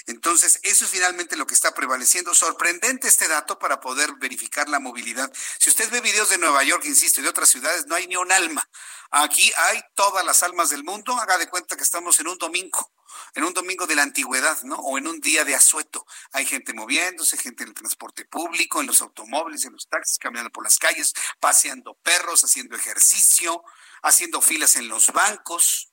Entonces, 0.07 0.61
eso 0.63 0.85
es 0.85 0.91
finalmente 0.91 1.37
lo 1.37 1.47
que 1.47 1.55
está 1.55 1.75
prevaleciendo. 1.75 2.35
Sorprendente 2.35 3.09
este 3.09 3.29
dato 3.29 3.59
para 3.59 3.81
poder 3.81 4.15
verificar 4.15 4.69
la 4.69 4.81
movilidad. 4.81 5.33
Si 5.59 5.71
usted 5.71 5.91
ve 5.91 6.01
videos 6.01 6.31
de 6.31 6.39
Nueva 6.39 6.63
York, 6.65 6.85
insisto, 6.85 7.21
y 7.21 7.25
de 7.25 7.31
otras 7.31 7.49
ciudades, 7.49 7.87
no 7.87 7.95
hay 7.95 8.07
ni 8.07 8.17
un 8.17 8.31
alma. 8.31 8.69
Aquí 9.11 9.53
hay 9.57 9.81
todas 9.95 10.25
las 10.25 10.43
almas 10.43 10.71
del 10.71 10.85
mundo. 10.85 11.15
Haga 11.17 11.39
de 11.39 11.49
cuenta 11.49 11.77
que 11.77 11.85
estamos 11.85 12.21
en 12.21 12.29
un 12.29 12.39
domingo 12.39 12.93
en 13.35 13.45
un 13.45 13.53
domingo 13.53 13.87
de 13.87 13.95
la 13.95 14.03
antigüedad, 14.03 14.63
¿no? 14.63 14.77
O 14.77 14.99
en 14.99 15.07
un 15.07 15.21
día 15.21 15.45
de 15.45 15.55
asueto. 15.55 16.07
Hay 16.33 16.47
gente 16.47 16.73
moviéndose, 16.73 17.37
gente 17.37 17.63
en 17.63 17.71
el 17.71 17.75
transporte 17.75 18.25
público, 18.25 18.81
en 18.81 18.87
los 18.87 19.01
automóviles, 19.03 19.65
en 19.65 19.73
los 19.73 19.89
taxis, 19.89 20.19
caminando 20.19 20.51
por 20.51 20.65
las 20.65 20.79
calles, 20.79 21.13
paseando 21.41 21.95
perros, 21.95 22.45
haciendo 22.45 22.77
ejercicio, 22.77 23.63
haciendo 24.03 24.41
filas 24.41 24.77
en 24.77 24.89
los 24.89 25.13
bancos. 25.13 25.93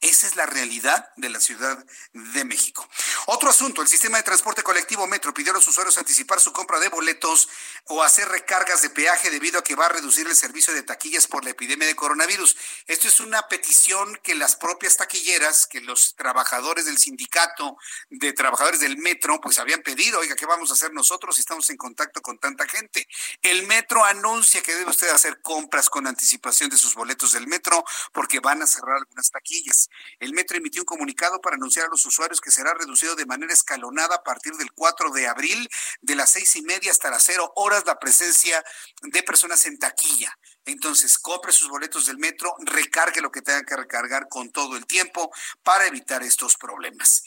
Esa 0.00 0.28
es 0.28 0.36
la 0.36 0.46
realidad 0.46 1.10
de 1.16 1.28
la 1.28 1.40
Ciudad 1.40 1.84
de 2.12 2.44
México. 2.44 2.88
Otro 3.26 3.50
asunto, 3.50 3.82
el 3.82 3.88
sistema 3.88 4.18
de 4.18 4.22
transporte 4.22 4.62
colectivo 4.62 5.08
Metro 5.08 5.34
pidió 5.34 5.50
a 5.50 5.56
los 5.56 5.66
usuarios 5.66 5.98
anticipar 5.98 6.40
su 6.40 6.52
compra 6.52 6.78
de 6.78 6.88
boletos 6.88 7.48
o 7.86 8.04
hacer 8.04 8.28
recargas 8.28 8.80
de 8.82 8.90
peaje 8.90 9.28
debido 9.28 9.58
a 9.58 9.64
que 9.64 9.74
va 9.74 9.86
a 9.86 9.88
reducir 9.88 10.28
el 10.28 10.36
servicio 10.36 10.72
de 10.72 10.84
taquillas 10.84 11.26
por 11.26 11.42
la 11.42 11.50
epidemia 11.50 11.88
de 11.88 11.96
coronavirus. 11.96 12.56
Esto 12.86 13.08
es 13.08 13.18
una 13.18 13.48
petición 13.48 14.20
que 14.22 14.36
las 14.36 14.54
propias 14.54 14.96
taquilleras, 14.96 15.66
que 15.66 15.80
los 15.80 16.14
trabajadores 16.14 16.86
del 16.86 16.98
sindicato 16.98 17.76
de 18.08 18.32
trabajadores 18.32 18.78
del 18.78 18.98
Metro, 18.98 19.40
pues 19.40 19.58
habían 19.58 19.82
pedido, 19.82 20.20
oiga, 20.20 20.36
¿qué 20.36 20.46
vamos 20.46 20.70
a 20.70 20.74
hacer 20.74 20.92
nosotros 20.92 21.34
si 21.34 21.40
estamos 21.40 21.68
en 21.70 21.76
contacto 21.76 22.22
con 22.22 22.38
tanta 22.38 22.68
gente? 22.68 23.08
El 23.42 23.66
Metro 23.66 24.04
anuncia 24.04 24.62
que 24.62 24.76
debe 24.76 24.92
usted 24.92 25.08
hacer 25.08 25.42
compras 25.42 25.90
con 25.90 26.06
anticipación 26.06 26.70
de 26.70 26.78
sus 26.78 26.94
boletos 26.94 27.32
del 27.32 27.48
Metro 27.48 27.84
porque 28.12 28.38
van 28.38 28.62
a 28.62 28.66
cerrar 28.68 28.98
algunas 28.98 29.30
taquillas. 29.32 29.87
El 30.18 30.32
metro 30.32 30.56
emitió 30.56 30.82
un 30.82 30.86
comunicado 30.86 31.40
para 31.40 31.56
anunciar 31.56 31.86
a 31.86 31.90
los 31.90 32.04
usuarios 32.06 32.40
que 32.40 32.50
será 32.50 32.74
reducido 32.74 33.14
de 33.14 33.26
manera 33.26 33.52
escalonada 33.52 34.16
a 34.16 34.22
partir 34.22 34.52
del 34.54 34.72
4 34.72 35.10
de 35.10 35.26
abril, 35.26 35.68
de 36.00 36.14
las 36.14 36.32
seis 36.32 36.56
y 36.56 36.62
media 36.62 36.90
hasta 36.90 37.10
las 37.10 37.24
cero 37.24 37.52
horas, 37.56 37.84
la 37.86 37.98
presencia 37.98 38.64
de 39.02 39.22
personas 39.22 39.64
en 39.66 39.78
taquilla. 39.78 40.36
Entonces, 40.64 41.18
compre 41.18 41.52
sus 41.52 41.68
boletos 41.68 42.06
del 42.06 42.18
metro, 42.18 42.54
recargue 42.60 43.20
lo 43.20 43.30
que 43.30 43.42
tenga 43.42 43.64
que 43.64 43.76
recargar 43.76 44.28
con 44.28 44.50
todo 44.50 44.76
el 44.76 44.86
tiempo 44.86 45.32
para 45.62 45.86
evitar 45.86 46.22
estos 46.22 46.56
problemas. 46.56 47.24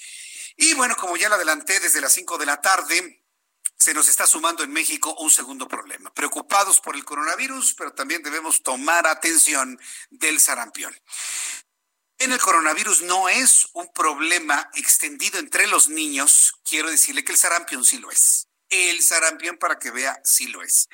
Y 0.57 0.73
bueno, 0.73 0.95
como 0.95 1.17
ya 1.17 1.29
lo 1.29 1.35
adelanté 1.35 1.79
desde 1.79 2.01
las 2.01 2.13
5 2.13 2.37
de 2.37 2.45
la 2.45 2.61
tarde, 2.61 3.21
se 3.81 3.95
nos 3.95 4.07
está 4.07 4.27
sumando 4.27 4.63
en 4.63 4.71
México 4.71 5.15
un 5.19 5.31
segundo 5.31 5.67
problema. 5.67 6.13
Preocupados 6.13 6.79
por 6.79 6.95
el 6.95 7.03
coronavirus, 7.03 7.73
pero 7.73 7.93
también 7.93 8.21
debemos 8.21 8.61
tomar 8.61 9.07
atención 9.07 9.79
del 10.11 10.39
sarampión. 10.39 10.95
En 12.21 12.31
el 12.31 12.39
coronavirus 12.39 13.01
no 13.01 13.29
es 13.29 13.67
un 13.73 13.91
problema 13.91 14.69
extendido 14.75 15.39
entre 15.39 15.65
los 15.65 15.89
niños. 15.89 16.53
Quiero 16.63 16.91
decirle 16.91 17.23
que 17.23 17.31
el 17.31 17.37
sarampión 17.39 17.83
sí 17.83 17.97
lo 17.97 18.11
es. 18.11 18.47
El 18.69 19.01
sarampión, 19.01 19.57
para 19.57 19.79
que 19.79 19.89
vea, 19.89 20.21
sí 20.23 20.45
lo 20.45 20.61
es. 20.61 20.87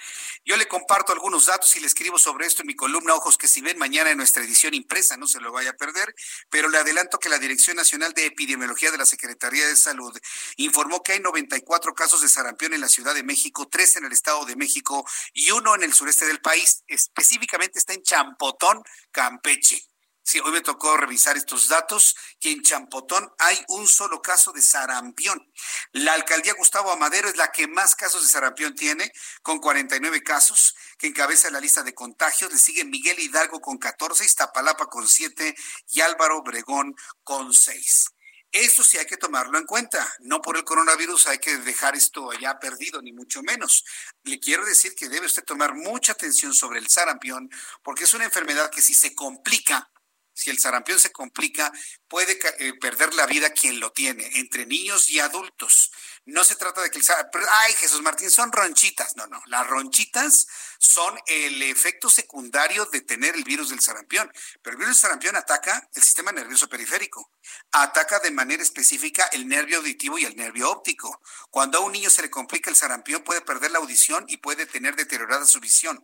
Yo 0.45 0.55
le 0.55 0.69
comparto 0.69 1.11
algunos 1.11 1.47
datos 1.47 1.75
y 1.75 1.81
le 1.81 1.87
escribo 1.87 2.17
sobre 2.17 2.45
esto 2.47 2.61
en 2.61 2.67
mi 2.67 2.77
columna 2.77 3.13
Ojos 3.13 3.37
que 3.37 3.49
si 3.49 3.59
ven 3.59 3.77
mañana 3.77 4.09
en 4.09 4.17
nuestra 4.17 4.41
edición 4.41 4.73
impresa, 4.73 5.17
no 5.17 5.27
se 5.27 5.41
lo 5.41 5.51
vaya 5.51 5.71
a 5.71 5.73
perder, 5.73 6.15
pero 6.49 6.69
le 6.69 6.77
adelanto 6.77 7.19
que 7.19 7.27
la 7.27 7.39
Dirección 7.39 7.75
Nacional 7.75 8.13
de 8.13 8.27
Epidemiología 8.27 8.89
de 8.89 8.97
la 8.97 9.05
Secretaría 9.05 9.67
de 9.67 9.75
Salud 9.75 10.17
informó 10.55 11.03
que 11.03 11.11
hay 11.11 11.19
94 11.19 11.93
casos 11.93 12.21
de 12.21 12.29
sarampión 12.29 12.73
en 12.73 12.79
la 12.79 12.87
Ciudad 12.87 13.13
de 13.13 13.23
México, 13.23 13.67
tres 13.69 13.97
en 13.97 14.05
el 14.05 14.13
Estado 14.13 14.45
de 14.45 14.55
México 14.55 15.05
y 15.33 15.51
uno 15.51 15.75
en 15.75 15.83
el 15.83 15.93
sureste 15.93 16.25
del 16.25 16.39
país. 16.39 16.85
Específicamente 16.87 17.79
está 17.79 17.93
en 17.93 18.01
Champotón, 18.01 18.81
Campeche. 19.11 19.85
Sí, 20.27 20.41
hoy 20.43 20.51
me 20.51 20.59
tocó 20.59 20.97
revisar 20.97 21.37
estos 21.37 21.69
datos 21.69 22.17
y 22.41 22.51
en 22.51 22.61
Champotón 22.61 23.31
hay 23.37 23.63
un 23.69 23.87
solo 23.87 24.21
caso 24.21 24.51
de 24.51 24.61
sarampión. 24.61 25.49
La 25.93 26.11
alcaldía 26.11 26.53
Gustavo 26.53 26.91
Amadero 26.91 27.29
es 27.29 27.37
la 27.37 27.49
que 27.49 27.65
más 27.65 27.95
casos 27.95 28.23
de 28.23 28.27
sarampión 28.27 28.75
tiene, 28.75 29.09
con 29.41 29.59
49 29.59 30.21
casos, 30.23 30.75
que 30.97 31.07
encabeza 31.07 31.49
la 31.49 31.61
lista 31.61 31.81
de 31.81 31.93
contagios. 31.93 32.51
Le 32.51 32.57
sigue 32.57 32.83
Miguel 32.83 33.17
Hidalgo 33.17 33.61
con 33.61 33.77
14, 33.77 34.25
Iztapalapa 34.25 34.87
con 34.87 35.07
7 35.07 35.55
y 35.91 36.01
Álvaro 36.01 36.39
Obregón 36.39 36.93
con 37.23 37.53
6. 37.53 38.07
Esto 38.51 38.83
sí 38.83 38.97
hay 38.97 39.05
que 39.05 39.15
tomarlo 39.15 39.57
en 39.57 39.65
cuenta. 39.65 40.13
No 40.19 40.41
por 40.41 40.57
el 40.57 40.65
coronavirus 40.65 41.27
hay 41.27 41.37
que 41.37 41.55
dejar 41.59 41.95
esto 41.95 42.31
allá 42.31 42.59
perdido, 42.59 43.01
ni 43.01 43.13
mucho 43.13 43.43
menos. 43.43 43.85
Le 44.23 44.41
quiero 44.41 44.65
decir 44.65 44.93
que 44.93 45.07
debe 45.07 45.27
usted 45.27 45.45
tomar 45.45 45.73
mucha 45.73 46.11
atención 46.11 46.53
sobre 46.53 46.79
el 46.79 46.89
sarampión, 46.89 47.49
porque 47.81 48.03
es 48.03 48.13
una 48.13 48.25
enfermedad 48.25 48.69
que 48.69 48.81
si 48.81 48.93
se 48.93 49.15
complica, 49.15 49.89
si 50.38 50.51
el 50.51 50.59
sarampión 50.59 50.99
se 50.99 51.11
complica, 51.11 51.73
puede 52.07 52.38
eh, 52.59 52.73
perder 52.80 53.15
la 53.15 53.26
vida 53.26 53.49
quien 53.49 53.80
lo 53.80 53.91
tiene, 53.91 54.30
entre 54.35 54.68
niños 54.68 55.09
y 55.09 55.19
adultos. 55.19 55.91
No 56.27 56.43
se 56.43 56.57
trata 56.57 56.81
de 56.81 56.91
que 56.91 56.99
el 56.99 57.05
ay 57.49 57.73
Jesús 57.75 58.01
Martín, 58.01 58.29
son 58.29 58.51
ronchitas. 58.51 59.15
No, 59.15 59.27
no, 59.27 59.41
las 59.45 59.65
ronchitas 59.65 60.45
son 60.77 61.17
el 61.25 61.63
efecto 61.63 62.09
secundario 62.09 62.85
de 62.87 62.99
tener 62.99 63.33
el 63.35 63.45
virus 63.45 63.69
del 63.69 63.79
sarampión. 63.79 64.29
Pero 64.61 64.73
el 64.73 64.77
virus 64.77 64.95
del 64.95 65.01
sarampión 65.01 65.37
ataca 65.37 65.89
el 65.95 66.03
sistema 66.03 66.33
nervioso 66.33 66.67
periférico, 66.67 67.31
ataca 67.71 68.19
de 68.19 68.31
manera 68.31 68.61
específica 68.61 69.23
el 69.31 69.47
nervio 69.47 69.77
auditivo 69.77 70.17
y 70.17 70.25
el 70.25 70.35
nervio 70.35 70.69
óptico. 70.69 71.21
Cuando 71.49 71.77
a 71.77 71.81
un 71.81 71.93
niño 71.93 72.09
se 72.09 72.23
le 72.23 72.29
complica 72.29 72.69
el 72.69 72.75
sarampión 72.75 73.23
puede 73.23 73.39
perder 73.39 73.71
la 73.71 73.79
audición 73.79 74.25
y 74.27 74.35
puede 74.35 74.65
tener 74.65 74.97
deteriorada 74.97 75.45
su 75.45 75.61
visión. 75.61 76.03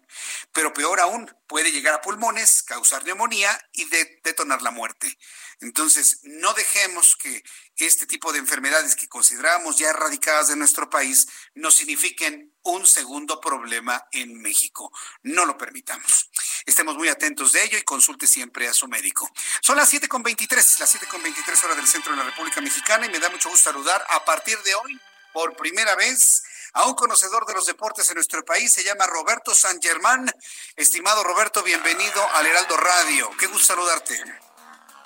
Pero 0.53 0.71
peor 0.71 1.01
aún, 1.01 1.35
puede 1.47 1.73
llegar 1.73 1.95
a 1.95 2.01
pulmones, 2.01 2.63
causar 2.63 3.03
neumonía 3.03 3.59
y 3.73 3.89
detonar 4.23 4.61
la 4.61 4.71
muerte. 4.71 5.17
Entonces, 5.64 6.19
no 6.23 6.53
dejemos 6.53 7.15
que 7.15 7.44
este 7.77 8.06
tipo 8.06 8.34
de 8.34 8.40
enfermedades 8.40 8.95
que 8.95 9.07
consideramos 9.07 9.77
ya 9.77 9.90
erradicadas 9.90 10.49
de 10.49 10.57
nuestro 10.57 10.90
país 10.90 11.27
nos 11.56 11.76
signifiquen 11.76 12.53
un 12.64 12.85
segundo 12.85 13.40
problema 13.40 14.06
en 14.11 14.41
México. 14.41 14.91
No 15.23 15.45
lo 15.45 15.57
permitamos. 15.57 16.30
Estemos 16.65 16.95
muy 16.98 17.07
atentos 17.07 17.53
de 17.53 17.64
ello 17.64 17.77
y 17.77 17.84
consulte 17.84 18.27
siempre 18.27 18.68
a 18.68 18.73
su 18.73 18.88
médico. 18.88 19.30
Son 19.61 19.77
las 19.77 19.91
7.23, 19.91 20.80
las 20.80 20.95
7.23 20.95 21.64
horas 21.64 21.77
del 21.77 21.88
centro 21.88 22.11
de 22.11 22.18
la 22.18 22.26
República 22.26 22.61
Mexicana 22.61 23.06
y 23.06 23.10
me 23.10 23.19
da 23.19 23.30
mucho 23.30 23.49
gusto 23.49 23.72
saludar 23.72 24.06
a 24.10 24.26
partir 24.26 24.61
de 24.64 24.76
hoy, 24.76 24.99
por 25.31 25.56
primera 25.56 25.95
vez, 25.95 26.44
a 26.73 26.85
un 26.85 26.94
conocedor 26.94 27.45
de 27.45 27.53
los 27.53 27.65
deportes 27.65 28.10
en 28.10 28.15
nuestro 28.15 28.44
país. 28.44 28.72
Se 28.73 28.84
llama 28.84 29.07
Roberto 29.07 29.56
San 29.56 29.81
Germán. 29.81 30.30
Estimado 30.76 31.23
Roberto, 31.23 31.64
bienvenido 31.64 32.30
al 32.31 32.48
Heraldo 32.48 32.76
Radio. 32.77 33.31
Qué 33.40 33.48
gusto 33.48 33.68
saludarte. 33.68 34.52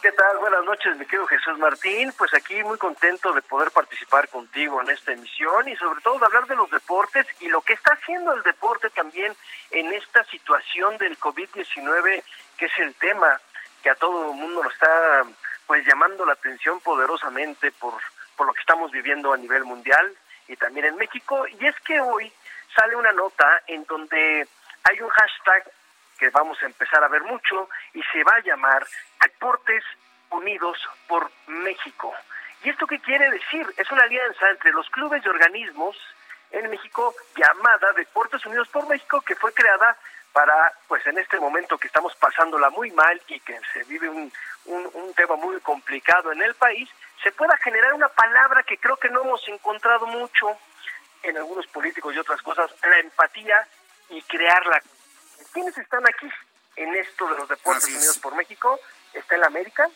¿Qué 0.02 0.12
tal? 0.12 0.38
Buenas 0.38 0.64
noches, 0.64 0.96
mi 0.98 1.06
querido 1.06 1.26
Jesús 1.26 1.58
Martín. 1.58 2.14
Pues 2.16 2.32
aquí 2.36 2.64
muy 2.64 2.78
contento 2.78 3.34
de 3.34 3.42
poder 3.42 3.72
participar 3.72 4.30
contigo 4.30 4.80
en 4.80 4.90
esta 4.92 5.12
emisión 5.12 5.68
y 5.68 5.76
sobre 5.76 6.02
todo 6.02 6.20
de 6.20 6.26
hablar 6.28 6.46
de 6.46 6.56
los 6.56 6.70
deportes 6.70 7.26
y 7.40 7.48
lo 7.48 7.62
que 7.62 7.74
está 7.74 7.94
haciendo 7.94 8.32
el 8.34 8.44
deporte 8.44 8.92
también 8.92 9.36
en 9.72 9.92
esta 9.92 10.24
situación 10.26 11.00
del 11.00 11.18
COVID-19, 11.20 12.24
que 12.58 12.66
es 12.66 12.72
el 12.78 12.94
tema 12.96 13.42
que 13.82 13.90
a 13.90 13.96
todo 13.96 14.32
el 14.32 14.38
mundo 14.38 14.62
lo 14.62 14.70
está 14.70 15.24
pues 15.66 15.84
llamando 15.88 16.28
la 16.28 16.34
atención 16.34 16.80
poderosamente 16.82 17.72
por, 17.72 17.96
por 18.36 18.46
lo 18.46 18.54
que 18.54 18.62
estamos 18.62 18.92
viviendo 18.92 19.34
a 19.34 19.38
nivel 19.38 19.64
mundial 19.64 20.16
y 20.48 20.56
también 20.58 20.86
en 20.86 20.96
México. 20.98 21.48
Y 21.48 21.66
es 21.66 21.76
que 21.80 22.00
hoy 22.00 22.32
sale 22.76 22.96
una 22.96 23.14
nota 23.14 23.64
en 23.66 23.84
donde 23.86 24.48
hay 24.84 25.02
un 25.02 25.10
hashtag 25.10 25.72
que 26.18 26.30
vamos 26.30 26.62
a 26.62 26.66
empezar 26.66 27.04
a 27.04 27.08
ver 27.08 27.24
mucho 27.24 27.70
y 27.94 28.02
se 28.12 28.24
va 28.24 28.34
a 28.34 28.42
llamar 28.42 28.86
Deportes 29.22 29.84
Unidos 30.30 30.78
por 31.08 31.32
México. 31.48 32.14
¿Y 32.64 32.70
esto 32.70 32.88
qué 32.88 33.00
quiere 33.00 33.30
decir? 33.30 33.66
Es 33.78 33.90
una 33.92 34.04
alianza 34.04 34.50
entre 34.50 34.72
los 34.72 34.90
clubes 34.90 35.24
y 35.24 35.30
organismos 35.30 35.96
en 36.52 36.70
México 36.70 37.16
llamada 37.36 37.94
Deportes 37.94 38.46
Unidos 38.46 38.68
por 38.70 38.88
México 38.88 39.22
que 39.22 39.36
fue 39.36 39.54
creada 39.54 39.98
para, 40.34 40.74
pues 40.88 41.06
en 41.08 41.18
este 41.18 41.40
momento 41.40 41.78
que 41.78 41.88
estamos 41.88 42.16
pasándola 42.16 42.70
muy 42.70 42.92
mal 42.92 43.22
y 43.28 43.40
que 43.40 43.60
se 43.74 43.84
vive 43.86 44.10
un, 44.10 44.32
un, 44.66 45.14
tema 45.16 45.36
muy 45.36 45.60
complicado 45.62 46.32
en 46.32 46.42
el 46.42 46.54
país, 46.56 46.90
se 47.24 47.32
pueda 47.32 47.58
generar 47.58 47.94
una 47.94 48.10
palabra 48.10 48.64
que 48.64 48.78
creo 48.78 48.98
que 48.98 49.10
no 49.10 49.24
hemos 49.24 49.48
encontrado 49.48 50.06
mucho 50.06 50.56
en 51.24 51.38
algunos 51.38 51.66
políticos 51.68 52.14
y 52.14 52.20
otras 52.20 52.42
cosas, 52.42 52.72
la 52.84 53.00
empatía 53.00 53.68
y 54.10 54.22
crearla 54.24 54.82
¿Quiénes 55.58 55.76
están 55.80 56.08
aquí 56.08 56.30
en 56.76 56.96
esto 56.98 57.28
de 57.30 57.36
los 57.36 57.50
Deportes 57.50 57.88
Unidos 57.88 58.20
por 58.20 58.36
México? 58.36 58.80
Está 59.12 59.34
en 59.34 59.42
la 59.42 59.48
América, 59.48 59.90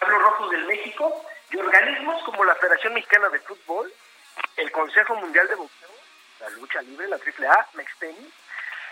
los 0.00 0.22
Rojos 0.22 0.48
del 0.52 0.64
México 0.66 1.26
y 1.50 1.56
organismos 1.56 2.22
como 2.22 2.44
la 2.44 2.54
Federación 2.54 2.94
Mexicana 2.94 3.28
de 3.30 3.40
Fútbol, 3.40 3.92
el 4.58 4.70
Consejo 4.70 5.16
Mundial 5.16 5.48
de 5.48 5.56
Boxeo, 5.56 5.88
la 6.38 6.50
Lucha 6.50 6.82
Libre, 6.82 7.08
la 7.08 7.16
AAA, 7.16 7.66
Mextenis, 7.74 8.32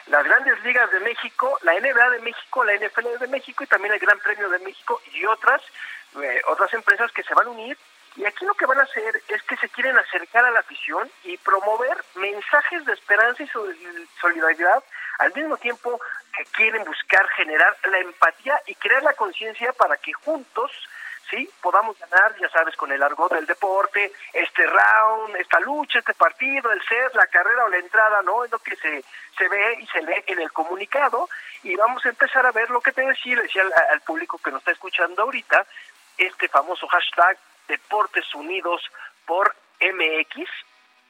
las 0.06 0.24
Grandes 0.24 0.60
Ligas 0.64 0.90
de 0.90 0.98
México, 0.98 1.60
la 1.62 1.78
NBA 1.78 2.10
de 2.10 2.18
México, 2.18 2.64
la 2.64 2.74
NFL 2.74 3.18
de 3.20 3.28
México 3.28 3.62
y 3.62 3.68
también 3.68 3.94
el 3.94 4.00
Gran 4.00 4.18
Premio 4.18 4.48
de 4.48 4.58
México 4.58 5.00
y 5.12 5.24
otras 5.26 5.62
eh, 6.20 6.42
otras 6.48 6.74
empresas 6.74 7.12
que 7.12 7.22
se 7.22 7.34
van 7.34 7.46
a 7.46 7.50
unir 7.50 7.78
y 8.16 8.24
aquí 8.26 8.44
lo 8.44 8.54
que 8.54 8.66
van 8.66 8.78
a 8.78 8.82
hacer 8.82 9.22
es 9.28 9.42
que 9.44 9.56
se 9.56 9.68
quieren 9.70 9.96
acercar 9.96 10.44
a 10.44 10.50
la 10.50 10.60
afición 10.60 11.10
y 11.24 11.36
promover 11.38 11.96
mensajes 12.16 12.84
de 12.84 12.92
esperanza 12.92 13.42
y 13.42 13.48
solidaridad 14.20 14.84
al 15.18 15.32
mismo 15.34 15.56
tiempo 15.56 16.00
que 16.36 16.44
quieren 16.46 16.84
buscar 16.84 17.26
generar 17.30 17.76
la 17.84 17.98
empatía 17.98 18.60
y 18.66 18.74
crear 18.74 19.02
la 19.02 19.14
conciencia 19.14 19.72
para 19.72 19.96
que 19.96 20.12
juntos 20.12 20.70
sí 21.30 21.48
podamos 21.62 21.98
ganar, 21.98 22.36
ya 22.38 22.50
sabes, 22.50 22.76
con 22.76 22.92
el 22.92 23.02
argot 23.02 23.32
del 23.32 23.46
deporte, 23.46 24.12
este 24.34 24.66
round, 24.66 25.36
esta 25.36 25.60
lucha, 25.60 26.00
este 26.00 26.12
partido, 26.12 26.70
el 26.70 26.82
ser, 26.86 27.14
la 27.14 27.26
carrera 27.26 27.64
o 27.64 27.68
la 27.68 27.78
entrada, 27.78 28.20
¿no? 28.22 28.44
Es 28.44 28.50
lo 28.50 28.58
que 28.58 28.76
se, 28.76 29.02
se 29.38 29.48
ve 29.48 29.78
y 29.80 29.86
se 29.86 30.02
lee 30.02 30.24
en 30.26 30.40
el 30.40 30.52
comunicado 30.52 31.30
y 31.62 31.74
vamos 31.76 32.04
a 32.04 32.10
empezar 32.10 32.44
a 32.44 32.52
ver 32.52 32.68
lo 32.68 32.82
que 32.82 32.92
te 32.92 33.00
decía, 33.00 33.40
decía 33.40 33.62
al, 33.62 33.72
al 33.92 34.00
público 34.02 34.38
que 34.38 34.50
nos 34.50 34.60
está 34.60 34.72
escuchando 34.72 35.22
ahorita, 35.22 35.64
este 36.18 36.48
famoso 36.48 36.86
hashtag 36.88 37.38
Deportes 37.72 38.34
Unidos 38.34 38.82
por 39.24 39.56
MX. 39.80 40.46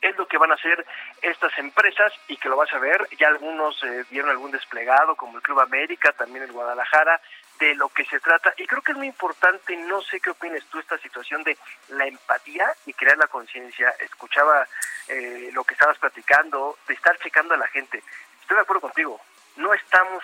Es 0.01 0.17
lo 0.17 0.27
que 0.29 0.39
van 0.39 0.53
a 0.53 0.55
hacer 0.55 0.87
estas 1.21 1.57
empresas 1.59 2.13
y 2.29 2.37
que 2.37 2.49
lo 2.49 2.57
vas 2.57 2.73
a 2.73 2.79
ver. 2.79 3.09
Ya 3.19 3.27
algunos 3.27 3.83
eh, 3.83 4.05
vieron 4.11 4.31
algún 4.31 4.53
desplegado, 4.53 5.17
como 5.17 5.39
el 5.39 5.43
Club 5.43 5.59
América, 5.59 6.13
también 6.13 6.45
el 6.45 6.53
Guadalajara, 6.53 7.21
de 7.59 7.75
lo 7.75 7.89
que 7.89 8.05
se 8.05 8.21
trata. 8.21 8.55
Y 8.57 8.67
creo 8.67 8.83
que 8.83 8.93
es 8.93 8.99
muy 8.99 9.09
importante, 9.09 9.77
no 9.77 10.03
sé 10.03 10.21
qué 10.21 10.31
opinas 10.31 10.65
tú, 10.67 10.79
esta 10.79 10.99
situación 10.99 11.43
de 11.43 11.59
la 11.89 12.07
empatía 12.07 12.73
y 12.87 12.93
crear 12.95 13.19
la 13.19 13.27
conciencia. 13.27 13.91
Escuchaba 13.99 14.67
eh, 15.09 15.51
lo 15.53 15.65
que 15.65 15.75
estabas 15.75 15.99
platicando, 15.99 16.79
de 16.87 16.95
estar 16.95 17.19
checando 17.19 17.55
a 17.55 17.59
la 17.59 17.67
gente. 17.69 18.03
Estoy 18.41 18.57
de 18.57 18.63
acuerdo 18.63 18.83
contigo, 18.83 19.21
no 19.57 19.75
estamos 19.75 20.23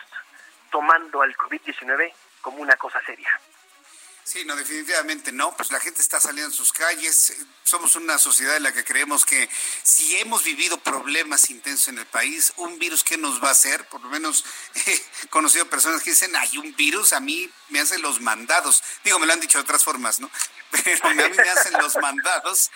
tomando 0.70 1.22
al 1.22 1.36
COVID-19 1.36 2.12
como 2.42 2.58
una 2.58 2.76
cosa 2.76 3.00
seria. 3.02 3.30
Sí, 4.28 4.44
no, 4.44 4.54
definitivamente 4.56 5.32
no. 5.32 5.56
Pues 5.56 5.72
la 5.72 5.80
gente 5.80 6.02
está 6.02 6.20
saliendo 6.20 6.50
en 6.50 6.54
sus 6.54 6.70
calles. 6.70 7.32
Somos 7.64 7.94
una 7.94 8.18
sociedad 8.18 8.58
en 8.58 8.62
la 8.62 8.74
que 8.74 8.84
creemos 8.84 9.24
que 9.24 9.48
si 9.82 10.18
hemos 10.18 10.44
vivido 10.44 10.76
problemas 10.76 11.48
intensos 11.48 11.88
en 11.88 11.96
el 11.96 12.04
país, 12.04 12.52
un 12.56 12.78
virus, 12.78 13.02
¿qué 13.02 13.16
nos 13.16 13.42
va 13.42 13.48
a 13.48 13.52
hacer? 13.52 13.88
Por 13.88 14.02
lo 14.02 14.10
menos 14.10 14.44
he 14.74 15.28
conocido 15.28 15.70
personas 15.70 16.02
que 16.02 16.10
dicen, 16.10 16.36
hay 16.36 16.58
un 16.58 16.76
virus, 16.76 17.14
a 17.14 17.20
mí 17.20 17.50
me 17.70 17.80
hacen 17.80 18.02
los 18.02 18.20
mandados. 18.20 18.82
Digo, 19.02 19.18
me 19.18 19.24
lo 19.24 19.32
han 19.32 19.40
dicho 19.40 19.56
de 19.56 19.62
otras 19.62 19.82
formas, 19.82 20.20
¿no? 20.20 20.30
Pero 20.84 21.08
a 21.08 21.14
mí 21.14 21.22
me 21.34 21.48
hacen 21.48 21.72
los 21.80 21.96
mandados 21.96 22.70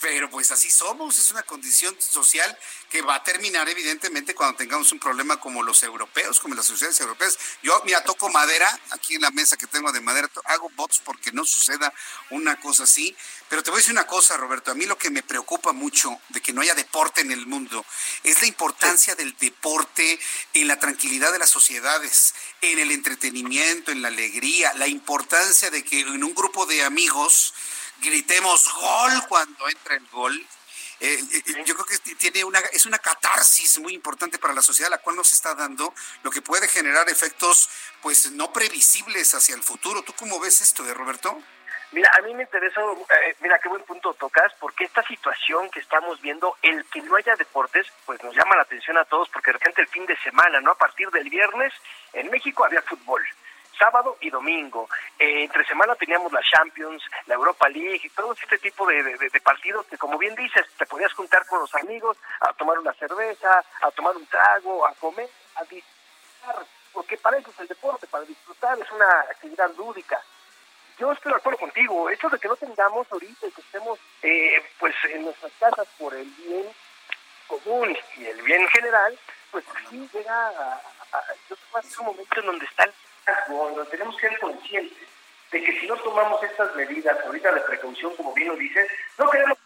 pero 0.00 0.28
pues 0.30 0.50
así 0.50 0.70
somos, 0.70 1.18
es 1.18 1.30
una 1.30 1.42
condición 1.42 1.96
social 1.98 2.56
que 2.90 3.02
va 3.02 3.16
a 3.16 3.24
terminar 3.24 3.68
evidentemente 3.68 4.34
cuando 4.34 4.56
tengamos 4.56 4.92
un 4.92 4.98
problema 4.98 5.40
como 5.40 5.62
los 5.62 5.82
europeos, 5.82 6.38
como 6.40 6.54
las 6.54 6.66
sociedades 6.66 7.00
europeas. 7.00 7.38
Yo, 7.62 7.80
mira, 7.84 8.04
toco 8.04 8.28
madera, 8.28 8.68
aquí 8.90 9.14
en 9.14 9.22
la 9.22 9.30
mesa 9.30 9.56
que 9.56 9.66
tengo 9.66 9.90
de 9.92 10.00
madera, 10.00 10.30
hago 10.44 10.70
votos 10.76 11.00
porque 11.04 11.32
no 11.32 11.44
suceda 11.44 11.92
una 12.30 12.60
cosa 12.60 12.84
así, 12.84 13.16
pero 13.48 13.62
te 13.62 13.70
voy 13.70 13.78
a 13.78 13.80
decir 13.80 13.92
una 13.92 14.06
cosa, 14.06 14.36
Roberto, 14.36 14.70
a 14.70 14.74
mí 14.74 14.86
lo 14.86 14.98
que 14.98 15.10
me 15.10 15.22
preocupa 15.22 15.72
mucho 15.72 16.20
de 16.28 16.40
que 16.40 16.52
no 16.52 16.60
haya 16.60 16.74
deporte 16.74 17.20
en 17.20 17.30
el 17.30 17.46
mundo 17.46 17.84
es 18.22 18.40
la 18.40 18.46
importancia 18.46 19.14
del 19.14 19.36
deporte 19.38 20.18
en 20.52 20.68
la 20.68 20.78
tranquilidad 20.78 21.32
de 21.32 21.38
las 21.38 21.50
sociedades, 21.50 22.34
en 22.60 22.78
el 22.78 22.90
entretenimiento, 22.90 23.92
en 23.92 24.02
la 24.02 24.08
alegría, 24.08 24.74
la 24.74 24.88
importancia 24.88 25.70
de 25.70 25.84
que 25.84 26.00
en 26.00 26.24
un 26.24 26.34
grupo 26.34 26.66
de 26.66 26.84
amigos, 26.84 27.54
gritemos 28.02 28.72
gol 28.74 29.12
cuando 29.28 29.68
entra 29.68 29.94
el 29.94 30.06
gol. 30.08 30.46
Eh, 30.98 31.20
eh, 31.20 31.64
yo 31.64 31.74
creo 31.74 31.86
que 31.86 32.14
tiene 32.14 32.42
una, 32.44 32.58
es 32.72 32.86
una 32.86 32.98
catarsis 32.98 33.78
muy 33.78 33.92
importante 33.92 34.38
para 34.38 34.54
la 34.54 34.62
sociedad, 34.62 34.90
la 34.90 34.98
cual 34.98 35.16
nos 35.16 35.30
está 35.32 35.54
dando, 35.54 35.92
lo 36.22 36.30
que 36.30 36.40
puede 36.40 36.68
generar 36.68 37.08
efectos 37.10 37.68
pues 38.00 38.30
no 38.32 38.52
previsibles 38.52 39.34
hacia 39.34 39.54
el 39.54 39.62
futuro. 39.62 40.02
¿Tú 40.02 40.14
cómo 40.14 40.40
ves 40.40 40.62
esto, 40.62 40.84
de 40.84 40.92
eh, 40.92 40.94
Roberto? 40.94 41.38
Mira, 41.92 42.10
a 42.18 42.22
mí 42.22 42.34
me 42.34 42.42
interesa, 42.42 42.80
mira 43.40 43.60
qué 43.60 43.68
buen 43.68 43.82
punto 43.84 44.12
tocas, 44.14 44.52
porque 44.58 44.84
esta 44.84 45.06
situación 45.06 45.70
que 45.70 45.78
estamos 45.78 46.20
viendo, 46.20 46.56
el 46.62 46.84
que 46.86 47.00
no 47.02 47.14
haya 47.14 47.36
deportes, 47.36 47.86
pues 48.04 48.20
nos 48.24 48.34
llama 48.34 48.56
la 48.56 48.62
atención 48.62 48.98
a 48.98 49.04
todos, 49.04 49.28
porque 49.28 49.50
de 49.50 49.58
repente 49.58 49.82
el 49.82 49.88
fin 49.88 50.04
de 50.04 50.16
semana, 50.18 50.60
¿no? 50.60 50.72
A 50.72 50.78
partir 50.78 51.08
del 51.10 51.30
viernes, 51.30 51.72
en 52.12 52.28
México 52.30 52.64
había 52.64 52.82
fútbol 52.82 53.24
sábado 53.78 54.16
y 54.20 54.30
domingo. 54.30 54.88
Eh, 55.18 55.44
entre 55.44 55.64
semana 55.66 55.94
teníamos 55.94 56.32
la 56.32 56.40
Champions, 56.42 57.02
la 57.26 57.34
Europa 57.34 57.68
League, 57.68 58.00
y 58.02 58.10
todo 58.10 58.32
este 58.32 58.58
tipo 58.58 58.86
de, 58.86 59.40
partidos 59.42 59.86
que, 59.86 59.98
como 59.98 60.18
bien 60.18 60.34
dices, 60.34 60.66
te 60.76 60.86
podías 60.86 61.12
juntar 61.12 61.46
con 61.46 61.60
los 61.60 61.74
amigos 61.74 62.16
a 62.40 62.52
tomar 62.54 62.78
una 62.78 62.92
cerveza, 62.94 63.64
a 63.82 63.90
tomar 63.92 64.16
un 64.16 64.26
trago, 64.26 64.86
a 64.86 64.94
comer, 64.94 65.28
a 65.56 65.64
disfrutar, 65.64 66.66
porque 66.92 67.16
para 67.18 67.38
eso 67.38 67.50
es 67.50 67.60
el 67.60 67.68
deporte, 67.68 68.06
para 68.06 68.24
disfrutar, 68.24 68.78
es 68.78 68.90
una 68.90 69.20
actividad 69.20 69.70
lúdica. 69.76 70.20
yo 70.98 71.12
estoy 71.12 71.32
de 71.32 71.38
acuerdo 71.38 71.58
contigo. 71.58 72.08
Esto 72.10 72.28
de 72.28 72.38
que 72.38 72.48
no 72.48 72.56
tengamos 72.56 73.06
ahorita, 73.10 73.46
que 73.54 73.60
estemos 73.60 73.98
eh, 74.22 74.64
pues 74.78 74.94
en 75.12 75.24
nuestras 75.24 75.52
casas 75.60 75.86
por 75.98 76.14
el 76.14 76.24
bien 76.24 76.66
común 77.46 77.96
y 78.16 78.26
el 78.26 78.42
bien 78.42 78.66
general, 78.68 79.18
pues 79.50 79.64
sí 79.88 80.08
llega 80.12 80.48
a, 80.48 80.80
a, 81.12 81.22
yo 81.48 81.56
creo 81.56 81.82
que 81.82 82.00
un 82.00 82.06
momento 82.06 82.40
en 82.40 82.46
donde 82.46 82.66
está 82.66 82.84
el 82.84 82.92
donde 83.48 83.90
tenemos 83.90 84.16
que 84.16 84.28
ser 84.28 84.38
conscientes 84.38 85.08
de 85.50 85.62
que 85.62 85.80
si 85.80 85.86
no 85.86 85.96
tomamos 85.96 86.42
estas 86.42 86.74
medidas 86.74 87.18
ahorita 87.24 87.52
de 87.52 87.60
precaución, 87.62 88.14
como 88.16 88.32
bien 88.34 88.48
lo 88.48 88.56
dices, 88.56 88.88
no 89.18 89.28
queremos 89.30 89.58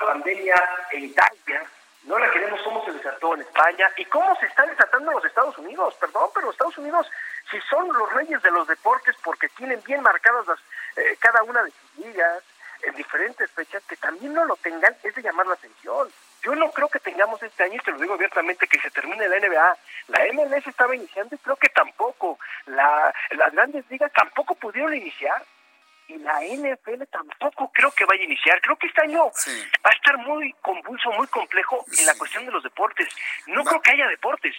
la 0.00 0.06
pandemia 0.06 0.54
en 0.92 1.04
Italia, 1.04 1.64
no 2.04 2.18
la 2.18 2.30
queremos 2.30 2.60
cómo 2.62 2.84
se 2.84 2.92
desató 2.92 3.34
en 3.34 3.40
España 3.40 3.90
y 3.96 4.04
cómo 4.06 4.34
se 4.36 4.46
está 4.46 4.64
desatando 4.66 5.12
los 5.12 5.24
Estados 5.24 5.56
Unidos. 5.58 5.94
Perdón, 6.00 6.30
pero 6.34 6.50
Estados 6.50 6.78
Unidos, 6.78 7.06
si 7.50 7.60
son 7.62 7.92
los 7.92 8.12
reyes 8.12 8.40
de 8.42 8.50
los 8.50 8.66
deportes 8.66 9.16
porque 9.24 9.48
tienen 9.50 9.82
bien 9.84 10.02
marcadas 10.02 10.46
las, 10.46 10.58
eh, 10.96 11.16
cada 11.18 11.42
una 11.42 11.62
de 11.62 11.70
sus 11.70 12.06
ligas 12.06 12.42
en 12.82 12.94
diferentes 12.94 13.50
fechas, 13.50 13.82
que 13.88 13.96
también 13.96 14.34
no 14.34 14.44
lo 14.44 14.56
tengan 14.56 14.94
es 15.02 15.14
de 15.14 15.22
llamar 15.22 15.46
la 15.46 15.54
atención. 15.54 16.08
Yo 16.46 16.54
no 16.54 16.70
creo 16.70 16.88
que 16.88 17.00
tengamos 17.00 17.42
este 17.42 17.64
año, 17.64 17.74
y 17.74 17.84
te 17.84 17.90
lo 17.90 17.98
digo 17.98 18.14
abiertamente, 18.14 18.68
que 18.68 18.78
se 18.78 18.88
termine 18.92 19.28
la 19.28 19.40
NBA. 19.40 19.76
La 20.06 20.32
MLS 20.32 20.64
estaba 20.64 20.94
iniciando 20.94 21.34
y 21.34 21.38
creo 21.38 21.56
que 21.56 21.68
tampoco. 21.70 22.38
La, 22.66 23.12
las 23.32 23.52
grandes 23.52 23.84
ligas 23.90 24.12
tampoco 24.12 24.54
pudieron 24.54 24.94
iniciar 24.94 25.42
y 26.06 26.16
la 26.18 26.40
NFL 26.42 27.02
tampoco 27.10 27.72
creo 27.74 27.90
que 27.90 28.04
vaya 28.04 28.20
a 28.20 28.26
iniciar. 28.26 28.60
Creo 28.60 28.76
que 28.76 28.86
este 28.86 29.02
año 29.02 29.24
va 29.24 29.90
a 29.90 29.94
estar 29.94 30.16
muy 30.18 30.52
convulso, 30.62 31.10
muy 31.10 31.26
complejo 31.26 31.84
en 31.98 32.06
la 32.06 32.14
cuestión 32.14 32.46
de 32.46 32.52
los 32.52 32.62
deportes. 32.62 33.08
No 33.48 33.64
creo 33.64 33.82
que 33.82 33.90
haya 33.90 34.06
deportes. 34.06 34.54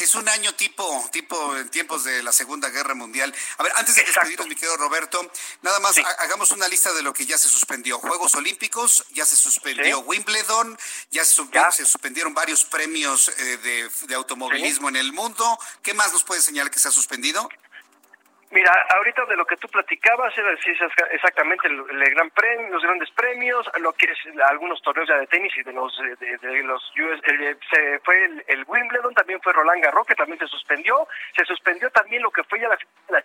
Es 0.00 0.14
un 0.14 0.26
año 0.30 0.54
tipo, 0.54 1.08
tipo 1.12 1.56
en 1.58 1.68
tiempos 1.68 2.04
de 2.04 2.22
la 2.22 2.32
Segunda 2.32 2.70
Guerra 2.70 2.94
Mundial. 2.94 3.34
A 3.58 3.62
ver, 3.62 3.70
antes 3.76 3.94
de 3.94 4.02
despedirnos, 4.02 4.48
mi 4.48 4.54
querido 4.54 4.78
Roberto, 4.78 5.30
nada 5.60 5.78
más 5.78 5.94
hagamos 6.20 6.50
una 6.52 6.66
lista 6.68 6.90
de 6.94 7.02
lo 7.02 7.12
que 7.12 7.26
ya 7.26 7.36
se 7.36 7.50
suspendió. 7.50 7.98
Juegos 7.98 8.34
Olímpicos, 8.34 9.04
ya 9.10 9.26
se 9.26 9.36
suspendió 9.36 10.00
Wimbledon, 10.00 10.78
ya 11.10 11.22
se, 11.24 11.42
se, 11.72 11.84
suspendieron 11.84 12.32
varios 12.32 12.64
premios 12.64 13.28
eh, 13.28 13.58
de, 13.58 13.90
de, 14.06 14.14
automovilismo 14.14 14.88
en 14.88 14.96
el 14.96 15.12
mundo. 15.12 15.58
¿Qué 15.82 15.92
más 15.92 16.14
nos 16.14 16.24
puede 16.24 16.40
señalar 16.40 16.70
que 16.70 16.78
se 16.78 16.88
ha 16.88 16.92
suspendido? 16.92 17.46
Mira, 18.52 18.72
ahorita 18.96 19.26
de 19.26 19.36
lo 19.36 19.46
que 19.46 19.56
tú 19.56 19.68
platicabas 19.68 20.36
era 20.36 20.50
exactamente 21.12 21.68
el, 21.68 21.84
gran 22.10 22.30
premio, 22.30 22.68
los 22.70 22.82
grandes 22.82 23.08
premios, 23.12 23.70
lo 23.78 23.92
que 23.92 24.06
es 24.06 24.18
algunos 24.48 24.82
torneos 24.82 25.08
ya 25.08 25.18
de 25.18 25.28
tenis 25.28 25.52
y 25.56 25.62
de 25.62 25.72
los 25.72 25.96
de, 26.18 26.62
los 26.64 26.82
US, 26.96 27.20
se 27.70 28.00
fue 28.00 28.24
el, 28.48 28.64
Wimbledon, 28.66 29.14
también 29.14 29.40
fue 29.40 29.52
Roland 29.52 29.84
Garros 29.84 30.04
que 30.04 30.16
también 30.16 30.40
se 30.40 30.48
suspendió, 30.48 31.06
se 31.36 31.44
suspendió 31.44 31.90
también 31.90 32.22
lo 32.22 32.30
que 32.32 32.42
fue 32.42 32.58
ya 32.58 32.68
la, 32.68 32.78
la, 33.08 33.22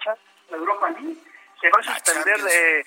la 0.52 0.58
Europa 0.58 0.92
League 0.92 1.35
se 1.60 1.70
va 1.70 1.80
a 1.80 1.84
suspender. 1.84 2.40
Eh, 2.52 2.84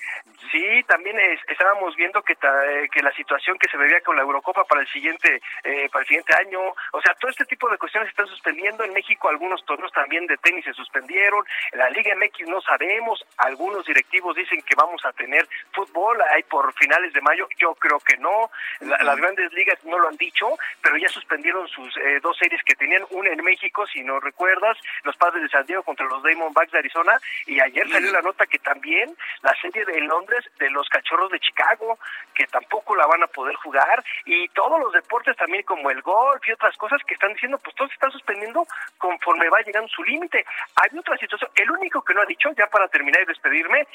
sí, 0.51 0.83
también 0.87 1.17
estábamos 1.47 1.95
viendo 1.95 2.21
que, 2.21 2.35
que 2.35 3.01
la 3.01 3.11
situación 3.13 3.57
que 3.57 3.69
se 3.69 3.77
veía 3.77 4.01
con 4.01 4.15
la 4.15 4.21
Eurocopa 4.23 4.63
para 4.65 4.81
el 4.81 4.87
siguiente 4.87 5.41
eh, 5.63 5.89
para 5.91 6.01
el 6.01 6.07
siguiente 6.07 6.33
año, 6.35 6.59
o 6.91 7.01
sea, 7.01 7.13
todo 7.15 7.31
este 7.31 7.45
tipo 7.45 7.69
de 7.69 7.77
cuestiones 7.77 8.07
se 8.07 8.11
están 8.11 8.27
suspendiendo. 8.27 8.83
En 8.83 8.93
México 8.93 9.29
algunos 9.29 9.63
torneos 9.65 9.91
también 9.91 10.25
de 10.27 10.37
tenis 10.37 10.65
se 10.65 10.73
suspendieron. 10.73 11.45
En 11.71 11.79
la 11.79 11.89
Liga 11.89 12.15
MX 12.15 12.47
no 12.47 12.61
sabemos. 12.61 13.25
Algunos 13.37 13.85
directivos 13.85 14.35
dicen 14.35 14.61
que 14.61 14.75
vamos 14.75 15.03
a 15.05 15.13
tener 15.13 15.47
fútbol 15.73 16.21
ahí 16.33 16.43
por 16.43 16.73
finales 16.73 17.13
de 17.13 17.21
mayo. 17.21 17.47
Yo 17.57 17.73
creo 17.75 17.99
que 17.99 18.17
no. 18.17 18.49
las 18.79 19.17
grandes 19.17 19.51
ligas 19.53 19.83
no 19.83 19.97
lo 19.99 20.07
han 20.07 20.17
dicho, 20.17 20.47
pero 20.81 20.97
ya 20.97 21.09
suspendieron 21.09 21.67
sus 21.67 21.95
eh, 21.97 22.19
dos 22.21 22.37
series 22.37 22.61
que 22.63 22.75
tenían. 22.75 23.05
Una 23.11 23.31
en 23.31 23.43
México, 23.43 23.85
si 23.87 24.03
no 24.03 24.19
recuerdas, 24.19 24.77
los 25.03 25.15
Padres 25.17 25.43
de 25.43 25.49
San 25.49 25.65
Diego 25.65 25.83
contra 25.83 26.05
los 26.05 26.23
Diamondbacks 26.23 26.71
de 26.71 26.79
Arizona. 26.79 27.19
Y 27.45 27.59
ayer 27.59 27.89
salió 27.89 28.11
la 28.11 28.21
nota 28.21 28.45
que 28.45 28.58
también 28.59 29.15
la 29.41 29.53
serie 29.61 29.85
de 29.85 30.01
Londres 30.01 30.45
de 30.59 30.69
los 30.69 30.87
Cachorros 30.89 31.31
de 31.31 31.39
Chicago, 31.39 31.97
que 32.33 32.45
tampoco 32.47 32.95
la 32.95 33.07
van 33.07 33.23
a 33.23 33.27
poder 33.27 33.55
jugar, 33.55 34.03
y 34.25 34.47
todos 34.49 34.79
los 34.79 34.93
deportes 34.93 35.35
también 35.37 35.63
como 35.63 35.89
el 35.89 36.01
golf 36.01 36.47
y 36.47 36.51
otras 36.51 36.75
cosas 36.77 37.01
que 37.05 37.13
están 37.13 37.33
diciendo, 37.33 37.57
pues 37.59 37.75
todo 37.75 37.87
se 37.87 37.93
está 37.93 38.09
suspendiendo 38.09 38.65
conforme 38.97 39.49
va 39.49 39.61
llegando 39.61 39.87
su 39.89 40.03
límite. 40.03 40.45
Hay 40.75 40.97
otra 40.97 41.17
situación, 41.17 41.49
el 41.55 41.71
único 41.71 42.01
que 42.01 42.13
no 42.13 42.21
ha 42.21 42.25
dicho, 42.25 42.49
ya 42.57 42.67
para 42.67 42.87
terminar 42.87 43.21
y 43.23 43.25
despedirme, 43.25 43.87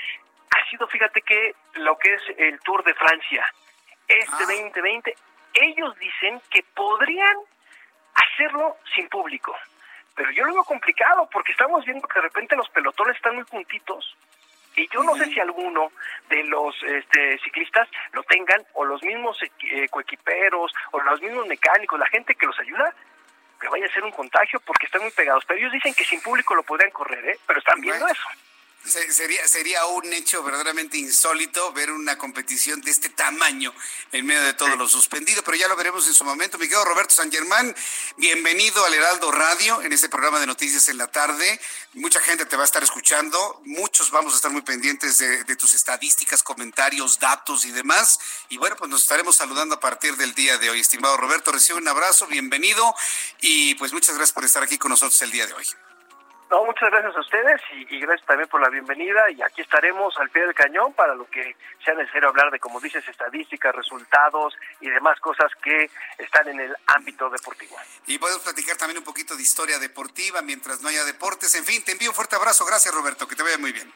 ha 0.51 0.71
sido, 0.71 0.87
fíjate 0.87 1.23
que 1.23 1.55
lo 1.75 1.97
que 1.99 2.15
es 2.15 2.23
el 2.39 2.61
Tour 2.61 2.85
de 2.85 2.95
Francia, 2.95 3.45
este 4.07 4.45
2020, 4.45 5.15
ah. 5.17 5.21
ellos 5.55 5.99
dicen 5.99 6.41
que 6.51 6.63
podrían 6.75 7.37
hacerlo 8.15 8.77
sin 8.95 9.09
público. 9.09 9.55
Pero 10.15 10.31
yo 10.31 10.45
lo 10.45 10.55
veo 10.55 10.65
complicado 10.65 11.29
porque 11.33 11.53
estamos 11.53 11.85
viendo 11.85 12.07
que 12.07 12.21
de 12.21 12.23
repente 12.23 12.57
los 12.57 12.69
pelotones 12.69 13.17
están 13.17 13.35
muy 13.35 13.45
juntitos 13.45 14.17
y 14.77 14.89
yo 14.93 15.03
no 15.03 15.15
sé 15.17 15.27
si 15.27 15.41
alguno 15.41 15.93
de 16.29 16.43
los 16.45 16.75
este, 16.83 17.39
ciclistas 17.39 17.89
lo 18.13 18.23
tengan, 18.25 18.63
o 18.75 18.85
los 18.85 19.03
mismos 19.03 19.39
eh, 19.43 19.89
coequiperos, 19.89 20.73
o 20.93 21.01
los 21.01 21.21
mismos 21.21 21.47
mecánicos, 21.47 21.99
la 21.99 22.09
gente 22.09 22.35
que 22.35 22.47
los 22.47 22.59
ayuda, 22.59 22.95
que 23.61 23.69
vaya 23.69 23.87
a 23.87 23.93
ser 23.93 24.05
un 24.05 24.11
contagio 24.11 24.61
porque 24.61 24.87
están 24.87 25.03
muy 25.03 25.11
pegados. 25.13 25.45
Pero 25.47 25.61
ellos 25.61 25.73
dicen 25.73 25.95
que 25.95 26.05
sin 26.05 26.21
público 26.21 26.55
lo 26.55 26.63
podrían 26.63 26.91
correr, 26.91 27.25
¿eh? 27.27 27.39
pero 27.47 27.59
están 27.59 27.81
viendo 27.81 28.07
eso. 28.07 28.29
Sería, 28.85 29.49
sería 29.49 29.87
un 29.87 30.13
hecho 30.13 30.43
verdaderamente 30.43 30.99
insólito 30.99 31.73
ver 31.73 31.91
una 31.91 32.19
competición 32.19 32.83
de 32.83 32.91
este 32.91 33.09
tamaño 33.09 33.73
en 34.13 34.27
medio 34.27 34.43
de 34.43 34.53
todo 34.53 34.77
lo 34.77 34.87
suspendido, 34.87 35.43
pero 35.43 35.57
ya 35.57 35.69
lo 35.69 35.77
veremos 35.77 36.07
en 36.07 36.13
su 36.13 36.23
momento. 36.23 36.59
Mi 36.59 36.67
querido 36.67 36.85
Roberto 36.85 37.15
San 37.15 37.33
Germán, 37.33 37.75
bienvenido 38.19 38.85
al 38.85 38.93
Heraldo 38.93 39.33
Radio 39.33 39.81
en 39.81 39.95
este 39.95 40.11
programa 40.11 40.39
de 40.39 40.47
noticias 40.47 40.87
en 40.89 40.99
la 40.99 41.07
tarde. 41.07 41.59
Mucha 41.95 42.21
gente 42.21 42.45
te 42.45 42.57
va 42.57 42.63
a 42.63 42.67
estar 42.67 42.83
escuchando, 42.83 43.63
muchos 43.65 44.11
vamos 44.11 44.35
a 44.35 44.37
estar 44.37 44.51
muy 44.51 44.63
pendientes 44.63 45.17
de, 45.17 45.45
de 45.45 45.57
tus 45.57 45.73
estadísticas, 45.73 46.43
comentarios, 46.43 47.19
datos 47.19 47.65
y 47.65 47.71
demás. 47.71 48.21
Y 48.51 48.59
bueno, 48.59 48.77
pues 48.77 48.91
nos 48.91 49.01
estaremos 49.01 49.35
saludando 49.35 49.77
a 49.77 49.81
partir 49.81 50.15
del 50.19 50.35
día 50.35 50.59
de 50.59 50.69
hoy. 50.69 50.81
Estimado 50.81 51.17
Roberto, 51.17 51.53
recibe 51.53 51.79
un 51.79 51.89
abrazo, 51.89 52.27
bienvenido 52.27 52.95
y 53.41 53.77
pues 53.77 53.95
muchas 53.95 54.15
gracias 54.15 54.35
por 54.35 54.45
estar 54.45 54.63
aquí 54.63 54.77
con 54.77 54.91
nosotros 54.91 55.21
el 55.23 55.31
día 55.31 55.47
de 55.47 55.55
hoy. 55.55 55.65
No, 56.55 56.65
muchas 56.65 56.89
gracias 56.89 57.17
a 57.17 57.21
ustedes 57.21 57.61
y, 57.73 57.99
gracias 57.99 58.25
también 58.29 58.49
por 58.49 58.61
la 58.61 58.69
bienvenida 58.69 59.29
y 59.29 59.43
aquí 59.43 59.61
estaremos 59.61 60.17
al 60.21 60.31
pie 60.31 60.43
del 60.43 60.55
cañón 60.55 60.93
para 60.93 61.13
lo 61.17 61.29
que 61.29 61.57
sea 61.85 61.95
necesario 61.95 62.29
hablar 62.29 62.53
de, 62.53 62.61
como 62.61 62.81
dices, 62.81 63.03
estadísticas, 63.09 63.75
resultados 63.75 64.55
y 64.81 64.89
demás 64.89 65.19
cosas 65.19 65.51
que 65.61 65.91
están 66.17 66.47
en 66.47 66.61
el 66.61 66.77
ámbito 66.87 67.29
deportivo. 67.29 67.77
Y 68.07 68.19
podemos 68.19 68.45
platicar 68.45 68.77
también 68.77 68.99
un 68.99 69.05
poquito 69.05 69.35
de 69.35 69.43
historia 69.43 69.81
deportiva 69.81 70.43
mientras 70.43 70.81
no 70.81 70.91
haya 70.91 71.03
deportes. 71.03 71.53
En 71.57 71.65
fin, 71.65 71.83
te 71.83 71.91
envío 71.91 72.11
un 72.11 72.15
fuerte 72.15 72.37
abrazo. 72.37 72.65
Gracias, 72.65 72.95
Roberto. 72.95 73.27
Que 73.27 73.35
te 73.35 73.43
vaya 73.43 73.59
muy 73.59 73.73
bien. 73.73 73.93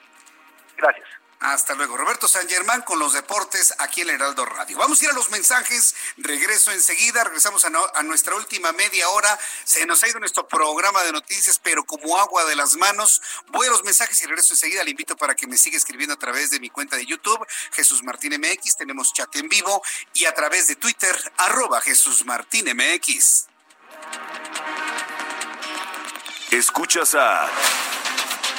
Gracias. 0.77 1.07
Hasta 1.41 1.75
luego. 1.75 1.97
Roberto 1.97 2.27
San 2.27 2.49
Germán 2.49 2.83
con 2.83 2.99
los 2.99 3.13
deportes 3.13 3.73
aquí 3.79 4.01
en 4.01 4.09
el 4.09 4.17
Heraldo 4.17 4.45
Radio. 4.45 4.77
Vamos 4.77 5.01
a 5.01 5.05
ir 5.05 5.11
a 5.11 5.15
los 5.15 5.31
mensajes. 5.31 5.95
Regreso 6.17 6.73
enseguida. 6.73 7.23
Regresamos 7.23 7.65
a, 7.65 8.03
nuestra 8.03 8.35
última 8.35 8.73
media 8.73 9.09
hora. 9.11 9.39
Se 9.65 9.87
nos 9.87 10.03
ha 10.03 10.09
ido 10.09 10.19
nuestro 10.19 10.49
programa 10.49 11.03
de 11.05 11.13
noticias, 11.13 11.61
pero 11.63 11.85
como 11.85 12.19
agua 12.19 12.45
de 12.45 12.57
las 12.57 12.75
manos. 12.75 13.23
Voy 13.49 13.69
a 13.69 13.71
los 13.71 13.85
mensajes 13.85 14.21
y 14.21 14.27
regreso 14.27 14.55
enseguida. 14.55 14.83
Le 14.83 14.91
invito 14.91 15.17
para 15.17 15.37
que 15.37 15.47
me 15.47 15.57
siga 15.57 15.77
escribiendo 15.77 16.15
a 16.15 16.19
través 16.19 16.51
de 16.51 16.59
mi 16.59 16.71
cuenta 16.71 16.97
de 16.97 17.07
YouTube, 17.07 17.47
Jesús 17.73 18.03
Martín 18.03 18.35
MX. 18.37 18.77
Tenemos 18.77 19.13
chat 19.13 19.35
en 19.37 19.49
vivo 19.49 19.81
y 20.15 20.25
a 20.25 20.35
través 20.35 20.67
de 20.67 20.75
Twitter, 20.75 21.17
arroba 21.37 21.81
Jesús 21.81 22.25
Martín 22.25 22.67
MX. 22.75 23.47
Escuchas 26.51 27.15
a 27.15 27.49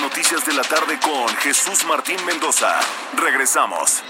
Noticias 0.00 0.44
de 0.46 0.52
la 0.52 0.62
tarde 0.62 0.98
con 1.00 1.28
Jesús 1.36 1.84
Martín 1.84 2.16
Mendoza. 2.24 2.80
Regresamos. 3.16 4.02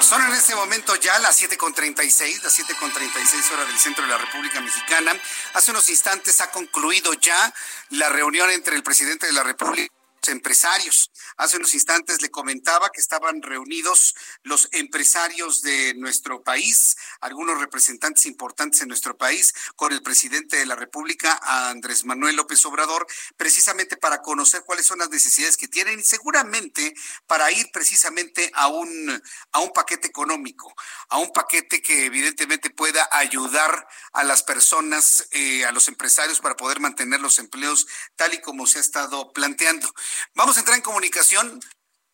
Son 0.00 0.22
en 0.22 0.32
este 0.32 0.54
momento 0.54 0.94
ya 0.96 1.18
las 1.18 1.42
7.36, 1.42 2.42
las 2.42 2.58
7.36 2.58 3.52
horas 3.52 3.66
del 3.66 3.78
centro 3.78 4.04
de 4.04 4.10
la 4.10 4.18
República 4.18 4.60
Mexicana. 4.60 5.12
Hace 5.54 5.70
unos 5.70 5.88
instantes 5.90 6.40
ha 6.40 6.50
concluido 6.50 7.12
ya 7.14 7.52
la 7.90 8.08
reunión 8.08 8.50
entre 8.50 8.76
el 8.76 8.82
presidente 8.82 9.26
de 9.26 9.32
la 9.32 9.42
República 9.42 9.97
empresarios. 10.26 11.12
Hace 11.36 11.58
unos 11.58 11.74
instantes 11.74 12.20
le 12.20 12.30
comentaba 12.30 12.90
que 12.90 13.00
estaban 13.00 13.42
reunidos 13.42 14.16
los 14.42 14.68
empresarios 14.72 15.62
de 15.62 15.94
nuestro 15.94 16.42
país, 16.42 16.96
algunos 17.20 17.60
representantes 17.60 18.26
importantes 18.26 18.80
en 18.80 18.88
nuestro 18.88 19.16
país, 19.16 19.54
con 19.76 19.92
el 19.92 20.02
presidente 20.02 20.56
de 20.56 20.66
la 20.66 20.74
República, 20.74 21.38
Andrés 21.70 22.04
Manuel 22.04 22.36
López 22.36 22.64
Obrador, 22.64 23.06
precisamente 23.36 23.96
para 23.96 24.22
conocer 24.22 24.62
cuáles 24.64 24.86
son 24.86 24.98
las 24.98 25.10
necesidades 25.10 25.56
que 25.56 25.68
tienen 25.68 26.00
y 26.00 26.04
seguramente 26.04 26.94
para 27.26 27.50
ir 27.52 27.70
precisamente 27.72 28.50
a 28.54 28.68
un, 28.68 29.22
a 29.52 29.60
un 29.60 29.72
paquete 29.72 30.08
económico, 30.08 30.74
a 31.08 31.18
un 31.18 31.32
paquete 31.32 31.82
que 31.82 32.06
evidentemente 32.06 32.70
pueda 32.70 33.08
ayudar 33.12 33.86
a 34.12 34.24
las 34.24 34.42
personas, 34.42 35.28
eh, 35.30 35.64
a 35.64 35.72
los 35.72 35.88
empresarios 35.88 36.40
para 36.40 36.56
poder 36.56 36.80
mantener 36.80 37.20
los 37.20 37.38
empleos 37.38 37.86
tal 38.16 38.34
y 38.34 38.40
como 38.40 38.66
se 38.66 38.78
ha 38.78 38.80
estado 38.80 39.32
planteando. 39.32 39.92
Vamos 40.34 40.56
a 40.56 40.60
entrar 40.60 40.76
en 40.76 40.82
comunicación 40.82 41.60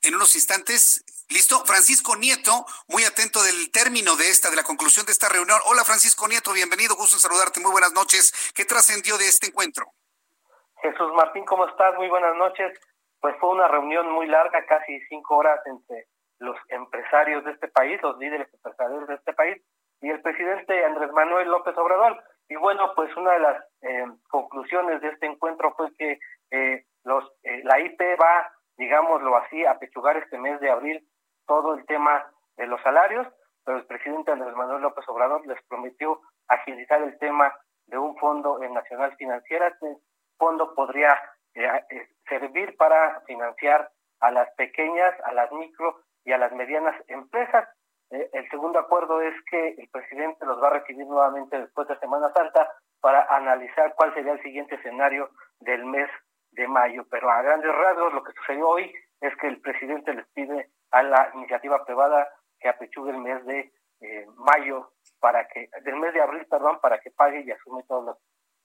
en 0.03 0.15
unos 0.15 0.35
instantes. 0.35 1.05
Listo, 1.31 1.65
Francisco 1.65 2.17
Nieto, 2.17 2.67
muy 2.89 3.05
atento 3.05 3.43
del 3.43 3.71
término 3.73 4.17
de 4.17 4.29
esta, 4.29 4.51
de 4.51 4.57
la 4.57 4.63
conclusión 4.63 5.07
de 5.07 5.13
esta 5.13 5.29
reunión. 5.29 5.59
Hola 5.67 5.85
Francisco 5.85 6.29
Nieto, 6.29 6.53
bienvenido, 6.53 6.97
gusto 6.97 7.17
en 7.17 7.21
saludarte, 7.21 7.61
muy 7.61 7.73
buenas 7.73 7.93
noches. 7.93 8.53
¿Qué 8.55 8.65
trascendió 8.65 9.17
de 9.17 9.27
este 9.29 9.49
encuentro? 9.49 9.87
Jesús 10.83 11.13
Martín, 11.15 11.45
¿cómo 11.47 11.67
estás? 11.67 11.97
Muy 11.97 12.09
buenas 12.09 12.37
noches. 12.37 12.79
Pues 13.21 13.35
fue 13.41 13.51
una 13.51 13.69
reunión 13.69 14.11
muy 14.11 14.27
larga, 14.27 14.67
casi 14.67 15.01
cinco 15.09 15.37
horas 15.37 15.59
entre 15.65 16.09
los 16.41 16.57
empresarios 16.69 17.43
de 17.45 17.53
este 17.53 17.69
país, 17.69 17.99
los 18.03 18.19
líderes 18.19 18.53
empresarios 18.53 19.09
de 19.09 19.15
este 19.15 19.33
país, 19.33 19.63
y 20.03 20.11
el 20.11 20.21
presidente 20.21 20.85
Andrés 20.85 21.11
Manuel 21.13 21.49
López 21.49 21.75
Obrador. 21.79 22.23
Y 22.51 22.57
bueno, 22.57 22.93
pues 22.95 23.15
una 23.17 23.33
de 23.33 23.41
las 23.41 23.65
eh, 23.81 24.05
conclusiones 24.29 25.01
de 25.01 25.09
este 25.09 25.25
encuentro 25.25 25.73
fue 25.75 25.89
que 25.97 26.19
eh, 26.51 26.85
los, 27.05 27.25
eh, 27.43 27.63
la 27.65 27.81
IP 27.81 28.01
va, 28.21 28.51
digámoslo 28.77 29.37
así, 29.37 29.65
a 29.65 29.79
pechugar 29.79 30.17
este 30.17 30.39
mes 30.39 30.59
de 30.61 30.71
abril 30.71 31.07
todo 31.47 31.75
el 31.75 31.85
tema 31.87 32.27
de 32.57 32.67
los 32.67 32.81
salarios, 32.83 33.27
pero 33.65 33.79
el 33.79 33.87
presidente 33.87 34.33
Andrés 34.33 34.55
Manuel 34.57 34.83
López 34.83 35.05
Obrador 35.09 35.47
les 35.47 35.63
prometió 35.69 36.21
agilizar 36.49 37.03
el 37.03 37.19
tema 37.19 37.55
de 37.87 37.99
un 37.99 38.17
fondo 38.17 38.59
nacional 38.59 39.15
financiera. 39.17 39.69
Este 39.69 39.97
fondo 40.39 40.75
podría 40.75 41.13
eh, 41.55 41.69
eh, 41.91 42.09
servir 42.29 42.77
para 42.77 43.21
financiar 43.27 43.91
a 44.21 44.31
las 44.31 44.51
pequeñas, 44.55 45.15
a 45.25 45.33
las 45.33 45.53
micro 45.53 46.01
y 46.25 46.33
a 46.33 46.39
las 46.39 46.53
medianas 46.53 46.97
empresas. 47.09 47.69
el 48.11 48.49
segundo 48.49 48.79
acuerdo 48.79 49.21
es 49.21 49.35
que 49.51 49.75
el 49.77 49.89
presidente 49.89 50.47
los 50.47 50.63
va 50.63 50.69
a 50.69 50.79
recibir 50.79 51.07
nuevamente 51.07 51.59
después 51.59 51.89
de 51.89 51.99
Semana 51.99 52.33
Santa 52.33 52.71
para 53.01 53.25
analizar 53.25 53.95
cuál 53.97 54.15
sería 54.15 54.33
el 54.33 54.43
siguiente 54.43 54.77
escenario 54.77 55.29
del 55.61 55.85
mes 55.85 56.09
de 56.55 56.69
mayo. 56.69 57.07
Pero 57.11 57.31
a 57.31 57.43
grandes 57.43 57.75
rasgos 57.75 58.15
lo 58.15 58.23
que 58.25 58.33
sucedió 58.33 58.69
hoy 58.69 58.93
es 59.21 59.37
que 59.37 59.49
el 59.49 59.61
presidente 59.61 60.15
les 60.15 60.27
pide 60.29 60.71
a 60.91 61.03
la 61.03 61.31
iniciativa 61.35 61.85
privada 61.85 62.29
que 62.61 62.69
apechugue 62.69 63.11
el 63.11 63.19
mes 63.19 63.45
de 63.47 63.73
eh, 64.01 64.27
mayo 64.37 64.93
para 65.19 65.47
que, 65.49 65.69
del 65.83 65.97
mes 65.97 66.13
de 66.13 66.21
abril, 66.21 66.47
perdón, 66.47 66.79
para 66.81 67.01
que 67.01 67.11
pague 67.11 67.43
y 67.43 67.51
asume 67.51 67.83
todos 67.89 68.17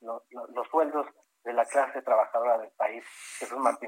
los, 0.02 0.24
los, 0.32 0.68
sueldos 0.70 1.08
de 1.44 1.54
la 1.54 1.66
clase 1.66 2.02
trabajadora 2.02 2.58
del 2.58 2.72
país. 2.72 3.04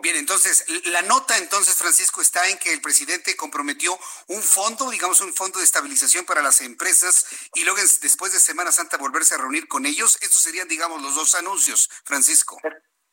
Bien, 0.01 0.15
entonces, 0.15 0.65
la 0.85 1.01
nota 1.01 1.37
entonces, 1.37 1.75
Francisco, 1.75 2.21
está 2.21 2.47
en 2.47 2.57
que 2.57 2.71
el 2.71 2.81
presidente 2.81 3.35
comprometió 3.35 3.91
un 4.29 4.41
fondo, 4.41 4.89
digamos 4.89 5.19
un 5.19 5.33
fondo 5.33 5.59
de 5.59 5.65
estabilización 5.65 6.25
para 6.25 6.41
las 6.41 6.61
empresas 6.61 7.49
y 7.53 7.65
luego 7.65 7.79
después 8.01 8.31
de 8.31 8.39
Semana 8.39 8.71
Santa 8.71 8.97
volverse 8.97 9.35
a 9.35 9.39
reunir 9.39 9.67
con 9.67 9.85
ellos. 9.85 10.17
Estos 10.21 10.41
serían, 10.41 10.69
digamos, 10.69 11.01
los 11.01 11.15
dos 11.15 11.35
anuncios, 11.35 11.89
Francisco. 12.05 12.57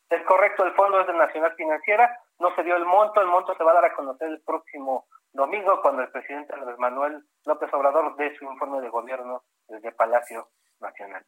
Es 0.09 0.25
correcto, 0.25 0.65
el 0.65 0.73
fondo 0.73 0.99
es 1.01 1.07
de 1.07 1.13
Nacional 1.13 1.55
Financiera, 1.55 2.19
no 2.39 2.53
se 2.55 2.63
dio 2.63 2.75
el 2.75 2.85
monto, 2.85 3.21
el 3.21 3.27
monto 3.27 3.55
se 3.55 3.63
va 3.63 3.71
a 3.71 3.75
dar 3.75 3.85
a 3.85 3.95
conocer 3.95 4.27
el 4.27 4.41
próximo 4.41 5.07
domingo 5.33 5.81
cuando 5.81 6.01
el 6.01 6.11
presidente 6.11 6.53
Andrés 6.53 6.79
Manuel 6.79 7.23
López 7.45 7.71
Obrador 7.73 8.15
dé 8.15 8.35
su 8.37 8.45
informe 8.45 8.81
de 8.81 8.89
gobierno 8.89 9.43
desde 9.67 9.91
Palacio 9.91 10.49
Nacional. 10.79 11.23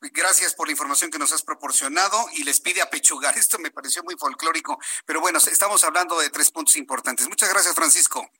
Gracias 0.00 0.54
por 0.54 0.66
la 0.68 0.72
información 0.72 1.10
que 1.10 1.18
nos 1.18 1.32
has 1.32 1.42
proporcionado 1.42 2.16
y 2.32 2.44
les 2.44 2.60
pide 2.60 2.80
apechugar. 2.80 3.36
Esto 3.38 3.58
me 3.58 3.70
pareció 3.70 4.02
muy 4.04 4.16
folclórico, 4.16 4.78
pero 5.04 5.20
bueno, 5.20 5.38
estamos 5.38 5.82
hablando 5.84 6.18
de 6.18 6.30
tres 6.30 6.50
puntos 6.50 6.76
importantes. 6.76 7.28
Muchas 7.28 7.50
gracias, 7.50 7.74
Francisco. 7.74 8.30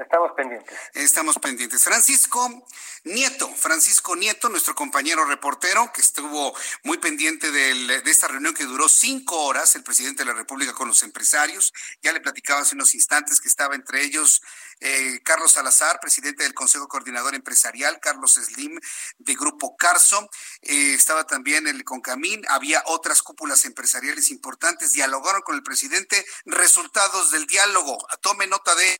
Estamos 0.00 0.32
pendientes. 0.34 0.78
Estamos 0.94 1.38
pendientes. 1.38 1.84
Francisco 1.84 2.66
Nieto, 3.04 3.48
Francisco 3.54 4.16
Nieto, 4.16 4.48
nuestro 4.48 4.74
compañero 4.74 5.26
reportero, 5.26 5.92
que 5.92 6.00
estuvo 6.00 6.54
muy 6.84 6.96
pendiente 6.98 7.50
de 7.50 8.02
esta 8.06 8.26
reunión 8.26 8.54
que 8.54 8.64
duró 8.64 8.88
cinco 8.88 9.44
horas, 9.44 9.76
el 9.76 9.82
presidente 9.82 10.22
de 10.22 10.30
la 10.30 10.34
República 10.34 10.72
con 10.72 10.88
los 10.88 11.02
empresarios. 11.02 11.74
Ya 12.02 12.12
le 12.12 12.20
platicaba 12.20 12.62
hace 12.62 12.74
unos 12.74 12.94
instantes 12.94 13.40
que 13.40 13.48
estaba 13.48 13.74
entre 13.74 14.02
ellos 14.02 14.40
eh, 14.80 15.20
Carlos 15.22 15.52
Salazar, 15.52 16.00
presidente 16.00 16.42
del 16.42 16.54
Consejo 16.54 16.88
Coordinador 16.88 17.34
Empresarial, 17.34 18.00
Carlos 18.00 18.32
Slim 18.34 18.80
de 19.18 19.34
Grupo 19.34 19.76
Carso, 19.76 20.30
eh, 20.62 20.94
estaba 20.94 21.26
también 21.26 21.66
el 21.66 21.84
Concamín, 21.84 22.42
había 22.48 22.82
otras 22.86 23.22
cúpulas 23.22 23.66
empresariales 23.66 24.30
importantes, 24.30 24.92
dialogaron 24.92 25.42
con 25.42 25.54
el 25.54 25.62
presidente, 25.62 26.24
resultados 26.46 27.30
del 27.30 27.46
diálogo, 27.46 27.98
tome 28.22 28.46
nota 28.46 28.74
de 28.74 28.98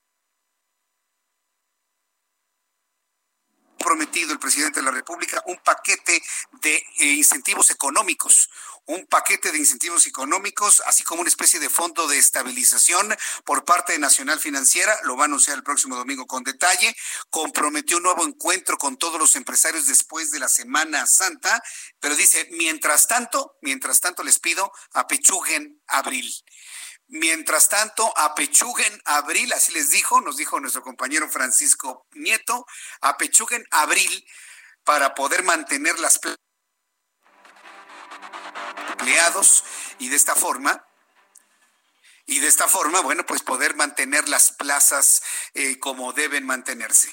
prometido 3.81 4.33
el 4.33 4.39
presidente 4.39 4.81
de 4.81 4.86
la 4.86 4.92
República 4.92 5.42
un 5.47 5.59
paquete 5.59 6.23
de 6.60 6.76
eh, 6.76 7.07
incentivos 7.12 7.70
económicos, 7.70 8.50
un 8.86 9.07
paquete 9.07 9.52
de 9.52 9.59
incentivos 9.59 10.07
económicos, 10.07 10.83
así 10.86 11.02
como 11.05 11.23
una 11.23 11.28
especie 11.28 11.60
de 11.60 11.68
fondo 11.68 12.07
de 12.09 12.18
estabilización 12.18 13.15
por 13.44 13.65
parte 13.65 13.92
de 13.92 13.99
Nacional 13.99 14.39
Financiera, 14.39 14.99
lo 15.05 15.17
va 15.17 15.25
a 15.25 15.26
anunciar 15.26 15.57
el 15.57 15.62
próximo 15.62 15.97
domingo 15.97 16.26
con 16.26 16.44
detalle, 16.44 16.94
comprometió 17.31 17.97
un 17.97 18.05
nuevo 18.05 18.26
encuentro 18.26 18.76
con 18.78 18.97
todos 18.97 19.18
los 19.18 19.34
empresarios 19.36 19.86
después 19.86 20.31
de 20.31 20.41
la 20.41 20.49
Semana 20.49 21.07
Santa, 21.07 21.62
pero 22.00 22.17
dice, 22.17 22.49
mientras 22.52 23.07
tanto, 23.07 23.57
mientras 23.62 24.00
tanto 24.00 24.23
les 24.23 24.39
pido 24.39 24.73
apechuguen 24.92 25.81
abril. 25.86 26.33
Mientras 27.12 27.68
tanto, 27.68 28.16
apechuguen 28.16 29.02
abril, 29.05 29.52
así 29.52 29.72
les 29.72 29.90
dijo, 29.90 30.20
nos 30.20 30.36
dijo 30.36 30.60
nuestro 30.60 30.82
compañero 30.82 31.28
Francisco 31.28 32.06
Nieto, 32.12 32.64
apechuguen 33.00 33.66
abril 33.72 34.24
para 34.84 35.12
poder 35.16 35.42
mantener 35.42 35.98
las 35.98 36.20
empleados 38.92 39.64
y 39.98 40.08
de 40.08 40.14
esta 40.14 40.36
forma 40.36 40.86
y 42.26 42.39
de 42.39 42.47
esta 42.47 42.68
forma, 42.68 43.00
bueno, 43.00 43.26
pues 43.26 43.42
poder 43.42 43.74
mantener 43.74 44.28
las 44.28 44.52
plazas 44.52 45.20
eh, 45.55 45.80
como 45.80 46.12
deben 46.12 46.47
mantenerse. 46.47 47.12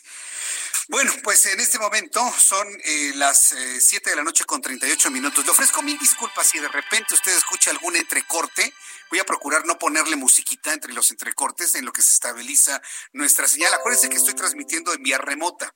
Bueno, 0.89 1.11
pues 1.21 1.45
en 1.47 1.59
este 1.59 1.79
momento 1.79 2.21
son 2.39 2.65
eh, 2.85 3.11
las 3.15 3.53
7 3.79 4.07
eh, 4.07 4.09
de 4.09 4.15
la 4.15 4.23
noche 4.23 4.45
con 4.45 4.61
38 4.61 5.11
minutos. 5.11 5.43
Le 5.43 5.51
ofrezco 5.51 5.81
mil 5.81 5.97
disculpas 5.99 6.47
si 6.47 6.59
de 6.59 6.69
repente 6.69 7.13
usted 7.13 7.35
escucha 7.35 7.71
algún 7.71 7.97
entrecorte. 7.97 8.73
Voy 9.09 9.19
a 9.19 9.25
procurar 9.25 9.65
no 9.65 9.77
ponerle 9.77 10.15
musiquita 10.15 10.73
entre 10.73 10.93
los 10.93 11.11
entrecortes 11.11 11.75
en 11.75 11.83
lo 11.83 11.91
que 11.91 12.01
se 12.01 12.13
estabiliza 12.13 12.81
nuestra 13.11 13.49
señal. 13.49 13.73
Acuérdense 13.73 14.07
que 14.07 14.15
estoy 14.15 14.33
transmitiendo 14.33 14.93
en 14.93 15.03
vía 15.03 15.17
remota. 15.17 15.73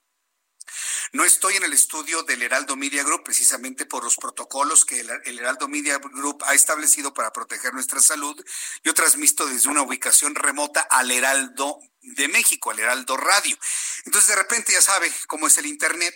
No 1.13 1.25
estoy 1.25 1.55
en 1.55 1.63
el 1.63 1.73
estudio 1.73 2.23
del 2.23 2.41
Heraldo 2.41 2.75
Media 2.75 3.03
Group 3.03 3.23
precisamente 3.23 3.85
por 3.85 4.03
los 4.03 4.15
protocolos 4.15 4.85
que 4.85 4.99
el, 4.99 5.39
Heraldo 5.39 5.67
Media 5.67 5.97
Group 5.97 6.43
ha 6.45 6.53
establecido 6.53 7.13
para 7.13 7.31
proteger 7.31 7.73
nuestra 7.73 7.99
salud. 7.99 8.41
Yo 8.83 8.93
transmito 8.93 9.45
desde 9.45 9.69
una 9.69 9.81
ubicación 9.81 10.35
remota 10.35 10.81
al 10.81 11.11
Heraldo 11.11 11.79
de 12.01 12.27
México, 12.27 12.71
al 12.71 12.79
Heraldo 12.79 13.17
Radio. 13.17 13.57
Entonces 14.05 14.29
de 14.29 14.35
repente 14.35 14.73
ya 14.73 14.81
sabe 14.81 15.11
cómo 15.27 15.47
es 15.47 15.57
el 15.57 15.65
Internet 15.65 16.15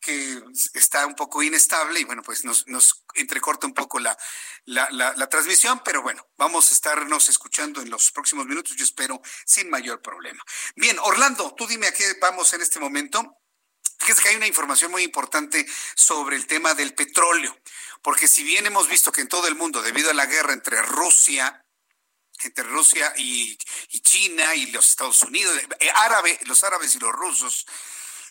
que 0.00 0.40
está 0.74 1.04
un 1.04 1.14
poco 1.14 1.42
inestable 1.42 1.98
y 1.98 2.04
bueno, 2.04 2.22
pues 2.22 2.44
nos, 2.44 2.64
entrecorta 3.14 3.66
un 3.66 3.74
poco 3.74 3.98
la, 3.98 4.16
la, 4.64 5.28
transmisión, 5.28 5.82
pero 5.84 6.00
bueno, 6.02 6.24
vamos 6.36 6.70
a 6.70 6.74
estarnos 6.74 7.28
escuchando 7.28 7.80
en 7.80 7.90
los 7.90 8.12
próximos 8.12 8.46
minutos, 8.46 8.76
yo 8.76 8.84
espero, 8.84 9.20
sin 9.44 9.68
mayor 9.68 10.00
problema. 10.02 10.44
Bien, 10.76 10.96
Orlando, 11.00 11.54
tú 11.56 11.66
dime 11.66 11.88
a 11.88 11.92
qué 11.92 12.16
vamos 12.20 12.52
en 12.52 12.62
este 12.62 12.78
momento. 12.78 13.36
Fíjese 13.98 14.22
que 14.22 14.28
hay 14.30 14.36
una 14.36 14.46
información 14.46 14.90
muy 14.90 15.02
importante 15.02 15.66
sobre 15.94 16.36
el 16.36 16.46
tema 16.46 16.74
del 16.74 16.94
petróleo, 16.94 17.56
porque 18.02 18.28
si 18.28 18.44
bien 18.44 18.66
hemos 18.66 18.88
visto 18.88 19.10
que 19.10 19.22
en 19.22 19.28
todo 19.28 19.48
el 19.48 19.54
mundo, 19.54 19.82
debido 19.82 20.10
a 20.10 20.14
la 20.14 20.26
guerra 20.26 20.52
entre 20.52 20.80
Rusia, 20.82 21.62
entre 22.44 22.64
Rusia 22.64 23.12
y, 23.16 23.56
China 24.02 24.54
y 24.54 24.66
los 24.66 24.90
Estados 24.90 25.22
Unidos, 25.22 25.58
eh, 25.80 25.90
árabe, 25.94 26.38
los 26.44 26.62
árabes 26.62 26.94
y 26.94 26.98
los 26.98 27.12
rusos, 27.12 27.66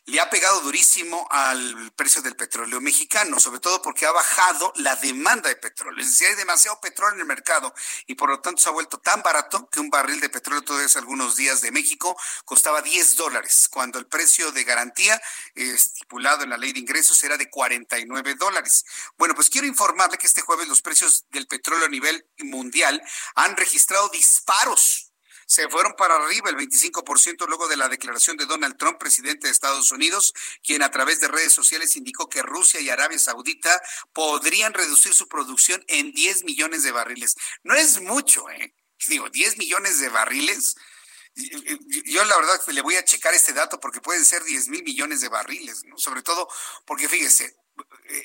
le 0.07 0.19
ha 0.19 0.29
pegado 0.29 0.61
durísimo 0.61 1.27
al 1.31 1.91
precio 1.95 2.21
del 2.21 2.35
petróleo 2.35 2.79
mexicano, 2.79 3.39
sobre 3.39 3.59
todo 3.59 3.81
porque 3.81 4.05
ha 4.05 4.11
bajado 4.11 4.71
la 4.75 4.95
demanda 4.97 5.49
de 5.49 5.55
petróleo. 5.55 6.03
Es 6.03 6.11
decir, 6.11 6.27
hay 6.27 6.35
demasiado 6.35 6.79
petróleo 6.79 7.15
en 7.15 7.21
el 7.21 7.25
mercado 7.25 7.73
y 8.05 8.13
por 8.13 8.29
lo 8.29 8.39
tanto 8.39 8.61
se 8.61 8.69
ha 8.69 8.71
vuelto 8.71 8.99
tan 8.99 9.23
barato 9.23 9.67
que 9.69 9.79
un 9.79 9.89
barril 9.89 10.19
de 10.19 10.29
petróleo 10.29 10.61
todavía 10.61 10.85
hace 10.85 10.99
algunos 10.99 11.35
días 11.35 11.61
de 11.61 11.71
México 11.71 12.15
costaba 12.45 12.83
10 12.83 13.15
dólares, 13.15 13.67
cuando 13.71 13.97
el 13.97 14.05
precio 14.05 14.51
de 14.51 14.63
garantía 14.63 15.19
eh, 15.55 15.71
estipulado 15.71 16.43
en 16.43 16.51
la 16.51 16.57
ley 16.57 16.71
de 16.71 16.79
ingresos 16.79 17.23
era 17.23 17.37
de 17.37 17.49
49 17.49 18.35
dólares. 18.35 18.85
Bueno, 19.17 19.33
pues 19.33 19.49
quiero 19.49 19.65
informarle 19.65 20.19
que 20.19 20.27
este 20.27 20.41
jueves 20.41 20.67
los 20.67 20.83
precios 20.83 21.25
del 21.31 21.47
petróleo 21.47 21.87
a 21.87 21.89
nivel 21.89 22.27
mundial 22.39 23.01
han 23.33 23.57
registrado 23.57 24.09
disparos 24.09 25.04
se 25.45 25.69
fueron 25.69 25.93
para 25.95 26.15
arriba 26.15 26.49
el 26.49 26.57
25% 26.57 27.47
luego 27.47 27.67
de 27.67 27.77
la 27.77 27.87
declaración 27.87 28.37
de 28.37 28.45
Donald 28.45 28.77
Trump, 28.77 28.97
presidente 28.97 29.47
de 29.47 29.53
Estados 29.53 29.91
Unidos, 29.91 30.33
quien 30.63 30.81
a 30.81 30.91
través 30.91 31.19
de 31.19 31.27
redes 31.27 31.53
sociales 31.53 31.95
indicó 31.95 32.29
que 32.29 32.41
Rusia 32.41 32.79
y 32.81 32.89
Arabia 32.89 33.19
Saudita 33.19 33.81
podrían 34.13 34.73
reducir 34.73 35.13
su 35.13 35.27
producción 35.27 35.83
en 35.87 36.11
10 36.11 36.43
millones 36.45 36.83
de 36.83 36.91
barriles. 36.91 37.35
No 37.63 37.75
es 37.75 38.01
mucho, 38.01 38.49
¿eh? 38.49 38.73
Digo, 39.07 39.29
10 39.29 39.57
millones 39.57 39.99
de 39.99 40.09
barriles. 40.09 40.75
Yo 42.05 42.23
la 42.23 42.37
verdad 42.37 42.61
le 42.67 42.81
voy 42.81 42.95
a 42.95 43.03
checar 43.03 43.33
este 43.33 43.53
dato 43.53 43.79
porque 43.79 44.01
pueden 44.01 44.23
ser 44.23 44.43
10 44.43 44.69
mil 44.69 44.83
millones 44.83 45.21
de 45.21 45.27
barriles, 45.27 45.83
¿no? 45.83 45.97
sobre 45.97 46.21
todo 46.21 46.47
porque 46.85 47.09
fíjese, 47.09 47.57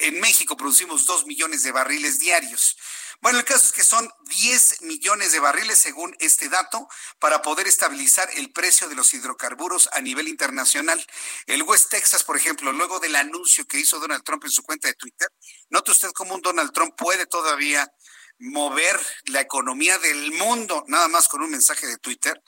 en 0.00 0.20
México 0.20 0.56
producimos 0.56 1.06
2 1.06 1.26
millones 1.26 1.62
de 1.62 1.72
barriles 1.72 2.18
diarios. 2.18 2.76
Bueno, 3.20 3.38
el 3.38 3.44
caso 3.44 3.66
es 3.66 3.72
que 3.72 3.84
son 3.84 4.10
10 4.28 4.82
millones 4.82 5.32
de 5.32 5.40
barriles 5.40 5.78
según 5.78 6.16
este 6.20 6.48
dato 6.48 6.88
para 7.18 7.42
poder 7.42 7.66
estabilizar 7.66 8.30
el 8.34 8.50
precio 8.50 8.88
de 8.88 8.94
los 8.94 9.12
hidrocarburos 9.12 9.90
a 9.92 10.00
nivel 10.00 10.26
internacional. 10.26 11.04
El 11.46 11.62
West 11.64 11.90
Texas, 11.90 12.24
por 12.24 12.38
ejemplo, 12.38 12.72
luego 12.72 12.98
del 12.98 13.16
anuncio 13.16 13.66
que 13.66 13.78
hizo 13.78 14.00
Donald 14.00 14.24
Trump 14.24 14.44
en 14.44 14.50
su 14.50 14.62
cuenta 14.62 14.88
de 14.88 14.94
Twitter, 14.94 15.28
note 15.68 15.90
usted 15.90 16.12
cómo 16.12 16.34
un 16.34 16.40
Donald 16.40 16.72
Trump 16.72 16.94
puede 16.96 17.26
todavía 17.26 17.92
mover 18.38 18.98
la 19.26 19.42
economía 19.42 19.98
del 19.98 20.32
mundo 20.32 20.82
nada 20.88 21.08
más 21.08 21.28
con 21.28 21.42
un 21.42 21.50
mensaje 21.50 21.86
de 21.86 21.98
Twitter. 21.98 22.42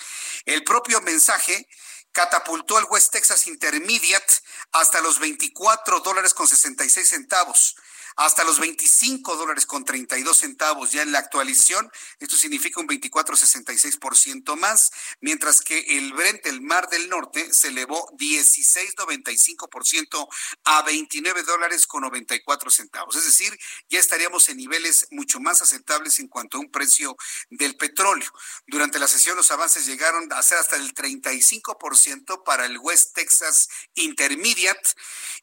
El 0.47 0.64
propio 0.64 1.02
mensaje 1.02 1.68
catapultó 2.12 2.76
al 2.76 2.86
West 2.91 3.12
Texas 3.12 3.47
Intermediate 3.47 4.34
hasta 4.73 5.00
los 5.00 5.18
24 5.18 6.00
dólares 6.00 6.34
con 6.34 6.47
66 6.47 7.08
centavos 7.08 7.76
hasta 8.16 8.44
los 8.44 8.58
25 8.58 9.36
dólares 9.36 9.66
con 9.66 9.84
32 9.84 10.36
centavos 10.36 10.92
ya 10.92 11.02
en 11.02 11.12
la 11.12 11.18
actualización. 11.18 11.91
Esto 12.18 12.36
significa 12.36 12.81
un 12.81 12.89
24,66% 12.89 14.57
más, 14.57 14.91
mientras 15.20 15.60
que 15.60 15.99
el 15.99 16.12
Brent, 16.12 16.47
el 16.47 16.60
Mar 16.60 16.89
del 16.89 17.08
Norte, 17.08 17.52
se 17.52 17.68
elevó 17.68 18.08
16,95% 18.18 20.28
a 20.65 20.82
29 20.82 21.42
dólares 21.42 21.86
con 21.86 22.02
94 22.02 22.70
centavos. 22.70 23.16
Es 23.16 23.24
decir, 23.24 23.58
ya 23.89 23.99
estaríamos 23.99 24.49
en 24.49 24.58
niveles 24.58 25.07
mucho 25.10 25.41
más 25.41 25.62
aceptables 25.62 26.18
en 26.18 26.28
cuanto 26.28 26.57
a 26.57 26.60
un 26.60 26.70
precio 26.70 27.16
del 27.50 27.76
petróleo. 27.76 28.31
Durante 28.66 28.99
la 28.99 29.08
sesión 29.08 29.36
los 29.36 29.50
avances 29.50 29.86
llegaron 29.86 30.32
a 30.32 30.42
ser 30.42 30.58
hasta 30.58 30.76
el 30.76 30.94
35% 30.94 32.44
para 32.44 32.66
el 32.66 32.78
West 32.78 33.15
Texas 33.15 33.68
Intermediate 33.94 34.91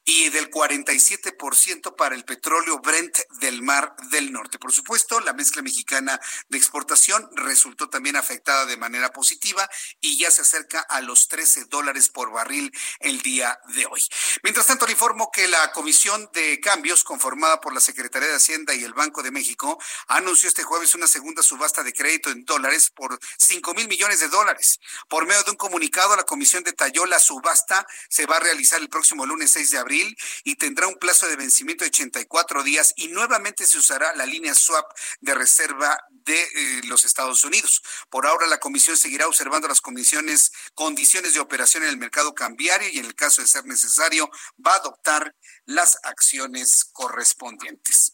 y 0.10 0.30
del 0.30 0.50
47% 0.50 1.96
para 1.96 2.16
el 2.16 2.26
petróleo 2.26 2.80
Brent 2.80 3.16
del 3.42 3.62
Mar 3.62 3.96
del 4.10 4.32
Norte. 4.32 4.58
Por 4.58 4.72
supuesto, 4.72 5.20
la 5.20 5.34
mezcla 5.34 5.62
mexicana 5.62 6.20
de 6.48 6.58
exportación 6.58 7.30
resultó 7.36 7.90
también 7.92 8.16
afectada 8.16 8.66
de 8.66 8.76
manera 8.76 9.14
positiva 9.14 9.70
y 10.02 10.18
ya 10.18 10.32
se 10.32 10.42
acerca 10.42 10.80
a 10.82 11.02
los 11.02 11.28
13 11.28 11.66
dólares 11.66 12.10
por 12.10 12.32
barril 12.32 12.72
el 13.02 13.22
día 13.22 13.60
de 13.76 13.86
hoy. 13.86 14.04
Mientras 14.42 14.66
tanto, 14.66 14.88
le 14.88 14.94
informo 14.94 15.30
que 15.32 15.48
la 15.48 15.72
Comisión 15.74 16.28
de 16.34 16.60
Cambios, 16.60 17.04
conformada 17.04 17.62
por 17.62 17.76
la 17.76 17.80
Secretaría 17.80 18.30
de 18.30 18.36
Hacienda 18.36 18.74
y 18.74 18.84
el 18.84 18.96
Banco 18.96 19.22
de 19.22 19.30
México, 19.30 19.78
anunció 20.08 20.50
este 20.50 20.64
jueves 20.64 20.96
una 20.96 21.06
segunda 21.06 21.44
subasta 21.44 21.84
de 21.84 21.94
crédito 21.94 22.32
en 22.32 22.46
dólares 22.46 22.90
por 22.90 23.20
5 23.38 23.76
mil 23.76 23.88
millones 23.88 24.22
de 24.22 24.30
dólares. 24.30 24.80
Por 25.08 25.28
medio 25.28 25.44
de 25.44 25.52
un 25.52 25.58
comunicado, 25.58 26.16
la 26.16 26.24
Comisión 26.24 26.64
detalló 26.64 27.06
la 27.06 27.20
subasta 27.20 27.86
se 28.10 28.26
va 28.26 28.38
a 28.38 28.40
realizar 28.40 28.82
el 28.82 28.90
próximo 28.90 29.28
lunes 29.28 29.52
6 29.52 29.70
de 29.70 29.78
abril 29.78 29.99
y 30.44 30.56
tendrá 30.56 30.88
un 30.88 30.96
plazo 30.96 31.28
de 31.28 31.36
vencimiento 31.36 31.84
de 31.84 31.90
84 31.90 32.64
días 32.64 32.94
y 32.96 33.08
nuevamente 33.08 33.66
se 33.66 33.78
usará 33.78 34.16
la 34.16 34.26
línea 34.26 34.54
swap 34.54 34.92
de 35.22 35.34
reserva 35.34 35.98
de 36.12 36.42
eh, 36.42 36.82
los 36.86 37.06
Estados 37.06 37.44
Unidos. 37.44 37.82
Por 38.10 38.26
ahora 38.26 38.48
la 38.48 38.60
comisión 38.60 38.98
seguirá 38.98 39.28
observando 39.28 39.68
las 39.68 39.82
comisiones, 39.82 40.52
condiciones 40.76 41.34
de 41.34 41.40
operación 41.40 41.84
en 41.84 41.90
el 41.90 41.98
mercado 41.98 42.34
cambiario 42.34 42.90
y 42.90 43.00
en 43.00 43.06
el 43.06 43.16
caso 43.16 43.42
de 43.42 43.48
ser 43.48 43.66
necesario 43.66 44.30
va 44.66 44.74
a 44.74 44.78
adoptar 44.78 45.36
las 45.66 45.98
acciones 46.04 46.86
correspondientes. 46.92 48.14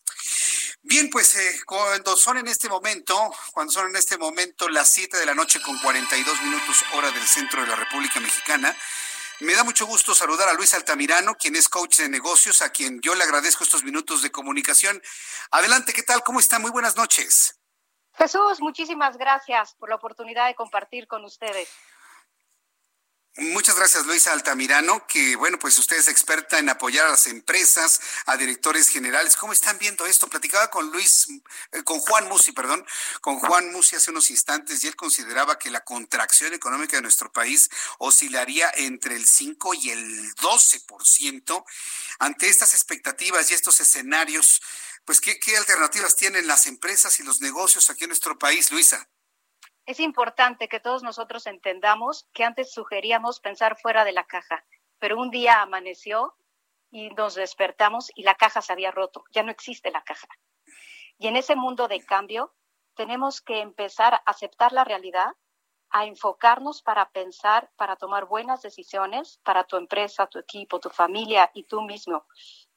Bien, 0.82 1.10
pues 1.10 1.36
eh, 1.36 1.62
cuando 1.66 2.16
son 2.16 2.38
en 2.38 2.48
este 2.48 2.70
momento, 2.70 3.34
cuando 3.54 3.74
son 3.74 3.90
en 3.90 3.96
este 3.96 4.18
momento 4.18 4.70
las 4.70 4.94
7 4.94 5.18
de 5.18 5.26
la 5.26 5.34
noche 5.34 5.60
con 5.62 5.78
42 5.80 6.42
minutos 6.44 6.84
hora 6.94 7.10
del 7.12 7.26
centro 7.28 7.62
de 7.62 7.68
la 7.68 7.76
República 7.76 8.20
Mexicana, 8.20 8.76
me 9.42 9.54
da 9.54 9.64
mucho 9.64 9.86
gusto 9.86 10.16
saludar 10.16 10.48
a 10.48 10.54
Luis 10.54 10.74
Altamirano, 10.74 11.36
quien 11.36 11.56
es 11.56 11.68
coach 11.68 11.98
de 11.98 12.10
negocios, 12.10 12.62
a 12.62 12.70
quien 12.70 13.02
yo 13.02 13.16
le 13.16 13.24
agradezco 13.24 13.64
estos 13.64 13.84
minutos 13.84 14.22
de 14.22 14.32
comunicación. 14.32 15.02
Adelante, 15.52 15.94
¿qué 15.94 16.04
tal? 16.04 16.24
¿Cómo 16.24 16.40
está? 16.40 16.60
Muy 16.60 16.72
buenas 16.72 16.96
noches. 16.96 17.60
Jesús, 18.14 18.62
muchísimas 18.62 19.18
gracias 19.18 19.76
por 19.76 19.90
la 19.90 19.96
oportunidad 19.96 20.48
de 20.48 20.56
compartir 20.56 21.06
con 21.08 21.26
ustedes. 21.26 21.70
Muchas 23.38 23.76
gracias, 23.76 24.06
Luisa 24.06 24.32
Altamirano, 24.32 25.06
que 25.08 25.36
bueno, 25.36 25.60
pues 25.60 25.78
usted 25.78 25.98
es 25.98 26.08
experta 26.08 26.58
en 26.58 26.70
apoyar 26.70 27.08
a 27.08 27.12
las 27.12 27.28
empresas, 27.28 28.00
a 28.28 28.38
directores 28.38 28.88
generales. 28.88 29.36
¿Cómo 29.36 29.52
están 29.52 29.78
viendo 29.78 30.06
esto? 30.06 30.30
Platicaba 30.30 30.70
con 30.70 30.90
Luis, 30.90 31.28
eh, 31.74 31.84
con 31.84 32.00
Juan 32.00 32.30
Musi, 32.30 32.54
perdón, 32.54 32.86
con 33.20 33.38
Juan 33.40 33.74
Musi 33.74 33.98
hace 33.98 34.12
unos 34.12 34.30
instantes 34.30 34.82
y 34.82 34.88
él 34.88 34.96
consideraba 34.96 35.60
que 35.60 35.70
la 35.70 35.84
contracción 35.84 36.54
económica 36.54 36.96
de 36.96 37.02
nuestro 37.02 37.30
país 37.30 37.70
oscilaría 38.00 38.72
entre 38.74 39.18
el 39.18 39.28
5 39.28 39.74
y 39.74 39.90
el 39.90 40.34
12%. 40.36 41.66
Ante 42.20 42.48
estas 42.48 42.74
expectativas 42.74 43.52
y 43.52 43.54
estos 43.54 43.82
escenarios, 43.82 44.62
pues, 45.04 45.20
¿qué, 45.20 45.38
qué 45.42 45.58
alternativas 45.58 46.16
tienen 46.16 46.48
las 46.48 46.68
empresas 46.68 47.20
y 47.20 47.24
los 47.24 47.42
negocios 47.42 47.90
aquí 47.90 48.06
en 48.06 48.12
nuestro 48.12 48.40
país, 48.40 48.72
Luisa? 48.72 49.10
Es 49.86 50.00
importante 50.00 50.68
que 50.68 50.80
todos 50.80 51.04
nosotros 51.04 51.46
entendamos 51.48 52.28
que 52.34 52.44
antes 52.44 52.74
sugeríamos 52.74 53.40
pensar 53.40 53.78
fuera 53.80 54.04
de 54.04 54.14
la 54.14 54.26
caja, 54.26 54.66
pero 55.00 55.20
un 55.20 55.30
día 55.30 55.62
amaneció 55.62 56.36
y 56.90 57.10
nos 57.10 57.36
despertamos 57.36 58.12
y 58.16 58.24
la 58.24 58.36
caja 58.36 58.62
se 58.62 58.74
había 58.74 58.92
roto, 58.92 59.26
ya 59.32 59.44
no 59.44 59.52
existe 59.52 59.92
la 59.92 60.04
caja. 60.04 60.28
Y 61.18 61.28
en 61.28 61.36
ese 61.36 61.56
mundo 61.56 61.88
de 61.88 62.04
cambio 62.04 62.54
tenemos 62.96 63.42
que 63.42 63.60
empezar 63.60 64.14
a 64.14 64.22
aceptar 64.26 64.72
la 64.74 64.84
realidad, 64.84 65.34
a 65.90 66.06
enfocarnos 66.06 66.82
para 66.82 67.10
pensar, 67.12 67.72
para 67.76 67.96
tomar 67.96 68.26
buenas 68.26 68.62
decisiones 68.62 69.40
para 69.44 69.66
tu 69.66 69.78
empresa, 69.78 70.28
tu 70.28 70.40
equipo, 70.40 70.80
tu 70.80 70.90
familia 70.90 71.52
y 71.54 71.64
tú 71.64 71.82
mismo. 71.82 72.26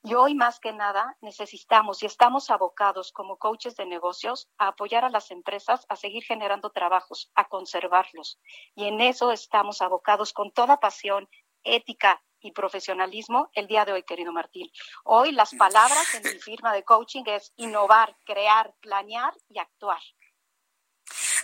Y 0.04 0.14
hoy 0.14 0.34
más 0.34 0.60
que 0.60 0.72
nada 0.72 1.16
necesitamos 1.20 2.02
y 2.02 2.06
estamos 2.06 2.50
abocados 2.50 3.10
como 3.10 3.36
coaches 3.36 3.74
de 3.76 3.84
negocios 3.84 4.48
a 4.56 4.68
apoyar 4.68 5.04
a 5.04 5.10
las 5.10 5.30
empresas 5.30 5.84
a 5.88 5.96
seguir 5.96 6.22
generando 6.22 6.70
trabajos, 6.70 7.30
a 7.34 7.48
conservarlos. 7.48 8.38
Y 8.76 8.86
en 8.86 9.00
eso 9.00 9.32
estamos 9.32 9.82
abocados 9.82 10.32
con 10.32 10.52
toda 10.52 10.78
pasión, 10.78 11.28
ética 11.64 12.22
y 12.40 12.52
profesionalismo 12.52 13.50
el 13.54 13.66
día 13.66 13.84
de 13.84 13.92
hoy, 13.92 14.04
querido 14.04 14.32
Martín. 14.32 14.70
Hoy 15.04 15.32
las 15.32 15.54
palabras 15.54 16.14
en 16.14 16.22
mi 16.22 16.38
firma 16.38 16.72
de 16.72 16.84
coaching 16.84 17.24
es 17.26 17.52
innovar, 17.56 18.16
crear, 18.24 18.74
planear 18.80 19.34
y 19.48 19.58
actuar. 19.58 20.00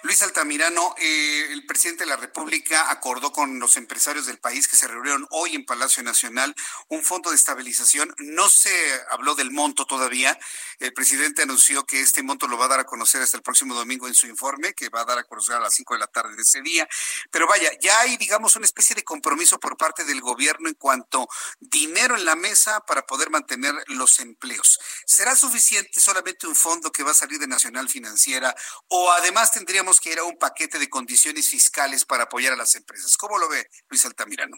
Luis 0.04 0.20
Altamirano, 0.20 0.94
eh, 0.98 1.46
el 1.50 1.64
presidente 1.64 2.04
de 2.04 2.10
la 2.10 2.16
República 2.16 2.90
acordó 2.90 3.32
con 3.32 3.58
los 3.58 3.78
empresarios 3.78 4.26
del 4.26 4.36
país 4.36 4.68
que 4.68 4.76
se 4.76 4.86
reunieron 4.86 5.26
hoy 5.30 5.54
en 5.54 5.64
Palacio 5.64 6.02
Nacional 6.02 6.54
un 6.88 7.02
fondo 7.02 7.30
de 7.30 7.36
estabilización. 7.36 8.14
No 8.18 8.50
se 8.50 8.70
habló 9.10 9.34
del 9.34 9.50
monto 9.50 9.86
todavía. 9.86 10.38
El 10.78 10.92
presidente 10.92 11.40
anunció 11.40 11.86
que 11.86 12.02
este 12.02 12.22
monto 12.22 12.46
lo 12.48 12.58
va 12.58 12.66
a 12.66 12.68
dar 12.68 12.80
a 12.80 12.84
conocer 12.84 13.22
hasta 13.22 13.38
el 13.38 13.42
próximo 13.42 13.74
domingo 13.74 14.06
en 14.06 14.12
su 14.12 14.26
informe, 14.26 14.74
que 14.74 14.90
va 14.90 15.00
a 15.00 15.04
dar 15.06 15.18
a 15.18 15.24
conocer 15.24 15.54
a 15.54 15.60
las 15.60 15.72
5 15.72 15.94
de 15.94 16.00
la 16.00 16.06
tarde 16.06 16.36
de 16.36 16.42
ese 16.42 16.60
día. 16.60 16.86
Pero 17.30 17.46
vaya, 17.46 17.70
ya 17.80 18.00
hay, 18.00 18.18
digamos, 18.18 18.56
una 18.56 18.66
especie 18.66 18.94
de 18.94 19.04
compromiso 19.04 19.58
por 19.58 19.78
parte 19.78 20.04
del 20.04 20.20
gobierno 20.20 20.68
en 20.68 20.74
cuanto 20.74 21.26
dinero 21.58 22.14
en 22.14 22.26
la 22.26 22.36
mesa 22.36 22.80
para 22.80 23.06
poder 23.06 23.30
mantener 23.30 23.74
los 23.86 24.18
empleos. 24.18 24.78
¿Será 25.06 25.34
suficiente 25.34 25.98
solamente 25.98 26.46
un 26.46 26.54
fondo 26.54 26.92
que 26.92 27.02
va 27.02 27.12
a 27.12 27.14
salir 27.14 27.38
de 27.38 27.46
Nacional 27.46 27.88
Financiera 27.88 28.54
o 28.88 29.10
además 29.10 29.50
tendríamos 29.50 29.93
que 30.00 30.12
ir 30.12 30.18
a 30.18 30.24
un 30.24 30.36
paquete 30.38 30.78
de 30.78 30.88
condiciones 30.88 31.50
fiscales 31.50 32.04
para 32.04 32.24
apoyar 32.24 32.52
a 32.52 32.56
las 32.56 32.74
empresas. 32.74 33.16
¿Cómo 33.16 33.38
lo 33.38 33.48
ve 33.48 33.68
Luis 33.88 34.04
Altamirano? 34.06 34.56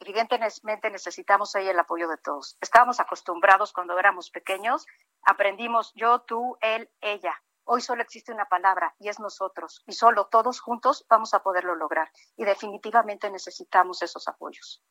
Evidentemente 0.00 0.90
necesitamos 0.90 1.54
ahí 1.54 1.68
el 1.68 1.78
apoyo 1.78 2.08
de 2.08 2.16
todos. 2.16 2.56
Estábamos 2.60 3.00
acostumbrados 3.00 3.72
cuando 3.72 3.98
éramos 3.98 4.30
pequeños, 4.30 4.86
aprendimos 5.22 5.92
yo, 5.94 6.22
tú, 6.22 6.56
él, 6.62 6.90
ella. 7.02 7.34
Hoy 7.64 7.82
solo 7.82 8.02
existe 8.02 8.32
una 8.32 8.46
palabra 8.48 8.94
y 8.98 9.10
es 9.10 9.20
nosotros. 9.20 9.82
Y 9.86 9.92
solo 9.92 10.26
todos 10.26 10.60
juntos 10.60 11.04
vamos 11.08 11.34
a 11.34 11.42
poderlo 11.42 11.74
lograr. 11.74 12.10
Y 12.36 12.44
definitivamente 12.44 13.30
necesitamos 13.30 14.02
esos 14.02 14.26
apoyos. 14.26 14.82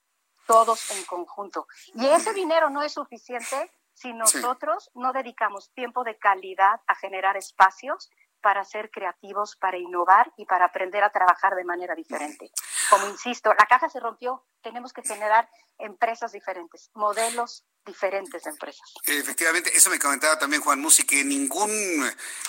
todos 0.46 0.90
en 0.92 1.06
conjunto. 1.06 1.68
Y 1.94 2.08
ese 2.08 2.34
dinero 2.34 2.72
no 2.72 2.82
es 2.82 2.94
suficiente 2.94 3.72
si 3.94 4.14
nosotros 4.14 4.90
no 4.96 5.14
dedicamos 5.14 5.72
tiempo 5.74 6.04
de 6.04 6.18
calidad 6.18 6.82
a 6.88 6.96
generar 6.96 7.38
espacios 7.38 8.10
para 8.42 8.64
ser 8.64 8.90
creativos, 8.92 9.56
para 9.56 9.78
innovar 9.78 10.32
y 10.38 10.46
para 10.46 10.66
aprender 10.66 11.04
a 11.04 11.10
trabajar 11.10 11.56
de 11.56 11.64
manera 11.64 11.96
diferente. 11.96 12.52
Como 12.90 13.08
insisto, 13.08 13.54
la 13.54 13.66
caja 13.66 13.90
se 13.90 14.00
rompió, 14.00 14.44
tenemos 14.62 14.94
que 14.94 15.02
generar 15.02 15.50
empresas 15.78 16.32
diferentes, 16.32 16.90
modelos 16.94 17.64
diferentes 17.86 18.44
de 18.44 18.50
empresas. 18.52 18.94
Efectivamente, 19.06 19.76
eso 19.76 19.90
me 19.90 20.00
comentaba 20.00 20.38
también 20.38 20.62
Juan 20.62 20.80
Musi, 20.80 21.04
que 21.04 21.24
ningún, 21.24 21.72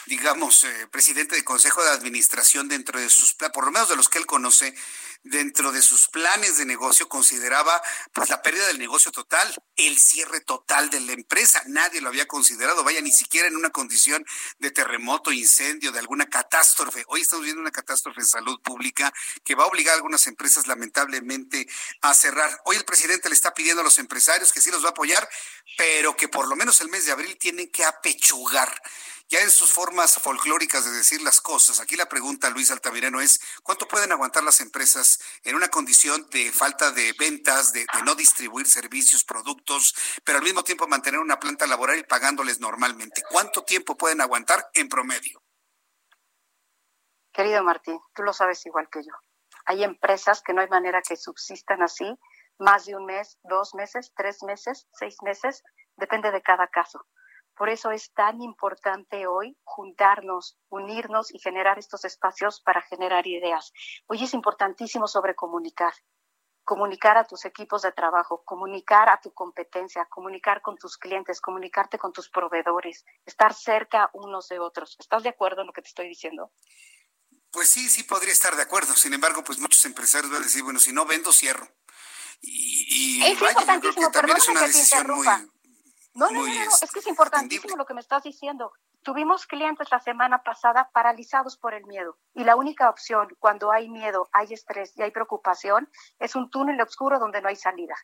digamos, 0.06 0.64
eh, 0.64 0.86
presidente 0.90 1.36
de 1.36 1.44
consejo 1.44 1.82
de 1.82 1.90
administración 1.90 2.68
dentro 2.68 3.00
de 3.00 3.08
sus, 3.08 3.34
por 3.34 3.64
lo 3.64 3.70
menos 3.70 3.88
de 3.88 3.96
los 3.96 4.08
que 4.08 4.18
él 4.18 4.26
conoce, 4.26 4.74
dentro 5.22 5.70
de 5.72 5.82
sus 5.82 6.08
planes 6.08 6.56
de 6.56 6.64
negocio 6.64 7.08
consideraba 7.08 7.82
pues 8.12 8.30
la 8.30 8.40
pérdida 8.42 8.66
del 8.68 8.78
negocio 8.78 9.12
total, 9.12 9.54
el 9.76 9.98
cierre 9.98 10.40
total 10.40 10.88
de 10.90 11.00
la 11.00 11.12
empresa. 11.12 11.62
Nadie 11.66 12.00
lo 12.00 12.08
había 12.08 12.26
considerado, 12.26 12.84
vaya, 12.84 13.00
ni 13.00 13.12
siquiera 13.12 13.48
en 13.48 13.56
una 13.56 13.70
condición 13.70 14.24
de 14.58 14.70
terremoto, 14.70 15.32
incendio, 15.32 15.92
de 15.92 15.98
alguna 15.98 16.26
catástrofe. 16.26 17.04
Hoy 17.08 17.20
estamos 17.20 17.44
viendo 17.44 17.60
una 17.60 17.70
catástrofe 17.70 18.20
en 18.20 18.26
salud 18.26 18.60
pública 18.62 19.12
que 19.44 19.54
va 19.54 19.64
a 19.64 19.66
obligar 19.66 19.92
a 19.92 19.96
algunas 19.96 20.26
empresas 20.26 20.66
lamentablemente 20.66 21.68
a 22.02 22.14
cerrar. 22.14 22.60
Hoy 22.64 22.76
el 22.76 22.84
presidente 22.84 23.28
le 23.28 23.34
está 23.34 23.52
pidiendo 23.52 23.82
a 23.82 23.84
los 23.84 23.98
empresarios 23.98 24.52
que 24.52 24.60
sí 24.60 24.70
los 24.70 24.82
va 24.82 24.88
a 24.88 24.92
apoyar, 24.92 25.28
pero 25.76 26.16
que 26.16 26.28
por 26.28 26.48
lo 26.48 26.56
menos 26.56 26.80
el 26.80 26.88
mes 26.88 27.06
de 27.06 27.12
abril 27.12 27.36
tienen 27.38 27.70
que 27.70 27.84
apechugar 27.84 28.80
ya 29.30 29.40
en 29.40 29.50
sus 29.50 29.72
formas 29.72 30.16
folclóricas 30.16 30.84
de 30.84 30.90
decir 30.90 31.22
las 31.22 31.40
cosas. 31.40 31.78
Aquí 31.78 31.96
la 31.96 32.08
pregunta, 32.08 32.50
Luis 32.50 32.72
Altamirano, 32.72 33.20
es 33.20 33.40
¿cuánto 33.62 33.86
pueden 33.86 34.10
aguantar 34.10 34.42
las 34.42 34.60
empresas 34.60 35.20
en 35.44 35.54
una 35.54 35.68
condición 35.68 36.28
de 36.30 36.50
falta 36.50 36.90
de 36.90 37.14
ventas, 37.16 37.72
de, 37.72 37.86
no 38.04 38.16
distribuir 38.16 38.66
servicios, 38.66 39.22
productos, 39.22 39.94
pero 40.24 40.38
al 40.38 40.44
mismo 40.44 40.64
tiempo 40.64 40.88
mantener 40.88 41.20
una 41.20 41.38
planta 41.38 41.68
laboral 41.68 41.98
y 42.00 42.02
pagándoles 42.02 42.58
normalmente? 42.58 43.22
¿Cuánto 43.30 43.62
tiempo 43.62 43.96
pueden 43.96 44.20
aguantar 44.20 44.68
en 44.74 44.88
promedio? 44.88 45.40
Querido 47.32 47.62
Martín, 47.62 48.00
tú 48.12 48.24
lo 48.24 48.32
sabes 48.32 48.66
igual 48.66 48.88
que 48.90 49.04
yo. 49.04 49.12
Hay 49.66 49.84
empresas 49.84 50.42
que 50.42 50.52
no 50.52 50.60
hay 50.60 50.68
manera 50.68 51.02
que 51.02 51.16
subsistan 51.16 51.82
así 51.82 52.18
más 52.58 52.84
de 52.84 52.94
un 52.94 53.06
mes, 53.06 53.38
dos 53.42 53.74
meses, 53.74 54.12
tres 54.16 54.42
meses, 54.42 54.86
seis 54.92 55.16
meses, 55.22 55.64
depende 55.96 56.30
de 56.30 56.42
cada 56.42 56.68
caso. 56.68 57.06
Por 57.56 57.68
eso 57.68 57.90
es 57.90 58.12
tan 58.12 58.40
importante 58.40 59.26
hoy 59.26 59.56
juntarnos, 59.64 60.58
unirnos 60.68 61.34
y 61.34 61.38
generar 61.38 61.78
estos 61.78 62.04
espacios 62.04 62.60
para 62.62 62.80
generar 62.82 63.26
ideas. 63.26 63.72
Hoy 64.06 64.24
es 64.24 64.32
importantísimo 64.34 65.06
sobre 65.06 65.34
comunicar, 65.34 65.92
comunicar 66.64 67.18
a 67.18 67.24
tus 67.24 67.44
equipos 67.44 67.82
de 67.82 67.92
trabajo, 67.92 68.42
comunicar 68.44 69.08
a 69.08 69.20
tu 69.20 69.32
competencia, 69.32 70.06
comunicar 70.06 70.62
con 70.62 70.76
tus 70.76 70.96
clientes, 70.96 71.40
comunicarte 71.40 71.98
con 71.98 72.12
tus 72.12 72.30
proveedores, 72.30 73.04
estar 73.26 73.52
cerca 73.52 74.08
unos 74.12 74.48
de 74.48 74.58
otros. 74.58 74.96
¿Estás 74.98 75.22
de 75.22 75.30
acuerdo 75.30 75.62
en 75.62 75.66
lo 75.66 75.72
que 75.72 75.82
te 75.82 75.88
estoy 75.88 76.08
diciendo? 76.08 76.52
Pues 77.50 77.68
sí, 77.68 77.88
sí 77.88 78.04
podría 78.04 78.32
estar 78.32 78.54
de 78.56 78.62
acuerdo. 78.62 78.94
Sin 78.94 79.12
embargo, 79.12 79.42
pues 79.42 79.58
muchos 79.58 79.84
empresarios 79.84 80.30
van 80.30 80.42
a 80.42 80.44
decir, 80.44 80.62
bueno, 80.62 80.78
si 80.78 80.92
no 80.92 81.04
vendo, 81.04 81.32
cierro. 81.32 81.68
Y, 82.42 83.22
es 83.22 83.32
importantísimo, 83.32 84.10
también 84.10 84.38
es 84.38 84.48
una 84.48 84.62
decisión 84.62 85.06
muy 85.08 85.26
no, 86.14 86.28
no, 86.30 86.42
no, 86.42 86.46
es 86.46 86.90
que 86.92 86.98
es 86.98 87.06
importantísimo 87.06 87.76
lo 87.76 87.86
que 87.86 87.94
me 87.94 88.00
estás 88.00 88.24
diciendo. 88.24 88.72
Tuvimos 89.02 89.46
clientes 89.46 89.88
la 89.90 90.00
semana 90.00 90.42
pasada 90.42 90.90
paralizados 90.92 91.56
por 91.56 91.72
el 91.72 91.86
miedo 91.86 92.18
y 92.34 92.42
la 92.44 92.56
única 92.56 92.90
opción 92.90 93.28
cuando 93.38 93.70
hay 93.70 93.88
miedo, 93.88 94.28
hay 94.32 94.52
estrés 94.52 94.92
y 94.96 95.02
hay 95.02 95.12
preocupación 95.12 95.88
es 96.18 96.34
un 96.34 96.50
túnel 96.50 96.80
oscuro 96.80 97.18
donde 97.18 97.40
no 97.40 97.48
hay 97.48 97.56
salida. 97.56 97.94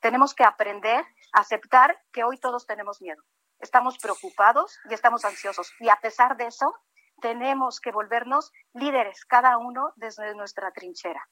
Tenemos 0.00 0.34
que 0.34 0.44
aprender 0.44 1.04
a 1.32 1.40
aceptar 1.40 1.98
que 2.12 2.24
hoy 2.24 2.38
todos 2.38 2.66
tenemos 2.66 3.00
miedo. 3.00 3.22
Estamos 3.58 3.96
preocupados 3.98 4.78
y 4.90 4.94
estamos 4.94 5.24
ansiosos 5.24 5.72
y 5.80 5.88
a 5.88 5.96
pesar 5.96 6.36
de 6.36 6.46
eso 6.46 6.74
tenemos 7.20 7.80
que 7.80 7.92
volvernos 7.92 8.52
líderes 8.72 9.24
cada 9.24 9.58
uno 9.58 9.92
desde 9.96 10.34
nuestra 10.34 10.72
trinchera. 10.72 11.28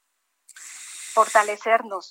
Fortalecernos, 1.14 2.10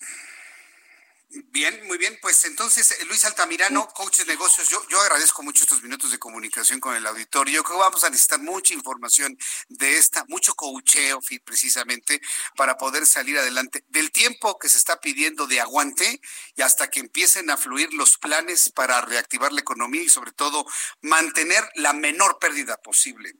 Bien, 1.46 1.88
muy 1.88 1.98
bien. 1.98 2.18
Pues 2.22 2.46
entonces, 2.46 2.92
eh, 2.92 3.06
Luis 3.06 3.26
Altamirano, 3.26 3.88
coach 3.88 4.20
de 4.20 4.26
negocios, 4.26 4.70
yo, 4.70 4.86
yo 4.88 5.02
agradezco 5.02 5.42
mucho 5.42 5.64
estos 5.64 5.82
minutos 5.82 6.12
de 6.12 6.20
comunicación 6.20 6.80
con 6.80 6.96
el 6.96 7.08
auditorio. 7.08 7.64
Creo 7.64 7.78
que 7.78 7.84
vamos 7.84 8.04
a 8.04 8.10
necesitar 8.12 8.40
mucha 8.40 8.76
información 8.76 9.36
de 9.68 9.98
esta, 9.98 10.26
mucho 10.26 10.54
coacheo 10.54 11.20
precisamente 11.44 12.22
para 12.56 12.78
poder 12.78 13.08
salir 13.08 13.38
adelante 13.40 13.84
del 13.88 14.12
tiempo 14.12 14.60
que 14.60 14.70
se 14.70 14.78
está 14.78 15.02
pidiendo 15.02 15.48
de 15.48 15.60
aguante 15.60 16.22
y 16.56 16.62
hasta 16.62 16.92
que 16.92 17.00
empiecen 17.00 17.50
a 17.50 17.58
fluir 17.58 17.92
los 17.94 18.20
planes 18.20 18.70
para 18.70 19.02
reactivar 19.02 19.52
la 19.54 19.62
economía 19.62 20.04
y 20.04 20.10
sobre 20.10 20.34
todo 20.34 20.68
mantener 21.02 21.68
la 21.76 21.94
menor 21.94 22.38
pérdida 22.38 22.78
posible. 22.78 23.34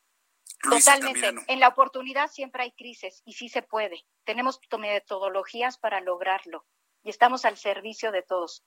Totalmente. 0.64 1.44
En 1.48 1.60
la 1.60 1.68
oportunidad 1.68 2.30
siempre 2.32 2.64
hay 2.64 2.72
crisis 2.72 3.22
y 3.26 3.34
sí 3.34 3.50
se 3.50 3.62
puede. 3.62 4.06
Tenemos 4.24 4.60
metodologías 4.80 5.78
para 5.78 6.00
lograrlo 6.00 6.66
y 7.04 7.10
estamos 7.10 7.46
al 7.46 7.58
servicio 7.58 8.12
de 8.12 8.24
todos. 8.24 8.64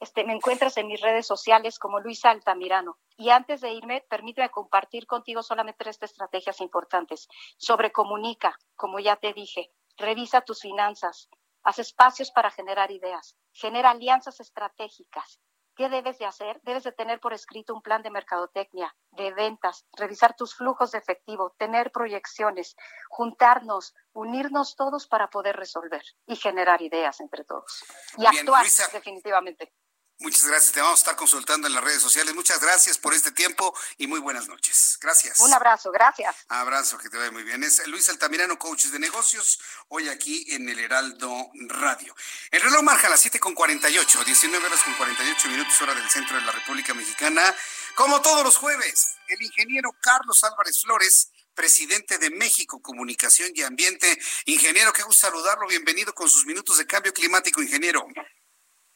Este, 0.00 0.24
me 0.24 0.32
encuentras 0.32 0.76
en 0.76 0.88
mis 0.88 1.00
redes 1.00 1.26
sociales 1.26 1.78
como 1.78 2.00
Luisa 2.00 2.30
Altamirano. 2.30 2.98
Y 3.16 3.30
antes 3.30 3.60
de 3.60 3.72
irme, 3.72 4.04
permíteme 4.08 4.50
compartir 4.50 5.06
contigo 5.06 5.42
solamente 5.42 5.84
tres 5.84 5.98
estrategias 6.00 6.60
importantes. 6.60 7.28
Sobre 7.56 7.92
comunica, 7.92 8.58
como 8.74 8.98
ya 8.98 9.16
te 9.16 9.32
dije, 9.32 9.70
revisa 9.96 10.40
tus 10.40 10.62
finanzas, 10.62 11.28
haz 11.62 11.78
espacios 11.78 12.30
para 12.32 12.50
generar 12.50 12.90
ideas, 12.90 13.36
genera 13.52 13.90
alianzas 13.90 14.40
estratégicas, 14.40 15.40
¿Qué 15.76 15.88
debes 15.88 16.18
de 16.18 16.26
hacer? 16.26 16.60
Debes 16.62 16.84
de 16.84 16.92
tener 16.92 17.18
por 17.18 17.32
escrito 17.32 17.74
un 17.74 17.82
plan 17.82 18.02
de 18.02 18.10
mercadotecnia, 18.10 18.94
de 19.10 19.32
ventas, 19.32 19.84
revisar 19.96 20.36
tus 20.36 20.54
flujos 20.54 20.92
de 20.92 20.98
efectivo, 20.98 21.54
tener 21.58 21.90
proyecciones, 21.90 22.76
juntarnos, 23.08 23.94
unirnos 24.12 24.76
todos 24.76 25.08
para 25.08 25.28
poder 25.28 25.56
resolver 25.56 26.02
y 26.26 26.36
generar 26.36 26.80
ideas 26.80 27.20
entre 27.20 27.44
todos. 27.44 27.84
Y 28.16 28.26
actuar 28.26 28.66
definitivamente. 28.92 29.72
Muchas 30.20 30.46
gracias. 30.46 30.72
Te 30.72 30.80
vamos 30.80 31.00
a 31.00 31.02
estar 31.02 31.16
consultando 31.16 31.66
en 31.66 31.74
las 31.74 31.82
redes 31.82 32.00
sociales. 32.00 32.34
Muchas 32.34 32.60
gracias 32.60 32.98
por 32.98 33.14
este 33.14 33.32
tiempo 33.32 33.76
y 33.98 34.06
muy 34.06 34.20
buenas 34.20 34.48
noches. 34.48 34.96
Gracias. 35.00 35.40
Un 35.40 35.52
abrazo, 35.52 35.90
gracias. 35.90 36.36
Abrazo, 36.48 36.98
que 36.98 37.10
te 37.10 37.16
vaya 37.16 37.32
muy 37.32 37.42
bien. 37.42 37.64
Es 37.64 37.86
Luis 37.88 38.08
Altamirano, 38.08 38.58
coaches 38.58 38.92
de 38.92 39.00
negocios, 39.00 39.60
hoy 39.88 40.08
aquí 40.08 40.46
en 40.54 40.68
el 40.68 40.78
Heraldo 40.78 41.50
Radio. 41.68 42.14
El 42.50 42.62
reloj 42.62 42.82
marca 42.82 43.08
las 43.08 43.20
7 43.20 43.40
con 43.40 43.54
48, 43.54 44.24
19 44.24 44.66
horas 44.66 44.82
con 44.82 44.94
48 44.94 45.48
minutos, 45.48 45.82
hora 45.82 45.94
del 45.94 46.08
centro 46.08 46.36
de 46.36 46.44
la 46.44 46.52
República 46.52 46.94
Mexicana. 46.94 47.54
Como 47.96 48.22
todos 48.22 48.44
los 48.44 48.56
jueves, 48.56 49.16
el 49.28 49.42
ingeniero 49.42 49.90
Carlos 50.00 50.42
Álvarez 50.44 50.80
Flores 50.80 51.30
presidente 51.54 52.18
de 52.18 52.30
México 52.30 52.82
Comunicación 52.82 53.52
y 53.54 53.62
Ambiente. 53.62 54.18
Ingeniero, 54.46 54.92
qué 54.92 55.02
gusto 55.02 55.28
saludarlo. 55.28 55.66
Bienvenido 55.68 56.12
con 56.12 56.28
sus 56.28 56.46
minutos 56.46 56.78
de 56.78 56.86
cambio 56.86 57.12
climático, 57.12 57.62
ingeniero. 57.62 58.06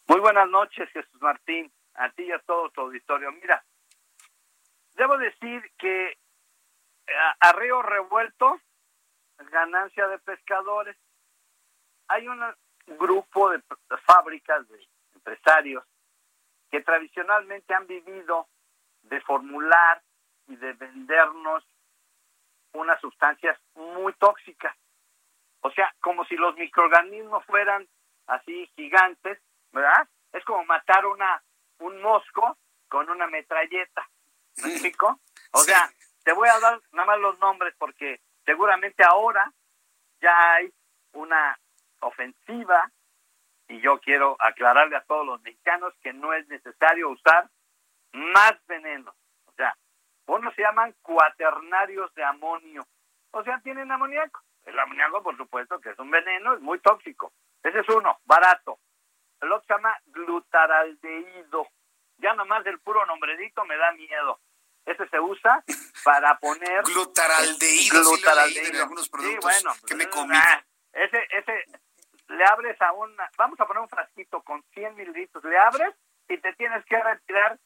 Muy 0.08 0.20
buenas 0.20 0.48
noches, 0.48 0.88
Jesús 0.90 1.20
Martín, 1.20 1.70
a 1.92 2.08
ti 2.12 2.22
y 2.22 2.32
a 2.32 2.38
todo 2.38 2.70
tu 2.70 2.80
auditorio. 2.80 3.30
Mira, 3.30 3.62
debo 4.94 5.18
decir 5.18 5.62
que 5.76 6.12
eh, 6.12 7.12
a, 7.40 7.52
río 7.52 7.82
revuelto, 7.82 8.58
ganancia 9.36 10.08
de 10.08 10.18
pescadores. 10.20 10.96
Hay 12.08 12.26
un 12.26 12.40
grupo 12.98 13.50
de 13.50 13.62
fábricas, 14.06 14.66
de 14.68 14.82
empresarios, 15.14 15.84
que 16.70 16.80
tradicionalmente 16.80 17.74
han 17.74 17.86
vivido 17.86 18.48
de 19.02 19.20
formular 19.20 20.02
y 20.46 20.56
de 20.56 20.72
vendernos 20.72 21.68
unas 22.72 22.98
sustancias 23.02 23.60
muy 23.74 24.14
tóxicas. 24.14 24.74
O 25.60 25.70
sea, 25.70 25.94
como 26.00 26.24
si 26.24 26.36
los 26.36 26.56
microorganismos 26.56 27.44
fueran 27.44 27.86
así 28.26 28.70
gigantes 28.74 29.38
¿verdad? 29.72 30.08
Es 30.32 30.44
como 30.44 30.64
matar 30.64 31.06
una 31.06 31.42
un 31.80 32.00
mosco 32.02 32.58
con 32.88 33.08
una 33.10 33.26
metralleta. 33.26 34.08
¿Me 34.62 34.72
explico? 34.72 35.20
O 35.52 35.58
sea, 35.60 35.90
te 36.24 36.32
voy 36.32 36.48
a 36.48 36.58
dar 36.58 36.80
nada 36.92 37.06
más 37.06 37.20
los 37.20 37.38
nombres 37.38 37.74
porque 37.78 38.20
seguramente 38.44 39.04
ahora 39.04 39.52
ya 40.20 40.54
hay 40.54 40.72
una 41.12 41.58
ofensiva 42.00 42.90
y 43.68 43.80
yo 43.80 44.00
quiero 44.00 44.36
aclararle 44.40 44.96
a 44.96 45.04
todos 45.04 45.26
los 45.26 45.40
mexicanos 45.42 45.94
que 46.02 46.12
no 46.12 46.32
es 46.32 46.48
necesario 46.48 47.10
usar 47.10 47.48
más 48.12 48.54
veneno. 48.66 49.14
O 49.46 49.52
sea, 49.52 49.76
unos 50.26 50.54
se 50.54 50.62
llaman 50.62 50.94
cuaternarios 51.02 52.12
de 52.14 52.24
amonio. 52.24 52.86
O 53.30 53.44
sea, 53.44 53.60
tienen 53.60 53.92
amoníaco. 53.92 54.42
El 54.64 54.78
amoníaco, 54.78 55.22
por 55.22 55.36
supuesto, 55.36 55.80
que 55.80 55.90
es 55.90 55.98
un 55.98 56.10
veneno, 56.10 56.54
es 56.54 56.60
muy 56.60 56.78
tóxico. 56.80 57.32
Ese 57.62 57.80
es 57.80 57.88
uno, 57.88 58.18
barato 58.24 58.78
el 59.40 59.52
otro 59.52 59.66
se 59.66 59.74
llama 59.74 59.96
glutaraldehído. 60.06 61.68
Ya 62.18 62.34
nomás 62.34 62.64
del 62.64 62.80
puro 62.80 63.04
nombredito 63.06 63.64
me 63.64 63.76
da 63.76 63.92
miedo. 63.92 64.40
Ese 64.84 65.06
se 65.08 65.20
usa 65.20 65.62
para 66.04 66.38
poner... 66.38 66.82
Glutaraldehído, 66.84 68.02
glutaraldehído. 68.02 68.72
Sí, 68.72 68.78
algunos 68.78 69.08
productos 69.08 69.82
que 69.86 69.94
me 69.94 70.08
comí. 70.08 70.36
ese, 70.92 71.26
ese 71.30 71.64
le 72.28 72.44
abres 72.44 72.80
a 72.82 72.92
una, 72.92 73.30
vamos 73.36 73.58
a 73.60 73.66
poner 73.66 73.82
un 73.82 73.88
frasquito 73.88 74.42
con 74.42 74.62
100 74.74 74.96
mililitros, 74.96 75.42
le 75.44 75.58
abres 75.58 75.94
y 76.28 76.38
te 76.38 76.52
tienes 76.54 76.84
que 76.84 77.02
retirar 77.02 77.58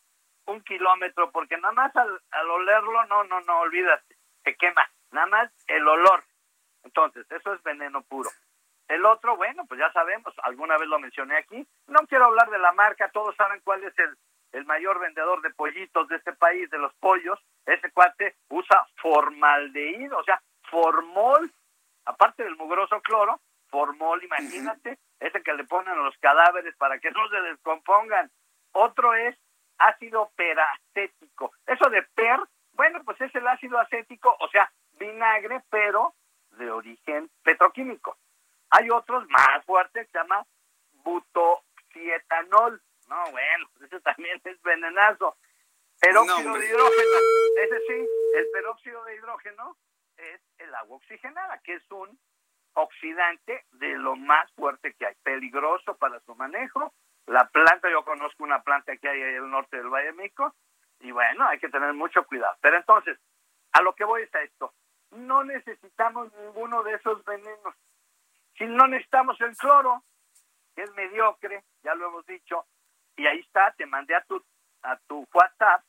un 0.47 0.62
kilómetro, 0.62 1.31
porque 1.33 1.57
nada 1.57 1.73
más 1.73 1.94
al, 1.97 2.20
al 2.31 2.51
olerlo, 2.51 3.05
no, 3.07 3.25
no, 3.25 3.41
no, 3.41 3.60
olvídate, 3.60 4.17
te 4.42 4.57
quema, 4.57 4.89
nada 5.10 5.26
más 5.26 5.52
el 5.67 5.86
olor. 5.86 6.25
Entonces, 6.84 7.26
eso 7.31 7.55
es 7.55 7.62
veneno 7.62 8.02
puro. 8.02 8.31
El 8.93 9.07
otro, 9.07 9.39
bueno, 9.39 9.65
pues 9.65 9.81
ya 9.81 9.91
sabemos, 9.93 10.35
alguna 10.43 10.77
vez 10.77 10.87
lo 10.87 10.99
mencioné 10.99 11.39
aquí, 11.39 11.67
no 11.87 12.07
quiero 12.07 12.27
hablar 12.27 12.51
de 12.51 12.59
la 12.59 12.73
marca, 12.73 13.11
todos 13.11 13.35
saben 13.37 13.62
cuál 13.65 13.83
es 13.85 13.99
el, 13.99 14.15
el 14.53 14.67
mayor 14.67 15.01
vendedor 15.01 15.41
de 15.41 15.49
pollitos 15.49 16.09
de 16.09 16.17
este 16.17 16.35
país, 16.35 16.69
de 16.69 16.77
los 16.77 16.93
pollos, 16.97 17.41
ese 17.65 17.91
cuate 17.91 18.37
usa 18.51 18.87
formaldehído, 18.97 20.19
o 20.19 20.25
sea, 20.25 20.43
formol, 20.71 21.51
aparte 22.05 22.45
del 22.45 22.55
mugroso 22.57 23.01
cloro, 23.01 23.41
formol, 23.71 24.23
imagínate, 24.23 24.99
ese 25.21 25.43
que 25.43 25.55
le 25.55 25.65
ponen 25.65 25.95
a 25.95 26.03
los 26.03 26.19
cadáveres 26.19 26.77
para 26.77 26.99
que 26.99 27.11
no 27.12 27.27
se 27.31 27.41
descompongan. 27.41 28.31
Otro 28.73 29.15
es 29.15 29.35
ácido 29.79 30.33
peracético. 30.37 31.53
Eso 31.67 31.89
de 31.89 32.03
per, 32.15 32.41
bueno, 32.75 33.01
pues 33.07 33.19
es 33.23 33.35
el 33.35 33.49
ácido 33.49 33.79
acético, 33.79 34.37
o 34.39 34.49
sea, 34.49 34.71
vinagre, 34.99 35.62
pero 35.71 36.12
de 36.59 36.71
origen 36.71 37.31
petroquímico. 37.43 38.19
Hay 38.73 38.89
otros 38.91 39.28
más 39.28 39.65
fuertes 39.67 40.09
se 40.10 40.18
llama 40.18 40.47
butoxietanol. 41.05 42.83
No, 43.09 43.31
bueno, 43.31 43.68
ese 43.84 44.01
también 44.01 44.41
es 44.44 44.62
venenazo. 44.62 45.36
Peróxido 46.01 46.55
de 46.55 46.67
hidrógeno, 46.67 47.18
ese 47.62 47.78
sí, 47.86 48.09
el 48.34 48.51
peróxido 48.52 49.05
de 49.05 49.15
hidrógeno 49.15 49.76
es 50.17 50.41
el 50.59 50.75
agua 50.75 50.97
oxigenada, 50.97 51.60
que 51.62 51.75
es 51.75 51.91
un 51.92 52.18
oxidante 52.75 53.65
de 53.73 53.97
lo 53.99 54.17
más 54.17 54.51
fuerte 54.55 54.94
que 54.94 55.07
hay, 55.07 55.15
peligroso 55.23 55.97
para 55.99 56.18
su 56.20 56.34
manejo. 56.34 56.92
La 57.26 57.49
planta, 57.51 57.89
yo 57.89 58.05
conozco 58.05 58.42
una 58.42 58.62
planta 58.62 58.97
que 58.97 59.09
hay 59.09 59.20
en 59.20 59.34
el 59.36 59.51
norte 59.51 59.76
del 59.76 59.91
Valle 59.91 60.07
de 60.07 60.12
México, 60.15 60.52
y 61.01 61.12
bueno, 61.12 61.47
hay 61.47 61.60
que 61.60 61.68
tener 61.68 61.92
mucho 61.92 62.25
cuidado. 62.25 62.57
Pero 62.60 62.78
entonces, 62.78 63.18
a 63.73 63.83
lo 63.83 63.94
que 63.94 64.05
voy 64.05 64.23
es 64.23 64.34
a 64.34 64.42
esto, 64.42 64.73
no 65.10 65.44
necesitamos 65.44 66.33
ninguno 66.33 66.83
de 66.83 66.94
esos 66.94 67.25
venenos. 67.25 67.76
Si 68.57 68.65
no 68.65 68.87
necesitamos 68.87 69.41
el 69.41 69.57
cloro, 69.57 70.03
que 70.75 70.83
es 70.83 70.93
mediocre, 70.93 71.65
ya 71.83 71.95
lo 71.95 72.09
hemos 72.09 72.27
dicho, 72.27 72.67
y 73.17 73.27
ahí 73.27 73.41
está, 73.41 73.73
te 73.73 73.87
mandé 73.87 74.15
a 74.15 74.23
tu, 74.23 74.43
a 74.83 74.97
tu 75.07 75.27
WhatsApp, 75.33 75.83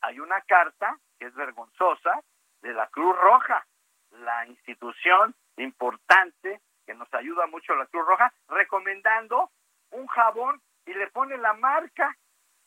hay 0.00 0.20
una 0.20 0.40
carta 0.42 0.98
que 1.18 1.26
es 1.26 1.34
vergonzosa 1.34 2.20
de 2.62 2.72
la 2.72 2.86
Cruz 2.88 3.16
Roja, 3.16 3.66
la 4.10 4.46
institución 4.46 5.34
importante 5.56 6.60
que 6.86 6.94
nos 6.94 7.12
ayuda 7.14 7.46
mucho 7.46 7.74
la 7.74 7.86
Cruz 7.86 8.06
Roja, 8.06 8.32
recomendando 8.48 9.50
un 9.90 10.06
jabón 10.06 10.60
y 10.86 10.94
le 10.94 11.06
pone 11.08 11.36
la 11.38 11.54
marca. 11.54 12.16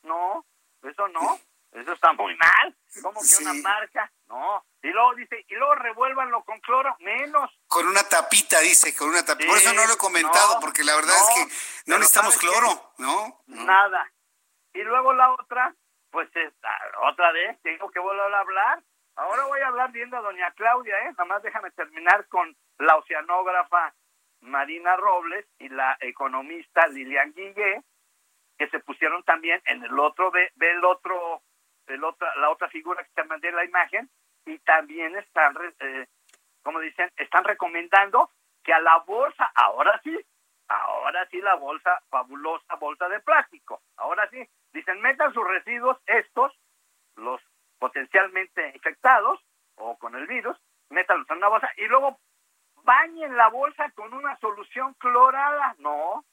No, 0.03 0.45
eso 0.83 1.07
no, 1.09 1.37
eso 1.71 1.93
está 1.93 2.13
muy 2.13 2.35
mal. 2.35 2.75
¿Cómo 3.01 3.19
que 3.21 3.43
una 3.43 3.53
marca? 3.53 4.11
No. 4.27 4.65
Y 4.81 4.89
luego 4.89 5.15
dice, 5.15 5.45
y 5.47 5.55
luego 5.55 5.75
revuélvanlo 5.75 6.43
con 6.43 6.59
cloro, 6.61 6.95
menos. 6.99 7.51
Con 7.67 7.87
una 7.87 8.03
tapita, 8.03 8.59
dice, 8.59 8.95
con 8.95 9.09
una 9.09 9.23
tapita. 9.23 9.49
Por 9.49 9.57
eso 9.57 9.73
no 9.73 9.85
lo 9.85 9.93
he 9.93 9.97
comentado, 9.97 10.59
porque 10.59 10.83
la 10.83 10.95
verdad 10.95 11.15
es 11.15 11.35
que 11.35 11.91
no 11.91 11.97
necesitamos 11.97 12.37
cloro, 12.37 12.93
¿no? 12.97 13.41
Nada. 13.47 14.11
Y 14.73 14.83
luego 14.83 15.13
la 15.13 15.31
otra, 15.33 15.75
pues 16.11 16.29
otra 17.11 17.31
vez, 17.31 17.61
tengo 17.63 17.89
que 17.91 17.99
volver 17.99 18.33
a 18.33 18.39
hablar 18.39 18.83
Ahora 19.17 19.45
voy 19.45 19.59
a 19.61 19.67
hablar 19.67 19.91
bien 19.91 20.11
de 20.11 20.17
doña 20.17 20.51
Claudia, 20.51 20.95
¿eh? 20.99 21.11
Nada 21.11 21.25
más 21.25 21.41
déjame 21.41 21.71
terminar 21.71 22.27
con 22.27 22.55
la 22.77 22.97
oceanógrafa 22.97 23.95
Marina 24.41 24.95
Robles 24.95 25.43
y 25.57 25.69
la 25.69 25.97
economista 26.01 26.85
Lilian 26.87 27.33
Guillé, 27.33 27.81
que 28.59 28.69
se 28.69 28.79
pusieron 28.79 29.23
también 29.23 29.59
en 29.65 29.83
el 29.83 29.99
otro, 29.99 30.29
ve, 30.29 30.51
el 30.59 30.85
otro, 30.85 31.41
el 31.87 32.03
otra, 32.03 32.35
la 32.37 32.49
otra 32.49 32.69
figura 32.69 33.03
que 33.03 33.11
te 33.13 33.23
mandé 33.23 33.51
la 33.51 33.65
imagen, 33.65 34.09
y 34.45 34.59
también 34.59 35.15
están, 35.17 35.55
eh, 35.79 36.07
como 36.63 36.79
dicen, 36.79 37.11
están 37.17 37.43
recomendando 37.43 38.31
que 38.63 38.73
a 38.73 38.79
la 38.79 38.97
bolsa, 38.99 39.51
ahora 39.55 39.99
sí, 40.03 40.17
ahora 40.67 41.27
sí 41.29 41.41
la 41.41 41.55
bolsa, 41.55 42.01
fabulosa 42.09 42.75
bolsa 42.75 43.09
de 43.09 43.19
plástico, 43.21 43.81
ahora 43.97 44.29
sí, 44.29 44.43
dicen, 44.73 45.01
metan 45.01 45.33
sus 45.33 45.45
residuos 45.47 45.97
estos, 46.05 46.53
los 47.15 47.41
potencialmente 47.79 48.71
infectados 48.73 49.39
o 49.75 49.97
con 49.97 50.15
el 50.15 50.27
virus, 50.27 50.57
métalos 50.89 51.29
en 51.29 51.37
una 51.37 51.49
bolsa 51.49 51.71
y 51.77 51.85
luego 51.87 52.19
bañen 52.83 53.35
la 53.35 53.49
bolsa 53.49 53.91
con 53.91 54.13
una 54.13 54.37
solución 54.37 54.93
clorada. 54.95 55.75
No, 55.79 56.23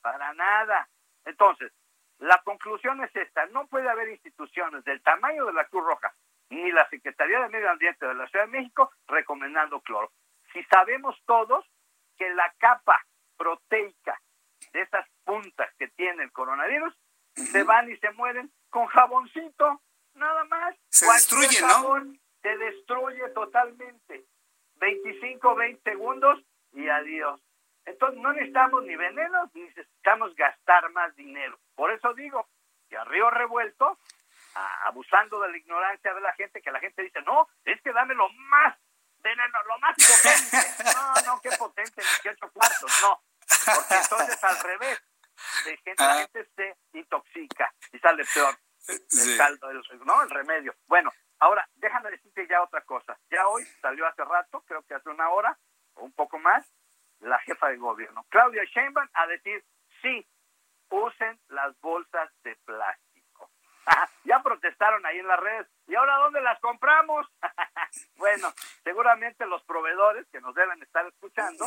para 0.00 0.32
nada. 0.34 0.88
Entonces, 1.24 1.72
la 2.24 2.40
conclusión 2.42 3.02
es 3.04 3.14
esta, 3.14 3.44
no 3.46 3.66
puede 3.66 3.88
haber 3.88 4.08
instituciones 4.08 4.82
del 4.84 5.02
tamaño 5.02 5.44
de 5.44 5.52
la 5.52 5.66
Cruz 5.66 5.84
Roja 5.84 6.14
ni 6.48 6.72
la 6.72 6.88
Secretaría 6.88 7.40
de 7.40 7.50
Medio 7.50 7.70
Ambiente 7.70 8.06
de 8.06 8.14
la 8.14 8.26
Ciudad 8.28 8.46
de 8.46 8.52
México 8.52 8.90
recomendando 9.06 9.80
cloro. 9.82 10.10
Si 10.52 10.62
sabemos 10.64 11.16
todos 11.26 11.66
que 12.16 12.30
la 12.30 12.50
capa 12.58 13.04
proteica 13.36 14.18
de 14.72 14.80
esas 14.80 15.06
puntas 15.24 15.68
que 15.78 15.88
tiene 15.88 16.22
el 16.22 16.32
coronavirus 16.32 16.94
se 17.34 17.62
van 17.62 17.90
y 17.90 17.96
se 17.98 18.10
mueren 18.12 18.50
con 18.70 18.86
jaboncito, 18.86 19.82
nada 20.14 20.44
más. 20.44 20.74
Se 20.88 21.06
destruye, 21.06 21.60
¿no? 21.60 22.04
Se 22.40 22.56
destruye 22.56 23.28
totalmente. 23.34 24.24
25, 24.76 25.54
20 25.54 25.90
segundos 25.90 26.42
y 26.72 26.88
adiós. 26.88 27.38
Entonces 27.84 28.18
no 28.20 28.32
necesitamos 28.32 28.82
ni 28.84 28.96
venenos 28.96 29.50
ni 29.54 29.62
necesitamos 29.62 30.34
gastar 30.36 30.90
más 30.92 31.14
dinero. 31.16 31.58
Por 31.74 31.92
eso 31.92 32.14
digo 32.14 32.48
que 32.88 32.96
a 32.96 33.04
río 33.04 33.30
revuelto, 33.30 33.98
abusando 34.84 35.40
de 35.40 35.50
la 35.50 35.56
ignorancia 35.56 36.14
de 36.14 36.20
la 36.20 36.32
gente, 36.34 36.62
que 36.62 36.70
la 36.70 36.80
gente 36.80 37.02
dice, 37.02 37.20
no, 37.22 37.48
es 37.64 37.80
que 37.82 37.92
dame 37.92 38.14
lo 38.14 38.28
más 38.28 38.76
veneno, 39.18 39.62
lo 39.64 39.78
más 39.78 39.96
potente. 39.96 40.84
No, 40.94 41.34
no, 41.34 41.40
qué 41.40 41.50
potente, 41.58 42.02
18 42.22 42.52
cuartos, 42.52 43.02
no. 43.02 43.20
Porque 43.74 43.94
entonces 43.94 44.44
al 44.44 44.58
revés, 44.60 45.02
de 45.64 45.76
gente, 45.78 46.02
la 46.02 46.12
ah. 46.12 46.18
gente 46.18 46.48
se 46.54 46.76
intoxica 46.98 47.72
y 47.92 47.98
sale 47.98 48.24
peor 48.32 48.54
el 48.88 49.36
caldo, 49.36 49.70
el, 49.70 49.82
¿no? 50.04 50.22
El 50.22 50.30
remedio. 50.30 50.74
Bueno, 50.86 51.10
ahora 51.38 51.68
déjame 51.74 52.10
decirte 52.10 52.46
ya 52.46 52.62
otra 52.62 52.82
cosa. 52.82 53.18
Ya 53.30 53.46
hoy 53.48 53.64
salió 53.80 54.06
hace 54.06 54.24
rato, 54.24 54.62
creo 54.66 54.82
que 54.82 54.94
hace 54.94 55.08
una 55.08 55.28
hora 55.30 55.58
o 55.94 56.04
un 56.04 56.12
poco 56.12 56.38
más, 56.38 56.66
la 57.20 57.38
jefa 57.40 57.68
de 57.68 57.76
gobierno, 57.76 58.26
Claudia 58.28 58.64
Sheinbaum, 58.64 59.08
a 59.14 59.26
decir, 59.26 59.64
sí, 60.02 60.26
usen 60.90 61.38
las 61.48 61.78
bolsas 61.80 62.30
de 62.42 62.56
plástico. 62.64 63.50
ya 64.24 64.42
protestaron 64.42 65.04
ahí 65.06 65.18
en 65.18 65.28
las 65.28 65.40
redes. 65.40 65.66
¿Y 65.86 65.94
ahora 65.94 66.16
dónde 66.16 66.40
las 66.40 66.58
compramos? 66.60 67.26
bueno, 68.16 68.52
seguramente 68.82 69.46
los 69.46 69.62
proveedores 69.64 70.26
que 70.32 70.40
nos 70.40 70.54
deben 70.54 70.82
estar 70.82 71.06
escuchando, 71.06 71.66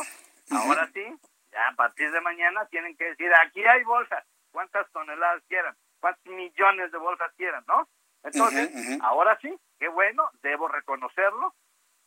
ahora 0.50 0.88
sí, 0.92 1.04
ya 1.52 1.68
a 1.68 1.74
partir 1.74 2.10
de 2.10 2.20
mañana 2.20 2.66
tienen 2.66 2.96
que 2.96 3.04
decir, 3.04 3.30
aquí 3.42 3.64
hay 3.64 3.84
bolsas, 3.84 4.24
cuántas 4.50 4.90
toneladas 4.92 5.42
quieran 5.48 5.76
cuántos 6.00 6.32
millones 6.32 6.90
de 6.92 6.98
bolsas 6.98 7.32
quieran, 7.36 7.64
¿no? 7.66 7.88
Entonces, 8.22 8.70
ahora 9.02 9.38
sí, 9.40 9.54
qué 9.78 9.88
bueno, 9.88 10.28
debo 10.42 10.68
reconocerlo, 10.68 11.54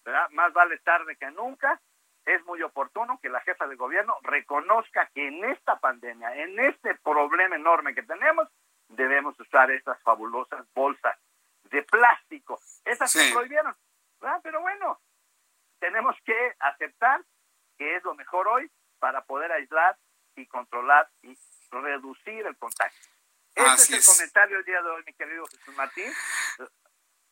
¿verdad? 0.03 0.29
Más 0.31 0.51
vale 0.53 0.77
tarde 0.79 1.15
que 1.15 1.31
nunca. 1.31 1.79
Es 2.25 2.43
muy 2.45 2.61
oportuno 2.61 3.19
que 3.21 3.29
la 3.29 3.41
jefa 3.41 3.67
de 3.67 3.75
gobierno 3.75 4.15
reconozca 4.21 5.09
que 5.13 5.27
en 5.27 5.43
esta 5.45 5.79
pandemia, 5.79 6.35
en 6.35 6.59
este 6.59 6.95
problema 7.03 7.55
enorme 7.55 7.95
que 7.95 8.03
tenemos, 8.03 8.47
debemos 8.89 9.39
usar 9.39 9.71
estas 9.71 10.01
fabulosas 10.03 10.65
bolsas 10.73 11.17
de 11.63 11.83
plástico. 11.83 12.59
Esas 12.85 13.11
se 13.11 13.33
prohibieron, 13.33 13.75
¿verdad? 14.19 14.39
Pero 14.43 14.61
bueno, 14.61 14.99
tenemos 15.79 16.15
que 16.23 16.55
aceptar 16.59 17.21
que 17.77 17.95
es 17.95 18.03
lo 18.03 18.13
mejor 18.13 18.47
hoy 18.47 18.71
para 18.99 19.23
poder 19.23 19.51
aislar 19.51 19.97
y 20.35 20.45
controlar 20.45 21.09
y 21.23 21.35
reducir 21.71 22.45
el 22.45 22.57
contagio. 22.57 23.11
Ese 23.55 23.97
es 23.97 24.07
el 24.09 24.15
comentario 24.15 24.57
del 24.57 24.65
día 24.65 24.81
de 24.81 24.89
hoy, 24.89 25.03
mi 25.05 25.13
querido 25.13 25.45
Jesús 25.45 25.75
Martín. 25.75 26.11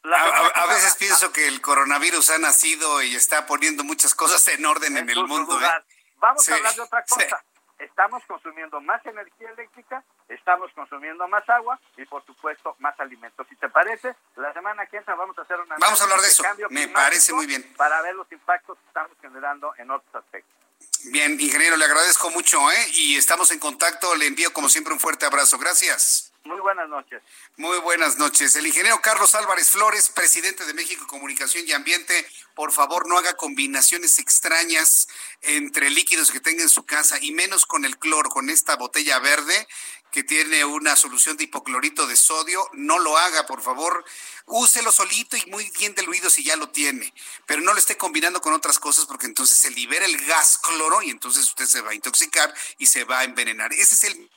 A, 0.03 0.65
veces 0.67 0.95
pienso 0.95 1.31
que 1.31 1.47
el 1.47 1.61
coronavirus 1.61 2.29
ha 2.31 2.37
nacido 2.37 3.01
y 3.01 3.15
está 3.15 3.45
poniendo 3.45 3.83
muchas 3.83 4.15
cosas 4.15 4.47
en 4.47 4.65
orden 4.65 4.97
en, 4.97 5.09
el 5.09 5.25
mundo. 5.25 5.59
¿eh? 5.61 5.67
Vamos 6.17 6.47
a 6.47 6.55
hablar 6.55 6.73
de 6.73 6.81
otra 6.81 7.03
cosa. 7.03 7.43
Estamos 7.77 8.21
consumiendo 8.27 8.81
más 8.81 9.05
energía 9.05 9.49
eléctrica, 9.51 10.03
estamos 10.27 10.69
consumiendo 10.73 11.25
más 11.29 11.47
agua 11.49 11.79
y, 11.95 12.05
por 12.05 12.25
supuesto, 12.25 12.75
más 12.79 12.99
alimentos. 12.99 13.47
Si 13.49 13.55
te 13.55 13.69
parece, 13.69 14.15
la 14.35 14.53
semana 14.53 14.85
que 14.85 14.97
entra 14.97 15.15
vamos 15.15 15.37
a 15.37 15.43
hacer 15.43 15.57
una. 15.61 15.77
Vamos 15.77 15.99
a 16.01 16.03
hablar 16.03 16.19
de 16.19 16.27
eso. 16.27 16.43
Me 16.69 16.89
parece 16.89 17.33
muy 17.33 17.45
bien. 17.45 17.63
Para 17.77 18.01
ver 18.01 18.15
los 18.15 18.29
impactos 18.31 18.77
que 18.77 18.87
estamos 18.87 19.17
generando 19.21 19.73
en 19.77 19.91
otros 19.91 20.13
aspectos. 20.13 20.53
Bien, 21.05 21.39
ingeniero, 21.39 21.77
le 21.77 21.85
agradezco 21.85 22.29
mucho, 22.31 22.69
¿eh? 22.69 22.87
Y 22.93 23.15
estamos 23.15 23.49
en 23.51 23.59
contacto. 23.59 24.13
Le 24.15 24.27
envío, 24.27 24.51
como 24.51 24.67
siempre, 24.67 24.93
un 24.93 24.99
fuerte 24.99 25.25
abrazo. 25.25 25.57
Gracias. 25.57 26.33
Muy 26.49 26.61
buenas 26.61 26.89
noches. 26.89 27.21
Muy 27.57 27.77
buenas 27.77 28.17
noches. 28.17 28.55
El 28.55 28.65
ingeniero 28.65 28.99
Carlos 29.01 29.35
Álvarez 29.35 29.69
Flores, 29.69 30.09
presidente 30.09 30.65
de 30.65 30.73
México 30.73 31.05
Comunicación 31.05 31.63
y 31.67 31.73
Ambiente, 31.73 32.25
por 32.55 32.71
favor 32.71 33.07
no 33.07 33.19
haga 33.19 33.35
combinaciones 33.35 34.17
extrañas 34.17 35.07
entre 35.43 35.91
líquidos 35.91 36.31
que 36.31 36.39
tenga 36.39 36.63
en 36.63 36.69
su 36.69 36.87
casa 36.87 37.19
y 37.21 37.33
menos 37.33 37.67
con 37.67 37.85
el 37.85 37.99
cloro, 37.99 38.31
con 38.31 38.49
esta 38.49 38.77
botella 38.77 39.19
verde 39.19 39.67
que 40.11 40.23
tiene 40.23 40.65
una 40.65 40.95
solución 40.95 41.37
de 41.37 41.43
hipoclorito 41.43 42.07
de 42.07 42.15
sodio, 42.15 42.67
no 42.73 42.97
lo 42.97 43.15
haga, 43.15 43.45
por 43.45 43.61
favor. 43.61 44.03
Úselo 44.47 44.91
solito 44.91 45.37
y 45.37 45.45
muy 45.51 45.69
bien 45.77 45.93
diluido 45.93 46.31
si 46.31 46.43
ya 46.43 46.55
lo 46.55 46.69
tiene, 46.69 47.13
pero 47.45 47.61
no 47.61 47.73
lo 47.73 47.79
esté 47.79 47.95
combinando 47.95 48.41
con 48.41 48.53
otras 48.53 48.79
cosas 48.79 49.05
porque 49.05 49.27
entonces 49.27 49.55
se 49.55 49.69
libera 49.69 50.05
el 50.05 50.17
gas 50.25 50.57
cloro 50.57 51.03
y 51.03 51.11
entonces 51.11 51.43
usted 51.43 51.67
se 51.67 51.81
va 51.81 51.91
a 51.91 51.93
intoxicar 51.93 52.51
y 52.79 52.87
se 52.87 53.03
va 53.03 53.19
a 53.19 53.23
envenenar. 53.23 53.71
Ese 53.71 53.93
es 53.93 54.03
el 54.05 54.31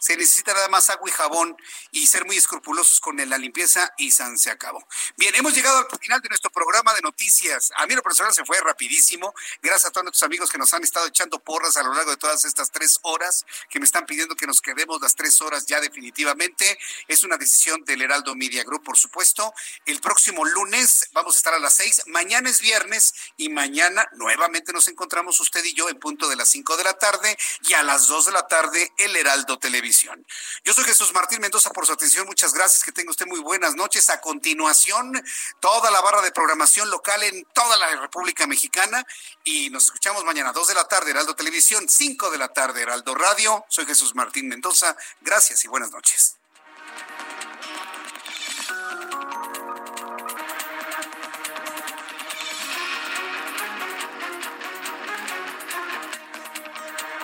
se 0.00 0.16
necesita 0.16 0.52
nada 0.52 0.68
más 0.68 0.90
agua 0.90 1.08
y 1.08 1.12
jabón 1.12 1.56
y 1.90 2.06
ser 2.06 2.24
muy 2.26 2.36
escrupulosos 2.36 3.00
con 3.00 3.16
la 3.16 3.38
limpieza 3.38 3.92
y 3.96 4.10
san 4.10 4.38
se 4.38 4.50
acabó. 4.50 4.86
Bien, 5.16 5.34
hemos 5.34 5.54
llegado 5.54 5.78
al 5.78 5.98
final 5.98 6.20
de 6.20 6.28
nuestro 6.28 6.50
programa 6.50 6.92
de 6.94 7.00
noticias. 7.00 7.72
A 7.76 7.86
mí 7.86 7.94
lo 7.94 8.02
personal 8.02 8.34
se 8.34 8.44
fue 8.44 8.60
rapidísimo. 8.60 9.34
Gracias 9.62 9.86
a 9.86 9.92
todos 9.92 10.04
nuestros 10.04 10.24
amigos 10.24 10.50
que 10.50 10.58
nos 10.58 10.74
han 10.74 10.82
estado 10.82 11.06
echando 11.06 11.38
porras 11.38 11.76
a 11.76 11.82
lo 11.82 11.94
largo 11.94 12.10
de 12.10 12.16
todas 12.16 12.44
estas 12.44 12.70
tres 12.70 12.98
horas, 13.02 13.46
que 13.70 13.78
me 13.78 13.86
están 13.86 14.04
pidiendo 14.04 14.36
que 14.36 14.46
nos 14.46 14.60
quedemos 14.60 15.00
las 15.00 15.14
tres 15.14 15.40
horas 15.40 15.66
ya 15.66 15.80
definitivamente. 15.80 16.78
Es 17.08 17.24
una 17.24 17.36
decisión 17.36 17.84
del 17.84 18.02
Heraldo 18.02 18.34
Media 18.34 18.62
Group, 18.64 18.84
por 18.84 18.98
supuesto. 18.98 19.54
El 19.86 20.00
próximo 20.00 20.44
lunes 20.44 21.08
vamos 21.12 21.36
a 21.36 21.38
estar 21.38 21.54
a 21.54 21.58
las 21.58 21.74
seis. 21.74 22.02
Mañana 22.06 22.50
es 22.50 22.60
viernes 22.60 23.14
y 23.36 23.48
mañana 23.48 24.06
nuevamente 24.12 24.72
nos 24.72 24.88
encontramos 24.88 25.40
usted 25.40 25.64
y 25.64 25.72
yo 25.72 25.88
en 25.88 25.98
punto 25.98 26.28
de 26.28 26.36
las 26.36 26.50
cinco 26.50 26.76
de 26.76 26.84
la 26.84 26.94
tarde 26.94 27.36
y 27.62 27.74
a 27.74 27.82
las 27.82 28.06
dos 28.08 28.26
de 28.26 28.32
la 28.32 28.46
tarde 28.46 28.92
el 28.98 29.13
Heraldo 29.16 29.58
Televisión. 29.58 30.26
Yo 30.64 30.74
soy 30.74 30.84
Jesús 30.84 31.12
Martín 31.12 31.40
Mendoza 31.40 31.70
por 31.70 31.86
su 31.86 31.92
atención. 31.92 32.26
Muchas 32.26 32.54
gracias. 32.54 32.82
Que 32.82 32.92
tenga 32.92 33.10
usted 33.10 33.26
muy 33.26 33.40
buenas 33.40 33.74
noches. 33.74 34.10
A 34.10 34.20
continuación, 34.20 35.12
toda 35.60 35.90
la 35.90 36.00
barra 36.00 36.22
de 36.22 36.32
programación 36.32 36.90
local 36.90 37.22
en 37.22 37.44
toda 37.52 37.76
la 37.78 37.96
República 37.96 38.46
Mexicana. 38.46 39.04
Y 39.44 39.70
nos 39.70 39.84
escuchamos 39.84 40.24
mañana, 40.24 40.52
2 40.52 40.68
de 40.68 40.74
la 40.74 40.88
tarde, 40.88 41.10
Heraldo 41.10 41.34
Televisión, 41.34 41.88
5 41.88 42.30
de 42.30 42.38
la 42.38 42.48
tarde, 42.48 42.82
Heraldo 42.82 43.14
Radio. 43.14 43.64
Soy 43.68 43.86
Jesús 43.86 44.14
Martín 44.14 44.48
Mendoza. 44.48 44.96
Gracias 45.20 45.64
y 45.64 45.68
buenas 45.68 45.90
noches. 45.90 46.36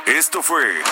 Esto 0.06 0.42
fue 0.42 0.82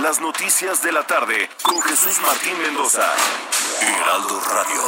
las 0.00 0.20
noticias 0.20 0.82
de 0.82 0.92
la 0.92 1.02
tarde 1.06 1.48
con 1.62 1.80
Jesús 1.80 2.20
Martín 2.20 2.52
Mendoza. 2.62 3.06
Heraldo 3.80 4.40
Radio. 4.54 4.82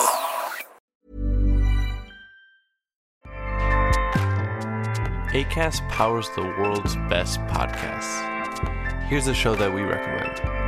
ACAST 5.33 5.83
powers 5.89 6.29
the 6.35 6.43
world's 6.43 6.97
best 7.09 7.41
podcasts. 7.47 8.23
Here's 9.09 9.29
a 9.29 9.35
show 9.35 9.55
that 9.55 9.73
we 9.73 9.83
recommend. 9.83 10.68